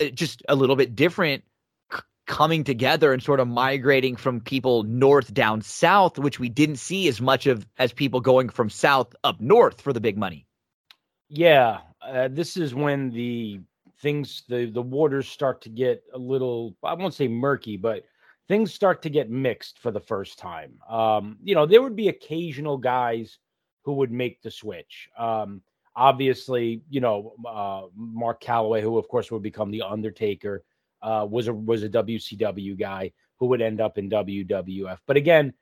uh, 0.00 0.06
just 0.06 0.42
a 0.48 0.54
little 0.54 0.74
bit 0.76 0.94
different 0.96 1.44
c- 1.92 2.00
coming 2.26 2.64
together 2.64 3.12
and 3.12 3.22
sort 3.22 3.38
of 3.40 3.46
migrating 3.46 4.16
from 4.16 4.40
people 4.40 4.84
north 4.84 5.34
down 5.34 5.60
south, 5.60 6.18
which 6.18 6.40
we 6.40 6.48
didn't 6.48 6.76
see 6.76 7.08
as 7.08 7.20
much 7.20 7.46
of 7.46 7.66
as 7.76 7.92
people 7.92 8.20
going 8.20 8.48
from 8.48 8.70
south 8.70 9.14
up 9.22 9.38
north 9.38 9.82
for 9.82 9.92
the 9.92 10.00
big 10.00 10.16
money. 10.16 10.46
Yeah, 11.28 11.80
uh, 12.02 12.28
this 12.28 12.56
is 12.56 12.74
when 12.74 13.10
the 13.10 13.60
things 14.00 14.44
the 14.48 14.66
the 14.66 14.82
waters 14.82 15.28
start 15.28 15.60
to 15.62 15.68
get 15.68 16.02
a 16.12 16.18
little 16.18 16.76
I 16.82 16.94
won't 16.94 17.14
say 17.14 17.28
murky, 17.28 17.76
but 17.76 18.04
things 18.48 18.72
start 18.72 19.02
to 19.02 19.10
get 19.10 19.30
mixed 19.30 19.78
for 19.78 19.90
the 19.90 20.00
first 20.00 20.38
time. 20.38 20.78
Um, 20.88 21.38
you 21.42 21.54
know, 21.54 21.66
there 21.66 21.82
would 21.82 21.96
be 21.96 22.08
occasional 22.08 22.78
guys 22.78 23.38
who 23.82 23.94
would 23.94 24.12
make 24.12 24.40
the 24.42 24.50
switch. 24.50 25.08
Um, 25.18 25.62
obviously, 25.96 26.82
you 26.90 27.00
know, 27.00 27.34
uh, 27.48 27.86
Mark 27.96 28.40
Calaway, 28.42 28.82
who 28.82 28.98
of 28.98 29.08
course 29.08 29.30
would 29.30 29.42
become 29.42 29.70
the 29.70 29.82
Undertaker, 29.82 30.64
uh, 31.02 31.26
was 31.28 31.48
a 31.48 31.54
was 31.54 31.82
a 31.82 31.88
WCW 31.88 32.78
guy 32.78 33.12
who 33.38 33.46
would 33.46 33.60
end 33.62 33.80
up 33.80 33.98
in 33.98 34.08
WWF. 34.08 34.98
But 35.06 35.16
again, 35.16 35.52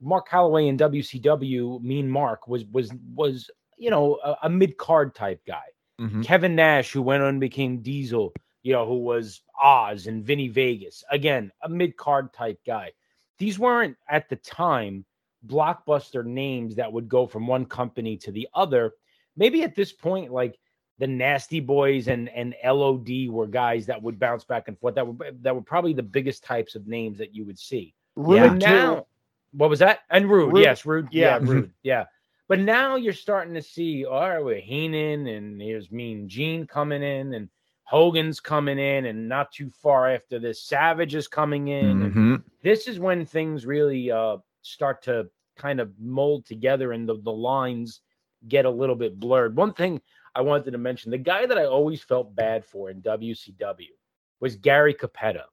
Mark 0.00 0.28
Calaway 0.28 0.68
in 0.68 0.76
WCW, 0.76 1.80
Mean 1.82 2.08
Mark 2.08 2.48
was 2.48 2.64
was 2.66 2.92
was 3.14 3.50
you 3.76 3.90
know 3.90 4.18
a, 4.22 4.36
a 4.44 4.48
mid 4.48 4.76
card 4.76 5.14
type 5.14 5.40
guy. 5.46 5.64
Mm-hmm. 6.00 6.22
Kevin 6.22 6.54
Nash, 6.54 6.92
who 6.92 7.02
went 7.02 7.22
on 7.22 7.30
and 7.30 7.40
became 7.40 7.80
Diesel, 7.80 8.34
you 8.62 8.72
know, 8.72 8.86
who 8.86 8.98
was 8.98 9.42
Oz 9.60 10.06
and 10.06 10.24
Vinny 10.24 10.48
Vegas. 10.48 11.04
Again, 11.10 11.50
a 11.62 11.68
mid 11.68 11.96
card 11.96 12.32
type 12.32 12.60
guy. 12.66 12.92
These 13.38 13.58
weren't 13.58 13.96
at 14.08 14.28
the 14.28 14.36
time 14.36 15.04
blockbuster 15.46 16.24
names 16.24 16.76
that 16.76 16.92
would 16.92 17.08
go 17.08 17.26
from 17.26 17.46
one 17.46 17.66
company 17.66 18.16
to 18.18 18.32
the 18.32 18.48
other. 18.54 18.92
Maybe 19.36 19.62
at 19.62 19.74
this 19.74 19.92
point, 19.92 20.32
like 20.32 20.58
the 20.98 21.06
Nasty 21.06 21.60
Boys 21.60 22.08
and 22.08 22.28
and 22.30 22.54
LOD 22.64 23.28
were 23.28 23.46
guys 23.46 23.86
that 23.86 24.02
would 24.02 24.18
bounce 24.18 24.44
back 24.44 24.68
and 24.68 24.78
forth. 24.78 24.94
That 24.94 25.06
were 25.06 25.30
that 25.42 25.54
were 25.54 25.62
probably 25.62 25.92
the 25.92 26.02
biggest 26.02 26.44
types 26.44 26.74
of 26.74 26.86
names 26.86 27.18
that 27.18 27.34
you 27.34 27.44
would 27.44 27.58
see. 27.58 27.94
Yeah. 28.16 28.54
Now, 28.54 29.06
what 29.52 29.70
was 29.70 29.78
that? 29.80 30.00
And 30.10 30.30
Rude, 30.30 30.52
Rude. 30.54 30.64
yes, 30.64 30.86
Rude, 30.86 31.08
yeah, 31.10 31.38
Yeah. 31.38 31.50
Rude, 31.50 31.72
yeah. 31.82 32.04
But 32.48 32.60
now 32.60 32.96
you're 32.96 33.12
starting 33.12 33.54
to 33.54 33.62
see, 33.62 34.04
all 34.04 34.20
right, 34.20 34.44
we're 34.44 34.60
Heenan 34.60 35.26
and 35.26 35.60
here's 35.60 35.90
Mean 35.90 36.28
Gene 36.28 36.66
coming 36.66 37.02
in 37.02 37.34
and 37.34 37.48
Hogan's 37.82 38.40
coming 38.40 38.78
in, 38.80 39.06
and 39.06 39.28
not 39.28 39.52
too 39.52 39.70
far 39.70 40.10
after 40.12 40.40
this, 40.40 40.62
Savage 40.64 41.14
is 41.14 41.28
coming 41.28 41.68
in. 41.68 42.12
Mhm. 42.12 42.42
this 42.62 42.88
is 42.88 42.98
when 42.98 43.24
things 43.24 43.64
really 43.64 44.10
uh, 44.10 44.38
start 44.62 45.02
to 45.02 45.28
kind 45.56 45.80
of 45.80 45.92
mold 45.98 46.44
together 46.46 46.92
and 46.92 47.08
the, 47.08 47.16
the 47.22 47.32
lines 47.32 48.00
get 48.48 48.64
a 48.64 48.70
little 48.70 48.96
bit 48.96 49.18
blurred. 49.18 49.56
One 49.56 49.72
thing 49.72 50.00
I 50.34 50.40
wanted 50.40 50.72
to 50.72 50.78
mention 50.78 51.10
the 51.12 51.18
guy 51.18 51.46
that 51.46 51.58
I 51.58 51.64
always 51.64 52.02
felt 52.02 52.34
bad 52.34 52.64
for 52.64 52.90
in 52.90 53.00
WCW 53.02 53.88
was 54.40 54.56
Gary 54.56 54.92
Cappetta. 54.92 55.44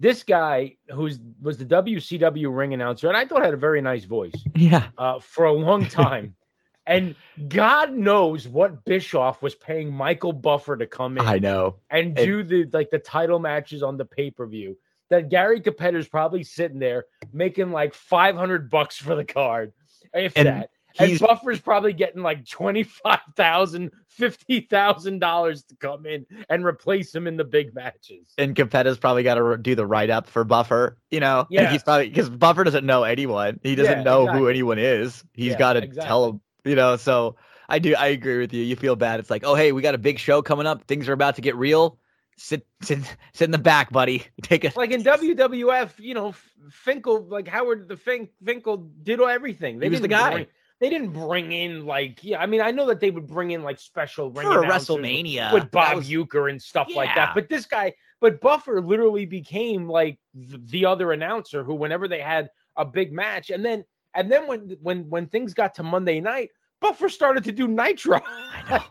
This 0.00 0.22
guy, 0.22 0.76
who's 0.92 1.18
was 1.42 1.58
the 1.58 1.64
WCW 1.64 2.54
ring 2.56 2.72
announcer, 2.74 3.08
and 3.08 3.16
I 3.16 3.24
thought 3.24 3.42
had 3.44 3.54
a 3.54 3.58
very 3.58 3.80
nice 3.80 4.04
voice 4.04 4.32
Yeah. 4.54 4.88
uh, 4.96 5.18
for 5.20 5.44
a 5.46 5.52
long 5.52 5.86
time. 5.86 6.34
And 6.90 7.16
God 7.48 7.92
knows 7.92 8.48
what 8.48 8.82
Bischoff 8.86 9.42
was 9.42 9.54
paying 9.54 9.92
Michael 9.92 10.32
Buffer 10.32 10.74
to 10.74 10.86
come 10.86 11.18
in 11.18 11.26
I 11.26 11.36
know. 11.38 11.76
and 11.90 12.16
And- 12.18 12.26
do 12.26 12.42
the 12.42 12.64
like 12.72 12.88
the 12.88 12.98
title 12.98 13.38
matches 13.38 13.82
on 13.82 13.98
the 13.98 14.06
pay 14.06 14.30
per 14.30 14.46
view. 14.46 14.78
That 15.10 15.28
Gary 15.28 15.60
Cappetta 15.60 15.98
is 15.98 16.08
probably 16.08 16.42
sitting 16.44 16.78
there 16.78 17.04
making 17.30 17.72
like 17.72 17.92
five 17.92 18.36
hundred 18.36 18.70
bucks 18.70 18.96
for 18.96 19.14
the 19.14 19.24
card, 19.26 19.74
if 20.14 20.32
And 20.34 20.46
that. 20.48 20.70
And 20.98 21.18
Buffer's 21.20 21.60
probably 21.60 21.92
getting 21.92 22.22
like 22.22 22.44
$25,000, 22.44 23.90
$50,000 24.18 25.66
to 25.68 25.76
come 25.76 26.06
in 26.06 26.26
and 26.48 26.64
replace 26.64 27.14
him 27.14 27.26
in 27.26 27.36
the 27.36 27.44
big 27.44 27.74
matches. 27.74 28.32
And 28.36 28.54
Cappetta's 28.54 28.98
probably 28.98 29.22
got 29.22 29.34
to 29.34 29.56
do 29.56 29.74
the 29.74 29.86
write 29.86 30.10
up 30.10 30.26
for 30.26 30.44
Buffer, 30.44 30.98
you 31.10 31.20
know? 31.20 31.40
And 31.40 31.48
Yeah. 31.50 31.70
he's 31.70 31.82
probably 31.82 32.08
because 32.08 32.30
Buffer 32.30 32.64
doesn't 32.64 32.84
know 32.84 33.04
anyone. 33.04 33.60
He 33.62 33.74
doesn't 33.74 33.98
Yeah, 33.98 34.02
know 34.02 34.26
who 34.26 34.48
anyone 34.48 34.78
is. 34.78 35.24
He's 35.34 35.52
Yeah, 35.52 35.58
got 35.58 35.72
to 35.74 35.82
exactly. 35.82 36.08
tell 36.08 36.28
him, 36.28 36.40
you 36.64 36.74
know? 36.74 36.96
So 36.96 37.36
I 37.68 37.78
do. 37.78 37.94
I 37.94 38.08
agree 38.08 38.38
with 38.38 38.52
you. 38.52 38.62
You 38.64 38.76
feel 38.76 38.96
bad. 38.96 39.20
It's 39.20 39.30
like, 39.30 39.44
oh, 39.44 39.54
hey, 39.54 39.72
we 39.72 39.82
got 39.82 39.94
a 39.94 39.98
big 39.98 40.18
show 40.18 40.42
coming 40.42 40.66
up. 40.66 40.84
Things 40.84 41.08
are 41.08 41.12
about 41.12 41.36
to 41.36 41.42
get 41.42 41.56
real. 41.56 41.98
Sit, 42.36 42.64
sit, 42.82 43.00
sit 43.34 43.44
in 43.44 43.50
the 43.50 43.58
back, 43.58 43.90
buddy. 43.90 44.24
Take 44.42 44.64
a. 44.64 44.72
Like 44.76 44.92
in 44.92 45.02
WWF, 45.02 45.98
you 45.98 46.14
know, 46.14 46.34
Finkel, 46.70 47.24
like 47.26 47.48
Howard 47.48 47.88
the 47.88 47.96
Fink, 47.96 48.30
Finkel 48.44 48.88
did 49.02 49.20
everything. 49.20 49.80
They 49.80 49.86
He 49.86 49.90
was 49.90 50.00
the 50.00 50.08
guy. 50.08 50.46
They 50.80 50.90
didn't 50.90 51.10
bring 51.12 51.50
in 51.50 51.86
like, 51.86 52.22
yeah, 52.22 52.40
I 52.40 52.46
mean, 52.46 52.60
I 52.60 52.70
know 52.70 52.86
that 52.86 53.00
they 53.00 53.10
would 53.10 53.26
bring 53.26 53.50
in 53.50 53.62
like 53.64 53.80
special 53.80 54.30
ring 54.30 54.46
For 54.46 54.62
WrestleMania, 54.62 55.52
with 55.52 55.70
Bob 55.70 55.96
was- 55.96 56.08
Uecker 56.08 56.50
and 56.50 56.62
stuff 56.62 56.88
like 56.94 57.14
that. 57.16 57.34
But 57.34 57.48
this 57.48 57.66
guy, 57.66 57.94
but 58.20 58.40
Buffer 58.40 58.80
literally 58.80 59.26
became 59.26 59.88
like 59.88 60.18
th- 60.36 60.60
the 60.66 60.86
other 60.86 61.12
announcer 61.12 61.64
who, 61.64 61.74
whenever 61.74 62.06
they 62.06 62.20
had 62.20 62.48
a 62.76 62.84
big 62.84 63.12
match, 63.12 63.50
and 63.50 63.64
then 63.64 63.84
and 64.14 64.30
then 64.30 64.46
when 64.46 64.76
when 64.80 65.08
when 65.10 65.26
things 65.26 65.52
got 65.52 65.74
to 65.76 65.82
Monday 65.82 66.20
night, 66.20 66.50
Buffer 66.80 67.08
started 67.08 67.42
to 67.44 67.52
do 67.52 67.66
Nitro. 67.66 68.20
I 68.24 68.62
know. 68.70 68.84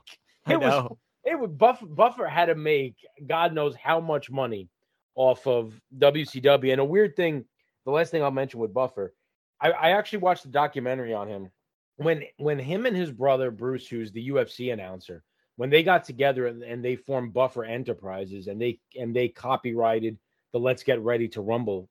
I 0.46 0.54
it 0.54 0.60
was 0.60 0.70
know. 0.70 0.98
it 1.24 1.40
would 1.40 1.58
Buffer 1.58 1.86
Buffer 1.86 2.28
had 2.28 2.48
to 2.48 2.56
make 2.56 2.96
God 3.26 3.54
knows 3.54 3.76
how 3.76 4.02
much 4.02 4.30
money 4.30 4.68
off 5.16 5.48
of 5.48 5.80
WCW. 5.98 6.72
And 6.72 6.82
a 6.82 6.86
weird 6.86 7.16
thing, 7.16 7.46
the 7.86 7.92
last 7.92 8.12
thing 8.12 8.24
I'll 8.24 8.32
mention 8.32 8.60
with 8.60 8.74
Buffer, 8.74 9.14
I, 9.60 9.72
I 9.72 9.90
actually 9.92 10.20
watched 10.20 10.44
the 10.44 10.50
documentary 10.50 11.14
on 11.14 11.28
him 11.28 11.50
when 11.98 12.24
when 12.38 12.60
him 12.60 12.86
and 12.86 12.96
his 12.96 13.12
brother 13.12 13.52
Bruce, 13.52 13.88
who's 13.88 14.12
the 14.12 14.30
UFC 14.30 14.72
announcer, 14.72 15.24
when 15.58 15.70
they 15.70 15.84
got 15.84 16.04
together 16.06 16.48
and, 16.48 16.64
and 16.64 16.84
they 16.84 16.96
formed 16.96 17.34
Buffer 17.34 17.66
Enterprises 17.66 18.48
and 18.48 18.62
they 18.62 18.80
and 18.98 19.16
they 19.16 19.28
copyrighted 19.28 20.18
the 20.54 20.60
"Let's 20.60 20.84
Get 20.84 21.02
Ready 21.02 21.28
to 21.30 21.42
Rumble" 21.42 21.90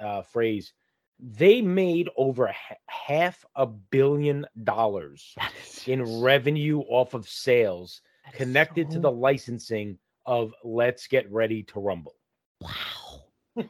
uh, 0.00 0.22
phrase. 0.22 0.72
They 1.18 1.62
made 1.62 2.10
over 2.16 2.48
ha- 2.48 2.76
half 2.88 3.42
a 3.54 3.66
billion 3.66 4.46
dollars 4.64 5.34
in 5.86 6.20
revenue 6.20 6.80
off 6.80 7.14
of 7.14 7.28
sales 7.28 8.02
connected 8.32 8.90
to 8.90 8.98
the 8.98 9.10
licensing 9.10 9.98
of 10.26 10.52
Let's 10.62 11.06
Get 11.06 11.30
Ready 11.32 11.62
to 11.64 11.80
Rumble. 11.80 12.14
Wow. 12.60 13.24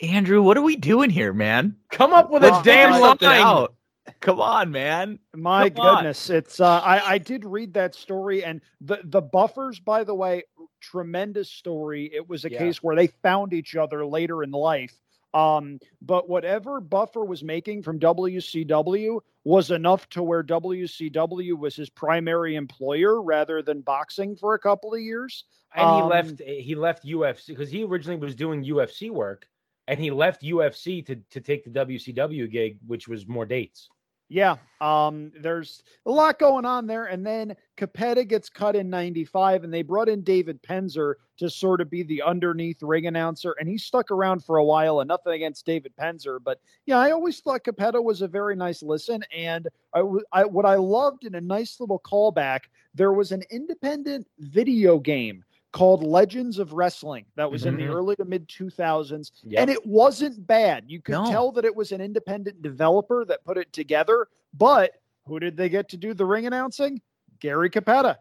Andrew, 0.00 0.42
what 0.42 0.56
are 0.56 0.62
we 0.62 0.76
doing 0.76 1.10
here, 1.10 1.32
man? 1.34 1.76
Come 1.90 2.12
up 2.14 2.30
with 2.30 2.42
Let's 2.42 2.60
a 2.60 2.62
damn 2.62 2.98
something 2.98 3.28
line. 3.28 3.42
out. 3.42 3.75
Come 4.20 4.40
on, 4.40 4.70
man. 4.70 5.18
My 5.34 5.68
Come 5.68 5.84
on. 5.84 5.96
goodness, 5.96 6.30
it's 6.30 6.60
uh, 6.60 6.80
I 6.80 7.12
I 7.14 7.18
did 7.18 7.44
read 7.44 7.74
that 7.74 7.94
story 7.94 8.44
and 8.44 8.60
the 8.80 9.00
the 9.04 9.20
buffers, 9.22 9.80
by 9.80 10.04
the 10.04 10.14
way, 10.14 10.44
tremendous 10.80 11.50
story. 11.50 12.10
It 12.14 12.28
was 12.28 12.44
a 12.44 12.50
Yeah. 12.50 12.58
case 12.58 12.82
where 12.82 12.96
they 12.96 13.08
found 13.08 13.52
each 13.52 13.76
other 13.76 14.06
later 14.06 14.42
in 14.42 14.50
life. 14.50 15.00
Um, 15.34 15.80
but 16.00 16.28
whatever 16.30 16.80
Buffer 16.80 17.24
was 17.24 17.44
making 17.44 17.82
from 17.82 17.98
WCW 17.98 19.20
was 19.44 19.70
enough 19.70 20.08
to 20.10 20.22
where 20.22 20.42
WCW 20.42 21.58
was 21.58 21.76
his 21.76 21.90
primary 21.90 22.54
employer 22.56 23.20
rather 23.22 23.60
than 23.62 23.82
boxing 23.82 24.34
for 24.36 24.54
a 24.54 24.58
couple 24.58 24.94
of 24.94 25.00
years. 25.00 25.44
And 25.74 25.90
he 25.90 26.02
Um, 26.02 26.08
left 26.08 26.40
he 26.40 26.74
left 26.74 27.04
UFC 27.04 27.48
because 27.48 27.70
he 27.70 27.84
originally 27.84 28.18
was 28.18 28.34
doing 28.34 28.64
UFC 28.64 29.10
work 29.10 29.46
and 29.88 30.00
he 30.00 30.10
left 30.10 30.42
UFC 30.42 31.04
to 31.06 31.16
to 31.16 31.40
take 31.40 31.64
the 31.64 31.70
WCW 31.70 32.50
gig, 32.50 32.78
which 32.86 33.08
was 33.08 33.26
more 33.26 33.44
dates. 33.44 33.90
Yeah, 34.28 34.56
um, 34.80 35.30
there's 35.40 35.84
a 36.04 36.10
lot 36.10 36.40
going 36.40 36.64
on 36.64 36.88
there. 36.88 37.06
And 37.06 37.24
then 37.24 37.54
Cappetta 37.76 38.26
gets 38.26 38.48
cut 38.48 38.74
in 38.74 38.90
95, 38.90 39.62
and 39.62 39.72
they 39.72 39.82
brought 39.82 40.08
in 40.08 40.22
David 40.22 40.60
Penzer 40.62 41.14
to 41.36 41.48
sort 41.48 41.80
of 41.80 41.88
be 41.88 42.02
the 42.02 42.22
underneath 42.22 42.82
ring 42.82 43.06
announcer. 43.06 43.54
And 43.60 43.68
he 43.68 43.78
stuck 43.78 44.10
around 44.10 44.44
for 44.44 44.56
a 44.56 44.64
while, 44.64 45.00
and 45.00 45.08
nothing 45.08 45.34
against 45.34 45.64
David 45.64 45.92
Penzer. 45.96 46.38
But 46.42 46.60
yeah, 46.86 46.98
I 46.98 47.12
always 47.12 47.38
thought 47.38 47.62
Cappetta 47.62 48.02
was 48.02 48.20
a 48.20 48.28
very 48.28 48.56
nice 48.56 48.82
listen. 48.82 49.22
And 49.34 49.68
I 49.94 50.44
what 50.44 50.66
I 50.66 50.74
loved 50.74 51.24
in 51.24 51.36
a 51.36 51.40
nice 51.40 51.78
little 51.78 52.00
callback, 52.00 52.62
there 52.94 53.12
was 53.12 53.30
an 53.30 53.44
independent 53.50 54.26
video 54.40 54.98
game 54.98 55.44
called 55.76 56.02
Legends 56.02 56.58
of 56.58 56.72
Wrestling 56.72 57.26
that 57.34 57.50
was 57.50 57.66
in 57.66 57.76
the 57.76 57.82
Mhm. 57.82 57.94
early 57.94 58.16
to 58.16 58.24
mid 58.24 58.48
2000s 58.48 59.30
Yeah. 59.44 59.60
and 59.60 59.68
it 59.70 59.84
wasn't 59.84 60.46
bad. 60.46 60.84
You 60.88 61.02
could 61.02 61.12
No. 61.12 61.30
tell 61.30 61.52
that 61.52 61.66
it 61.66 61.76
was 61.76 61.92
an 61.92 62.00
independent 62.00 62.62
developer 62.62 63.26
that 63.26 63.44
put 63.44 63.58
it 63.58 63.72
together. 63.74 64.28
But 64.54 64.92
who 65.26 65.38
did 65.38 65.56
they 65.58 65.68
get 65.68 65.90
to 65.90 65.98
do 65.98 66.14
the 66.14 66.24
ring 66.24 66.46
announcing? 66.46 67.02
Gary 67.40 67.68
Cappetta. 67.68 68.16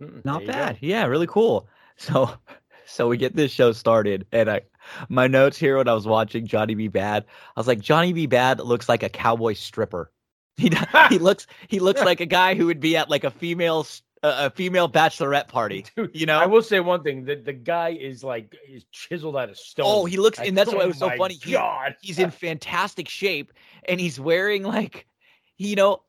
Not 0.00 0.24
there 0.24 0.40
you 0.40 0.46
go. 0.46 0.52
bad. 0.52 0.78
Yeah, 0.80 1.04
really 1.06 1.28
cool. 1.28 1.68
So 1.98 2.28
so 2.86 3.08
we 3.08 3.16
get 3.16 3.34
this 3.36 3.50
show 3.52 3.70
started 3.72 4.26
and 4.32 4.50
I 4.50 4.60
my 5.08 5.26
notes 5.28 5.56
here 5.58 5.76
when 5.78 5.88
I 5.88 5.94
was 5.94 6.06
watching 6.06 6.46
Johnny 6.46 6.74
B. 6.74 6.88
Bad, 6.88 7.24
I 7.56 7.60
was 7.60 7.66
like, 7.68 7.80
Johnny 7.80 8.12
B. 8.12 8.26
Bad 8.26 8.60
looks 8.60 8.88
like 8.88 9.02
a 9.04 9.08
cowboy 9.08 9.54
stripper. 9.54 10.10
He 10.58 10.70
he 11.10 11.18
looks 11.18 11.46
he 11.68 11.78
looks 11.78 12.00
like 12.10 12.20
a 12.20 12.26
guy 12.26 12.54
who 12.56 12.66
would 12.66 12.80
be 12.80 12.96
at 12.96 13.08
like 13.08 13.24
a 13.24 13.30
female 13.30 13.80
s- 13.80 14.02
a 14.22 14.46
a 14.46 14.50
female 14.50 14.88
bachelorette 14.88 15.48
party. 15.48 15.84
Dude, 15.96 16.10
You 16.14 16.26
know? 16.26 16.38
I 16.38 16.46
will 16.46 16.62
say 16.62 16.80
one 16.80 17.02
thing: 17.02 17.24
that 17.26 17.44
the 17.44 17.52
guy 17.52 17.90
is 17.90 18.24
like 18.24 18.56
is 18.68 18.84
chiseled 18.92 19.36
out 19.36 19.50
of 19.50 19.50
oh, 19.50 19.62
stone. 19.62 19.86
Oh, 19.86 20.04
he 20.04 20.16
looks, 20.16 20.38
Like, 20.38 20.48
and 20.48 20.56
that's 20.58 20.70
oh 20.72 20.76
why 20.76 20.82
it 20.82 20.86
oh 20.86 20.88
was 20.88 20.98
so 20.98 21.10
funny. 21.16 21.34
He- 21.34 21.52
God, 21.52 21.96
he's 22.00 22.18
in 22.18 22.30
fantastic 22.30 23.08
shape, 23.08 23.52
and 23.88 24.00
he's 24.00 24.18
wearing 24.18 24.62
like, 24.62 25.06
you 25.58 25.76
know, 25.76 26.02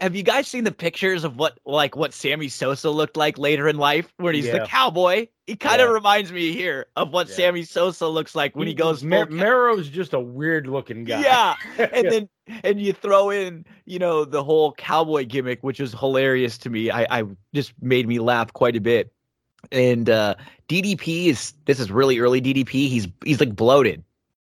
have 0.00 0.14
you 0.14 0.22
guys 0.22 0.46
seen 0.46 0.64
the 0.64 0.72
pictures 0.72 1.24
of 1.24 1.36
what 1.36 1.58
like 1.64 1.96
what 1.96 2.12
Sammy 2.12 2.48
Sosa 2.48 2.90
looked 2.90 3.16
like 3.16 3.38
later 3.38 3.68
in 3.68 3.76
life, 3.78 4.12
where 4.18 4.32
he's 4.32 4.50
the 4.50 4.66
cowboy? 4.66 5.26
He 5.46 5.56
kind 5.56 5.80
of 5.80 5.88
Yeah. 5.88 5.94
reminds 5.94 6.30
me 6.32 6.52
here 6.52 6.86
of 6.96 7.12
what 7.12 7.28
Yeah. 7.28 7.34
Sammy 7.34 7.62
Sosa 7.64 8.06
looks 8.06 8.34
like 8.34 8.54
when 8.54 8.68
he, 8.68 8.74
goes 8.74 9.02
Mer- 9.02 9.26
Mero's 9.26 9.88
just 9.88 10.12
a 10.12 10.20
weird 10.20 10.66
looking 10.66 11.04
guy. 11.04 11.22
Yeah, 11.22 11.54
and 11.78 12.06
then 12.12 12.28
and 12.62 12.80
you 12.80 12.92
throw 12.92 13.30
in 13.30 13.64
you 13.86 13.98
know 13.98 14.24
the 14.24 14.44
whole 14.44 14.72
cowboy 14.72 15.24
gimmick 15.24 15.60
which 15.62 15.78
is 15.80 15.92
hilarious 15.92 16.58
to 16.58 16.68
me 16.70 16.90
i 16.90 17.20
i 17.20 17.24
just 17.54 17.72
made 17.80 18.08
me 18.08 18.18
laugh 18.18 18.52
quite 18.52 18.74
a 18.74 18.80
bit 18.80 19.12
and 19.70 20.10
uh 20.10 20.34
ddp 20.68 21.26
is 21.26 21.52
this 21.66 21.78
is 21.78 21.92
really 21.92 22.18
early 22.18 22.40
ddp 22.40 22.68
he's 22.70 23.06
he's 23.24 23.38
like 23.38 23.54
bloated 23.54 24.02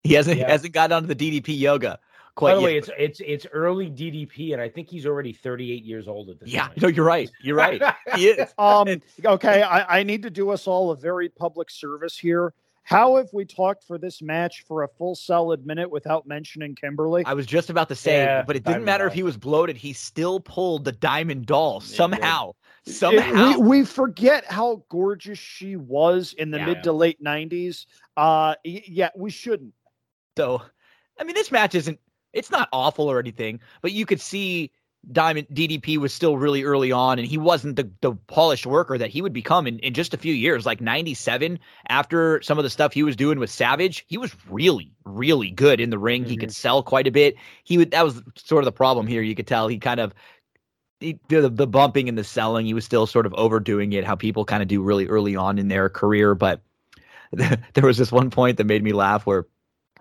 he 0.03 0.13
hasn't 0.15 0.39
Yeah. 0.39 0.49
hasn't 0.49 0.73
got 0.73 0.91
onto 0.91 1.13
the 1.13 1.41
ddp 1.41 1.55
yoga 1.59 1.99
By 2.39 2.55
the 2.55 2.61
yet. 2.61 2.65
way, 2.65 2.77
it's 2.77 2.89
it's 2.97 3.21
it's 3.25 3.45
early 3.51 3.89
DDP, 3.89 4.53
and 4.53 4.61
I 4.61 4.69
think 4.69 4.89
he's 4.89 5.05
already 5.05 5.33
38 5.33 5.83
years 5.83 6.07
old 6.07 6.29
at 6.29 6.39
this 6.39 6.49
yeah 6.49 6.67
point. 6.67 6.81
no 6.81 6.87
you're 6.87 7.05
right 7.05 7.29
you're 7.41 7.55
right 7.57 7.81
he 8.15 8.27
is 8.27 8.53
Um, 8.57 8.87
okay, 9.25 9.61
I, 9.63 9.99
I 9.99 10.03
need 10.03 10.23
to 10.23 10.29
do 10.29 10.49
us 10.49 10.67
all 10.67 10.91
a 10.91 10.95
very 10.95 11.29
public 11.29 11.69
service 11.69 12.17
here. 12.17 12.53
How 12.83 13.17
have 13.17 13.29
we 13.31 13.45
talked 13.45 13.83
for 13.83 13.97
this 13.99 14.21
match 14.23 14.63
for 14.67 14.83
a 14.83 14.87
full 14.87 15.13
solid 15.13 15.67
minute 15.67 15.89
without 15.91 16.25
mentioning 16.25 16.73
Kimberly? 16.75 17.23
i 17.25 17.33
was 17.33 17.45
just 17.45 17.69
about 17.69 17.87
to 17.89 17.95
say 17.95 18.23
Yeah, 18.23 18.41
but 18.41 18.55
it 18.55 18.63
didn't 18.63 18.85
matter 18.85 19.05
if 19.05 19.13
he 19.13 19.23
was 19.23 19.37
bloated 19.37 19.77
he 19.77 19.93
still 19.93 20.39
pulled 20.39 20.83
the 20.85 20.91
diamond 20.93 21.45
doll 21.45 21.79
did. 21.81 21.89
somehow 21.89 22.53
It- 22.85 22.93
somehow 22.93 23.59
we, 23.59 23.79
we 23.81 23.85
forget 23.85 24.45
how 24.45 24.83
gorgeous 24.89 25.37
she 25.37 25.75
was 25.75 26.33
in 26.33 26.49
the 26.49 26.57
Yeah. 26.57 26.65
mid 26.65 26.83
to 26.83 26.91
late 26.93 27.23
90s. 27.23 27.85
Uh, 28.17 28.55
yeah, 28.63 29.09
we 29.15 29.29
shouldn't. 29.29 29.73
So, 30.37 30.63
I 31.19 31.23
mean, 31.23 31.35
this 31.35 31.51
match 31.51 31.75
isn't, 31.75 31.99
it's 32.33 32.51
not 32.51 32.69
awful 32.71 33.09
or 33.09 33.19
anything, 33.19 33.59
but 33.81 33.91
you 33.91 34.05
could 34.05 34.21
see 34.21 34.71
Diamond 35.11 35.47
DDP 35.51 35.97
was 35.97 36.13
still 36.13 36.37
really 36.37 36.63
early 36.63 36.91
on 36.91 37.17
and 37.17 37.27
he 37.27 37.37
wasn't 37.37 37.75
the, 37.75 37.89
the 38.01 38.13
polished 38.27 38.67
worker 38.67 38.97
that 38.97 39.09
he 39.09 39.21
would 39.21 39.33
become 39.33 39.65
in, 39.65 39.79
in 39.79 39.93
just 39.93 40.13
a 40.13 40.17
few 40.17 40.33
years. 40.33 40.65
Like 40.65 40.79
97, 40.79 41.59
after 41.89 42.41
some 42.43 42.59
of 42.59 42.63
the 42.63 42.69
stuff 42.69 42.93
he 42.93 43.01
was 43.01 43.15
doing 43.15 43.39
with 43.39 43.49
Savage, 43.49 44.05
he 44.07 44.17
was 44.17 44.35
really, 44.49 44.91
really 45.03 45.49
good 45.49 45.79
in 45.79 45.89
the 45.89 45.97
ring. 45.97 46.23
He 46.23 46.37
could 46.37 46.49
mm-hmm. 46.49 46.53
sell 46.53 46.83
quite 46.83 47.07
a 47.07 47.11
bit. 47.11 47.35
He 47.63 47.79
would, 47.79 47.91
that 47.91 48.05
was 48.05 48.21
sort 48.35 48.63
of 48.63 48.65
the 48.65 48.71
problem 48.71 49.07
here. 49.07 49.23
You 49.23 49.33
could 49.33 49.47
tell 49.47 49.67
he 49.67 49.79
kind 49.79 49.99
of, 49.99 50.13
he, 50.99 51.19
the, 51.29 51.49
the 51.49 51.67
bumping 51.67 52.07
and 52.07 52.17
the 52.17 52.23
selling, 52.23 52.67
he 52.67 52.75
was 52.75 52.85
still 52.85 53.07
sort 53.07 53.25
of 53.25 53.33
overdoing 53.33 53.93
it, 53.93 54.05
how 54.05 54.15
people 54.15 54.45
kind 54.45 54.61
of 54.61 54.67
do 54.67 54.83
really 54.83 55.07
early 55.07 55.35
on 55.35 55.57
in 55.57 55.67
their 55.67 55.89
career. 55.89 56.35
But 56.35 56.61
there 57.31 57.85
was 57.85 57.97
this 57.97 58.11
one 58.11 58.29
point 58.29 58.57
that 58.57 58.65
made 58.65 58.83
me 58.83 58.93
laugh 58.93 59.25
where 59.25 59.47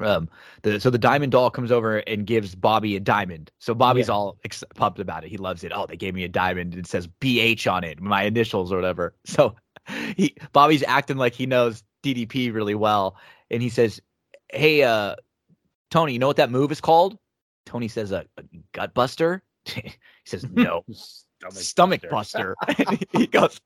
um 0.01 0.29
the 0.62 0.81
so 0.81 0.91
the 0.91 0.99
diamond 0.99 1.33
doll 1.33 1.51
comes 1.51 1.70
over 1.73 1.99
and 1.99 2.27
gives 2.27 2.55
bobby 2.55 2.97
a 2.97 3.01
diamond. 3.01 3.51
So 3.59 3.75
bobby's 3.75 4.09
Yeah. 4.09 4.15
all 4.15 4.39
ex- 4.45 4.65
pumped 4.75 4.99
about 4.99 5.25
it. 5.25 5.31
He 5.31 5.37
loves 5.37 5.65
it. 5.65 5.73
Oh 5.75 5.87
they 5.87 5.97
gave 5.97 6.15
me 6.15 6.25
a 6.25 6.29
diamond. 6.29 6.75
It 6.75 6.87
says 6.87 7.07
bh 7.20 7.70
on 7.70 7.85
it 7.85 8.01
my 8.01 8.23
initials 8.25 8.73
or 8.73 8.77
whatever. 8.77 9.15
So 9.27 9.55
he 10.17 10.37
bobby's 10.53 10.83
acting 10.87 11.17
like 11.17 11.35
he 11.35 11.47
knows 11.47 11.83
ddp 12.03 12.53
really 12.55 12.75
well. 12.75 13.17
And 13.51 13.62
he 13.62 13.69
says 13.69 14.01
hey 14.53 14.83
uh 14.83 15.17
tony 15.91 16.12
you 16.15 16.19
know 16.19 16.27
what 16.27 16.37
that 16.37 16.51
move 16.51 16.73
is 16.73 16.81
called? 16.81 17.19
Tony 17.67 17.89
says 17.89 18.11
a, 18.12 18.25
a 18.37 18.43
gut 18.73 18.95
buster? 18.95 19.43
He 19.75 19.93
says 20.25 20.45
no. 20.53 20.85
Stomach 21.51 22.03
buster. 22.11 22.55
he 23.12 23.27
goes, 23.27 23.59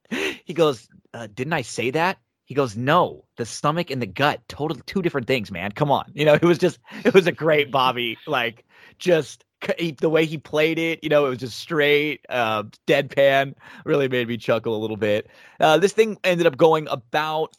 he 0.45 0.55
goes, 0.55 0.89
uh, 1.13 1.27
didn't 1.35 1.53
I 1.55 1.63
say 1.63 1.91
that? 1.91 2.19
He 2.45 2.55
goes, 2.55 2.77
no, 2.77 3.25
the 3.37 3.47
stomach 3.47 3.91
and 3.91 4.03
the 4.03 4.07
gut, 4.07 4.43
totally 4.49 4.83
two 4.87 5.03
different 5.03 5.27
things, 5.27 5.51
man. 5.51 5.73
Come 5.73 5.91
on, 5.91 6.11
you 6.15 6.25
know, 6.25 6.35
it 6.35 6.43
was 6.43 6.59
just, 6.59 6.79
it 7.05 7.15
was 7.15 7.27
a 7.27 7.33
great 7.33 7.71
Bobby, 7.71 8.19
like 8.27 8.65
just 8.99 9.45
he, 9.79 9.93
the 9.93 10.11
way 10.11 10.27
he 10.27 10.37
played 10.37 10.79
it. 10.79 11.03
You 11.03 11.09
know, 11.09 11.27
it 11.27 11.31
was 11.31 11.39
just 11.39 11.59
straight, 11.59 12.25
uh, 12.29 12.65
deadpan. 12.87 13.55
Really 13.85 14.09
made 14.09 14.29
me 14.29 14.37
chuckle 14.37 14.77
a 14.77 14.79
little 14.79 14.97
bit. 14.97 15.29
Uh, 15.61 15.79
this 15.79 15.93
thing 15.93 16.19
ended 16.25 16.47
up 16.47 16.57
going 16.57 16.87
about 16.89 17.55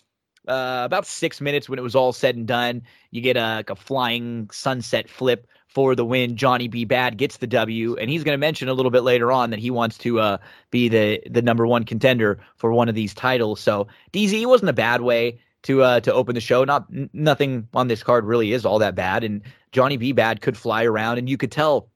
uh, 0.48 0.84
about 0.86 1.08
six 1.08 1.42
minutes 1.42 1.68
when 1.68 1.80
it 1.80 1.82
was 1.82 1.96
all 1.96 2.14
said 2.14 2.36
and 2.36 2.48
done. 2.48 2.84
You 3.12 3.22
get 3.22 3.38
a, 3.38 3.56
like 3.56 3.70
a 3.72 3.76
flying 3.76 4.50
sunset 4.52 5.10
flip 5.10 5.48
for 5.76 5.94
the 5.94 6.06
win. 6.06 6.38
Johnny 6.38 6.70
B. 6.70 6.86
Bad 6.86 7.18
gets 7.18 7.38
the 7.38 7.48
W, 7.48 7.98
and 7.98 8.10
he's 8.10 8.24
going 8.24 8.34
to 8.34 8.40
mention 8.40 8.70
a 8.70 8.74
little 8.74 8.90
bit 8.90 9.04
later 9.04 9.30
on 9.30 9.50
that 9.50 9.60
he 9.60 9.70
wants 9.70 9.98
to 10.00 10.22
uh, 10.22 10.38
be 10.72 10.88
the 10.88 11.22
the 11.30 11.42
number 11.42 11.68
one 11.68 11.84
contender 11.84 12.40
for 12.56 12.72
one 12.72 12.88
of 12.88 12.95
these 12.95 13.14
titles. 13.14 13.60
So 13.60 13.88
DZ 14.14 14.45
wasn't 14.45 14.70
a 14.70 14.74
bad 14.74 15.02
way 15.02 15.38
to 15.64 15.84
uh, 15.84 16.00
to 16.00 16.14
open 16.14 16.34
the 16.34 16.42
show. 16.42 16.64
Not 16.64 16.88
n- 16.95 17.10
nothing 17.12 17.68
on 17.74 17.90
this 17.90 18.04
card 18.04 18.24
really 18.24 18.54
is 18.54 18.66
all 18.66 18.80
that 18.80 18.95
bad, 18.95 19.26
and 19.26 19.42
Johnny 19.74 19.98
B. 19.98 20.14
Bad 20.14 20.42
could 20.42 20.58
fly 20.58 20.86
around, 20.86 21.18
and 21.18 21.30
you 21.30 21.36
could 21.36 21.52
tell, 21.52 21.90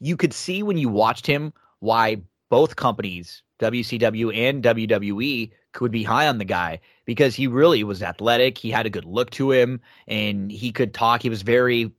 you 0.00 0.16
could 0.16 0.32
see 0.32 0.62
when 0.62 0.78
you 0.78 0.88
watched 0.88 1.26
him 1.26 1.52
why 1.80 2.22
both 2.48 2.76
companies, 2.76 3.42
WCW 3.60 4.34
and 4.34 4.64
WWE, 4.64 5.50
could 5.72 5.92
be 5.92 6.02
high 6.02 6.28
on 6.28 6.38
the 6.38 6.46
guy 6.46 6.80
because 7.04 7.34
he 7.34 7.46
really 7.46 7.84
was 7.84 8.02
athletic. 8.02 8.56
He 8.56 8.70
had 8.70 8.86
a 8.86 8.90
good 8.90 9.04
look 9.04 9.30
to 9.32 9.52
him, 9.52 9.82
and 10.08 10.50
he 10.50 10.72
could 10.72 10.94
talk. 10.94 11.20
He 11.20 11.28
was 11.28 11.42
very 11.42 11.92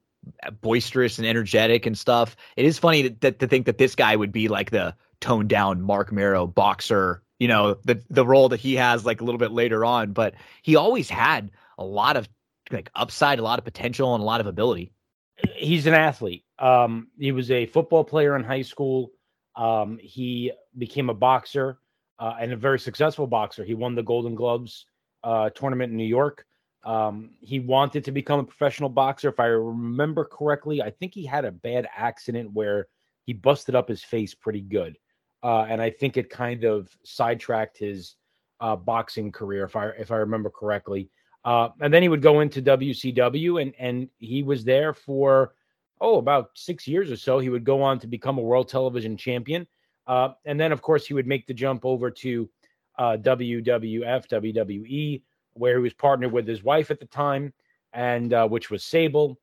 boisterous 0.61 1.17
and 1.17 1.27
energetic 1.27 1.85
and 1.85 1.97
stuff. 1.97 2.35
It 2.55 2.65
is 2.65 2.79
funny 2.79 3.09
that, 3.09 3.39
to 3.39 3.47
think 3.47 3.65
that 3.65 3.77
this 3.77 3.95
guy 3.95 4.15
would 4.15 4.31
be 4.31 4.47
like 4.47 4.71
the 4.71 4.95
toned 5.21 5.49
down 5.49 5.81
Marc 5.81 6.11
Mero 6.11 6.47
boxer, 6.47 7.23
you 7.39 7.47
know, 7.47 7.77
the 7.85 8.01
the 8.09 8.25
role 8.25 8.49
that 8.49 8.59
he 8.59 8.75
has 8.75 9.05
like 9.05 9.21
a 9.21 9.23
little 9.23 9.39
bit 9.39 9.51
later 9.51 9.85
on, 9.85 10.11
but 10.13 10.33
he 10.61 10.75
always 10.75 11.09
had 11.09 11.51
a 11.77 11.83
lot 11.83 12.17
of 12.17 12.27
like 12.71 12.89
upside, 12.95 13.39
a 13.39 13.43
lot 13.43 13.59
of 13.59 13.65
potential 13.65 14.13
and 14.15 14.21
a 14.21 14.25
lot 14.25 14.41
of 14.41 14.47
ability. 14.47 14.91
He's 15.55 15.87
an 15.87 15.93
athlete. 15.93 16.45
Um, 16.59 17.07
he 17.17 17.31
was 17.31 17.51
a 17.51 17.65
football 17.65 18.03
player 18.03 18.35
in 18.35 18.43
high 18.43 18.61
school. 18.61 19.11
Um, 19.55 19.99
he 20.01 20.51
became 20.77 21.09
a 21.09 21.13
boxer 21.13 21.79
uh, 22.19 22.35
and 22.39 22.53
a 22.53 22.55
very 22.55 22.79
successful 22.79 23.27
boxer. 23.27 23.63
He 23.63 23.73
won 23.73 23.95
the 23.95 24.03
Golden 24.03 24.35
Gloves 24.35 24.85
uh, 25.23 25.49
tournament 25.49 25.91
in 25.91 25.97
New 25.97 26.05
York. 26.05 26.45
Um, 26.83 27.31
he 27.39 27.59
wanted 27.59 28.03
to 28.05 28.11
become 28.11 28.39
a 28.39 28.43
professional 28.43 28.89
boxer. 28.89 29.29
If 29.29 29.39
I 29.39 29.45
remember 29.45 30.25
correctly, 30.25 30.81
I 30.81 30.89
think 30.89 31.13
he 31.13 31.25
had 31.25 31.45
a 31.45 31.51
bad 31.51 31.87
accident 31.95 32.51
where 32.51 32.87
he 33.25 33.33
busted 33.33 33.73
up 33.75 33.87
his 33.87 34.03
face 34.03 34.33
pretty 34.33 34.61
good. 34.61 34.97
Uh, 35.41 35.65
and 35.69 35.81
I 35.81 35.89
think 35.89 36.17
it 36.17 36.29
kind 36.29 36.63
of 36.63 36.89
sidetracked 37.03 37.77
his 37.77 38.15
uh, 38.59 38.75
boxing 38.75 39.31
career, 39.31 39.65
if 39.65 39.75
I 39.75 39.87
if 39.89 40.11
I 40.11 40.17
remember 40.17 40.49
correctly. 40.49 41.09
Uh, 41.43 41.69
and 41.81 41.93
then 41.93 42.01
he 42.01 42.07
would 42.07 42.21
go 42.21 42.39
into 42.39 42.61
WCW, 42.61 43.61
and 43.61 43.73
and 43.77 44.09
he 44.19 44.43
was 44.43 44.63
there 44.63 44.93
for 44.93 45.53
oh 45.99 46.17
about 46.17 46.51
six 46.55 46.87
years 46.87 47.11
or 47.11 47.17
so. 47.17 47.39
He 47.39 47.49
would 47.49 47.65
go 47.65 47.81
on 47.81 47.99
to 47.99 48.07
become 48.07 48.37
a 48.37 48.41
world 48.41 48.69
television 48.69 49.17
champion, 49.17 49.67
uh, 50.07 50.29
and 50.45 50.57
then 50.57 50.71
of 50.71 50.81
course 50.81 51.05
he 51.05 51.13
would 51.13 51.27
make 51.27 51.45
the 51.45 51.53
jump 51.53 51.85
over 51.85 52.09
to 52.09 52.49
uh, 52.97 53.17
WWF, 53.17 54.27
WWE, 54.29 55.21
where 55.53 55.77
he 55.77 55.83
was 55.83 55.93
partnered 55.93 56.31
with 56.31 56.47
his 56.47 56.63
wife 56.63 56.91
at 56.91 56.99
the 56.99 57.05
time, 57.05 57.53
and 57.93 58.33
uh, 58.33 58.47
which 58.47 58.69
was 58.69 58.83
Sable. 58.83 59.39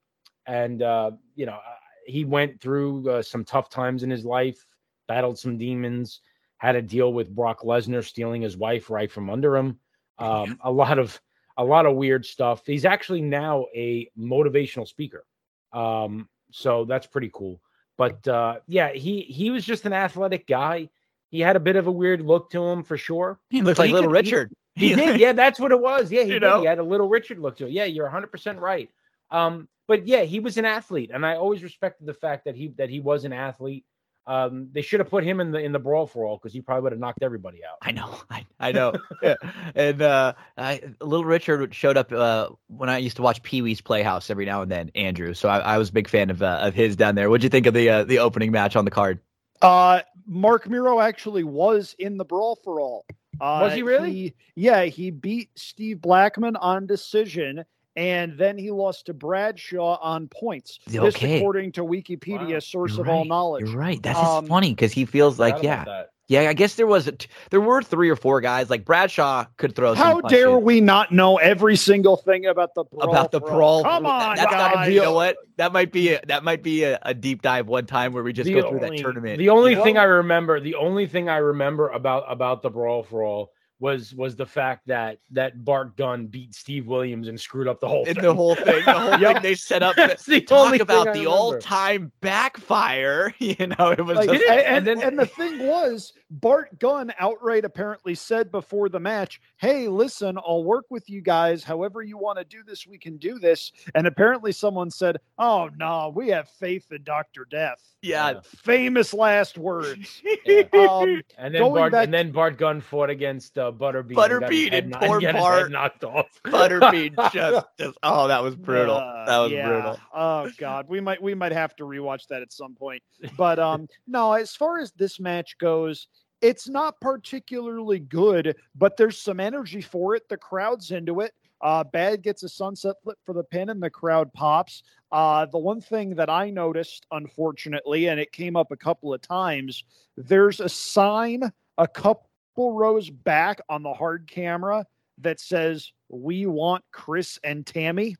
And 0.47 0.82
uh, 0.82 1.12
you 1.36 1.47
know, 1.47 1.55
uh, 1.55 1.76
he 2.06 2.24
went 2.24 2.60
through 2.60 3.08
uh, 3.08 3.22
some 3.22 3.44
tough 3.44 3.70
times 3.70 4.02
in 4.02 4.10
his 4.10 4.24
life, 4.24 4.66
battled 5.06 5.39
some 5.39 5.58
demons, 5.58 6.20
had 6.58 6.76
a 6.76 6.82
deal 6.82 7.12
with 7.12 7.34
Brock 7.34 7.60
Lesnar 7.62 8.05
stealing 8.05 8.42
his 8.42 8.56
wife 8.56 8.90
right 8.90 9.10
from 9.10 9.30
under 9.30 9.56
him. 9.56 9.78
Um, 10.18 10.58
a 10.62 10.70
lot 10.70 10.98
of 10.98 11.20
a 11.56 11.64
lot 11.64 11.86
of 11.86 11.97
weird 11.97 12.24
stuff. 12.26 12.66
He's 12.66 12.84
actually 12.84 13.20
now 13.22 13.66
a 13.74 14.10
motivational 14.18 14.86
speaker, 14.89 15.24
um, 15.72 16.28
so 16.50 16.84
that's 16.84 17.06
pretty 17.06 17.30
cool. 17.32 17.60
But 17.97 18.26
uh, 18.26 18.56
yeah, 18.66 18.92
he 18.92 19.20
he 19.22 19.50
was 19.50 19.64
just 19.64 19.86
an 19.86 19.92
athletic 19.92 20.47
guy. 20.47 20.89
He 21.30 21.40
had 21.40 21.55
a 21.55 21.60
bit 21.60 21.76
of 21.76 21.86
a 21.86 21.92
weird 21.92 22.22
look 22.22 22.50
to 22.50 22.62
him 22.64 22.82
for 22.82 22.97
sure. 22.97 23.39
He 23.50 23.62
looked 23.62 23.78
like 23.78 23.89
He 23.89 23.92
Little 23.94 24.10
could- 24.10 24.14
Richard. 24.24 24.52
He 24.81 24.94
did. 24.94 25.20
Yeah, 25.20 25.33
that's 25.33 25.60
what 25.60 25.73
it 25.73 25.81
was. 25.81 26.10
Yeah, 26.10 26.23
he 26.23 26.28
You 26.34 26.41
did. 26.41 26.42
know? 26.47 26.60
He 26.60 26.67
had 26.67 26.78
a 26.78 26.83
little 26.83 27.09
Richard 27.09 27.39
look 27.39 27.57
to 27.59 27.67
it. 27.67 27.73
Yeah, 27.73 27.84
you're 27.84 28.09
100% 28.09 28.60
right. 28.60 28.91
Um, 29.31 29.68
but 29.86 30.07
yeah, 30.07 30.23
he 30.23 30.41
was 30.41 30.57
an 30.57 30.65
athlete, 30.65 31.10
and 31.12 31.25
I 31.26 31.36
always 31.36 31.62
respected 31.62 32.07
the 32.07 32.15
fact 32.15 32.44
that 32.47 32.55
he 32.57 32.68
that 32.78 32.91
he 32.91 33.00
was 33.00 33.25
an 33.25 33.33
athlete. 33.33 33.84
Um, 34.26 34.68
they 34.73 34.83
should 34.83 35.00
have 35.00 35.09
put 35.10 35.25
him 35.25 35.41
in 35.41 35.50
the 35.50 35.59
in 35.59 35.73
the 35.73 35.78
brawl 35.81 36.07
for 36.07 36.25
all 36.25 36.36
because 36.36 36.52
he 36.52 36.60
probably 36.60 36.83
would 36.83 36.92
have 36.92 37.00
knocked 37.00 37.23
everybody 37.23 37.60
out. 37.65 37.78
I 37.83 37.91
know, 37.91 38.15
I, 38.31 38.47
I 38.60 38.70
know. 38.73 38.92
yeah. 39.23 39.34
And 39.75 40.00
uh, 40.02 40.34
I, 40.57 40.81
Little 41.00 41.25
Richard 41.25 41.75
showed 41.75 41.97
up 41.97 42.12
uh, 42.12 42.50
when 42.68 42.89
I 42.89 42.99
used 42.99 43.17
to 43.17 43.23
watch 43.23 43.42
Pee 43.42 43.62
Wee's 43.62 43.81
Playhouse 43.81 44.31
every 44.31 44.44
now 44.44 44.62
and 44.62 44.70
then. 44.70 44.91
Andrew, 44.94 45.34
so 45.34 45.49
I, 45.49 45.59
I 45.59 45.78
was 45.78 45.89
a 45.89 45.92
big 45.92 46.07
fan 46.09 46.31
of 46.31 46.42
uh, 46.42 46.59
of 46.62 46.75
his 46.75 46.94
down 46.94 47.15
there. 47.17 47.28
What'd 47.28 47.42
you 47.42 47.50
think 47.50 47.67
of 47.67 47.75
the 47.75 47.89
uh, 47.89 48.05
the 48.05 48.20
opening 48.20 48.52
match 48.52 48.76
on 48.76 48.84
the 48.84 48.91
card? 48.92 49.18
Uh, 49.62 50.02
Marc 50.26 50.68
Mero 50.68 51.00
actually 51.00 51.42
was 51.44 51.97
in 51.99 52.17
the 52.17 52.25
brawl 52.25 52.57
for 52.62 52.81
all. 52.81 53.05
Uh, 53.41 53.60
Was 53.62 53.75
he 53.75 53.83
really? 53.83 54.12
he- 54.12 54.35
yeah, 54.55 54.85
he 54.85 55.10
beat 55.10 55.51
Steve 55.57 56.01
Blackman 56.01 56.57
on 56.57 56.86
decision, 56.86 57.65
and 57.97 58.36
then 58.39 58.59
he 58.59 58.70
lost 58.70 59.07
to 59.07 59.15
Bradshaw 59.15 59.99
on 60.01 60.28
points. 60.28 60.78
This, 60.86 61.17
Okay. 61.17 61.36
according 61.39 61.73
to 61.73 61.83
Wikipedia, 61.83 62.55
Wow. 62.55 62.59
source 62.60 62.93
You're 62.97 63.02
of 63.02 63.09
all 63.09 63.25
knowledge. 63.25 63.69
You're 63.69 63.78
right. 63.78 64.02
That's 64.02 64.19
Um, 64.19 64.47
funny 64.47 64.70
because 64.70 64.93
he 64.93 65.05
feels 65.05 65.39
like 65.39 65.62
yeah, 65.62 65.85
that. 65.85 66.10
Yeah. 66.31 66.49
I 66.49 66.52
guess 66.52 66.76
there 66.76 66.86
was 66.86 67.07
a 67.07 67.12
t- 67.12 67.28
there 67.50 67.60
were 67.60 67.83
three 67.83 68.09
or 68.09 68.17
four 68.17 68.41
guys 68.41 68.70
like 68.70 68.84
Bradshaw 68.84 69.47
could 69.57 69.75
throw. 69.75 69.94
some 69.94 70.02
How 70.02 70.20
dare 70.20 70.50
punches. 70.50 70.65
we 70.65 70.81
not 70.81 71.12
know 71.12 71.36
every 71.39 71.76
single 71.76 72.17
thing 72.17 72.47
about 72.47 72.75
the 72.75 72.84
brawl 72.84 73.10
about 73.10 73.33
the 73.33 73.41
for 73.41 73.49
brawl? 73.50 73.83
Come 73.83 74.07
on, 74.07 74.36
that's 74.36 74.50
guys. 74.50 74.89
be. 74.89 74.94
You 74.94 75.02
know 75.02 75.15
what? 75.15 75.36
That 75.57 75.73
might 75.73 75.92
be 75.92 76.15
a, 76.15 76.20
that 76.26 76.44
might 76.44 76.62
be 76.62 76.84
a, 76.84 76.99
a 77.02 77.15
deep 77.15 77.42
dive 77.42 77.67
one 77.67 77.86
time 77.86 78.12
where 78.12 78.23
we 78.23 78.33
just 78.33 78.47
The 78.47 78.55
go 78.55 78.70
through 78.70 78.81
that 78.81 78.97
tournament. 78.97 79.39
The 79.39 79.49
only 79.49 79.73
you 79.73 79.76
know? 79.78 79.84
thing 79.84 79.99
I 79.99 80.05
remember, 80.05 80.60
the 80.60 80.76
only 80.76 81.07
thing 81.07 81.28
I 81.28 81.36
remember 81.36 81.89
about 81.89 82.25
about 82.31 82.62
the 82.62 82.70
brawl 82.70 83.02
for 83.02 83.25
all 83.25 83.52
was 83.81 84.15
was 84.15 84.36
the 84.36 84.47
fact 84.47 84.86
that 84.86 85.18
that 85.31 85.65
Bart 85.65 85.97
Gunn 85.97 86.26
beat 86.26 86.55
Steve 86.55 86.86
Williams 86.86 87.28
and 87.28 87.41
screwed 87.41 87.67
up 87.67 87.81
the 87.81 87.89
whole 87.89 88.05
in 88.05 88.15
thing. 88.15 88.23
the 88.25 88.34
whole 88.34 88.55
thing, 88.55 88.84
the 88.84 88.92
whole 88.92 89.18
Yep. 89.18 89.33
thing 89.34 89.42
they 89.42 89.55
set 89.55 89.83
up. 89.83 89.97
That's 89.97 90.25
the 90.26 90.41
talk 90.42 90.67
only 90.67 90.81
about 90.81 91.12
the 91.15 91.26
all-time 91.26 92.12
backfire. 92.20 93.34
You 93.41 93.67
know, 93.67 93.91
it 93.91 94.05
was 94.05 94.17
Like, 94.17 94.31
just, 94.31 94.44
and, 94.44 94.60
And 94.60 94.76
and, 94.76 94.86
then- 95.00 95.09
and 95.09 95.18
the 95.18 95.26
thing 95.26 95.67
was, 95.67 96.12
Bart 96.31 96.78
Gunn 96.78 97.12
outright 97.18 97.65
apparently 97.65 98.15
said 98.15 98.50
before 98.52 98.89
the 98.89 99.00
match, 99.00 99.41
Hey, 99.57 99.89
listen, 99.89 100.36
I'll 100.39 100.62
work 100.62 100.84
with 100.91 101.09
you 101.10 101.20
guys. 101.23 101.65
However, 101.65 102.02
you 102.02 102.17
want 102.18 102.39
to 102.39 102.44
do 102.44 102.62
this, 102.65 102.86
we 102.86 102.99
can 102.99 103.17
do 103.17 103.39
this. 103.39 103.73
And 103.94 104.07
apparently, 104.07 104.52
someone 104.52 104.91
said, 104.91 105.17
Oh, 105.39 105.68
no, 105.76 106.12
we 106.15 106.28
have 106.28 106.49
faith 106.49 106.92
in 106.92 107.02
Dr. 107.02 107.47
Death. 107.50 107.81
yeah. 108.02 108.41
Famous 108.44 109.12
last 109.15 109.59
words. 109.59 110.23
Yeah. 110.44 110.62
Um, 110.75 111.23
And 111.39 111.55
then 111.55 111.62
Bart, 111.62 111.92
back- 111.92 112.05
and 112.05 112.15
then 112.15 112.31
Bart 112.31 112.57
Gunn 112.59 112.81
fought 112.81 113.10
against 113.10 113.59
uh, 113.59 113.69
Butterbean. 113.73 114.15
Butterbean 114.15 114.73
and 114.73 114.92
poor 114.92 115.20
Bart. 115.20 115.70
knocked 115.70 116.05
off. 116.05 116.26
Butterbean 116.44 117.15
just, 117.32 117.66
just 117.78 117.99
oh, 118.02 118.28
that 118.28 118.42
was 118.42 118.57
brutal. 118.57 118.97
Uh, 118.97 119.24
that 119.26 119.39
was 119.39 119.52
yeah. 119.52 119.68
brutal. 119.68 119.99
Oh 120.15 120.50
God, 120.58 120.86
we 120.89 121.00
might 121.00 121.23
we 121.23 121.34
might 121.34 121.52
have 121.52 121.74
to 121.76 121.84
rewatch 121.84 122.26
that 122.28 122.42
at 122.42 122.52
some 122.52 122.74
point. 122.74 123.02
But 123.36 123.58
um, 123.58 123.89
no, 124.07 124.32
as 124.32 124.55
far 124.55 124.78
as 124.78 124.92
this 124.92 125.20
match 125.20 125.58
goes, 125.58 126.08
it's 126.40 126.68
not 126.68 127.00
particularly 127.00 127.99
good, 127.99 128.57
but 128.74 128.97
there's 128.97 129.18
some 129.18 129.40
energy 129.40 129.81
for 129.81 130.15
it. 130.15 130.28
The 130.28 130.36
crowd's 130.36 130.90
into 130.90 131.20
it. 131.20 131.32
Uh, 131.60 131.84
Bad 131.84 132.23
gets 132.23 132.42
a 132.42 132.49
sunset 132.49 132.97
flip 133.02 133.18
for 133.26 133.34
the 133.34 133.44
pin, 133.44 133.68
and 133.68 133.82
the 133.82 133.90
crowd 133.90 134.32
pops. 134.32 134.82
Uh, 135.12 135.44
the 135.47 135.58
one 135.58 135.81
thing 135.81 136.15
that 136.15 136.31
I 136.31 136.49
noticed, 136.49 137.05
unfortunately, 137.10 138.07
and 138.07 138.18
it 138.18 138.32
came 138.32 138.57
up 138.57 138.70
a 138.70 138.76
couple 138.76 139.12
of 139.12 139.20
times, 139.20 139.84
there's 140.16 140.60
a 140.60 140.68
sign 140.68 141.52
a 141.76 141.89
couple 141.89 142.30
rows 142.68 143.08
back 143.10 143.60
on 143.68 143.82
the 143.82 143.92
hard 143.92 144.28
camera 144.30 144.84
that 145.18 145.40
says 145.40 145.92
"We 146.08 146.47
want 146.47 146.84
Chris 146.92 147.39
and 147.42 147.66
Tammy." 147.66 148.16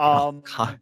Um, 0.00 0.42
Oh, 0.58 0.74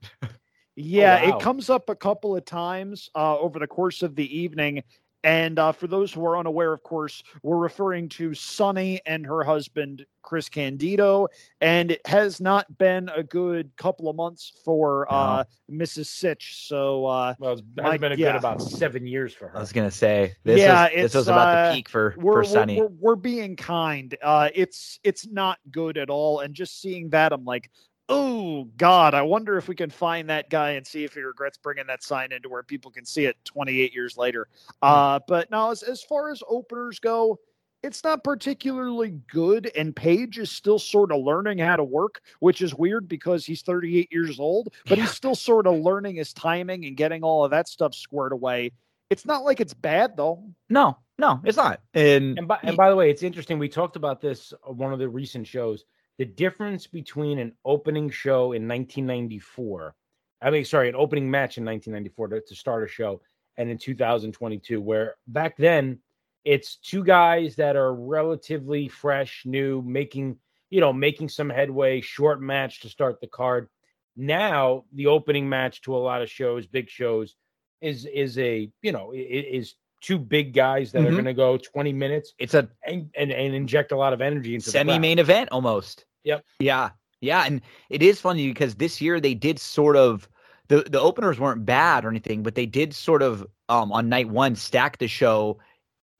yeah, 0.75 1.23
wow. 1.23 1.37
it 1.37 1.43
comes 1.43 1.69
up 1.69 1.91
a 1.91 1.95
couple 1.95 2.35
of 2.35 2.47
times 2.47 3.11
uh, 3.15 3.39
over 3.39 3.59
the 3.59 3.67
course 3.67 4.03
of 4.03 4.15
the 4.17 4.39
evening. 4.39 4.83
And 5.25 5.59
uh, 5.59 5.73
for 5.73 5.87
those 5.87 6.13
who 6.13 6.25
are 6.27 6.37
unaware, 6.37 6.73
of 6.73 6.83
course, 6.83 7.23
we're 7.43 7.59
referring 7.59 8.09
to 8.11 8.35
Sunny 8.35 9.01
and 9.07 9.25
her 9.25 9.45
husband, 9.45 10.05
Chris 10.23 10.49
Candido. 10.49 11.29
And 11.61 11.93
it 11.93 12.07
has 12.07 12.41
not 12.41 12.79
been 12.79 13.09
a 13.15 13.23
good 13.23 13.71
couple 13.77 14.09
of 14.09 14.17
months 14.17 14.53
for 14.65 15.07
uh, 15.13 15.45
Mrs. 15.71 16.07
Sytch. 16.07 16.67
So, 16.67 17.07
uh, 17.07 17.35
Well, 17.39 17.53
it's 17.53 17.63
Mike, 17.77 17.93
has 17.93 18.01
been 18.01 18.13
a 18.13 18.17
yeah. 18.17 18.33
good 18.33 18.39
about 18.39 18.63
seven 18.63 19.07
years 19.07 19.33
for 19.33 19.49
her. 19.49 19.57
I 19.57 19.61
was 19.61 19.73
gonna 19.73 19.91
say 19.91 20.35
this 20.43 20.59
Yeah, 20.59 20.85
was, 20.85 20.93
this 20.95 21.15
was 21.15 21.29
about 21.29 21.57
uh, 21.57 21.69
the 21.69 21.77
peak 21.77 21.89
for 21.89 22.15
we're, 22.17 22.23
for 22.23 22.35
we're, 22.35 22.45
Sunny. 22.45 22.81
we're, 22.81 22.89
we're 22.99 23.17
being 23.17 23.55
kind. 23.57 24.17
Uh, 24.23 24.49
it's 24.55 24.99
it's 25.05 25.27
not 25.29 25.59
good 25.71 25.99
at 25.99 26.11
all. 26.11 26.41
And 26.41 26.53
just 26.55 26.81
seeing 26.81 27.11
that, 27.11 27.33
I'm 27.33 27.45
like, 27.45 27.71
Oh 28.15 28.65
God, 28.77 29.15
I 29.15 29.23
wonder 29.23 29.57
if 29.57 29.69
we 29.69 29.75
can 29.75 29.89
find 29.89 30.29
that 30.29 30.51
guy 30.51 30.73
and 30.73 30.87
see 30.87 31.03
if 31.03 31.15
he 31.15 31.23
regrets 31.23 31.57
bringing 31.57 31.87
that 31.87 32.03
sign 32.03 32.31
into 32.31 32.51
where 32.51 32.63
people 32.63 32.91
can 32.91 33.07
see 33.07 33.25
it 33.25 33.39
28 33.47 33.95
years 33.95 34.19
later. 34.19 34.49
Uh, 34.83 35.19
but 35.27 35.51
now, 35.51 35.71
as 35.71 35.83
as 35.83 36.03
far 36.03 36.31
as 36.31 36.43
openers 36.47 36.99
go, 36.99 37.39
it's 37.83 38.05
not 38.05 38.23
particularly 38.23 39.19
good, 39.29 39.71
and 39.75 39.97
Page 39.97 40.39
is 40.39 40.51
still 40.51 40.79
sort 40.79 41.11
of 41.11 41.23
learning 41.23 41.57
how 41.57 41.75
to 41.77 41.85
work, 41.85 42.21
which 42.41 42.61
is 42.61 42.75
weird 42.75 43.09
because 43.09 43.47
he's 43.47 43.63
38 43.63 44.13
years 44.13 44.39
old, 44.39 44.75
but 44.87 44.99
he's 44.99 45.11
still 45.11 45.35
sort 45.35 45.67
of 45.67 45.81
learning 45.81 46.17
his 46.17 46.35
timing 46.35 46.85
and 46.85 46.99
getting 46.99 47.23
all 47.23 47.47
of 47.47 47.51
that 47.53 47.67
stuff 47.67 47.95
squared 47.95 48.33
away. 48.33 48.73
It's 49.09 49.25
not 49.25 49.43
like 49.43 49.59
it's 49.59 49.75
bad 49.75 50.19
though. 50.19 50.45
No, 50.69 50.99
no, 51.19 51.41
it's 51.45 51.57
not. 51.57 51.81
And 51.95 52.39
And 52.39 52.47
by, 52.47 52.59
and 52.63 52.77
by 52.77 52.91
the 52.91 52.97
way, 52.97 53.11
it's 53.11 53.23
interesting. 53.23 53.59
We 53.59 53.71
talked 53.71 53.97
about 53.97 54.21
this 54.21 54.53
on 54.65 54.77
one 54.77 54.93
of 54.93 54.99
the 54.99 55.09
recent 55.09 55.47
shows. 55.47 55.87
The 56.23 56.27
difference 56.27 56.87
between 56.87 57.41
an 57.41 57.53
opening 57.65 58.09
show 58.09 58.53
in 58.53 58.69
1994, 58.69 59.93
I 60.41 60.51
mean, 60.51 60.65
sorry, 60.65 60.89
an 60.89 60.95
opening 60.95 61.29
match 61.29 61.59
in 61.59 61.65
1994 61.65 62.29
to, 62.29 62.41
to 62.47 62.55
start 62.55 62.85
a 62.85 62.87
show, 62.87 63.21
and 63.57 63.69
in 63.69 63.77
2022, 63.77 64.81
where 64.81 65.17
back 65.27 65.57
then 65.57 65.99
it's 66.45 66.77
two 66.77 67.03
guys 67.03 67.57
that 67.57 67.75
are 67.75 67.93
relatively 67.93 68.87
fresh, 68.87 69.43
new, 69.45 69.83
making 69.83 70.39
you 70.71 70.81
know 70.81 70.93
making 70.93 71.29
some 71.29 71.51
headway, 71.51 72.01
short 72.01 72.41
match 72.41 72.83
to 72.83 72.89
start 72.89 73.21
the 73.21 73.27
card. 73.27 73.69
Now 74.17 74.85
the 74.95 75.09
opening 75.09 75.49
match 75.49 75.81
to 75.83 75.97
a 75.97 75.99
lot 75.99 76.23
of 76.23 76.31
shows, 76.31 76.69
big 76.69 76.89
shows, 76.89 77.35
is 77.81 78.07
is 78.07 78.39
a 78.39 78.71
you 78.81 78.93
know 78.93 79.11
is 79.13 79.75
two 80.01 80.21
big 80.21 80.53
guys 80.53 80.93
that 80.93 81.03
are 81.03 81.09
Mhm. 81.09 81.13
going 81.13 81.25
to 81.25 81.35
go 81.35 81.57
20 81.57 81.93
minutes 81.93 82.35
it's 82.39 82.55
a 82.55 82.69
and, 82.87 83.11
and 83.17 83.33
and 83.33 83.55
inject 83.55 83.91
a 83.91 83.97
lot 83.97 84.13
of 84.13 84.21
energy 84.21 84.55
into 84.55 84.71
semi 84.71 84.99
main 84.99 85.19
event 85.19 85.49
almost. 85.51 86.07
Yep. 86.25 86.45
Yeah. 86.59 86.91
Yeah. 87.21 87.45
And 87.47 87.61
it 87.91 88.03
is 88.03 88.21
funny 88.21 88.49
because 88.49 88.77
this 88.77 89.01
year 89.01 89.21
they 89.21 89.35
did 89.35 89.59
sort 89.59 89.97
of 89.97 90.29
the, 90.69 90.83
the 90.83 91.01
openers 91.01 91.39
weren't 91.39 91.65
bad 91.67 92.05
or 92.05 92.09
anything, 92.09 92.43
but 92.43 92.55
they 92.55 92.67
did 92.67 92.95
sort 92.95 93.23
of 93.23 93.47
um 93.69 93.93
on 93.93 94.09
night 94.09 94.29
one 94.29 94.57
stack 94.57 94.99
the 94.99 95.09
show 95.09 95.59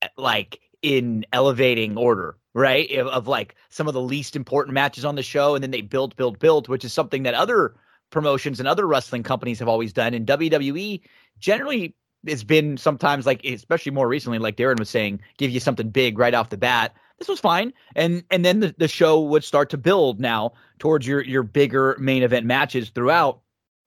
eh, 0.03 0.09
like 0.17 0.61
in 0.83 1.25
elevating 1.33 1.97
order, 1.97 2.37
right? 2.55 2.91
Of, 2.93 3.07
of 3.09 3.29
like 3.29 3.55
some 3.71 3.89
of 3.89 3.95
the 3.95 4.01
least 4.01 4.37
important 4.37 4.75
matches 4.75 5.05
on 5.05 5.15
the 5.15 5.23
show, 5.23 5.55
and 5.55 5.63
then 5.63 5.71
they 5.71 5.81
built, 5.83 6.17
build, 6.17 6.39
built, 6.39 6.69
which 6.69 6.85
is 6.85 6.93
something 6.93 7.23
that 7.25 7.35
other 7.35 7.75
promotions 8.11 8.59
and 8.61 8.69
other 8.69 8.87
wrestling 8.87 9.23
companies 9.23 9.59
have 9.59 9.69
always 9.69 9.93
done. 9.93 10.15
And 10.15 10.27
WWE 10.27 11.01
generally 11.39 11.95
has 12.29 12.45
been 12.45 12.77
sometimes 12.77 13.27
like, 13.27 13.45
especially 13.45 13.93
more 13.93 14.09
recently, 14.09 14.39
like 14.39 14.57
Darren 14.57 14.79
was 14.79 14.91
saying, 14.91 15.21
give 15.39 15.51
you 15.51 15.61
something 15.61 15.91
big 15.91 16.19
right 16.19 16.35
off 16.35 16.51
the 16.51 16.57
bat. 16.57 16.95
This 17.19 17.29
was 17.29 17.41
fine, 17.41 17.73
and 17.95 18.25
and 18.31 18.45
then 18.45 18.61
the, 18.61 18.75
the 18.79 18.89
show 18.89 19.21
would 19.21 19.45
start 19.45 19.71
to 19.71 19.79
build 19.79 20.21
now 20.21 20.53
towards 20.79 21.07
your 21.07 21.23
your 21.23 21.43
bigger 21.43 21.97
main 21.99 22.23
event 22.23 22.47
matches 22.47 22.91
throughout, 22.91 23.41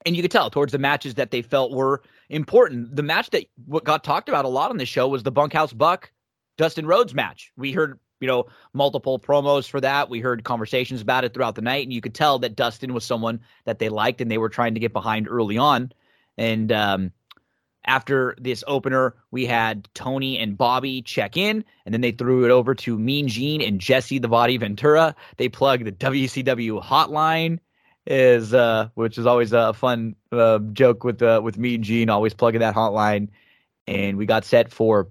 and 0.06 0.16
you 0.16 0.22
could 0.22 0.32
tell 0.32 0.50
towards 0.50 0.72
the 0.72 0.78
matches 0.78 1.16
that 1.16 1.32
they 1.32 1.42
felt 1.42 1.72
were 1.72 2.02
important. 2.30 2.95
The 2.95 3.04
match 3.04 3.30
that 3.32 3.45
what 3.66 3.84
got 3.84 4.04
talked 4.04 4.30
about 4.30 4.45
a 4.45 4.50
lot 4.50 4.70
on 4.70 4.78
the 4.78 4.86
show 4.86 5.08
was 5.08 5.24
the 5.24 5.32
Bunkhouse 5.32 5.74
Buck 5.74 6.12
Dustin 6.58 6.86
Rhodes 6.86 7.14
match. 7.14 7.52
We 7.58 7.72
heard 7.72 8.00
you 8.20 8.28
know 8.28 8.45
multiple 8.74 9.20
promos 9.20 9.70
for 9.70 9.82
that. 9.82 10.10
We 10.10 10.20
heard 10.20 10.44
conversations 10.44 11.02
about 11.02 11.26
it 11.26 11.34
throughout 11.34 11.56
the 11.56 11.62
night, 11.62 11.84
and 11.84 11.94
you 11.94 12.02
could 12.02 12.16
tell 12.16 12.40
that 12.40 12.56
Dustin 12.56 12.94
was 12.94 13.04
someone 13.04 13.42
that 13.66 13.80
they 13.80 13.90
liked 13.90 14.22
and 14.22 14.32
they 14.32 14.38
were 14.38 14.50
trying 14.50 14.74
to 14.74 14.80
get 14.80 14.94
behind 14.94 15.28
early 15.28 15.58
on. 15.58 15.92
And 16.38 16.72
um, 16.72 17.12
after 17.86 18.36
this 18.40 18.64
opener, 18.68 19.16
we 19.32 19.46
had 19.46 19.88
Tony 19.94 20.38
and 20.40 20.58
Bobby 20.58 21.02
check 21.02 21.38
in, 21.38 21.64
and 21.86 21.94
then 21.94 22.02
they 22.02 22.12
threw 22.12 22.46
it 22.46 22.52
over 22.52 22.74
to 22.76 22.98
Mean 22.98 23.28
Gene 23.28 23.62
and 23.62 23.80
Jesse 23.80 24.20
the 24.20 24.28
Body 24.28 24.58
Ventura. 24.58 25.16
They 25.38 25.50
plugged 25.50 25.86
the 25.86 25.92
WCW 25.92 26.82
hotline, 26.84 27.60
is 28.08 28.54
uh, 28.54 28.90
which 28.96 29.18
is 29.18 29.26
always 29.26 29.54
a 29.54 29.74
fun 29.74 30.16
uh, 30.32 30.60
joke 30.74 31.04
with 31.04 31.22
uh, 31.22 31.42
with 31.44 31.58
Mean 31.58 31.84
Gene, 31.84 32.10
always 32.10 32.34
plugging 32.34 32.60
that 32.62 32.76
hotline. 32.76 33.30
And 33.88 34.18
we 34.18 34.26
got 34.26 34.46
set 34.46 34.72
for 34.72 35.10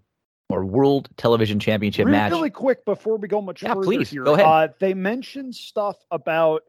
our 0.50 0.64
World 0.64 1.08
Television 1.16 1.58
Championship 1.60 2.06
really, 2.06 2.18
match. 2.18 2.32
really 2.32 2.50
quick 2.50 2.84
before 2.84 3.16
we 3.16 3.28
go 3.28 3.40
much 3.40 3.62
Yeah, 3.62 3.74
further 3.74 3.86
please, 3.86 4.10
here. 4.10 4.24
go 4.24 4.34
ahead. 4.34 4.46
Uh, 4.46 4.68
they 4.78 4.94
mentioned 4.94 5.54
stuff 5.54 5.96
about 6.10 6.62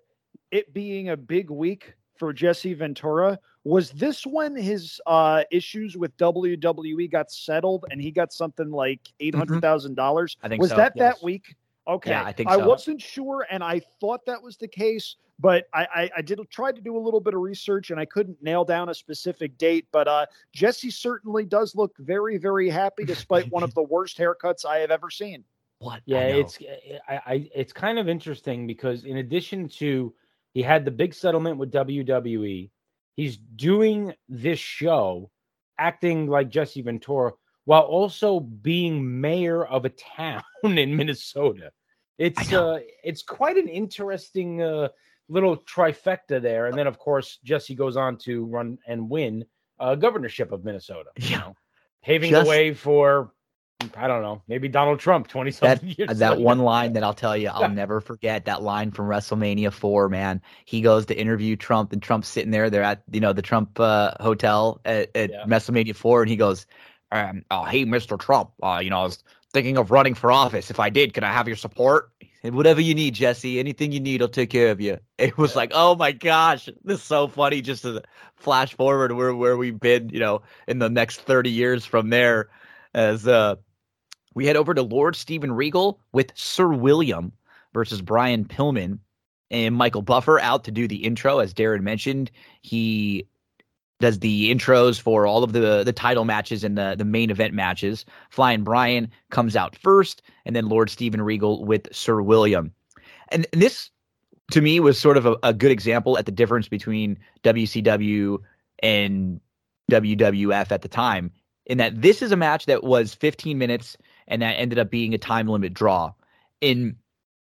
it 0.51 0.73
being 0.73 1.09
a 1.09 1.17
big 1.17 1.49
week 1.49 1.95
for 2.17 2.33
Jesse 2.33 2.73
Ventura. 2.73 3.39
Was 3.63 3.91
this 3.91 4.25
when 4.25 4.55
his 4.55 5.01
uh, 5.07 5.43
issues 5.51 5.97
with 5.97 6.15
WWE 6.17 7.11
got 7.11 7.31
settled 7.31 7.85
and 7.89 8.01
he 8.01 8.11
got 8.11 8.31
something 8.31 8.71
like 8.71 9.01
eight 9.19 9.35
hundred 9.35 9.61
thousand 9.61 9.95
dollars? 9.95 10.35
Mm-hmm. 10.35 10.45
I 10.45 10.49
think 10.49 10.61
was 10.61 10.69
so, 10.71 10.77
that 10.77 10.93
yes. 10.95 11.15
that 11.15 11.23
week? 11.23 11.55
Okay, 11.87 12.11
Yeah, 12.11 12.23
I 12.23 12.31
think 12.31 12.49
I 12.49 12.57
so. 12.57 12.67
wasn't 12.67 13.01
sure, 13.01 13.45
and 13.49 13.63
I 13.63 13.81
thought 13.99 14.25
that 14.25 14.41
was 14.41 14.57
the 14.57 14.67
case, 14.67 15.17
but 15.39 15.67
I, 15.73 15.87
I, 15.95 16.11
I 16.17 16.21
did 16.21 16.39
try 16.49 16.71
to 16.71 16.81
do 16.81 16.97
a 16.97 16.99
little 16.99 17.19
bit 17.19 17.35
of 17.35 17.41
research, 17.41 17.91
and 17.91 17.99
I 17.99 18.05
couldn't 18.05 18.41
nail 18.41 18.65
down 18.65 18.89
a 18.89 18.93
specific 18.93 19.57
date. 19.57 19.87
But 19.91 20.07
uh, 20.07 20.25
Jesse 20.51 20.89
certainly 20.89 21.45
does 21.45 21.75
look 21.75 21.95
very, 21.99 22.37
very 22.37 22.69
happy, 22.69 23.05
despite 23.05 23.51
one 23.51 23.61
of 23.63 23.73
the 23.75 23.83
worst 23.83 24.17
haircuts 24.17 24.65
I 24.65 24.77
have 24.79 24.91
ever 24.91 25.11
seen. 25.11 25.43
what? 25.79 26.01
Yeah, 26.05 26.19
I 26.19 26.21
it's 26.21 26.59
I, 27.07 27.21
I 27.25 27.49
it's 27.53 27.73
kind 27.73 27.99
of 27.99 28.09
interesting 28.09 28.65
because 28.65 29.03
in 29.05 29.17
addition 29.17 29.69
to 29.69 30.13
he 30.55 30.63
had 30.63 30.85
the 30.85 30.91
big 30.91 31.13
settlement 31.13 31.57
with 31.57 31.71
WWE, 31.71 32.71
he's 33.15 33.37
doing 33.37 34.13
this 34.29 34.57
show, 34.57 35.29
acting 35.77 36.27
like 36.27 36.49
Jesse 36.49 36.81
Ventura, 36.81 37.33
while 37.65 37.81
also 37.81 38.39
being 38.39 39.19
mayor 39.21 39.65
of 39.65 39.83
a 39.83 39.89
town 40.17 40.41
in 40.63 40.95
Minnesota. 40.95 41.71
It's 42.17 42.53
uh 42.53 42.79
it's 43.03 43.21
quite 43.21 43.57
an 43.57 43.67
interesting 43.67 44.61
uh 44.61 44.87
little 45.27 45.57
trifecta 45.57 46.41
there. 46.41 46.67
And 46.67 46.77
then 46.77 46.87
of 46.87 46.97
course 46.97 47.39
Jesse 47.43 47.75
goes 47.75 47.97
on 47.97 48.15
to 48.19 48.45
run 48.45 48.77
and 48.87 49.09
win 49.09 49.43
uh 49.77 49.95
governorship 49.95 50.53
of 50.53 50.63
Minnesota. 50.63 51.09
You 51.17 51.37
know, 51.37 51.55
paving 52.01 52.31
Just- 52.31 52.45
the 52.45 52.49
way 52.49 52.73
for 52.73 53.33
I 53.95 54.07
don't 54.07 54.21
know, 54.21 54.41
maybe 54.47 54.67
Donald 54.69 54.99
Trump 54.99 55.27
20 55.27 55.51
that 55.61 55.81
something 55.81 55.89
years 55.97 56.19
that 56.19 56.25
later. 56.25 56.41
one 56.41 56.59
line 56.59 56.93
that 56.93 57.03
I'll 57.03 57.13
tell 57.13 57.35
you, 57.35 57.49
I'll 57.49 57.67
never 57.69 58.01
forget 58.01 58.45
that 58.45 58.61
line 58.61 58.91
from 58.91 59.07
WrestleMania 59.07 59.71
four. 59.71 60.09
Man, 60.09 60.41
he 60.65 60.81
goes 60.81 61.05
to 61.07 61.17
interview 61.17 61.55
Trump, 61.55 61.93
and 61.93 62.01
Trump's 62.01 62.27
sitting 62.27 62.51
there. 62.51 62.69
They're 62.69 62.83
at 62.83 63.03
you 63.11 63.19
know 63.19 63.33
the 63.33 63.41
Trump 63.41 63.79
uh, 63.79 64.11
hotel 64.19 64.81
at, 64.85 65.15
at 65.15 65.29
Yeah. 65.31 65.45
WrestleMania 65.45 65.95
four, 65.95 66.21
and 66.21 66.29
he 66.29 66.35
goes, 66.37 66.65
um, 67.11 67.43
"Oh, 67.51 67.63
hey, 67.65 67.85
Mr. 67.85 68.17
Trump, 68.17 68.51
uh, 68.63 68.79
you 68.83 68.89
know, 68.89 68.99
I 68.99 69.03
was 69.03 69.23
thinking 69.53 69.77
of 69.77 69.91
running 69.91 70.13
for 70.15 70.31
office. 70.31 70.69
If 70.71 70.79
I 70.79 70.89
did, 70.89 71.13
can 71.13 71.23
I 71.23 71.31
have 71.31 71.47
your 71.47 71.57
support?" 71.57 72.11
Said, 72.41 72.53
Whatever 72.55 72.81
you 72.81 72.93
need, 72.95 73.13
Jesse. 73.15 73.59
Anything 73.59 73.91
you 73.91 73.99
need, 73.99 74.21
I'll 74.21 74.27
take 74.27 74.49
care 74.51 74.71
of 74.71 74.81
you. 74.81 74.99
It 75.17 75.37
was 75.37 75.55
like, 75.55 75.71
oh 75.73 75.95
my 75.95 76.11
gosh, 76.11 76.65
this 76.83 76.99
is 76.99 77.03
so 77.03 77.27
funny. 77.27 77.61
Just 77.61 77.83
to 77.83 78.03
flash 78.35 78.73
forward 78.75 79.11
where 79.13 79.33
where 79.35 79.57
we've 79.57 79.79
been, 79.79 80.09
you 80.09 80.19
know, 80.19 80.41
in 80.67 80.79
the 80.79 80.89
next 80.89 81.21
thirty 81.21 81.49
years 81.51 81.85
from 81.85 82.09
there, 82.09 82.49
as 82.93 83.27
uh 83.27 83.55
we 84.35 84.45
head 84.45 84.57
over 84.57 84.73
to 84.73 84.83
Lord 84.83 85.15
Steven 85.15 85.51
Regal 85.51 85.99
with 86.11 86.31
Sir 86.35 86.67
William 86.67 87.31
versus 87.73 88.01
Brian 88.01 88.45
Pillman 88.45 88.99
and 89.49 89.75
Michael 89.75 90.01
Buffer 90.01 90.39
out 90.39 90.65
to 90.65 90.71
do 90.71 90.87
the 90.87 91.03
intro. 91.03 91.39
As 91.39 91.53
Darren 91.53 91.81
mentioned, 91.81 92.29
he 92.61 93.27
does 93.99 94.19
the 94.19 94.53
intros 94.53 94.99
for 94.99 95.25
all 95.25 95.43
of 95.43 95.53
the 95.53 95.83
the 95.83 95.93
title 95.93 96.25
matches 96.25 96.63
and 96.63 96.77
the 96.77 96.95
the 96.97 97.05
main 97.05 97.31
event 97.31 97.53
matches. 97.53 98.05
Flying 98.29 98.63
Brian 98.63 99.09
comes 99.31 99.55
out 99.55 99.75
first, 99.75 100.21
and 100.45 100.55
then 100.55 100.67
Lord 100.67 100.89
Steven 100.89 101.21
Regal 101.21 101.65
with 101.65 101.87
Sir 101.95 102.21
William. 102.21 102.73
And, 103.29 103.47
and 103.53 103.61
this 103.61 103.89
to 104.51 104.61
me 104.61 104.79
was 104.79 104.99
sort 104.99 105.17
of 105.17 105.25
a, 105.25 105.37
a 105.43 105.53
good 105.53 105.71
example 105.71 106.17
at 106.17 106.25
the 106.25 106.31
difference 106.31 106.67
between 106.67 107.17
WCW 107.43 108.39
and 108.83 109.39
WWF 109.89 110.71
at 110.71 110.81
the 110.81 110.87
time 110.87 111.31
in 111.65 111.77
that 111.77 112.01
this 112.01 112.21
is 112.21 112.31
a 112.31 112.37
match 112.37 112.65
that 112.65 112.83
was 112.83 113.13
15 113.13 113.57
minutes 113.57 113.97
and 114.27 114.41
that 114.41 114.53
ended 114.53 114.79
up 114.79 114.89
being 114.89 115.13
a 115.13 115.17
time 115.17 115.47
limit 115.47 115.73
draw. 115.73 116.13
And 116.61 116.95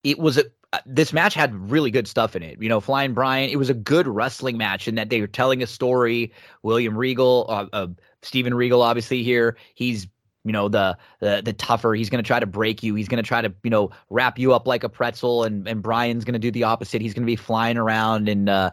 it 0.03 0.19
was 0.19 0.37
a 0.37 0.45
uh, 0.73 0.79
this 0.85 1.11
match 1.11 1.33
had 1.33 1.53
really 1.69 1.91
good 1.91 2.07
stuff 2.07 2.33
in 2.33 2.43
it. 2.43 2.61
You 2.61 2.69
know, 2.69 2.79
Flying 2.79 3.13
Brian, 3.13 3.49
it 3.49 3.57
was 3.57 3.69
a 3.69 3.73
good 3.73 4.07
wrestling 4.07 4.57
match 4.57 4.87
in 4.87 4.95
that 4.95 5.09
they 5.09 5.19
were 5.19 5.27
telling 5.27 5.61
a 5.61 5.67
story. 5.67 6.31
William 6.63 6.97
Regal, 6.97 7.45
uh, 7.49 7.65
uh, 7.73 7.87
Regal, 8.33 8.81
obviously 8.81 9.21
here, 9.21 9.57
he's 9.75 10.07
you 10.43 10.53
know 10.53 10.69
the 10.69 10.97
the, 11.19 11.41
the 11.43 11.53
tougher. 11.53 11.93
He's 11.93 12.09
going 12.09 12.23
to 12.23 12.27
try 12.27 12.39
to 12.39 12.45
break 12.45 12.83
you. 12.83 12.95
He's 12.95 13.09
going 13.09 13.21
to 13.21 13.27
try 13.27 13.41
to 13.41 13.53
you 13.63 13.69
know 13.69 13.91
wrap 14.09 14.39
you 14.39 14.53
up 14.53 14.65
like 14.65 14.85
a 14.85 14.89
pretzel. 14.89 15.43
And 15.43 15.67
and 15.67 15.83
Brian's 15.83 16.23
going 16.23 16.33
to 16.33 16.39
do 16.39 16.51
the 16.51 16.63
opposite. 16.63 17.01
He's 17.01 17.13
going 17.13 17.23
to 17.23 17.31
be 17.31 17.35
flying 17.35 17.75
around, 17.77 18.29
and 18.29 18.47
uh, 18.47 18.71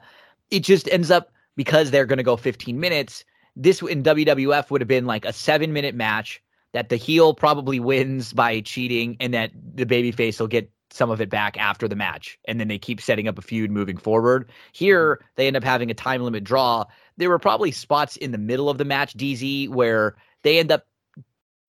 it 0.52 0.60
just 0.60 0.88
ends 0.88 1.10
up 1.10 1.32
because 1.56 1.90
they're 1.90 2.06
going 2.06 2.18
to 2.18 2.22
go 2.22 2.36
15 2.36 2.78
minutes. 2.78 3.24
This 3.56 3.82
in 3.82 4.04
WWF 4.04 4.70
would 4.70 4.80
have 4.80 4.88
been 4.88 5.06
like 5.06 5.24
a 5.24 5.32
seven 5.32 5.72
minute 5.72 5.96
match 5.96 6.40
that 6.72 6.88
the 6.88 6.96
heel 6.96 7.34
probably 7.34 7.80
wins 7.80 8.32
by 8.32 8.60
cheating, 8.60 9.16
and 9.20 9.34
that 9.34 9.50
the 9.74 9.86
babyface 9.86 10.40
will 10.40 10.48
get 10.48 10.70
some 10.90 11.10
of 11.10 11.20
it 11.20 11.30
back 11.30 11.58
after 11.58 11.86
the 11.86 11.96
match, 11.96 12.38
and 12.46 12.58
then 12.58 12.68
they 12.68 12.78
keep 12.78 13.00
setting 13.00 13.28
up 13.28 13.38
a 13.38 13.42
feud 13.42 13.70
moving 13.70 13.96
forward. 13.96 14.50
Here, 14.72 15.16
mm-hmm. 15.16 15.26
they 15.36 15.46
end 15.46 15.56
up 15.56 15.64
having 15.64 15.90
a 15.90 15.94
time 15.94 16.22
limit 16.22 16.44
draw. 16.44 16.84
There 17.16 17.28
were 17.28 17.38
probably 17.38 17.72
spots 17.72 18.16
in 18.16 18.32
the 18.32 18.38
middle 18.38 18.70
of 18.70 18.78
the 18.78 18.84
match, 18.84 19.16
DZ, 19.16 19.68
where 19.68 20.16
they 20.42 20.58
end 20.58 20.72
up, 20.72 20.86
you 21.16 21.24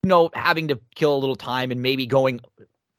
know, 0.10 0.30
having 0.34 0.68
to 0.70 0.80
kill 0.96 1.16
a 1.16 1.20
little 1.20 1.36
time 1.36 1.72
and 1.72 1.82
maybe 1.82 2.06
going 2.06 2.40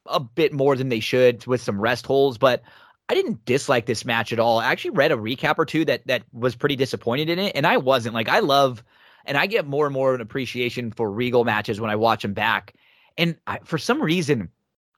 a 0.05 0.19
bit 0.19 0.53
more 0.53 0.75
than 0.75 0.89
they 0.89 0.99
should 0.99 1.45
with 1.47 1.61
some 1.61 1.79
rest 1.79 2.05
holes. 2.05 2.37
But 2.37 2.63
I 3.09 3.13
didn't 3.13 3.45
dislike 3.45 3.85
this 3.85 4.05
match 4.05 4.31
at 4.31 4.39
all. 4.39 4.59
I 4.59 4.71
actually 4.71 4.91
read 4.91 5.11
a 5.11 5.17
recap 5.17 5.55
or 5.57 5.65
two 5.65 5.85
that 5.85 6.05
that 6.07 6.23
was 6.31 6.55
pretty 6.55 6.75
disappointed 6.75 7.29
in 7.29 7.39
it, 7.39 7.55
and 7.55 7.67
I 7.67 7.77
wasn't. 7.77 8.15
Like 8.15 8.29
I 8.29 8.39
love, 8.39 8.83
and 9.25 9.37
I 9.37 9.45
get 9.45 9.67
more 9.67 9.85
and 9.85 9.93
more 9.93 10.09
of 10.09 10.15
an 10.15 10.21
appreciation 10.21 10.91
for 10.91 11.11
Regal 11.11 11.43
matches 11.43 11.79
when 11.79 11.89
I 11.89 11.95
watch 11.95 12.21
them 12.23 12.33
back. 12.33 12.73
And 13.17 13.35
I, 13.47 13.59
for 13.63 13.77
some 13.77 14.01
reason, 14.01 14.49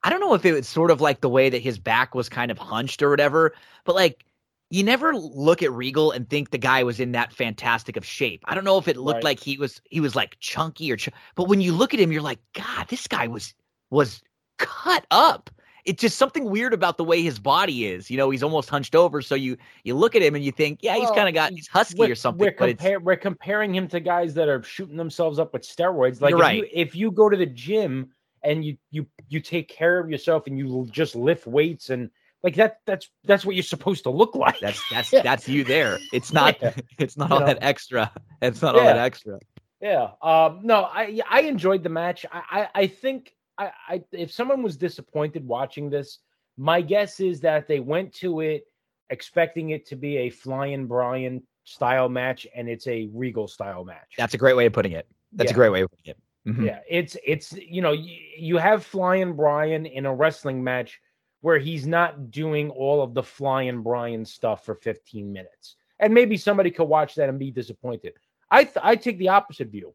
I 0.04 0.10
don't 0.10 0.20
know 0.20 0.34
if 0.34 0.46
it 0.46 0.54
was 0.54 0.68
sort 0.68 0.92
of 0.92 1.02
like 1.02 1.22
the 1.22 1.30
way 1.30 1.50
that 1.50 1.62
his 1.62 1.80
back 1.80 2.14
was 2.16 2.30
kind 2.30 2.52
of 2.52 2.58
hunched 2.58 3.02
or 3.02 3.10
whatever, 3.10 3.54
but 3.86 3.96
like 3.96 4.26
you 4.70 4.84
never 4.84 5.16
look 5.16 5.62
at 5.62 5.72
Regal 5.72 6.12
and 6.12 6.28
think 6.30 6.50
the 6.50 6.58
guy 6.58 6.84
was 6.84 7.00
in 7.00 7.12
that 7.12 7.32
fantastic 7.32 7.96
of 7.96 8.06
shape. 8.06 8.42
I 8.46 8.56
don't 8.56 8.64
know 8.64 8.78
if 8.78 8.88
it 8.88 8.98
looked 8.98 9.18
Right. 9.18 9.24
like 9.24 9.40
he 9.40 9.58
was 9.58 9.82
he 9.90 10.00
was 10.00 10.16
like 10.16 10.38
chunky 10.40 10.92
or 10.92 10.98
ch- 10.98 11.10
but 11.36 11.48
when 11.48 11.62
you 11.62 11.74
look 11.74 11.94
at 11.94 12.00
him 12.00 12.12
you're 12.12 12.22
like 12.24 12.40
god, 12.54 12.88
this 12.90 13.08
guy 13.08 13.28
was 13.28 13.54
was 13.92 14.22
cut 14.58 15.06
up. 15.12 15.50
It's 15.86 16.02
just 16.02 16.18
something 16.18 16.46
weird 16.46 16.74
about 16.74 16.98
the 16.98 17.04
way 17.04 17.22
his 17.22 17.40
body 17.40 17.88
is. 17.88 18.10
You 18.10 18.18
know, 18.18 18.30
he's 18.30 18.44
almost 18.44 18.70
hunched 18.70 18.96
over 18.96 19.22
so 19.22 19.36
you 19.36 19.58
you 19.84 19.96
look 19.96 20.16
at 20.16 20.22
him 20.22 20.36
and 20.36 20.44
you 20.44 20.52
think, 20.52 20.80
yeah, 20.82 20.94
he's 20.96 21.04
Well, 21.06 21.16
kind 21.16 21.28
of 21.28 21.34
got 21.36 21.52
he's 21.52 21.68
husky 21.68 22.10
or 22.10 22.16
something, 22.16 22.46
We're, 22.46 22.56
but 22.58 22.70
it's 22.70 22.82
compar- 22.84 23.02
we're 23.04 23.16
comparing 23.18 23.76
him 23.76 23.88
to 23.90 24.00
guys 24.00 24.34
that 24.36 24.48
are 24.48 24.64
shooting 24.64 24.96
themselves 24.98 25.40
up 25.40 25.52
with 25.54 25.64
steroids. 25.64 26.22
Like 26.22 26.34
if 26.36 26.40
right. 26.40 26.58
you 26.58 26.68
if 26.72 26.96
you 26.96 27.12
go 27.12 27.28
to 27.30 27.36
the 27.38 27.46
gym 27.46 28.12
and 28.44 28.64
you 28.64 28.78
you 28.92 29.06
you 29.30 29.40
take 29.40 29.68
care 29.68 30.00
of 30.00 30.10
yourself 30.10 30.48
and 30.48 30.58
you 30.58 30.88
just 30.92 31.16
lift 31.16 31.48
weights 31.48 31.90
and 31.90 32.10
like 32.44 32.56
that 32.56 32.80
that's 32.86 33.10
that's 33.24 33.46
what 33.46 33.56
you're 33.56 33.64
supposed 33.64 34.04
to 34.04 34.10
look 34.10 34.36
like. 34.46 34.60
that's 34.60 34.82
that's 34.90 35.12
Yeah. 35.12 35.22
that's 35.22 35.48
you 35.50 35.64
there. 35.64 36.00
It's 36.14 36.32
not 36.34 36.58
Yeah. 36.62 36.74
it's 37.00 37.18
not 37.18 37.30
You 37.30 37.34
all 37.36 37.40
know. 37.42 37.46
that 37.48 37.60
extra. 37.62 38.12
It's 38.42 38.62
not 38.62 38.76
all 38.76 38.84
that 38.86 38.98
extra. 38.98 39.40
Yeah. 39.82 40.12
Um, 40.22 40.62
no, 40.64 40.84
I 40.84 41.20
I 41.30 41.42
enjoyed 41.42 41.84
the 41.84 41.90
match. 41.90 42.26
I 42.32 42.42
I, 42.50 42.68
I 42.84 42.88
think 42.88 43.34
I, 43.58 43.72
I 43.88 44.04
if 44.12 44.32
someone 44.32 44.64
was 44.64 44.78
disappointed 44.78 45.48
watching 45.48 45.90
this, 45.90 46.20
my 46.58 46.82
guess 46.82 47.20
is 47.20 47.40
that 47.42 47.68
they 47.68 47.80
went 47.80 48.14
to 48.16 48.40
it 48.42 48.66
expecting 49.10 49.72
it 49.72 49.86
to 49.88 49.96
be 49.96 50.18
a 50.18 50.30
Flying 50.30 50.88
Brian 50.88 51.44
style 51.64 52.10
match, 52.10 52.48
and 52.56 52.68
it's 52.68 52.88
a 52.88 53.10
Regal 53.14 53.48
style 53.48 53.84
match. 53.86 54.14
That's 54.18 54.34
a 54.34 54.38
great 54.38 54.56
way 54.56 54.66
of 54.66 54.74
putting 54.74 54.94
it. 54.94 55.08
That's 55.32 55.52
a 55.52 55.56
great 55.56 55.70
way 55.70 55.82
of 55.82 55.92
putting 55.92 56.12
it. 56.12 56.18
Mhm. 56.48 56.66
yeah. 56.66 56.80
It's 56.90 57.16
it's 57.26 57.54
you 57.54 57.82
know 57.82 57.94
you, 57.94 58.18
you 58.38 58.58
have 58.58 58.86
Flying 58.86 59.34
Brian 59.36 59.86
in 59.86 60.06
a 60.06 60.14
wrestling 60.14 60.64
match 60.64 61.00
where 61.42 61.58
he's 61.58 61.86
not 61.86 62.32
doing 62.32 62.70
all 62.70 63.02
of 63.02 63.14
the 63.14 63.24
Flying 63.24 63.82
Brian 63.82 64.26
stuff 64.26 64.66
for 64.66 64.76
15 64.76 65.32
minutes, 65.32 65.76
and 66.00 66.14
maybe 66.14 66.38
somebody 66.38 66.72
could 66.72 66.86
watch 66.86 67.16
that 67.16 67.30
and 67.30 67.40
be 67.40 67.52
disappointed. 67.52 68.14
I 68.52 68.66
th- 68.66 68.78
I 68.84 68.96
take 68.96 69.18
the 69.20 69.30
opposite 69.30 69.70
view. 69.70 69.94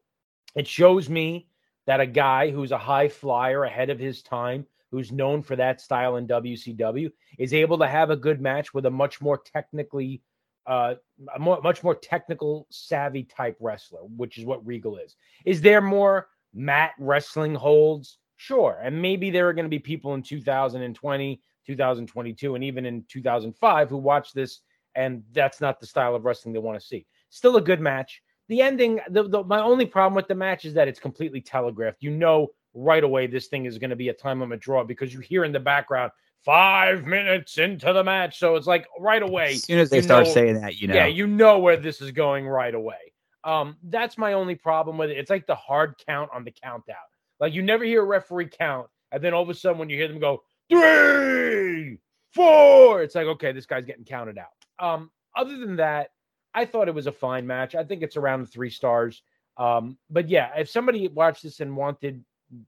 It 0.55 0.67
shows 0.67 1.07
me 1.09 1.48
that 1.89 1.99
a 1.99 2.05
guy 2.05 2.51
who's 2.51 2.71
a 2.71 2.77
high 2.77 3.09
flyer 3.09 3.63
ahead 3.63 3.89
of 3.89 3.97
his 3.97 4.21
time, 4.21 4.63
who's 4.91 5.11
known 5.11 5.41
for 5.41 5.55
that 5.55 5.81
style 5.81 6.17
in 6.17 6.27
WCW, 6.27 7.11
is 7.39 7.51
able 7.51 7.79
to 7.79 7.87
have 7.87 8.11
a 8.11 8.15
good 8.15 8.39
match 8.39 8.75
with 8.75 8.85
a 8.85 8.91
much 8.91 9.19
more 9.21 9.39
technically, 9.39 10.21
uh, 10.67 10.93
a 11.33 11.39
more, 11.39 11.59
much 11.63 11.83
more 11.83 11.95
technical 11.95 12.67
savvy 12.69 13.23
type 13.23 13.57
wrestler, 13.59 14.01
which 14.17 14.37
is 14.37 14.45
what 14.45 14.63
Regal 14.67 14.97
is. 14.97 15.15
Is 15.45 15.61
there 15.61 15.81
more 15.81 16.27
mat 16.53 16.91
wrestling 16.99 17.55
holds? 17.55 18.19
Sure, 18.37 18.79
and 18.83 19.01
maybe 19.01 19.31
there 19.31 19.49
are 19.49 19.53
going 19.53 19.65
to 19.65 19.67
be 19.67 19.79
people 19.79 20.13
in 20.13 20.21
2020, 20.21 21.41
2022, 21.65 22.53
and 22.53 22.63
even 22.63 22.85
in 22.85 23.03
2005 23.09 23.89
who 23.89 23.97
watch 23.97 24.31
this, 24.33 24.59
and 24.93 25.23
that's 25.31 25.59
not 25.59 25.79
the 25.79 25.87
style 25.87 26.13
of 26.13 26.23
wrestling 26.23 26.53
they 26.53 26.59
want 26.59 26.79
to 26.79 26.85
see. 26.85 27.07
Still 27.31 27.57
a 27.57 27.61
good 27.61 27.81
match 27.81 28.21
the 28.49 28.61
ending 28.61 28.99
the, 29.09 29.23
the 29.29 29.43
my 29.43 29.61
only 29.61 29.85
problem 29.85 30.15
with 30.15 30.27
the 30.27 30.35
match 30.35 30.65
is 30.65 30.73
that 30.73 30.87
it's 30.87 30.99
completely 30.99 31.39
telegraphed. 31.39 32.01
You 32.03 32.11
know 32.11 32.47
right 32.73 33.03
away 33.03 33.25
this 33.27 33.47
thing 33.47 33.65
is 33.65 33.77
going 33.77 33.89
to 33.89 33.95
be 33.95 34.09
a 34.09 34.13
time 34.13 34.39
limit 34.39 34.59
draw 34.59 34.83
because 34.83 35.13
you 35.13 35.19
hear 35.21 35.43
in 35.45 35.51
the 35.51 35.59
background 35.59 36.11
five 36.45 37.05
minutes 37.05 37.57
into 37.57 37.91
the 37.93 38.03
match. 38.03 38.37
So 38.39 38.55
it's 38.55 38.67
like 38.67 38.85
right 38.99 39.21
away 39.23 39.53
As 39.53 39.63
soon 39.63 39.79
as 39.79 39.89
they 39.89 40.01
start 40.01 40.25
know- 40.25 40.33
saying 40.33 40.61
that, 40.61 40.79
you 40.79 40.87
know. 40.87 40.95
yeah 40.95 41.05
you 41.07 41.25
know 41.27 41.59
where 41.59 41.77
this 41.77 42.01
is 42.01 42.11
going 42.11 42.47
right 42.47 42.73
away. 42.75 43.13
Um 43.43 43.77
that's 43.83 44.17
my 44.17 44.33
only 44.33 44.55
problem 44.55 44.97
with 44.97 45.09
it. 45.09 45.17
It's 45.17 45.29
like 45.29 45.47
the 45.47 45.55
hard 45.55 45.95
count 46.07 46.29
on 46.33 46.43
the 46.43 46.51
countdown 46.51 46.97
like 47.39 47.53
you 47.53 47.61
never 47.61 47.83
hear 47.85 48.01
a 48.01 48.05
referee 48.05 48.49
count 48.49 48.87
and 49.11 49.23
then 49.23 49.33
all 49.33 49.43
of 49.43 49.49
a 49.49 49.53
sudden 49.53 49.77
when 49.79 49.89
you 49.89 49.97
hear 49.97 50.07
them 50.07 50.19
go 50.19 50.43
three 50.69 51.97
four 52.33 53.01
it's 53.01 53.15
like 53.15 53.27
okay 53.27 53.51
this 53.51 53.65
guy's 53.65 53.85
getting 53.85 54.05
counted 54.05 54.37
out. 54.37 54.47
Um 54.85 55.09
other 55.35 55.57
than 55.57 55.75
that 55.77 56.09
I 56.53 56.65
thought 56.65 56.87
it 56.87 56.95
was 56.95 57.07
a 57.07 57.11
fine 57.11 57.45
match. 57.45 57.75
I 57.75 57.83
think 57.83 58.01
it's 58.01 58.17
around 58.17 58.47
three 58.47 58.69
stars. 58.69 59.21
Um, 59.57 59.97
but 60.09 60.29
yeah, 60.29 60.51
if 60.57 60.69
somebody 60.69 61.07
watched 61.07 61.43
this 61.43 61.59
and 61.59 61.75
wanted 61.75 62.23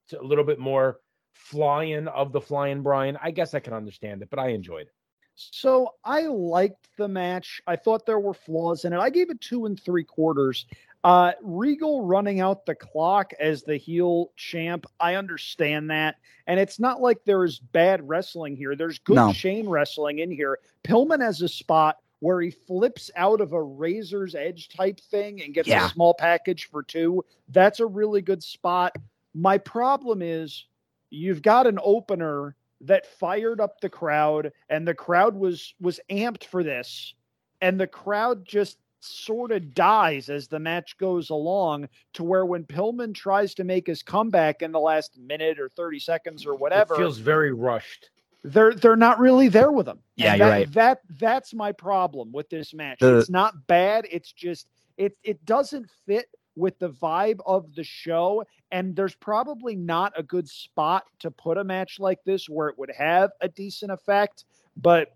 to, 0.09 0.21
a 0.21 0.23
little 0.23 0.43
bit 0.43 0.59
more 0.59 0.99
flying 1.33 2.07
of 2.07 2.31
the 2.31 2.41
flying 2.41 2.81
Brian, 2.83 3.17
I 3.21 3.31
guess 3.31 3.53
I 3.53 3.59
can 3.59 3.73
understand 3.73 4.21
it, 4.21 4.29
but 4.29 4.39
I 4.39 4.49
enjoyed 4.49 4.87
it. 4.87 4.93
So 5.35 5.95
I 6.03 6.23
liked 6.23 6.89
the 6.97 7.07
match. 7.07 7.61
I 7.65 7.75
thought 7.75 8.05
there 8.05 8.19
were 8.19 8.33
flaws 8.33 8.85
in 8.85 8.93
it. 8.93 8.99
I 8.99 9.09
gave 9.09 9.29
it 9.29 9.41
two 9.41 9.65
and 9.65 9.79
three 9.79 10.03
quarters. 10.03 10.65
Uh, 11.03 11.31
Regal 11.41 12.05
running 12.05 12.41
out 12.41 12.65
the 12.65 12.75
clock 12.75 13.31
as 13.39 13.63
the 13.63 13.77
heel 13.77 14.31
champ. 14.35 14.85
I 14.99 15.15
understand 15.15 15.89
that. 15.89 16.17
And 16.45 16.59
it's 16.59 16.79
not 16.79 17.01
like 17.01 17.23
there's 17.25 17.57
bad 17.57 18.07
wrestling 18.07 18.55
here. 18.55 18.75
There's 18.75 18.99
good 18.99 19.15
No. 19.15 19.33
chain 19.33 19.67
wrestling 19.67 20.19
in 20.19 20.29
here. 20.29 20.59
Pillman 20.83 21.21
has 21.21 21.41
a 21.41 21.47
spot 21.49 21.97
where 22.21 22.39
he 22.39 22.51
flips 22.51 23.09
out 23.15 23.41
of 23.41 23.51
a 23.51 23.61
razor's 23.61 24.35
edge 24.35 24.69
type 24.69 24.99
thing 24.99 25.41
and 25.41 25.53
gets 25.53 25.67
Yeah. 25.67 25.87
a 25.87 25.89
small 25.89 26.13
package 26.13 26.69
for 26.69 26.83
two. 26.83 27.25
That's 27.49 27.79
a 27.79 27.85
really 27.85 28.21
good 28.21 28.41
spot. 28.43 28.95
My 29.33 29.57
problem 29.57 30.21
is 30.21 30.65
you've 31.09 31.41
got 31.41 31.65
an 31.67 31.79
opener 31.83 32.55
that 32.81 33.05
fired 33.05 33.59
up 33.59 33.81
the 33.81 33.89
crowd 33.89 34.51
and 34.69 34.87
the 34.87 34.93
crowd 34.93 35.35
was 35.35 35.73
was 35.81 35.99
amped 36.09 36.43
for 36.45 36.63
this 36.63 37.13
and 37.59 37.79
the 37.79 37.87
crowd 37.87 38.45
just 38.45 38.77
sort 38.99 39.51
of 39.51 39.73
dies 39.73 40.29
as 40.29 40.47
the 40.47 40.59
match 40.59 40.95
goes 40.99 41.31
along 41.31 41.89
to 42.13 42.23
where 42.23 42.45
when 42.45 42.63
Pillman 42.63 43.15
tries 43.15 43.55
to 43.55 43.63
make 43.63 43.87
his 43.87 44.03
comeback 44.03 44.61
in 44.61 44.71
the 44.71 44.79
last 44.79 45.17
minute 45.17 45.59
or 45.59 45.69
30 45.69 45.97
seconds 45.99 46.45
or 46.45 46.53
whatever 46.55 46.93
It 46.93 46.97
feels 46.97 47.17
very 47.17 47.51
rushed. 47.51 48.11
They're 48.43 48.73
they're 48.73 48.95
not 48.95 49.19
really 49.19 49.47
there 49.47 49.71
with 49.71 49.85
them. 49.85 49.97
And 49.97 50.25
Yeah, 50.25 50.35
you're 50.35 50.47
that, 50.47 50.51
right. 50.51 50.73
That 50.73 51.01
that's 51.19 51.53
my 51.53 51.71
problem 51.71 52.31
with 52.31 52.49
this 52.49 52.73
match. 52.73 52.99
The- 52.99 53.19
it's 53.19 53.29
not 53.29 53.67
bad. 53.67 54.07
It's 54.11 54.31
just 54.31 54.67
it 54.97 55.17
it 55.23 55.43
doesn't 55.45 55.89
fit 56.05 56.27
with 56.55 56.77
the 56.79 56.89
vibe 56.89 57.39
of 57.45 57.73
the 57.75 57.83
show. 57.83 58.43
And 58.71 58.95
there's 58.95 59.15
probably 59.15 59.75
not 59.75 60.13
a 60.17 60.23
good 60.23 60.47
spot 60.47 61.03
to 61.19 61.31
put 61.31 61.57
a 61.57 61.63
match 61.63 61.97
like 61.99 62.23
this 62.25 62.49
where 62.49 62.67
it 62.69 62.77
would 62.77 62.91
have 62.97 63.31
a 63.41 63.47
decent 63.47 63.91
effect. 63.91 64.45
But 64.75 65.09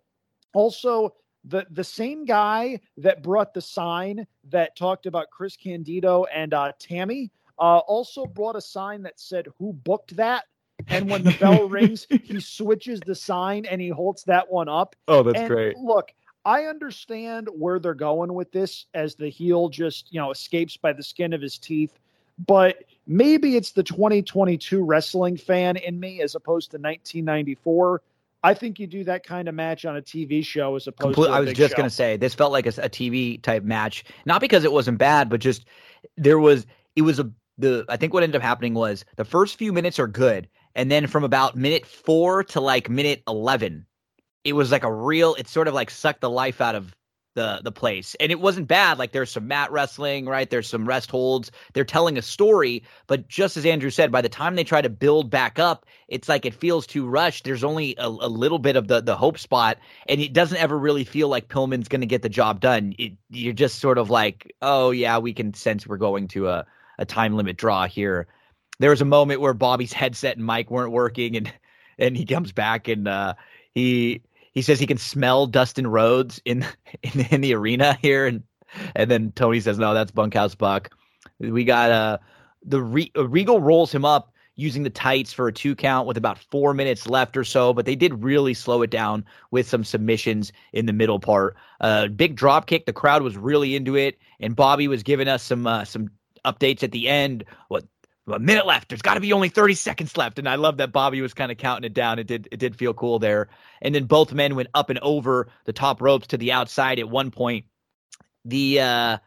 also 0.54 1.14
the 1.44 1.66
the 1.72 1.84
same 1.84 2.26
guy 2.26 2.80
that 2.98 3.24
brought 3.24 3.54
the 3.54 3.62
sign 3.62 4.26
that 4.50 4.76
talked 4.76 5.06
about 5.06 5.30
Chris 5.32 5.56
Candido 5.56 6.26
and 6.26 6.54
uh, 6.54 6.72
Tammy 6.80 7.32
uh, 7.60 7.80
also 7.80 8.26
brought 8.26 8.56
a 8.56 8.62
sign 8.62 9.04
that 9.04 9.20
said 9.20 9.48
who 9.58 9.74
booked 9.74 10.16
that. 10.16 10.46
And 10.88 11.10
when 11.10 11.24
the 11.24 11.36
bell 11.40 11.68
rings, 11.70 12.08
he 12.10 12.40
switches 12.40 13.00
the 13.06 13.16
sign 13.16 13.66
and 13.66 13.82
he 13.82 13.90
holds 13.90 14.24
that 14.26 14.52
one 14.52 14.70
up. 14.70 14.96
oh, 15.08 15.24
that's 15.24 15.40
and 15.40 15.76
Look, 15.78 16.14
I 16.46 16.66
understand 16.66 17.50
where 17.52 17.80
they're 17.80 17.94
going 17.94 18.34
with 18.34 18.52
this 18.52 18.86
as 18.94 19.16
the 19.16 19.30
heel 19.30 19.70
just, 19.70 20.14
you 20.14 20.20
know, 20.20 20.32
escapes 20.32 20.78
by 20.78 20.94
the 20.94 21.04
skin 21.04 21.34
of 21.34 21.42
his 21.42 21.58
teeth. 21.58 21.98
But 22.46 22.84
maybe 23.08 23.56
it's 23.56 23.72
the 23.72 23.84
2022 23.84 24.84
wrestling 24.84 25.38
fan 25.38 25.78
in 25.78 26.00
me 26.00 26.22
as 26.22 26.36
opposed 26.36 26.72
to 26.72 26.78
1994. 26.78 28.02
I 28.44 28.54
think 28.54 28.80
you 28.80 28.86
do 28.86 29.04
that 29.06 29.26
kind 29.26 29.48
of 29.48 29.56
match 29.56 29.86
on 29.86 29.98
a 29.98 30.02
TV 30.02 30.46
show 30.46 30.76
as 30.76 30.86
opposed 30.86 31.16
Complete, 31.16 31.28
to 31.30 31.34
a 31.34 31.38
I 31.38 31.40
was 31.40 31.54
just 31.54 31.76
gonna 31.76 31.90
say 31.90 32.16
this 32.16 32.36
felt 32.36 32.52
like 32.52 32.68
a 32.68 32.72
TV 32.72 33.42
type 33.42 33.64
match, 33.64 34.04
not 34.26 34.40
because 34.40 34.64
it 34.64 34.72
wasn't 34.72 35.00
bad, 35.00 35.30
but 35.30 35.40
just 35.40 35.66
there 36.16 36.38
was 36.38 36.68
it 36.96 37.02
was 37.02 37.20
a 37.20 37.32
the 37.58 37.86
I 37.90 37.98
think 37.98 38.14
what 38.14 38.22
ended 38.22 38.36
up 38.36 38.44
happening 38.44 38.76
was 38.76 39.04
the 39.16 39.26
first 39.26 39.58
few 39.58 39.74
minutes 39.74 39.98
are 39.98 40.08
good, 40.08 40.48
and 40.76 40.92
then 40.92 41.08
from 41.08 41.24
about 41.24 41.56
minute 41.56 41.86
four 41.86 42.44
to 42.46 42.60
like 42.60 42.90
minute 42.90 43.24
eleven, 43.28 43.86
it 44.44 44.54
was 44.54 44.72
like 44.72 44.84
a 44.84 44.94
real. 44.94 45.36
It 45.36 45.48
sort 45.48 45.68
of 45.68 45.74
like 45.74 45.90
sucked 45.90 46.22
the 46.22 46.30
life 46.30 46.62
out 46.62 46.76
of 46.76 46.96
the 47.36 47.62
the 47.64 47.72
place, 47.72 48.16
and 48.20 48.32
it 48.32 48.40
wasn't 48.40 48.68
bad. 48.68 48.98
Like 48.98 49.12
there's 49.12 49.32
some 49.32 49.48
mat 49.48 49.72
wrestling, 49.72 50.26
right? 50.26 50.50
There's 50.50 50.68
some 50.68 50.88
rest 50.88 51.12
holds. 51.12 51.52
They're 51.74 51.84
telling 51.84 52.18
a 52.18 52.22
story, 52.22 52.84
but 53.08 53.28
just 53.28 53.58
as 53.58 53.66
Andrew 53.66 53.90
said, 53.90 54.12
by 54.12 54.22
the 54.22 54.30
time 54.30 54.56
they 54.56 54.64
try 54.64 54.82
to 54.82 54.90
build 54.90 55.30
back 55.30 55.60
up, 55.60 55.86
it's 56.08 56.30
like 56.30 56.46
it 56.46 56.54
feels 56.54 56.88
too 56.88 57.06
rushed. 57.06 57.44
There's 57.44 57.64
only 57.64 57.96
a, 57.98 58.08
a 58.08 58.30
little 58.30 58.60
bit 58.60 58.76
of 58.76 58.88
the 58.88 59.02
the 59.02 59.18
hope 59.18 59.38
spot, 59.38 59.78
and 60.08 60.22
it 60.22 60.34
doesn't 60.34 60.58
ever 60.58 60.78
really 60.78 61.04
feel 61.04 61.28
like 61.28 61.50
Pillman's 61.50 61.88
going 61.88 62.02
to 62.02 62.08
get 62.08 62.22
the 62.22 62.30
job 62.30 62.60
done. 62.60 62.96
It, 62.98 63.14
you're 63.30 63.54
just 63.54 63.80
sort 63.80 63.98
of 63.98 64.10
like, 64.10 64.54
oh 64.62 64.92
yeah, 64.92 65.18
we 65.18 65.34
can 65.34 65.54
sense 65.54 65.86
we're 65.86 65.98
going 65.98 66.28
to 66.30 66.50
a 66.50 66.66
a 66.98 67.06
time 67.06 67.36
limit 67.36 67.58
draw 67.58 67.88
here. 67.88 68.28
There 68.80 68.90
was 68.90 69.02
a 69.02 69.06
moment 69.06 69.42
where 69.42 69.54
Bobby's 69.54 69.94
headset 69.94 70.38
and 70.38 70.46
mic 70.46 70.70
weren't 70.72 70.92
working, 70.92 71.36
and 71.38 71.52
and 71.98 72.18
he 72.18 72.26
comes 72.26 72.52
back 72.52 72.88
and 72.88 73.08
uh, 73.08 73.34
he 73.74 74.22
he 74.52 74.62
says 74.62 74.80
he 74.80 74.88
can 74.88 74.98
smell 74.98 75.48
Dustin 75.48 75.88
Rhodes 75.88 76.42
in 76.46 76.66
in, 77.04 77.20
in 77.32 77.42
the 77.42 77.54
arena 77.54 77.98
here, 78.02 78.26
and 78.26 78.44
and 78.96 79.10
then 79.10 79.32
Tony 79.34 79.60
says, 79.60 79.78
no, 79.80 79.94
that's 79.94 80.12
Bunkhouse 80.12 80.56
Buck. 80.56 80.90
We 81.40 81.64
got 81.64 81.92
uh 81.92 82.18
the 82.64 82.82
Re- 82.82 83.12
uh, 83.16 83.28
Regal 83.28 83.62
rolls 83.62 83.94
him 83.94 84.06
up. 84.06 84.32
using 84.58 84.84
the 84.84 84.90
tights 84.90 85.34
for 85.34 85.48
a 85.48 85.54
two 85.54 85.76
count 85.76 86.08
with 86.08 86.18
about 86.18 86.40
four 86.40 86.74
minutes 86.74 87.08
left 87.08 87.36
or 87.38 87.44
so, 87.44 87.74
but 87.74 87.86
they 87.86 87.96
did 87.96 88.24
really 88.24 88.54
slow 88.54 88.82
it 88.82 88.90
down 88.90 89.26
with 89.52 89.68
some 89.68 89.84
submissions 89.84 90.52
in 90.74 90.86
the 90.86 90.94
middle 90.94 91.20
part. 91.20 91.56
Uh, 91.82 92.08
big 92.08 92.36
drop 92.36 92.66
kick. 92.66 92.86
The 92.86 92.94
crowd 92.94 93.22
was 93.22 93.36
really 93.38 93.76
into 93.76 93.96
it, 93.96 94.18
and 94.40 94.56
Bobby 94.56 94.88
was 94.88 95.04
giving 95.04 95.28
us 95.28 95.44
some 95.44 95.68
uh, 95.68 95.84
some 95.86 96.10
updates 96.46 96.84
at 96.84 96.92
the 96.92 97.08
end. 97.10 97.44
What 97.68 97.86
a 98.28 98.40
minute 98.40 98.66
left. 98.66 98.90
There's 98.90 99.02
got 99.02 99.16
to 99.16 99.20
be 99.20 99.34
only 99.34 99.50
30 99.50 99.76
seconds 99.76 100.18
left, 100.18 100.40
and 100.40 100.50
I 100.50 100.56
love 100.56 100.78
that 100.78 100.92
Bobby 100.92 101.22
was 101.22 101.34
kind 101.34 101.52
of 101.52 101.58
counting 101.58 101.86
it 101.86 101.94
down. 101.94 102.20
It 102.20 102.28
did 102.28 102.48
it 102.52 102.58
did 102.58 102.76
feel 102.76 102.94
cool 102.94 103.20
there. 103.20 103.50
And 103.82 103.94
then 103.94 104.06
both 104.06 104.34
men 104.34 104.56
went 104.56 104.70
up 104.74 104.90
and 104.90 105.00
over 105.00 105.48
the 105.66 105.74
top 105.74 106.02
ropes 106.02 106.28
to 106.28 106.38
the 106.38 106.52
outside 106.52 107.00
at 107.00 107.10
one 107.10 107.32
point. 107.32 107.66
The 108.46 108.80
uh, 108.80 109.18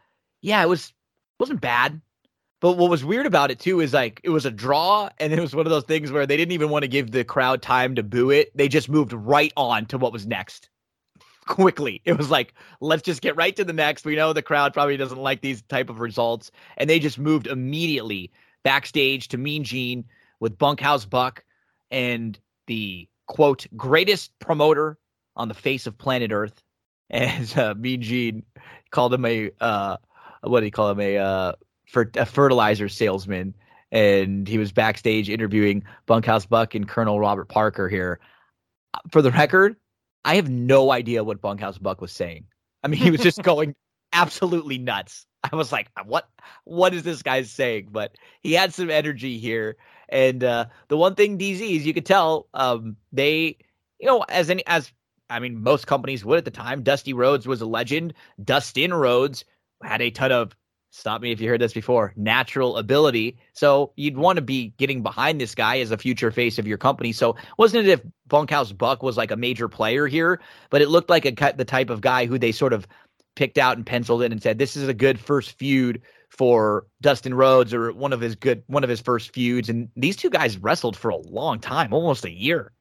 yeah, 0.41 0.63
it 0.63 0.67
was 0.67 0.93
wasn't 1.39 1.61
bad. 1.61 2.01
But 2.61 2.73
what 2.73 2.89
was 2.89 3.05
weird 3.05 3.25
about 3.25 3.51
it 3.51 3.59
too 3.59 3.79
is 3.79 3.93
like 3.93 4.19
it 4.23 4.29
was 4.29 4.45
a 4.45 4.51
draw, 4.51 5.09
and 5.17 5.31
it 5.31 5.39
was 5.39 5.55
one 5.55 5.65
of 5.65 5.71
those 5.71 5.85
things 5.85 6.11
where 6.11 6.25
they 6.25 6.35
didn't 6.35 6.51
even 6.51 6.69
want 6.69 6.83
to 6.83 6.89
give 6.89 7.11
the 7.11 7.23
crowd 7.23 7.61
time 7.61 7.95
to 7.95 8.03
boo 8.03 8.31
it. 8.31 8.55
They 8.55 8.67
just 8.67 8.89
moved 8.89 9.13
right 9.13 9.53
on 9.55 9.85
to 9.87 9.97
what 9.97 10.11
was 10.11 10.27
next 10.27 10.69
quickly. 11.45 12.01
It 12.05 12.17
was 12.17 12.29
like, 12.29 12.53
let's 12.81 13.01
just 13.01 13.21
get 13.21 13.37
right 13.37 13.55
to 13.55 13.63
the 13.63 13.73
next. 13.73 14.05
We 14.05 14.15
know 14.15 14.33
the 14.33 14.41
crowd 14.41 14.73
probably 14.73 14.97
doesn't 14.97 15.17
like 15.17 15.41
these 15.41 15.61
type 15.63 15.89
of 15.89 16.01
results, 16.01 16.51
and 16.77 16.89
they 16.89 16.99
just 16.99 17.17
moved 17.17 17.47
immediately 17.47 18.31
backstage 18.63 19.29
to 19.29 19.37
Mean 19.37 19.63
Gene 19.63 20.05
with 20.39 20.57
Bunkhouse 20.57 21.05
Buck 21.05 21.43
and 21.91 22.37
the 22.67 23.07
quote 23.27 23.67
greatest 23.75 24.37
promoter 24.39 24.97
on 25.35 25.47
the 25.47 25.53
face 25.53 25.87
of 25.87 25.97
planet 25.97 26.31
Earth, 26.31 26.61
as 27.09 27.57
uh, 27.57 27.73
Mean 27.75 28.01
Gene 28.01 28.43
called 28.91 29.13
him 29.13 29.25
a 29.25 29.51
uh, 29.59 29.97
what 30.41 30.59
do 30.59 30.65
you 30.65 30.71
call 30.71 30.89
him 30.89 30.99
a 30.99 31.17
uh, 31.17 31.53
for 31.87 32.09
a 32.15 32.25
fertilizer 32.25 32.87
salesman, 32.87 33.55
and 33.91 34.47
he 34.47 34.57
was 34.57 34.71
backstage 34.71 35.29
interviewing 35.29 35.83
Bunkhouse 36.05 36.45
Buck 36.45 36.75
and 36.75 36.87
Colonel 36.87 37.19
Robert 37.19 37.49
Parker 37.49 37.89
here. 37.89 38.19
For 39.11 39.21
the 39.21 39.31
record, 39.31 39.75
I 40.25 40.35
have 40.35 40.49
no 40.49 40.91
idea 40.91 41.23
what 41.23 41.41
Bunkhouse 41.41 41.77
Buck 41.77 42.01
was 42.01 42.11
saying. 42.11 42.45
I 42.83 42.87
mean, 42.87 42.99
he 42.99 43.11
was 43.11 43.21
just 43.21 43.41
going 43.43 43.75
absolutely 44.13 44.77
nuts. 44.77 45.25
I 45.51 45.55
was 45.55 45.71
like, 45.71 45.89
what 46.05 46.27
what 46.65 46.93
is 46.93 47.03
this 47.03 47.21
guy 47.21 47.41
saying? 47.43 47.89
But 47.91 48.15
he 48.41 48.53
had 48.53 48.73
some 48.73 48.89
energy 48.89 49.37
here. 49.37 49.77
And 50.09 50.43
uh, 50.43 50.65
the 50.87 50.97
one 50.97 51.15
thing 51.15 51.37
DZ 51.37 51.77
is 51.77 51.85
you 51.85 51.93
could 51.93 52.05
tell 52.05 52.47
um, 52.53 52.97
they, 53.11 53.57
you 53.99 54.07
know, 54.07 54.25
as 54.27 54.49
any 54.49 54.65
as 54.67 54.91
I 55.29 55.39
mean, 55.39 55.61
most 55.61 55.87
companies 55.87 56.25
would 56.25 56.39
at 56.39 56.45
the 56.45 56.51
time. 56.51 56.83
Dusty 56.83 57.13
Rhodes 57.13 57.47
was 57.47 57.61
a 57.61 57.65
legend. 57.65 58.13
Dustin 58.43 58.93
Rhodes 58.93 59.45
had 59.83 60.01
a 60.01 60.09
ton 60.09 60.31
of 60.31 60.55
stop 60.91 61.21
me 61.21 61.31
if 61.31 61.39
you 61.39 61.47
heard 61.47 61.61
this 61.61 61.73
before 61.73 62.13
natural 62.15 62.77
ability 62.77 63.37
so 63.53 63.93
you'd 63.95 64.17
want 64.17 64.37
to 64.37 64.41
be 64.41 64.73
getting 64.77 65.03
behind 65.03 65.39
this 65.39 65.53
guy 65.53 65.79
as 65.79 65.91
a 65.91 65.97
future 65.97 66.31
face 66.31 66.57
of 66.57 66.65
your 66.65 66.79
company 66.79 67.11
so 67.11 67.35
wasn't 67.59 67.87
it 67.87 67.91
if 67.91 68.01
bunkhouse 68.27 68.71
buck 68.71 69.03
was 69.03 69.15
like 69.15 69.29
a 69.29 69.35
major 69.35 69.67
player 69.67 70.07
here 70.07 70.39
but 70.71 70.81
it 70.81 70.89
looked 70.89 71.09
like 71.09 71.25
a 71.25 71.53
the 71.55 71.65
type 71.65 71.91
of 71.91 72.01
guy 72.01 72.25
who 72.25 72.39
they 72.39 72.51
sort 72.51 72.73
of 72.73 72.87
picked 73.35 73.57
out 73.57 73.77
and 73.77 73.85
penciled 73.85 74.21
in 74.21 74.31
and 74.31 74.41
said 74.41 74.57
this 74.57 74.75
is 74.75 74.87
a 74.87 74.93
good 74.93 75.19
first 75.19 75.51
feud 75.53 76.01
for 76.29 76.85
Dustin 77.01 77.33
Rhodes 77.33 77.73
or 77.73 77.91
one 77.93 78.13
of 78.13 78.21
his 78.21 78.35
good 78.35 78.63
one 78.67 78.83
of 78.83 78.89
his 78.89 78.99
first 78.99 79.33
feuds 79.33 79.69
and 79.69 79.89
these 79.95 80.15
two 80.15 80.29
guys 80.29 80.57
wrestled 80.57 80.97
for 80.97 81.09
a 81.09 81.17
long 81.17 81.59
time 81.59 81.93
almost 81.93 82.25
a 82.25 82.31
year 82.31 82.71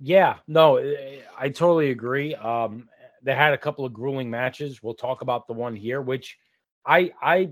yeah 0.00 0.36
no 0.48 0.78
i 1.38 1.48
totally 1.48 1.90
agree 1.90 2.34
um 2.34 2.88
they 3.22 3.34
had 3.34 3.52
a 3.52 3.58
couple 3.58 3.84
of 3.84 3.92
grueling 3.92 4.30
matches 4.30 4.82
we'll 4.82 4.94
talk 4.94 5.22
about 5.22 5.46
the 5.46 5.52
one 5.52 5.76
here 5.76 6.02
which 6.02 6.38
I 6.84 7.12
I 7.20 7.50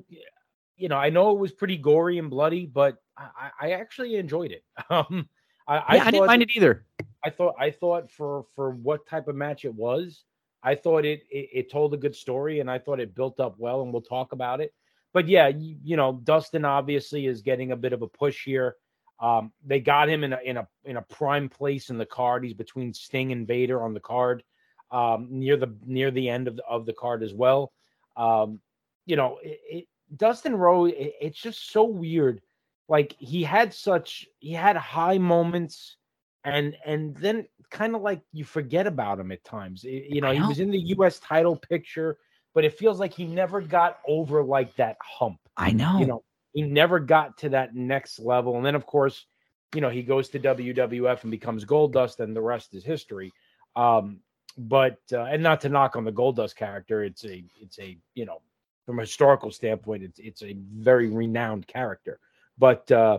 you 0.76 0.88
know 0.88 0.96
I 0.96 1.10
know 1.10 1.30
it 1.32 1.38
was 1.38 1.52
pretty 1.52 1.76
gory 1.76 2.18
and 2.18 2.30
bloody, 2.30 2.66
but 2.66 2.96
I, 3.16 3.50
I 3.60 3.70
actually 3.72 4.16
enjoyed 4.16 4.52
it. 4.52 4.64
Um, 4.90 5.28
I, 5.68 5.76
yeah, 5.76 6.02
I, 6.02 6.06
I 6.06 6.10
didn't 6.10 6.26
mind 6.26 6.42
it 6.42 6.50
either. 6.56 6.84
I 7.24 7.30
thought 7.30 7.54
I 7.58 7.70
thought 7.70 8.10
for 8.10 8.46
for 8.56 8.72
what 8.72 9.06
type 9.06 9.28
of 9.28 9.36
match 9.36 9.64
it 9.64 9.72
was, 9.72 10.24
I 10.62 10.74
thought 10.74 11.04
it, 11.04 11.22
it, 11.30 11.48
it 11.52 11.70
told 11.70 11.94
a 11.94 11.98
good 11.98 12.14
story, 12.14 12.60
and 12.60 12.70
I 12.70 12.78
thought 12.78 13.00
it 13.00 13.14
built 13.14 13.40
up 13.40 13.54
well, 13.58 13.82
and 13.82 13.92
we'll 13.92 14.02
talk 14.02 14.32
about 14.32 14.60
it. 14.60 14.74
But 15.12 15.28
yeah, 15.28 15.48
you, 15.48 15.76
you 15.82 15.96
know, 15.96 16.20
Dustin 16.22 16.64
obviously 16.64 17.26
is 17.26 17.42
getting 17.42 17.72
a 17.72 17.76
bit 17.76 17.92
of 17.92 18.02
a 18.02 18.08
push 18.08 18.44
here. 18.44 18.76
Um, 19.18 19.52
they 19.64 19.80
got 19.80 20.08
him 20.08 20.24
in 20.24 20.32
a 20.32 20.38
in 20.44 20.56
a 20.56 20.68
in 20.84 20.96
a 20.96 21.02
prime 21.02 21.48
place 21.48 21.90
in 21.90 21.98
the 21.98 22.06
card. 22.06 22.44
He's 22.44 22.54
between 22.54 22.94
Sting 22.94 23.32
and 23.32 23.46
Vader 23.46 23.82
on 23.82 23.92
the 23.92 24.00
card, 24.00 24.42
um, 24.90 25.28
near 25.30 25.56
the 25.56 25.74
near 25.84 26.10
the 26.10 26.28
end 26.28 26.48
of 26.48 26.56
the, 26.56 26.64
of 26.64 26.86
the 26.86 26.94
card 26.94 27.22
as 27.22 27.34
well. 27.34 27.72
Um, 28.16 28.60
you 29.06 29.16
know, 29.16 29.38
it, 29.42 29.60
it, 29.70 29.88
Dustin 30.16 30.54
Rowe, 30.56 30.86
it, 30.86 31.14
it's 31.20 31.40
just 31.40 31.70
so 31.70 31.84
weird. 31.84 32.40
Like 32.88 33.14
he 33.18 33.42
had 33.42 33.74
such, 33.74 34.26
he 34.38 34.52
had 34.52 34.76
high 34.76 35.18
moments, 35.18 35.96
and 36.44 36.76
and 36.84 37.14
then 37.16 37.46
kind 37.70 37.94
of 37.94 38.02
like 38.02 38.20
you 38.32 38.44
forget 38.44 38.86
about 38.86 39.20
him 39.20 39.32
at 39.32 39.44
times. 39.44 39.84
you 39.84 40.20
know, 40.20 40.32
he 40.32 40.40
was 40.40 40.60
in 40.60 40.70
the 40.70 40.78
U.S. 40.96 41.18
title 41.18 41.56
picture, 41.56 42.18
but 42.54 42.64
it 42.64 42.78
feels 42.78 42.98
like 42.98 43.14
he 43.14 43.24
never 43.24 43.60
got 43.60 43.98
over 44.06 44.42
like 44.42 44.74
that 44.76 44.96
hump. 45.00 45.38
I 45.56 45.72
know. 45.72 45.98
You 45.98 46.06
know, 46.06 46.24
he 46.52 46.62
never 46.62 46.98
got 46.98 47.38
to 47.38 47.50
that 47.50 47.74
next 47.74 48.18
level, 48.18 48.56
and 48.56 48.66
then 48.66 48.74
of 48.74 48.86
course, 48.86 49.26
you 49.74 49.80
know, 49.80 49.90
he 49.90 50.02
goes 50.02 50.28
to 50.30 50.40
WWF 50.40 51.22
and 51.22 51.30
becomes 51.30 51.64
Goldust, 51.64 52.20
and 52.20 52.34
the 52.34 52.42
rest 52.42 52.74
is 52.74 52.84
history. 52.84 53.32
Um, 53.76 54.20
but 54.58 54.98
uh, 55.12 55.22
and 55.22 55.42
not 55.42 55.60
to 55.62 55.68
knock 55.68 55.96
on 55.96 56.04
the 56.04 56.12
Goldust 56.12 56.56
character, 56.56 57.04
it's 57.04 57.24
a 57.24 57.44
it's 57.60 57.78
a 57.78 57.96
you 58.14 58.26
know 58.26 58.42
from 58.84 58.98
a 58.98 59.02
historical 59.02 59.50
standpoint, 59.50 60.02
it's 60.02 60.18
it's 60.18 60.42
a 60.42 60.56
very 60.74 61.08
renowned 61.08 61.66
character. 61.66 62.18
But 62.58 62.90
uh, 62.90 63.18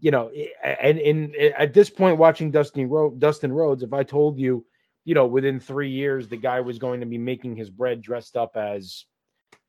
you 0.00 0.10
know, 0.10 0.30
and 0.62 0.98
in 0.98 1.34
at 1.56 1.74
this 1.74 1.90
point, 1.90 2.18
watching 2.18 2.50
Dustin 2.50 2.88
Ro- 2.88 3.14
Dustin 3.18 3.52
Rhodes, 3.52 3.82
if 3.82 3.92
I 3.92 4.04
told 4.04 4.38
you, 4.38 4.64
you 5.04 5.14
know, 5.14 5.26
within 5.26 5.58
three 5.58 5.90
years 5.90 6.28
the 6.28 6.36
guy 6.36 6.60
was 6.60 6.78
going 6.78 7.00
to 7.00 7.06
be 7.06 7.18
making 7.18 7.56
his 7.56 7.68
bread 7.68 8.00
dressed 8.00 8.36
up 8.36 8.56
as, 8.56 9.06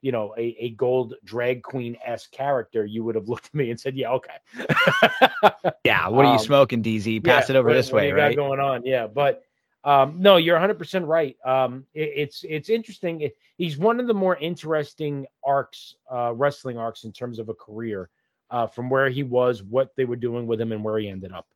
you 0.02 0.12
know, 0.12 0.36
a, 0.38 0.56
a 0.60 0.70
gold 0.72 1.16
drag 1.24 1.64
queen 1.64 1.98
s 2.06 2.28
character, 2.28 2.86
you 2.86 3.04
would 3.04 3.16
have 3.16 3.28
looked 3.28 3.48
at 3.48 3.56
me 3.56 3.72
and 3.72 3.80
said, 3.80 3.96
"Yeah, 3.96 4.12
okay." 4.12 4.38
yeah, 5.84 6.08
what 6.08 6.26
are 6.26 6.34
you 6.34 6.40
um, 6.40 6.40
smoking, 6.40 6.84
DZ? 6.84 7.24
Pass 7.24 7.50
yeah, 7.50 7.56
it 7.56 7.60
over 7.60 7.74
this 7.74 7.92
way, 7.92 8.12
right? 8.12 8.24
What 8.24 8.32
you 8.32 8.36
got 8.38 8.42
going 8.42 8.60
on, 8.60 8.86
yeah, 8.86 9.08
but 9.08 9.44
um, 9.84 10.16
no, 10.20 10.38
you're 10.38 10.56
100 10.56 10.78
percent 10.78 11.06
right. 11.06 11.38
Um, 11.44 11.86
it, 11.94 12.12
it's 12.16 12.46
it's 12.48 12.70
interesting. 12.70 13.22
It, 13.22 13.38
he's 13.58 13.78
one 13.78 14.00
of 14.00 14.06
the 14.06 14.14
more 14.14 14.38
interesting 14.38 15.26
arcs, 15.44 15.96
uh, 16.12 16.34
wrestling 16.36 16.78
arcs 16.78 17.04
in 17.04 17.12
terms 17.12 17.40
of 17.40 17.50
a 17.50 17.54
career, 17.54 18.10
uh, 18.52 18.68
from 18.68 18.90
where 18.90 19.10
he 19.10 19.24
was, 19.24 19.64
what 19.64 19.96
they 19.96 20.06
were 20.06 20.16
doing 20.16 20.48
with 20.48 20.60
him, 20.60 20.72
and 20.72 20.84
where 20.84 20.98
he 20.98 21.10
ended 21.10 21.32
up. 21.32 21.48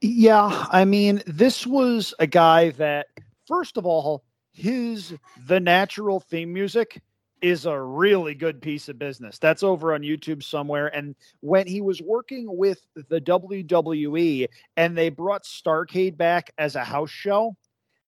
Yeah, 0.00 0.66
I 0.70 0.84
mean, 0.84 1.22
this 1.26 1.66
was 1.66 2.14
a 2.18 2.26
guy 2.26 2.70
that, 2.70 3.08
first 3.46 3.76
of 3.76 3.86
all, 3.86 4.24
his 4.52 5.14
the 5.46 5.60
natural 5.60 6.20
theme 6.20 6.52
music 6.52 7.00
is 7.40 7.66
a 7.66 7.80
really 7.80 8.34
good 8.34 8.60
piece 8.60 8.88
of 8.88 8.98
business. 8.98 9.38
That's 9.38 9.62
over 9.62 9.94
on 9.94 10.02
YouTube 10.02 10.42
somewhere. 10.42 10.88
And 10.88 11.14
when 11.40 11.66
he 11.66 11.80
was 11.80 12.02
working 12.02 12.46
with 12.56 12.80
the 12.94 13.20
WWE 13.20 14.48
and 14.76 14.96
they 14.96 15.08
brought 15.08 15.44
Starcade 15.44 16.16
back 16.16 16.52
as 16.58 16.74
a 16.74 16.84
house 16.84 17.10
show, 17.10 17.56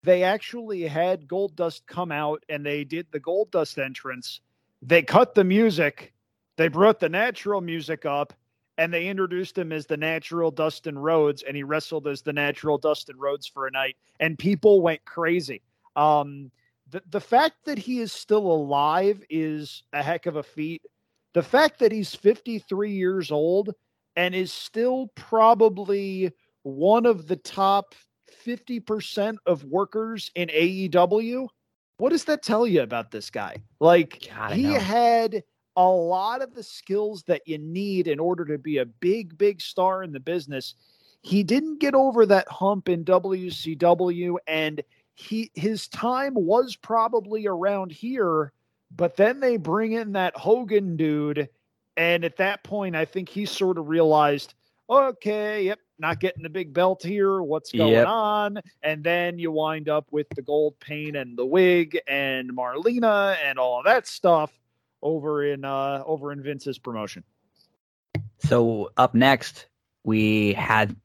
they 0.03 0.23
actually 0.23 0.83
had 0.83 1.27
Goldust 1.27 1.81
come 1.87 2.11
out 2.11 2.43
and 2.47 2.65
they 2.65 2.83
did 2.83 3.07
the 3.11 3.19
Goldust 3.19 3.83
entrance. 3.83 4.41
They 4.81 5.01
cut 5.01 5.35
the 5.35 5.43
music, 5.43 6.13
they 6.57 6.67
brought 6.67 6.99
the 6.99 7.09
natural 7.09 7.61
music 7.61 8.05
up, 8.05 8.33
and 8.77 8.93
they 8.93 9.07
introduced 9.07 9.57
him 9.57 9.71
as 9.71 9.85
the 9.85 9.97
natural 9.97 10.51
Dustin 10.51 10.97
Rhodes, 10.97 11.43
and 11.43 11.55
he 11.55 11.63
wrestled 11.63 12.07
as 12.07 12.21
the 12.21 12.33
natural 12.33 12.77
Dustin 12.77 13.17
Rhodes 13.17 13.47
for 13.47 13.67
a 13.67 13.71
night, 13.71 13.95
and 14.19 14.37
people 14.37 14.81
went 14.81 15.03
crazy. 15.05 15.61
Um, 15.95 16.51
the, 16.89 17.01
the 17.09 17.21
fact 17.21 17.57
that 17.65 17.77
he 17.77 17.99
is 17.99 18.11
still 18.11 18.45
alive 18.51 19.23
is 19.29 19.83
a 19.93 20.03
heck 20.03 20.25
of 20.25 20.35
a 20.35 20.43
feat. 20.43 20.81
The 21.33 21.43
fact 21.43 21.79
that 21.79 21.91
he's 21.91 22.15
53 22.15 22.91
years 22.91 23.31
old 23.31 23.73
and 24.15 24.33
is 24.33 24.51
still 24.51 25.11
probably 25.15 26.31
one 26.63 27.05
of 27.05 27.27
the 27.27 27.35
top 27.35 27.93
50% 28.45 29.37
of 29.45 29.63
workers 29.65 30.31
in 30.35 30.49
AEW, 30.49 31.47
what 31.97 32.09
does 32.11 32.25
that 32.25 32.43
tell 32.43 32.65
you 32.65 32.81
about 32.81 33.11
this 33.11 33.29
guy? 33.29 33.57
Like, 33.79 34.27
God, 34.29 34.53
he 34.53 34.73
had 34.73 35.43
a 35.77 35.87
lot 35.87 36.41
of 36.41 36.55
the 36.55 36.63
skills 36.63 37.23
that 37.23 37.47
you 37.47 37.59
need 37.59 38.07
in 38.07 38.19
order 38.19 38.43
to 38.43 38.57
be 38.57 38.79
a 38.79 38.85
big, 38.85 39.37
big 39.37 39.61
star 39.61 40.03
in 40.03 40.11
the 40.11 40.19
business. 40.19 40.73
He 41.21 41.43
didn't 41.43 41.79
get 41.79 41.93
over 41.93 42.25
that 42.25 42.47
hump 42.49 42.89
in 42.89 43.05
WCW 43.05 44.37
and 44.47 44.81
he 45.13 45.51
his 45.55 45.87
time 45.87 46.33
was 46.35 46.75
probably 46.75 47.47
around 47.47 47.91
here, 47.91 48.51
but 48.95 49.15
then 49.15 49.39
they 49.39 49.57
bring 49.57 49.93
in 49.93 50.11
that 50.13 50.37
Hogan 50.37 50.95
dude, 50.95 51.49
and 51.95 52.23
at 52.23 52.37
that 52.37 52.63
point, 52.63 52.95
I 52.95 53.05
think 53.05 53.27
he 53.27 53.47
sort 53.47 53.79
of 53.79 53.87
realized, 53.87 54.53
okay, 54.87 55.63
yep, 55.63 55.79
not 55.97 56.19
getting 56.19 56.43
the 56.43 56.49
big 56.49 56.71
belt 56.71 57.01
here. 57.01 57.41
What's 57.41 57.71
going 57.71 57.93
yep. 57.93 58.07
on? 58.07 58.59
And 58.83 59.03
then 59.03 59.39
you 59.39 59.51
wind 59.51 59.89
up 59.89 60.05
with 60.11 60.27
the 60.35 60.43
gold 60.43 60.79
paint 60.79 61.15
and 61.15 61.35
the 61.35 61.47
wig 61.47 61.99
and 62.07 62.55
Marlena 62.55 63.37
and 63.43 63.57
all 63.57 63.79
of 63.79 63.85
that 63.85 64.05
stuff 64.05 64.51
over 65.07 65.43
in 65.43 65.63
uh 65.63 66.03
over 66.05 66.31
in 66.31 66.43
Vince's 66.43 66.77
promotion. 66.77 67.23
So 68.39 68.91
up 68.97 69.15
next, 69.15 69.67
we 70.03 70.53
had 70.53 70.95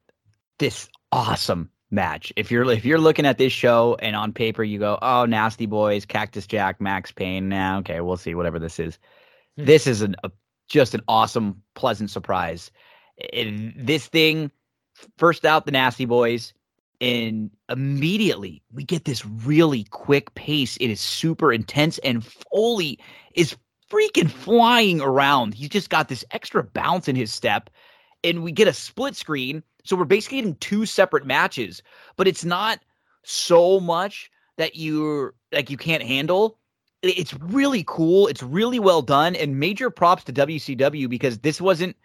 this 0.58 0.88
awesome 1.12 1.70
match. 1.90 2.32
If 2.36 2.50
you're 2.50 2.68
if 2.70 2.84
you're 2.84 2.98
looking 2.98 3.26
at 3.26 3.38
this 3.38 3.52
show 3.52 3.96
and 4.00 4.16
on 4.16 4.32
paper 4.32 4.64
you 4.64 4.78
go, 4.78 4.98
oh, 5.00 5.24
Nasty 5.24 5.66
Boys, 5.66 6.04
Cactus 6.04 6.46
Jack, 6.46 6.80
Maxx 6.80 7.12
Payne. 7.12 7.48
Now, 7.48 7.74
nah, 7.74 7.78
okay, 7.80 8.00
we'll 8.00 8.16
see 8.16 8.34
whatever 8.34 8.58
this 8.58 8.78
is. 8.78 8.98
Hmm. 9.56 9.64
This 9.66 9.86
is 9.86 10.02
an, 10.02 10.16
a, 10.24 10.30
just 10.68 10.94
an 10.94 11.02
awesome, 11.06 11.62
pleasant 11.74 12.10
surprise. 12.10 12.70
It, 13.16 13.86
this 13.86 14.08
thing, 14.08 14.50
first 15.16 15.44
out 15.44 15.64
the 15.66 15.72
Nasty 15.72 16.06
Boys, 16.06 16.54
and 17.00 17.50
immediately 17.68 18.62
we 18.72 18.84
get 18.84 19.04
this 19.04 19.24
really 19.24 19.84
quick 19.84 20.34
pace. 20.34 20.76
It 20.78 20.88
is 20.88 21.00
super 21.00 21.52
intense, 21.52 21.98
and 21.98 22.24
Foley 22.24 22.98
is 23.34 23.56
freaking 23.92 24.30
flying 24.30 25.00
around. 25.00 25.54
He's 25.54 25.68
just 25.68 25.90
got 25.90 26.08
this 26.08 26.24
extra 26.30 26.62
bounce 26.62 27.08
in 27.08 27.16
his 27.16 27.32
step, 27.32 27.68
and 28.24 28.42
we 28.42 28.52
get 28.52 28.68
a 28.68 28.72
split 28.72 29.14
screen 29.16 29.62
so 29.84 29.96
we're 29.96 30.04
basically 30.04 30.38
getting 30.38 30.54
two 30.56 30.86
separate 30.86 31.26
matches, 31.26 31.82
but 32.16 32.28
it's 32.28 32.44
not 32.44 32.80
so 33.24 33.80
much 33.80 34.30
that 34.58 34.76
you're 34.76 35.34
like 35.52 35.70
you 35.70 35.76
can't 35.76 36.02
handle. 36.02 36.58
It's 37.02 37.34
really 37.34 37.84
cool. 37.86 38.28
It's 38.28 38.42
really 38.42 38.78
well 38.78 39.02
done, 39.02 39.34
and 39.34 39.58
major 39.58 39.90
props 39.90 40.24
to 40.24 40.32
WCW 40.32 41.08
because 41.08 41.38
this 41.38 41.60
wasn't 41.60 41.96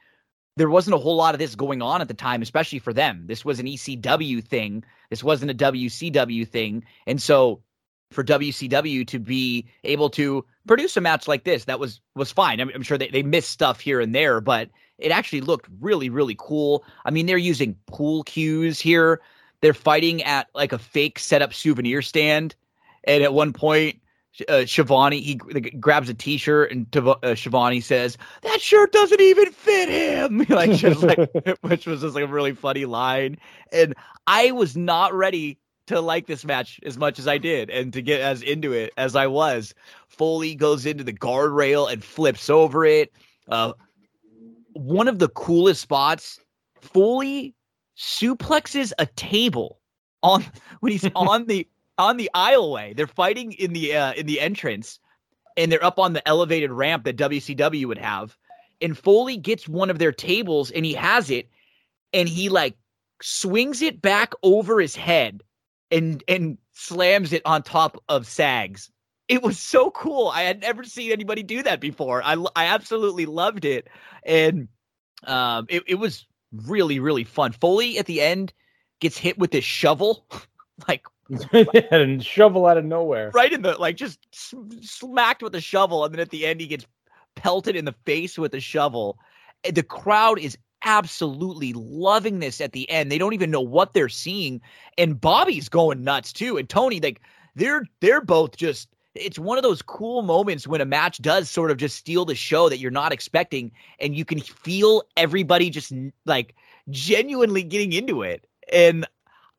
there 0.56 0.70
wasn't 0.70 0.96
a 0.96 1.00
whole 1.00 1.16
lot 1.16 1.36
of 1.36 1.40
this 1.40 1.54
going 1.54 1.84
on 1.84 2.02
at 2.02 2.08
the 2.08 2.16
time, 2.16 2.42
especially 2.42 2.80
for 2.80 2.94
them. 2.94 3.26
This 3.28 3.46
was 3.46 3.60
an 3.60 3.68
ECW 3.68 4.44
thing. 4.44 4.84
This 5.12 5.24
wasn't 5.24 5.52
a 5.52 5.54
WCW 5.54 6.48
thing, 6.48 6.84
and 7.06 7.22
so 7.22 7.62
for 8.12 8.24
WCW 8.24 9.06
to 9.08 9.20
be 9.20 9.68
able 9.84 10.10
to 10.12 10.46
produce 10.66 10.98
a 10.98 11.02
match 11.02 11.28
like 11.28 11.44
this, 11.44 11.66
that 11.66 11.80
was 11.80 12.02
was 12.16 12.32
fine. 12.32 12.60
I'm, 12.60 12.70
I'm 12.74 12.84
sure 12.84 12.98
they, 12.98 13.10
they 13.10 13.24
missed 13.24 13.50
stuff 13.50 13.80
here 13.80 14.00
and 14.00 14.14
there, 14.16 14.42
but 14.42 14.70
it 14.98 15.12
actually 15.12 15.42
looked 15.42 15.68
really, 15.80 16.10
really 16.10 16.36
cool. 16.38 16.84
I 17.06 17.12
mean, 17.12 17.26
they're 17.26 17.38
using 17.38 17.76
pool 17.88 18.24
cues 18.24 18.80
here. 18.80 19.22
They're 19.62 19.74
fighting 19.74 20.24
at 20.24 20.48
like 20.54 20.72
a 20.72 20.80
fake 20.80 21.20
setup 21.20 21.54
souvenir 21.54 22.02
stand. 22.02 22.56
And 23.04 23.24
at 23.24 23.34
one 23.34 23.54
point, 23.54 24.00
uh, 24.48 24.66
Schiavone, 24.66 25.20
he 25.20 25.36
grabs 25.36 26.10
a 26.10 26.14
T-shirt, 26.14 26.72
and 26.72 26.96
uh, 26.96 27.36
Schiavone 27.36 27.82
says, 27.82 28.18
"That 28.44 28.62
shirt 28.62 28.92
doesn't 28.92 29.22
even 29.22 29.52
fit 29.52 29.90
him." 29.90 30.46
like, 30.50 30.72
just 30.74 31.02
like, 31.02 31.32
which 31.62 31.88
was 31.88 32.02
just 32.02 32.16
like 32.16 32.24
a 32.24 32.28
really 32.28 32.54
funny 32.54 32.86
line. 32.86 33.38
And 33.72 33.96
I 34.28 34.52
was 34.52 34.78
not 34.78 35.14
ready 35.14 35.58
to 35.88 36.00
like 36.02 36.28
this 36.28 36.46
match 36.46 36.80
as 36.86 36.98
much 36.98 37.18
as 37.20 37.28
I 37.28 37.38
did, 37.38 37.70
and 37.70 37.92
to 37.94 38.02
get 38.02 38.22
as 38.22 38.42
into 38.42 38.74
it 38.74 38.94
as 38.98 39.16
I 39.16 39.28
was. 39.28 39.74
Foley 40.08 40.56
goes 40.56 40.86
into 40.86 41.04
the 41.04 41.14
guardrail 41.14 41.92
and 41.92 42.04
flips 42.04 42.50
over 42.50 42.86
it. 42.86 43.12
Uh, 43.48 43.74
one 44.74 45.08
of 45.08 45.20
the 45.20 45.30
coolest 45.30 45.82
spots. 45.82 46.40
Foley 46.82 47.56
suplexes 47.98 48.94
a 49.00 49.06
table 49.06 49.80
on 50.24 50.46
when 50.80 50.92
he's 50.92 51.10
on 51.16 51.46
the 51.48 51.68
on 51.98 52.18
the 52.18 52.30
aisleway. 52.36 52.96
They're 52.96 53.08
fighting 53.08 53.54
in 53.54 53.74
the 53.74 53.96
uh, 53.96 54.14
in 54.14 54.26
the 54.26 54.40
entrance, 54.40 55.00
and 55.56 55.72
they're 55.72 55.84
up 55.84 56.00
on 56.00 56.14
the 56.14 56.28
elevated 56.28 56.72
ramp 56.72 57.06
that 57.06 57.18
WCW 57.18 57.86
would 57.86 57.98
have. 57.98 58.38
And 58.80 58.96
Foley 58.96 59.38
gets 59.38 59.68
one 59.68 59.90
of 59.90 59.98
their 59.98 60.12
tables, 60.12 60.70
and 60.72 60.86
he 60.86 60.94
has 60.94 61.32
it, 61.32 61.50
and 62.14 62.30
he 62.30 62.50
like 62.50 62.76
swings 63.22 63.82
it 63.82 64.02
back 64.02 64.34
over 64.44 64.80
his 64.80 64.96
head, 64.96 65.42
and 65.92 66.24
and 66.28 66.58
slams 66.74 67.34
it 67.34 67.42
on 67.46 67.64
top 67.64 68.02
of 68.10 68.28
Sags. 68.28 68.90
It 69.28 69.44
was 69.44 69.60
so 69.60 69.92
cool. 69.92 70.30
I 70.30 70.44
had 70.44 70.62
never 70.62 70.84
seen 70.84 71.12
anybody 71.12 71.44
do 71.44 71.64
that 71.64 71.82
before. 71.82 72.22
I 72.24 72.34
I 72.56 72.66
absolutely 72.66 73.26
loved 73.26 73.66
it, 73.66 73.88
and 74.24 74.68
um, 75.26 75.66
it 75.70 75.84
it 75.88 75.96
was 75.96 76.26
really 76.52 77.00
really 77.00 77.24
fun. 77.24 77.52
Foley 77.52 77.98
at 77.98 78.06
the 78.06 78.22
end 78.22 78.54
gets 79.00 79.18
hit 79.18 79.38
with 79.38 79.52
this 79.52 79.66
shovel, 79.66 80.26
like 80.88 81.06
and 81.92 82.24
shovel 82.24 82.66
out 82.66 82.78
of 82.78 82.86
nowhere, 82.86 83.32
right 83.34 83.52
in 83.52 83.62
the 83.62 83.74
like 83.74 83.98
just 83.98 84.20
smacked 84.82 85.44
with 85.44 85.56
a 85.56 85.62
shovel, 85.62 86.06
and 86.06 86.14
then 86.14 86.22
at 86.22 86.30
the 86.30 86.46
end 86.46 86.62
he 86.62 86.68
gets 86.68 86.86
pelted 87.36 87.76
in 87.76 87.86
the 87.86 87.96
face 88.06 88.38
with 88.38 88.54
a 88.54 88.60
shovel. 88.60 89.18
The 89.70 89.84
crowd 89.84 90.40
is 90.40 90.58
absolutely 90.84 91.74
loving 91.74 92.40
this 92.40 92.62
at 92.62 92.72
the 92.72 92.90
end. 92.90 93.12
They 93.12 93.18
don't 93.18 93.34
even 93.34 93.52
know 93.52 93.62
what 93.62 93.94
they're 93.94 94.10
seeing, 94.10 94.62
and 94.98 95.20
Bobby's 95.20 95.70
going 95.70 96.04
nuts 96.04 96.34
too, 96.34 96.58
and 96.58 96.68
Tony 96.68 97.00
like 97.00 97.22
they're 97.56 97.86
they're 98.00 98.22
both 98.22 98.56
just 98.58 98.90
it's 99.16 99.40
one 99.40 99.58
of 99.58 99.64
those 99.64 99.82
cool 99.82 100.22
moments 100.22 100.68
when 100.68 100.80
a 100.80 100.86
match 100.86 101.20
does 101.22 101.50
sort 101.50 101.72
of 101.72 101.78
just 101.78 101.98
steal 101.98 102.24
the 102.24 102.36
show 102.36 102.70
that 102.70 102.78
you're 102.78 102.92
not 102.92 103.12
expecting 103.12 103.72
and 104.00 104.16
you 104.16 104.24
can 104.24 104.40
feel 104.40 105.02
everybody 105.18 105.72
just 105.72 105.92
like 106.26 106.54
genuinely 106.92 107.64
getting 107.64 107.94
into 107.94 108.22
it 108.22 108.46
and 108.72 109.08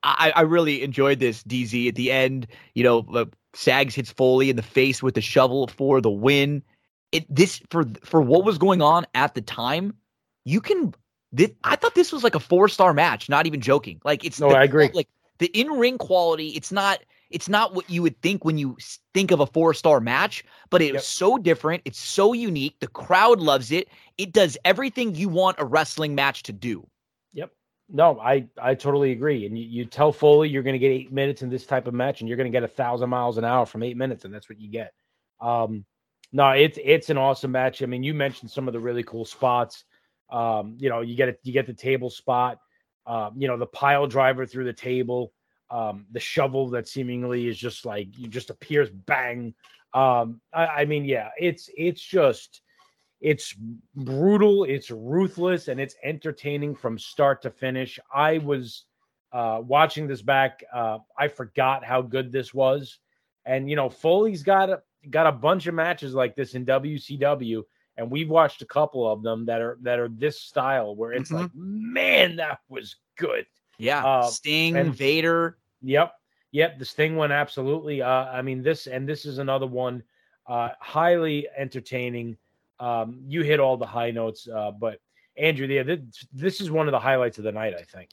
I, 0.03 0.33
I 0.37 0.41
really 0.43 0.83
enjoyed 0.83 1.19
this 1.19 1.43
DZ 1.43 1.89
at 1.89 1.95
the 1.95 2.13
end. 2.13 2.47
You 2.75 2.85
know, 2.85 3.27
Sags 3.55 3.95
hits 3.95 4.11
Foley 4.11 4.51
in 4.51 4.57
the 4.57 4.63
face 4.63 5.03
with 5.03 5.15
the 5.15 5.21
shovel 5.21 5.67
for 5.69 6.01
the 6.01 6.11
win. 6.11 6.63
It 7.13 7.25
this 7.35 7.61
for 7.71 7.85
for 8.05 8.21
what 8.21 8.45
was 8.45 8.59
going 8.59 8.83
on 8.83 9.07
at 9.15 9.35
the 9.35 9.43
time. 9.43 9.95
You 10.45 10.61
can. 10.61 10.95
This, 11.33 11.51
I 11.65 11.77
thought 11.77 11.95
this 11.95 12.13
was 12.13 12.25
like 12.25 12.35
a 12.35 12.41
four 12.41 12.69
star 12.69 12.95
match. 12.95 13.29
Not 13.29 13.47
even 13.47 13.61
joking. 13.61 14.01
Like 14.05 14.25
it's. 14.25 14.41
No, 14.41 14.51
the, 14.51 14.57
I 14.57 14.65
agree. 14.65 14.91
Like 14.93 15.09
the 15.39 15.47
in 15.47 15.69
ring 15.69 15.99
quality. 15.99 16.49
It's 16.49 16.73
not 16.73 17.01
it's 17.31 17.49
not 17.49 17.75
what 17.75 17.89
you 17.91 18.03
would 18.03 18.21
think 18.23 18.45
when 18.45 18.59
you 18.59 18.77
think 19.13 19.31
of 19.31 19.41
a 19.41 19.47
four 19.47 19.75
star 19.75 20.01
match, 20.01 20.45
but 20.71 20.81
it's 20.81 20.95
yep. 20.95 21.03
so 21.03 21.39
different. 21.39 21.83
It's 21.85 21.99
so 21.99 22.33
unique. 22.33 22.77
The 22.81 22.89
crowd 22.89 23.41
loves 23.41 23.71
it. 23.71 23.89
It 24.17 24.33
does 24.33 24.57
everything 24.65 25.15
you 25.15 25.29
want 25.29 25.59
a 25.59 25.65
wrestling 25.65 26.15
match 26.15 26.45
to 26.45 26.53
do. 26.53 26.87
Yep. 27.35 27.51
No, 27.91 28.19
I 28.21 28.47
I 28.61 28.75
totally 28.75 29.13
agree. 29.13 29.47
And 29.47 29.59
you, 29.59 29.65
you 29.65 29.85
tell 29.85 30.13
Foley 30.13 30.49
you're 30.49 30.63
going 30.63 30.75
to 30.75 30.79
get 30.79 30.91
eight 30.91 31.13
minutes 31.13 31.43
in 31.43 31.51
this 31.51 31.67
type 31.67 31.87
of 31.87 31.95
match, 31.95 32.21
and 32.21 32.29
you're 32.29 32.39
going 32.39 32.51
to 32.51 32.57
get 32.57 32.65
a 32.65 32.69
thousand 32.69 33.11
miles 33.11 33.39
an 33.39 33.45
hour 33.45 33.67
from 33.67 33.83
eight 33.83 33.97
minutes, 33.97 34.25
and 34.25 34.33
that's 34.33 34.49
what 34.49 34.61
you 34.61 34.71
get. 34.71 34.93
Um, 35.41 35.85
no, 36.33 36.51
it's 36.51 36.79
it's 36.83 37.11
an 37.11 37.19
awesome 37.19 37.53
match. 37.53 37.83
I 37.83 37.87
mean, 37.87 38.03
you 38.03 38.15
mentioned 38.15 38.51
some 38.51 38.69
of 38.69 38.73
the 38.73 38.81
really 38.81 39.03
cool 39.03 39.25
spots. 39.25 39.85
Um, 40.31 40.77
you 40.79 40.89
know, 40.89 41.01
you 41.01 41.15
get 41.15 41.29
it, 41.29 41.41
you 41.43 41.53
get 41.53 41.67
the 41.67 41.75
table 41.75 42.11
spot. 42.11 42.59
Um, 43.07 43.35
you 43.39 43.49
know, 43.49 43.57
the 43.57 43.67
pile 43.67 44.07
driver 44.07 44.45
through 44.45 44.65
the 44.65 44.73
table 44.73 45.33
um, 45.71 46.07
the 46.13 46.21
shovel 46.21 46.69
that 46.71 46.89
seemingly 46.89 47.47
is 47.47 47.59
just 47.59 47.85
like 47.85 48.17
you 48.19 48.29
just 48.29 48.51
appears 48.51 48.91
bang. 48.91 49.55
Um, 49.95 50.41
I, 50.53 50.67
I 50.67 50.85
mean, 50.85 51.05
yeah, 51.05 51.31
it's 51.39 51.69
it's 51.77 52.03
just 52.03 52.63
it's 53.21 53.55
brutal, 53.95 54.65
it's 54.65 54.91
ruthless, 54.91 55.69
and 55.69 55.81
it's 55.81 55.97
entertaining 56.03 56.75
from 56.75 56.99
start 56.99 57.43
to 57.43 57.51
finish. 57.51 57.99
I 58.13 58.39
was 58.39 58.85
uh, 59.33 59.61
watching 59.63 60.07
this 60.07 60.23
back, 60.23 60.65
uh, 60.73 60.99
I 61.19 61.29
forgot 61.29 61.85
how 61.85 62.01
good 62.01 62.33
this 62.33 62.55
was, 62.55 62.99
and 63.45 63.69
you 63.69 63.77
know, 63.77 63.91
Foley's 63.91 64.43
got 64.43 64.71
a 64.71 64.83
got 65.11 65.27
a 65.27 65.33
bunch 65.33 65.67
of 65.67 65.75
matches 65.75 66.15
like 66.15 66.35
this 66.35 66.55
in 66.55 66.65
WCW, 66.65 67.63
and 67.99 68.11
we've 68.11 68.31
watched 68.31 68.63
a 68.63 68.67
couple 68.67 69.11
of 69.11 69.23
them 69.23 69.45
that 69.47 69.61
are 69.61 69.77
that 69.83 69.99
are 69.99 70.09
this 70.09 70.41
style 70.41 70.95
where 70.95 71.13
it's 71.13 71.31
mm-hmm. 71.31 71.43
like, 71.43 71.51
man, 71.55 72.37
that 72.37 72.61
was 72.69 72.97
good. 73.19 73.45
Yeah, 73.77 74.05
uh, 74.05 74.27
Sting, 74.29 74.77
and, 74.77 74.95
Vader. 74.95 75.59
Yep, 75.83 76.15
yep. 76.53 76.79
The 76.79 76.85
Sting 76.85 77.17
one, 77.17 77.33
absolutely. 77.33 78.01
Uh, 78.01 78.09
I 78.09 78.41
mean, 78.41 78.63
this 78.63 78.87
and 78.87 79.07
this 79.07 79.27
is 79.27 79.39
another 79.39 79.67
one, 79.67 80.03
uh, 80.47 80.71
highly 80.81 81.49
entertaining. 81.57 82.39
Um, 82.81 83.21
you 83.27 83.43
hit 83.43 83.59
all 83.59 83.77
the 83.77 83.87
high 83.87 84.13
notes, 84.13 84.49
uh, 84.49 84.71
but 84.71 85.01
Andrew, 85.37 85.67
yeah, 85.67 85.83
this, 85.83 86.01
this 86.33 86.61
is 86.61 86.71
one 86.71 86.87
of 86.87 86.93
the 86.93 87.01
highlights 87.01 87.39
of 87.39 87.45
the 87.45 87.53
night. 87.53 87.75
I 87.75 87.83
think. 87.83 88.11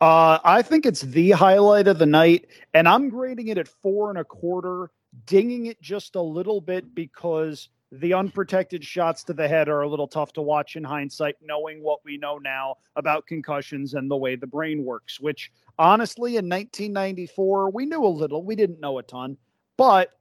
Uh, 0.00 0.40
I 0.42 0.62
think 0.62 0.84
it's 0.84 1.02
the 1.02 1.30
highlight 1.30 1.86
of 1.86 2.00
the 2.00 2.06
night, 2.06 2.48
and 2.74 2.88
I'm 2.88 3.08
grading 3.08 3.48
it 3.48 3.58
at 3.58 3.68
four 3.68 4.10
and 4.10 4.18
a 4.18 4.24
quarter, 4.24 4.90
dinging 5.26 5.66
it 5.66 5.80
just 5.80 6.16
a 6.16 6.20
little 6.20 6.60
bit 6.60 6.92
because 6.92 7.68
the 7.92 8.14
unprotected 8.14 8.82
shots 8.82 9.22
to 9.22 9.34
the 9.34 9.46
head 9.46 9.68
are 9.68 9.82
a 9.82 9.88
little 9.88 10.08
tough 10.08 10.32
to 10.32 10.42
watch 10.42 10.76
in 10.76 10.84
hindsight, 10.84 11.36
knowing 11.42 11.82
what 11.82 12.00
we 12.06 12.16
know 12.16 12.38
now 12.38 12.76
about 12.96 13.26
concussions 13.26 13.92
and 13.92 14.10
the 14.10 14.16
way 14.16 14.34
the 14.34 14.46
brain 14.46 14.82
works, 14.82 15.20
which 15.20 15.52
honestly, 15.78 16.36
in 16.36 16.48
1994, 16.48 17.70
we 17.70 17.84
knew 17.84 18.02
a 18.02 18.08
little. 18.08 18.44
We 18.44 18.56
didn't 18.56 18.80
know 18.80 18.98
a 18.98 19.02
ton. 19.02 19.36
But 19.76 20.12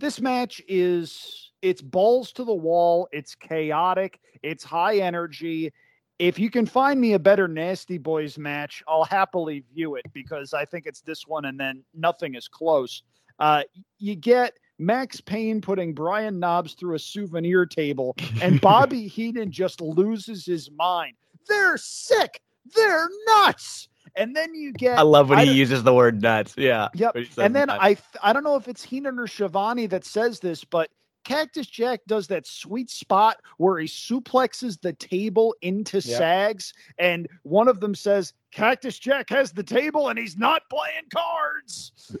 this 0.00 0.20
match 0.20 0.60
is 0.66 1.52
it's 1.62 1.80
balls 1.80 2.32
to 2.32 2.44
the 2.44 2.54
wall, 2.54 3.06
it's 3.12 3.36
chaotic, 3.36 4.18
it's 4.42 4.64
high 4.64 4.96
energy. 4.96 5.72
If 6.18 6.36
you 6.36 6.50
can 6.50 6.66
find 6.66 7.00
me 7.00 7.12
a 7.12 7.18
better 7.18 7.46
Nasty 7.46 7.96
Boys 7.96 8.38
match, 8.38 8.82
I'll 8.88 9.04
happily 9.04 9.62
view 9.72 9.94
it 9.94 10.04
because 10.12 10.52
I 10.52 10.64
think 10.64 10.84
it's 10.84 11.00
this 11.00 11.28
one 11.28 11.44
and 11.44 11.60
then 11.60 11.84
nothing 11.94 12.34
is 12.34 12.48
close. 12.48 13.04
Uh, 13.38 13.62
you 13.98 14.16
get 14.16 14.54
Maxx 14.80 15.20
Payne 15.20 15.60
putting 15.60 15.92
Brian 15.92 16.40
Knobbs 16.40 16.72
through 16.72 16.94
a 16.94 16.98
souvenir 16.98 17.66
table, 17.66 18.16
and 18.42 18.60
Bobby 18.62 19.06
Heenan 19.06 19.52
just 19.52 19.80
loses 19.80 20.46
his 20.46 20.70
mind. 20.70 21.16
They're 21.46 21.76
sick. 21.76 22.40
They're 22.74 23.08
nuts. 23.26 23.88
And 24.16 24.34
then 24.34 24.54
you 24.54 24.72
get. 24.72 24.98
I 24.98 25.02
love 25.02 25.28
when 25.28 25.38
I 25.38 25.44
he 25.44 25.52
uses 25.52 25.82
the 25.82 25.94
word 25.94 26.20
nuts. 26.22 26.54
Yeah. 26.56 26.88
Yep. 26.94 27.16
And 27.38 27.54
then 27.54 27.68
nuts. 27.68 27.80
I 27.80 27.96
I 28.22 28.32
don't 28.32 28.42
know 28.42 28.56
if 28.56 28.66
it's 28.66 28.82
Heenan 28.82 29.18
or 29.18 29.26
Schiavone 29.26 29.86
that 29.86 30.04
says 30.04 30.40
this, 30.40 30.64
but 30.64 30.90
Cactus 31.24 31.66
Jack 31.66 32.00
does 32.06 32.26
that 32.28 32.46
sweet 32.46 32.90
spot 32.90 33.36
where 33.58 33.78
he 33.78 33.86
suplexes 33.86 34.80
the 34.80 34.94
table 34.94 35.54
into 35.62 35.98
Yep. 35.98 36.18
Sags, 36.18 36.72
and 36.98 37.28
one 37.42 37.68
of 37.68 37.80
them 37.80 37.94
says, 37.94 38.32
Cactus 38.52 38.98
Jack 38.98 39.28
has 39.30 39.52
the 39.52 39.62
table 39.62 40.08
and 40.08 40.18
he's 40.18 40.36
not 40.36 40.62
playing 40.68 41.04
cards. 41.12 41.92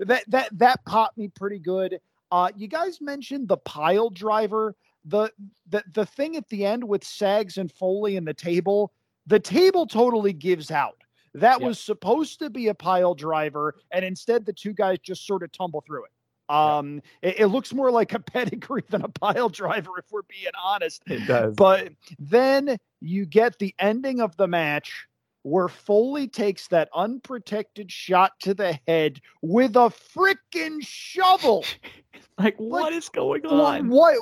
that 0.00 0.24
that 0.28 0.48
that 0.52 0.84
popped 0.84 1.16
me 1.18 1.28
pretty 1.28 1.58
good. 1.58 1.98
Uh, 2.30 2.50
you 2.56 2.68
guys 2.68 3.00
mentioned 3.00 3.48
the 3.48 3.56
pile 3.58 4.10
driver. 4.10 4.74
The, 5.04 5.30
the 5.70 5.84
the 5.92 6.04
thing 6.04 6.36
at 6.36 6.48
the 6.48 6.64
end 6.64 6.82
with 6.82 7.04
Sags 7.04 7.58
and 7.58 7.70
Foley 7.70 8.16
and 8.16 8.26
the 8.26 8.34
table, 8.34 8.92
the 9.26 9.38
table 9.38 9.86
totally 9.86 10.32
gives 10.32 10.70
out. 10.70 10.96
That 11.34 11.60
Yeah. 11.60 11.68
was 11.68 11.78
supposed 11.78 12.38
to 12.40 12.50
be 12.50 12.68
a 12.68 12.74
pile 12.74 13.14
driver, 13.14 13.76
and 13.92 14.04
instead 14.04 14.44
the 14.44 14.52
two 14.52 14.72
guys 14.72 14.98
just 14.98 15.26
sort 15.26 15.42
of 15.42 15.52
tumble 15.52 15.82
through 15.86 16.04
it. 16.06 16.10
Um, 16.48 17.02
it, 17.22 17.40
it 17.40 17.46
looks 17.46 17.72
more 17.74 17.90
like 17.90 18.14
a 18.14 18.18
pedigree 18.34 18.82
than 18.88 19.02
a 19.02 19.08
pile 19.08 19.48
driver, 19.48 19.90
if 19.98 20.06
we're 20.10 20.22
being 20.22 20.52
honest. 20.62 21.02
It 21.06 21.26
does. 21.26 21.54
But 21.54 21.92
then 22.18 22.76
you 23.00 23.26
get 23.26 23.58
the 23.58 23.74
ending 23.78 24.20
of 24.20 24.36
the 24.36 24.46
match 24.48 25.06
where 25.46 25.68
Foley 25.68 26.26
takes 26.26 26.66
that 26.66 26.88
unprotected 26.92 27.92
shot 27.92 28.32
to 28.40 28.52
the 28.52 28.76
head 28.88 29.20
with 29.42 29.76
a 29.76 29.92
freaking 30.14 30.78
shovel. 30.80 31.64
Like, 32.38 32.56
what 32.58 32.92
is 32.92 33.08
going 33.08 33.46
on? 33.46 33.88
What? 33.88 34.18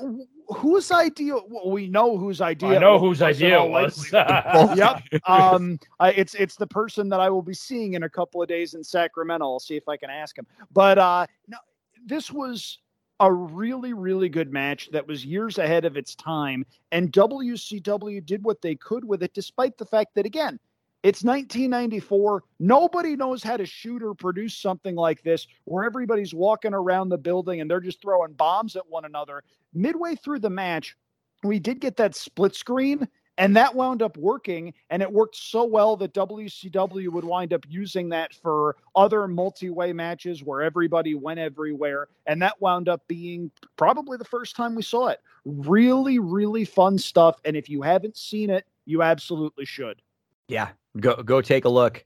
Whose 0.57 0.93
idea? 0.93 1.35
Well, 1.49 1.71
we 1.71 1.89
know 1.89 2.17
whose 2.17 2.41
idea. 2.41 2.77
I 2.77 2.79
know 2.79 2.97
whose 2.97 3.23
idea 3.23 3.61
it 3.61 3.69
was. 3.69 4.09
yep. 4.13 5.03
Um, 5.27 5.81
I, 5.99 6.13
it's 6.13 6.35
it's 6.35 6.55
the 6.55 6.67
person 6.67 7.09
that 7.09 7.19
I 7.19 7.29
will 7.29 7.43
be 7.43 7.55
seeing 7.55 7.95
in 7.95 8.05
a 8.05 8.09
couple 8.09 8.41
of 8.41 8.49
days 8.49 8.75
in 8.75 8.85
Sacramento. 8.85 9.45
I'll 9.45 9.59
see 9.59 9.77
if 9.77 9.89
I 9.89 9.97
can 9.97 10.11
ask 10.11 10.39
him. 10.39 10.47
But 10.73 10.99
uh, 10.99 11.27
no, 11.49 11.59
this 12.07 12.31
was 12.31 12.79
a 13.19 13.33
really 13.33 13.95
really 13.95 14.29
good 14.29 14.53
match 14.53 14.91
that 14.93 15.07
was 15.09 15.25
years 15.25 15.59
ahead 15.59 15.85
of 15.85 15.97
its 15.97 16.15
time, 16.15 16.65
and 16.93 17.13
WCW 17.13 18.25
did 18.25 18.45
what 18.45 18.63
they 18.63 18.77
could 18.77 19.05
with 19.05 19.25
it, 19.25 19.35
despite 19.35 19.77
the 19.77 19.87
fact 19.87 20.15
that 20.15 20.25
again. 20.25 20.61
It's 21.05 21.23
1994. 21.23 22.45
Nobody 22.59 23.15
knows 23.15 23.43
how 23.43 23.59
to 23.59 23.67
shoot 23.67 24.03
or 24.03 24.15
produce 24.15 24.57
something 24.57 24.97
like 24.97 25.23
this 25.23 25.47
where 25.67 25.85
everybody's 25.85 26.33
walking 26.33 26.73
around 26.73 27.11
the 27.11 27.19
building 27.19 27.61
and 27.61 27.71
they're 27.71 27.79
just 27.79 28.01
throwing 28.01 28.33
bombs 28.33 28.75
at 28.75 28.89
one 28.89 29.05
another. 29.05 29.45
Midway 29.75 30.15
through 30.15 30.39
the 30.39 30.49
match, 30.49 30.97
we 31.43 31.59
did 31.59 31.81
get 31.81 31.99
that 31.99 32.15
split 32.15 32.55
screen 32.55 33.07
and 33.37 33.55
that 33.55 33.75
wound 33.75 34.01
up 34.01 34.17
working 34.17 34.73
and 34.89 35.03
it 35.03 35.13
worked 35.13 35.37
so 35.37 35.65
well 35.65 35.95
that 35.99 36.15
WCW 36.15 37.11
would 37.11 37.25
wind 37.25 37.53
up 37.53 37.67
using 37.69 38.09
that 38.09 38.33
for 38.33 38.77
other 38.97 39.29
multi-way 39.29 39.93
matches 39.93 40.43
where 40.43 40.63
everybody 40.63 41.15
went 41.15 41.39
everywhere 41.39 42.09
and 42.25 42.41
that 42.41 42.59
wound 42.63 42.89
up 42.89 43.07
being 43.09 43.51
probably 43.77 44.17
the 44.17 44.25
first 44.25 44.57
time 44.57 44.75
we 44.75 44.83
saw 44.83 45.09
it. 45.09 45.21
Really 45.45 46.19
really 46.19 46.65
fun 46.65 46.97
stuff 46.97 47.41
and 47.45 47.59
if 47.59 47.69
you 47.69 47.83
haven't 47.83 48.17
seen 48.17 48.49
it, 48.49 48.65
you 48.87 49.03
absolutely 49.03 49.67
should. 49.67 50.01
Yeah, 50.49 50.69
go 51.01 51.23
go 51.23 51.41
take 51.41 51.65
a 51.65 51.69
look. 51.69 52.05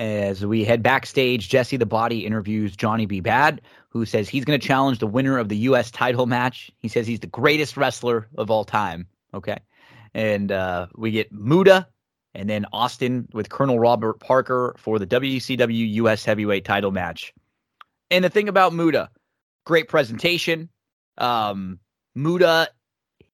As 0.00 0.44
we 0.44 0.64
head 0.64 0.82
backstage, 0.82 1.48
Jesse 1.48 1.76
the 1.76 1.86
Body 1.86 2.26
interviews 2.26 2.74
Johnny 2.74 3.06
B. 3.06 3.20
Bad, 3.20 3.60
who 3.90 4.04
says 4.04 4.28
he's 4.28 4.44
going 4.44 4.58
to 4.58 4.66
challenge 4.66 4.98
the 4.98 5.06
winner 5.06 5.38
of 5.38 5.48
the 5.48 5.56
U.S. 5.58 5.92
title 5.92 6.26
match. 6.26 6.72
He 6.80 6.88
says 6.88 7.06
he's 7.06 7.20
the 7.20 7.28
greatest 7.28 7.76
wrestler 7.76 8.28
of 8.36 8.50
all 8.50 8.64
time. 8.64 9.06
Okay. 9.34 9.58
And 10.12 10.50
uh, 10.50 10.88
we 10.96 11.12
get 11.12 11.30
Muta 11.32 11.86
and 12.34 12.50
then 12.50 12.66
Austin 12.72 13.28
with 13.32 13.50
Colonel 13.50 13.78
Robert 13.78 14.18
Parker 14.20 14.74
for 14.78 14.98
the 14.98 15.06
WCW 15.06 15.92
U.S. 15.94 16.24
heavyweight 16.24 16.64
title 16.64 16.90
match. 16.90 17.32
And 18.10 18.24
the 18.24 18.30
thing 18.30 18.48
about 18.48 18.72
Muta, 18.72 19.10
great 19.64 19.88
presentation. 19.88 20.68
Um, 21.18 21.78
Muta, 22.14 22.68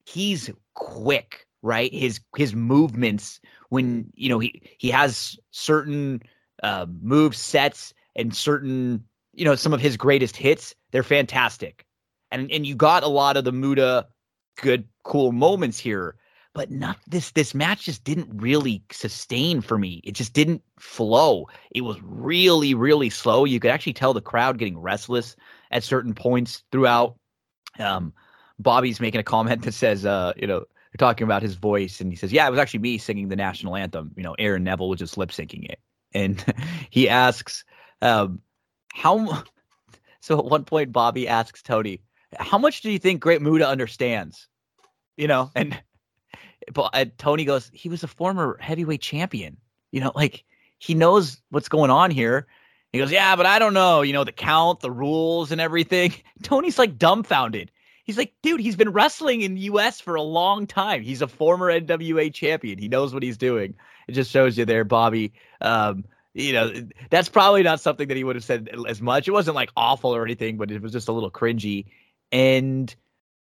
he's 0.05 0.51
quick, 0.75 1.47
right? 1.63 1.93
His 1.93 2.21
his 2.37 2.55
movements 2.55 3.41
when 3.69 4.11
you 4.15 4.29
know 4.29 4.39
he 4.39 4.63
he 4.79 4.91
has 4.91 5.39
certain 5.51 6.23
uh, 6.63 6.87
move 7.01 7.35
sets 7.35 7.95
and 8.17 8.35
certain 8.35 9.05
you 9.35 9.45
know 9.45 9.55
some 9.55 9.73
of 9.73 9.81
his 9.81 9.97
greatest 9.97 10.37
hits. 10.37 10.75
They're 10.91 11.03
fantastic, 11.03 11.85
and 12.31 12.51
and 12.51 12.67
you 12.67 12.75
got 12.75 13.03
a 13.03 13.09
lot 13.09 13.37
of 13.37 13.45
the 13.45 13.53
Muta 13.53 14.07
good 14.61 14.87
cool 15.05 15.33
moments 15.33 15.79
here. 15.79 16.17
But 16.53 16.71
not 16.73 16.99
this 17.07 17.31
this 17.31 17.55
match 17.55 17.85
just 17.85 18.03
didn't 18.03 18.29
really 18.43 18.83
sustain 18.91 19.61
for 19.61 19.79
me. 19.79 20.01
It 20.03 20.13
just 20.13 20.33
didn't 20.33 20.63
flow. 20.81 21.47
It 21.71 21.83
was 21.83 21.97
really 22.03 22.75
really 22.75 23.09
slow. 23.09 23.45
You 23.45 23.61
could 23.61 23.71
actually 23.71 23.93
tell 23.93 24.13
the 24.13 24.21
crowd 24.21 24.59
getting 24.59 24.79
restless 24.79 25.37
at 25.71 25.85
certain 25.85 26.13
points 26.13 26.65
throughout. 26.73 27.17
Um, 27.79 28.13
Bobby's 28.59 29.01
making 29.01 29.21
a 29.21 29.25
comment 29.25 29.63
that 29.63 29.73
says, 29.73 30.05
uh, 30.05 30.33
you 30.37 30.47
know, 30.47 30.65
they're 30.91 31.07
talking 31.07 31.25
about 31.25 31.43
his 31.43 31.55
voice, 31.55 32.01
and 32.01 32.11
he 32.11 32.17
says, 32.17 32.33
"Yeah, 32.33 32.47
it 32.47 32.51
was 32.51 32.59
actually 32.59 32.81
me 32.81 32.99
singing 32.99 33.29
the 33.29 33.37
national 33.37 33.77
anthem. 33.77 34.13
You 34.17 34.23
know, 34.23 34.35
Aaron 34.39 34.65
Neville 34.65 34.89
was 34.89 34.99
just 34.99 35.17
lip 35.17 35.31
syncing 35.31 35.65
it." 35.65 35.79
And 36.13 36.45
he 36.91 37.09
asks, 37.09 37.65
um, 38.03 38.41
"How?" 38.93 39.45
So 40.23 40.39
at 40.39 40.45
one 40.45 40.65
point, 40.65 40.93
Bobby 40.93 41.27
asks 41.27 41.63
Tony, 41.63 42.03
"How 42.39 42.59
much 42.59 42.83
do 42.83 42.91
you 42.91 42.99
think 42.99 43.23
Great 43.23 43.41
Muta 43.41 43.67
understands?" 43.67 44.49
You 45.17 45.29
know, 45.29 45.51
and 45.55 45.81
but 46.75 47.17
Tony 47.17 47.45
goes, 47.45 47.71
"He 47.73 47.89
was 47.89 48.03
a 48.03 48.09
former 48.09 48.59
heavyweight 48.61 49.01
champion. 49.01 49.57
You 49.93 50.01
know, 50.01 50.13
like 50.15 50.45
he 50.79 50.93
knows 50.93 51.41
what's 51.49 51.71
going 51.71 51.91
on 51.91 52.11
here." 52.11 52.47
He 52.93 52.99
goes, 52.99 53.11
"Yeah, 53.11 53.35
but 53.37 53.47
I 53.47 53.59
don't 53.59 53.73
know. 53.73 54.03
You 54.03 54.13
know, 54.13 54.25
the 54.25 54.33
count, 54.33 54.81
the 54.81 54.91
rules, 54.91 55.53
and 55.53 55.61
everything." 55.61 56.13
Tony's 56.43 56.79
like 56.79 56.99
dumbfounded. 56.99 57.71
He's 58.11 58.19
like, 58.19 58.35
dude, 58.43 58.59
he's 58.59 58.75
been 58.75 58.91
wrestling 58.91 59.43
in 59.43 59.55
the 59.55 59.61
U.S. 59.61 60.01
for 60.01 60.17
a 60.17 60.23
long 60.23 60.67
time. 60.67 61.01
He's 61.01 61.23
a 61.23 61.29
former 61.29 61.71
NWA 61.71 62.35
champion. 62.35 62.77
He 62.77 62.89
knows 62.89 63.15
what 63.15 63.23
he's 63.23 63.37
doing. 63.37 63.77
It 64.09 64.13
just 64.15 64.33
shows 64.33 64.59
you 64.59 64.65
there, 64.65 64.83
Bobby. 64.83 65.33
Um, 65.61 66.05
you 66.35 66.53
know, 66.53 66.73
that's 67.09 67.29
probably 67.29 67.63
not 67.63 67.81
something 67.81 68.09
that 68.09 68.17
he 68.17 68.25
would 68.25 68.35
have 68.35 68.43
said 68.43 68.69
as 68.89 69.01
much. 69.01 69.29
It 69.29 69.31
wasn't 69.31 69.55
like 69.55 69.71
awful 69.77 70.13
or 70.13 70.25
anything, 70.25 70.57
but 70.57 70.73
it 70.73 70.83
was 70.83 70.91
just 70.91 71.07
a 71.07 71.13
little 71.13 71.31
cringy. 71.31 71.87
And 72.33 72.93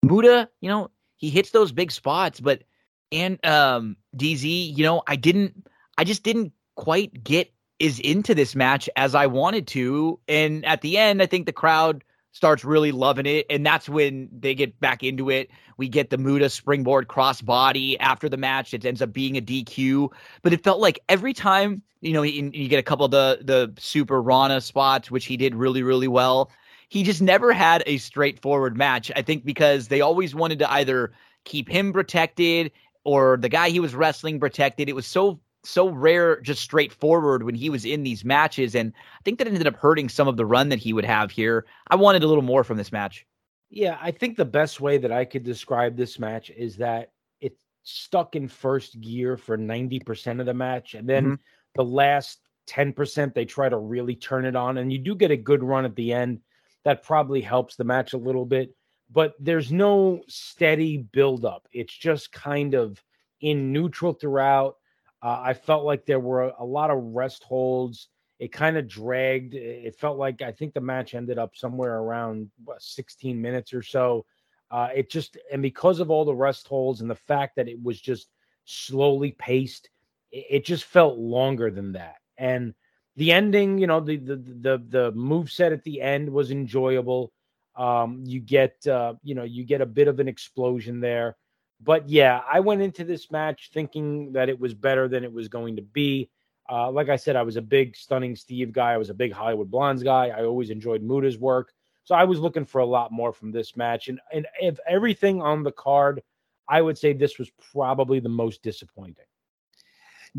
Muta, 0.02 0.50
you 0.60 0.68
know, 0.68 0.90
he 1.16 1.30
hits 1.30 1.48
those 1.48 1.72
big 1.72 1.90
spots, 1.90 2.38
but 2.38 2.64
and 3.10 3.42
um 3.46 3.96
DZ, 4.18 4.76
you 4.76 4.84
know, 4.84 5.02
I 5.06 5.16
didn't 5.16 5.66
I 5.96 6.04
just 6.04 6.24
didn't 6.24 6.52
quite 6.74 7.24
get 7.24 7.50
as 7.80 8.00
into 8.00 8.34
this 8.34 8.54
match 8.54 8.90
as 8.96 9.14
I 9.14 9.28
wanted 9.28 9.66
to. 9.68 10.20
And 10.28 10.66
at 10.66 10.82
the 10.82 10.98
end, 10.98 11.22
I 11.22 11.26
think 11.26 11.46
the 11.46 11.52
crowd 11.52 12.04
starts 12.32 12.64
really 12.64 12.92
loving 12.92 13.26
it. 13.26 13.46
And 13.50 13.64
that's 13.64 13.88
when 13.88 14.28
they 14.32 14.54
get 14.54 14.78
back 14.80 15.02
into 15.02 15.30
it. 15.30 15.50
We 15.76 15.88
get 15.88 16.10
the 16.10 16.18
Muta 16.18 16.48
springboard 16.50 17.08
crossbody 17.08 17.96
after 18.00 18.28
the 18.28 18.36
match. 18.36 18.74
It 18.74 18.84
ends 18.84 19.02
up 19.02 19.12
being 19.12 19.36
a 19.36 19.40
DQ. 19.40 20.12
But 20.42 20.52
it 20.52 20.62
felt 20.62 20.80
like 20.80 21.00
every 21.08 21.32
time, 21.32 21.82
you 22.00 22.12
know, 22.12 22.22
you, 22.22 22.50
you 22.52 22.68
get 22.68 22.78
a 22.78 22.82
couple 22.82 23.04
of 23.04 23.10
the 23.10 23.40
the 23.42 23.72
super 23.80 24.22
Rana 24.22 24.60
spots, 24.60 25.10
which 25.10 25.24
he 25.24 25.36
did 25.36 25.54
really, 25.54 25.82
really 25.82 26.08
well. 26.08 26.50
He 26.88 27.02
just 27.02 27.20
never 27.20 27.52
had 27.52 27.82
a 27.86 27.98
straightforward 27.98 28.76
match. 28.76 29.10
I 29.14 29.22
think 29.22 29.44
because 29.44 29.88
they 29.88 30.00
always 30.00 30.34
wanted 30.34 30.58
to 30.60 30.72
either 30.72 31.12
keep 31.44 31.68
him 31.68 31.92
protected 31.92 32.70
or 33.04 33.36
the 33.36 33.48
guy 33.48 33.70
he 33.70 33.80
was 33.80 33.94
wrestling 33.94 34.38
protected. 34.38 34.88
It 34.88 34.94
was 34.94 35.06
so 35.06 35.40
so 35.64 35.88
rare, 35.88 36.40
just 36.40 36.62
straightforward 36.62 37.42
when 37.42 37.54
he 37.54 37.68
was 37.68 37.84
in 37.84 38.02
these 38.02 38.24
matches, 38.24 38.74
and 38.74 38.92
I 38.96 39.22
think 39.24 39.38
that 39.38 39.48
ended 39.48 39.66
up 39.66 39.76
hurting 39.76 40.08
some 40.08 40.28
of 40.28 40.36
the 40.36 40.46
run 40.46 40.68
that 40.68 40.78
he 40.78 40.92
would 40.92 41.04
have 41.04 41.30
here. 41.30 41.66
I 41.88 41.96
wanted 41.96 42.22
a 42.22 42.26
little 42.28 42.42
more 42.42 42.64
from 42.64 42.76
this 42.76 42.92
match. 42.92 43.26
Yeah, 43.70 43.98
I 44.00 44.12
think 44.12 44.36
the 44.36 44.46
best 44.46 44.80
way 44.80 44.96
that 44.98 45.12
I 45.12 45.26
could 45.26 45.42
describe 45.42 45.94
this 45.94 46.18
match 46.18 46.50
is 46.50 46.76
that 46.78 47.12
it 47.40 47.58
stuck 47.82 48.34
in 48.34 48.48
first 48.48 48.98
gear 49.00 49.36
for 49.36 49.58
90% 49.58 50.40
of 50.40 50.46
the 50.46 50.54
match. 50.54 50.94
And 50.94 51.06
then 51.06 51.24
Mhm. 51.24 51.38
the 51.74 51.84
last 51.84 52.40
10%, 52.66 53.34
they 53.34 53.44
try 53.44 53.68
to 53.68 53.76
really 53.76 54.14
turn 54.14 54.46
it 54.46 54.56
on. 54.56 54.78
And 54.78 54.90
you 54.90 54.98
do 54.98 55.14
get 55.14 55.30
a 55.30 55.36
good 55.36 55.62
run 55.62 55.84
at 55.84 55.96
the 55.96 56.14
end. 56.14 56.40
That 56.84 57.02
probably 57.02 57.42
helps 57.42 57.76
the 57.76 57.84
match 57.84 58.14
a 58.14 58.18
little 58.18 58.46
bit. 58.46 58.74
But 59.10 59.34
there's 59.38 59.70
no 59.70 60.22
steady 60.28 60.96
buildup. 60.96 61.68
It's 61.70 61.94
just 61.94 62.32
kind 62.32 62.72
of 62.74 63.02
in 63.40 63.70
neutral 63.72 64.14
throughout. 64.14 64.77
Uh, 65.22 65.40
I 65.42 65.54
felt 65.54 65.84
like 65.84 66.06
there 66.06 66.20
were 66.20 66.52
a, 66.58 66.64
lot 66.64 66.90
of 66.90 66.98
rest 67.02 67.42
holds. 67.42 68.08
It 68.38 68.52
kind 68.52 68.76
of 68.76 68.86
dragged. 68.86 69.54
It 69.54 69.86
it 69.86 69.94
felt 69.96 70.16
like 70.16 70.42
I 70.42 70.52
think 70.52 70.74
the 70.74 70.80
match 70.80 71.14
ended 71.14 71.38
up 71.38 71.56
somewhere 71.56 71.98
around 71.98 72.50
what, 72.64 72.82
16 72.82 73.40
minutes 73.40 73.72
or 73.72 73.82
so. 73.82 74.24
Uh, 74.70 74.88
it 74.94 75.10
just 75.10 75.36
and 75.52 75.62
because 75.62 75.98
of 75.98 76.10
all 76.10 76.24
the 76.24 76.34
rest 76.34 76.68
holds 76.68 77.00
and 77.00 77.10
the 77.10 77.14
fact 77.14 77.56
that 77.56 77.68
it 77.68 77.82
was 77.82 78.00
just 78.00 78.28
slowly 78.64 79.32
paced, 79.32 79.90
it, 80.30 80.46
it 80.50 80.64
just 80.64 80.84
felt 80.84 81.18
longer 81.18 81.70
than 81.70 81.92
that. 81.92 82.16
And 82.36 82.74
the 83.16 83.32
ending, 83.32 83.78
you 83.78 83.88
know, 83.88 83.98
the 83.98 84.18
the 84.18 84.36
the 84.36 84.84
the 84.88 85.12
move 85.12 85.50
set 85.50 85.72
at 85.72 85.82
the 85.82 86.00
end 86.00 86.30
was 86.30 86.52
enjoyable. 86.52 87.32
Um, 87.74 88.22
you 88.24 88.38
get 88.38 88.86
uh, 88.86 89.14
you 89.24 89.34
know, 89.34 89.42
you 89.42 89.64
get 89.64 89.80
a 89.80 89.86
bit 89.86 90.06
of 90.06 90.20
an 90.20 90.28
explosion 90.28 91.00
there. 91.00 91.36
But 91.80 92.08
yeah, 92.08 92.42
I 92.50 92.60
went 92.60 92.82
into 92.82 93.04
this 93.04 93.30
match 93.30 93.70
thinking 93.72 94.32
that 94.32 94.48
it 94.48 94.58
was 94.58 94.74
better 94.74 95.08
than 95.08 95.24
it 95.24 95.32
was 95.32 95.48
going 95.48 95.76
to 95.76 95.82
be. 95.82 96.28
Uh, 96.70 96.90
like 96.90 97.08
I 97.08 97.16
said, 97.16 97.36
I 97.36 97.42
was 97.42 97.56
a 97.56 97.62
big 97.62 97.96
Stunning 97.96 98.36
Steve 98.36 98.72
guy. 98.72 98.92
I 98.92 98.98
was 98.98 99.10
a 99.10 99.14
big 99.14 99.32
Hollywood 99.32 99.70
Blondes 99.70 100.02
guy. 100.02 100.28
I 100.28 100.44
always 100.44 100.70
enjoyed 100.70 101.02
Muta's 101.02 101.38
work. 101.38 101.72
So 102.04 102.14
I 102.14 102.24
was 102.24 102.40
looking 102.40 102.64
for 102.64 102.80
a 102.80 102.86
lot 102.86 103.12
more 103.12 103.32
from 103.34 103.52
this 103.52 103.76
match, 103.76 104.08
and 104.08 104.18
and 104.32 104.46
if 104.62 104.78
everything 104.88 105.42
on 105.42 105.62
the 105.62 105.72
card, 105.72 106.22
I 106.66 106.80
would 106.80 106.96
say 106.96 107.12
this 107.12 107.38
was 107.38 107.50
probably 107.72 108.18
the 108.18 108.30
most 108.30 108.62
disappointing. 108.62 109.26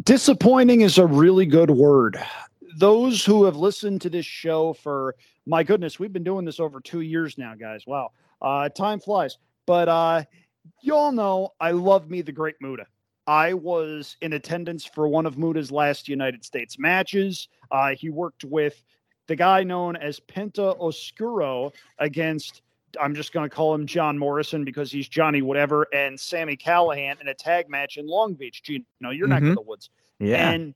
Disappointing 0.04 0.82
is 0.82 0.98
a 0.98 1.06
really 1.06 1.46
good 1.46 1.70
word. 1.70 2.20
Those 2.78 3.24
who 3.24 3.44
have 3.44 3.56
listened 3.56 4.02
to 4.02 4.10
this 4.10 4.26
show 4.26 4.74
for 4.74 5.16
my 5.46 5.64
goodness, 5.64 6.00
we've 6.00 6.14
been 6.14 6.24
doing 6.24 6.44
this 6.44 6.60
over 6.60 6.80
two 6.80 7.02
years 7.02 7.38
now, 7.38 7.54
guys. 7.54 7.86
Wow, 7.86 8.14
uh, 8.42 8.70
time 8.70 9.00
flies. 9.00 9.38
But 9.68 9.90
uh, 9.90 10.24
y'all 10.82 11.12
know 11.12 11.54
I 11.60 11.72
love 11.72 12.10
me 12.10 12.22
the 12.22 12.32
Great 12.32 12.56
Muta. 12.62 12.86
I 13.28 13.54
was 13.54 14.18
in 14.22 14.34
attendance 14.34 14.86
for 14.86 15.08
one 15.08 15.26
of 15.26 15.38
Muta's 15.38 15.72
last 15.72 16.08
United 16.08 16.44
States 16.44 16.80
matches. 16.80 17.48
Uh, 17.72 17.90
he 17.96 18.10
worked 18.10 18.44
with 18.44 18.84
the 19.28 19.36
guy 19.36 19.64
known 19.64 19.96
as 19.96 20.20
Penta 20.20 20.80
Oscuro 20.80 21.72
against 22.00 22.62
I'm 23.00 23.14
just 23.14 23.34
going 23.34 23.48
to 23.48 23.56
call 23.56 23.76
him 23.76 23.86
John 23.86 24.18
Morrison 24.18 24.66
because 24.66 24.92
he's 24.92 25.08
Johnny 25.08 25.44
whatever 25.44 25.86
and 25.94 26.20
Sammy 26.20 26.56
Callahan 26.56 27.18
in 27.22 27.28
a 27.28 27.36
tag 27.36 27.70
match 27.70 27.98
in 27.98 28.08
Long 28.08 28.34
Beach. 28.34 28.64
Gee, 28.64 28.84
no, 29.00 29.12
you're 29.12 29.28
not 29.28 29.44
Mhm. 29.44 29.50
in 29.50 29.56
the 29.56 29.62
woods. 29.62 29.92
Yeah. 30.18 30.50
And 30.50 30.74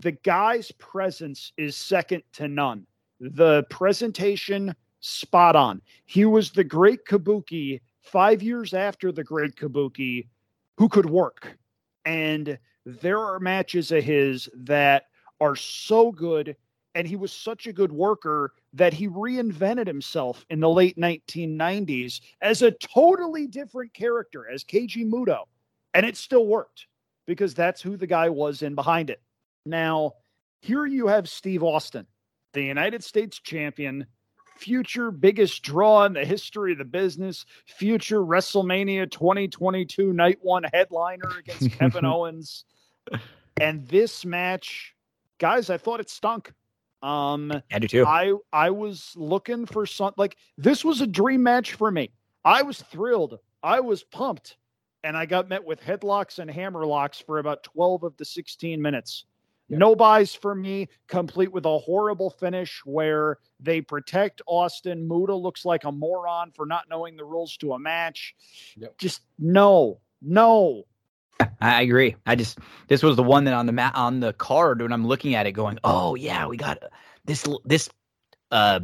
the 0.00 0.12
guy's 0.12 0.70
presence 0.72 1.52
is 1.56 1.74
second 1.74 2.22
to 2.34 2.48
none. 2.48 2.86
The 3.18 3.62
presentation 3.70 4.74
spot 5.00 5.56
on. 5.56 5.80
He 6.04 6.26
was 6.26 6.50
the 6.50 6.64
great 6.64 7.06
Kabuki 7.06 7.80
5 8.04 8.42
years 8.42 8.74
after 8.74 9.12
the 9.12 9.24
great 9.24 9.56
Kabuki 9.56 10.28
who 10.76 10.88
could 10.88 11.06
work. 11.06 11.58
And 12.04 12.58
there 12.86 13.18
are 13.18 13.40
matches 13.40 13.90
of 13.92 14.04
his 14.04 14.48
that 14.54 15.06
are 15.40 15.56
so 15.56 16.12
good 16.12 16.56
and 16.94 17.08
he 17.08 17.16
was 17.16 17.32
such 17.32 17.66
a 17.66 17.72
good 17.72 17.90
worker 17.90 18.52
that 18.72 18.92
he 18.92 19.08
reinvented 19.08 19.86
himself 19.86 20.46
in 20.50 20.60
the 20.60 20.68
late 20.68 20.96
1990s 20.96 22.20
as 22.40 22.62
a 22.62 22.70
totally 22.70 23.48
different 23.48 23.92
character 23.94 24.48
as 24.48 24.62
Keiji 24.62 25.04
Muto. 25.04 25.44
And 25.94 26.06
it 26.06 26.16
still 26.16 26.46
worked 26.46 26.86
because 27.26 27.52
that's 27.52 27.82
who 27.82 27.96
the 27.96 28.06
guy 28.06 28.28
was 28.28 28.62
in 28.62 28.76
behind 28.76 29.10
it. 29.10 29.20
Now, 29.66 30.14
here 30.60 30.86
you 30.86 31.08
have 31.08 31.28
Steve 31.28 31.62
Austin, 31.62 32.06
the 32.52 32.62
United 32.62 33.02
States 33.02 33.40
champion, 33.40 34.06
future 34.56 35.10
biggest 35.10 35.62
draw 35.62 36.04
in 36.04 36.12
the 36.12 36.24
history 36.24 36.72
of 36.72 36.78
the 36.78 36.84
business, 36.84 37.44
future 37.66 38.20
WrestleMania 38.20 39.10
2022 39.10 40.12
night 40.12 40.38
one 40.42 40.64
headliner 40.72 41.30
against 41.38 41.70
Kevin 41.72 42.04
Owens. 42.04 42.64
And 43.60 43.86
this 43.88 44.24
match, 44.24 44.94
guys, 45.38 45.70
I 45.70 45.78
thought 45.78 46.00
it 46.00 46.10
stunk. 46.10 46.52
Um, 47.02 47.52
I 47.72 47.78
do 47.78 47.86
too. 47.86 48.06
I 48.06 48.32
I 48.52 48.70
was 48.70 49.12
looking 49.14 49.66
for 49.66 49.84
some 49.84 50.14
like 50.16 50.36
this 50.56 50.84
was 50.84 51.02
a 51.02 51.06
dream 51.06 51.42
match 51.42 51.74
for 51.74 51.90
me. 51.90 52.10
I 52.44 52.62
was 52.62 52.80
thrilled. 52.80 53.38
I 53.62 53.80
was 53.80 54.02
pumped, 54.02 54.56
and 55.02 55.14
I 55.14 55.26
got 55.26 55.48
met 55.48 55.62
with 55.62 55.82
headlocks 55.82 56.38
and 56.38 56.50
hammerlocks 56.50 57.22
for 57.22 57.38
about 57.38 57.62
twelve 57.62 58.04
of 58.04 58.16
the 58.16 58.24
sixteen 58.24 58.80
minutes. 58.80 59.26
No 59.68 59.96
buys 59.96 60.34
for 60.34 60.54
me, 60.54 60.88
complete 61.08 61.52
with 61.52 61.64
a 61.64 61.78
horrible 61.78 62.30
finish 62.30 62.82
where 62.84 63.38
they 63.60 63.80
protect 63.80 64.42
Austin. 64.46 65.08
Muta 65.08 65.34
looks 65.34 65.64
like 65.64 65.84
a 65.84 65.92
moron 65.92 66.50
for 66.52 66.66
not 66.66 66.88
knowing 66.88 67.16
the 67.16 67.24
rules 67.24 67.56
to 67.58 67.72
a 67.72 67.78
match. 67.78 68.34
Yep. 68.76 68.98
Just 68.98 69.22
no, 69.38 70.00
no. 70.20 70.84
I 71.40 71.48
I 71.60 71.82
agree. 71.82 72.16
I 72.26 72.34
just 72.36 72.58
this 72.88 73.02
was 73.02 73.16
the 73.16 73.22
one 73.22 73.44
that 73.44 73.54
on 73.54 73.66
the 73.66 73.72
mat 73.72 73.94
on 73.94 74.20
the 74.20 74.32
card 74.34 74.82
when 74.82 74.92
I'm 74.92 75.06
looking 75.06 75.34
at 75.34 75.46
it, 75.46 75.52
going, 75.52 75.78
"Oh 75.82 76.14
yeah, 76.14 76.46
we 76.46 76.56
got 76.56 76.78
this 77.24 77.46
this 77.64 77.88
uh 78.50 78.80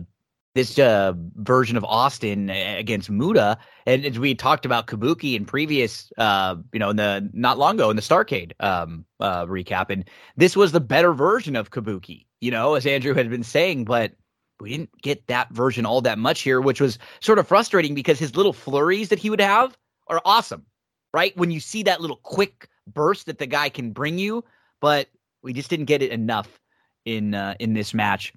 this 0.54 0.78
uh 0.78 1.12
version 1.36 1.76
of 1.76 1.84
Austin 1.84 2.50
against 2.50 3.10
Muta." 3.10 3.58
And 3.86 4.04
as 4.04 4.18
we 4.18 4.34
talked 4.34 4.66
about 4.66 4.86
Kabuki 4.86 5.34
in 5.34 5.44
previous, 5.44 6.12
uh, 6.18 6.56
you 6.72 6.78
know, 6.78 6.90
in 6.90 6.96
the 6.96 7.28
not 7.32 7.58
long 7.58 7.76
ago 7.76 7.90
in 7.90 7.96
the 7.96 8.02
Starcade 8.02 8.52
um 8.60 9.04
uh 9.20 9.46
recap, 9.46 9.90
and 9.90 10.08
this 10.36 10.56
was 10.56 10.72
the 10.72 10.80
better 10.80 11.12
version 11.12 11.56
of 11.56 11.70
Kabuki. 11.70 12.26
You 12.40 12.50
know, 12.50 12.74
as 12.74 12.86
Andrew 12.86 13.14
had 13.14 13.30
been 13.30 13.42
saying, 13.42 13.84
but 13.84 14.12
we 14.60 14.70
didn't 14.70 14.90
get 15.02 15.26
that 15.28 15.50
version 15.50 15.86
all 15.86 16.02
that 16.02 16.18
much 16.18 16.42
here, 16.42 16.60
which 16.60 16.80
was 16.80 16.98
sort 17.20 17.38
of 17.38 17.48
frustrating 17.48 17.94
because 17.94 18.18
his 18.18 18.36
little 18.36 18.52
flurries 18.52 19.08
that 19.08 19.18
he 19.18 19.30
would 19.30 19.40
have 19.40 19.76
are 20.08 20.20
awesome 20.24 20.66
right? 21.12 21.36
When 21.36 21.50
you 21.50 21.60
see 21.60 21.82
that 21.84 22.00
little 22.00 22.16
quick 22.22 22.68
burst 22.86 23.26
that 23.26 23.38
the 23.38 23.46
guy 23.46 23.68
can 23.68 23.92
bring 23.92 24.18
you, 24.18 24.44
but 24.80 25.08
we 25.42 25.52
just 25.52 25.70
didn't 25.70 25.86
get 25.86 26.02
it 26.02 26.10
enough 26.10 26.60
in 27.04 27.34
uh, 27.34 27.54
in 27.58 27.74
this 27.74 27.94
match. 27.94 28.32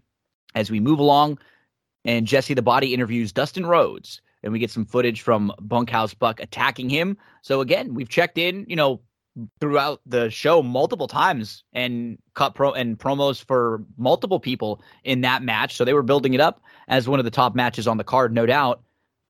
As 0.56 0.70
we 0.70 0.80
move 0.80 1.00
along, 1.00 1.40
and 2.06 2.28
Jesse 2.28 2.54
the 2.54 2.62
Body 2.62 2.94
interviews 2.94 3.32
Dustin 3.32 3.66
Rhodes, 3.66 4.22
and 4.44 4.52
we 4.52 4.60
get 4.60 4.72
some 4.72 4.86
footage 4.86 5.22
from 5.22 5.52
Bunkhouse 5.62 6.14
Buck 6.14 6.40
attacking 6.40 6.90
him. 6.90 7.18
So 7.42 7.62
again, 7.62 7.94
we've 7.94 8.10
checked 8.10 8.38
in, 8.38 8.66
you 8.68 8.76
know, 8.76 9.02
throughout 9.60 10.02
the 10.06 10.30
show 10.30 10.62
multiple 10.62 11.08
times 11.08 11.64
and 11.74 12.18
cut 12.36 12.54
pro 12.54 12.72
and 12.72 13.00
promos 13.00 13.44
for 13.44 13.84
multiple 13.98 14.40
people 14.40 14.82
in 15.04 15.22
that 15.22 15.42
match. 15.42 15.76
So 15.76 15.86
they 15.86 15.94
were 15.94 16.04
building 16.04 16.34
it 16.34 16.42
up 16.42 16.62
as 16.88 17.08
one 17.08 17.20
of 17.20 17.26
the 17.26 17.32
top 17.32 17.56
matches 17.56 17.88
on 17.88 17.98
the 17.98 18.04
card, 18.04 18.34
no 18.34 18.46
doubt. 18.46 18.82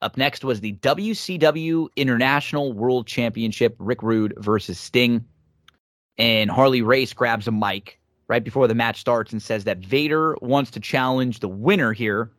Up 0.01 0.17
next 0.17 0.43
was 0.43 0.59
the 0.59 0.73
WCW 0.73 1.87
International 1.95 2.73
World 2.73 3.07
Championship, 3.07 3.75
Rick 3.79 4.03
Rude 4.03 4.33
versus 4.37 4.77
Sting. 4.77 5.23
And 6.17 6.51
Harley 6.51 6.81
Race 6.81 7.13
grabs 7.13 7.47
a 7.47 7.51
mic 7.51 7.99
right 8.27 8.43
before 8.43 8.67
the 8.67 8.75
match 8.75 8.99
starts 8.99 9.31
and 9.31 9.41
says 9.41 9.63
that 9.63 9.79
Vader 9.79 10.35
wants 10.41 10.71
to 10.71 10.79
challenge 10.81 11.39
the 11.39 11.47
winner 11.47 11.93
here. 11.93 12.31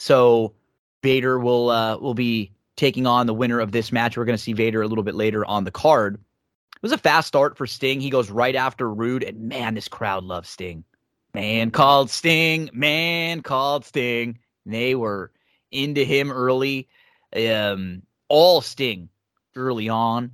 So 0.00 0.54
Vader 1.02 1.38
will 1.38 1.68
uh, 1.68 1.98
will 1.98 2.14
be 2.14 2.52
taking 2.76 3.06
on 3.06 3.26
the 3.26 3.34
winner 3.34 3.60
of 3.60 3.70
this 3.70 3.92
match. 3.92 4.16
We're 4.16 4.24
going 4.24 4.38
to 4.38 4.42
see 4.42 4.54
Vader 4.54 4.80
a 4.80 4.86
little 4.86 5.04
bit 5.04 5.14
later 5.14 5.44
on 5.44 5.64
the 5.64 5.70
card. 5.70 6.14
It 6.14 6.82
was 6.82 6.92
a 6.92 6.98
fast 6.98 7.28
start 7.28 7.58
for 7.58 7.66
Sting. 7.66 8.00
He 8.00 8.08
goes 8.08 8.30
right 8.30 8.56
after 8.56 8.88
Rude, 8.88 9.22
and 9.22 9.48
man, 9.50 9.74
this 9.74 9.88
crowd 9.88 10.24
loves 10.24 10.48
Sting. 10.48 10.84
Man 11.34 11.70
called 11.70 12.08
Sting, 12.08 12.70
man 12.72 13.42
called 13.42 13.84
Sting. 13.84 14.38
They 14.64 14.94
were 14.94 15.32
into 15.70 16.02
him 16.02 16.32
early 16.32 16.88
um, 17.36 18.02
all 18.28 18.62
Sting 18.62 19.10
early 19.54 19.90
on. 19.90 20.32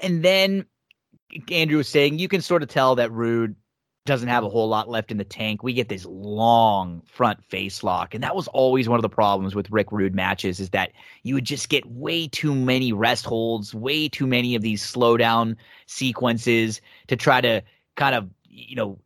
And 0.00 0.24
then 0.24 0.66
Andrew 1.50 1.78
was 1.78 1.88
saying 1.88 2.20
you 2.20 2.28
can 2.28 2.42
sort 2.42 2.62
of 2.62 2.68
tell 2.68 2.94
that 2.94 3.10
Rude 3.10 3.56
doesn't 4.06 4.28
have 4.28 4.44
a 4.44 4.48
whole 4.48 4.68
lot 4.68 4.88
left 4.88 5.10
in 5.10 5.18
the 5.18 5.24
tank. 5.24 5.62
We 5.62 5.72
get 5.72 5.88
this 5.88 6.06
long 6.06 7.02
front 7.06 7.44
face 7.44 7.82
lock. 7.82 8.14
And 8.14 8.24
that 8.24 8.34
was 8.34 8.48
always 8.48 8.88
one 8.88 8.98
of 8.98 9.02
the 9.02 9.10
problems 9.10 9.54
with 9.54 9.70
Rick 9.70 9.92
Rude 9.92 10.14
matches 10.14 10.58
is 10.58 10.70
that 10.70 10.92
you 11.22 11.34
would 11.34 11.44
just 11.44 11.68
get 11.68 11.84
way 11.86 12.26
too 12.26 12.54
many 12.54 12.92
rest 12.92 13.26
holds, 13.26 13.74
way 13.74 14.08
too 14.08 14.26
many 14.26 14.54
of 14.54 14.62
these 14.62 14.82
slow 14.82 15.16
down 15.16 15.56
sequences 15.86 16.80
to 17.08 17.16
try 17.16 17.40
to 17.40 17.62
kind 17.96 18.14
of, 18.14 18.28
you 18.48 18.74
know, 18.74 18.98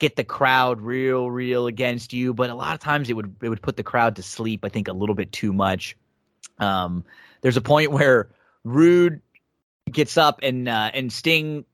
get 0.00 0.16
the 0.16 0.24
crowd 0.24 0.80
real, 0.80 1.30
real 1.30 1.66
against 1.68 2.12
you. 2.12 2.34
But 2.34 2.50
a 2.50 2.54
lot 2.54 2.74
of 2.74 2.80
times 2.80 3.08
it 3.08 3.14
would 3.14 3.36
it 3.42 3.48
would 3.48 3.62
put 3.62 3.76
the 3.76 3.84
crowd 3.84 4.16
to 4.16 4.22
sleep, 4.22 4.64
I 4.64 4.68
think, 4.68 4.88
a 4.88 4.92
little 4.92 5.14
bit 5.14 5.30
too 5.30 5.52
much. 5.52 5.96
Um, 6.58 7.04
there's 7.42 7.56
a 7.56 7.62
point 7.62 7.92
where 7.92 8.30
Rude 8.64 9.20
gets 9.90 10.18
up 10.18 10.40
and 10.42 10.68
uh, 10.68 10.90
and 10.92 11.12
Sting 11.12 11.64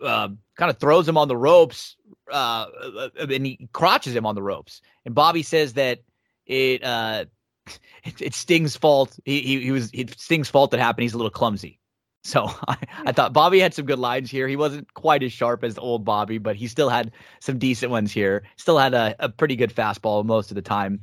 uh, 0.00 0.28
kind 0.56 0.70
of 0.70 0.78
throws 0.78 1.08
him 1.08 1.16
on 1.16 1.28
the 1.28 1.36
ropes, 1.36 1.96
uh, 2.32 3.08
and 3.18 3.46
he 3.46 3.68
crotches 3.72 4.14
him 4.14 4.26
on 4.26 4.34
the 4.34 4.42
ropes. 4.42 4.80
And 5.04 5.14
Bobby 5.14 5.42
says 5.42 5.74
that 5.74 6.00
it 6.46 6.82
uh, 6.82 7.26
it, 8.04 8.20
it's 8.20 8.36
Sting's 8.36 8.76
fault. 8.76 9.18
He, 9.24 9.40
he 9.40 9.60
he 9.60 9.70
was 9.70 9.90
it's 9.92 10.22
Sting's 10.22 10.48
fault 10.48 10.70
that 10.72 10.80
happened. 10.80 11.02
He's 11.02 11.14
a 11.14 11.18
little 11.18 11.30
clumsy. 11.30 11.78
So 12.24 12.50
I, 12.68 12.76
I 13.06 13.12
thought 13.12 13.32
Bobby 13.32 13.58
had 13.58 13.74
some 13.74 13.86
good 13.86 13.98
lines 13.98 14.30
here. 14.30 14.48
He 14.48 14.56
wasn't 14.56 14.92
quite 14.94 15.22
as 15.22 15.32
sharp 15.32 15.64
as 15.64 15.78
old 15.78 16.04
Bobby, 16.04 16.38
but 16.38 16.56
he 16.56 16.68
still 16.68 16.88
had 16.88 17.12
some 17.40 17.58
decent 17.58 17.90
ones 17.90 18.12
here. 18.12 18.42
Still 18.56 18.78
had 18.78 18.94
a, 18.94 19.14
a 19.18 19.28
pretty 19.28 19.56
good 19.56 19.74
fastball 19.74 20.24
most 20.24 20.50
of 20.50 20.54
the 20.54 20.62
time. 20.62 21.00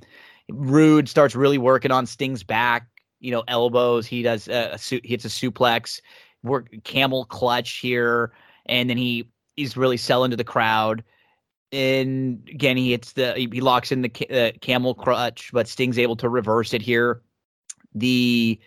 Rude 0.50 1.08
starts 1.08 1.36
really 1.36 1.58
working 1.58 1.92
on 1.92 2.06
Sting's 2.06 2.44
back, 2.44 2.88
you 3.20 3.32
know, 3.32 3.44
elbows. 3.48 4.08
He 4.08 4.24
does 4.24 4.48
a, 4.48 4.72
a 4.74 4.78
su- 4.78 5.02
he 5.04 5.10
hits 5.10 5.26
a 5.26 5.30
suplex, 5.30 6.02
work 6.44 6.70
camel 6.84 7.26
clutch 7.26 7.78
here, 7.78 8.32
and 8.66 8.90
then 8.90 8.98
he 8.98 9.30
he's 9.56 9.78
really 9.78 9.98
selling 9.98 10.32
to 10.32 10.38
the 10.38 10.44
crowd. 10.44 11.04
And 11.72 12.48
again, 12.50 12.78
he 12.78 12.92
hits 12.92 13.14
the 13.14 13.34
he 13.36 13.62
locks 13.62 13.92
in 13.92 14.02
the 14.02 14.10
ca- 14.10 14.48
uh, 14.48 14.52
camel 14.60 14.96
crutch, 14.96 15.52
but 15.54 15.68
Sting's 15.68 16.00
able 16.00 16.16
to 16.18 16.28
reverse 16.30 16.74
it 16.74 16.82
here. 16.82 17.22
The 17.94 18.60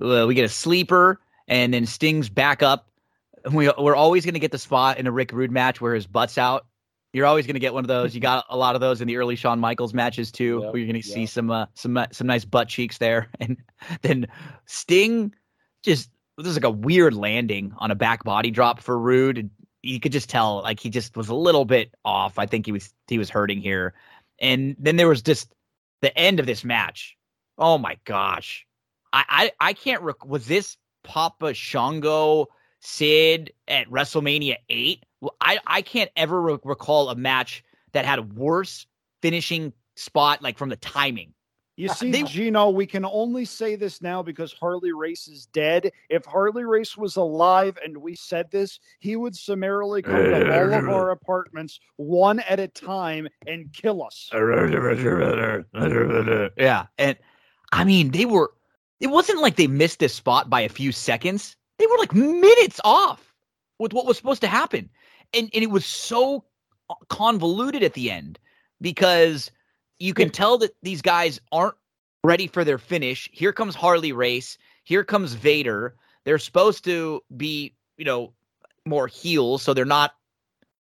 uh, 0.00 0.26
we 0.28 0.34
get 0.34 0.44
a 0.44 0.48
sleeper, 0.48 1.20
and 1.48 1.74
then 1.74 1.86
Sting's 1.86 2.28
back 2.28 2.62
up. 2.62 2.88
We 3.50 3.70
we're 3.78 3.96
always 3.96 4.24
going 4.24 4.34
to 4.34 4.40
get 4.40 4.52
the 4.52 4.58
spot 4.58 4.98
in 4.98 5.06
a 5.06 5.12
Rick 5.12 5.32
Rude 5.32 5.50
match 5.50 5.80
where 5.80 5.94
his 5.94 6.06
butt's 6.06 6.38
out. 6.38 6.66
You're 7.12 7.26
always 7.26 7.46
going 7.46 7.54
to 7.54 7.60
get 7.60 7.72
one 7.72 7.82
of 7.82 7.88
those. 7.88 8.14
You 8.14 8.20
got 8.20 8.44
a 8.50 8.56
lot 8.56 8.74
of 8.74 8.80
those 8.80 9.00
in 9.00 9.08
the 9.08 9.16
early 9.16 9.36
Shawn 9.36 9.58
Michaels 9.58 9.94
matches 9.94 10.30
too, 10.30 10.60
Yep, 10.62 10.72
where 10.72 10.76
you're 10.82 10.92
going 10.92 11.00
to 11.00 11.08
see 11.08 11.24
some 11.26 11.50
uh, 11.50 11.66
some 11.74 11.96
uh, 11.96 12.06
some 12.12 12.26
nice 12.26 12.44
butt 12.44 12.68
cheeks 12.68 12.98
there, 12.98 13.28
and 13.40 13.56
then 14.02 14.26
Sting 14.66 15.34
just 15.82 16.10
this 16.38 16.48
is 16.48 16.56
like 16.56 16.64
a 16.64 16.70
weird 16.70 17.14
landing 17.14 17.72
on 17.78 17.90
a 17.90 17.94
back 17.94 18.22
body 18.22 18.50
drop 18.50 18.80
for 18.80 18.98
Rude. 18.98 19.50
You 19.82 20.00
could 20.00 20.12
just 20.12 20.28
tell 20.30 20.62
like 20.62 20.80
he 20.80 20.90
just 20.90 21.16
was 21.16 21.28
a 21.28 21.34
little 21.34 21.64
bit 21.64 21.94
off. 22.04 22.38
I 22.38 22.46
think 22.46 22.66
he 22.66 22.72
was 22.72 22.92
he 23.08 23.18
was 23.18 23.30
hurting 23.30 23.60
here, 23.60 23.94
and 24.40 24.76
then 24.78 24.96
there 24.96 25.08
was 25.08 25.22
just 25.22 25.52
the 26.02 26.16
end 26.18 26.40
of 26.40 26.46
this 26.46 26.64
match 26.64 27.16
Oh 27.58 27.78
my 27.78 27.96
gosh. 28.04 28.66
I 29.12 29.52
I, 29.60 29.68
I 29.68 29.72
can't 29.72 30.02
rec- 30.02 30.26
was 30.26 30.46
this 30.46 30.76
Papa 31.04 31.54
Shango 31.54 32.48
Sid 32.80 33.52
at 33.68 33.88
WrestleMania 33.88 34.56
8? 34.68 35.04
I 35.40 35.58
I 35.66 35.82
can't 35.82 36.10
ever 36.16 36.40
re- 36.40 36.58
recall 36.64 37.08
a 37.08 37.16
match 37.16 37.64
that 37.92 38.04
had 38.04 38.18
a 38.18 38.22
worse 38.22 38.86
finishing 39.22 39.72
spot 39.94 40.42
like 40.42 40.58
from 40.58 40.68
the 40.68 40.76
timing. 40.76 41.32
You 41.76 41.90
Uh, 41.90 41.94
see, 41.94 42.10
they- 42.10 42.22
Gino, 42.22 42.70
we 42.70 42.86
can 42.86 43.04
only 43.04 43.44
say 43.44 43.76
this 43.76 44.00
now 44.00 44.22
because 44.22 44.52
Harley 44.52 44.92
Race 44.92 45.28
is 45.28 45.44
dead. 45.46 45.92
If 46.08 46.24
Harley 46.24 46.64
Race 46.64 46.96
was 46.96 47.16
alive 47.16 47.78
and 47.84 47.98
we 47.98 48.16
said 48.16 48.50
this, 48.50 48.80
he 48.98 49.14
would 49.14 49.36
summarily 49.36 50.00
come 50.00 50.14
to 50.16 50.58
all 50.58 50.72
of 50.72 50.88
our 50.88 51.10
apartments 51.10 51.78
one 51.96 52.40
at 52.40 52.60
a 52.60 52.68
time 52.68 53.28
and 53.46 53.70
kill 53.74 54.02
us. 54.02 54.30
Yeah. 56.56 56.86
And 56.96 57.18
I 57.72 57.84
mean, 57.84 58.12
they 58.12 58.24
were, 58.24 58.54
it 59.00 59.08
wasn't 59.08 59.42
like 59.42 59.56
they 59.56 59.66
missed 59.66 59.98
this 59.98 60.14
spot 60.14 60.48
by 60.48 60.62
a 60.62 60.70
few 60.70 60.92
seconds. 60.92 61.56
They 61.78 61.86
were 61.86 61.98
like 61.98 62.14
minutes 62.14 62.80
off 62.84 63.34
with 63.78 63.92
what 63.92 64.06
was 64.06 64.16
supposed 64.16 64.40
to 64.40 64.48
happen. 64.48 64.88
And, 65.34 65.50
and 65.52 65.62
it 65.62 65.70
was 65.70 65.84
so 65.84 66.46
convoluted 67.08 67.82
at 67.82 67.92
the 67.92 68.10
end 68.10 68.38
because 68.80 69.50
you 69.98 70.14
can 70.14 70.30
tell 70.30 70.58
that 70.58 70.74
these 70.82 71.02
guys 71.02 71.40
aren't 71.52 71.74
ready 72.24 72.46
for 72.46 72.64
their 72.64 72.78
finish. 72.78 73.28
Here 73.32 73.52
comes 73.52 73.74
Harley 73.74 74.12
Race. 74.12 74.58
Here 74.84 75.04
comes 75.04 75.34
Vader. 75.34 75.96
They're 76.24 76.38
supposed 76.38 76.84
to 76.84 77.22
be, 77.36 77.74
you 77.96 78.04
know, 78.04 78.32
more 78.84 79.06
heels, 79.06 79.62
so 79.62 79.74
they're 79.74 79.84
not 79.84 80.14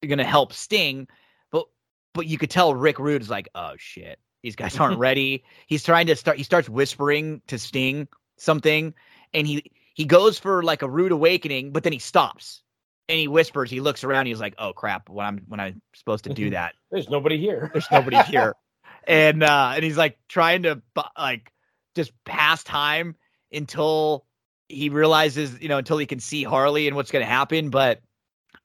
going 0.07 0.19
to 0.19 0.25
help 0.25 0.53
Sting. 0.53 1.09
But 1.51 1.67
but 2.15 2.27
you 2.27 2.39
could 2.39 2.51
tell 2.51 2.75
Rick 2.75 2.99
Rude 2.99 3.23
is 3.23 3.31
like, 3.31 3.49
oh 3.55 3.73
shit, 3.77 4.19
these 4.43 4.57
guys 4.57 4.77
aren't 4.79 4.99
ready. 5.01 5.45
He's 5.67 5.83
trying 5.85 6.07
to 6.09 6.17
start. 6.17 6.37
He 6.37 6.43
starts 6.43 6.69
whispering 6.69 7.41
to 7.49 7.59
Sting 7.59 8.09
something, 8.37 8.95
and 9.35 9.47
he 9.47 9.65
he 9.95 10.05
goes 10.05 10.39
for 10.39 10.63
like 10.63 10.83
a 10.83 10.89
rude 10.89 11.13
awakening, 11.13 11.73
but 11.73 11.83
then 11.83 11.93
he 11.93 11.99
stops 11.99 12.63
and 13.09 13.19
he 13.19 13.27
whispers. 13.29 13.71
He 13.71 13.81
looks 13.81 14.05
around. 14.05 14.27
He's 14.27 14.41
like, 14.41 14.55
oh 14.59 14.73
crap, 14.73 15.09
when 15.09 15.27
I'm 15.27 15.39
when 15.49 15.61
I'm 15.61 15.81
supposed 15.95 16.25
to 16.25 16.35
do 16.35 16.51
that, 16.51 16.75
There's 16.91 17.09
nobody 17.09 17.39
here. 17.39 17.71
there's 17.73 17.91
nobody 17.91 18.19
here, 18.23 18.55
and 19.07 19.43
uh 19.43 19.73
and 19.75 19.85
he's 19.85 19.97
like 19.97 20.19
trying 20.29 20.63
to 20.65 20.83
like 21.17 21.53
just 21.95 22.13
pass 22.25 22.63
time 22.63 23.17
until 23.53 24.25
he 24.69 24.89
realizes, 24.91 25.61
you 25.61 25.69
know, 25.69 25.79
until 25.79 25.99
he 25.99 26.07
can 26.07 26.21
see 26.21 26.45
Harley 26.45 26.87
and 26.87 26.97
what's 26.97 27.11
going 27.11 27.25
to 27.25 27.31
happen. 27.31 27.71
But 27.71 28.03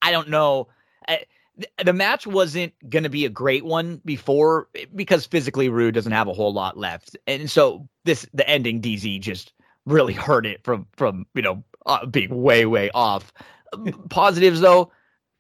I 0.02 0.12
don't 0.12 0.30
know. 0.30 0.68
I, 1.08 1.24
th- 1.58 1.72
the 1.84 1.94
match 1.94 2.28
wasn't 2.28 2.74
going 2.90 3.03
to 3.03 3.10
be 3.10 3.26
a 3.26 3.30
great 3.30 3.66
one 3.66 4.02
before 4.06 4.68
because 4.94 5.26
physically 5.26 5.70
Rude 5.70 5.95
doesn't 5.95 6.12
have 6.12 6.28
a 6.28 6.34
whole 6.34 6.53
lot 6.53 6.78
left, 6.78 7.18
and 7.28 7.50
so 7.50 7.88
this 8.06 8.28
the 8.34 8.48
ending 8.48 8.82
DZ 8.82 9.22
just 9.22 9.53
really 9.86 10.14
hurt 10.14 10.45
it 10.45 10.64
from 10.64 10.88
from 10.94 11.26
you 11.34 11.42
know 11.42 11.64
uh, 11.86 12.06
being 12.06 12.42
way 12.42 12.66
way 12.66 12.90
off. 12.94 13.32
Positives 14.10 14.62
though, 14.62 14.92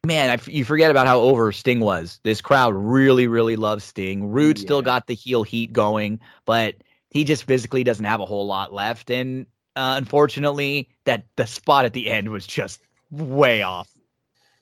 man, 0.05 0.29
I 0.29 0.51
you 0.51 0.65
forget 0.65 0.91
about 0.91 1.07
how 1.07 1.19
over 1.19 1.51
Sting 1.51 1.79
was. 1.79 2.19
This 2.23 2.41
crowd 2.41 2.73
really 2.75 3.27
really 3.27 3.55
loves 3.55 3.83
Sting. 3.83 4.29
Rude 4.29 4.57
still 4.57 4.81
got 4.81 5.07
the 5.07 5.15
heel 5.15 5.43
heat 5.43 5.71
going, 5.71 6.19
but 6.45 6.75
he 7.09 7.23
just 7.23 7.45
physically 7.45 7.83
doesn't 7.83 8.05
have 8.05 8.19
a 8.19 8.25
whole 8.25 8.45
lot 8.45 8.73
left, 8.73 9.09
and 9.09 9.45
uh, 9.75 9.95
unfortunately, 9.97 10.89
that 11.05 11.25
the 11.35 11.47
spot 11.47 11.85
at 11.85 11.93
the 11.93 12.09
end 12.09 12.29
was 12.29 12.45
just 12.45 12.81
way 13.11 13.61
off. 13.61 13.89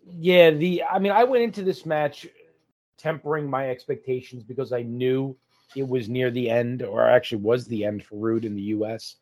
Yeah, 0.06 0.52
the 0.52 0.84
I 0.84 1.00
mean, 1.00 1.12
I 1.12 1.24
went 1.24 1.44
into 1.44 1.64
this 1.64 1.86
match 1.86 2.28
tempering 2.98 3.50
my 3.50 3.70
expectations 3.70 4.44
because 4.44 4.72
I 4.72 4.84
knew 4.84 5.36
it 5.76 5.88
was 5.88 6.08
near 6.08 6.30
the 6.30 6.50
end, 6.50 6.84
or 6.84 7.08
actually 7.10 7.42
was 7.42 7.66
the 7.66 7.86
end 7.86 8.04
for 8.04 8.16
Rude 8.16 8.46
in 8.46 8.56
the 8.56 8.62
U.S. 8.62 9.16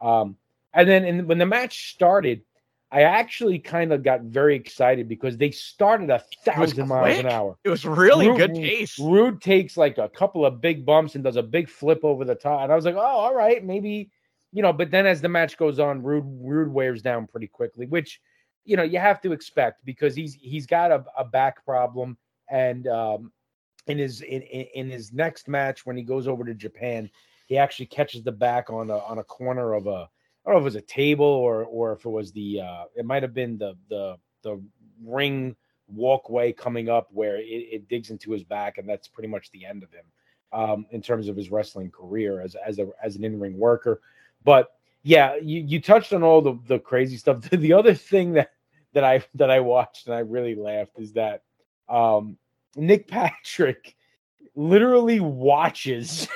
Um, 0.00 0.36
and 0.72 0.88
then 0.88 1.04
in, 1.04 1.26
when 1.26 1.38
the 1.38 1.46
match 1.46 1.92
started, 1.92 2.42
I 2.92 3.02
actually 3.02 3.58
kind 3.58 3.92
of 3.92 4.04
got 4.04 4.22
very 4.22 4.54
excited 4.54 5.08
because 5.08 5.36
they 5.36 5.50
started 5.50 6.08
a 6.08 6.22
thousand 6.44 6.86
miles 6.86 7.18
an 7.18 7.26
hour. 7.26 7.56
It 7.64 7.68
was 7.68 7.84
really 7.84 8.28
Rude- 8.28 8.36
good 8.38 8.54
pace. 8.54 8.98
Rude 8.98 9.42
takes 9.42 9.76
like 9.76 9.98
a 9.98 10.08
couple 10.08 10.46
of 10.46 10.60
big 10.60 10.86
bumps 10.86 11.14
and 11.16 11.24
does 11.24 11.36
a 11.36 11.42
big 11.42 11.68
flip 11.68 12.00
over 12.04 12.24
the 12.24 12.36
top, 12.36 12.62
and 12.62 12.72
I 12.72 12.76
was 12.76 12.84
like, 12.84 12.94
oh, 12.94 13.00
all 13.00 13.34
right, 13.34 13.64
maybe 13.64 14.10
you 14.52 14.62
know. 14.62 14.72
But 14.72 14.90
then 14.90 15.04
as 15.04 15.20
the 15.20 15.28
match 15.28 15.56
goes 15.56 15.80
on, 15.80 16.02
Rude 16.02 16.24
Rude 16.26 16.72
wears 16.72 17.02
down 17.02 17.26
pretty 17.26 17.48
quickly, 17.48 17.86
which 17.86 18.20
you 18.64 18.76
know 18.76 18.84
you 18.84 19.00
have 19.00 19.20
to 19.22 19.32
expect 19.32 19.84
because 19.84 20.14
he's 20.14 20.34
he's 20.34 20.66
got 20.66 20.92
a, 20.92 21.04
a 21.18 21.24
back 21.24 21.64
problem, 21.64 22.16
and 22.48 22.86
um, 22.86 23.32
in 23.88 23.98
his 23.98 24.20
in, 24.20 24.42
in 24.42 24.66
in 24.74 24.90
his 24.90 25.12
next 25.12 25.48
match 25.48 25.84
when 25.84 25.96
he 25.96 26.04
goes 26.04 26.28
over 26.28 26.44
to 26.44 26.54
Japan, 26.54 27.10
he 27.46 27.58
actually 27.58 27.86
catches 27.86 28.22
the 28.22 28.32
back 28.32 28.70
on 28.70 28.90
a 28.90 28.98
on 28.98 29.18
a 29.18 29.24
corner 29.24 29.74
of 29.74 29.88
a 29.88 30.08
I 30.46 30.50
don't 30.50 30.60
know 30.62 30.66
if 30.66 30.74
it 30.74 30.76
was 30.76 30.82
a 30.82 30.86
table 30.86 31.26
or 31.26 31.64
or 31.64 31.92
if 31.92 32.04
it 32.04 32.10
was 32.10 32.32
the 32.32 32.60
uh, 32.60 32.84
it 32.94 33.04
might 33.04 33.22
have 33.22 33.34
been 33.34 33.58
the 33.58 33.76
the 33.88 34.16
the 34.42 34.62
ring 35.04 35.56
walkway 35.88 36.52
coming 36.52 36.88
up 36.88 37.08
where 37.12 37.36
it, 37.36 37.42
it 37.44 37.88
digs 37.88 38.10
into 38.10 38.30
his 38.30 38.44
back, 38.44 38.78
and 38.78 38.88
that's 38.88 39.08
pretty 39.08 39.28
much 39.28 39.50
the 39.50 39.64
end 39.64 39.82
of 39.82 39.90
him 39.92 40.04
um, 40.52 40.86
in 40.90 41.02
terms 41.02 41.28
of 41.28 41.36
his 41.36 41.50
wrestling 41.50 41.90
career 41.90 42.40
as 42.40 42.54
as 42.64 42.78
a 42.78 42.88
as 43.02 43.16
an 43.16 43.24
in 43.24 43.40
ring 43.40 43.58
worker. 43.58 44.00
But 44.44 44.70
yeah, 45.02 45.36
you 45.36 45.62
you 45.62 45.80
touched 45.80 46.12
on 46.12 46.22
all 46.22 46.40
the 46.40 46.58
the 46.68 46.78
crazy 46.78 47.16
stuff. 47.16 47.48
The 47.50 47.72
other 47.72 47.94
thing 47.94 48.32
that 48.34 48.50
that 48.92 49.04
I 49.04 49.22
that 49.34 49.50
I 49.50 49.60
watched 49.60 50.06
and 50.06 50.14
I 50.14 50.20
really 50.20 50.54
laughed 50.54 50.98
is 50.98 51.12
that 51.14 51.42
um, 51.88 52.38
Nick 52.76 53.08
Patrick 53.08 53.96
literally 54.54 55.20
watches 55.20 56.28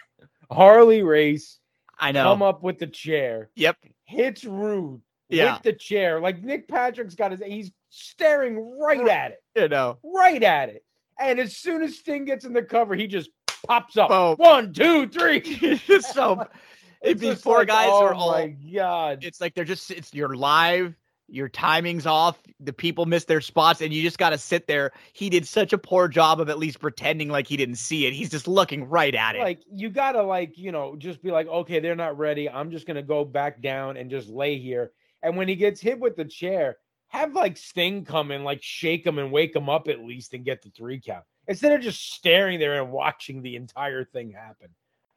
Harley 0.50 1.02
race 1.02 1.58
I 1.98 2.12
know. 2.12 2.24
come 2.24 2.42
up 2.42 2.62
with 2.62 2.78
the 2.78 2.86
chair, 2.86 3.50
Yep. 3.56 3.76
hits 4.04 4.44
Rude 4.44 5.00
Yeah. 5.28 5.54
with 5.54 5.62
the 5.62 5.72
chair. 5.72 6.20
Like 6.20 6.42
Nick 6.42 6.68
Patrick's 6.68 7.14
got 7.14 7.32
his, 7.32 7.40
he's 7.44 7.70
staring 7.90 8.58
right 8.78 9.06
at 9.08 9.32
it, 9.32 9.42
You 9.54 9.68
know. 9.68 9.98
right 10.02 10.42
at 10.42 10.68
it. 10.68 10.84
And 11.18 11.38
as 11.40 11.56
soon 11.56 11.82
as 11.82 11.96
Sting 11.98 12.24
gets 12.26 12.44
in 12.44 12.52
the 12.52 12.62
cover, 12.62 12.94
he 12.94 13.06
just 13.06 13.30
pops 13.66 13.96
up. 13.96 14.08
Boom. 14.10 14.34
One, 14.36 14.72
two, 14.72 15.08
three. 15.08 15.78
so 16.00 16.46
these 17.02 17.20
just 17.20 17.42
four 17.42 17.58
like, 17.60 17.68
guys 17.68 17.88
oh 17.90 18.04
are 18.04 18.14
all 18.14 18.32
my 18.32 18.48
god. 18.48 19.24
it's 19.24 19.40
like 19.40 19.54
they're 19.54 19.64
just 19.64 19.90
it's 19.90 20.12
you're 20.12 20.34
live 20.36 20.94
your 21.28 21.48
timing's 21.48 22.06
off 22.06 22.38
the 22.60 22.72
people 22.72 23.06
miss 23.06 23.24
their 23.24 23.40
spots 23.40 23.80
and 23.80 23.92
you 23.92 24.02
just 24.02 24.18
got 24.18 24.30
to 24.30 24.38
sit 24.38 24.66
there 24.66 24.92
he 25.12 25.28
did 25.30 25.46
such 25.46 25.72
a 25.72 25.78
poor 25.78 26.08
job 26.08 26.40
of 26.40 26.48
at 26.48 26.58
least 26.58 26.80
pretending 26.80 27.28
like 27.28 27.46
he 27.46 27.56
didn't 27.56 27.76
see 27.76 28.06
it 28.06 28.12
he's 28.12 28.30
just 28.30 28.46
looking 28.46 28.84
right 28.88 29.14
at 29.14 29.34
it 29.34 29.40
Like 29.40 29.62
you 29.70 29.90
gotta 29.90 30.22
like 30.22 30.58
you 30.58 30.72
know 30.72 30.96
just 30.96 31.22
be 31.22 31.30
like 31.30 31.46
okay 31.48 31.80
they're 31.80 31.96
not 31.96 32.18
ready. 32.18 32.48
I'm 32.48 32.70
just 32.70 32.86
gonna 32.86 33.02
go 33.02 33.24
back 33.24 33.62
down 33.62 33.96
and 33.96 34.10
just 34.10 34.28
lay 34.28 34.58
here. 34.58 34.92
And 35.22 35.36
when 35.36 35.48
he 35.48 35.56
gets 35.56 35.80
hit 35.80 35.98
with 35.98 36.16
the 36.16 36.24
chair, 36.24 36.78
have 37.08 37.34
like 37.34 37.56
Sting 37.56 38.04
come 38.04 38.30
and 38.30 38.44
like 38.44 38.62
shake 38.62 39.06
him 39.06 39.18
and 39.18 39.32
wake 39.32 39.54
him 39.54 39.68
up 39.68 39.88
at 39.88 40.00
least 40.00 40.34
and 40.34 40.44
get 40.44 40.62
the 40.62 40.70
three 40.70 41.00
count 41.00 41.24
instead 41.48 41.72
of 41.72 41.80
just 41.80 42.14
staring 42.14 42.58
there 42.58 42.82
and 42.82 42.92
watching 42.92 43.42
the 43.42 43.56
entire 43.56 44.04
thing 44.04 44.32
happen. 44.32 44.68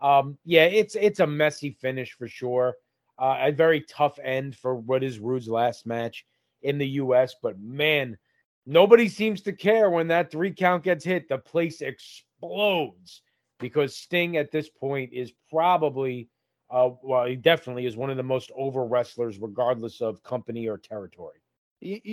Um, 0.01 0.37
yeah, 0.45 0.65
it's 0.65 0.95
it's 0.95 1.19
a 1.19 1.27
messy 1.27 1.71
finish 1.71 2.13
for 2.13 2.27
sure. 2.27 2.75
Uh, 3.19 3.37
a 3.41 3.51
very 3.51 3.81
tough 3.81 4.17
end 4.23 4.55
for 4.55 4.75
what 4.75 5.03
is 5.03 5.19
Rude's 5.19 5.49
last 5.49 5.85
match 5.85 6.25
in 6.61 6.77
the 6.77 6.87
U.S. 6.87 7.35
But 7.41 7.59
man, 7.59 8.17
nobody 8.65 9.09
seems 9.09 9.41
to 9.41 9.51
care 9.51 9.89
when 9.89 10.07
that 10.07 10.31
three 10.31 10.51
count 10.51 10.83
gets 10.83 11.03
hit. 11.03 11.27
The 11.27 11.37
place 11.37 11.81
explodes 11.81 13.21
because 13.59 13.95
Sting 13.95 14.37
at 14.37 14.51
this 14.51 14.69
point 14.69 15.11
is 15.11 15.33
probably, 15.51 16.29
uh, 16.71 16.91
well, 17.03 17.25
he 17.25 17.35
definitely 17.35 17.85
is 17.85 17.97
one 17.97 18.09
of 18.09 18.17
the 18.17 18.23
most 18.23 18.51
over 18.55 18.85
wrestlers, 18.85 19.37
regardless 19.37 20.01
of 20.01 20.23
company 20.23 20.67
or 20.67 20.77
territory. 20.77 21.39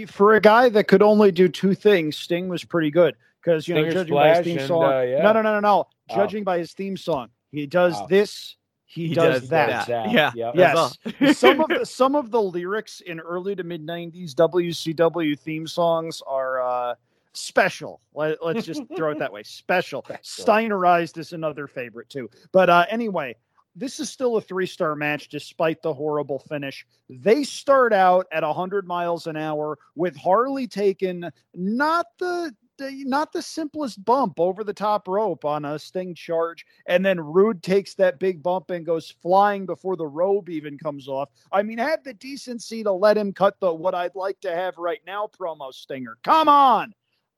For 0.08 0.34
a 0.34 0.40
guy 0.40 0.68
that 0.70 0.88
could 0.88 1.02
only 1.02 1.30
do 1.32 1.48
two 1.48 1.74
things, 1.74 2.16
Sting 2.16 2.48
was 2.48 2.64
pretty 2.64 2.90
good 2.90 3.14
because 3.42 3.66
you 3.66 3.74
know 3.74 3.82
Stinger 3.82 3.92
judging 3.94 4.14
by 4.14 4.34
his 4.34 4.44
theme 4.44 4.58
and, 4.58 4.66
song. 4.66 4.84
uh, 4.84 5.00
yeah. 5.02 5.22
No, 5.22 5.32
no, 5.32 5.42
no, 5.42 5.54
no, 5.54 5.60
no. 5.60 5.86
Oh. 6.10 6.14
Judging 6.14 6.44
by 6.44 6.58
his 6.58 6.72
theme 6.72 6.96
song, 6.96 7.28
he 7.50 7.66
does 7.66 7.94
Oh. 7.96 8.06
this. 8.08 8.56
He, 8.96 9.08
He 9.08 9.14
does, 9.14 9.42
does 9.42 9.48
that. 9.50 9.86
that. 9.88 10.10
Yeah. 10.10 10.32
yeah. 10.34 10.52
Yes. 10.54 10.98
That's 11.20 11.38
some 11.38 11.60
of 11.60 11.68
the 11.68 11.84
some 11.84 12.14
of 12.14 12.30
the 12.30 12.40
lyrics 12.40 13.02
in 13.02 13.20
early 13.20 13.54
to 13.54 13.62
mid 13.62 13.86
'90s 13.86 14.32
WCW 14.32 15.38
theme 15.38 15.66
songs 15.66 16.22
are 16.26 16.62
uh, 16.62 16.94
special. 17.34 18.00
Let, 18.14 18.40
us 18.42 18.64
just 18.64 18.82
throw 18.96 19.10
it 19.10 19.18
that 19.18 19.30
way. 19.30 19.42
Special. 19.42 20.02
Steinerized 20.22 21.18
is 21.18 21.34
another 21.34 21.66
favorite 21.66 22.08
too. 22.08 22.30
But 22.52 22.70
uh, 22.70 22.86
anyway, 22.88 23.36
this 23.74 24.00
is 24.00 24.08
still 24.08 24.38
a 24.38 24.40
three 24.40 24.66
star 24.66 24.96
match 24.96 25.28
despite 25.28 25.82
the 25.82 25.92
horrible 25.92 26.38
finish. 26.38 26.86
They 27.10 27.44
start 27.44 27.92
out 27.92 28.26
at 28.32 28.42
100 28.42 28.86
miles 28.86 29.26
an 29.26 29.36
hour 29.36 29.78
with 29.94 30.16
Harley 30.16 30.66
taking 30.66 31.22
not 31.54 32.06
the 32.18 32.54
the- 32.56 32.65
not 32.78 33.32
the 33.32 33.42
simplest 33.42 34.04
bump 34.04 34.38
over 34.38 34.64
the 34.64 34.72
top 34.72 35.08
rope 35.08 35.44
on 35.44 35.64
a 35.64 35.78
sting 35.78 36.14
charge 36.14 36.64
and 36.86 37.04
then 37.04 37.20
rude 37.20 37.62
takes 37.62 37.94
that 37.94 38.18
big 38.18 38.42
bump 38.42 38.70
and 38.70 38.86
goes 38.86 39.14
flying 39.22 39.66
before 39.66 39.96
the 39.96 40.06
robe 40.06 40.48
even 40.48 40.78
comes 40.78 41.08
off. 41.08 41.30
I 41.52 41.62
mean 41.62 41.78
have 41.78 42.04
the 42.04 42.14
decency 42.14 42.82
to 42.82 42.92
let 42.92 43.16
him 43.16 43.32
cut 43.32 43.58
the 43.60 43.72
what 43.72 43.94
i'd 43.94 44.14
like 44.14 44.40
to 44.40 44.54
have 44.54 44.76
right 44.78 45.00
now 45.06 45.28
promo 45.38 45.72
stinger. 45.72 46.16
Come 46.22 46.48
on! 46.48 46.92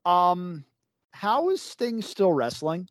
Um 0.05 0.65
how 1.11 1.49
is 1.49 1.61
sting 1.61 2.01
still 2.01 2.31
wrestling 2.31 2.87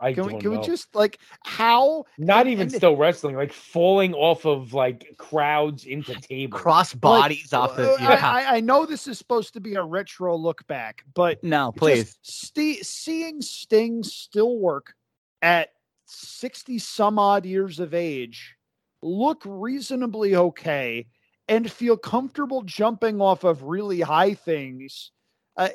I 0.00 0.12
Can 0.12 0.24
we 0.24 0.32
don't 0.32 0.40
can 0.40 0.50
we 0.50 0.60
just 0.60 0.94
like 0.94 1.18
how 1.44 2.04
not 2.18 2.46
even 2.46 2.62
and- 2.62 2.72
still 2.72 2.96
wrestling, 2.96 3.36
like 3.36 3.52
falling 3.52 4.12
off 4.14 4.44
of 4.44 4.74
like 4.74 5.14
crowds 5.18 5.84
into 5.84 6.14
tables. 6.16 6.60
Cross 6.60 6.94
bodies 6.94 7.52
off 7.52 7.76
the. 7.76 7.92
Uh, 7.92 7.96
Yeah. 8.00 8.10
I, 8.10 8.42
I, 8.42 8.56
I 8.56 8.60
know 8.60 8.86
this 8.86 9.06
is 9.06 9.18
supposed 9.18 9.54
to 9.54 9.60
be 9.60 9.76
a 9.76 9.82
retro 9.82 10.36
look 10.36 10.66
back, 10.66 11.04
but 11.14 11.42
no, 11.44 11.72
please. 11.72 12.16
just 12.24 12.54
ste- 12.54 12.84
seeing 12.84 13.40
Sting 13.40 14.02
still 14.02 14.58
work 14.58 14.94
at 15.42 15.70
60 16.06 16.78
some 16.78 17.18
odd 17.18 17.46
years 17.46 17.80
of 17.80 17.94
age, 17.94 18.56
look 19.00 19.42
reasonably 19.46 20.34
okay, 20.36 21.06
and 21.48 21.70
feel 21.70 21.96
comfortable 21.96 22.62
jumping 22.62 23.20
off 23.20 23.44
of 23.44 23.62
really 23.62 24.00
high 24.00 24.34
things. 24.34 25.12
I, 25.56 25.72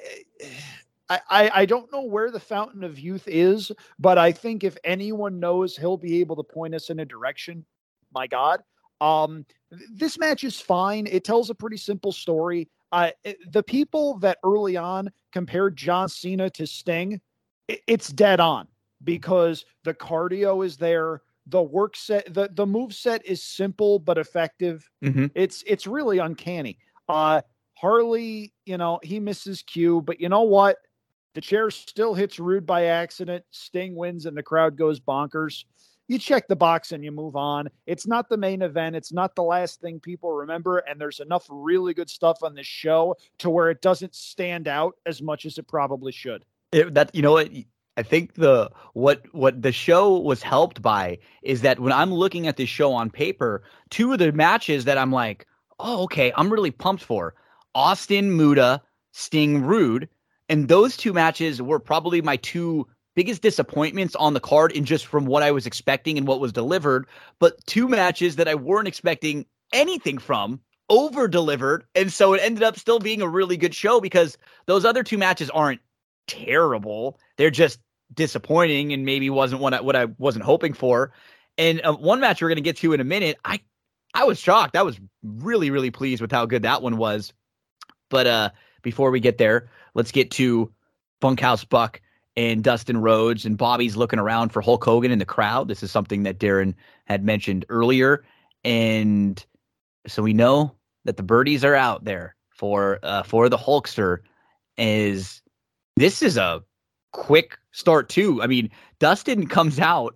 I, 1.10 1.20
I 1.30 1.52
I 1.62 1.66
don't 1.66 1.92
know 1.92 2.02
where 2.02 2.32
the 2.32 2.40
fountain 2.40 2.84
of 2.84 3.00
youth 3.00 3.24
is, 3.28 3.72
but 4.00 4.18
I 4.18 4.32
think 4.32 4.64
if 4.64 4.78
anyone 4.84 5.40
knows, 5.40 5.76
he'll 5.76 5.98
be 5.98 6.20
able 6.20 6.36
to 6.36 6.44
point 6.44 6.76
us 6.76 6.90
in 6.90 7.00
a 7.00 7.06
direction. 7.06 7.66
My 8.14 8.28
God. 8.28 8.62
Um, 9.02 9.46
this 9.94 10.18
match 10.20 10.44
is 10.44 10.60
fine. 10.60 11.08
It 11.08 11.24
tells 11.24 11.50
a 11.50 11.56
pretty 11.56 11.78
simple 11.78 12.12
story. 12.12 12.70
Uh, 12.92 13.12
it- 13.24 13.38
the 13.52 13.64
people 13.64 14.18
that 14.20 14.40
early 14.44 14.76
on 14.78 15.10
compared 15.32 15.76
John 15.78 16.10
Cena 16.10 16.50
to 16.52 16.68
Sting, 16.68 17.22
it's 17.68 18.10
dead 18.10 18.40
on 18.40 18.68
because 19.04 19.66
the 19.84 19.94
cardio 19.94 20.66
is 20.66 20.78
there. 20.78 21.22
The 21.48 21.62
work 21.62 21.96
set, 21.96 22.32
the 22.34 22.50
the 22.54 22.66
move 22.66 22.94
set 22.94 23.26
is 23.26 23.42
simple 23.44 24.00
but 24.00 24.18
effective. 24.18 24.88
hmm 25.02 25.28
It's 25.36 25.64
it's 25.66 25.88
really 25.88 26.20
uncanny. 26.20 26.78
Uh 27.08 27.42
Harley, 27.76 28.54
you 28.66 28.78
know, 28.78 29.00
he 29.04 29.20
misses 29.20 29.62
Q, 29.64 30.02
but 30.02 30.20
you 30.20 30.28
know 30.30 30.42
what? 30.42 30.78
The 31.36 31.42
chair 31.42 31.70
still 31.70 32.14
hits 32.14 32.40
Rude 32.40 32.66
by 32.66 32.86
accident. 32.86 33.46
Sting 33.52 33.96
wins 33.96 34.26
and 34.26 34.36
the 34.36 34.44
crowd 34.44 34.76
goes 34.76 35.00
bonkers. 35.00 35.64
You 36.08 36.18
check 36.18 36.48
the 36.48 36.56
box 36.56 36.92
and 36.92 37.04
you 37.04 37.12
move 37.12 37.36
on. 37.36 37.70
It's 37.86 38.08
not 38.08 38.30
the 38.30 38.38
main 38.38 38.64
event. 38.64 38.96
It's 38.96 39.14
not 39.14 39.36
the 39.36 39.44
last 39.44 39.80
thing 39.80 40.00
people 40.00 40.32
remember. 40.32 40.80
And 40.80 41.00
there's 41.00 41.20
enough 41.20 41.46
really 41.50 41.94
good 41.94 42.10
stuff 42.10 42.40
on 42.42 42.56
this 42.56 42.66
show 42.66 43.16
to 43.38 43.50
where 43.52 43.70
it 43.70 43.82
doesn't 43.84 44.16
stand 44.16 44.68
out 44.68 44.96
as 45.06 45.22
much 45.22 45.46
as 45.46 45.60
it 45.60 45.68
probably 45.68 46.12
should. 46.12 46.46
It, 46.72 46.96
that 46.96 47.14
you 47.14 47.22
know 47.22 47.34
what 47.34 47.52
I 47.96 48.04
think 48.04 48.36
the 48.36 48.72
what 48.94 49.24
what 49.34 49.62
the 49.62 49.72
show 49.72 50.18
was 50.18 50.42
helped 50.42 50.82
by 50.82 51.20
is 51.44 51.62
that 51.62 51.80
when 51.80 51.94
I'm 51.94 52.14
looking 52.14 52.48
at 52.48 52.58
this 52.58 52.70
show 52.70 52.94
on 52.94 53.12
paper, 53.12 53.62
two 53.92 54.14
of 54.14 54.20
the 54.20 54.32
matches 54.32 54.86
that 54.86 54.98
I'm 54.98 55.12
like, 55.12 55.46
oh 55.80 56.04
okay, 56.04 56.32
I'm 56.36 56.52
really 56.52 56.72
pumped 56.72 57.04
for 57.04 57.36
Austin 57.76 58.36
Muta, 58.36 58.82
Sting 59.12 59.64
Rude, 59.64 60.10
and 60.50 60.68
those 60.68 60.98
two 60.98 61.14
matches 61.14 61.62
were 61.62 61.80
probably 61.80 62.22
my 62.22 62.36
two 62.38 62.88
biggest 63.16 63.42
disappointments 63.42 64.16
on 64.16 64.34
the 64.34 64.40
card 64.40 64.72
in 64.72 64.86
just 64.86 65.06
from 65.06 65.26
what 65.26 65.44
I 65.44 65.52
was 65.52 65.66
expecting 65.66 66.18
and 66.18 66.28
what 66.28 66.40
was 66.40 66.52
delivered, 66.52 67.08
but 67.40 67.64
two 67.66 67.88
matches 67.88 68.38
that 68.38 68.48
I 68.48 68.56
weren't 68.56 68.88
expecting 68.88 69.46
anything 69.72 70.18
from 70.18 70.60
over 70.90 71.28
delivered 71.28 71.86
and 71.94 72.12
so 72.12 72.34
it 72.34 72.42
ended 72.44 72.64
up 72.64 72.80
still 72.80 72.98
being 72.98 73.22
a 73.22 73.28
really 73.28 73.58
good 73.58 73.76
show 73.76 74.02
because 74.02 74.38
those 74.66 74.86
other 74.86 75.04
two 75.04 75.20
matches 75.20 75.50
aren't 75.52 75.82
terrible. 76.28 77.20
They're 77.38 77.52
just 77.52 77.80
disappointing 78.14 78.92
and 78.92 79.06
maybe 79.06 79.30
wasn't 79.30 79.62
what 79.62 79.74
I, 79.76 79.82
what 79.82 79.96
I 79.96 80.06
wasn't 80.18 80.46
hoping 80.46 80.74
for. 80.74 81.12
And 81.60 81.82
uh, 81.84 81.94
one 81.94 82.20
match 82.20 82.42
we're 82.42 82.48
going 82.48 82.56
to 82.56 82.62
get 82.62 82.78
to 82.78 82.94
in 82.94 83.02
a 83.02 83.06
minute, 83.06 83.38
I 83.46 83.60
I 84.16 84.24
was 84.24 84.40
shocked. 84.40 84.76
I 84.76 84.82
was 84.82 85.00
really 85.22 85.70
really 85.70 85.92
pleased 85.92 86.22
with 86.22 86.32
how 86.32 86.46
good 86.48 86.64
that 86.64 86.82
one 86.82 86.98
was. 86.98 87.34
But 88.10 88.26
uh 88.26 88.50
before 88.82 89.12
we 89.12 89.20
get 89.20 89.38
there, 89.38 89.70
let's 89.94 90.12
get 90.12 90.32
to 90.32 90.72
Bunkhouse 91.20 91.64
Buck 91.64 92.02
and 92.36 92.64
Dustin 92.64 92.98
Rhodes 92.98 93.46
and 93.46 93.58
Bobby's 93.58 93.98
looking 93.98 94.20
around 94.20 94.50
for 94.50 94.62
Hulk 94.62 94.84
Hogan 94.84 95.12
in 95.12 95.20
the 95.20 95.26
crowd. 95.26 95.68
This 95.68 95.84
is 95.84 95.92
something 95.92 96.24
that 96.24 96.40
Darren 96.40 96.74
had 97.06 97.24
mentioned 97.24 97.66
earlier 97.70 98.24
and 98.64 99.44
so 100.08 100.22
we 100.22 100.34
know 100.34 100.76
that 101.06 101.18
the 101.18 101.24
birdies 101.24 101.64
are 101.64 101.76
out 101.76 102.04
there 102.04 102.36
for 102.50 103.00
uh 103.04 103.24
for 103.24 103.50
the 103.50 103.58
Hulkster 103.58 104.20
is 104.78 105.42
this 105.96 106.22
is 106.22 106.38
a 106.38 106.64
quick 107.12 107.58
start 107.72 108.10
too. 108.10 108.42
I 108.42 108.48
mean, 108.48 108.70
Dustin 109.00 109.48
comes 109.48 109.80
out, 109.80 110.16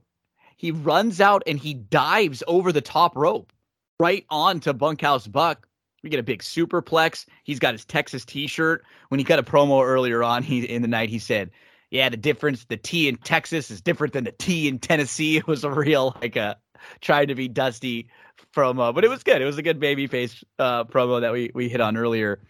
he 0.57 0.71
runs 0.71 1.19
out 1.19 1.43
and 1.47 1.59
he 1.59 1.73
dives 1.73 2.43
over 2.47 2.71
the 2.71 2.81
top 2.81 3.15
rope 3.15 3.51
right 3.99 4.25
onto 4.29 4.73
Bunkhouse 4.73 5.27
Buck. 5.27 5.67
We 6.03 6.09
get 6.09 6.19
a 6.19 6.23
big 6.23 6.41
superplex. 6.41 7.25
He's 7.43 7.59
got 7.59 7.73
his 7.73 7.85
Texas 7.85 8.25
t-shirt. 8.25 8.83
When 9.09 9.19
he 9.19 9.23
cut 9.23 9.39
a 9.39 9.43
promo 9.43 9.83
earlier 9.83 10.21
on 10.23 10.43
he 10.43 10.65
in 10.65 10.81
the 10.81 10.87
night, 10.87 11.09
he 11.09 11.19
said, 11.19 11.49
"Yeah, 11.91 12.09
the 12.09 12.17
difference 12.17 12.65
the 12.65 12.77
T 12.77 13.07
in 13.07 13.15
Texas 13.17 13.71
is 13.71 13.81
different 13.81 14.13
than 14.13 14.25
the 14.25 14.33
T 14.33 14.67
in 14.67 14.79
Tennessee." 14.79 15.37
It 15.43 15.47
was 15.47 15.63
a 15.63 15.71
real 15.71 16.15
like 16.21 16.35
a 16.35 16.57
trying 16.99 17.27
to 17.27 17.35
be 17.35 17.47
dusty 17.47 18.09
promo, 18.53 18.93
but 18.93 19.05
it 19.05 19.09
was 19.09 19.23
good. 19.23 19.41
It 19.41 19.45
was 19.45 19.57
a 19.57 19.63
good 19.63 19.79
babyface 19.79 20.43
uh, 20.59 20.83
promo 20.83 21.21
that 21.21 21.31
we 21.31 21.51
we 21.53 21.69
hit 21.69 21.81
on 21.81 21.95
earlier. 21.95 22.41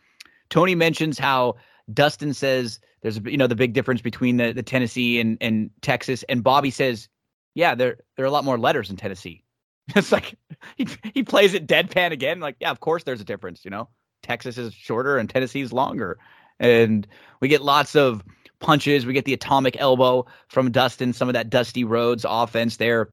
Tony 0.49 0.75
mentions 0.75 1.17
how 1.17 1.56
Dustin 1.91 2.33
says 2.33 2.80
there's 3.01 3.19
you 3.25 3.38
know 3.38 3.48
the 3.48 3.56
big 3.56 3.73
difference 3.73 4.01
between 4.01 4.38
the, 4.38 4.53
the 4.53 4.64
Tennessee 4.64 5.19
and, 5.19 5.38
and 5.41 5.69
Texas, 5.82 6.23
and 6.30 6.43
Bobby 6.43 6.72
says, 6.72 7.09
yeah, 7.53 7.75
there 7.75 7.98
there 8.15 8.25
are 8.25 8.27
a 8.27 8.32
lot 8.32 8.45
more 8.45 8.57
letters 8.57 8.90
in 8.90 8.95
Tennessee. 8.95 9.43
It's 9.95 10.12
like 10.12 10.36
he 10.78 10.88
he 11.14 11.24
plays 11.24 11.53
it 11.53 11.68
deadpan 11.68 12.12
again, 12.12 12.40
like 12.40 12.56
yeah, 12.60 12.72
of 12.72 12.80
course 12.80 13.03
there's 13.03 13.20
a 13.22 13.26
difference. 13.26 13.66
You 13.66 13.72
know, 13.72 13.90
Texas 14.22 14.58
is 14.58 14.74
shorter 14.74 15.18
and 15.18 15.30
Tennessee's 15.30 15.74
longer, 15.74 16.18
and 16.60 17.06
we 17.42 17.50
get 17.50 17.62
lots 17.62 17.94
of 17.95 18.24
punches. 18.60 19.06
We 19.06 19.12
get 19.14 19.26
the 19.26 19.34
atomic 19.34 19.76
elbow 19.80 20.26
from 20.48 20.72
Dustin, 20.72 21.12
some 21.12 21.28
of 21.28 21.34
that 21.34 21.50
Dusty 21.50 21.84
Rhodes 21.84 22.26
offense 22.28 22.78
there, 22.78 23.10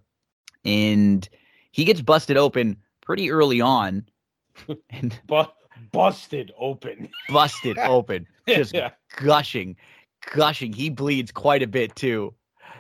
and 0.65 1.28
he 1.73 1.84
gets 1.84 2.00
busted 2.02 2.36
open 2.36 2.76
pretty 3.00 3.32
early 3.32 3.60
on, 3.60 4.07
and 4.90 5.18
Bu- 5.26 5.44
busted 5.90 6.52
open. 6.57 7.08
busted 7.31 7.78
open, 7.78 8.28
just 8.47 8.73
Yeah. 8.73 8.90
gushing, 9.16 9.74
gushing. 10.34 10.73
He 10.73 10.89
bleeds 10.89 11.32
quite 11.32 11.62
a 11.65 11.66
bit 11.66 11.97
too, 11.97 12.32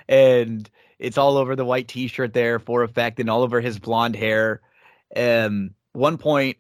and 0.08 0.70
it's 1.00 1.18
all 1.18 1.36
over 1.36 1.56
the 1.56 1.64
white 1.64 1.88
T-shirt 1.88 2.32
there 2.32 2.58
for 2.58 2.82
effect, 2.82 3.18
and 3.18 3.30
all 3.30 3.42
over 3.42 3.60
his 3.60 3.78
blonde 3.78 4.16
hair. 4.16 4.60
Um, 5.16 5.70
one 5.92 6.18
point 6.18 6.58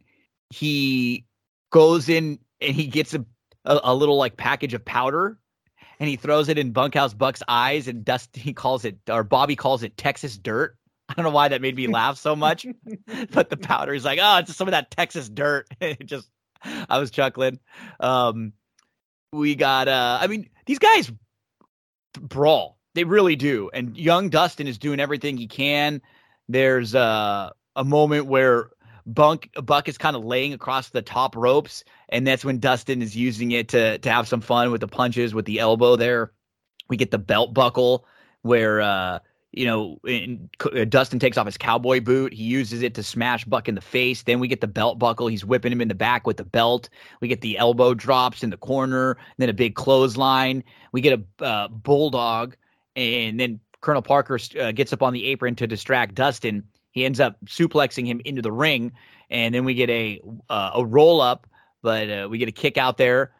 he 0.48 1.26
goes 1.70 2.08
in 2.08 2.40
and 2.60 2.74
he 2.74 2.86
gets 2.86 3.14
a, 3.14 3.24
a 3.64 3.80
a 3.84 3.94
little 3.94 4.16
like 4.16 4.36
package 4.36 4.74
of 4.74 4.84
powder, 4.84 5.38
and 6.00 6.08
he 6.08 6.16
throws 6.16 6.48
it 6.48 6.58
in 6.58 6.72
Bunkhouse 6.72 7.14
Buck's 7.14 7.42
eyes, 7.46 7.86
and 7.86 8.04
Dust 8.04 8.34
he 8.34 8.52
calls 8.52 8.84
it 8.84 8.98
or 9.08 9.22
Bobby 9.22 9.56
calls 9.56 9.82
it 9.82 9.96
Texas 9.96 10.36
dirt. 10.36 10.76
I 11.08 11.14
don't 11.14 11.24
know 11.24 11.30
why 11.30 11.48
that 11.48 11.60
made 11.60 11.74
me 11.74 11.88
laugh 11.88 12.18
so 12.18 12.36
much, 12.36 12.66
but 13.32 13.50
the 13.50 13.56
powder 13.56 13.92
is 13.92 14.04
like, 14.04 14.20
oh, 14.22 14.38
it's 14.38 14.46
just 14.46 14.58
some 14.58 14.68
of 14.68 14.72
that 14.72 14.92
Texas 14.92 15.28
dirt. 15.28 15.66
it 15.80 16.06
just, 16.06 16.30
I 16.62 16.98
was 16.98 17.10
chuckling. 17.10 17.58
Um, 17.98 18.52
we 19.32 19.56
got, 19.56 19.88
uh, 19.88 20.18
I 20.20 20.28
mean, 20.28 20.48
these 20.66 20.78
guys 20.78 21.10
brawl. 22.14 22.78
They 22.94 23.04
really 23.04 23.36
do. 23.36 23.70
And 23.72 23.96
young 23.96 24.30
Dustin 24.30 24.66
is 24.66 24.78
doing 24.78 25.00
everything 25.00 25.36
he 25.36 25.46
can. 25.46 26.02
There's 26.48 26.94
uh, 26.94 27.50
a 27.76 27.84
moment 27.84 28.26
where 28.26 28.70
Bunk 29.06 29.50
Buck 29.62 29.88
is 29.88 29.98
kind 29.98 30.16
of 30.16 30.24
laying 30.24 30.52
across 30.52 30.90
the 30.90 31.02
top 31.02 31.36
ropes, 31.36 31.84
and 32.08 32.26
that's 32.26 32.44
when 32.44 32.58
Dustin 32.58 33.02
is 33.02 33.16
using 33.16 33.52
it 33.52 33.68
to 33.68 33.98
to 33.98 34.10
have 34.10 34.28
some 34.28 34.40
fun 34.40 34.70
with 34.70 34.80
the 34.80 34.88
punches 34.88 35.34
with 35.34 35.46
the 35.46 35.58
elbow 35.58 35.96
there. 35.96 36.32
We 36.88 36.96
get 36.96 37.10
the 37.10 37.18
belt 37.18 37.54
buckle 37.54 38.06
where 38.42 38.80
uh 38.80 39.20
you 39.52 39.66
know, 39.66 39.98
in, 40.06 40.48
uh, 40.60 40.84
Dustin 40.84 41.18
takes 41.18 41.36
off 41.36 41.46
his 41.46 41.58
cowboy 41.58 42.00
boot. 42.00 42.32
He 42.32 42.44
uses 42.44 42.82
it 42.82 42.94
to 42.94 43.02
smash 43.02 43.44
Buck 43.44 43.68
in 43.68 43.74
the 43.74 43.80
face. 43.80 44.22
Then 44.22 44.38
we 44.38 44.48
get 44.48 44.60
the 44.60 44.68
belt 44.68 44.98
buckle. 44.98 45.26
He's 45.26 45.44
whipping 45.44 45.72
him 45.72 45.80
in 45.80 45.88
the 45.88 45.94
back 45.94 46.26
with 46.26 46.36
the 46.36 46.44
belt. 46.44 46.88
We 47.20 47.28
get 47.28 47.40
the 47.40 47.58
elbow 47.58 47.94
drops 47.94 48.42
in 48.44 48.50
the 48.50 48.56
corner, 48.56 49.16
then 49.38 49.48
a 49.48 49.52
big 49.52 49.74
clothesline. 49.74 50.62
We 50.92 51.00
get 51.00 51.20
a 51.40 51.44
uh, 51.44 51.68
bulldog, 51.68 52.56
and 53.00 53.40
then 53.40 53.60
Colonel 53.80 54.02
Parker 54.02 54.38
uh, 54.60 54.72
gets 54.72 54.92
up 54.92 55.02
on 55.02 55.12
the 55.12 55.26
apron 55.26 55.54
to 55.56 55.66
distract 55.66 56.14
Dustin. 56.14 56.64
He 56.92 57.04
ends 57.04 57.20
up 57.20 57.36
suplexing 57.46 58.06
him 58.06 58.20
into 58.24 58.42
the 58.42 58.52
ring, 58.52 58.92
and 59.30 59.54
then 59.54 59.64
we 59.64 59.74
get 59.74 59.90
a 59.90 60.20
uh, 60.48 60.72
a 60.74 60.84
roll 60.84 61.20
up, 61.20 61.46
but 61.82 62.10
uh, 62.10 62.28
we 62.30 62.38
get 62.38 62.48
a 62.48 62.52
kick 62.52 62.76
out 62.76 62.96
there. 62.96 63.32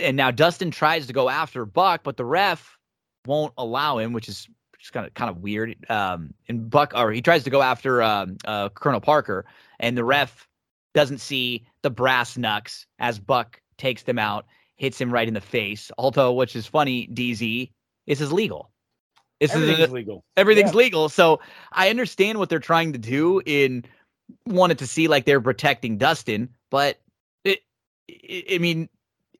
And 0.00 0.16
now 0.16 0.30
Dustin 0.30 0.70
tries 0.70 1.06
to 1.06 1.12
go 1.12 1.28
after 1.28 1.64
Buck, 1.64 2.02
but 2.02 2.16
the 2.16 2.24
ref 2.24 2.78
won't 3.26 3.54
allow 3.56 3.98
him, 3.98 4.12
which 4.12 4.28
is 4.28 4.48
just 4.78 4.92
kind 4.92 5.06
of 5.06 5.14
kind 5.14 5.30
of 5.30 5.38
weird. 5.38 5.76
Um, 5.88 6.34
and 6.48 6.68
Buck, 6.68 6.92
or 6.94 7.12
he 7.12 7.22
tries 7.22 7.44
to 7.44 7.50
go 7.50 7.62
after 7.62 8.02
um, 8.02 8.36
uh, 8.44 8.68
Colonel 8.70 9.00
Parker, 9.00 9.46
and 9.80 9.96
the 9.96 10.04
ref 10.04 10.48
doesn't 10.94 11.18
see 11.18 11.66
the 11.82 11.90
brass 11.90 12.36
knucks 12.36 12.86
as 12.98 13.18
Buck 13.18 13.60
takes 13.76 14.02
them 14.02 14.18
out, 14.18 14.46
hits 14.76 15.00
him 15.00 15.12
right 15.12 15.28
in 15.28 15.34
the 15.34 15.40
face. 15.40 15.90
Although, 15.96 16.32
which 16.32 16.56
is 16.56 16.66
funny, 16.66 17.08
DZ, 17.08 17.70
this 18.06 18.20
is 18.20 18.32
legal. 18.32 18.70
This 19.40 19.54
Everything's 19.54 19.78
is 19.80 19.90
legal. 19.90 20.24
everything's 20.36 20.74
legal. 20.74 21.08
So 21.08 21.40
I 21.72 21.90
understand 21.90 22.38
what 22.38 22.48
they're 22.48 22.58
trying 22.58 22.92
to 22.94 22.98
do 22.98 23.40
in 23.46 23.84
wanted 24.46 24.78
to 24.78 24.86
see 24.86 25.08
like 25.08 25.24
they're 25.24 25.40
protecting 25.40 25.96
Dustin, 25.96 26.48
but 26.70 27.00
it, 27.44 27.60
I 28.10 28.44
I 28.54 28.58
mean, 28.58 28.88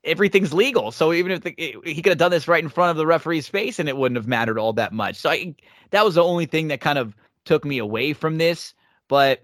everything's 0.04 0.52
legal. 0.52 0.92
So 0.92 1.12
even 1.12 1.32
if 1.32 1.42
the, 1.42 1.54
he 1.84 2.02
could 2.02 2.10
have 2.10 2.18
done 2.18 2.30
this 2.30 2.48
right 2.48 2.62
in 2.62 2.68
front 2.68 2.90
of 2.90 2.96
the 2.96 3.06
referee's 3.06 3.48
face 3.48 3.78
and 3.78 3.88
it 3.88 3.96
wouldn't 3.96 4.16
have 4.16 4.28
mattered 4.28 4.58
all 4.58 4.72
that 4.74 4.92
much. 4.92 5.16
So 5.16 5.30
I, 5.30 5.54
that 5.90 6.04
was 6.04 6.14
the 6.14 6.24
only 6.24 6.46
thing 6.46 6.68
that 6.68 6.80
kind 6.80 6.98
of 6.98 7.14
took 7.44 7.64
me 7.64 7.78
away 7.78 8.12
from 8.12 8.38
this. 8.38 8.74
But 9.08 9.42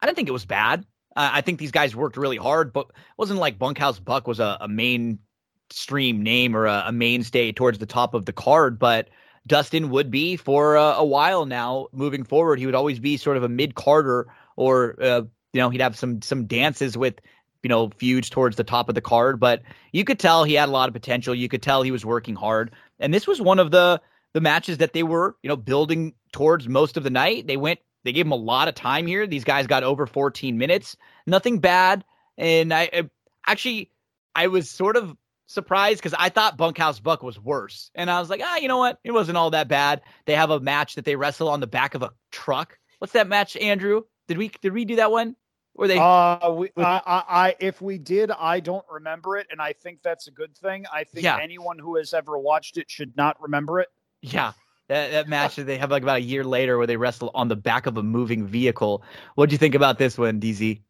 I 0.00 0.06
didn't 0.06 0.16
think 0.16 0.28
it 0.28 0.32
was 0.32 0.46
bad. 0.46 0.84
Uh, 1.16 1.30
I 1.32 1.40
think 1.40 1.58
these 1.58 1.70
guys 1.70 1.96
worked 1.96 2.16
really 2.16 2.36
hard, 2.36 2.72
but 2.72 2.86
it 2.88 3.18
wasn't 3.18 3.40
like 3.40 3.58
Bunkhouse 3.58 3.98
Buck 3.98 4.28
was 4.28 4.40
a, 4.40 4.56
a 4.60 4.68
mainstream 4.68 6.22
name 6.22 6.56
or 6.56 6.66
a, 6.66 6.84
a, 6.86 6.92
mainstay 6.92 7.52
towards 7.52 7.78
the 7.78 7.86
top 7.86 8.14
of 8.14 8.26
the 8.26 8.32
card. 8.32 8.78
But 8.78 9.08
Dustin 9.46 9.90
would 9.90 10.10
be 10.10 10.36
for 10.36 10.76
a, 10.76 10.94
a 10.98 11.04
while 11.04 11.46
now 11.46 11.88
moving 11.92 12.24
forward. 12.24 12.58
He 12.58 12.66
would 12.66 12.74
always 12.74 12.98
be 12.98 13.16
sort 13.16 13.36
of 13.36 13.42
a 13.42 13.48
mid 13.48 13.74
Carter 13.74 14.26
or, 14.56 14.96
uh, 15.00 15.22
you 15.52 15.60
know, 15.60 15.70
he'd 15.70 15.80
have 15.80 15.96
some 15.96 16.22
some 16.22 16.46
dances 16.46 16.96
with 16.96 17.20
you 17.62 17.68
know, 17.68 17.90
feuds 17.90 18.30
towards 18.30 18.56
the 18.56 18.64
top 18.64 18.88
of 18.88 18.94
the 18.94 19.00
card, 19.00 19.38
but 19.38 19.62
you 19.92 20.04
could 20.04 20.18
tell 20.18 20.44
he 20.44 20.54
had 20.54 20.68
a 20.68 20.72
lot 20.72 20.88
of 20.88 20.94
potential. 20.94 21.34
You 21.34 21.48
could 21.48 21.62
tell 21.62 21.82
he 21.82 21.90
was 21.90 22.04
working 22.04 22.34
hard. 22.34 22.72
And 22.98 23.12
this 23.12 23.26
was 23.26 23.40
one 23.40 23.58
of 23.58 23.70
the 23.70 24.00
the 24.32 24.40
matches 24.40 24.78
that 24.78 24.92
they 24.92 25.02
were, 25.02 25.36
you 25.42 25.48
know, 25.48 25.56
building 25.56 26.14
towards 26.32 26.68
most 26.68 26.96
of 26.96 27.02
the 27.02 27.10
night. 27.10 27.46
They 27.46 27.56
went 27.56 27.80
they 28.04 28.12
gave 28.12 28.26
him 28.26 28.32
a 28.32 28.36
lot 28.36 28.68
of 28.68 28.74
time 28.74 29.06
here. 29.06 29.26
These 29.26 29.44
guys 29.44 29.66
got 29.66 29.82
over 29.82 30.06
14 30.06 30.56
minutes. 30.56 30.96
Nothing 31.26 31.58
bad. 31.58 32.04
And 32.38 32.72
I, 32.72 32.88
I 32.92 33.10
actually 33.46 33.90
I 34.34 34.46
was 34.46 34.70
sort 34.70 34.96
of 34.96 35.16
surprised 35.50 35.98
because 35.98 36.14
I 36.18 36.28
thought 36.28 36.56
Bunkhouse 36.56 37.00
Buck 37.00 37.22
was 37.22 37.38
worse. 37.38 37.90
And 37.94 38.10
I 38.10 38.20
was 38.20 38.30
like, 38.30 38.40
ah, 38.42 38.56
you 38.56 38.68
know 38.68 38.78
what? 38.78 38.98
It 39.04 39.10
wasn't 39.10 39.36
all 39.36 39.50
that 39.50 39.68
bad. 39.68 40.00
They 40.24 40.34
have 40.34 40.50
a 40.50 40.60
match 40.60 40.94
that 40.94 41.04
they 41.04 41.16
wrestle 41.16 41.48
on 41.48 41.60
the 41.60 41.66
back 41.66 41.94
of 41.94 42.02
a 42.02 42.12
truck. 42.30 42.78
What's 42.98 43.12
that 43.14 43.28
match, 43.28 43.56
Andrew? 43.56 44.02
Did 44.28 44.38
we 44.38 44.48
did 44.48 44.72
we 44.72 44.84
do 44.84 44.96
that 44.96 45.10
one? 45.10 45.34
Or 45.74 45.88
they? 45.88 45.98
Uh, 45.98 46.50
we, 46.50 46.70
I, 46.76 46.82
I, 46.82 47.24
I, 47.28 47.56
if 47.58 47.80
we 47.80 47.98
did, 47.98 48.30
I 48.30 48.60
don't 48.60 48.84
remember 48.90 49.36
it, 49.36 49.46
and 49.50 49.60
I 49.60 49.72
think 49.72 50.02
that's 50.02 50.28
a 50.28 50.30
good 50.30 50.56
thing. 50.56 50.84
I 50.92 51.04
think 51.04 51.24
yeah. 51.24 51.38
anyone 51.40 51.78
who 51.78 51.96
has 51.96 52.12
ever 52.12 52.38
watched 52.38 52.76
it 52.76 52.90
should 52.90 53.16
not 53.16 53.40
remember 53.40 53.80
it. 53.80 53.88
Yeah, 54.20 54.52
that, 54.88 55.12
that 55.12 55.28
match 55.28 55.56
that 55.56 55.64
they 55.64 55.78
have 55.78 55.90
like 55.90 56.02
about 56.02 56.18
a 56.18 56.22
year 56.22 56.44
later 56.44 56.76
where 56.76 56.86
they 56.86 56.96
wrestle 56.96 57.30
on 57.34 57.48
the 57.48 57.56
back 57.56 57.86
of 57.86 57.96
a 57.96 58.02
moving 58.02 58.46
vehicle. 58.46 59.02
What 59.36 59.48
do 59.48 59.54
you 59.54 59.58
think 59.58 59.74
about 59.74 59.98
this 59.98 60.18
one, 60.18 60.40
DZ? 60.40 60.82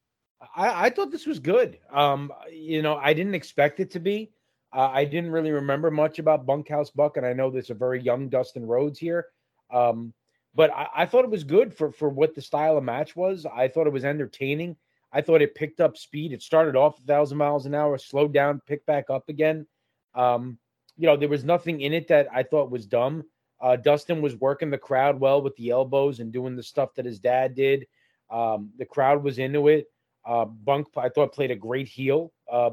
I, 0.56 0.86
I 0.86 0.90
thought 0.90 1.10
this 1.10 1.26
was 1.26 1.38
good. 1.38 1.78
Um, 1.92 2.32
you 2.50 2.82
know, 2.82 2.96
I 2.96 3.14
didn't 3.14 3.34
expect 3.34 3.78
it 3.80 3.92
to 3.92 4.00
be. 4.00 4.32
Uh, 4.72 4.90
I 4.92 5.04
didn't 5.04 5.32
really 5.32 5.50
remember 5.50 5.90
much 5.90 6.18
about 6.18 6.46
Bunkhouse 6.46 6.90
Buck, 6.90 7.16
and 7.16 7.26
I 7.26 7.32
know 7.32 7.50
there's 7.50 7.70
a 7.70 7.74
very 7.74 8.00
young 8.00 8.28
Dustin 8.28 8.64
Rhodes 8.64 8.98
here. 8.98 9.26
Um, 9.70 10.12
but 10.54 10.70
I, 10.70 10.88
I, 10.96 11.06
thought 11.06 11.24
it 11.24 11.30
was 11.30 11.44
good 11.44 11.72
for 11.74 11.92
for 11.92 12.08
what 12.08 12.34
the 12.34 12.42
style 12.42 12.76
of 12.76 12.84
match 12.84 13.14
was. 13.14 13.46
I 13.46 13.68
thought 13.68 13.86
it 13.86 13.92
was 13.92 14.04
entertaining. 14.04 14.76
I 15.12 15.20
thought 15.22 15.42
it 15.42 15.54
picked 15.54 15.80
up 15.80 15.96
speed. 15.96 16.32
It 16.32 16.42
started 16.42 16.76
off 16.76 16.98
a 16.98 17.02
thousand 17.02 17.38
miles 17.38 17.66
an 17.66 17.74
hour, 17.74 17.98
slowed 17.98 18.32
down, 18.32 18.60
picked 18.66 18.86
back 18.86 19.10
up 19.10 19.28
again. 19.28 19.66
Um, 20.14 20.58
you 20.96 21.06
know, 21.06 21.16
there 21.16 21.28
was 21.28 21.44
nothing 21.44 21.80
in 21.80 21.92
it 21.92 22.08
that 22.08 22.28
I 22.32 22.42
thought 22.42 22.70
was 22.70 22.86
dumb. 22.86 23.24
Uh, 23.60 23.76
Dustin 23.76 24.22
was 24.22 24.36
working 24.36 24.70
the 24.70 24.78
crowd 24.78 25.20
well 25.20 25.42
with 25.42 25.54
the 25.56 25.70
elbows 25.70 26.20
and 26.20 26.32
doing 26.32 26.56
the 26.56 26.62
stuff 26.62 26.94
that 26.94 27.04
his 27.04 27.18
dad 27.18 27.54
did. 27.54 27.86
Um, 28.30 28.70
the 28.78 28.86
crowd 28.86 29.22
was 29.22 29.38
into 29.38 29.68
it. 29.68 29.86
Uh, 30.24 30.44
Bunk, 30.44 30.88
I 30.96 31.08
thought, 31.08 31.34
played 31.34 31.50
a 31.50 31.56
great 31.56 31.88
heel. 31.88 32.32
Uh, 32.50 32.70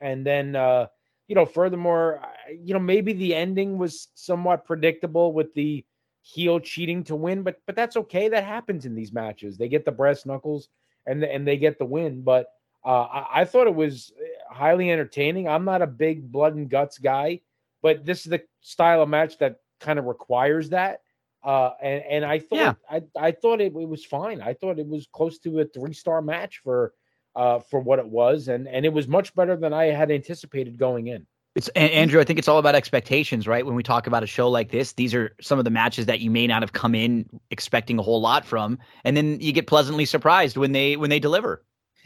and 0.00 0.24
then, 0.24 0.56
uh, 0.56 0.86
you 1.30 1.36
know, 1.36 1.46
furthermore, 1.46 2.20
you 2.60 2.74
know, 2.74 2.80
maybe 2.80 3.12
the 3.12 3.36
ending 3.36 3.78
was 3.78 4.08
somewhat 4.16 4.64
predictable 4.64 5.32
with 5.32 5.54
the 5.54 5.84
heel 6.22 6.58
cheating 6.58 7.04
to 7.04 7.14
win, 7.14 7.44
but 7.44 7.60
but 7.66 7.76
that's 7.76 7.96
okay. 7.96 8.28
That 8.28 8.42
happens 8.42 8.84
in 8.84 8.96
these 8.96 9.12
matches. 9.12 9.56
They 9.56 9.68
get 9.68 9.84
the 9.84 9.92
brass 9.92 10.26
knuckles 10.26 10.68
and 11.06 11.22
and 11.22 11.46
they 11.46 11.56
get 11.56 11.78
the 11.78 11.84
win. 11.84 12.22
But 12.22 12.48
uh, 12.84 13.02
I, 13.02 13.42
I, 13.42 13.44
thought 13.44 13.68
it 13.68 13.74
was 13.76 14.12
uh, 14.18 14.52
highly 14.52 14.90
entertaining. 14.90 15.46
I'm 15.46 15.64
not 15.64 15.82
a 15.82 15.86
big 15.86 16.32
blood 16.32 16.56
and 16.56 16.68
guts 16.68 16.98
guy, 16.98 17.42
but 17.80 18.04
this 18.04 18.26
is 18.26 18.30
the 18.30 18.42
style 18.60 19.00
of 19.00 19.08
match 19.08 19.38
that 19.38 19.60
kind 19.78 20.00
of 20.00 20.06
requires 20.06 20.70
that. 20.70 21.02
Uh, 21.44 21.70
and 21.80 22.02
and 22.10 22.24
I 22.24 22.40
thought 22.40 22.58
yeah. 22.58 22.74
I 22.90 23.02
I 23.16 23.30
thought 23.30 23.60
it, 23.60 23.66
it 23.76 23.88
was 23.88 24.04
fine. 24.04 24.42
I 24.42 24.54
thought 24.54 24.80
it 24.80 24.88
was 24.88 25.06
close 25.12 25.38
to 25.40 25.60
a 25.60 25.64
three 25.64 25.92
star 25.92 26.22
match 26.22 26.60
for 26.64 26.92
uh 27.36 27.60
for 27.60 27.80
what 27.80 27.98
it 27.98 28.06
was, 28.06 28.48
and 28.48 28.68
and 28.68 28.84
it 28.84 28.92
was 28.92 29.08
much 29.08 29.34
better 29.34 29.56
than 29.56 29.72
I 29.72 29.86
had 29.86 30.10
anticipated 30.10 30.78
going 30.78 31.08
in. 31.08 31.26
It's 31.56 31.68
Andrew. 31.70 32.20
I 32.20 32.24
think 32.24 32.38
it's 32.38 32.46
all 32.46 32.58
about 32.58 32.76
expectations, 32.76 33.48
right? 33.48 33.66
When 33.66 33.74
we 33.74 33.82
talk 33.82 34.06
about 34.06 34.22
a 34.22 34.26
show 34.26 34.48
like 34.48 34.70
this, 34.70 34.92
these 34.92 35.12
are 35.14 35.34
some 35.40 35.58
of 35.58 35.64
the 35.64 35.70
matches 35.70 36.06
that 36.06 36.20
you 36.20 36.30
may 36.30 36.46
not 36.46 36.62
have 36.62 36.72
come 36.72 36.94
in 36.94 37.28
expecting 37.50 37.98
a 37.98 38.02
whole 38.02 38.20
lot 38.20 38.44
from, 38.44 38.78
and 39.04 39.16
then 39.16 39.40
you 39.40 39.52
get 39.52 39.66
pleasantly 39.66 40.04
surprised 40.04 40.56
when 40.56 40.72
they 40.72 40.96
when 40.96 41.10
they 41.10 41.18
deliver. 41.18 41.64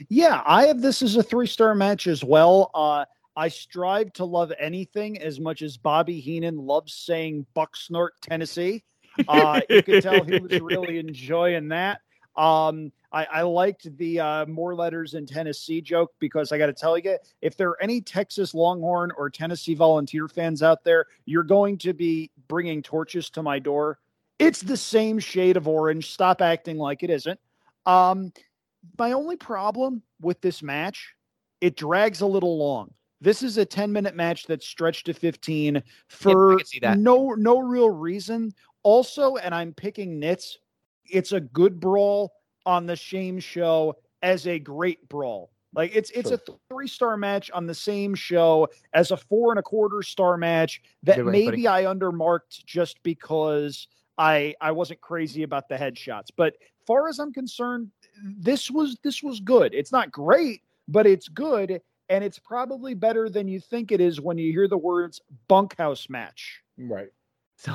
Yeah, 0.09 0.43
I 0.47 0.67
have 0.67 0.81
this 0.81 1.03
as 1.03 1.17
a 1.17 1.23
three 1.23 1.47
star 1.47 1.75
match 1.75 2.07
as 2.07 2.25
well. 2.25 2.70
Uh, 2.75 3.05
I 3.36 3.49
strive 3.49 4.12
to 4.15 4.25
love 4.25 4.53
anything 4.59 5.20
as 5.20 5.41
much 5.41 5.61
as 5.61 5.77
Bobby 5.77 6.20
Heenan 6.20 6.57
loves 6.57 6.94
saying 6.94 7.47
Bucksnort, 7.55 8.11
Tennessee. 8.23 8.85
Uh, 9.28 9.61
you 9.69 9.83
could 9.83 10.03
tell 10.03 10.25
he 10.25 10.39
was 10.39 10.61
really 10.61 10.99
enjoying 11.07 11.69
that. 11.69 12.01
Um, 12.37 12.93
I, 13.13 13.27
I 13.27 13.43
liked 13.43 13.97
the 13.97 14.19
uh, 14.19 14.47
more 14.47 14.75
letters 14.75 15.15
in 15.15 15.25
Tennessee 15.25 15.81
joke 15.81 16.13
because 16.19 16.51
I 16.51 16.59
got 16.59 16.67
to 16.67 16.73
tell 16.73 16.99
you, 16.99 17.17
if 17.43 17.57
there 17.57 17.69
are 17.71 17.83
any 17.83 18.01
Texas 18.01 18.55
Longhorn 18.55 19.13
or 19.17 19.31
Tennessee 19.31 19.75
Volunteer 19.75 20.27
fans 20.27 20.63
out 20.63 20.83
there, 20.83 21.07
you're 21.25 21.45
going 21.45 21.79
to 21.79 21.93
be 21.93 22.31
bringing 22.49 22.83
torches 22.83 23.31
to 23.31 23.43
my 23.43 23.61
door. 23.61 23.99
It's 24.41 24.61
the 24.61 24.77
same 24.77 25.21
shade 25.21 25.57
of 25.57 25.69
orange. 25.69 26.11
Stop 26.11 26.43
acting 26.43 26.77
like 26.77 27.05
it 27.05 27.11
isn't. 27.11 27.39
Um, 27.87 28.33
my 28.99 29.13
only 29.13 29.37
problem 29.37 30.03
with 30.21 30.41
this 30.41 30.63
match, 30.63 31.15
it 31.61 31.77
drags 31.77 32.21
a 32.21 32.27
little 32.27 32.59
long. 32.59 32.93
This 33.21 33.43
is 33.43 33.57
a 33.57 33.65
10 33.65 33.93
minute 33.93 34.15
match 34.15 34.47
that's 34.47 34.67
stretched 34.67 35.07
to 35.07 35.15
15 35.15 35.83
for 36.09 36.59
no 36.97 37.31
no 37.31 37.59
real 37.59 37.91
reason. 37.91 38.53
Also, 38.83 39.37
and 39.37 39.55
I'm 39.55 39.73
picking 39.73 40.19
nits, 40.19 40.59
it's 41.07 41.33
a 41.33 41.41
good 41.41 41.81
brawl 41.81 42.33
on 42.66 42.86
the 42.86 42.97
Shame 42.97 43.39
show 43.39 43.97
as 44.23 44.47
a 44.47 44.58
great 44.58 45.08
brawl. 45.08 45.50
Like 45.74 45.94
it's 45.94 46.10
it's 46.10 46.28
sure. 46.28 46.39
a 46.49 46.52
three 46.73 46.86
star 46.86 47.16
match 47.16 47.50
on 47.52 47.66
the 47.66 47.74
same 47.74 48.15
show 48.15 48.68
as 48.92 49.10
a 49.10 49.16
four 49.16 49.50
and 49.50 49.58
a 49.58 49.62
quarter 49.62 50.02
star 50.02 50.36
match 50.36 50.81
that 51.02 51.24
maybe 51.26 51.66
I 51.66 51.84
undermarked 51.84 52.65
just 52.65 53.02
because 53.02 53.89
I 54.16 54.55
I 54.60 54.70
wasn't 54.70 55.00
crazy 55.00 55.42
about 55.42 55.68
the 55.68 55.74
headshots. 55.74 56.28
But 56.36 56.55
far 56.86 57.08
as 57.08 57.18
I'm 57.18 57.33
concerned, 57.33 57.91
this 58.23 58.70
was 58.70 58.97
this 59.02 59.23
was 59.23 59.41
good. 59.41 59.74
It's 59.74 59.91
not 59.91 60.12
great, 60.12 60.62
but 60.86 61.07
it's 61.07 61.28
good, 61.28 61.81
and 62.08 62.23
it's 62.23 62.39
probably 62.39 62.94
better 62.94 63.28
than 63.28 63.49
you 63.49 63.58
think 63.58 63.91
it 63.91 64.00
is 64.00 64.20
when 64.20 64.39
you 64.39 64.52
hear 64.52 64.68
the 64.68 64.78
words 64.78 65.20
bunkhouse 65.49 66.08
match. 66.08 66.60
Right. 66.78 67.10
So 67.57 67.73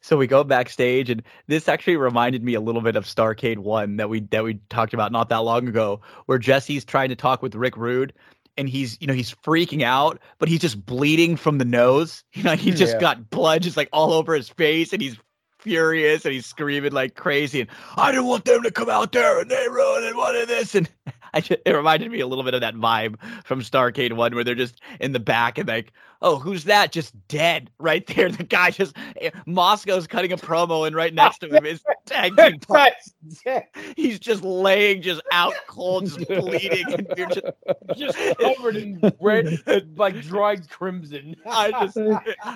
so 0.00 0.16
we 0.16 0.26
go 0.26 0.44
backstage, 0.44 1.10
and 1.10 1.22
this 1.46 1.68
actually 1.68 1.96
reminded 1.96 2.42
me 2.42 2.54
a 2.54 2.60
little 2.60 2.80
bit 2.80 2.96
of 2.96 3.04
Starcade 3.04 3.58
One 3.58 3.96
that 3.96 4.08
we 4.08 4.20
that 4.30 4.44
we 4.44 4.60
talked 4.68 4.94
about 4.94 5.12
not 5.12 5.28
that 5.28 5.38
long 5.38 5.68
ago, 5.68 6.00
where 6.26 6.38
Jesse's 6.38 6.84
trying 6.84 7.10
to 7.10 7.16
talk 7.16 7.42
with 7.42 7.54
Rick 7.54 7.76
Rude, 7.76 8.12
and 8.56 8.68
he's 8.68 8.96
you 9.00 9.06
know 9.06 9.14
he's 9.14 9.34
freaking 9.34 9.82
out, 9.82 10.18
but 10.38 10.48
he's 10.48 10.60
just 10.60 10.84
bleeding 10.84 11.36
from 11.36 11.58
the 11.58 11.64
nose. 11.64 12.24
You 12.32 12.44
know, 12.44 12.56
he 12.56 12.70
just 12.70 12.94
yeah. 12.94 13.00
got 13.00 13.30
blood 13.30 13.62
just 13.62 13.76
like 13.76 13.90
all 13.92 14.12
over 14.12 14.34
his 14.34 14.48
face, 14.48 14.92
and 14.92 15.02
he's 15.02 15.18
furious 15.58 16.24
and 16.24 16.32
he's 16.32 16.46
screaming 16.46 16.92
like 16.92 17.14
crazy. 17.14 17.60
And 17.60 17.70
I 17.96 18.12
didn't 18.12 18.26
want 18.26 18.46
them 18.46 18.62
to 18.62 18.70
come 18.70 18.88
out 18.88 19.12
there, 19.12 19.40
and 19.40 19.50
they 19.50 19.68
ruined 19.68 20.06
it. 20.06 20.16
What 20.16 20.34
is 20.34 20.46
this? 20.46 20.74
And 20.74 20.88
I 21.34 21.40
just, 21.40 21.60
it 21.64 21.72
reminded 21.72 22.10
me 22.10 22.20
a 22.20 22.26
little 22.26 22.44
bit 22.44 22.54
of 22.54 22.60
that 22.60 22.74
vibe 22.74 23.16
from 23.44 23.60
Starcade 23.60 24.12
One, 24.12 24.34
where 24.34 24.44
they're 24.44 24.54
just 24.54 24.80
in 25.00 25.12
the 25.12 25.20
back 25.20 25.58
and 25.58 25.68
like, 25.68 25.92
oh, 26.22 26.38
who's 26.38 26.64
that? 26.64 26.92
Just 26.92 27.14
dead 27.28 27.70
right 27.78 28.06
there. 28.06 28.30
The 28.40 28.44
guy 28.44 28.70
just 28.70 28.96
eh, 29.20 29.30
Moscow's 29.46 30.06
cutting 30.06 30.32
a 30.32 30.36
promo, 30.36 30.86
and 30.86 30.96
right 30.96 31.12
next 31.12 31.38
to 31.38 31.48
him 31.54 31.66
is 31.66 31.82
tag 32.06 32.36
team. 32.36 33.60
He's 33.96 34.18
just 34.18 34.42
laying, 34.42 35.02
just 35.02 35.20
out 35.32 35.52
cold, 35.66 36.06
just 36.06 36.26
bleeding, 36.26 36.92
and 36.92 37.06
you're 37.16 37.28
just 37.28 37.46
just 37.96 38.38
covered 38.38 38.76
in 38.76 39.12
red, 39.20 39.58
like 39.96 40.20
dried 40.22 40.68
crimson. 40.70 41.36
I 41.44 41.70
just, 41.72 41.98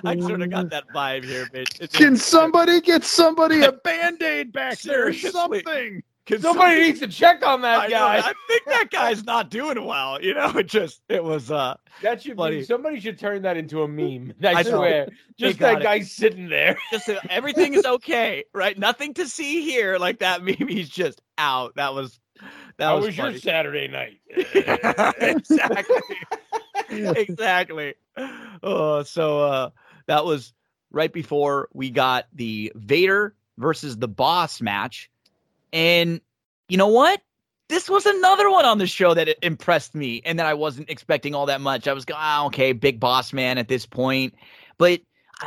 I 0.04 0.18
sort 0.20 0.40
of 0.42 0.50
got 0.50 0.70
that 0.70 0.84
vibe 0.94 1.24
here, 1.24 1.46
bitch. 1.46 1.92
Can 1.92 2.16
somebody 2.16 2.80
get 2.80 3.04
somebody 3.04 3.62
a 3.62 3.72
band 3.72 4.22
aid 4.22 4.52
back 4.52 4.80
there 4.80 5.08
or 5.08 5.12
something? 5.12 6.02
Somebody, 6.26 6.42
somebody 6.42 6.80
needs 6.80 7.00
to 7.00 7.08
check 7.08 7.44
on 7.44 7.60
that 7.62 7.80
I 7.80 7.90
guy. 7.90 8.16
Know, 8.18 8.26
I 8.26 8.32
think 8.48 8.64
that 8.66 8.90
guy's 8.90 9.24
not 9.24 9.50
doing 9.50 9.84
well. 9.84 10.22
You 10.22 10.32
know, 10.32 10.50
it 10.56 10.66
just 10.66 11.02
it 11.10 11.22
was 11.22 11.50
uh 11.50 11.76
that 12.00 12.22
should 12.22 12.36
funny. 12.36 12.58
be 12.58 12.64
somebody 12.64 12.98
should 12.98 13.18
turn 13.18 13.42
that 13.42 13.58
into 13.58 13.82
a 13.82 13.88
meme. 13.88 14.32
I, 14.42 14.54
I 14.54 14.62
swear. 14.62 15.08
Just 15.38 15.58
that 15.58 15.82
guy 15.82 16.00
sitting 16.00 16.48
there. 16.48 16.78
Just 16.90 17.10
everything 17.28 17.74
is 17.74 17.84
okay, 17.84 18.44
right? 18.54 18.78
Nothing 18.78 19.12
to 19.14 19.28
see 19.28 19.62
here. 19.70 19.98
Like 19.98 20.20
that 20.20 20.42
meme, 20.42 20.68
he's 20.68 20.88
just 20.88 21.20
out. 21.36 21.74
That 21.76 21.92
was 21.92 22.18
that 22.78 22.86
How 22.86 22.96
was, 22.96 23.06
was 23.06 23.16
your 23.18 23.36
Saturday 23.36 23.88
night. 23.88 24.20
exactly. 25.20 26.00
exactly. 26.90 27.94
Oh, 28.62 29.02
so 29.02 29.40
uh 29.40 29.70
that 30.06 30.24
was 30.24 30.54
right 30.90 31.12
before 31.12 31.68
we 31.74 31.90
got 31.90 32.28
the 32.32 32.72
Vader 32.76 33.34
versus 33.58 33.98
the 33.98 34.08
boss 34.08 34.62
match 34.62 35.10
and 35.74 36.22
you 36.70 36.78
know 36.78 36.88
what? 36.88 37.20
this 37.68 37.88
was 37.88 38.04
another 38.04 38.50
one 38.50 38.64
on 38.64 38.78
the 38.78 38.86
show 38.86 39.14
that 39.14 39.44
impressed 39.44 39.94
me 39.94 40.20
and 40.24 40.38
that 40.38 40.46
I 40.46 40.54
wasn't 40.54 40.90
expecting 40.90 41.34
all 41.34 41.46
that 41.46 41.60
much. 41.60 41.88
I 41.88 41.92
was 41.94 42.04
going, 42.04 42.20
ah, 42.20 42.46
okay, 42.46 42.72
big 42.72 43.00
boss 43.00 43.32
man 43.32 43.58
at 43.58 43.68
this 43.68 43.86
point. 43.86 44.34
But 44.78 45.00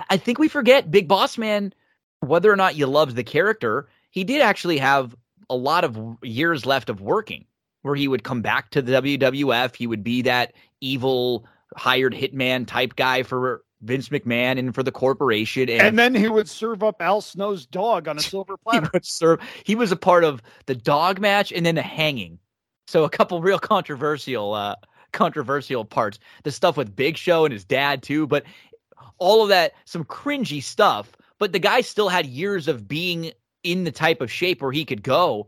I 0.09 0.17
think 0.17 0.39
we 0.39 0.47
forget 0.47 0.91
Big 0.91 1.07
Boss 1.07 1.37
Man, 1.37 1.73
whether 2.21 2.51
or 2.51 2.55
not 2.55 2.75
you 2.75 2.87
love 2.87 3.15
the 3.15 3.23
character, 3.23 3.87
he 4.11 4.23
did 4.23 4.41
actually 4.41 4.77
have 4.77 5.15
a 5.49 5.55
lot 5.55 5.83
of 5.83 6.17
years 6.23 6.65
left 6.65 6.89
of 6.89 7.01
working 7.01 7.45
where 7.83 7.95
he 7.95 8.07
would 8.07 8.23
come 8.23 8.41
back 8.41 8.71
to 8.71 8.81
the 8.81 8.93
WWF. 8.93 9.75
He 9.75 9.87
would 9.87 10.03
be 10.03 10.23
that 10.23 10.53
evil 10.81 11.45
hired 11.75 12.13
hitman 12.13 12.67
type 12.67 12.95
guy 12.95 13.23
for 13.23 13.63
Vince 13.81 14.09
McMahon 14.09 14.57
and 14.57 14.73
for 14.73 14.83
the 14.83 14.91
corporation. 14.91 15.69
And, 15.69 15.81
and 15.81 15.99
then 15.99 16.15
he 16.15 16.27
would 16.27 16.49
serve 16.49 16.83
up 16.83 17.01
Al 17.01 17.21
Snow's 17.21 17.65
dog 17.65 18.07
on 18.07 18.17
a 18.17 18.21
silver 18.21 18.57
platter. 18.57 18.89
he 18.93 18.99
serve. 19.03 19.39
He 19.63 19.75
was 19.75 19.91
a 19.91 19.95
part 19.95 20.23
of 20.23 20.41
the 20.65 20.75
dog 20.75 21.19
match 21.19 21.51
and 21.51 21.65
then 21.65 21.75
the 21.75 21.81
hanging. 21.81 22.39
So 22.87 23.03
a 23.03 23.09
couple 23.09 23.41
real 23.41 23.59
controversial, 23.59 24.53
uh, 24.53 24.75
controversial 25.11 25.85
parts. 25.85 26.19
The 26.43 26.51
stuff 26.51 26.77
with 26.77 26.95
Big 26.95 27.17
Show 27.17 27.45
and 27.45 27.53
his 27.53 27.65
dad 27.65 28.03
too, 28.03 28.27
but 28.27 28.43
all 29.19 29.43
of 29.43 29.49
that, 29.49 29.73
some 29.85 30.05
cringy 30.05 30.61
stuff. 30.61 31.11
But 31.39 31.53
the 31.53 31.59
guy 31.59 31.81
still 31.81 32.09
had 32.09 32.25
years 32.25 32.67
of 32.67 32.87
being 32.87 33.31
in 33.63 33.83
the 33.83 33.91
type 33.91 34.21
of 34.21 34.31
shape 34.31 34.61
where 34.61 34.71
he 34.71 34.85
could 34.85 35.03
go. 35.03 35.47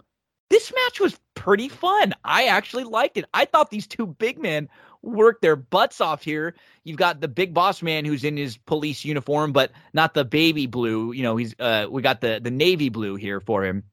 This 0.50 0.74
match 0.74 1.00
was 1.00 1.20
pretty 1.36 1.70
fun. 1.70 2.14
I 2.24 2.46
actually 2.46 2.84
liked 2.84 3.18
it. 3.18 3.26
I 3.34 3.46
thought 3.46 3.70
these 3.70 3.88
two 3.88 4.08
big 4.08 4.40
men 4.40 4.68
work 5.02 5.42
their 5.42 5.56
butts 5.56 6.02
off 6.02 6.24
here. 6.24 6.56
You've 6.84 6.98
got 6.98 7.22
the 7.22 7.28
big 7.28 7.54
boss 7.54 7.82
man 7.82 8.06
who's 8.06 8.24
in 8.24 8.38
his 8.38 8.58
police 8.58 9.06
uniform, 9.06 9.54
but 9.54 9.72
not 9.94 10.14
the 10.14 10.26
baby 10.26 10.68
blue. 10.68 11.12
You 11.12 11.24
know, 11.24 11.38
he's 11.38 11.56
uh 11.60 11.88
we 11.90 12.02
got 12.02 12.22
the 12.22 12.40
the 12.42 12.52
navy 12.52 12.90
blue 12.90 13.16
here 13.16 13.40
for 13.40 13.64
him. 13.64 13.84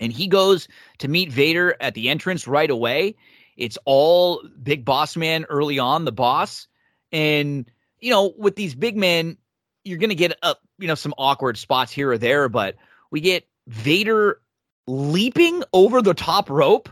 And 0.00 0.12
he 0.12 0.26
goes 0.26 0.66
to 0.98 1.08
meet 1.08 1.30
Vader 1.30 1.76
at 1.80 1.94
the 1.94 2.08
entrance 2.08 2.48
right 2.48 2.70
away. 2.70 3.14
It's 3.56 3.78
all 3.84 4.42
big 4.62 4.84
boss 4.84 5.16
man 5.16 5.44
early 5.44 5.78
on, 5.78 6.04
the 6.04 6.12
boss. 6.12 6.66
And, 7.12 7.70
you 8.00 8.10
know, 8.10 8.34
with 8.36 8.56
these 8.56 8.74
big 8.74 8.96
men, 8.96 9.36
you're 9.84 9.98
gonna 9.98 10.16
get 10.16 10.36
up, 10.42 10.60
you 10.78 10.88
know, 10.88 10.96
some 10.96 11.14
awkward 11.16 11.56
spots 11.56 11.92
here 11.92 12.10
or 12.10 12.18
there, 12.18 12.48
but 12.48 12.74
we 13.12 13.20
get 13.20 13.46
Vader 13.68 14.40
leaping 14.86 15.62
over 15.72 16.02
the 16.02 16.14
top 16.14 16.50
rope, 16.50 16.88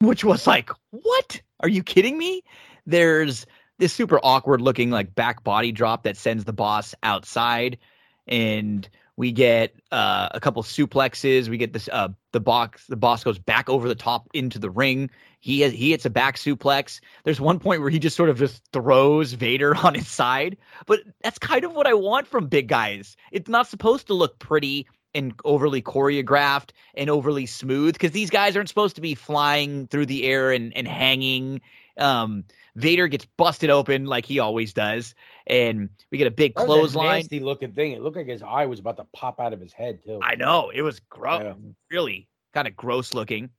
which 0.00 0.24
was 0.24 0.46
like, 0.46 0.70
what? 0.90 1.40
Are 1.60 1.68
you 1.68 1.82
kidding 1.82 2.18
me? 2.18 2.42
There's 2.86 3.46
this 3.78 3.92
super 3.92 4.20
awkward 4.22 4.60
looking 4.60 4.90
like 4.90 5.14
back 5.14 5.42
body 5.44 5.72
drop 5.72 6.04
that 6.04 6.16
sends 6.16 6.44
the 6.44 6.52
boss 6.52 6.94
outside, 7.02 7.78
and 8.26 8.88
we 9.16 9.32
get 9.32 9.74
uh, 9.90 10.28
a 10.32 10.40
couple 10.40 10.62
suplexes. 10.62 11.48
We 11.48 11.58
get 11.58 11.72
this 11.72 11.88
uh, 11.92 12.08
the 12.32 12.40
box 12.40 12.86
the 12.86 12.96
boss 12.96 13.24
goes 13.24 13.38
back 13.38 13.68
over 13.68 13.88
the 13.88 13.94
top 13.94 14.28
into 14.32 14.58
the 14.58 14.70
ring. 14.70 15.10
He 15.40 15.60
has, 15.60 15.72
he 15.72 15.90
hits 15.90 16.04
a 16.04 16.10
back 16.10 16.36
suplex. 16.36 17.00
There's 17.24 17.40
one 17.40 17.58
point 17.58 17.80
where 17.80 17.90
he 17.90 17.98
just 17.98 18.16
sort 18.16 18.30
of 18.30 18.38
just 18.38 18.62
throws 18.72 19.32
Vader 19.32 19.76
on 19.84 19.94
his 19.94 20.08
side, 20.08 20.56
but 20.86 21.00
that's 21.22 21.38
kind 21.38 21.64
of 21.64 21.72
what 21.72 21.86
I 21.86 21.94
want 21.94 22.26
from 22.26 22.46
big 22.46 22.68
guys. 22.68 23.16
It's 23.32 23.48
not 23.48 23.66
supposed 23.66 24.06
to 24.06 24.14
look 24.14 24.38
pretty 24.38 24.86
and 25.14 25.34
overly 25.44 25.82
choreographed 25.82 26.70
and 26.94 27.10
overly 27.10 27.46
smooth 27.46 27.94
because 27.94 28.12
these 28.12 28.30
guys 28.30 28.56
aren't 28.56 28.68
supposed 28.68 28.96
to 28.96 29.02
be 29.02 29.14
flying 29.14 29.86
through 29.88 30.06
the 30.06 30.24
air 30.24 30.52
and, 30.52 30.74
and 30.76 30.88
hanging. 30.88 31.60
Um, 31.98 32.44
Vader 32.76 33.06
gets 33.08 33.26
busted 33.36 33.68
open 33.70 34.06
like 34.06 34.24
he 34.24 34.38
always 34.38 34.72
does, 34.72 35.14
and 35.46 35.90
we 36.10 36.18
get 36.18 36.26
a 36.26 36.30
big 36.30 36.54
clothesline. 36.54 37.20
nasty 37.20 37.40
looking 37.40 37.72
thing. 37.72 37.92
It 37.92 38.00
looked 38.02 38.16
like 38.16 38.26
his 38.26 38.42
eye 38.42 38.64
was 38.66 38.78
about 38.78 38.96
to 38.96 39.04
pop 39.12 39.40
out 39.40 39.52
of 39.52 39.60
his 39.60 39.72
head 39.72 40.02
too. 40.02 40.20
I 40.22 40.36
know 40.36 40.70
it 40.70 40.82
was 40.82 41.00
gross, 41.00 41.42
Yeah. 41.42 41.54
really 41.90 42.28
kind 42.54 42.66
of 42.66 42.74
gross 42.74 43.12
looking. 43.12 43.50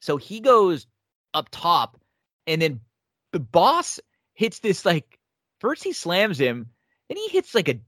So 0.00 0.16
he 0.16 0.40
goes 0.40 0.86
up 1.34 1.48
top, 1.50 2.00
and 2.46 2.62
then 2.62 2.80
the 3.32 3.40
boss 3.40 4.00
hits 4.32 4.60
this 4.60 4.84
like 4.86 5.18
first 5.60 5.84
he 5.84 5.92
slams 5.92 6.38
him, 6.38 6.70
then 7.08 7.18
he 7.18 7.28
hits 7.28 7.54
like 7.54 7.68
a 7.68 7.78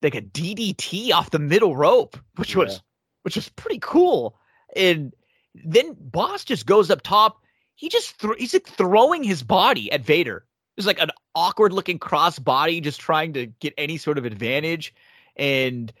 like 0.00 0.14
a 0.14 0.22
DDT 0.22 1.12
off 1.12 1.30
the 1.30 1.38
middle 1.38 1.76
rope, 1.76 2.16
which 2.36 2.56
was 2.56 2.80
which 3.22 3.36
was 3.36 3.50
pretty 3.50 3.78
cool. 3.80 4.36
And 4.74 5.12
then 5.54 5.94
boss 5.98 6.44
just 6.44 6.64
goes 6.64 6.90
up 6.90 7.02
top. 7.02 7.41
He 7.82 7.88
just 7.88 8.14
he's 8.38 8.54
like 8.54 8.68
throwing 8.68 9.24
his 9.24 9.42
body 9.42 9.90
at 9.90 10.02
Vader. 10.02 10.44
It's 10.76 10.86
like 10.86 11.00
an 11.00 11.10
awkward 11.34 11.72
looking 11.72 11.98
cross 11.98 12.38
body, 12.38 12.80
just 12.80 13.00
trying 13.00 13.32
to 13.32 13.46
get 13.46 13.74
any 13.76 13.96
sort 13.96 14.18
of 14.18 14.24
advantage. 14.24 14.94
And 15.34 15.92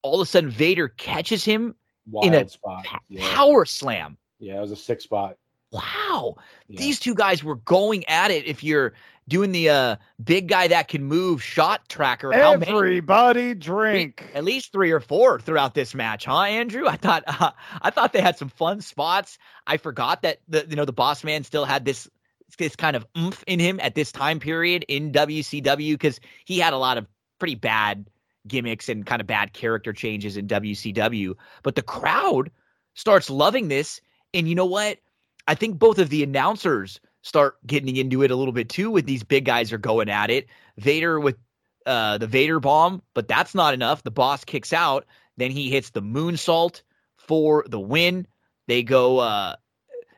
all 0.00 0.14
of 0.14 0.26
a 0.26 0.30
sudden, 0.30 0.48
Vader 0.48 0.88
catches 0.88 1.44
him 1.44 1.74
Wild 2.10 2.24
in 2.24 2.32
a 2.32 2.48
spot. 2.48 2.86
Yeah. 3.10 3.34
power 3.34 3.66
slam. 3.66 4.16
yeah, 4.38 4.56
it 4.56 4.60
was 4.62 4.70
a 4.70 4.76
six 4.76 5.04
spot. 5.04 5.36
Wow. 5.72 6.36
Yeah. 6.68 6.78
These 6.78 6.98
two 6.98 7.14
guys 7.14 7.44
were 7.44 7.56
going 7.56 8.08
at 8.08 8.30
it. 8.30 8.46
If 8.46 8.64
you're 8.64 8.94
doing 9.30 9.52
the 9.52 9.70
uh, 9.70 9.96
big 10.22 10.48
guy 10.48 10.68
that 10.68 10.88
can 10.88 11.04
move 11.04 11.42
shot 11.42 11.88
tracker, 11.88 12.32
how 12.32 12.56
many? 12.56 12.70
Everybody 12.70 13.54
drink. 13.54 14.28
At 14.34 14.44
least 14.44 14.72
three 14.72 14.90
or 14.90 15.00
four 15.00 15.40
throughout 15.40 15.74
this 15.74 15.94
match, 15.94 16.26
huh, 16.26 16.42
Andrew? 16.42 16.86
I 16.86 16.96
thought 16.96 17.22
uh, 17.26 17.52
I 17.80 17.88
thought 17.88 18.12
they 18.12 18.20
had 18.20 18.36
some 18.36 18.50
fun 18.50 18.82
spots. 18.82 19.38
I 19.66 19.78
forgot 19.78 20.20
that 20.22 20.40
the 20.48 20.66
you 20.68 20.76
know 20.76 20.84
the 20.84 20.92
boss 20.92 21.24
man 21.24 21.44
still 21.44 21.64
had 21.64 21.86
this 21.86 22.10
this 22.58 22.76
kind 22.76 22.96
of 22.96 23.06
oomph 23.16 23.42
in 23.46 23.60
him 23.60 23.80
at 23.80 23.94
this 23.94 24.12
time 24.12 24.40
period 24.40 24.84
in 24.88 25.12
WCW 25.12 25.92
because 25.92 26.20
he 26.44 26.58
had 26.58 26.74
a 26.74 26.78
lot 26.78 26.98
of 26.98 27.06
pretty 27.38 27.54
bad 27.54 28.10
gimmicks 28.48 28.88
and 28.88 29.06
kind 29.06 29.20
of 29.20 29.26
bad 29.26 29.52
character 29.52 29.92
changes 29.92 30.36
in 30.36 30.48
WCW. 30.48 31.34
But 31.62 31.76
the 31.76 31.82
crowd 31.82 32.50
starts 32.94 33.30
loving 33.30 33.68
this, 33.68 34.00
and 34.34 34.48
you 34.48 34.54
know 34.54 34.66
what? 34.66 34.98
I 35.46 35.54
think 35.54 35.78
both 35.78 35.98
of 35.98 36.10
the 36.10 36.22
announcers 36.22 37.00
start 37.22 37.56
getting 37.66 37.96
into 37.96 38.22
it 38.22 38.30
a 38.30 38.36
little 38.36 38.52
bit 38.52 38.68
too. 38.68 38.90
With 38.90 39.06
these 39.06 39.22
big 39.22 39.44
guys 39.44 39.72
are 39.72 39.78
going 39.78 40.08
at 40.08 40.30
it. 40.30 40.48
Vader 40.78 41.20
with 41.20 41.36
uh, 41.86 42.18
the 42.18 42.26
Vader 42.26 42.60
bomb, 42.60 43.02
but 43.14 43.28
that's 43.28 43.54
not 43.54 43.74
enough. 43.74 44.02
The 44.02 44.10
boss 44.10 44.44
kicks 44.44 44.72
out. 44.72 45.06
Then 45.36 45.50
he 45.50 45.70
hits 45.70 45.90
the 45.90 46.02
moonsault 46.02 46.82
for 47.16 47.64
the 47.68 47.80
win. 47.80 48.26
They 48.68 48.82
go. 48.82 49.18
Uh, 49.18 49.56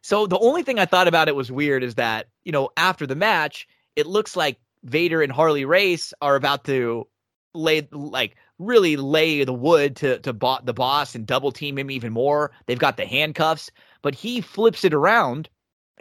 so 0.02 0.26
the 0.26 0.38
only 0.38 0.62
thing 0.62 0.78
I 0.78 0.86
thought 0.86 1.08
about 1.08 1.28
it 1.28 1.36
was 1.36 1.52
weird 1.52 1.82
is 1.82 1.94
that 1.96 2.26
you 2.44 2.52
know 2.52 2.70
after 2.76 3.06
the 3.06 3.14
match, 3.14 3.66
it 3.96 4.06
looks 4.06 4.36
like 4.36 4.58
Vader 4.84 5.22
and 5.22 5.32
Harley 5.32 5.64
Race 5.64 6.12
are 6.20 6.36
about 6.36 6.64
to 6.64 7.06
lay 7.54 7.86
like 7.92 8.36
really 8.58 8.96
lay 8.96 9.44
the 9.44 9.52
wood 9.52 9.96
to 9.96 10.18
to 10.20 10.32
bo- 10.32 10.60
the 10.64 10.74
boss 10.74 11.14
and 11.14 11.26
double 11.26 11.52
team 11.52 11.78
him 11.78 11.90
even 11.90 12.12
more. 12.12 12.52
They've 12.66 12.78
got 12.78 12.96
the 12.96 13.06
handcuffs, 13.06 13.70
but 14.02 14.14
he 14.14 14.40
flips 14.40 14.84
it 14.84 14.94
around, 14.94 15.48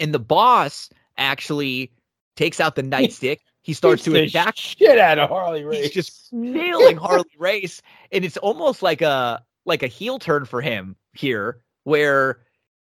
and 0.02 0.14
the 0.14 0.20
boss 0.20 0.90
actually 1.18 1.92
takes 2.36 2.60
out 2.60 2.76
the 2.76 2.84
nightstick. 2.84 3.38
He 3.62 3.74
starts 3.74 4.04
to 4.06 4.16
attack 4.16 4.58
shit 4.58 4.98
out 4.98 5.20
of 5.20 5.30
Harley 5.30 5.64
Race. 5.64 5.84
he's 5.84 5.92
just 5.92 6.34
nailing 6.34 6.98
Harley 6.98 7.30
Race, 7.38 7.82
and 8.12 8.26
it's 8.26 8.38
almost 8.38 8.82
like 8.82 9.02
a 9.02 9.44
like 9.66 9.84
a 9.84 9.88
heel 9.88 10.18
turn 10.18 10.46
for 10.46 10.62
him 10.62 10.96
here, 11.14 11.62
where 11.84 12.40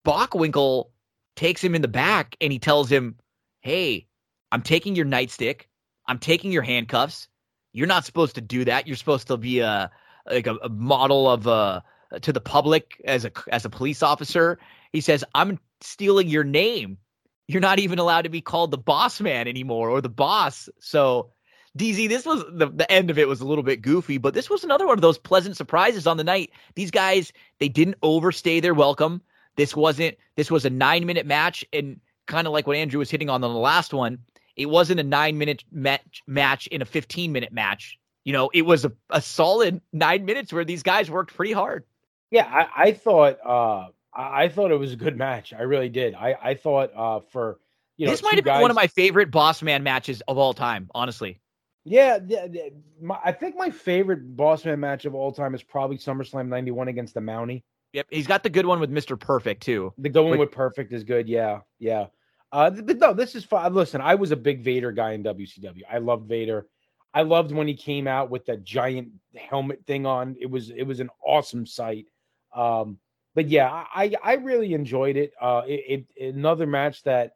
Bockwinkel 0.05 0.91
takes 1.37 1.63
him 1.63 1.77
in 1.77 1.83
the 1.83 1.89
back 1.89 2.37
and 2.41 2.53
he 2.53 2.59
tells 2.59 2.91
him, 2.91 3.17
"Hey, 3.61 4.09
I'm 4.51 4.63
taking 4.63 4.97
your 4.97 5.07
nightstick, 5.07 5.63
I'm 6.09 6.19
taking 6.19 6.51
your 6.51 6.63
handcuffs. 6.63 7.29
You're 7.73 7.87
not 7.87 8.05
supposed 8.05 8.35
to 8.35 8.41
do 8.41 8.65
that. 8.65 8.89
You're 8.89 8.97
supposed 8.97 9.29
to 9.29 9.37
be 9.37 9.61
a 9.61 9.91
like 10.29 10.49
a, 10.49 10.57
a 10.57 10.69
model 10.69 11.31
of 11.31 11.47
uh 11.47 11.83
to 12.23 12.33
the 12.33 12.41
public 12.41 13.01
as 13.05 13.25
a 13.25 13.31
as 13.53 13.65
a 13.65 13.71
police 13.71 14.03
officer." 14.03 14.59
He 14.93 15.01
says, 15.01 15.25
"I'm 15.37 15.61
stealing 15.81 16.29
your 16.29 16.45
name. 16.45 16.99
You're 17.47 17.61
not 17.61 17.79
even 17.79 17.99
allowed 17.99 18.23
to 18.23 18.29
be 18.31 18.41
called 18.41 18.71
the 18.71 18.79
boss 18.79 19.21
man 19.21 19.49
anymore 19.49 19.91
or 19.91 20.01
the 20.01 20.09
boss." 20.09 20.69
So 20.81 21.31
DZ, 21.77 22.09
this 22.09 22.25
was 22.25 22.45
the, 22.53 22.69
the 22.69 22.91
end 22.91 23.11
of 23.11 23.19
it 23.19 23.27
was 23.27 23.41
a 23.41 23.47
little 23.47 23.65
bit 23.65 23.83
goofy, 23.83 24.19
but 24.19 24.33
this 24.33 24.49
was 24.49 24.63
another 24.63 24.87
one 24.87 24.97
of 24.97 25.03
those 25.03 25.19
pleasant 25.19 25.57
surprises 25.57 26.07
on 26.07 26.17
the 26.17 26.25
night. 26.25 26.51
These 26.77 26.93
guys, 26.93 27.33
they 27.59 27.69
didn't 27.69 27.97
overstay 28.03 28.61
their 28.61 28.75
welcome. 28.75 29.21
This 29.57 29.75
wasn't, 29.75 30.17
this 30.37 30.51
was 30.51 30.65
a 30.65 30.71
nine 30.71 31.05
minute 31.05 31.27
match, 31.27 31.65
and 31.73 32.01
kind 32.27 32.47
of 32.47 32.53
like 32.53 32.67
what 32.67 32.77
Andrew 32.77 33.01
was 33.01 33.11
hitting 33.11 33.29
on 33.29 33.43
on 33.43 33.53
the 33.53 33.59
last 33.59 33.93
one, 33.93 34.19
it 34.57 34.67
wasn't 34.67 35.01
a 35.01 35.05
nine 35.05 35.37
minute 35.37 35.65
match, 35.73 36.23
match 36.27 36.69
in 36.69 36.81
a 36.81 36.85
15 36.85 37.33
minute 37.33 37.53
match. 37.53 37.99
You 38.25 38.33
know, 38.33 38.51
it 38.55 38.63
was 38.63 38.85
a, 38.85 38.93
a 39.11 39.21
solid 39.21 39.81
nine 39.93 40.25
minutes 40.25 40.53
where 40.53 40.65
these 40.65 40.83
guys 40.83 41.11
worked 41.11 41.35
pretty 41.35 41.53
hard. 41.53 41.85
Yeah, 42.31 42.47
I, 42.47 42.89
I 42.89 42.93
thought 42.93 43.39
uh 43.45 43.89
I, 44.15 44.45
I 44.45 44.49
thought 44.49 44.71
it 44.71 44.79
was 44.79 44.93
a 44.93 44.97
good 44.97 45.17
match. 45.17 45.53
I 45.53 45.63
really 45.63 45.89
did. 45.89 46.15
I, 46.15 46.37
I 46.43 46.55
thought 46.55 46.91
uh 46.97 47.21
for 47.31 47.59
you 47.97 48.07
know 48.07 48.13
this 48.13 48.23
might 48.23 48.35
have 48.35 48.45
been 48.45 48.61
one 48.61 48.71
of 48.71 48.77
my 48.77 48.87
favorite 48.87 49.31
boss 49.31 49.63
man 49.63 49.83
matches 49.83 50.23
of 50.29 50.39
all 50.39 50.55
time, 50.55 50.91
honestly. 50.95 51.41
Yeah, 51.87 52.19
yeah, 52.27 52.47
yeah, 52.51 52.69
my, 53.01 53.19
I 53.23 53.33
think 53.33 53.57
my 53.57 53.71
favorite 53.71 54.37
boss 54.37 54.65
man 54.65 54.81
match 54.81 55.05
of 55.05 55.15
all 55.15 55.33
time 55.33 55.55
is 55.55 55.63
probably 55.63 55.99
SummerSlam 55.99 56.49
'91 56.49 56.89
against 56.89 57.15
the 57.15 57.21
Mountie. 57.21 57.63
Yep. 57.95 58.07
He's 58.11 58.27
got 58.27 58.43
the 58.43 58.51
good 58.51 58.67
one 58.67 58.81
with 58.81 58.91
Mr. 58.91 59.19
Perfect, 59.19 59.63
too. 59.63 59.93
The 59.99 60.09
going 60.09 60.33
Wait- 60.33 60.41
with 60.41 60.51
Perfect 60.51 60.93
is 60.93 61.05
good. 61.05 61.29
Yeah, 61.29 61.61
yeah. 61.79 62.07
Uh, 62.51 62.71
but 62.71 62.99
no, 62.99 63.13
this 63.13 63.35
is 63.35 63.45
fun. 63.45 63.73
Listen, 63.73 64.01
I 64.01 64.17
was 64.17 64.33
a 64.33 64.37
big 64.37 64.63
Vader 64.63 64.93
guy 64.93 65.13
in 65.13 65.23
WCW. 65.23 65.83
I 65.91 65.99
loved 65.99 66.29
Vader. 66.29 66.67
I 67.13 67.23
loved 67.23 67.53
when 67.53 67.69
he 67.69 67.75
came 67.75 68.09
out 68.09 68.31
with 68.31 68.47
that 68.47 68.65
giant 68.65 69.11
helmet 69.37 69.85
thing 69.87 70.07
on. 70.07 70.37
It 70.41 70.51
was 70.51 70.71
it 70.71 70.83
was 70.83 71.01
an 71.01 71.11
awesome 71.25 71.67
sight. 71.67 72.07
Um, 72.55 72.99
but 73.35 73.49
yeah, 73.49 73.85
I 73.95 74.15
I 74.23 74.35
really 74.35 74.75
enjoyed 74.75 75.17
it. 75.17 75.33
Uh, 75.41 75.63
it, 75.67 76.07
it 76.17 76.35
another 76.35 76.67
match 76.67 77.03
that 77.03 77.33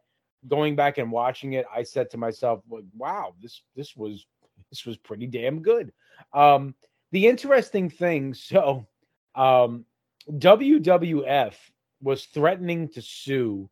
going 0.46 0.76
back 0.76 0.98
and 0.98 1.10
watching 1.10 1.54
it, 1.54 1.66
I 1.74 1.82
said 1.82 2.10
to 2.10 2.18
myself, 2.18 2.62
wow, 2.96 3.34
this 3.42 3.62
this 3.74 3.96
was 3.96 4.26
this 4.70 4.86
was 4.86 4.96
pretty 4.96 5.26
damn 5.26 5.60
good. 5.60 5.92
Um, 6.32 6.74
the 7.10 7.26
interesting 7.26 7.90
thing, 7.90 8.34
so 8.34 8.86
um, 9.34 9.84
WWF 10.30 11.54
was 12.00 12.24
threatening 12.26 12.88
to 12.90 13.02
sue 13.02 13.68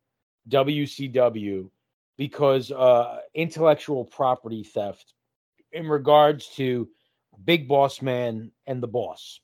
WCW 0.49 1.69
because 2.17 2.71
uh, 2.71 3.19
intellectual 3.35 4.03
property 4.03 4.63
theft 4.63 5.13
in 5.71 5.87
regards 5.87 6.47
to 6.55 6.89
Big 7.45 7.67
Boss 7.67 8.01
Man 8.01 8.51
and 8.65 8.81
the 8.81 8.87
Boss. 8.87 9.39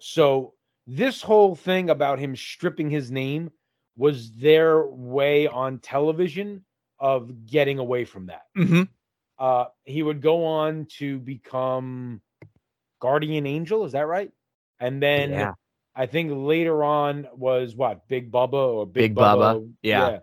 So 0.00 0.54
this 0.88 1.20
whole 1.20 1.54
thing 1.54 1.90
about 1.90 2.18
him 2.18 2.34
stripping 2.34 2.88
his 2.88 3.10
name 3.10 3.50
was 3.96 4.32
their 4.32 4.86
way 4.86 5.46
on 5.46 5.78
television 5.80 6.64
of 6.98 7.46
getting 7.46 7.78
away 7.78 8.06
from 8.06 8.26
that. 8.26 8.44
Mm-hmm. 8.56 8.82
Uh, 9.38 9.66
he 9.84 10.02
would 10.02 10.22
go 10.22 10.46
on 10.46 10.86
to 10.98 11.18
become 11.18 12.22
Guardian 13.00 13.46
Angel, 13.46 13.84
is 13.84 13.92
that 13.92 14.06
right? 14.06 14.32
And 14.80 15.02
then 15.02 15.30
Yeah. 15.30 15.52
I 15.94 16.06
think 16.06 16.32
later 16.34 16.82
on 16.82 17.28
was 17.34 17.74
what 17.74 18.08
Big 18.08 18.30
Bubba 18.32 18.52
or 18.54 18.86
Big, 18.86 19.14
Big 19.14 19.16
Bubba, 19.16 19.70
yeah. 19.82 20.20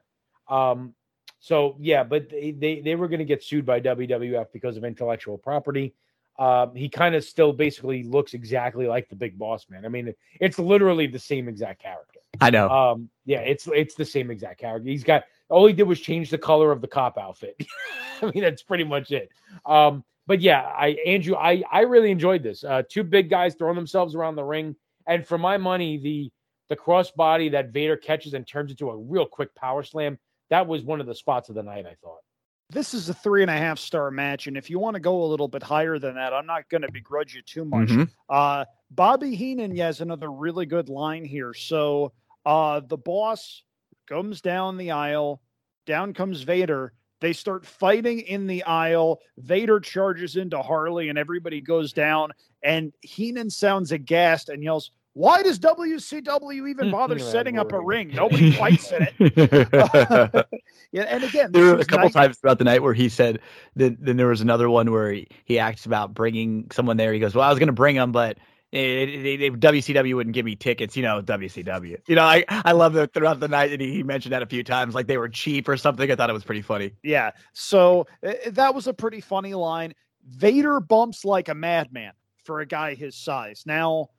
yeah. 0.50 0.70
Um, 0.72 0.96
so 1.40 1.76
yeah, 1.80 2.04
but 2.04 2.30
they 2.30 2.52
they, 2.52 2.80
they 2.80 2.96
were 2.96 3.08
going 3.08 3.20
to 3.20 3.26
get 3.26 3.44
sued 3.44 3.66
by 3.66 3.82
WWF 3.82 4.48
because 4.52 4.78
of 4.78 4.84
intellectual 4.84 5.38
property. 5.38 5.94
Um, 6.38 6.76
he 6.76 6.90
kind 6.90 7.16
of 7.16 7.24
still 7.24 7.54
basically 7.54 8.04
looks 8.04 8.34
exactly 8.34 8.88
like 8.88 9.10
the 9.10 9.16
Big 9.16 9.38
Boss 9.38 9.68
Man. 9.70 9.86
I 9.86 9.90
mean, 9.90 10.14
it's 10.42 10.60
literally 10.60 11.08
the 11.08 11.20
same 11.20 11.48
exact 11.48 11.82
character. 11.82 12.20
I 12.42 12.50
know. 12.50 12.70
Um, 12.70 13.10
yeah, 13.26 13.40
it's 13.40 13.68
it's 13.74 13.96
the 13.96 14.06
same 14.06 14.30
exact 14.30 14.60
character. 14.60 14.90
He's 14.90 15.04
got 15.04 15.24
all 15.50 15.66
he 15.66 15.74
did 15.74 15.84
was 15.84 16.00
change 16.00 16.30
the 16.30 16.38
color 16.38 16.72
of 16.72 16.82
the 16.82 16.88
cop 16.88 17.18
outfit. 17.18 17.56
I 18.22 18.32
mean, 18.32 18.44
that's 18.44 18.64
pretty 18.64 18.84
much 18.84 19.12
it. 19.12 19.30
Um, 19.66 20.04
but 20.28 20.42
yeah, 20.42 20.62
I 20.62 20.98
Andrew, 21.06 21.36
I 21.36 21.64
I 21.72 21.82
really 21.82 22.12
enjoyed 22.12 22.44
this. 22.44 22.64
Uh, 22.64 22.84
two 22.90 23.04
big 23.04 23.30
guys 23.30 23.56
throwing 23.56 23.76
themselves 23.76 24.16
around 24.16 24.36
the 24.36 24.44
ring, 24.44 24.76
and 25.08 25.26
for 25.26 25.38
my 25.38 25.58
money, 25.58 25.98
the 25.98 26.32
the 26.68 26.76
crossbody 26.76 27.52
that 27.52 27.72
Vader 27.72 27.96
catches 27.96 28.34
and 28.34 28.46
turns 28.46 28.72
into 28.72 28.90
a 28.90 28.98
real 28.98 29.26
quick 29.26 29.54
power 29.56 29.84
slam. 29.84 30.18
That 30.50 30.68
was 30.68 30.84
one 30.84 31.00
of 31.00 31.08
the 31.08 31.16
spots 31.16 31.50
of 31.50 31.56
the 31.56 31.64
night. 31.64 31.86
I 31.86 31.96
thought. 32.02 32.20
This 32.70 32.94
is 32.94 33.10
a 33.10 33.14
three 33.14 33.42
and 33.42 33.52
a 33.52 33.58
half 33.58 33.78
star 33.78 34.10
match, 34.10 34.48
and 34.48 34.58
if 34.58 34.70
you 34.70 34.80
want 34.80 34.96
to 34.96 35.00
go 35.00 35.24
a 35.24 35.28
little 35.28 35.48
bit 35.48 35.62
higher 35.62 36.00
than 36.00 36.16
that, 36.16 36.34
I'm 36.34 36.48
not 36.48 36.68
going 36.70 36.82
to 36.82 36.92
begrudge 36.92 37.36
you 37.36 37.42
too 37.44 37.64
much. 37.64 37.90
Mhm. 37.90 38.10
Uh, 38.28 38.66
Bobby 38.90 39.36
Heenan 39.36 39.76
has 39.78 40.02
another 40.02 40.32
really 40.32 40.66
good 40.66 40.90
line 40.90 41.24
here. 41.26 41.54
So 41.54 42.12
uh, 42.46 42.80
the 42.80 42.98
boss 42.98 43.64
comes 44.08 44.42
down 44.42 44.78
the 44.78 44.92
aisle, 44.92 45.42
down 45.86 46.14
comes 46.14 46.42
Vader. 46.42 46.94
They 47.22 47.34
start 47.34 47.66
fighting 47.66 48.20
in 48.22 48.46
the 48.48 48.64
aisle. 48.64 49.20
Vader 49.38 49.80
charges 49.80 50.36
into 50.36 50.62
Harley, 50.62 51.10
and 51.10 51.18
everybody 51.18 51.62
goes 51.62 51.94
down. 51.94 52.32
And 52.64 52.94
Heenan 53.02 53.50
sounds 53.52 53.92
aghast 53.92 54.50
and 54.50 54.64
yells, 54.64 54.92
"Why 55.16 55.42
does 55.42 55.58
WCW 55.60 56.70
even 56.70 56.92
bother 56.92 57.18
Yeah, 57.18 57.26
setting 57.26 57.58
up 57.58 57.72
a 57.74 57.80
ring? 57.80 58.12
Nobody 58.14 58.52
fights 58.52 58.92
in 58.92 59.08
it." 59.18 60.46
yeah, 60.92 61.04
and 61.04 61.24
again, 61.24 61.52
there 61.52 61.64
were 61.64 61.80
a 61.80 61.86
couple 61.86 62.06
nice- 62.06 62.14
times 62.14 62.38
throughout 62.38 62.60
the 62.60 62.64
night 62.66 62.84
where 62.84 62.94
he 62.94 63.10
said 63.10 63.40
then 63.76 63.98
then 64.00 64.18
there 64.18 64.28
was 64.28 64.42
another 64.42 64.70
one 64.70 64.92
where 64.92 65.12
he, 65.12 65.28
he 65.46 65.58
acts 65.58 65.86
about 65.86 66.14
bringing 66.14 66.68
someone 66.72 66.98
there 66.98 67.12
he 67.14 67.20
goes 67.20 67.34
well 67.36 67.46
i 67.46 67.50
was 67.50 67.60
going 67.60 67.68
to 67.68 67.74
bring 67.74 67.96
them 67.96 68.12
but 68.12 68.38
it, 68.72 69.10
it, 69.10 69.42
it- 69.42 69.60
wcw 69.60 70.16
wouldn't 70.16 70.34
give 70.34 70.46
me 70.46 70.56
tickets 70.56 70.96
you 70.96 71.04
know 71.04 71.22
wcw 71.22 71.98
you 72.08 72.16
know 72.16 72.24
i 72.24 72.44
i 72.50 72.72
love 72.72 72.94
that 72.94 73.14
throughout 73.14 73.40
the 73.40 73.48
night 73.48 73.72
and 73.72 73.82
he, 73.82 73.92
he 73.94 74.04
mentioned 74.04 74.34
that 74.34 74.42
a 74.42 74.46
few 74.46 74.64
times 74.64 74.94
like 74.96 75.08
they 75.08 75.18
were 75.18 75.30
cheap 75.30 75.68
or 75.68 75.78
something 75.78 76.10
i 76.12 76.16
thought 76.16 76.30
it 76.30 76.34
was 76.34 76.44
pretty 76.44 76.62
funny 76.62 76.92
Yeah. 77.04 77.32
So 77.54 78.08
uh, 78.26 78.34
that 78.52 78.74
was 78.76 78.88
a 78.88 78.94
pretty 78.94 79.22
funny 79.22 79.54
line. 79.54 79.94
Vader 80.28 80.80
bumps 80.80 81.24
like 81.26 81.50
a 81.50 81.56
madman 81.56 82.14
for 82.44 82.60
a 82.62 82.66
guy 82.66 82.96
his 82.96 83.16
size. 83.16 83.64
Now, 83.66 84.10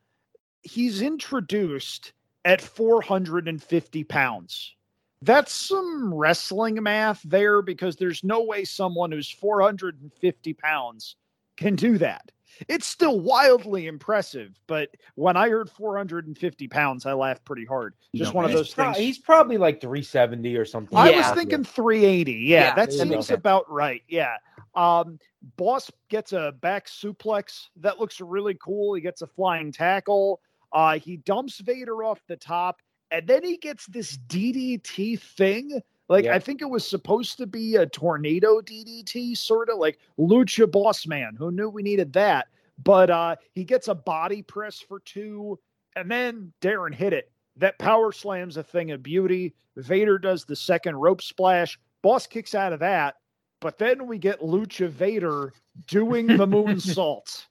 he's 0.66 1.02
introduced 1.02 2.12
at 2.44 2.60
450 2.60 4.04
pounds. 4.04 4.74
That's 5.22 5.52
some 5.52 6.12
wrestling 6.14 6.82
math 6.82 7.22
there 7.24 7.62
because 7.62 7.96
there's 7.96 8.22
no 8.22 8.42
way 8.44 8.64
someone 8.64 9.10
who's 9.10 9.30
450 9.30 10.52
pounds 10.54 11.16
can 11.56 11.74
do 11.74 11.98
that. 11.98 12.30
It's 12.68 12.86
still 12.86 13.20
wildly 13.20 13.86
impressive, 13.86 14.58
but 14.66 14.88
when 15.14 15.36
I 15.36 15.48
heard 15.50 15.68
450 15.68 16.68
pounds, 16.68 17.04
I 17.04 17.12
laughed 17.12 17.44
pretty 17.44 17.64
hard. 17.66 17.94
Just 18.14 18.32
No, 18.32 18.36
one 18.36 18.44
of 18.46 18.52
those 18.52 18.72
pro- 18.72 18.86
things. 18.92 18.96
He's 18.98 19.18
probably 19.18 19.58
like 19.58 19.80
370 19.80 20.56
or 20.56 20.64
something. 20.64 20.96
I 20.96 21.10
Yeah. 21.10 21.16
was 21.18 21.38
thinking 21.38 21.64
380. 21.64 22.32
Yeah, 22.32 22.68
Yeah, 22.68 22.74
that 22.74 22.92
seems 22.92 23.28
go. 23.28 23.34
about 23.34 23.70
right. 23.70 24.02
Yeah. 24.08 24.36
Um, 24.74 25.18
Boss 25.56 25.90
gets 26.08 26.32
a 26.32 26.52
back 26.60 26.86
suplex 26.86 27.66
that 27.76 27.98
looks 28.00 28.20
really 28.20 28.54
cool. 28.54 28.94
He 28.94 29.00
gets 29.02 29.22
a 29.22 29.26
flying 29.26 29.70
tackle. 29.72 30.40
Uh, 30.76 30.98
he 30.98 31.16
dumps 31.16 31.58
Vader 31.60 32.04
off 32.04 32.20
the 32.28 32.36
top, 32.36 32.82
and 33.10 33.26
then 33.26 33.42
he 33.42 33.56
gets 33.56 33.86
this 33.86 34.18
DDT 34.28 35.18
thing. 35.18 35.80
Like 36.10 36.26
Yeah. 36.26 36.34
I 36.34 36.38
think 36.38 36.60
it 36.60 36.68
was 36.68 36.86
supposed 36.86 37.38
to 37.38 37.46
be 37.46 37.76
a 37.76 37.86
tornado 37.86 38.60
DDT, 38.60 39.38
sort 39.38 39.70
of 39.70 39.78
like 39.78 39.98
Lucha 40.18 40.70
Boss 40.70 41.06
Man. 41.06 41.34
Who 41.34 41.50
knew 41.50 41.70
we 41.70 41.82
needed 41.82 42.12
that? 42.12 42.48
But 42.84 43.08
uh, 43.08 43.36
he 43.54 43.64
gets 43.64 43.88
a 43.88 43.94
body 43.94 44.42
press 44.42 44.78
for 44.78 45.00
two, 45.00 45.58
and 45.96 46.10
then 46.10 46.52
Darren 46.60 46.94
hit 46.94 47.14
it. 47.14 47.32
That 47.56 47.78
power 47.78 48.12
slams 48.12 48.58
a 48.58 48.62
thing 48.62 48.90
of 48.90 49.02
beauty. 49.02 49.54
Vader 49.76 50.18
does 50.18 50.44
the 50.44 50.56
second 50.56 50.96
rope 50.96 51.22
splash. 51.22 51.78
Boss 52.02 52.26
kicks 52.26 52.54
out 52.54 52.74
of 52.74 52.80
that, 52.80 53.14
but 53.62 53.78
then 53.78 54.06
we 54.06 54.18
get 54.18 54.40
Lucha 54.40 54.90
Vader 54.90 55.54
doing 55.86 56.26
the 56.26 56.46
moonsault. 56.46 57.46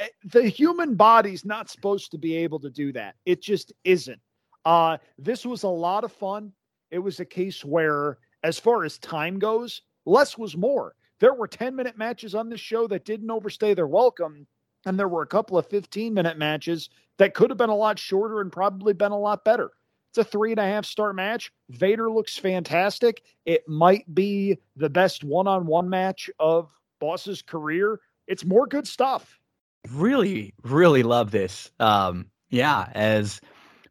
Uh, 0.00 0.04
the 0.24 0.48
human 0.48 0.94
body's 0.94 1.44
not 1.44 1.68
supposed 1.68 2.10
to 2.10 2.18
be 2.18 2.36
able 2.36 2.58
to 2.60 2.70
do 2.70 2.92
that. 2.92 3.16
It 3.26 3.42
just 3.42 3.72
isn't. 3.84 4.20
Uh, 4.64 4.98
this 5.18 5.44
was 5.44 5.62
a 5.62 5.68
lot 5.68 6.04
of 6.04 6.12
fun. 6.12 6.52
It 6.90 6.98
was 6.98 7.20
a 7.20 7.24
case 7.24 7.64
where, 7.64 8.18
as 8.42 8.58
far 8.58 8.84
as 8.84 8.98
time 8.98 9.38
goes, 9.38 9.82
less 10.06 10.36
was 10.36 10.56
more. 10.56 10.94
There 11.20 11.34
were 11.34 11.46
10 11.46 11.76
minute 11.76 11.98
matches 11.98 12.34
on 12.34 12.48
this 12.48 12.60
show 12.60 12.86
that 12.88 13.04
didn't 13.04 13.30
overstay 13.30 13.74
their 13.74 13.86
welcome. 13.86 14.46
And 14.86 14.98
there 14.98 15.08
were 15.08 15.22
a 15.22 15.26
couple 15.26 15.58
of 15.58 15.66
15 15.68 16.14
minute 16.14 16.38
matches 16.38 16.88
that 17.18 17.34
could 17.34 17.50
have 17.50 17.58
been 17.58 17.70
a 17.70 17.76
lot 17.76 17.98
shorter 17.98 18.40
and 18.40 18.50
probably 18.50 18.94
been 18.94 19.12
a 19.12 19.18
lot 19.18 19.44
better. 19.44 19.70
It's 20.10 20.18
a 20.18 20.24
three 20.24 20.50
and 20.52 20.58
a 20.58 20.64
half 20.64 20.86
star 20.86 21.12
match. 21.12 21.52
Vader 21.68 22.10
looks 22.10 22.36
fantastic. 22.36 23.22
It 23.44 23.68
might 23.68 24.12
be 24.14 24.58
the 24.76 24.90
best 24.90 25.22
one 25.22 25.46
on 25.46 25.66
one 25.66 25.88
match 25.88 26.30
of 26.38 26.70
Boss's 26.98 27.42
career. 27.42 28.00
It's 28.26 28.44
more 28.44 28.66
good 28.66 28.88
stuff. 28.88 29.39
Really 29.88 30.54
really 30.62 31.02
love 31.02 31.30
this 31.30 31.70
um 31.80 32.26
yeah 32.50 32.88
as 32.94 33.40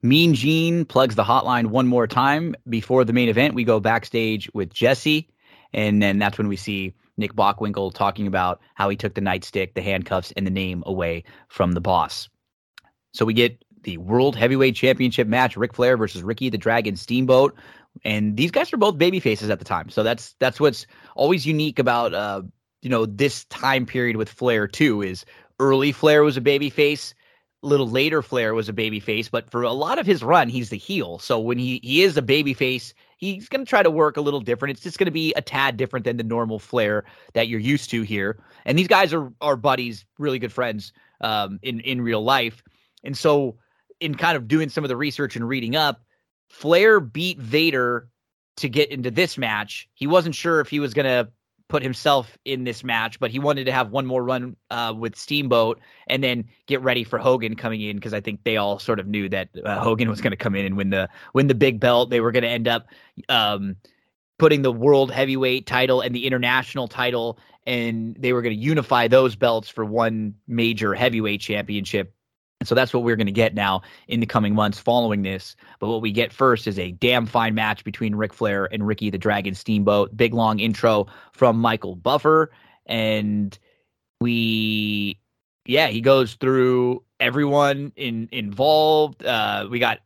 mean 0.01 0.34
gene 0.34 0.85
plugs 0.85 1.16
the 1.16 1.24
hotline 1.24 1.68
one 1.68 1.88
more 1.88 2.08
time 2.08 2.56
before 2.69 3.03
the 3.03 3.14
main 3.14 3.27
event 3.27 3.53
we 3.53 3.64
go 3.64 3.80
backstage 3.80 4.50
with 4.53 4.72
jesse 4.74 5.27
and 5.74 6.01
then 6.01 6.19
that's 6.19 6.38
when 6.38 6.48
we 6.48 6.56
see 6.56 6.93
nick 7.18 7.34
bockwinkel 7.34 7.93
talking 7.93 8.27
about 8.27 8.61
how 8.76 8.90
he 8.90 8.95
took 8.95 9.14
the 9.14 9.22
nightstick 9.22 9.74
the 9.74 9.82
handcuffs 9.82 10.32
and 10.38 10.48
the 10.48 10.51
name 10.51 10.84
away 10.85 11.24
from 11.50 11.74
the 11.74 11.82
boss. 11.82 12.30
So 13.11 13.26
we 13.26 13.34
get 13.34 13.64
the 13.84 13.98
world 13.98 14.35
heavyweight 14.35 14.76
championship 14.76 15.27
match 15.27 15.58
Ric 15.58 15.74
flair 15.74 15.98
versus 15.98 16.24
ricky 16.24 16.50
the 16.50 16.58
dragon 16.58 16.95
steamboat 16.95 17.56
and 18.03 18.38
these 18.38 18.51
guys 18.51 18.72
were 18.72 18.77
both 18.77 18.98
baby 18.98 19.19
faces 19.19 19.50
at 19.50 19.59
the 19.59 19.66
time. 19.66 19.90
So 19.90 20.03
that's 20.03 20.35
that's 20.40 20.59
what's 20.59 20.85
always 21.16 21.45
unique 21.45 21.80
about 21.80 22.14
uh 22.14 22.42
you 22.82 22.90
know 22.90 23.06
this 23.06 23.45
time 23.45 23.85
period 23.85 24.16
with 24.16 24.30
flair 24.30 24.68
too 24.68 25.01
is 25.01 25.26
early 25.59 25.91
Flair 25.91 26.23
was 26.23 26.38
a 26.38 26.41
baby 26.41 26.69
face. 26.69 27.13
A 27.61 27.67
little 27.67 27.89
later, 27.89 28.21
Flair 28.21 28.53
was 28.53 28.69
a 28.69 28.73
baby 28.73 29.01
face, 29.01 29.27
but 29.27 29.49
for 29.51 29.63
a 29.63 29.73
lot 29.73 29.99
of 29.99 30.05
his 30.05 30.23
run, 30.23 30.47
he's 30.47 30.69
the 30.69 30.77
heel. 30.77 31.19
So 31.19 31.39
when 31.39 31.57
he 31.57 31.81
he 31.83 32.03
is 32.03 32.15
a 32.15 32.21
baby 32.21 32.53
face, 32.53 32.93
he's 33.17 33.49
going 33.49 33.65
to 33.65 33.69
try 33.69 33.83
to 33.83 33.91
work 33.91 34.15
a 34.15 34.21
little 34.21 34.39
different. 34.39 34.71
It's 34.71 34.83
just 34.83 34.97
going 34.97 35.07
to 35.07 35.11
be 35.11 35.33
a 35.33 35.41
tad 35.41 35.75
different 35.75 36.05
than 36.05 36.15
the 36.15 36.23
normal 36.23 36.59
Flair 36.59 37.03
that 37.33 37.49
you're 37.49 37.59
used 37.59 37.89
to 37.89 38.01
here. 38.03 38.41
And 38.65 38.79
these 38.79 38.88
guys 38.88 39.13
are 39.13 39.31
are 39.41 39.57
buddies, 39.57 40.05
really 40.17 40.39
good 40.39 40.53
friends 40.53 40.93
um, 41.19 41.59
in 41.61 41.81
in 41.81 42.01
real 42.01 42.23
life. 42.23 42.63
And 43.03 43.17
so, 43.17 43.57
in 43.99 44.15
kind 44.15 44.38
of 44.38 44.47
doing 44.47 44.69
some 44.69 44.85
of 44.85 44.89
the 44.89 44.97
research 44.97 45.35
and 45.35 45.47
reading 45.47 45.75
up, 45.75 46.01
Flair 46.49 47.01
beat 47.01 47.39
Vader 47.39 48.07
to 48.57 48.69
get 48.69 48.89
into 48.89 49.11
this 49.11 49.38
match. 49.38 49.89
He 49.93 50.07
wasn't 50.07 50.35
sure 50.35 50.59
if 50.61 50.69
he 50.69 50.79
was 50.79 50.93
going 50.93 51.05
to 51.05 51.29
put 51.69 51.83
himself 51.83 52.38
in 52.43 52.64
this 52.64 52.83
match, 52.83 53.19
but 53.19 53.31
he 53.31 53.39
wanted 53.39 53.65
to 53.65 53.72
have 53.72 53.91
one 53.91 54.06
more 54.06 54.23
run 54.23 54.56
uh, 54.72 54.93
with 54.98 55.15
Steamboat 55.15 55.80
and 56.07 56.23
then 56.23 56.43
get 56.65 56.81
ready 56.81 57.03
for 57.03 57.19
Hogan 57.19 57.56
coming 57.56 57.80
in 57.81 57.95
because 57.95 58.14
I 58.14 58.19
think 58.19 58.43
they 58.43 58.57
all 58.57 58.80
sort 58.80 58.99
of 58.99 59.07
knew 59.07 59.30
that 59.30 59.49
uh, 59.64 59.80
Hogan 59.80 60.09
was 60.09 60.19
going 60.19 60.31
to 60.31 60.38
come 60.38 60.56
in 60.56 60.65
and 60.65 60.75
win 60.75 60.89
the 60.89 61.07
win 61.33 61.48
the 61.48 61.56
big 61.56 61.80
belt. 61.80 62.09
They 62.09 62.19
were 62.19 62.31
going 62.31 62.43
to 62.43 62.49
end 62.49 62.67
up 62.67 62.88
um, 63.30 63.75
putting 64.39 64.64
the 64.64 64.72
world 64.72 65.11
heavyweight 65.11 65.67
title 65.67 66.01
and 66.01 66.14
the 66.14 66.25
international 66.25 66.88
title, 66.88 67.38
and 67.67 68.17
they 68.19 68.33
were 68.33 68.41
going 68.41 68.56
to 68.56 68.61
unify 68.61 69.07
those 69.07 69.35
belts 69.35 69.69
for 69.69 69.85
one 69.85 70.33
major 70.48 70.95
heavyweight 70.95 71.39
championship. 71.39 72.14
And 72.59 72.67
so 72.67 72.75
that's 72.75 72.93
what 72.93 73.03
we're 73.03 73.15
going 73.15 73.27
to 73.27 73.31
get 73.31 73.55
now 73.55 73.81
in 74.07 74.19
the 74.19 74.25
coming 74.25 74.53
months 74.53 74.79
following 74.79 75.21
this. 75.21 75.55
But 75.79 75.88
what 75.88 76.01
we 76.01 76.11
get 76.11 76.33
first 76.33 76.67
is 76.67 76.77
a 76.77 76.91
damn 76.91 77.25
fine 77.25 77.55
match 77.55 77.83
between 77.85 78.15
Ric 78.15 78.33
Flair 78.33 78.67
and 78.71 78.85
Ricky 78.85 79.09
the 79.09 79.17
Dragon 79.17 79.55
Steamboat. 79.55 80.15
Big 80.15 80.33
long 80.33 80.59
intro 80.59 81.07
from 81.31 81.57
Michael 81.57 81.95
Buffer. 81.95 82.51
And 82.85 83.57
we, 84.19 85.19
yeah, 85.65 85.88
he 85.88 86.01
goes 86.01 86.33
through 86.33 87.03
everyone 87.21 87.93
in 87.95 88.27
involved. 88.31 89.23
Uh, 89.23 89.67
we 89.71 89.79
got 89.79 89.99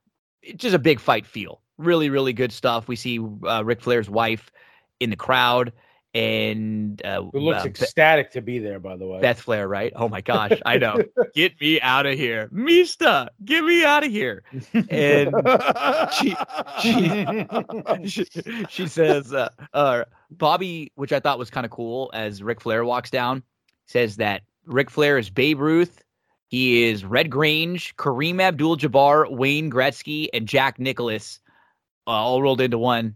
just 0.56 0.76
a 0.76 0.80
big 0.80 1.00
fight 1.00 1.26
feel. 1.26 1.60
Really, 1.80 2.12
really 2.12 2.34
good 2.34 2.52
stuff. 2.52 2.88
We 2.88 2.96
see 2.96 3.20
uh, 3.48 3.64
Ric 3.66 3.82
Flair's 3.82 4.10
wife 4.10 4.52
in 5.00 5.10
the 5.10 5.16
crowd 5.16 5.74
and 6.14 7.04
uh, 7.04 7.24
Who 7.34 7.40
looks 7.40 7.64
uh, 7.64 7.70
ecstatic 7.70 8.32
to 8.32 8.42
be 8.42 8.60
there, 8.60 8.80
by 8.80 8.98
the 8.98 9.08
way. 9.08 9.20
Beth 9.20 9.42
Flair, 9.42 9.68
right? 9.68 9.92
Oh 9.96 10.08
my 10.08 10.22
gosh, 10.22 10.60
I 10.66 10.78
know. 10.78 11.04
get 11.34 11.60
me 11.60 11.82
out 11.82 12.06
of 12.06 12.18
here, 12.18 12.50
Mista. 12.52 13.32
Get 13.44 13.64
me 13.64 13.84
out 13.84 14.06
of 14.06 14.12
here. 14.12 14.44
And 14.90 15.34
she 16.14 16.36
she 16.80 17.48
she, 18.06 18.66
she 18.70 18.88
says, 18.88 19.34
uh, 19.34 19.50
uh, 19.74 20.04
Bobby, 20.30 20.92
which 20.96 21.12
I 21.12 21.20
thought 21.20 21.40
was 21.40 21.50
kind 21.50 21.66
of 21.66 21.72
cool, 21.72 22.12
as 22.14 22.44
Ric 22.44 22.62
Flair 22.62 22.86
walks 22.86 23.10
down, 23.10 23.42
says 23.88 24.18
that 24.18 24.44
Ric 24.66 24.92
Flair 24.92 25.18
is 25.18 25.32
Babe 25.32 25.60
Ruth. 25.60 26.04
He 26.50 26.84
is 26.84 27.04
Red 27.04 27.32
Grange, 27.32 27.96
Kareem 27.96 28.40
Abdul-Jabbar, 28.40 29.32
Wayne 29.32 29.72
Gretzky, 29.72 30.28
and 30.32 30.48
Jack 30.48 30.78
Nicklaus, 30.78 31.40
uh, 32.06 32.12
all 32.12 32.44
rolled 32.44 32.62
into 32.62 32.78
one. 32.78 33.16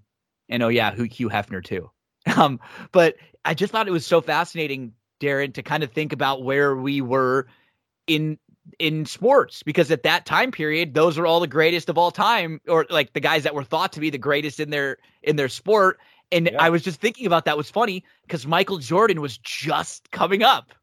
And 0.50 0.64
oh 0.64 0.69
yeah, 0.69 0.92
who 0.92 1.03
Hugh 1.03 1.30
Hefner 1.30 1.64
too. 1.64 1.92
Um, 2.35 2.59
but 2.91 3.15
I 3.45 3.53
just 3.53 3.72
thought 3.72 3.88
it 3.88 3.91
was 3.91 4.06
so 4.06 4.22
fascinating, 4.22 4.93
Darren, 5.22 5.53
to 5.53 5.64
kind 5.64 5.83
of 5.83 5.91
think 5.91 6.11
about 6.14 6.43
where 6.43 6.75
we 6.75 7.01
were 7.01 7.47
in 8.07 8.38
in 8.80 9.06
sports 9.06 9.64
because 9.64 9.89
at 9.91 10.03
that 10.03 10.25
time 10.25 10.51
period 10.51 10.93
those 10.93 11.17
were 11.17 11.25
all 11.25 11.39
the 11.39 11.47
greatest 11.47 11.88
of 11.88 11.97
all 11.97 12.11
time 12.11 12.59
or 12.67 12.85
like 12.89 13.14
the 13.14 13.19
guys 13.22 13.43
that 13.43 13.56
were 13.56 13.64
thought 13.64 13.93
to 13.93 14.01
be 14.01 14.09
the 14.09 14.17
greatest 14.17 14.59
in 14.59 14.69
their 14.72 14.97
in 15.23 15.38
their 15.38 15.47
sport. 15.47 15.99
And 16.33 16.49
Yeah. 16.51 16.61
i 16.61 16.69
was 16.69 16.83
just 16.83 16.99
thinking 16.99 17.25
about 17.25 17.45
that 17.45 17.56
was 17.56 17.69
funny 17.69 18.03
because 18.23 18.45
michael 18.45 18.77
jordan 18.77 19.22
was 19.22 19.38
just 19.38 20.11
coming 20.11 20.43
up 20.43 20.73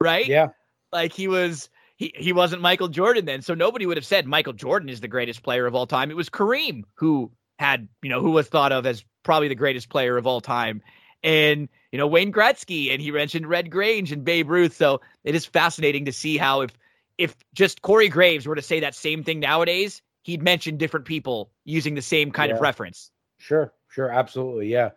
right? 0.00 0.26
Yeah, 0.26 0.48
like 0.92 1.12
he 1.12 1.26
was 1.26 1.68
he, 1.96 2.12
he 2.16 2.32
wasn't 2.32 2.62
michael 2.62 2.86
jordan 2.88 3.24
then 3.24 3.42
so 3.42 3.54
nobody 3.54 3.86
would 3.86 3.96
have 3.96 4.06
said 4.06 4.26
michael 4.28 4.52
jordan 4.52 4.88
is 4.88 5.00
the 5.00 5.08
greatest 5.08 5.42
player 5.42 5.66
of 5.66 5.74
all 5.74 5.86
time. 5.86 6.10
It 6.12 6.16
was 6.16 6.30
kareem 6.30 6.84
who 6.94 7.32
had 7.58 7.88
you 8.02 8.08
know 8.08 8.20
who 8.20 8.30
was 8.30 8.46
thought 8.48 8.70
of 8.70 8.86
as 8.86 9.04
probably 9.22 9.48
the 9.48 9.54
greatest 9.54 9.88
player 9.88 10.16
of 10.16 10.26
all 10.26 10.40
time 10.40 10.82
and 11.22 11.68
you 11.90 11.98
know 11.98 12.06
wayne 12.06 12.32
gretzky 12.32 12.92
and 12.92 13.00
he 13.00 13.10
mentioned 13.10 13.46
red 13.46 13.70
grange 13.70 14.12
and 14.12 14.24
babe 14.24 14.48
ruth 14.50 14.74
so 14.74 15.00
it 15.24 15.34
is 15.34 15.44
fascinating 15.46 16.04
to 16.04 16.12
see 16.12 16.36
how 16.36 16.62
if 16.62 16.72
if 17.18 17.36
just 17.54 17.82
corey 17.82 18.08
graves 18.08 18.46
were 18.46 18.56
to 18.56 18.62
say 18.62 18.80
that 18.80 18.94
same 18.94 19.22
thing 19.22 19.40
nowadays 19.40 20.02
he'd 20.22 20.42
mention 20.42 20.76
different 20.76 21.06
people 21.06 21.50
using 21.64 21.94
the 21.94 22.02
same 22.02 22.30
kind 22.30 22.50
of 22.50 22.60
reference 22.60 23.10
sure, 23.42 23.72
sure, 23.88 24.10
absolutely, 24.10 24.68
yeah. 24.68 24.90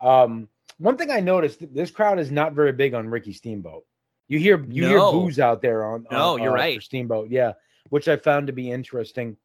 Um, 0.00 0.48
one 0.78 0.96
thing 0.96 1.10
I 1.10 1.20
noticed: 1.20 1.72
this 1.72 1.90
crowd 1.90 2.18
is 2.18 2.30
not 2.30 2.54
very 2.54 2.72
big 2.72 2.94
on 2.94 3.08
Ricky 3.08 3.32
Steamboat. 3.32 3.84
You 4.28 4.38
hear 4.38 4.64
you 4.68 4.86
hear 4.86 4.98
No. 4.98 5.12
boos 5.12 5.38
out 5.38 5.62
there 5.62 5.84
on. 5.84 6.06
No, 6.10 6.36
you're 6.36 6.50
uh, 6.50 6.54
right. 6.54 6.82
Steamboat, 6.82 7.30
yeah, 7.30 7.52
which 7.90 8.08
I 8.08 8.16
found 8.16 8.48
to 8.48 8.52
be 8.52 8.70
interesting. 8.70 9.36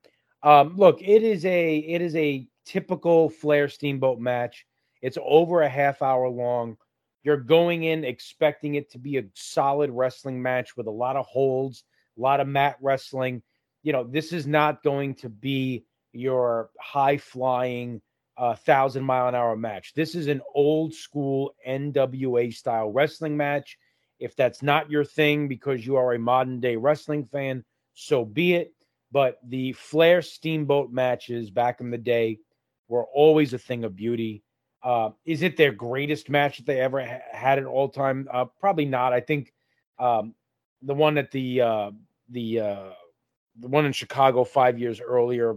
Um, 0.43 0.75
look, 0.75 1.01
it 1.01 1.23
is 1.23 1.45
a 1.45 1.77
it 1.77 2.01
is 2.01 2.15
a 2.15 2.47
typical 2.67 3.29
Flair 3.29 3.69
Steamboat 3.69 4.19
match. 4.19 4.65
It's 5.01 5.17
over 5.23 5.61
a 5.61 5.69
half 5.69 6.01
hour 6.01 6.27
long. 6.27 6.77
You're 7.23 7.37
going 7.37 7.83
in 7.83 8.03
expecting 8.03 8.75
it 8.75 8.91
to 8.91 8.99
be 8.99 9.17
a 9.17 9.23
solid 9.33 9.89
wrestling 9.89 10.41
match 10.41 10.75
with 10.77 10.87
a 10.87 10.91
lot 10.91 11.15
of 11.15 11.25
holds, 11.25 11.83
a 12.17 12.21
lot 12.21 12.39
of 12.39 12.47
mat 12.47 12.77
wrestling. 12.81 13.41
You 13.83 13.93
know, 13.93 14.03
this 14.03 14.33
is 14.33 14.45
not 14.45 14.83
going 14.83 15.15
to 15.15 15.29
be 15.29 15.85
your 16.11 16.69
high 16.79 17.17
flying 17.17 18.01
uh, 18.37 18.55
thousand 18.55 19.03
mile 19.03 19.27
an 19.27 19.35
hour 19.35 19.55
match. 19.55 19.93
This 19.93 20.13
is 20.13 20.27
an 20.27 20.41
old 20.53 20.93
school 20.93 21.55
NWA 21.67 22.53
style 22.53 22.91
wrestling 22.91 23.35
match. 23.37 23.77
If 24.19 24.35
that's 24.35 24.61
not 24.61 24.91
your 24.91 25.05
thing 25.05 25.47
because 25.47 25.85
you 25.85 25.95
are 25.95 26.13
a 26.13 26.19
modern 26.19 26.59
day 26.59 26.75
wrestling 26.75 27.25
fan, 27.25 27.63
so 27.93 28.25
be 28.25 28.53
it. 28.55 28.73
But 29.11 29.39
the 29.47 29.73
Flair 29.73 30.21
Steamboat 30.21 30.91
matches 30.91 31.49
back 31.49 31.79
in 31.81 31.91
the 31.91 31.97
day 31.97 32.39
were 32.87 33.05
always 33.05 33.53
a 33.53 33.57
thing 33.57 33.83
of 33.83 33.95
beauty. 33.95 34.43
Uh, 34.83 35.09
is 35.25 35.41
it 35.41 35.57
their 35.57 35.71
greatest 35.71 36.29
match 36.29 36.57
that 36.57 36.65
they 36.65 36.79
ever 36.79 37.05
ha- 37.05 37.19
had 37.31 37.57
at 37.59 37.65
all 37.65 37.89
time? 37.89 38.27
Uh, 38.31 38.45
probably 38.59 38.85
not. 38.85 39.13
I 39.13 39.19
think 39.19 39.53
um, 39.99 40.33
the 40.81 40.93
one 40.93 41.17
at 41.17 41.31
the 41.31 41.61
uh, 41.61 41.91
the 42.29 42.59
uh, 42.59 42.89
the 43.59 43.67
one 43.67 43.85
in 43.85 43.91
Chicago 43.91 44.43
five 44.43 44.79
years 44.79 45.01
earlier, 45.01 45.55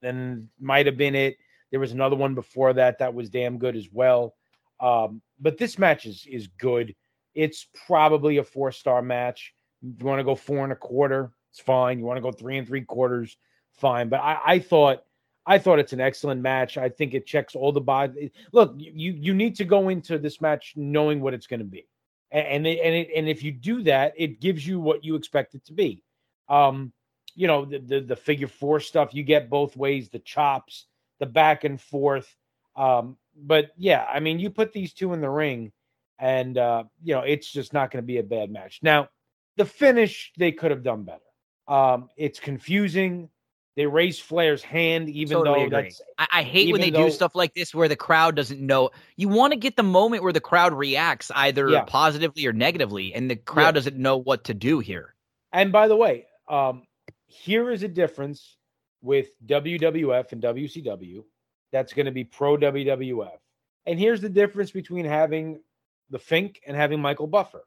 then 0.00 0.48
might 0.58 0.86
have 0.86 0.96
been 0.96 1.14
it. 1.14 1.36
There 1.70 1.80
was 1.80 1.92
another 1.92 2.16
one 2.16 2.34
before 2.34 2.72
that 2.74 2.98
that 2.98 3.14
was 3.14 3.28
damn 3.30 3.58
good 3.58 3.76
as 3.76 3.88
well. 3.92 4.34
Um, 4.80 5.20
but 5.38 5.58
this 5.58 5.78
match 5.78 6.06
is 6.06 6.26
is 6.30 6.46
good. 6.46 6.94
It's 7.34 7.66
probably 7.86 8.38
a 8.38 8.44
four 8.44 8.72
star 8.72 9.02
match. 9.02 9.52
If 9.82 10.00
you 10.00 10.06
want 10.06 10.20
to 10.20 10.24
go 10.24 10.34
four 10.34 10.64
and 10.64 10.72
a 10.72 10.76
quarter, 10.76 11.32
it's 11.50 11.60
fine. 11.60 11.98
You 11.98 12.04
want 12.04 12.18
to 12.18 12.22
go 12.22 12.32
three 12.32 12.58
and 12.58 12.66
three 12.66 12.82
quarters, 12.82 13.36
fine. 13.72 14.08
But 14.08 14.20
I, 14.20 14.38
I 14.44 14.58
thought 14.58 15.02
I 15.50 15.58
thought 15.58 15.80
it's 15.80 15.92
an 15.92 16.00
excellent 16.00 16.40
match. 16.40 16.78
I 16.78 16.88
think 16.88 17.12
it 17.12 17.26
checks 17.26 17.56
all 17.56 17.72
the 17.72 17.80
boxes. 17.80 18.30
Look, 18.52 18.72
you 18.78 19.12
you 19.12 19.34
need 19.34 19.56
to 19.56 19.64
go 19.64 19.88
into 19.88 20.16
this 20.16 20.40
match 20.40 20.74
knowing 20.76 21.20
what 21.20 21.34
it's 21.34 21.48
going 21.48 21.58
to 21.58 21.66
be, 21.66 21.88
and 22.30 22.46
and 22.46 22.66
it, 22.68 22.78
and, 22.84 22.94
it, 22.94 23.08
and 23.16 23.28
if 23.28 23.42
you 23.42 23.50
do 23.50 23.82
that, 23.82 24.14
it 24.16 24.40
gives 24.40 24.64
you 24.64 24.78
what 24.78 25.04
you 25.04 25.16
expect 25.16 25.56
it 25.56 25.64
to 25.64 25.72
be. 25.72 26.04
Um, 26.48 26.92
you 27.34 27.48
know 27.48 27.64
the, 27.64 27.80
the 27.80 28.00
the 28.00 28.14
figure 28.14 28.46
four 28.46 28.78
stuff 28.78 29.12
you 29.12 29.24
get 29.24 29.50
both 29.50 29.76
ways, 29.76 30.08
the 30.08 30.20
chops, 30.20 30.86
the 31.18 31.26
back 31.26 31.64
and 31.64 31.80
forth. 31.80 32.32
Um, 32.76 33.16
but 33.36 33.72
yeah, 33.76 34.06
I 34.08 34.20
mean, 34.20 34.38
you 34.38 34.50
put 34.50 34.72
these 34.72 34.92
two 34.92 35.12
in 35.14 35.20
the 35.20 35.30
ring, 35.30 35.72
and 36.20 36.56
uh, 36.58 36.84
you 37.02 37.12
know 37.12 37.22
it's 37.22 37.50
just 37.50 37.72
not 37.72 37.90
going 37.90 38.04
to 38.04 38.06
be 38.06 38.18
a 38.18 38.22
bad 38.22 38.52
match. 38.52 38.78
Now, 38.82 39.08
the 39.56 39.64
finish 39.64 40.32
they 40.38 40.52
could 40.52 40.70
have 40.70 40.84
done 40.84 41.02
better. 41.02 41.18
Um, 41.66 42.08
it's 42.16 42.38
confusing. 42.38 43.30
They 43.76 43.86
raise 43.86 44.18
Flair's 44.18 44.62
hand, 44.62 45.08
even 45.08 45.38
Totally 45.38 45.60
though 45.60 45.66
agree. 45.66 45.82
that's 45.90 46.02
I, 46.18 46.26
I 46.32 46.42
hate 46.42 46.72
when 46.72 46.80
they 46.80 46.88
even 46.88 47.04
do 47.04 47.10
stuff 47.10 47.34
like 47.34 47.54
this 47.54 47.74
where 47.74 47.88
the 47.88 47.96
crowd 47.96 48.34
doesn't 48.34 48.60
know. 48.60 48.90
You 49.16 49.28
want 49.28 49.52
to 49.52 49.58
get 49.58 49.76
the 49.76 49.82
moment 49.82 50.22
where 50.22 50.32
the 50.32 50.40
crowd 50.40 50.72
reacts 50.72 51.30
either 51.34 51.68
Yeah. 51.68 51.84
positively 51.84 52.46
or 52.46 52.52
negatively, 52.52 53.14
and 53.14 53.30
the 53.30 53.36
crowd 53.36 53.66
Yeah. 53.68 53.72
doesn't 53.72 53.96
know 53.96 54.16
what 54.16 54.44
to 54.44 54.54
do 54.54 54.80
here. 54.80 55.14
And 55.52 55.70
by 55.72 55.88
the 55.88 55.96
way, 55.96 56.26
um, 56.48 56.82
here 57.26 57.70
is 57.70 57.82
a 57.82 57.88
difference 57.88 58.56
with 59.02 59.30
WWF 59.46 60.32
and 60.32 60.42
WCW 60.42 61.24
that's 61.72 61.92
going 61.92 62.06
to 62.06 62.12
be 62.12 62.24
pro 62.24 62.56
WWF. 62.56 63.38
And 63.86 63.98
here's 63.98 64.20
the 64.20 64.28
difference 64.28 64.72
between 64.72 65.04
having 65.04 65.62
the 66.10 66.18
Fink 66.18 66.60
and 66.66 66.76
having 66.76 67.00
Michael 67.00 67.28
Buffer. 67.28 67.62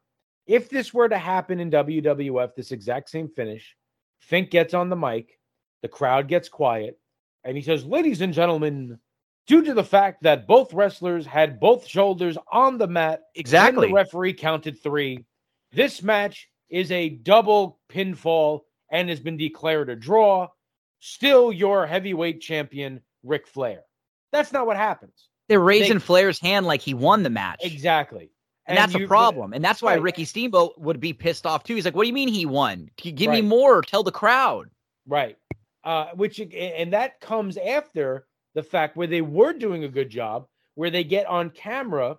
If 0.46 0.68
this 0.68 0.92
were 0.92 1.08
to 1.08 1.16
happen 1.18 1.58
in 1.60 1.70
WWF, 1.70 2.54
this 2.54 2.70
exact 2.72 3.08
same 3.08 3.28
finish, 3.28 3.74
Fink 4.20 4.50
gets 4.50 4.74
on 4.74 4.90
the 4.90 4.96
mic, 4.96 5.38
the 5.84 5.88
crowd 5.88 6.28
gets 6.28 6.48
quiet, 6.48 6.98
and 7.44 7.58
he 7.58 7.62
says, 7.62 7.84
Ladies 7.84 8.22
and 8.22 8.32
gentlemen, 8.32 8.98
due 9.46 9.62
to 9.62 9.74
the 9.74 9.84
fact 9.84 10.22
that 10.22 10.46
both 10.46 10.72
wrestlers 10.72 11.26
had 11.26 11.60
both 11.60 11.86
shoulders 11.86 12.38
on 12.50 12.78
the 12.78 12.86
mat 12.86 13.20
exactly. 13.34 13.88
the 13.88 13.92
referee 13.92 14.32
counted 14.32 14.82
three. 14.82 15.26
This 15.72 16.02
match 16.02 16.48
is 16.70 16.90
a 16.90 17.10
double 17.10 17.80
pinfall 17.90 18.60
and 18.90 19.10
has 19.10 19.20
been 19.20 19.36
declared 19.36 19.90
a 19.90 19.94
draw. 19.94 20.48
Still 21.00 21.52
your 21.52 21.84
heavyweight 21.84 22.40
champion, 22.40 23.02
Ric 23.22 23.46
Flair. 23.46 23.82
That's 24.32 24.52
not 24.52 24.66
what 24.66 24.78
happens. 24.78 25.28
They're 25.50 25.60
raising 25.60 25.98
they- 25.98 25.98
Flair's 25.98 26.40
hand 26.40 26.64
like 26.64 26.80
he 26.80 26.94
won 26.94 27.24
the 27.24 27.28
match. 27.28 27.60
Exactly. 27.62 28.30
And, 28.64 28.78
that's 28.78 28.94
a 28.94 29.06
problem. 29.06 29.52
And 29.52 29.62
that's 29.62 29.82
why 29.82 29.96
Right. 29.96 30.02
Ricky 30.02 30.24
Steamboat 30.24 30.78
would 30.78 30.98
be 30.98 31.12
pissed 31.12 31.44
off 31.44 31.64
too. 31.64 31.74
He's 31.74 31.84
like, 31.84 31.94
What 31.94 32.04
do 32.04 32.06
you 32.06 32.14
mean 32.14 32.28
he 32.28 32.46
won? 32.46 32.88
Give 32.96 33.30
me 33.30 33.42
more. 33.42 33.82
Tell 33.82 34.02
the 34.02 34.10
crowd. 34.10 34.70
Right. 35.06 35.36
Uh, 35.84 36.06
which 36.14 36.40
and 36.40 36.92
that 36.92 37.20
comes 37.20 37.56
after 37.58 38.26
the 38.54 38.62
fact 38.62 38.96
where 38.96 39.06
they 39.06 39.20
were 39.20 39.52
doing 39.52 39.84
a 39.84 39.88
good 39.88 40.08
job, 40.08 40.46
where 40.76 40.90
they 40.90 41.04
get 41.04 41.26
on 41.26 41.50
camera, 41.50 42.16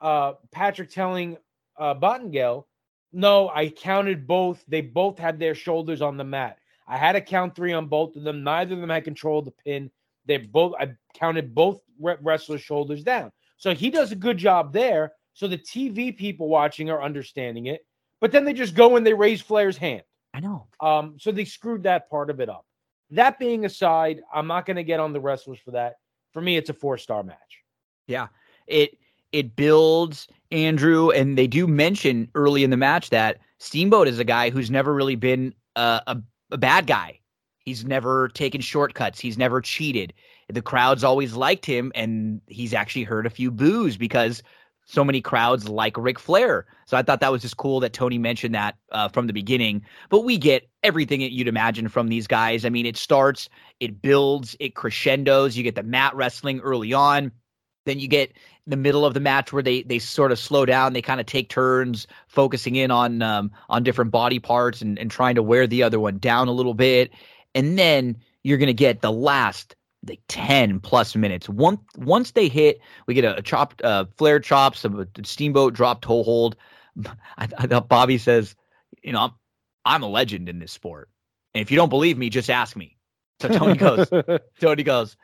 uh, 0.00 0.34
Patrick 0.52 0.90
telling 0.90 1.36
uh, 1.78 1.94
Bockwinkel, 1.94 2.64
"No, 3.12 3.48
I 3.48 3.70
counted 3.70 4.26
both. 4.26 4.64
They 4.68 4.82
both 4.82 5.18
had 5.18 5.38
their 5.38 5.56
shoulders 5.56 6.00
on 6.00 6.16
the 6.16 6.24
mat. 6.24 6.58
I 6.86 6.96
had 6.96 7.12
to 7.12 7.20
count 7.20 7.56
three 7.56 7.72
on 7.72 7.86
both 7.86 8.14
of 8.16 8.22
them. 8.22 8.44
Neither 8.44 8.74
of 8.74 8.80
them 8.80 8.90
had 8.90 9.04
control 9.04 9.40
of 9.40 9.46
the 9.46 9.50
pin. 9.50 9.90
They 10.26 10.38
both. 10.38 10.74
I 10.78 10.92
counted 11.14 11.54
both 11.54 11.80
wrestlers' 11.98 12.62
shoulders 12.62 13.02
down. 13.02 13.32
So 13.56 13.74
he 13.74 13.90
does 13.90 14.12
a 14.12 14.16
good 14.16 14.38
job 14.38 14.72
there. 14.72 15.12
So 15.34 15.48
the 15.48 15.58
TV 15.58 16.16
people 16.16 16.48
watching 16.48 16.90
are 16.90 17.02
understanding 17.02 17.66
it. 17.66 17.84
But 18.20 18.32
then 18.32 18.44
they 18.44 18.52
just 18.52 18.74
go 18.74 18.96
and 18.96 19.06
they 19.06 19.14
raise 19.14 19.40
Flair's 19.40 19.76
hand. 19.76 20.02
I 20.34 20.40
know. 20.40 20.66
Um, 20.80 21.16
so 21.18 21.30
they 21.32 21.44
screwed 21.44 21.84
that 21.84 22.10
part 22.10 22.30
of 22.30 22.40
it 22.40 22.48
up. 22.48 22.64
That 23.10 23.38
being 23.38 23.64
aside, 23.64 24.20
I'm 24.32 24.46
not 24.46 24.66
going 24.66 24.76
to 24.76 24.84
get 24.84 25.00
on 25.00 25.12
the 25.12 25.20
wrestlers 25.20 25.58
for 25.58 25.70
that. 25.72 25.96
For 26.32 26.42
me, 26.42 26.56
it's 26.56 26.70
a 26.70 26.74
four 26.74 26.98
star 26.98 27.22
match. 27.22 27.62
Yeah, 28.06 28.28
it 28.66 28.98
it 29.32 29.56
builds 29.56 30.28
Andrew, 30.50 31.10
and 31.10 31.36
they 31.36 31.46
do 31.46 31.66
mention 31.66 32.28
early 32.34 32.64
in 32.64 32.70
the 32.70 32.76
match 32.76 33.10
that 33.10 33.38
Steamboat 33.58 34.08
is 34.08 34.18
a 34.18 34.24
guy 34.24 34.50
who's 34.50 34.70
never 34.70 34.94
really 34.94 35.16
been 35.16 35.54
a, 35.76 36.02
a 36.06 36.22
a 36.50 36.58
bad 36.58 36.86
guy. 36.86 37.20
He's 37.58 37.84
never 37.84 38.28
taken 38.28 38.60
shortcuts. 38.60 39.20
He's 39.20 39.36
never 39.36 39.60
cheated. 39.60 40.14
The 40.48 40.62
crowds 40.62 41.04
always 41.04 41.34
liked 41.34 41.66
him, 41.66 41.92
and 41.94 42.40
he's 42.46 42.72
actually 42.72 43.02
heard 43.04 43.26
a 43.26 43.30
few 43.30 43.50
boos 43.50 43.98
because 43.98 44.42
so 44.88 45.04
many 45.04 45.20
crowds 45.20 45.68
like 45.68 45.96
Ric 45.98 46.18
Flair. 46.18 46.64
So 46.86 46.96
I 46.96 47.02
thought 47.02 47.20
that 47.20 47.30
was 47.30 47.42
just 47.42 47.58
cool 47.58 47.78
that 47.80 47.92
Tony 47.92 48.16
mentioned 48.16 48.54
that 48.54 48.76
uh, 48.90 49.08
from 49.08 49.26
the 49.26 49.34
beginning. 49.34 49.82
But 50.08 50.24
we 50.24 50.38
get 50.38 50.66
everything 50.82 51.20
that 51.20 51.30
you'd 51.30 51.46
imagine 51.46 51.88
from 51.88 52.08
these 52.08 52.26
guys. 52.26 52.64
I 52.64 52.70
mean, 52.70 52.86
it 52.86 52.96
starts, 52.96 53.50
it 53.80 54.00
builds, 54.00 54.56
it 54.60 54.74
crescendos. 54.74 55.58
You 55.58 55.62
get 55.62 55.74
the 55.74 55.82
mat 55.82 56.16
wrestling 56.16 56.60
early 56.60 56.94
on. 56.94 57.32
Then 57.84 58.00
you 58.00 58.08
get 58.08 58.32
the 58.66 58.78
middle 58.78 59.04
of 59.04 59.12
the 59.12 59.20
match 59.20 59.52
where 59.52 59.62
they 59.62 59.82
they 59.82 59.98
sort 59.98 60.32
of 60.32 60.38
slow 60.38 60.64
down. 60.64 60.94
They 60.94 61.02
kind 61.02 61.20
of 61.20 61.26
take 61.26 61.50
turns 61.50 62.06
focusing 62.26 62.76
in 62.76 62.90
on 62.90 63.20
um, 63.20 63.50
on 63.68 63.82
different 63.82 64.10
body 64.10 64.38
parts 64.38 64.80
and, 64.80 64.98
and 64.98 65.10
trying 65.10 65.34
to 65.34 65.42
wear 65.42 65.66
the 65.66 65.82
other 65.82 66.00
one 66.00 66.18
down 66.18 66.48
a 66.48 66.52
little 66.52 66.74
bit. 66.74 67.12
And 67.54 67.78
then 67.78 68.16
you're 68.42 68.58
gonna 68.58 68.72
get 68.72 69.02
the 69.02 69.12
last 69.12 69.74
like 70.06 70.20
10 70.28 70.80
plus 70.80 71.16
minutes. 71.16 71.48
Once 71.48 71.80
once 71.96 72.32
they 72.32 72.48
hit, 72.48 72.80
we 73.06 73.14
get 73.14 73.24
a, 73.24 73.36
a 73.36 73.42
chopped 73.42 73.82
uh, 73.82 74.04
Flair 74.16 74.40
chop, 74.40 74.76
some 74.76 75.06
steamboat 75.24 75.74
drop 75.74 76.00
toe 76.02 76.22
hold. 76.22 76.56
I, 77.06 77.48
I 77.58 77.66
thought 77.66 77.88
Bobby 77.88 78.18
says, 78.18 78.54
you 79.02 79.12
know, 79.12 79.20
I'm 79.20 79.32
I'm 79.84 80.02
a 80.02 80.08
legend 80.08 80.48
in 80.48 80.58
this 80.58 80.72
sport. 80.72 81.08
And 81.54 81.62
if 81.62 81.70
you 81.70 81.76
don't 81.76 81.88
believe 81.88 82.18
me, 82.18 82.28
just 82.28 82.50
ask 82.50 82.76
me. 82.76 82.96
So 83.40 83.48
Tony 83.48 83.76
goes, 83.76 84.08
Tony 84.60 84.82
goes, 84.82 85.16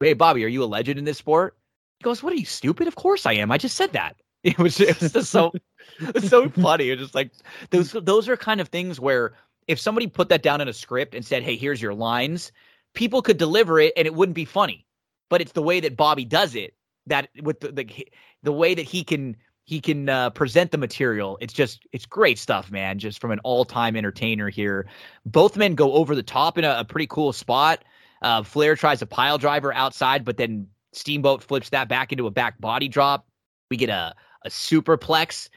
Hey 0.00 0.14
Bobby, 0.14 0.44
are 0.44 0.48
you 0.48 0.62
a 0.62 0.66
legend 0.66 0.98
in 0.98 1.04
this 1.04 1.18
sport? 1.18 1.56
He 1.98 2.04
goes, 2.04 2.22
What 2.22 2.32
are 2.32 2.36
you 2.36 2.46
stupid? 2.46 2.88
Of 2.88 2.96
course 2.96 3.26
I 3.26 3.34
am. 3.34 3.52
I 3.52 3.58
just 3.58 3.76
said 3.76 3.92
that. 3.92 4.16
It 4.46 4.58
was 4.58 4.78
it 4.78 5.00
was 5.00 5.12
just 5.12 5.32
so 5.32 5.52
it's 5.98 6.28
so 6.28 6.48
funny. 6.48 6.90
It's 6.90 7.02
just 7.02 7.16
like 7.16 7.32
those 7.70 7.90
those 7.90 8.28
are 8.28 8.36
kind 8.36 8.60
of 8.60 8.68
things 8.68 9.00
where 9.00 9.32
if 9.66 9.80
somebody 9.80 10.06
put 10.06 10.28
that 10.28 10.44
down 10.44 10.60
in 10.60 10.68
a 10.68 10.72
script 10.72 11.16
and 11.16 11.24
said, 11.24 11.42
Hey, 11.42 11.56
here's 11.56 11.82
your 11.82 11.94
lines, 11.94 12.52
people 12.96 13.22
could 13.22 13.36
deliver 13.36 13.78
it 13.78 13.92
and 13.96 14.06
it 14.06 14.14
wouldn't 14.14 14.34
be 14.34 14.44
funny. 14.44 14.84
But 15.30 15.40
it's 15.40 15.52
the 15.52 15.62
way 15.62 15.78
that 15.80 15.96
Bobby 15.96 16.24
does 16.24 16.56
it 16.56 16.74
that 17.06 17.28
with 17.42 17.60
the 17.60 17.70
the, 17.70 18.08
the 18.42 18.52
way 18.52 18.74
that 18.74 18.82
he 18.82 19.04
can 19.04 19.36
he 19.64 19.80
can 19.80 20.08
uh, 20.08 20.30
present 20.30 20.70
the 20.70 20.78
material. 20.78 21.38
It's 21.40 21.52
just 21.52 21.86
it's 21.92 22.06
great 22.06 22.38
stuff, 22.38 22.70
man. 22.70 22.98
Just 22.98 23.20
from 23.20 23.30
an 23.30 23.38
all 23.40 23.64
time 23.64 23.96
entertainer 23.96 24.48
here. 24.48 24.86
Both 25.24 25.56
men 25.56 25.74
go 25.74 25.92
over 25.92 26.14
the 26.14 26.22
top 26.22 26.58
in 26.58 26.64
a, 26.64 26.76
a 26.78 26.84
pretty 26.84 27.06
cool 27.06 27.32
spot. 27.32 27.84
Uh, 28.22 28.42
Flair 28.42 28.74
tries 28.74 29.02
a 29.02 29.06
pile 29.06 29.38
driver 29.38 29.74
outside, 29.74 30.24
but 30.24 30.36
then 30.36 30.66
Steamboat 30.92 31.42
flips 31.42 31.68
that 31.70 31.88
back 31.88 32.12
into 32.12 32.26
a 32.26 32.30
back 32.30 32.60
body 32.60 32.88
drop. 32.88 33.26
We 33.70 33.76
get 33.76 33.90
a 33.90 34.14
a 34.44 34.48
superplex, 34.48 35.48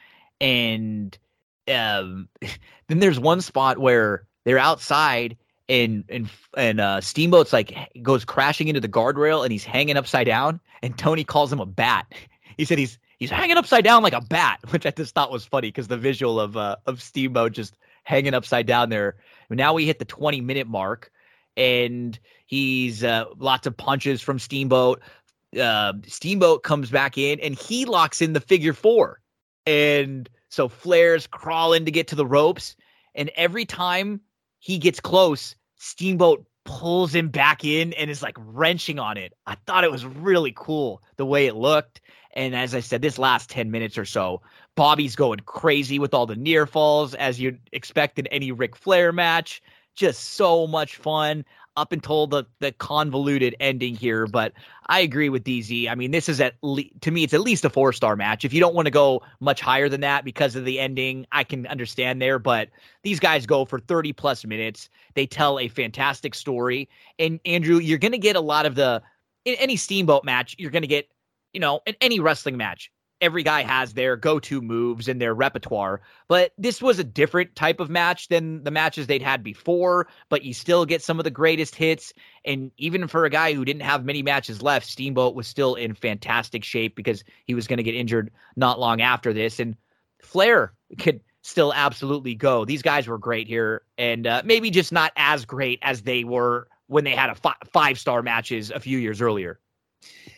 and 0.42 1.18
um, 1.72 2.27
then 2.88 3.00
there's 3.00 3.19
one 3.19 3.42
spot 3.42 3.77
where 3.77 4.26
they're 4.45 4.58
outside 4.58 5.38
and 5.69 6.03
and 6.09 6.30
and 6.57 6.81
uh, 6.81 6.99
Steamboat's 6.99 7.53
like 7.53 7.75
goes 8.01 8.25
crashing 8.25 8.67
into 8.67 8.81
the 8.81 8.89
guardrail 8.89 9.43
and 9.43 9.51
he's 9.51 9.64
hanging 9.64 9.95
upside 9.95 10.25
down. 10.25 10.59
And 10.81 10.98
Tony 10.98 11.23
calls 11.23 11.53
him 11.53 11.59
a 11.59 11.65
bat. 11.65 12.11
He 12.57 12.65
said 12.65 12.80
he's 12.80 12.98
he's 13.19 13.30
hanging 13.30 13.57
upside 13.57 13.83
down 13.83 14.01
like 14.01 14.14
a 14.14 14.22
bat, 14.22 14.59
which 14.72 14.85
I 14.85 14.91
just 14.91 15.14
thought 15.14 15.31
was 15.31 15.45
funny 15.45 15.67
because 15.69 15.88
the 15.88 15.98
visual 15.98 16.39
of 16.39 16.57
uh, 16.57 16.77
of 16.88 17.01
Steamboat 17.01 17.53
just 17.53 17.77
hanging 18.03 18.33
upside 18.33 18.65
down 18.65 18.89
there. 18.89 19.15
Now 19.49 19.73
we 19.73 19.85
hit 19.85 19.99
the 19.99 20.06
20 20.06 20.41
minute 20.41 20.67
mark, 20.67 21.11
and 21.56 22.17
he's 22.48 23.03
uh, 23.03 23.25
lots 23.38 23.67
of 23.67 23.77
punches 23.77 24.22
from 24.22 24.39
Steamboat. 24.39 25.01
Uh, 25.59 25.93
Steamboat 26.06 26.64
comes 26.64 26.91
back 26.91 27.17
in 27.17 27.39
and 27.39 27.56
he 27.56 27.85
locks 27.85 28.22
in 28.22 28.33
the 28.33 28.41
figure 28.41 28.73
four, 28.73 29.22
and 29.65 30.30
so 30.49 30.67
Flair's 30.67 31.27
crawling 31.27 31.85
to 31.85 31.91
get 31.91 32.07
to 32.07 32.15
the 32.15 32.25
ropes, 32.25 32.75
and 33.14 33.30
every 33.35 33.65
time 33.65 34.22
he 34.59 34.77
gets 34.77 34.99
close, 34.99 35.56
Steamboat 35.80 36.45
pulls 36.66 37.16
him 37.16 37.30
back 37.30 37.66
in 37.66 37.93
and 37.93 38.11
is 38.11 38.22
like 38.22 38.35
wrenching 38.38 38.99
on 38.99 39.17
it. 39.17 39.33
I 39.48 39.56
thought 39.66 39.83
it 39.83 39.91
was 39.91 40.06
really 40.06 40.53
cool 40.56 41.01
the 41.16 41.25
way 41.25 41.48
it 41.48 41.56
looked. 41.56 42.01
And 42.33 42.56
as 42.56 42.75
I 42.75 42.80
said, 42.80 43.01
this 43.01 43.17
last 43.17 43.49
10 43.49 43.72
minutes 43.72 43.98
or 43.98 44.06
so, 44.06 44.41
Bobby's 44.75 45.16
going 45.16 45.40
crazy 45.40 45.98
with 45.98 46.14
all 46.14 46.27
the 46.27 46.35
near 46.35 46.67
falls, 46.67 47.16
as 47.16 47.40
you'd 47.40 47.59
expect 47.72 48.19
in 48.19 48.27
any 48.27 48.51
Ric 48.51 48.75
Flair 48.75 49.11
match. 49.11 49.61
Just 49.95 50.35
so 50.35 50.67
much 50.67 50.98
fun 50.98 51.43
up 51.80 51.91
until 51.91 52.27
the 52.27 52.43
the 52.59 52.72
convoluted 52.74 53.56
ending 53.59 53.95
here. 53.95 54.27
But 54.27 54.53
I 54.88 54.99
agree 54.99 55.30
with 55.30 55.43
DZ. 55.43 55.90
I 55.90 55.95
mean, 55.95 56.11
this 56.11 56.27
is 56.27 56.41
at 56.41 56.56
le- 56.61 56.83
to 57.01 57.11
me, 57.11 57.24
it's 57.24 57.33
at 57.33 57.41
least 57.41 57.66
a 57.66 57.69
four 57.69 57.93
star 57.93 58.16
match. 58.16 58.43
If 58.43 58.53
you 58.53 58.59
don't 58.59 58.75
want 58.75 58.85
to 58.85 58.91
go 58.91 59.22
much 59.40 59.61
higher 59.61 59.88
than 59.88 60.01
that 60.01 60.25
because 60.25 60.56
of 60.56 60.66
the 60.66 60.80
ending, 60.80 61.25
I 61.32 61.43
can 61.43 61.66
understand 61.67 62.22
there. 62.22 62.40
But 62.40 62.69
these 63.03 63.19
guys 63.19 63.45
go 63.45 63.66
for 63.66 63.80
thirty 63.80 64.14
plus 64.14 64.45
minutes. 64.45 64.90
They 65.14 65.25
tell 65.25 65.58
a 65.59 65.67
fantastic 65.67 66.35
story. 66.35 66.90
And 67.17 67.40
Andrew, 67.45 67.77
you're 67.77 67.98
going 67.98 68.11
to 68.11 68.17
get 68.17 68.35
a 68.35 68.41
lot 68.41 68.66
of 68.66 68.75
the 68.75 69.01
in 69.45 69.56
any 69.56 69.77
Steamboat 69.77 70.25
match. 70.25 70.56
You're 70.59 70.72
going 70.72 70.83
to 70.83 70.88
get 70.88 71.09
you 71.53 71.59
know 71.59 71.80
in 71.85 71.95
any 72.01 72.19
wrestling 72.19 72.58
match 72.58 72.91
every 73.22 73.43
guy 73.43 73.64
has 73.64 73.93
their 73.93 74.15
go-to 74.15 74.61
moves 74.61 75.07
and 75.07 75.22
their 75.22 75.33
repertoire 75.33 76.01
but 76.27 76.51
this 76.57 76.81
was 76.81 76.99
a 76.99 77.03
different 77.03 77.56
type 77.56 77.80
of 77.80 77.89
match 77.89 78.27
than 78.27 78.64
the 78.64 78.72
matches 78.72 79.07
they'd 79.07 79.22
had 79.22 79.43
before 79.43 80.07
but 80.30 80.43
you 80.43 80.53
still 80.53 80.85
get 80.85 81.01
some 81.01 81.19
of 81.19 81.23
the 81.23 81.31
greatest 81.31 81.75
hits 81.75 82.14
and 82.45 82.72
even 82.77 83.07
for 83.07 83.25
a 83.25 83.30
guy 83.30 83.53
who 83.53 83.65
didn't 83.65 83.81
have 83.81 84.06
many 84.06 84.23
matches 84.23 84.61
left 84.61 84.88
steamboat 84.88 85.35
was 85.35 85.48
still 85.48 85.75
in 85.75 85.93
fantastic 85.93 86.64
shape 86.64 86.95
because 86.95 87.23
he 87.45 87.53
was 87.53 87.67
going 87.67 87.77
to 87.77 87.83
get 87.83 87.95
injured 87.95 88.31
not 88.56 88.80
long 88.80 89.01
after 89.01 89.33
this 89.33 89.59
and 89.59 89.75
flair 90.22 90.73
could 90.98 91.22
still 91.41 91.73
absolutely 91.73 92.35
go. 92.35 92.65
These 92.65 92.81
guys 92.81 93.07
were 93.07 93.17
great 93.17 93.48
here 93.48 93.81
and 93.98 94.27
uh, 94.27 94.41
maybe 94.45 94.69
just 94.69 94.91
not 94.91 95.11
as 95.15 95.45
great 95.45 95.80
as 95.81 96.01
they 96.01 96.23
were 96.23 96.67
when 96.88 97.03
they 97.03 97.15
had 97.15 97.30
a 97.30 97.35
fi- 97.35 97.56
five 97.72 97.99
star 97.99 98.22
matches 98.22 98.72
a 98.72 98.80
few 98.80 98.98
years 98.98 99.22
earlier 99.22 99.59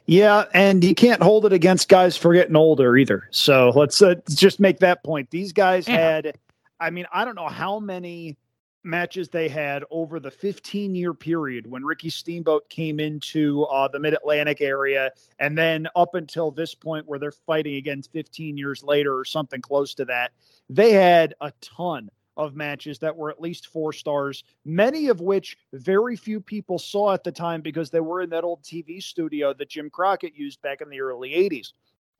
yeah, 0.05 0.45
and 0.53 0.83
you 0.83 0.95
can't 0.95 1.21
hold 1.21 1.45
it 1.45 1.53
against 1.53 1.89
guys 1.89 2.17
for 2.17 2.33
getting 2.33 2.55
older 2.55 2.97
either. 2.97 3.27
So 3.31 3.71
let's 3.75 4.01
uh, 4.01 4.15
just 4.29 4.59
make 4.59 4.79
that 4.79 5.03
point. 5.03 5.29
These 5.29 5.53
guys 5.53 5.87
yeah. 5.87 5.97
had, 5.97 6.37
I 6.79 6.89
mean, 6.89 7.05
I 7.13 7.23
don't 7.25 7.35
know 7.35 7.47
how 7.47 7.79
many 7.79 8.37
matches 8.83 9.29
they 9.29 9.47
had 9.47 9.83
over 9.91 10.19
the 10.19 10.31
15 10.31 10.95
year 10.95 11.13
period 11.13 11.69
when 11.69 11.85
Ricky 11.85 12.09
Steamboat 12.09 12.67
came 12.69 12.99
into 12.99 13.63
uh, 13.65 13.87
the 13.87 13.99
Mid 13.99 14.13
Atlantic 14.13 14.61
area, 14.61 15.11
and 15.39 15.57
then 15.57 15.87
up 15.95 16.15
until 16.15 16.51
this 16.51 16.73
point 16.73 17.07
where 17.07 17.19
they're 17.19 17.31
fighting 17.31 17.75
again 17.75 18.01
15 18.01 18.57
years 18.57 18.83
later 18.83 19.17
or 19.17 19.25
something 19.25 19.61
close 19.61 19.93
to 19.95 20.05
that. 20.05 20.31
They 20.69 20.93
had 20.93 21.35
a 21.41 21.51
ton 21.61 22.09
of 22.37 22.55
matches 22.55 22.99
that 22.99 23.15
were 23.15 23.29
at 23.29 23.41
least 23.41 23.67
four 23.67 23.93
stars, 23.93 24.43
many 24.65 25.07
of 25.07 25.21
which 25.21 25.57
very 25.73 26.15
few 26.15 26.39
people 26.39 26.79
saw 26.79 27.13
at 27.13 27.23
the 27.23 27.31
time 27.31 27.61
because 27.61 27.89
they 27.89 27.99
were 27.99 28.21
in 28.21 28.29
that 28.29 28.43
old 28.43 28.63
TV 28.63 29.01
studio 29.01 29.53
that 29.53 29.69
Jim 29.69 29.89
Crockett 29.89 30.35
used 30.35 30.61
back 30.61 30.81
in 30.81 30.89
the 30.89 31.01
early 31.01 31.31
80s. 31.31 31.73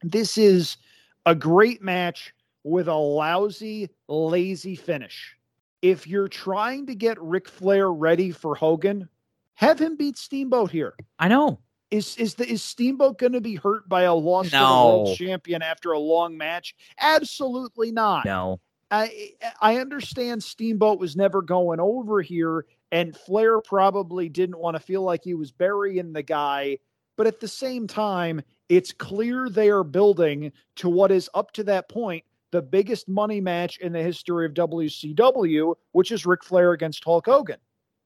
This 0.04 0.38
is 0.38 0.78
a 1.26 1.36
great 1.36 1.82
match 1.82 2.34
with 2.64 2.88
a 2.88 2.94
lousy, 2.94 3.90
lazy 4.08 4.76
finish. 4.76 5.36
If 5.82 6.08
you're 6.08 6.28
trying 6.28 6.86
to 6.88 6.96
get 6.96 7.22
Ric 7.22 7.48
Flair 7.48 7.92
ready 7.92 8.32
for 8.32 8.54
Hogan, 8.56 9.10
have 9.56 9.80
him 9.80 9.96
beat 9.96 10.18
Steamboat 10.18 10.72
here. 10.72 10.94
I 11.18 11.28
know. 11.28 11.60
Is 11.90 12.16
is 12.16 12.36
the 12.36 12.48
is 12.50 12.64
Steamboat 12.64 13.18
going 13.18 13.34
to 13.34 13.42
be 13.42 13.56
hurt 13.56 13.90
by 13.90 14.04
a 14.04 14.14
loss 14.14 14.52
no. 14.52 14.60
to 14.60 14.64
the 14.64 14.64
world 14.64 15.18
champion 15.18 15.62
after 15.62 15.92
a 15.92 16.00
long 16.00 16.38
match? 16.38 16.74
Absolutely 16.98 17.92
not. 17.92 18.24
No. 18.24 18.62
I 18.92 19.32
I 19.62 19.78
understand 19.78 20.44
Steamboat 20.44 21.00
was 21.00 21.16
never 21.16 21.42
going 21.42 21.80
over 21.80 22.22
here, 22.22 22.66
and 22.92 23.16
Flair 23.16 23.62
probably 23.62 24.28
didn't 24.28 24.60
want 24.60 24.76
to 24.76 24.84
feel 24.84 25.02
like 25.02 25.24
he 25.24 25.34
was 25.34 25.52
burying 25.52 26.12
the 26.12 26.24
guy. 26.24 26.78
But 27.18 27.28
at 27.28 27.40
the 27.40 27.48
same 27.48 27.88
time, 27.88 28.42
it's 28.68 28.92
clear 28.92 29.50
they 29.50 29.70
are 29.70 29.84
building 29.84 30.52
to 30.78 30.90
what 30.90 31.12
is 31.12 31.30
up 31.34 31.52
to 31.54 31.64
that 31.66 31.90
point 31.90 32.24
the 32.52 32.62
biggest 32.62 33.08
money 33.08 33.40
match 33.40 33.78
in 33.78 33.94
the 33.94 34.04
history 34.04 34.46
of 34.46 34.54
WCW, 34.54 35.74
which 35.94 36.12
is 36.12 36.26
Ric 36.26 36.44
Flair 36.44 36.74
against 36.74 37.04
Hulk 37.04 37.26
Hogan. 37.26 37.60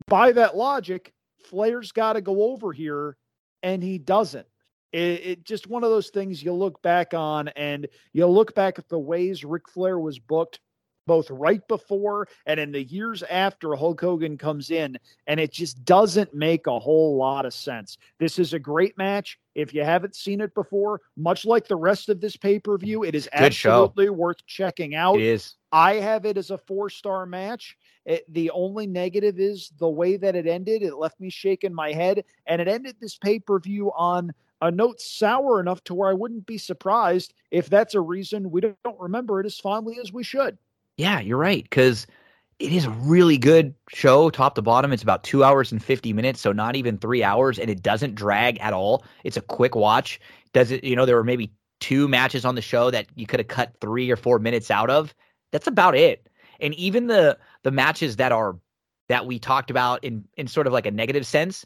By 0.07 0.31
that 0.33 0.55
logic, 0.55 1.13
Flair's 1.43 1.91
got 1.91 2.13
to 2.13 2.21
go 2.21 2.51
over 2.51 2.71
here, 2.71 3.17
and 3.63 3.81
he 3.81 3.97
doesn't. 3.97 4.45
It, 4.93 5.25
it, 5.25 5.43
just 5.43 5.67
one 5.67 5.83
of 5.83 5.89
those 5.89 6.09
things 6.09 6.43
you 6.43 6.53
look 6.53 6.81
back 6.83 7.13
on, 7.15 7.47
and 7.49 7.87
you 8.13 8.27
look 8.27 8.53
back 8.53 8.77
at 8.77 8.87
the 8.87 8.99
ways 8.99 9.43
Ric 9.43 9.67
Flair 9.67 9.97
was 9.97 10.19
booked 10.19 10.59
both 11.05 11.29
right 11.29 11.65
before 11.67 12.27
and 12.45 12.59
in 12.59 12.71
the 12.71 12.83
years 12.83 13.23
after 13.23 13.75
Hulk 13.75 14.01
Hogan 14.01 14.37
comes 14.37 14.71
in, 14.71 14.97
and 15.27 15.39
it 15.39 15.51
just 15.51 15.83
doesn't 15.85 16.33
make 16.33 16.67
a 16.67 16.79
whole 16.79 17.17
lot 17.17 17.45
of 17.45 17.53
sense. 17.53 17.97
This 18.19 18.39
is 18.39 18.53
a 18.53 18.59
great 18.59 18.97
match. 18.97 19.39
If 19.53 19.73
you 19.73 19.83
haven't 19.83 20.15
seen 20.15 20.41
it 20.41 20.53
before, 20.53 21.01
much 21.15 21.45
like 21.45 21.67
the 21.67 21.75
rest 21.75 22.09
of 22.09 22.19
this 22.19 22.35
pay 22.35 22.59
per 22.59 22.77
view, 22.77 23.03
it 23.03 23.15
is 23.15 23.29
Good 23.31 23.43
absolutely 23.43 24.07
show. 24.07 24.13
worth 24.13 24.45
checking 24.45 24.95
out. 24.95 25.15
It 25.15 25.23
is. 25.23 25.55
I 25.71 25.95
have 25.95 26.25
it 26.25 26.37
as 26.37 26.51
a 26.51 26.57
four 26.57 26.89
star 26.89 27.25
match. 27.25 27.77
It, 28.05 28.31
the 28.31 28.51
only 28.51 28.85
negative 28.87 29.39
is 29.39 29.71
the 29.79 29.89
way 29.89 30.17
that 30.17 30.35
it 30.35 30.47
ended. 30.47 30.83
It 30.83 30.95
left 30.95 31.19
me 31.19 31.29
shaking 31.29 31.73
my 31.73 31.91
head, 31.91 32.23
and 32.45 32.61
it 32.61 32.67
ended 32.67 32.97
this 32.99 33.17
pay 33.17 33.39
per 33.39 33.59
view 33.59 33.91
on 33.95 34.33
a 34.61 34.71
note 34.71 35.01
sour 35.01 35.59
enough 35.59 35.83
to 35.83 35.93
where 35.93 36.09
I 36.09 36.13
wouldn't 36.13 36.45
be 36.45 36.57
surprised 36.57 37.33
if 37.51 37.69
that's 37.69 37.93
a 37.93 38.01
reason 38.01 38.51
we 38.51 38.61
don't 38.61 38.99
remember 38.99 39.39
it 39.39 39.45
as 39.45 39.59
fondly 39.59 39.99
as 40.01 40.13
we 40.13 40.23
should. 40.23 40.57
Yeah, 40.97 41.19
you're 41.19 41.37
right. 41.37 41.63
Because 41.63 42.07
it 42.59 42.71
is 42.71 42.85
a 42.85 42.89
really 42.89 43.37
good 43.37 43.75
show, 43.89 44.29
top 44.29 44.55
to 44.55 44.61
bottom. 44.61 44.93
It's 44.93 45.03
about 45.03 45.23
two 45.23 45.43
hours 45.43 45.71
and 45.71 45.83
50 45.83 46.13
minutes, 46.13 46.39
so 46.39 46.51
not 46.51 46.75
even 46.75 46.97
three 46.97 47.23
hours, 47.23 47.59
and 47.59 47.69
it 47.69 47.81
doesn't 47.81 48.15
drag 48.15 48.57
at 48.59 48.73
all. 48.73 49.03
It's 49.23 49.37
a 49.37 49.41
quick 49.41 49.75
watch. 49.75 50.19
Does 50.53 50.71
it, 50.71 50.83
you 50.83 50.95
know, 50.95 51.05
there 51.05 51.17
were 51.17 51.23
maybe 51.23 51.51
two 51.79 52.07
matches 52.07 52.45
on 52.45 52.55
the 52.55 52.61
show 52.61 52.89
that 52.91 53.07
you 53.15 53.25
could 53.25 53.39
have 53.39 53.47
cut 53.47 53.73
three 53.81 54.09
or 54.09 54.15
four 54.15 54.39
minutes 54.39 54.71
out 54.71 54.89
of. 54.89 55.13
That's 55.51 55.67
about 55.67 55.95
it. 55.95 56.27
And 56.59 56.73
even 56.75 57.07
the 57.07 57.37
the 57.63 57.71
matches 57.71 58.15
that 58.15 58.31
are 58.31 58.57
that 59.09 59.25
we 59.25 59.39
talked 59.39 59.69
about 59.69 60.03
in 60.03 60.25
in 60.37 60.47
sort 60.47 60.67
of 60.67 60.73
like 60.73 60.85
a 60.85 60.91
negative 60.91 61.27
sense, 61.27 61.65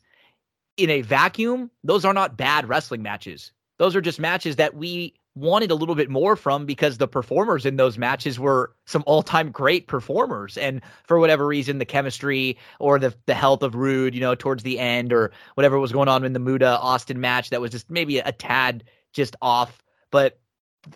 in 0.77 0.89
a 0.89 1.01
vacuum, 1.01 1.69
those 1.83 2.05
are 2.05 2.13
not 2.13 2.37
bad 2.37 2.67
wrestling 2.67 3.03
matches. 3.03 3.51
Those 3.77 3.95
are 3.95 4.01
just 4.01 4.19
matches 4.19 4.55
that 4.57 4.73
we 4.75 5.13
wanted 5.35 5.71
a 5.71 5.75
little 5.75 5.95
bit 5.95 6.09
more 6.09 6.35
from 6.35 6.65
because 6.65 6.97
the 6.97 7.07
performers 7.07 7.65
in 7.65 7.77
those 7.77 7.97
matches 7.97 8.39
were 8.39 8.73
some 8.85 9.03
all-time 9.05 9.51
great 9.51 9.87
performers. 9.87 10.57
And 10.57 10.81
for 11.05 11.19
whatever 11.19 11.47
reason 11.47 11.77
the 11.77 11.85
chemistry 11.85 12.57
or 12.79 12.99
the 12.99 13.13
the 13.25 13.33
health 13.33 13.63
of 13.63 13.75
Rude 13.75 14.15
you 14.15 14.21
know, 14.21 14.35
towards 14.35 14.63
the 14.63 14.79
end 14.79 15.13
or 15.13 15.31
whatever 15.55 15.79
was 15.79 15.91
going 15.91 16.09
on 16.09 16.25
in 16.25 16.33
the 16.33 16.39
Muta 16.39 16.79
Austin 16.79 17.19
match 17.19 17.49
that 17.51 17.61
was 17.61 17.71
just 17.71 17.89
maybe 17.89 18.19
a, 18.19 18.31
tad 18.31 18.83
just 19.13 19.35
off, 19.41 19.83
but 20.11 20.39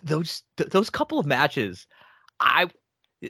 those 0.04 0.44
th- 0.58 0.70
those 0.70 0.90
couple 0.90 1.20
of 1.20 1.26
matches 1.26 1.88
I 2.40 2.68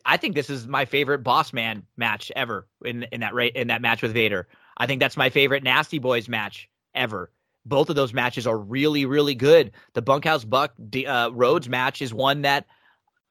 I 0.06 0.18
think 0.18 0.36
this 0.36 0.50
is 0.50 0.68
my 0.68 0.86
favorite 0.86 1.20
boss 1.20 1.54
man 1.54 1.84
match 1.98 2.32
ever 2.36 2.68
in 2.84 3.04
in 3.12 3.22
that 3.22 3.34
in 3.56 3.68
that 3.68 3.82
match 3.82 4.02
with 4.02 4.14
Vader. 4.14 4.48
I 4.78 4.88
think 4.88 5.00
that's 5.00 5.18
my 5.18 5.30
favorite 5.30 5.64
Nasty 5.64 6.00
Boys 6.00 6.28
match 6.28 6.70
ever 6.96 7.32
both 7.66 7.90
of 7.90 7.96
those 7.96 8.14
matches 8.14 8.48
are 8.48 8.58
really, 8.58 9.06
really 9.06 9.36
good. 9.36 9.72
The 9.94 10.02
Bunkhouse 10.02 10.44
Buck 10.44 10.74
uh, 11.08 11.30
Rhodes 11.34 11.70
match 11.70 12.02
is 12.02 12.14
one 12.14 12.42
that, 12.42 12.66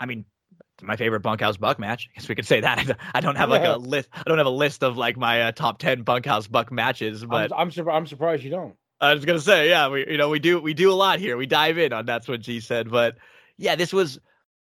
I 0.01 0.07
mean, 0.07 0.25
my 0.81 0.97
favorite 0.97 1.21
Bunkhouse 1.21 1.57
Buck 1.57 1.79
match. 1.79 2.09
I 2.11 2.19
guess 2.19 2.29
we 2.29 2.35
could 2.35 2.47
say 2.47 2.61
that. 2.61 2.99
I 3.15 3.21
don't 3.21 3.37
have 3.37 3.51
like 3.51 3.65
a 3.65 3.77
list. 3.77 4.09
I 4.13 4.23
don't 4.27 4.39
have 4.39 4.47
a 4.47 4.51
list 4.51 4.83
of 4.83 4.97
like 4.97 5.17
my 5.17 5.43
uh, 5.43 5.53
top 5.53 5.79
ten 5.79 6.03
Bunkhouse 6.03 6.47
Buck 6.47 6.73
matches, 6.73 7.25
but 7.25 7.53
I'm, 7.53 7.71
I'm, 7.77 7.89
I'm 7.89 8.07
surprised 8.07 8.43
you 8.43 8.51
don't. 8.51 8.75
I 9.01 9.15
was 9.15 9.25
gonna 9.25 9.41
say, 9.41 9.69
yeah, 9.69 9.89
we 9.89 10.07
you 10.09 10.17
know 10.17 10.29
we 10.29 10.39
do 10.39 10.61
we 10.61 10.75
do 10.75 10.93
a 10.93 10.95
lot 10.95 11.19
here. 11.19 11.37
We 11.37 11.47
dive 11.47 11.79
in 11.79 11.93
on 11.93 12.07
that's 12.07 12.29
what 12.29 12.41
G 12.41 12.61
said, 12.61 12.91
but 12.91 13.17
yeah, 13.59 13.75
this 13.75 13.93
was 13.93 14.19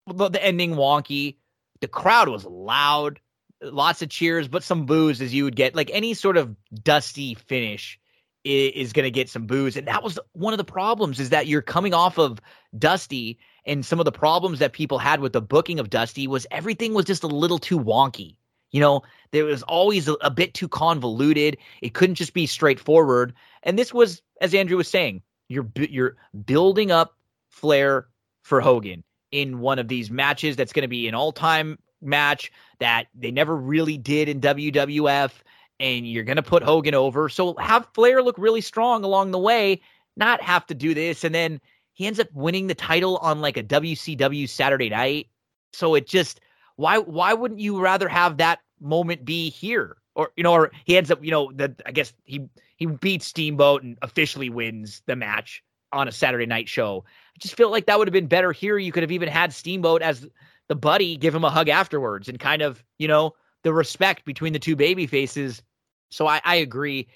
the 0.07 0.43
ending 0.43 0.75
wonky. 0.75 1.37
The 1.81 1.89
crowd 1.89 2.29
was 2.29 2.45
loud, 2.45 3.21
lots 3.63 4.03
of 4.03 4.09
cheers, 4.09 4.49
but 4.49 4.63
some 4.63 4.87
boos 4.87 5.21
as 5.21 5.33
you 5.33 5.45
would 5.45 5.57
get 5.57 5.75
like 5.75 5.91
any 5.93 6.15
sort 6.15 6.37
of 6.37 6.55
dusty 6.73 7.35
finish 7.35 7.99
is 8.45 8.93
going 8.93 9.05
to 9.05 9.11
get 9.11 9.29
some 9.29 9.47
boos. 9.47 9.77
And 9.77 9.87
that 9.87 10.03
was 10.03 10.19
one 10.33 10.53
of 10.55 10.59
the 10.59 10.65
problems 10.65 11.21
is 11.21 11.31
that 11.31 11.47
you're 11.47 11.63
coming 11.63 11.93
off 11.93 12.19
of 12.19 12.41
Dusty 12.79 13.39
and 13.67 13.85
some 13.85 13.99
of 13.99 14.05
the 14.05 14.13
problems 14.13 14.59
that 14.61 14.73
people 14.73 14.99
had 14.99 15.21
with 15.21 15.33
the 15.33 15.43
booking 15.43 15.79
of 15.79 15.91
Dusty 15.91 16.27
was 16.27 16.47
everything 16.51 16.95
was 16.95 17.05
just 17.05 17.23
a 17.23 17.29
little 17.29 17.59
too 17.59 17.79
wonky. 17.79 18.37
You 18.71 18.81
know, 18.81 19.03
there 19.33 19.45
was 19.45 19.63
always 19.65 20.09
a, 20.09 20.15
a 20.21 20.31
bit 20.31 20.55
too 20.55 20.69
convoluted. 20.69 21.57
It 21.83 21.95
couldn't 21.95 22.15
just 22.15 22.35
be 22.35 22.47
straightforward. 22.47 23.35
And 23.63 23.79
this 23.79 23.93
was, 23.93 24.23
as 24.41 24.55
Andrew 24.55 24.77
was 24.77 24.89
saying, 24.89 25.23
you're 25.49 25.69
you're 25.77 26.17
building 26.47 26.93
up 26.93 27.17
Flair 27.49 28.07
for 28.43 28.61
Hogan 28.61 29.03
in 29.33 29.59
one 29.59 29.79
of 29.79 29.89
these 29.89 30.11
matches 30.11 30.57
that's 30.57 30.73
going 30.73 30.83
to 30.83 30.89
be 30.89 31.09
an 31.09 31.15
all-time 31.15 31.79
match 32.01 32.51
that 32.79 33.07
they 33.15 33.31
never 33.31 33.55
really 33.55 33.99
did 33.99 34.29
in 34.29 34.41
WWF 34.41 35.33
and 35.81 36.07
you're 36.07 36.25
going 36.25 36.37
to 36.37 36.43
put 36.43 36.63
Hogan 36.63 36.95
over. 36.95 37.29
So 37.29 37.55
have 37.57 37.89
Flair 37.95 38.23
look 38.23 38.37
really 38.39 38.61
strong 38.61 39.03
along 39.03 39.31
the 39.31 39.39
way, 39.39 39.81
not 40.17 40.43
have 40.43 40.67
to 40.67 40.75
do 40.75 40.95
this. 40.95 41.25
And 41.25 41.35
then 41.35 41.61
he 41.95 42.07
ends 42.07 42.21
up 42.21 42.29
winning 42.35 42.67
the 42.67 42.75
title 42.75 43.17
on 43.19 43.41
like 43.41 43.57
a 43.57 43.65
WCW 43.65 44.49
Saturday 44.49 44.91
night. 44.91 45.29
So 45.73 45.95
it 45.95 46.07
just 46.07 46.41
why 46.77 46.99
why 46.99 47.33
wouldn't 47.33 47.61
you 47.61 47.81
rather 47.81 48.09
have 48.09 48.37
that 48.37 48.61
moment 48.81 49.25
be 49.25 49.51
here? 49.51 49.97
Or 50.15 50.31
you 50.37 50.43
know, 50.43 50.53
or 50.53 50.71
he 50.85 50.97
ends 50.97 51.11
up, 51.11 51.25
you 51.25 51.31
know, 51.31 51.51
the 51.53 51.75
I 51.87 51.93
guess 51.93 52.13
he 52.25 52.49
he 52.77 52.87
beats 52.87 53.27
Steamboat 53.27 53.83
and 53.83 53.99
officially 54.03 54.51
wins 54.51 55.03
the 55.07 55.17
match 55.17 55.63
on 55.93 56.09
a 56.09 56.13
Saturday 56.13 56.47
night 56.47 56.69
show. 56.69 57.05
I 57.35 57.39
just 57.39 57.57
feel 57.57 57.71
like 57.71 57.87
that 57.87 57.99
would 57.99 58.09
have 58.09 58.13
been 58.13 58.27
better 58.27 58.53
here. 58.53 58.79
You 58.79 58.93
could 58.93 59.03
have 59.03 59.13
even 59.13 59.29
had 59.29 59.53
Steamboat 59.53 60.03
as 60.03 60.29
the 60.69 60.77
buddy 60.77 61.17
give 61.17 61.35
him 61.35 61.45
a 61.45 61.51
hug 61.51 61.69
afterwards 61.69 62.29
and 62.29 62.39
kind 62.39 62.63
of, 62.63 62.85
you 62.99 63.09
know, 63.09 63.35
the 63.63 63.73
respect 63.73 64.25
between 64.25 64.53
the 64.53 64.59
two 64.59 64.77
baby 64.77 65.07
faces 65.07 65.63
so 66.11 66.27
I, 66.27 66.41
I 66.45 66.57
agree. 66.57 67.09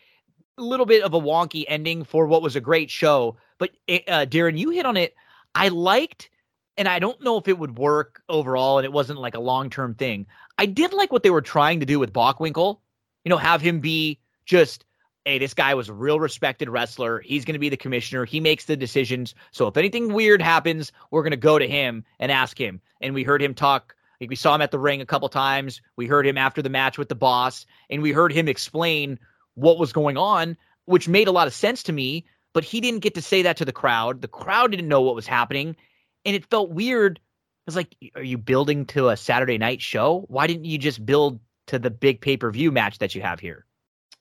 A 0.57 0.63
little 0.63 0.87
bit 0.87 1.03
of 1.03 1.15
a 1.15 1.21
wonky 1.21 1.65
ending 1.69 2.05
for 2.05 2.27
what 2.27 2.43
was 2.43 2.57
a 2.57 2.61
great 2.61 2.91
show. 2.91 3.37
But 3.59 3.71
eh, 3.89 4.01
uh, 4.09 4.27
Darren, 4.27 4.57
you 4.57 4.71
hit 4.71 4.87
on 4.87 4.97
it. 4.97 5.15
I 5.55 5.69
liked, 5.69 6.31
and 6.77 6.89
I 6.89 6.99
don't 6.99 7.21
know 7.23 7.37
if 7.37 7.49
it 7.49 7.59
would 7.59 7.77
work 7.77 8.23
overall, 8.29 8.79
and 8.79 8.85
it 8.85 8.93
wasn't 8.93 9.21
like 9.21 9.35
a 9.35 9.41
long 9.41 9.69
term 9.71 9.95
thing. 9.95 10.27
I 10.59 10.67
did 10.67 10.93
like 10.93 11.13
what 11.13 11.23
they 11.23 11.31
were 11.31 11.43
trying 11.43 11.81
to 11.81 11.87
do 11.87 11.99
with 11.99 12.13
Bockwinkel. 12.13 12.79
You 13.25 13.31
know, 13.31 13.37
have 13.37 13.61
him 13.61 13.81
be 13.81 14.21
just, 14.45 14.85
hey, 15.25 15.39
this 15.39 15.55
guy 15.55 15.75
was 15.75 15.89
a 15.89 15.95
real 15.95 16.21
respected 16.21 16.69
wrestler. 16.69 17.21
He's 17.21 17.45
going 17.45 17.55
to 17.55 17.61
be 17.61 17.69
the 17.69 17.77
commissioner. 17.77 18.25
He 18.25 18.39
makes 18.39 18.67
the 18.67 18.77
decisions. 18.77 19.35
So 19.51 19.67
if 19.67 19.77
anything 19.77 20.13
weird 20.13 20.43
happens, 20.43 20.93
we're 21.11 21.23
going 21.23 21.33
to 21.33 21.37
go 21.37 21.59
to 21.59 21.67
him 21.67 22.05
and 22.21 22.31
ask 22.31 22.61
him. 22.61 22.81
And 23.01 23.15
we 23.15 23.23
heard 23.23 23.43
him 23.43 23.55
talk 23.55 23.97
like 24.25 24.31
we 24.31 24.37
saw 24.37 24.55
him 24.55 24.63
at 24.63 24.71
the 24.71 24.79
ring 24.79 25.03
a 25.03 25.07
couple 25.07 25.29
times. 25.29 25.83
We 25.97 26.07
heard 26.07 26.27
him 26.27 26.39
after 26.39 26.63
the 26.63 26.71
match 26.71 26.97
with 26.97 27.11
the 27.11 27.15
boss, 27.15 27.67
and 27.91 28.01
we 28.01 28.11
heard 28.11 28.33
him 28.33 28.49
explain 28.49 29.19
what 29.55 29.79
was 29.79 29.93
going 29.93 30.17
on, 30.17 30.57
which 30.87 31.09
made 31.09 31.29
a 31.29 31.33
lot 31.33 31.47
of 31.47 31.53
sense 31.53 31.83
to 31.85 31.93
me. 31.93 32.25
But 32.55 32.65
he 32.65 32.81
didn't 32.81 33.01
get 33.01 33.15
to 33.15 33.23
say 33.23 33.43
that 33.43 33.59
to 33.59 33.67
the 33.67 33.73
crowd. 33.73 34.23
The 34.23 34.29
crowd 34.29 34.71
didn't 34.71 34.89
know 34.89 35.03
what 35.03 35.15
was 35.15 35.27
happening, 35.27 35.77
and 36.25 36.35
it 36.35 36.47
felt 36.47 36.71
weird. 36.71 37.19
It 37.19 37.67
was 37.67 37.77
like, 37.77 37.95
are 38.15 38.23
you 38.23 38.39
building 38.39 38.87
to 38.87 39.11
a 39.11 39.17
Saturday 39.17 39.59
night 39.59 39.83
show? 39.83 40.25
Why 40.29 40.47
didn't 40.47 40.65
you 40.65 40.79
just 40.79 41.05
build 41.05 41.41
to 41.67 41.79
the 41.79 41.91
big 41.91 42.23
pay 42.23 42.39
per 42.39 42.51
view 42.51 42.73
match 42.73 42.99
that 42.99 43.15
you 43.15 43.21
have 43.21 43.41
here? 43.41 43.67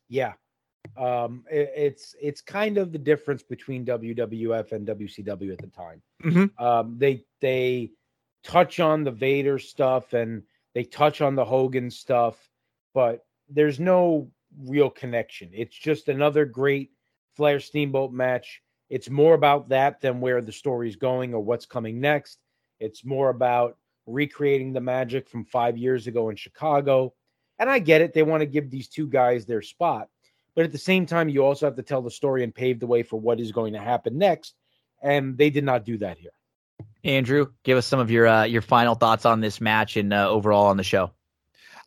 Yeah, 0.10 0.34
um, 0.98 1.46
it, 1.50 1.72
it's 1.76 2.16
it's 2.22 2.42
kind 2.42 2.78
of 2.78 2.92
the 2.92 2.98
difference 2.98 3.42
between 3.42 3.86
WWF 3.86 4.74
and 4.74 4.86
WCW 4.86 5.54
at 5.54 5.60
the 5.60 5.68
time. 5.68 6.02
Mm-hmm. 6.24 6.64
Um, 6.64 6.96
they 6.98 7.24
they 7.40 7.92
touch 8.44 8.80
on 8.80 9.04
the 9.04 9.12
Vader 9.12 9.60
stuff 9.60 10.14
and 10.14 10.44
they 10.74 10.84
touch 10.84 11.22
on 11.22 11.36
the 11.36 11.46
Hogan 11.46 11.90
stuff, 11.90 12.38
but 12.94 13.26
there's 13.50 13.80
no 13.80 14.30
real 14.66 14.90
connection. 14.90 15.50
It's 15.54 15.76
just 15.76 16.10
another 16.10 16.46
great 16.46 16.92
Flair 17.36 17.60
Steamboat 17.60 18.12
match. 18.12 18.62
It's 18.90 19.10
more 19.10 19.34
about 19.34 19.70
that 19.70 20.02
than 20.02 20.20
where 20.20 20.42
the 20.42 20.52
story's 20.52 20.96
going 20.96 21.34
or 21.34 21.40
what's 21.40 21.66
coming 21.66 22.00
next. 22.00 22.40
It's 22.80 23.06
more 23.06 23.30
about 23.30 23.78
recreating 24.06 24.74
the 24.74 24.82
magic 24.82 25.30
from 25.30 25.46
five 25.46 25.78
years 25.78 26.08
ago 26.08 26.30
in 26.30 26.36
Chicago. 26.36 27.14
And 27.60 27.70
I 27.70 27.80
get 27.80 28.02
it. 28.02 28.14
They 28.14 28.24
want 28.24 28.42
to 28.42 28.48
give 28.48 28.70
these 28.70 28.90
two 28.90 29.08
guys 29.08 29.46
their 29.46 29.62
spot. 29.62 30.10
But 30.56 30.66
at 30.66 30.72
the 30.72 30.78
same 30.78 31.06
time, 31.06 31.30
you 31.30 31.44
also 31.44 31.66
have 31.66 31.76
to 31.78 31.84
tell 31.84 32.02
the 32.02 32.12
story 32.12 32.44
and 32.44 32.54
pave 32.54 32.80
the 32.80 32.88
way 32.88 33.04
for 33.04 33.20
what 33.20 33.40
is 33.40 33.52
going 33.52 33.74
to 33.74 33.80
happen 33.80 34.18
next. 34.18 34.56
And 35.02 35.38
they 35.38 35.50
did 35.50 35.64
not 35.64 35.86
do 35.86 35.98
that 36.00 36.18
here. 36.18 36.32
Andrew, 37.03 37.52
give 37.64 37.78
us 37.78 37.86
some 37.86 38.00
of 38.00 38.12
your 38.12 38.28
uh, 38.28 38.44
your 38.44 38.62
final 38.62 38.95
thoughts 38.95 39.26
on 39.26 39.42
this 39.42 39.60
match 39.60 39.98
and 39.98 40.14
uh, 40.14 40.30
overall 40.30 40.68
on 40.68 40.78
the 40.78 40.84
show. 40.84 41.12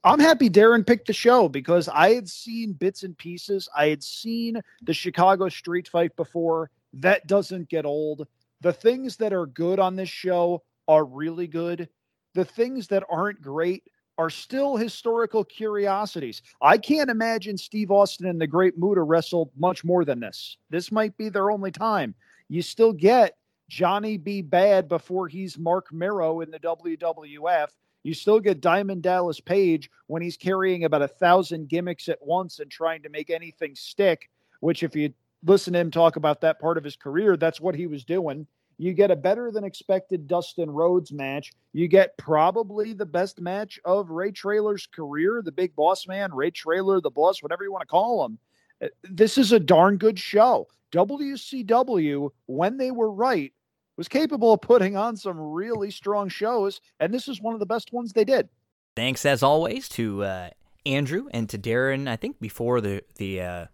I'm 0.05 0.21
happy 0.21 0.49
Darren 0.49 0.87
picked 0.87 1.09
the 1.09 1.13
show 1.13 1.49
because 1.49 1.89
I 1.89 2.15
had 2.15 2.29
seen 2.29 2.73
bits 2.73 3.03
and 3.03 3.19
pieces. 3.19 3.69
I 3.77 3.89
had 3.89 4.05
seen 4.05 4.61
the 4.83 4.95
Chicago 4.95 5.49
street 5.49 5.89
fight 5.89 6.15
before. 6.15 6.71
That 6.93 7.27
doesn't 7.27 7.69
get 7.69 7.85
old. 7.85 8.27
The 8.61 8.73
things 8.73 9.17
that 9.17 9.33
are 9.33 9.47
good 9.47 9.81
on 9.81 9.97
this 9.97 10.09
show 10.09 10.63
are 10.87 11.05
really 11.05 11.47
good. 11.47 11.89
The 12.35 12.45
things 12.45 12.87
that 12.89 13.05
aren't 13.11 13.43
great 13.43 13.83
are 14.19 14.31
still 14.31 14.77
historical 14.77 15.45
curiosities. 15.45 16.43
I 16.63 16.79
can't 16.79 17.11
imagine 17.11 17.59
Steve 17.59 17.91
Austin 17.91 18.27
and 18.27 18.41
the 18.41 18.47
Great 18.47 18.79
Muta 18.79 19.03
wrestled 19.03 19.51
much 19.57 19.85
more 19.85 20.05
than 20.05 20.21
this. 20.21 20.57
This 20.71 20.91
might 20.91 21.17
be 21.17 21.29
their 21.29 21.51
only 21.51 21.71
time. 21.71 22.15
You 22.49 22.63
still 22.63 22.93
get 22.93 23.37
Johnny 23.69 24.17
B. 24.17 24.43
Bad 24.43 24.89
before 24.89 25.29
he's 25.29 25.59
Marc 25.59 25.93
Mero 25.93 26.41
in 26.41 26.51
the 26.51 26.59
WWF. 26.61 27.69
You 28.03 28.15
still 28.15 28.39
get 28.39 28.61
Diamond 28.61 29.03
Dallas 29.03 29.41
Page 29.41 29.91
when 30.07 30.23
he's 30.23 30.37
carrying 30.37 30.85
about 30.85 31.03
a 31.03 31.09
thousand 31.09 31.69
gimmicks 31.69 32.09
at 32.09 32.25
once 32.25 32.61
and 32.61 32.71
trying 32.71 33.03
to 33.03 33.09
make 33.09 33.31
anything 33.31 33.75
stick, 33.75 34.31
which, 34.61 34.83
if 34.83 34.95
you 34.95 35.13
listen 35.45 35.73
to 35.73 35.81
him 35.81 35.91
talk 35.91 36.17
about 36.17 36.41
that 36.43 36.61
part 36.61 36.79
of 36.79 36.85
his 36.85 36.97
career, 36.97 37.37
that's 37.37 37.61
what 37.61 37.75
he 37.75 37.87
was 37.87 38.05
doing. 38.05 38.47
You 38.79 38.93
get 38.93 39.11
a 39.11 39.17
better 39.17 39.51
than 39.51 39.65
expected 39.65 40.29
Dustin 40.29 40.71
Rhodes 40.71 41.11
match. 41.11 41.53
You 41.73 41.89
get 41.89 42.17
probably 42.19 42.93
the 42.93 43.07
best 43.07 43.41
match 43.41 43.81
of 43.85 44.11
Ray 44.11 44.33
Traylor's 44.33 44.87
career, 44.87 45.41
the 45.43 45.53
big 45.53 45.75
boss 45.75 46.07
man, 46.07 46.33
Ray 46.35 46.51
Trailer, 46.51 47.01
the 47.01 47.11
boss, 47.11 47.43
whatever 47.43 47.65
you 47.65 47.73
want 47.73 47.83
to 47.83 47.87
call 47.87 48.25
him. 48.25 48.39
Uh, 48.83 48.89
this 49.03 49.39
is 49.39 49.53
a 49.53 49.61
darn 49.61 49.97
good 49.97 50.19
show. 50.19 50.69
WCW, 50.93 52.31
when 52.47 52.77
they 52.77 52.91
were 52.91 53.11
right, 53.11 53.53
was 53.97 54.09
capable 54.09 54.53
of 54.53 54.61
putting 54.61 54.97
on 54.97 55.17
some 55.17 55.39
really 55.39 55.91
strong 55.91 56.29
shows, 56.29 56.81
and 57.01 57.13
this 57.13 57.29
is 57.29 57.41
one 57.41 57.55
of 57.55 57.61
the 57.61 57.67
best 57.67 57.93
ones 57.93 58.13
they 58.13 58.25
did. 58.25 58.49
Thanks 58.95 59.27
as 59.27 59.43
always 59.43 59.89
to 59.91 60.25
uh, 60.25 60.51
Andrew 60.85 61.27
and 61.33 61.49
to 61.51 61.59
Darren. 61.59 62.09
I 62.09 62.17
think 62.17 62.41
before 62.41 62.81
the 62.81 63.03
the 63.17 63.41
uh, 63.41 63.67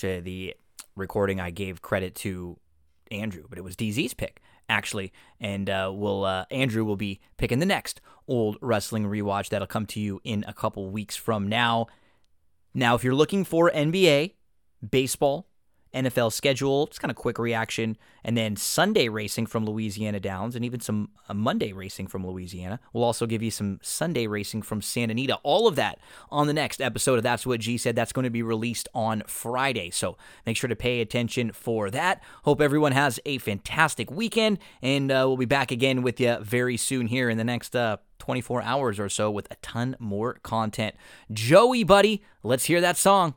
the 0.00 0.54
recording, 0.96 1.40
I 1.40 1.50
gave 1.50 1.82
credit 1.82 2.14
to 2.16 2.58
Andrew, 3.10 3.44
but 3.48 3.58
it 3.58 3.64
was 3.64 3.76
DZ's 3.76 4.14
pick 4.14 4.40
actually. 4.70 5.12
And 5.40 5.68
uh, 5.68 5.90
we'll 5.92 6.24
uh, 6.24 6.46
Andrew 6.50 6.84
will 6.84 6.96
be 6.96 7.20
picking 7.36 7.58
the 7.58 7.66
next 7.66 8.00
old 8.26 8.56
wrestling 8.62 9.04
rewatch 9.04 9.50
that'll 9.50 9.66
come 9.66 9.86
to 9.86 10.00
you 10.00 10.20
in 10.24 10.44
a 10.46 10.54
couple 10.54 10.88
weeks 10.88 11.16
from 11.16 11.48
now. 11.48 11.88
Now, 12.72 12.94
if 12.94 13.02
you're 13.02 13.14
looking 13.14 13.44
for 13.44 13.70
NBA, 13.70 14.34
baseball, 14.88 15.48
NFL 15.94 16.32
schedule, 16.32 16.86
just 16.86 17.00
kind 17.00 17.10
of 17.10 17.16
quick 17.16 17.38
reaction, 17.38 17.96
and 18.24 18.36
then 18.36 18.56
Sunday 18.56 19.08
racing 19.08 19.46
from 19.46 19.64
Louisiana 19.64 20.20
Downs, 20.20 20.54
and 20.54 20.64
even 20.64 20.80
some 20.80 21.10
uh, 21.28 21.34
Monday 21.34 21.72
racing 21.72 22.06
from 22.06 22.26
Louisiana. 22.26 22.80
We'll 22.92 23.04
also 23.04 23.26
give 23.26 23.42
you 23.42 23.50
some 23.50 23.80
Sunday 23.82 24.26
racing 24.26 24.62
from 24.62 24.82
Santa 24.82 25.12
Anita. 25.12 25.38
All 25.42 25.66
of 25.66 25.76
that 25.76 25.98
on 26.30 26.46
the 26.46 26.52
next 26.52 26.80
episode 26.80 27.16
of 27.16 27.22
That's 27.22 27.46
What 27.46 27.60
G 27.60 27.76
Said. 27.76 27.96
That's 27.96 28.12
going 28.12 28.24
to 28.24 28.30
be 28.30 28.42
released 28.42 28.88
on 28.94 29.22
Friday, 29.26 29.90
so 29.90 30.16
make 30.46 30.56
sure 30.56 30.68
to 30.68 30.76
pay 30.76 31.00
attention 31.00 31.52
for 31.52 31.90
that. 31.90 32.22
Hope 32.44 32.60
everyone 32.60 32.92
has 32.92 33.18
a 33.26 33.38
fantastic 33.38 34.10
weekend, 34.10 34.58
and 34.82 35.10
uh, 35.10 35.24
we'll 35.26 35.36
be 35.36 35.44
back 35.44 35.70
again 35.70 36.02
with 36.02 36.20
you 36.20 36.38
very 36.40 36.76
soon 36.76 37.08
here 37.08 37.28
in 37.28 37.38
the 37.38 37.44
next 37.44 37.74
uh, 37.74 37.96
24 38.20 38.62
hours 38.62 39.00
or 39.00 39.08
so 39.08 39.30
with 39.30 39.50
a 39.50 39.56
ton 39.56 39.96
more 39.98 40.34
content. 40.42 40.94
Joey, 41.32 41.82
buddy, 41.82 42.22
let's 42.42 42.66
hear 42.66 42.80
that 42.80 42.96
song. 42.96 43.34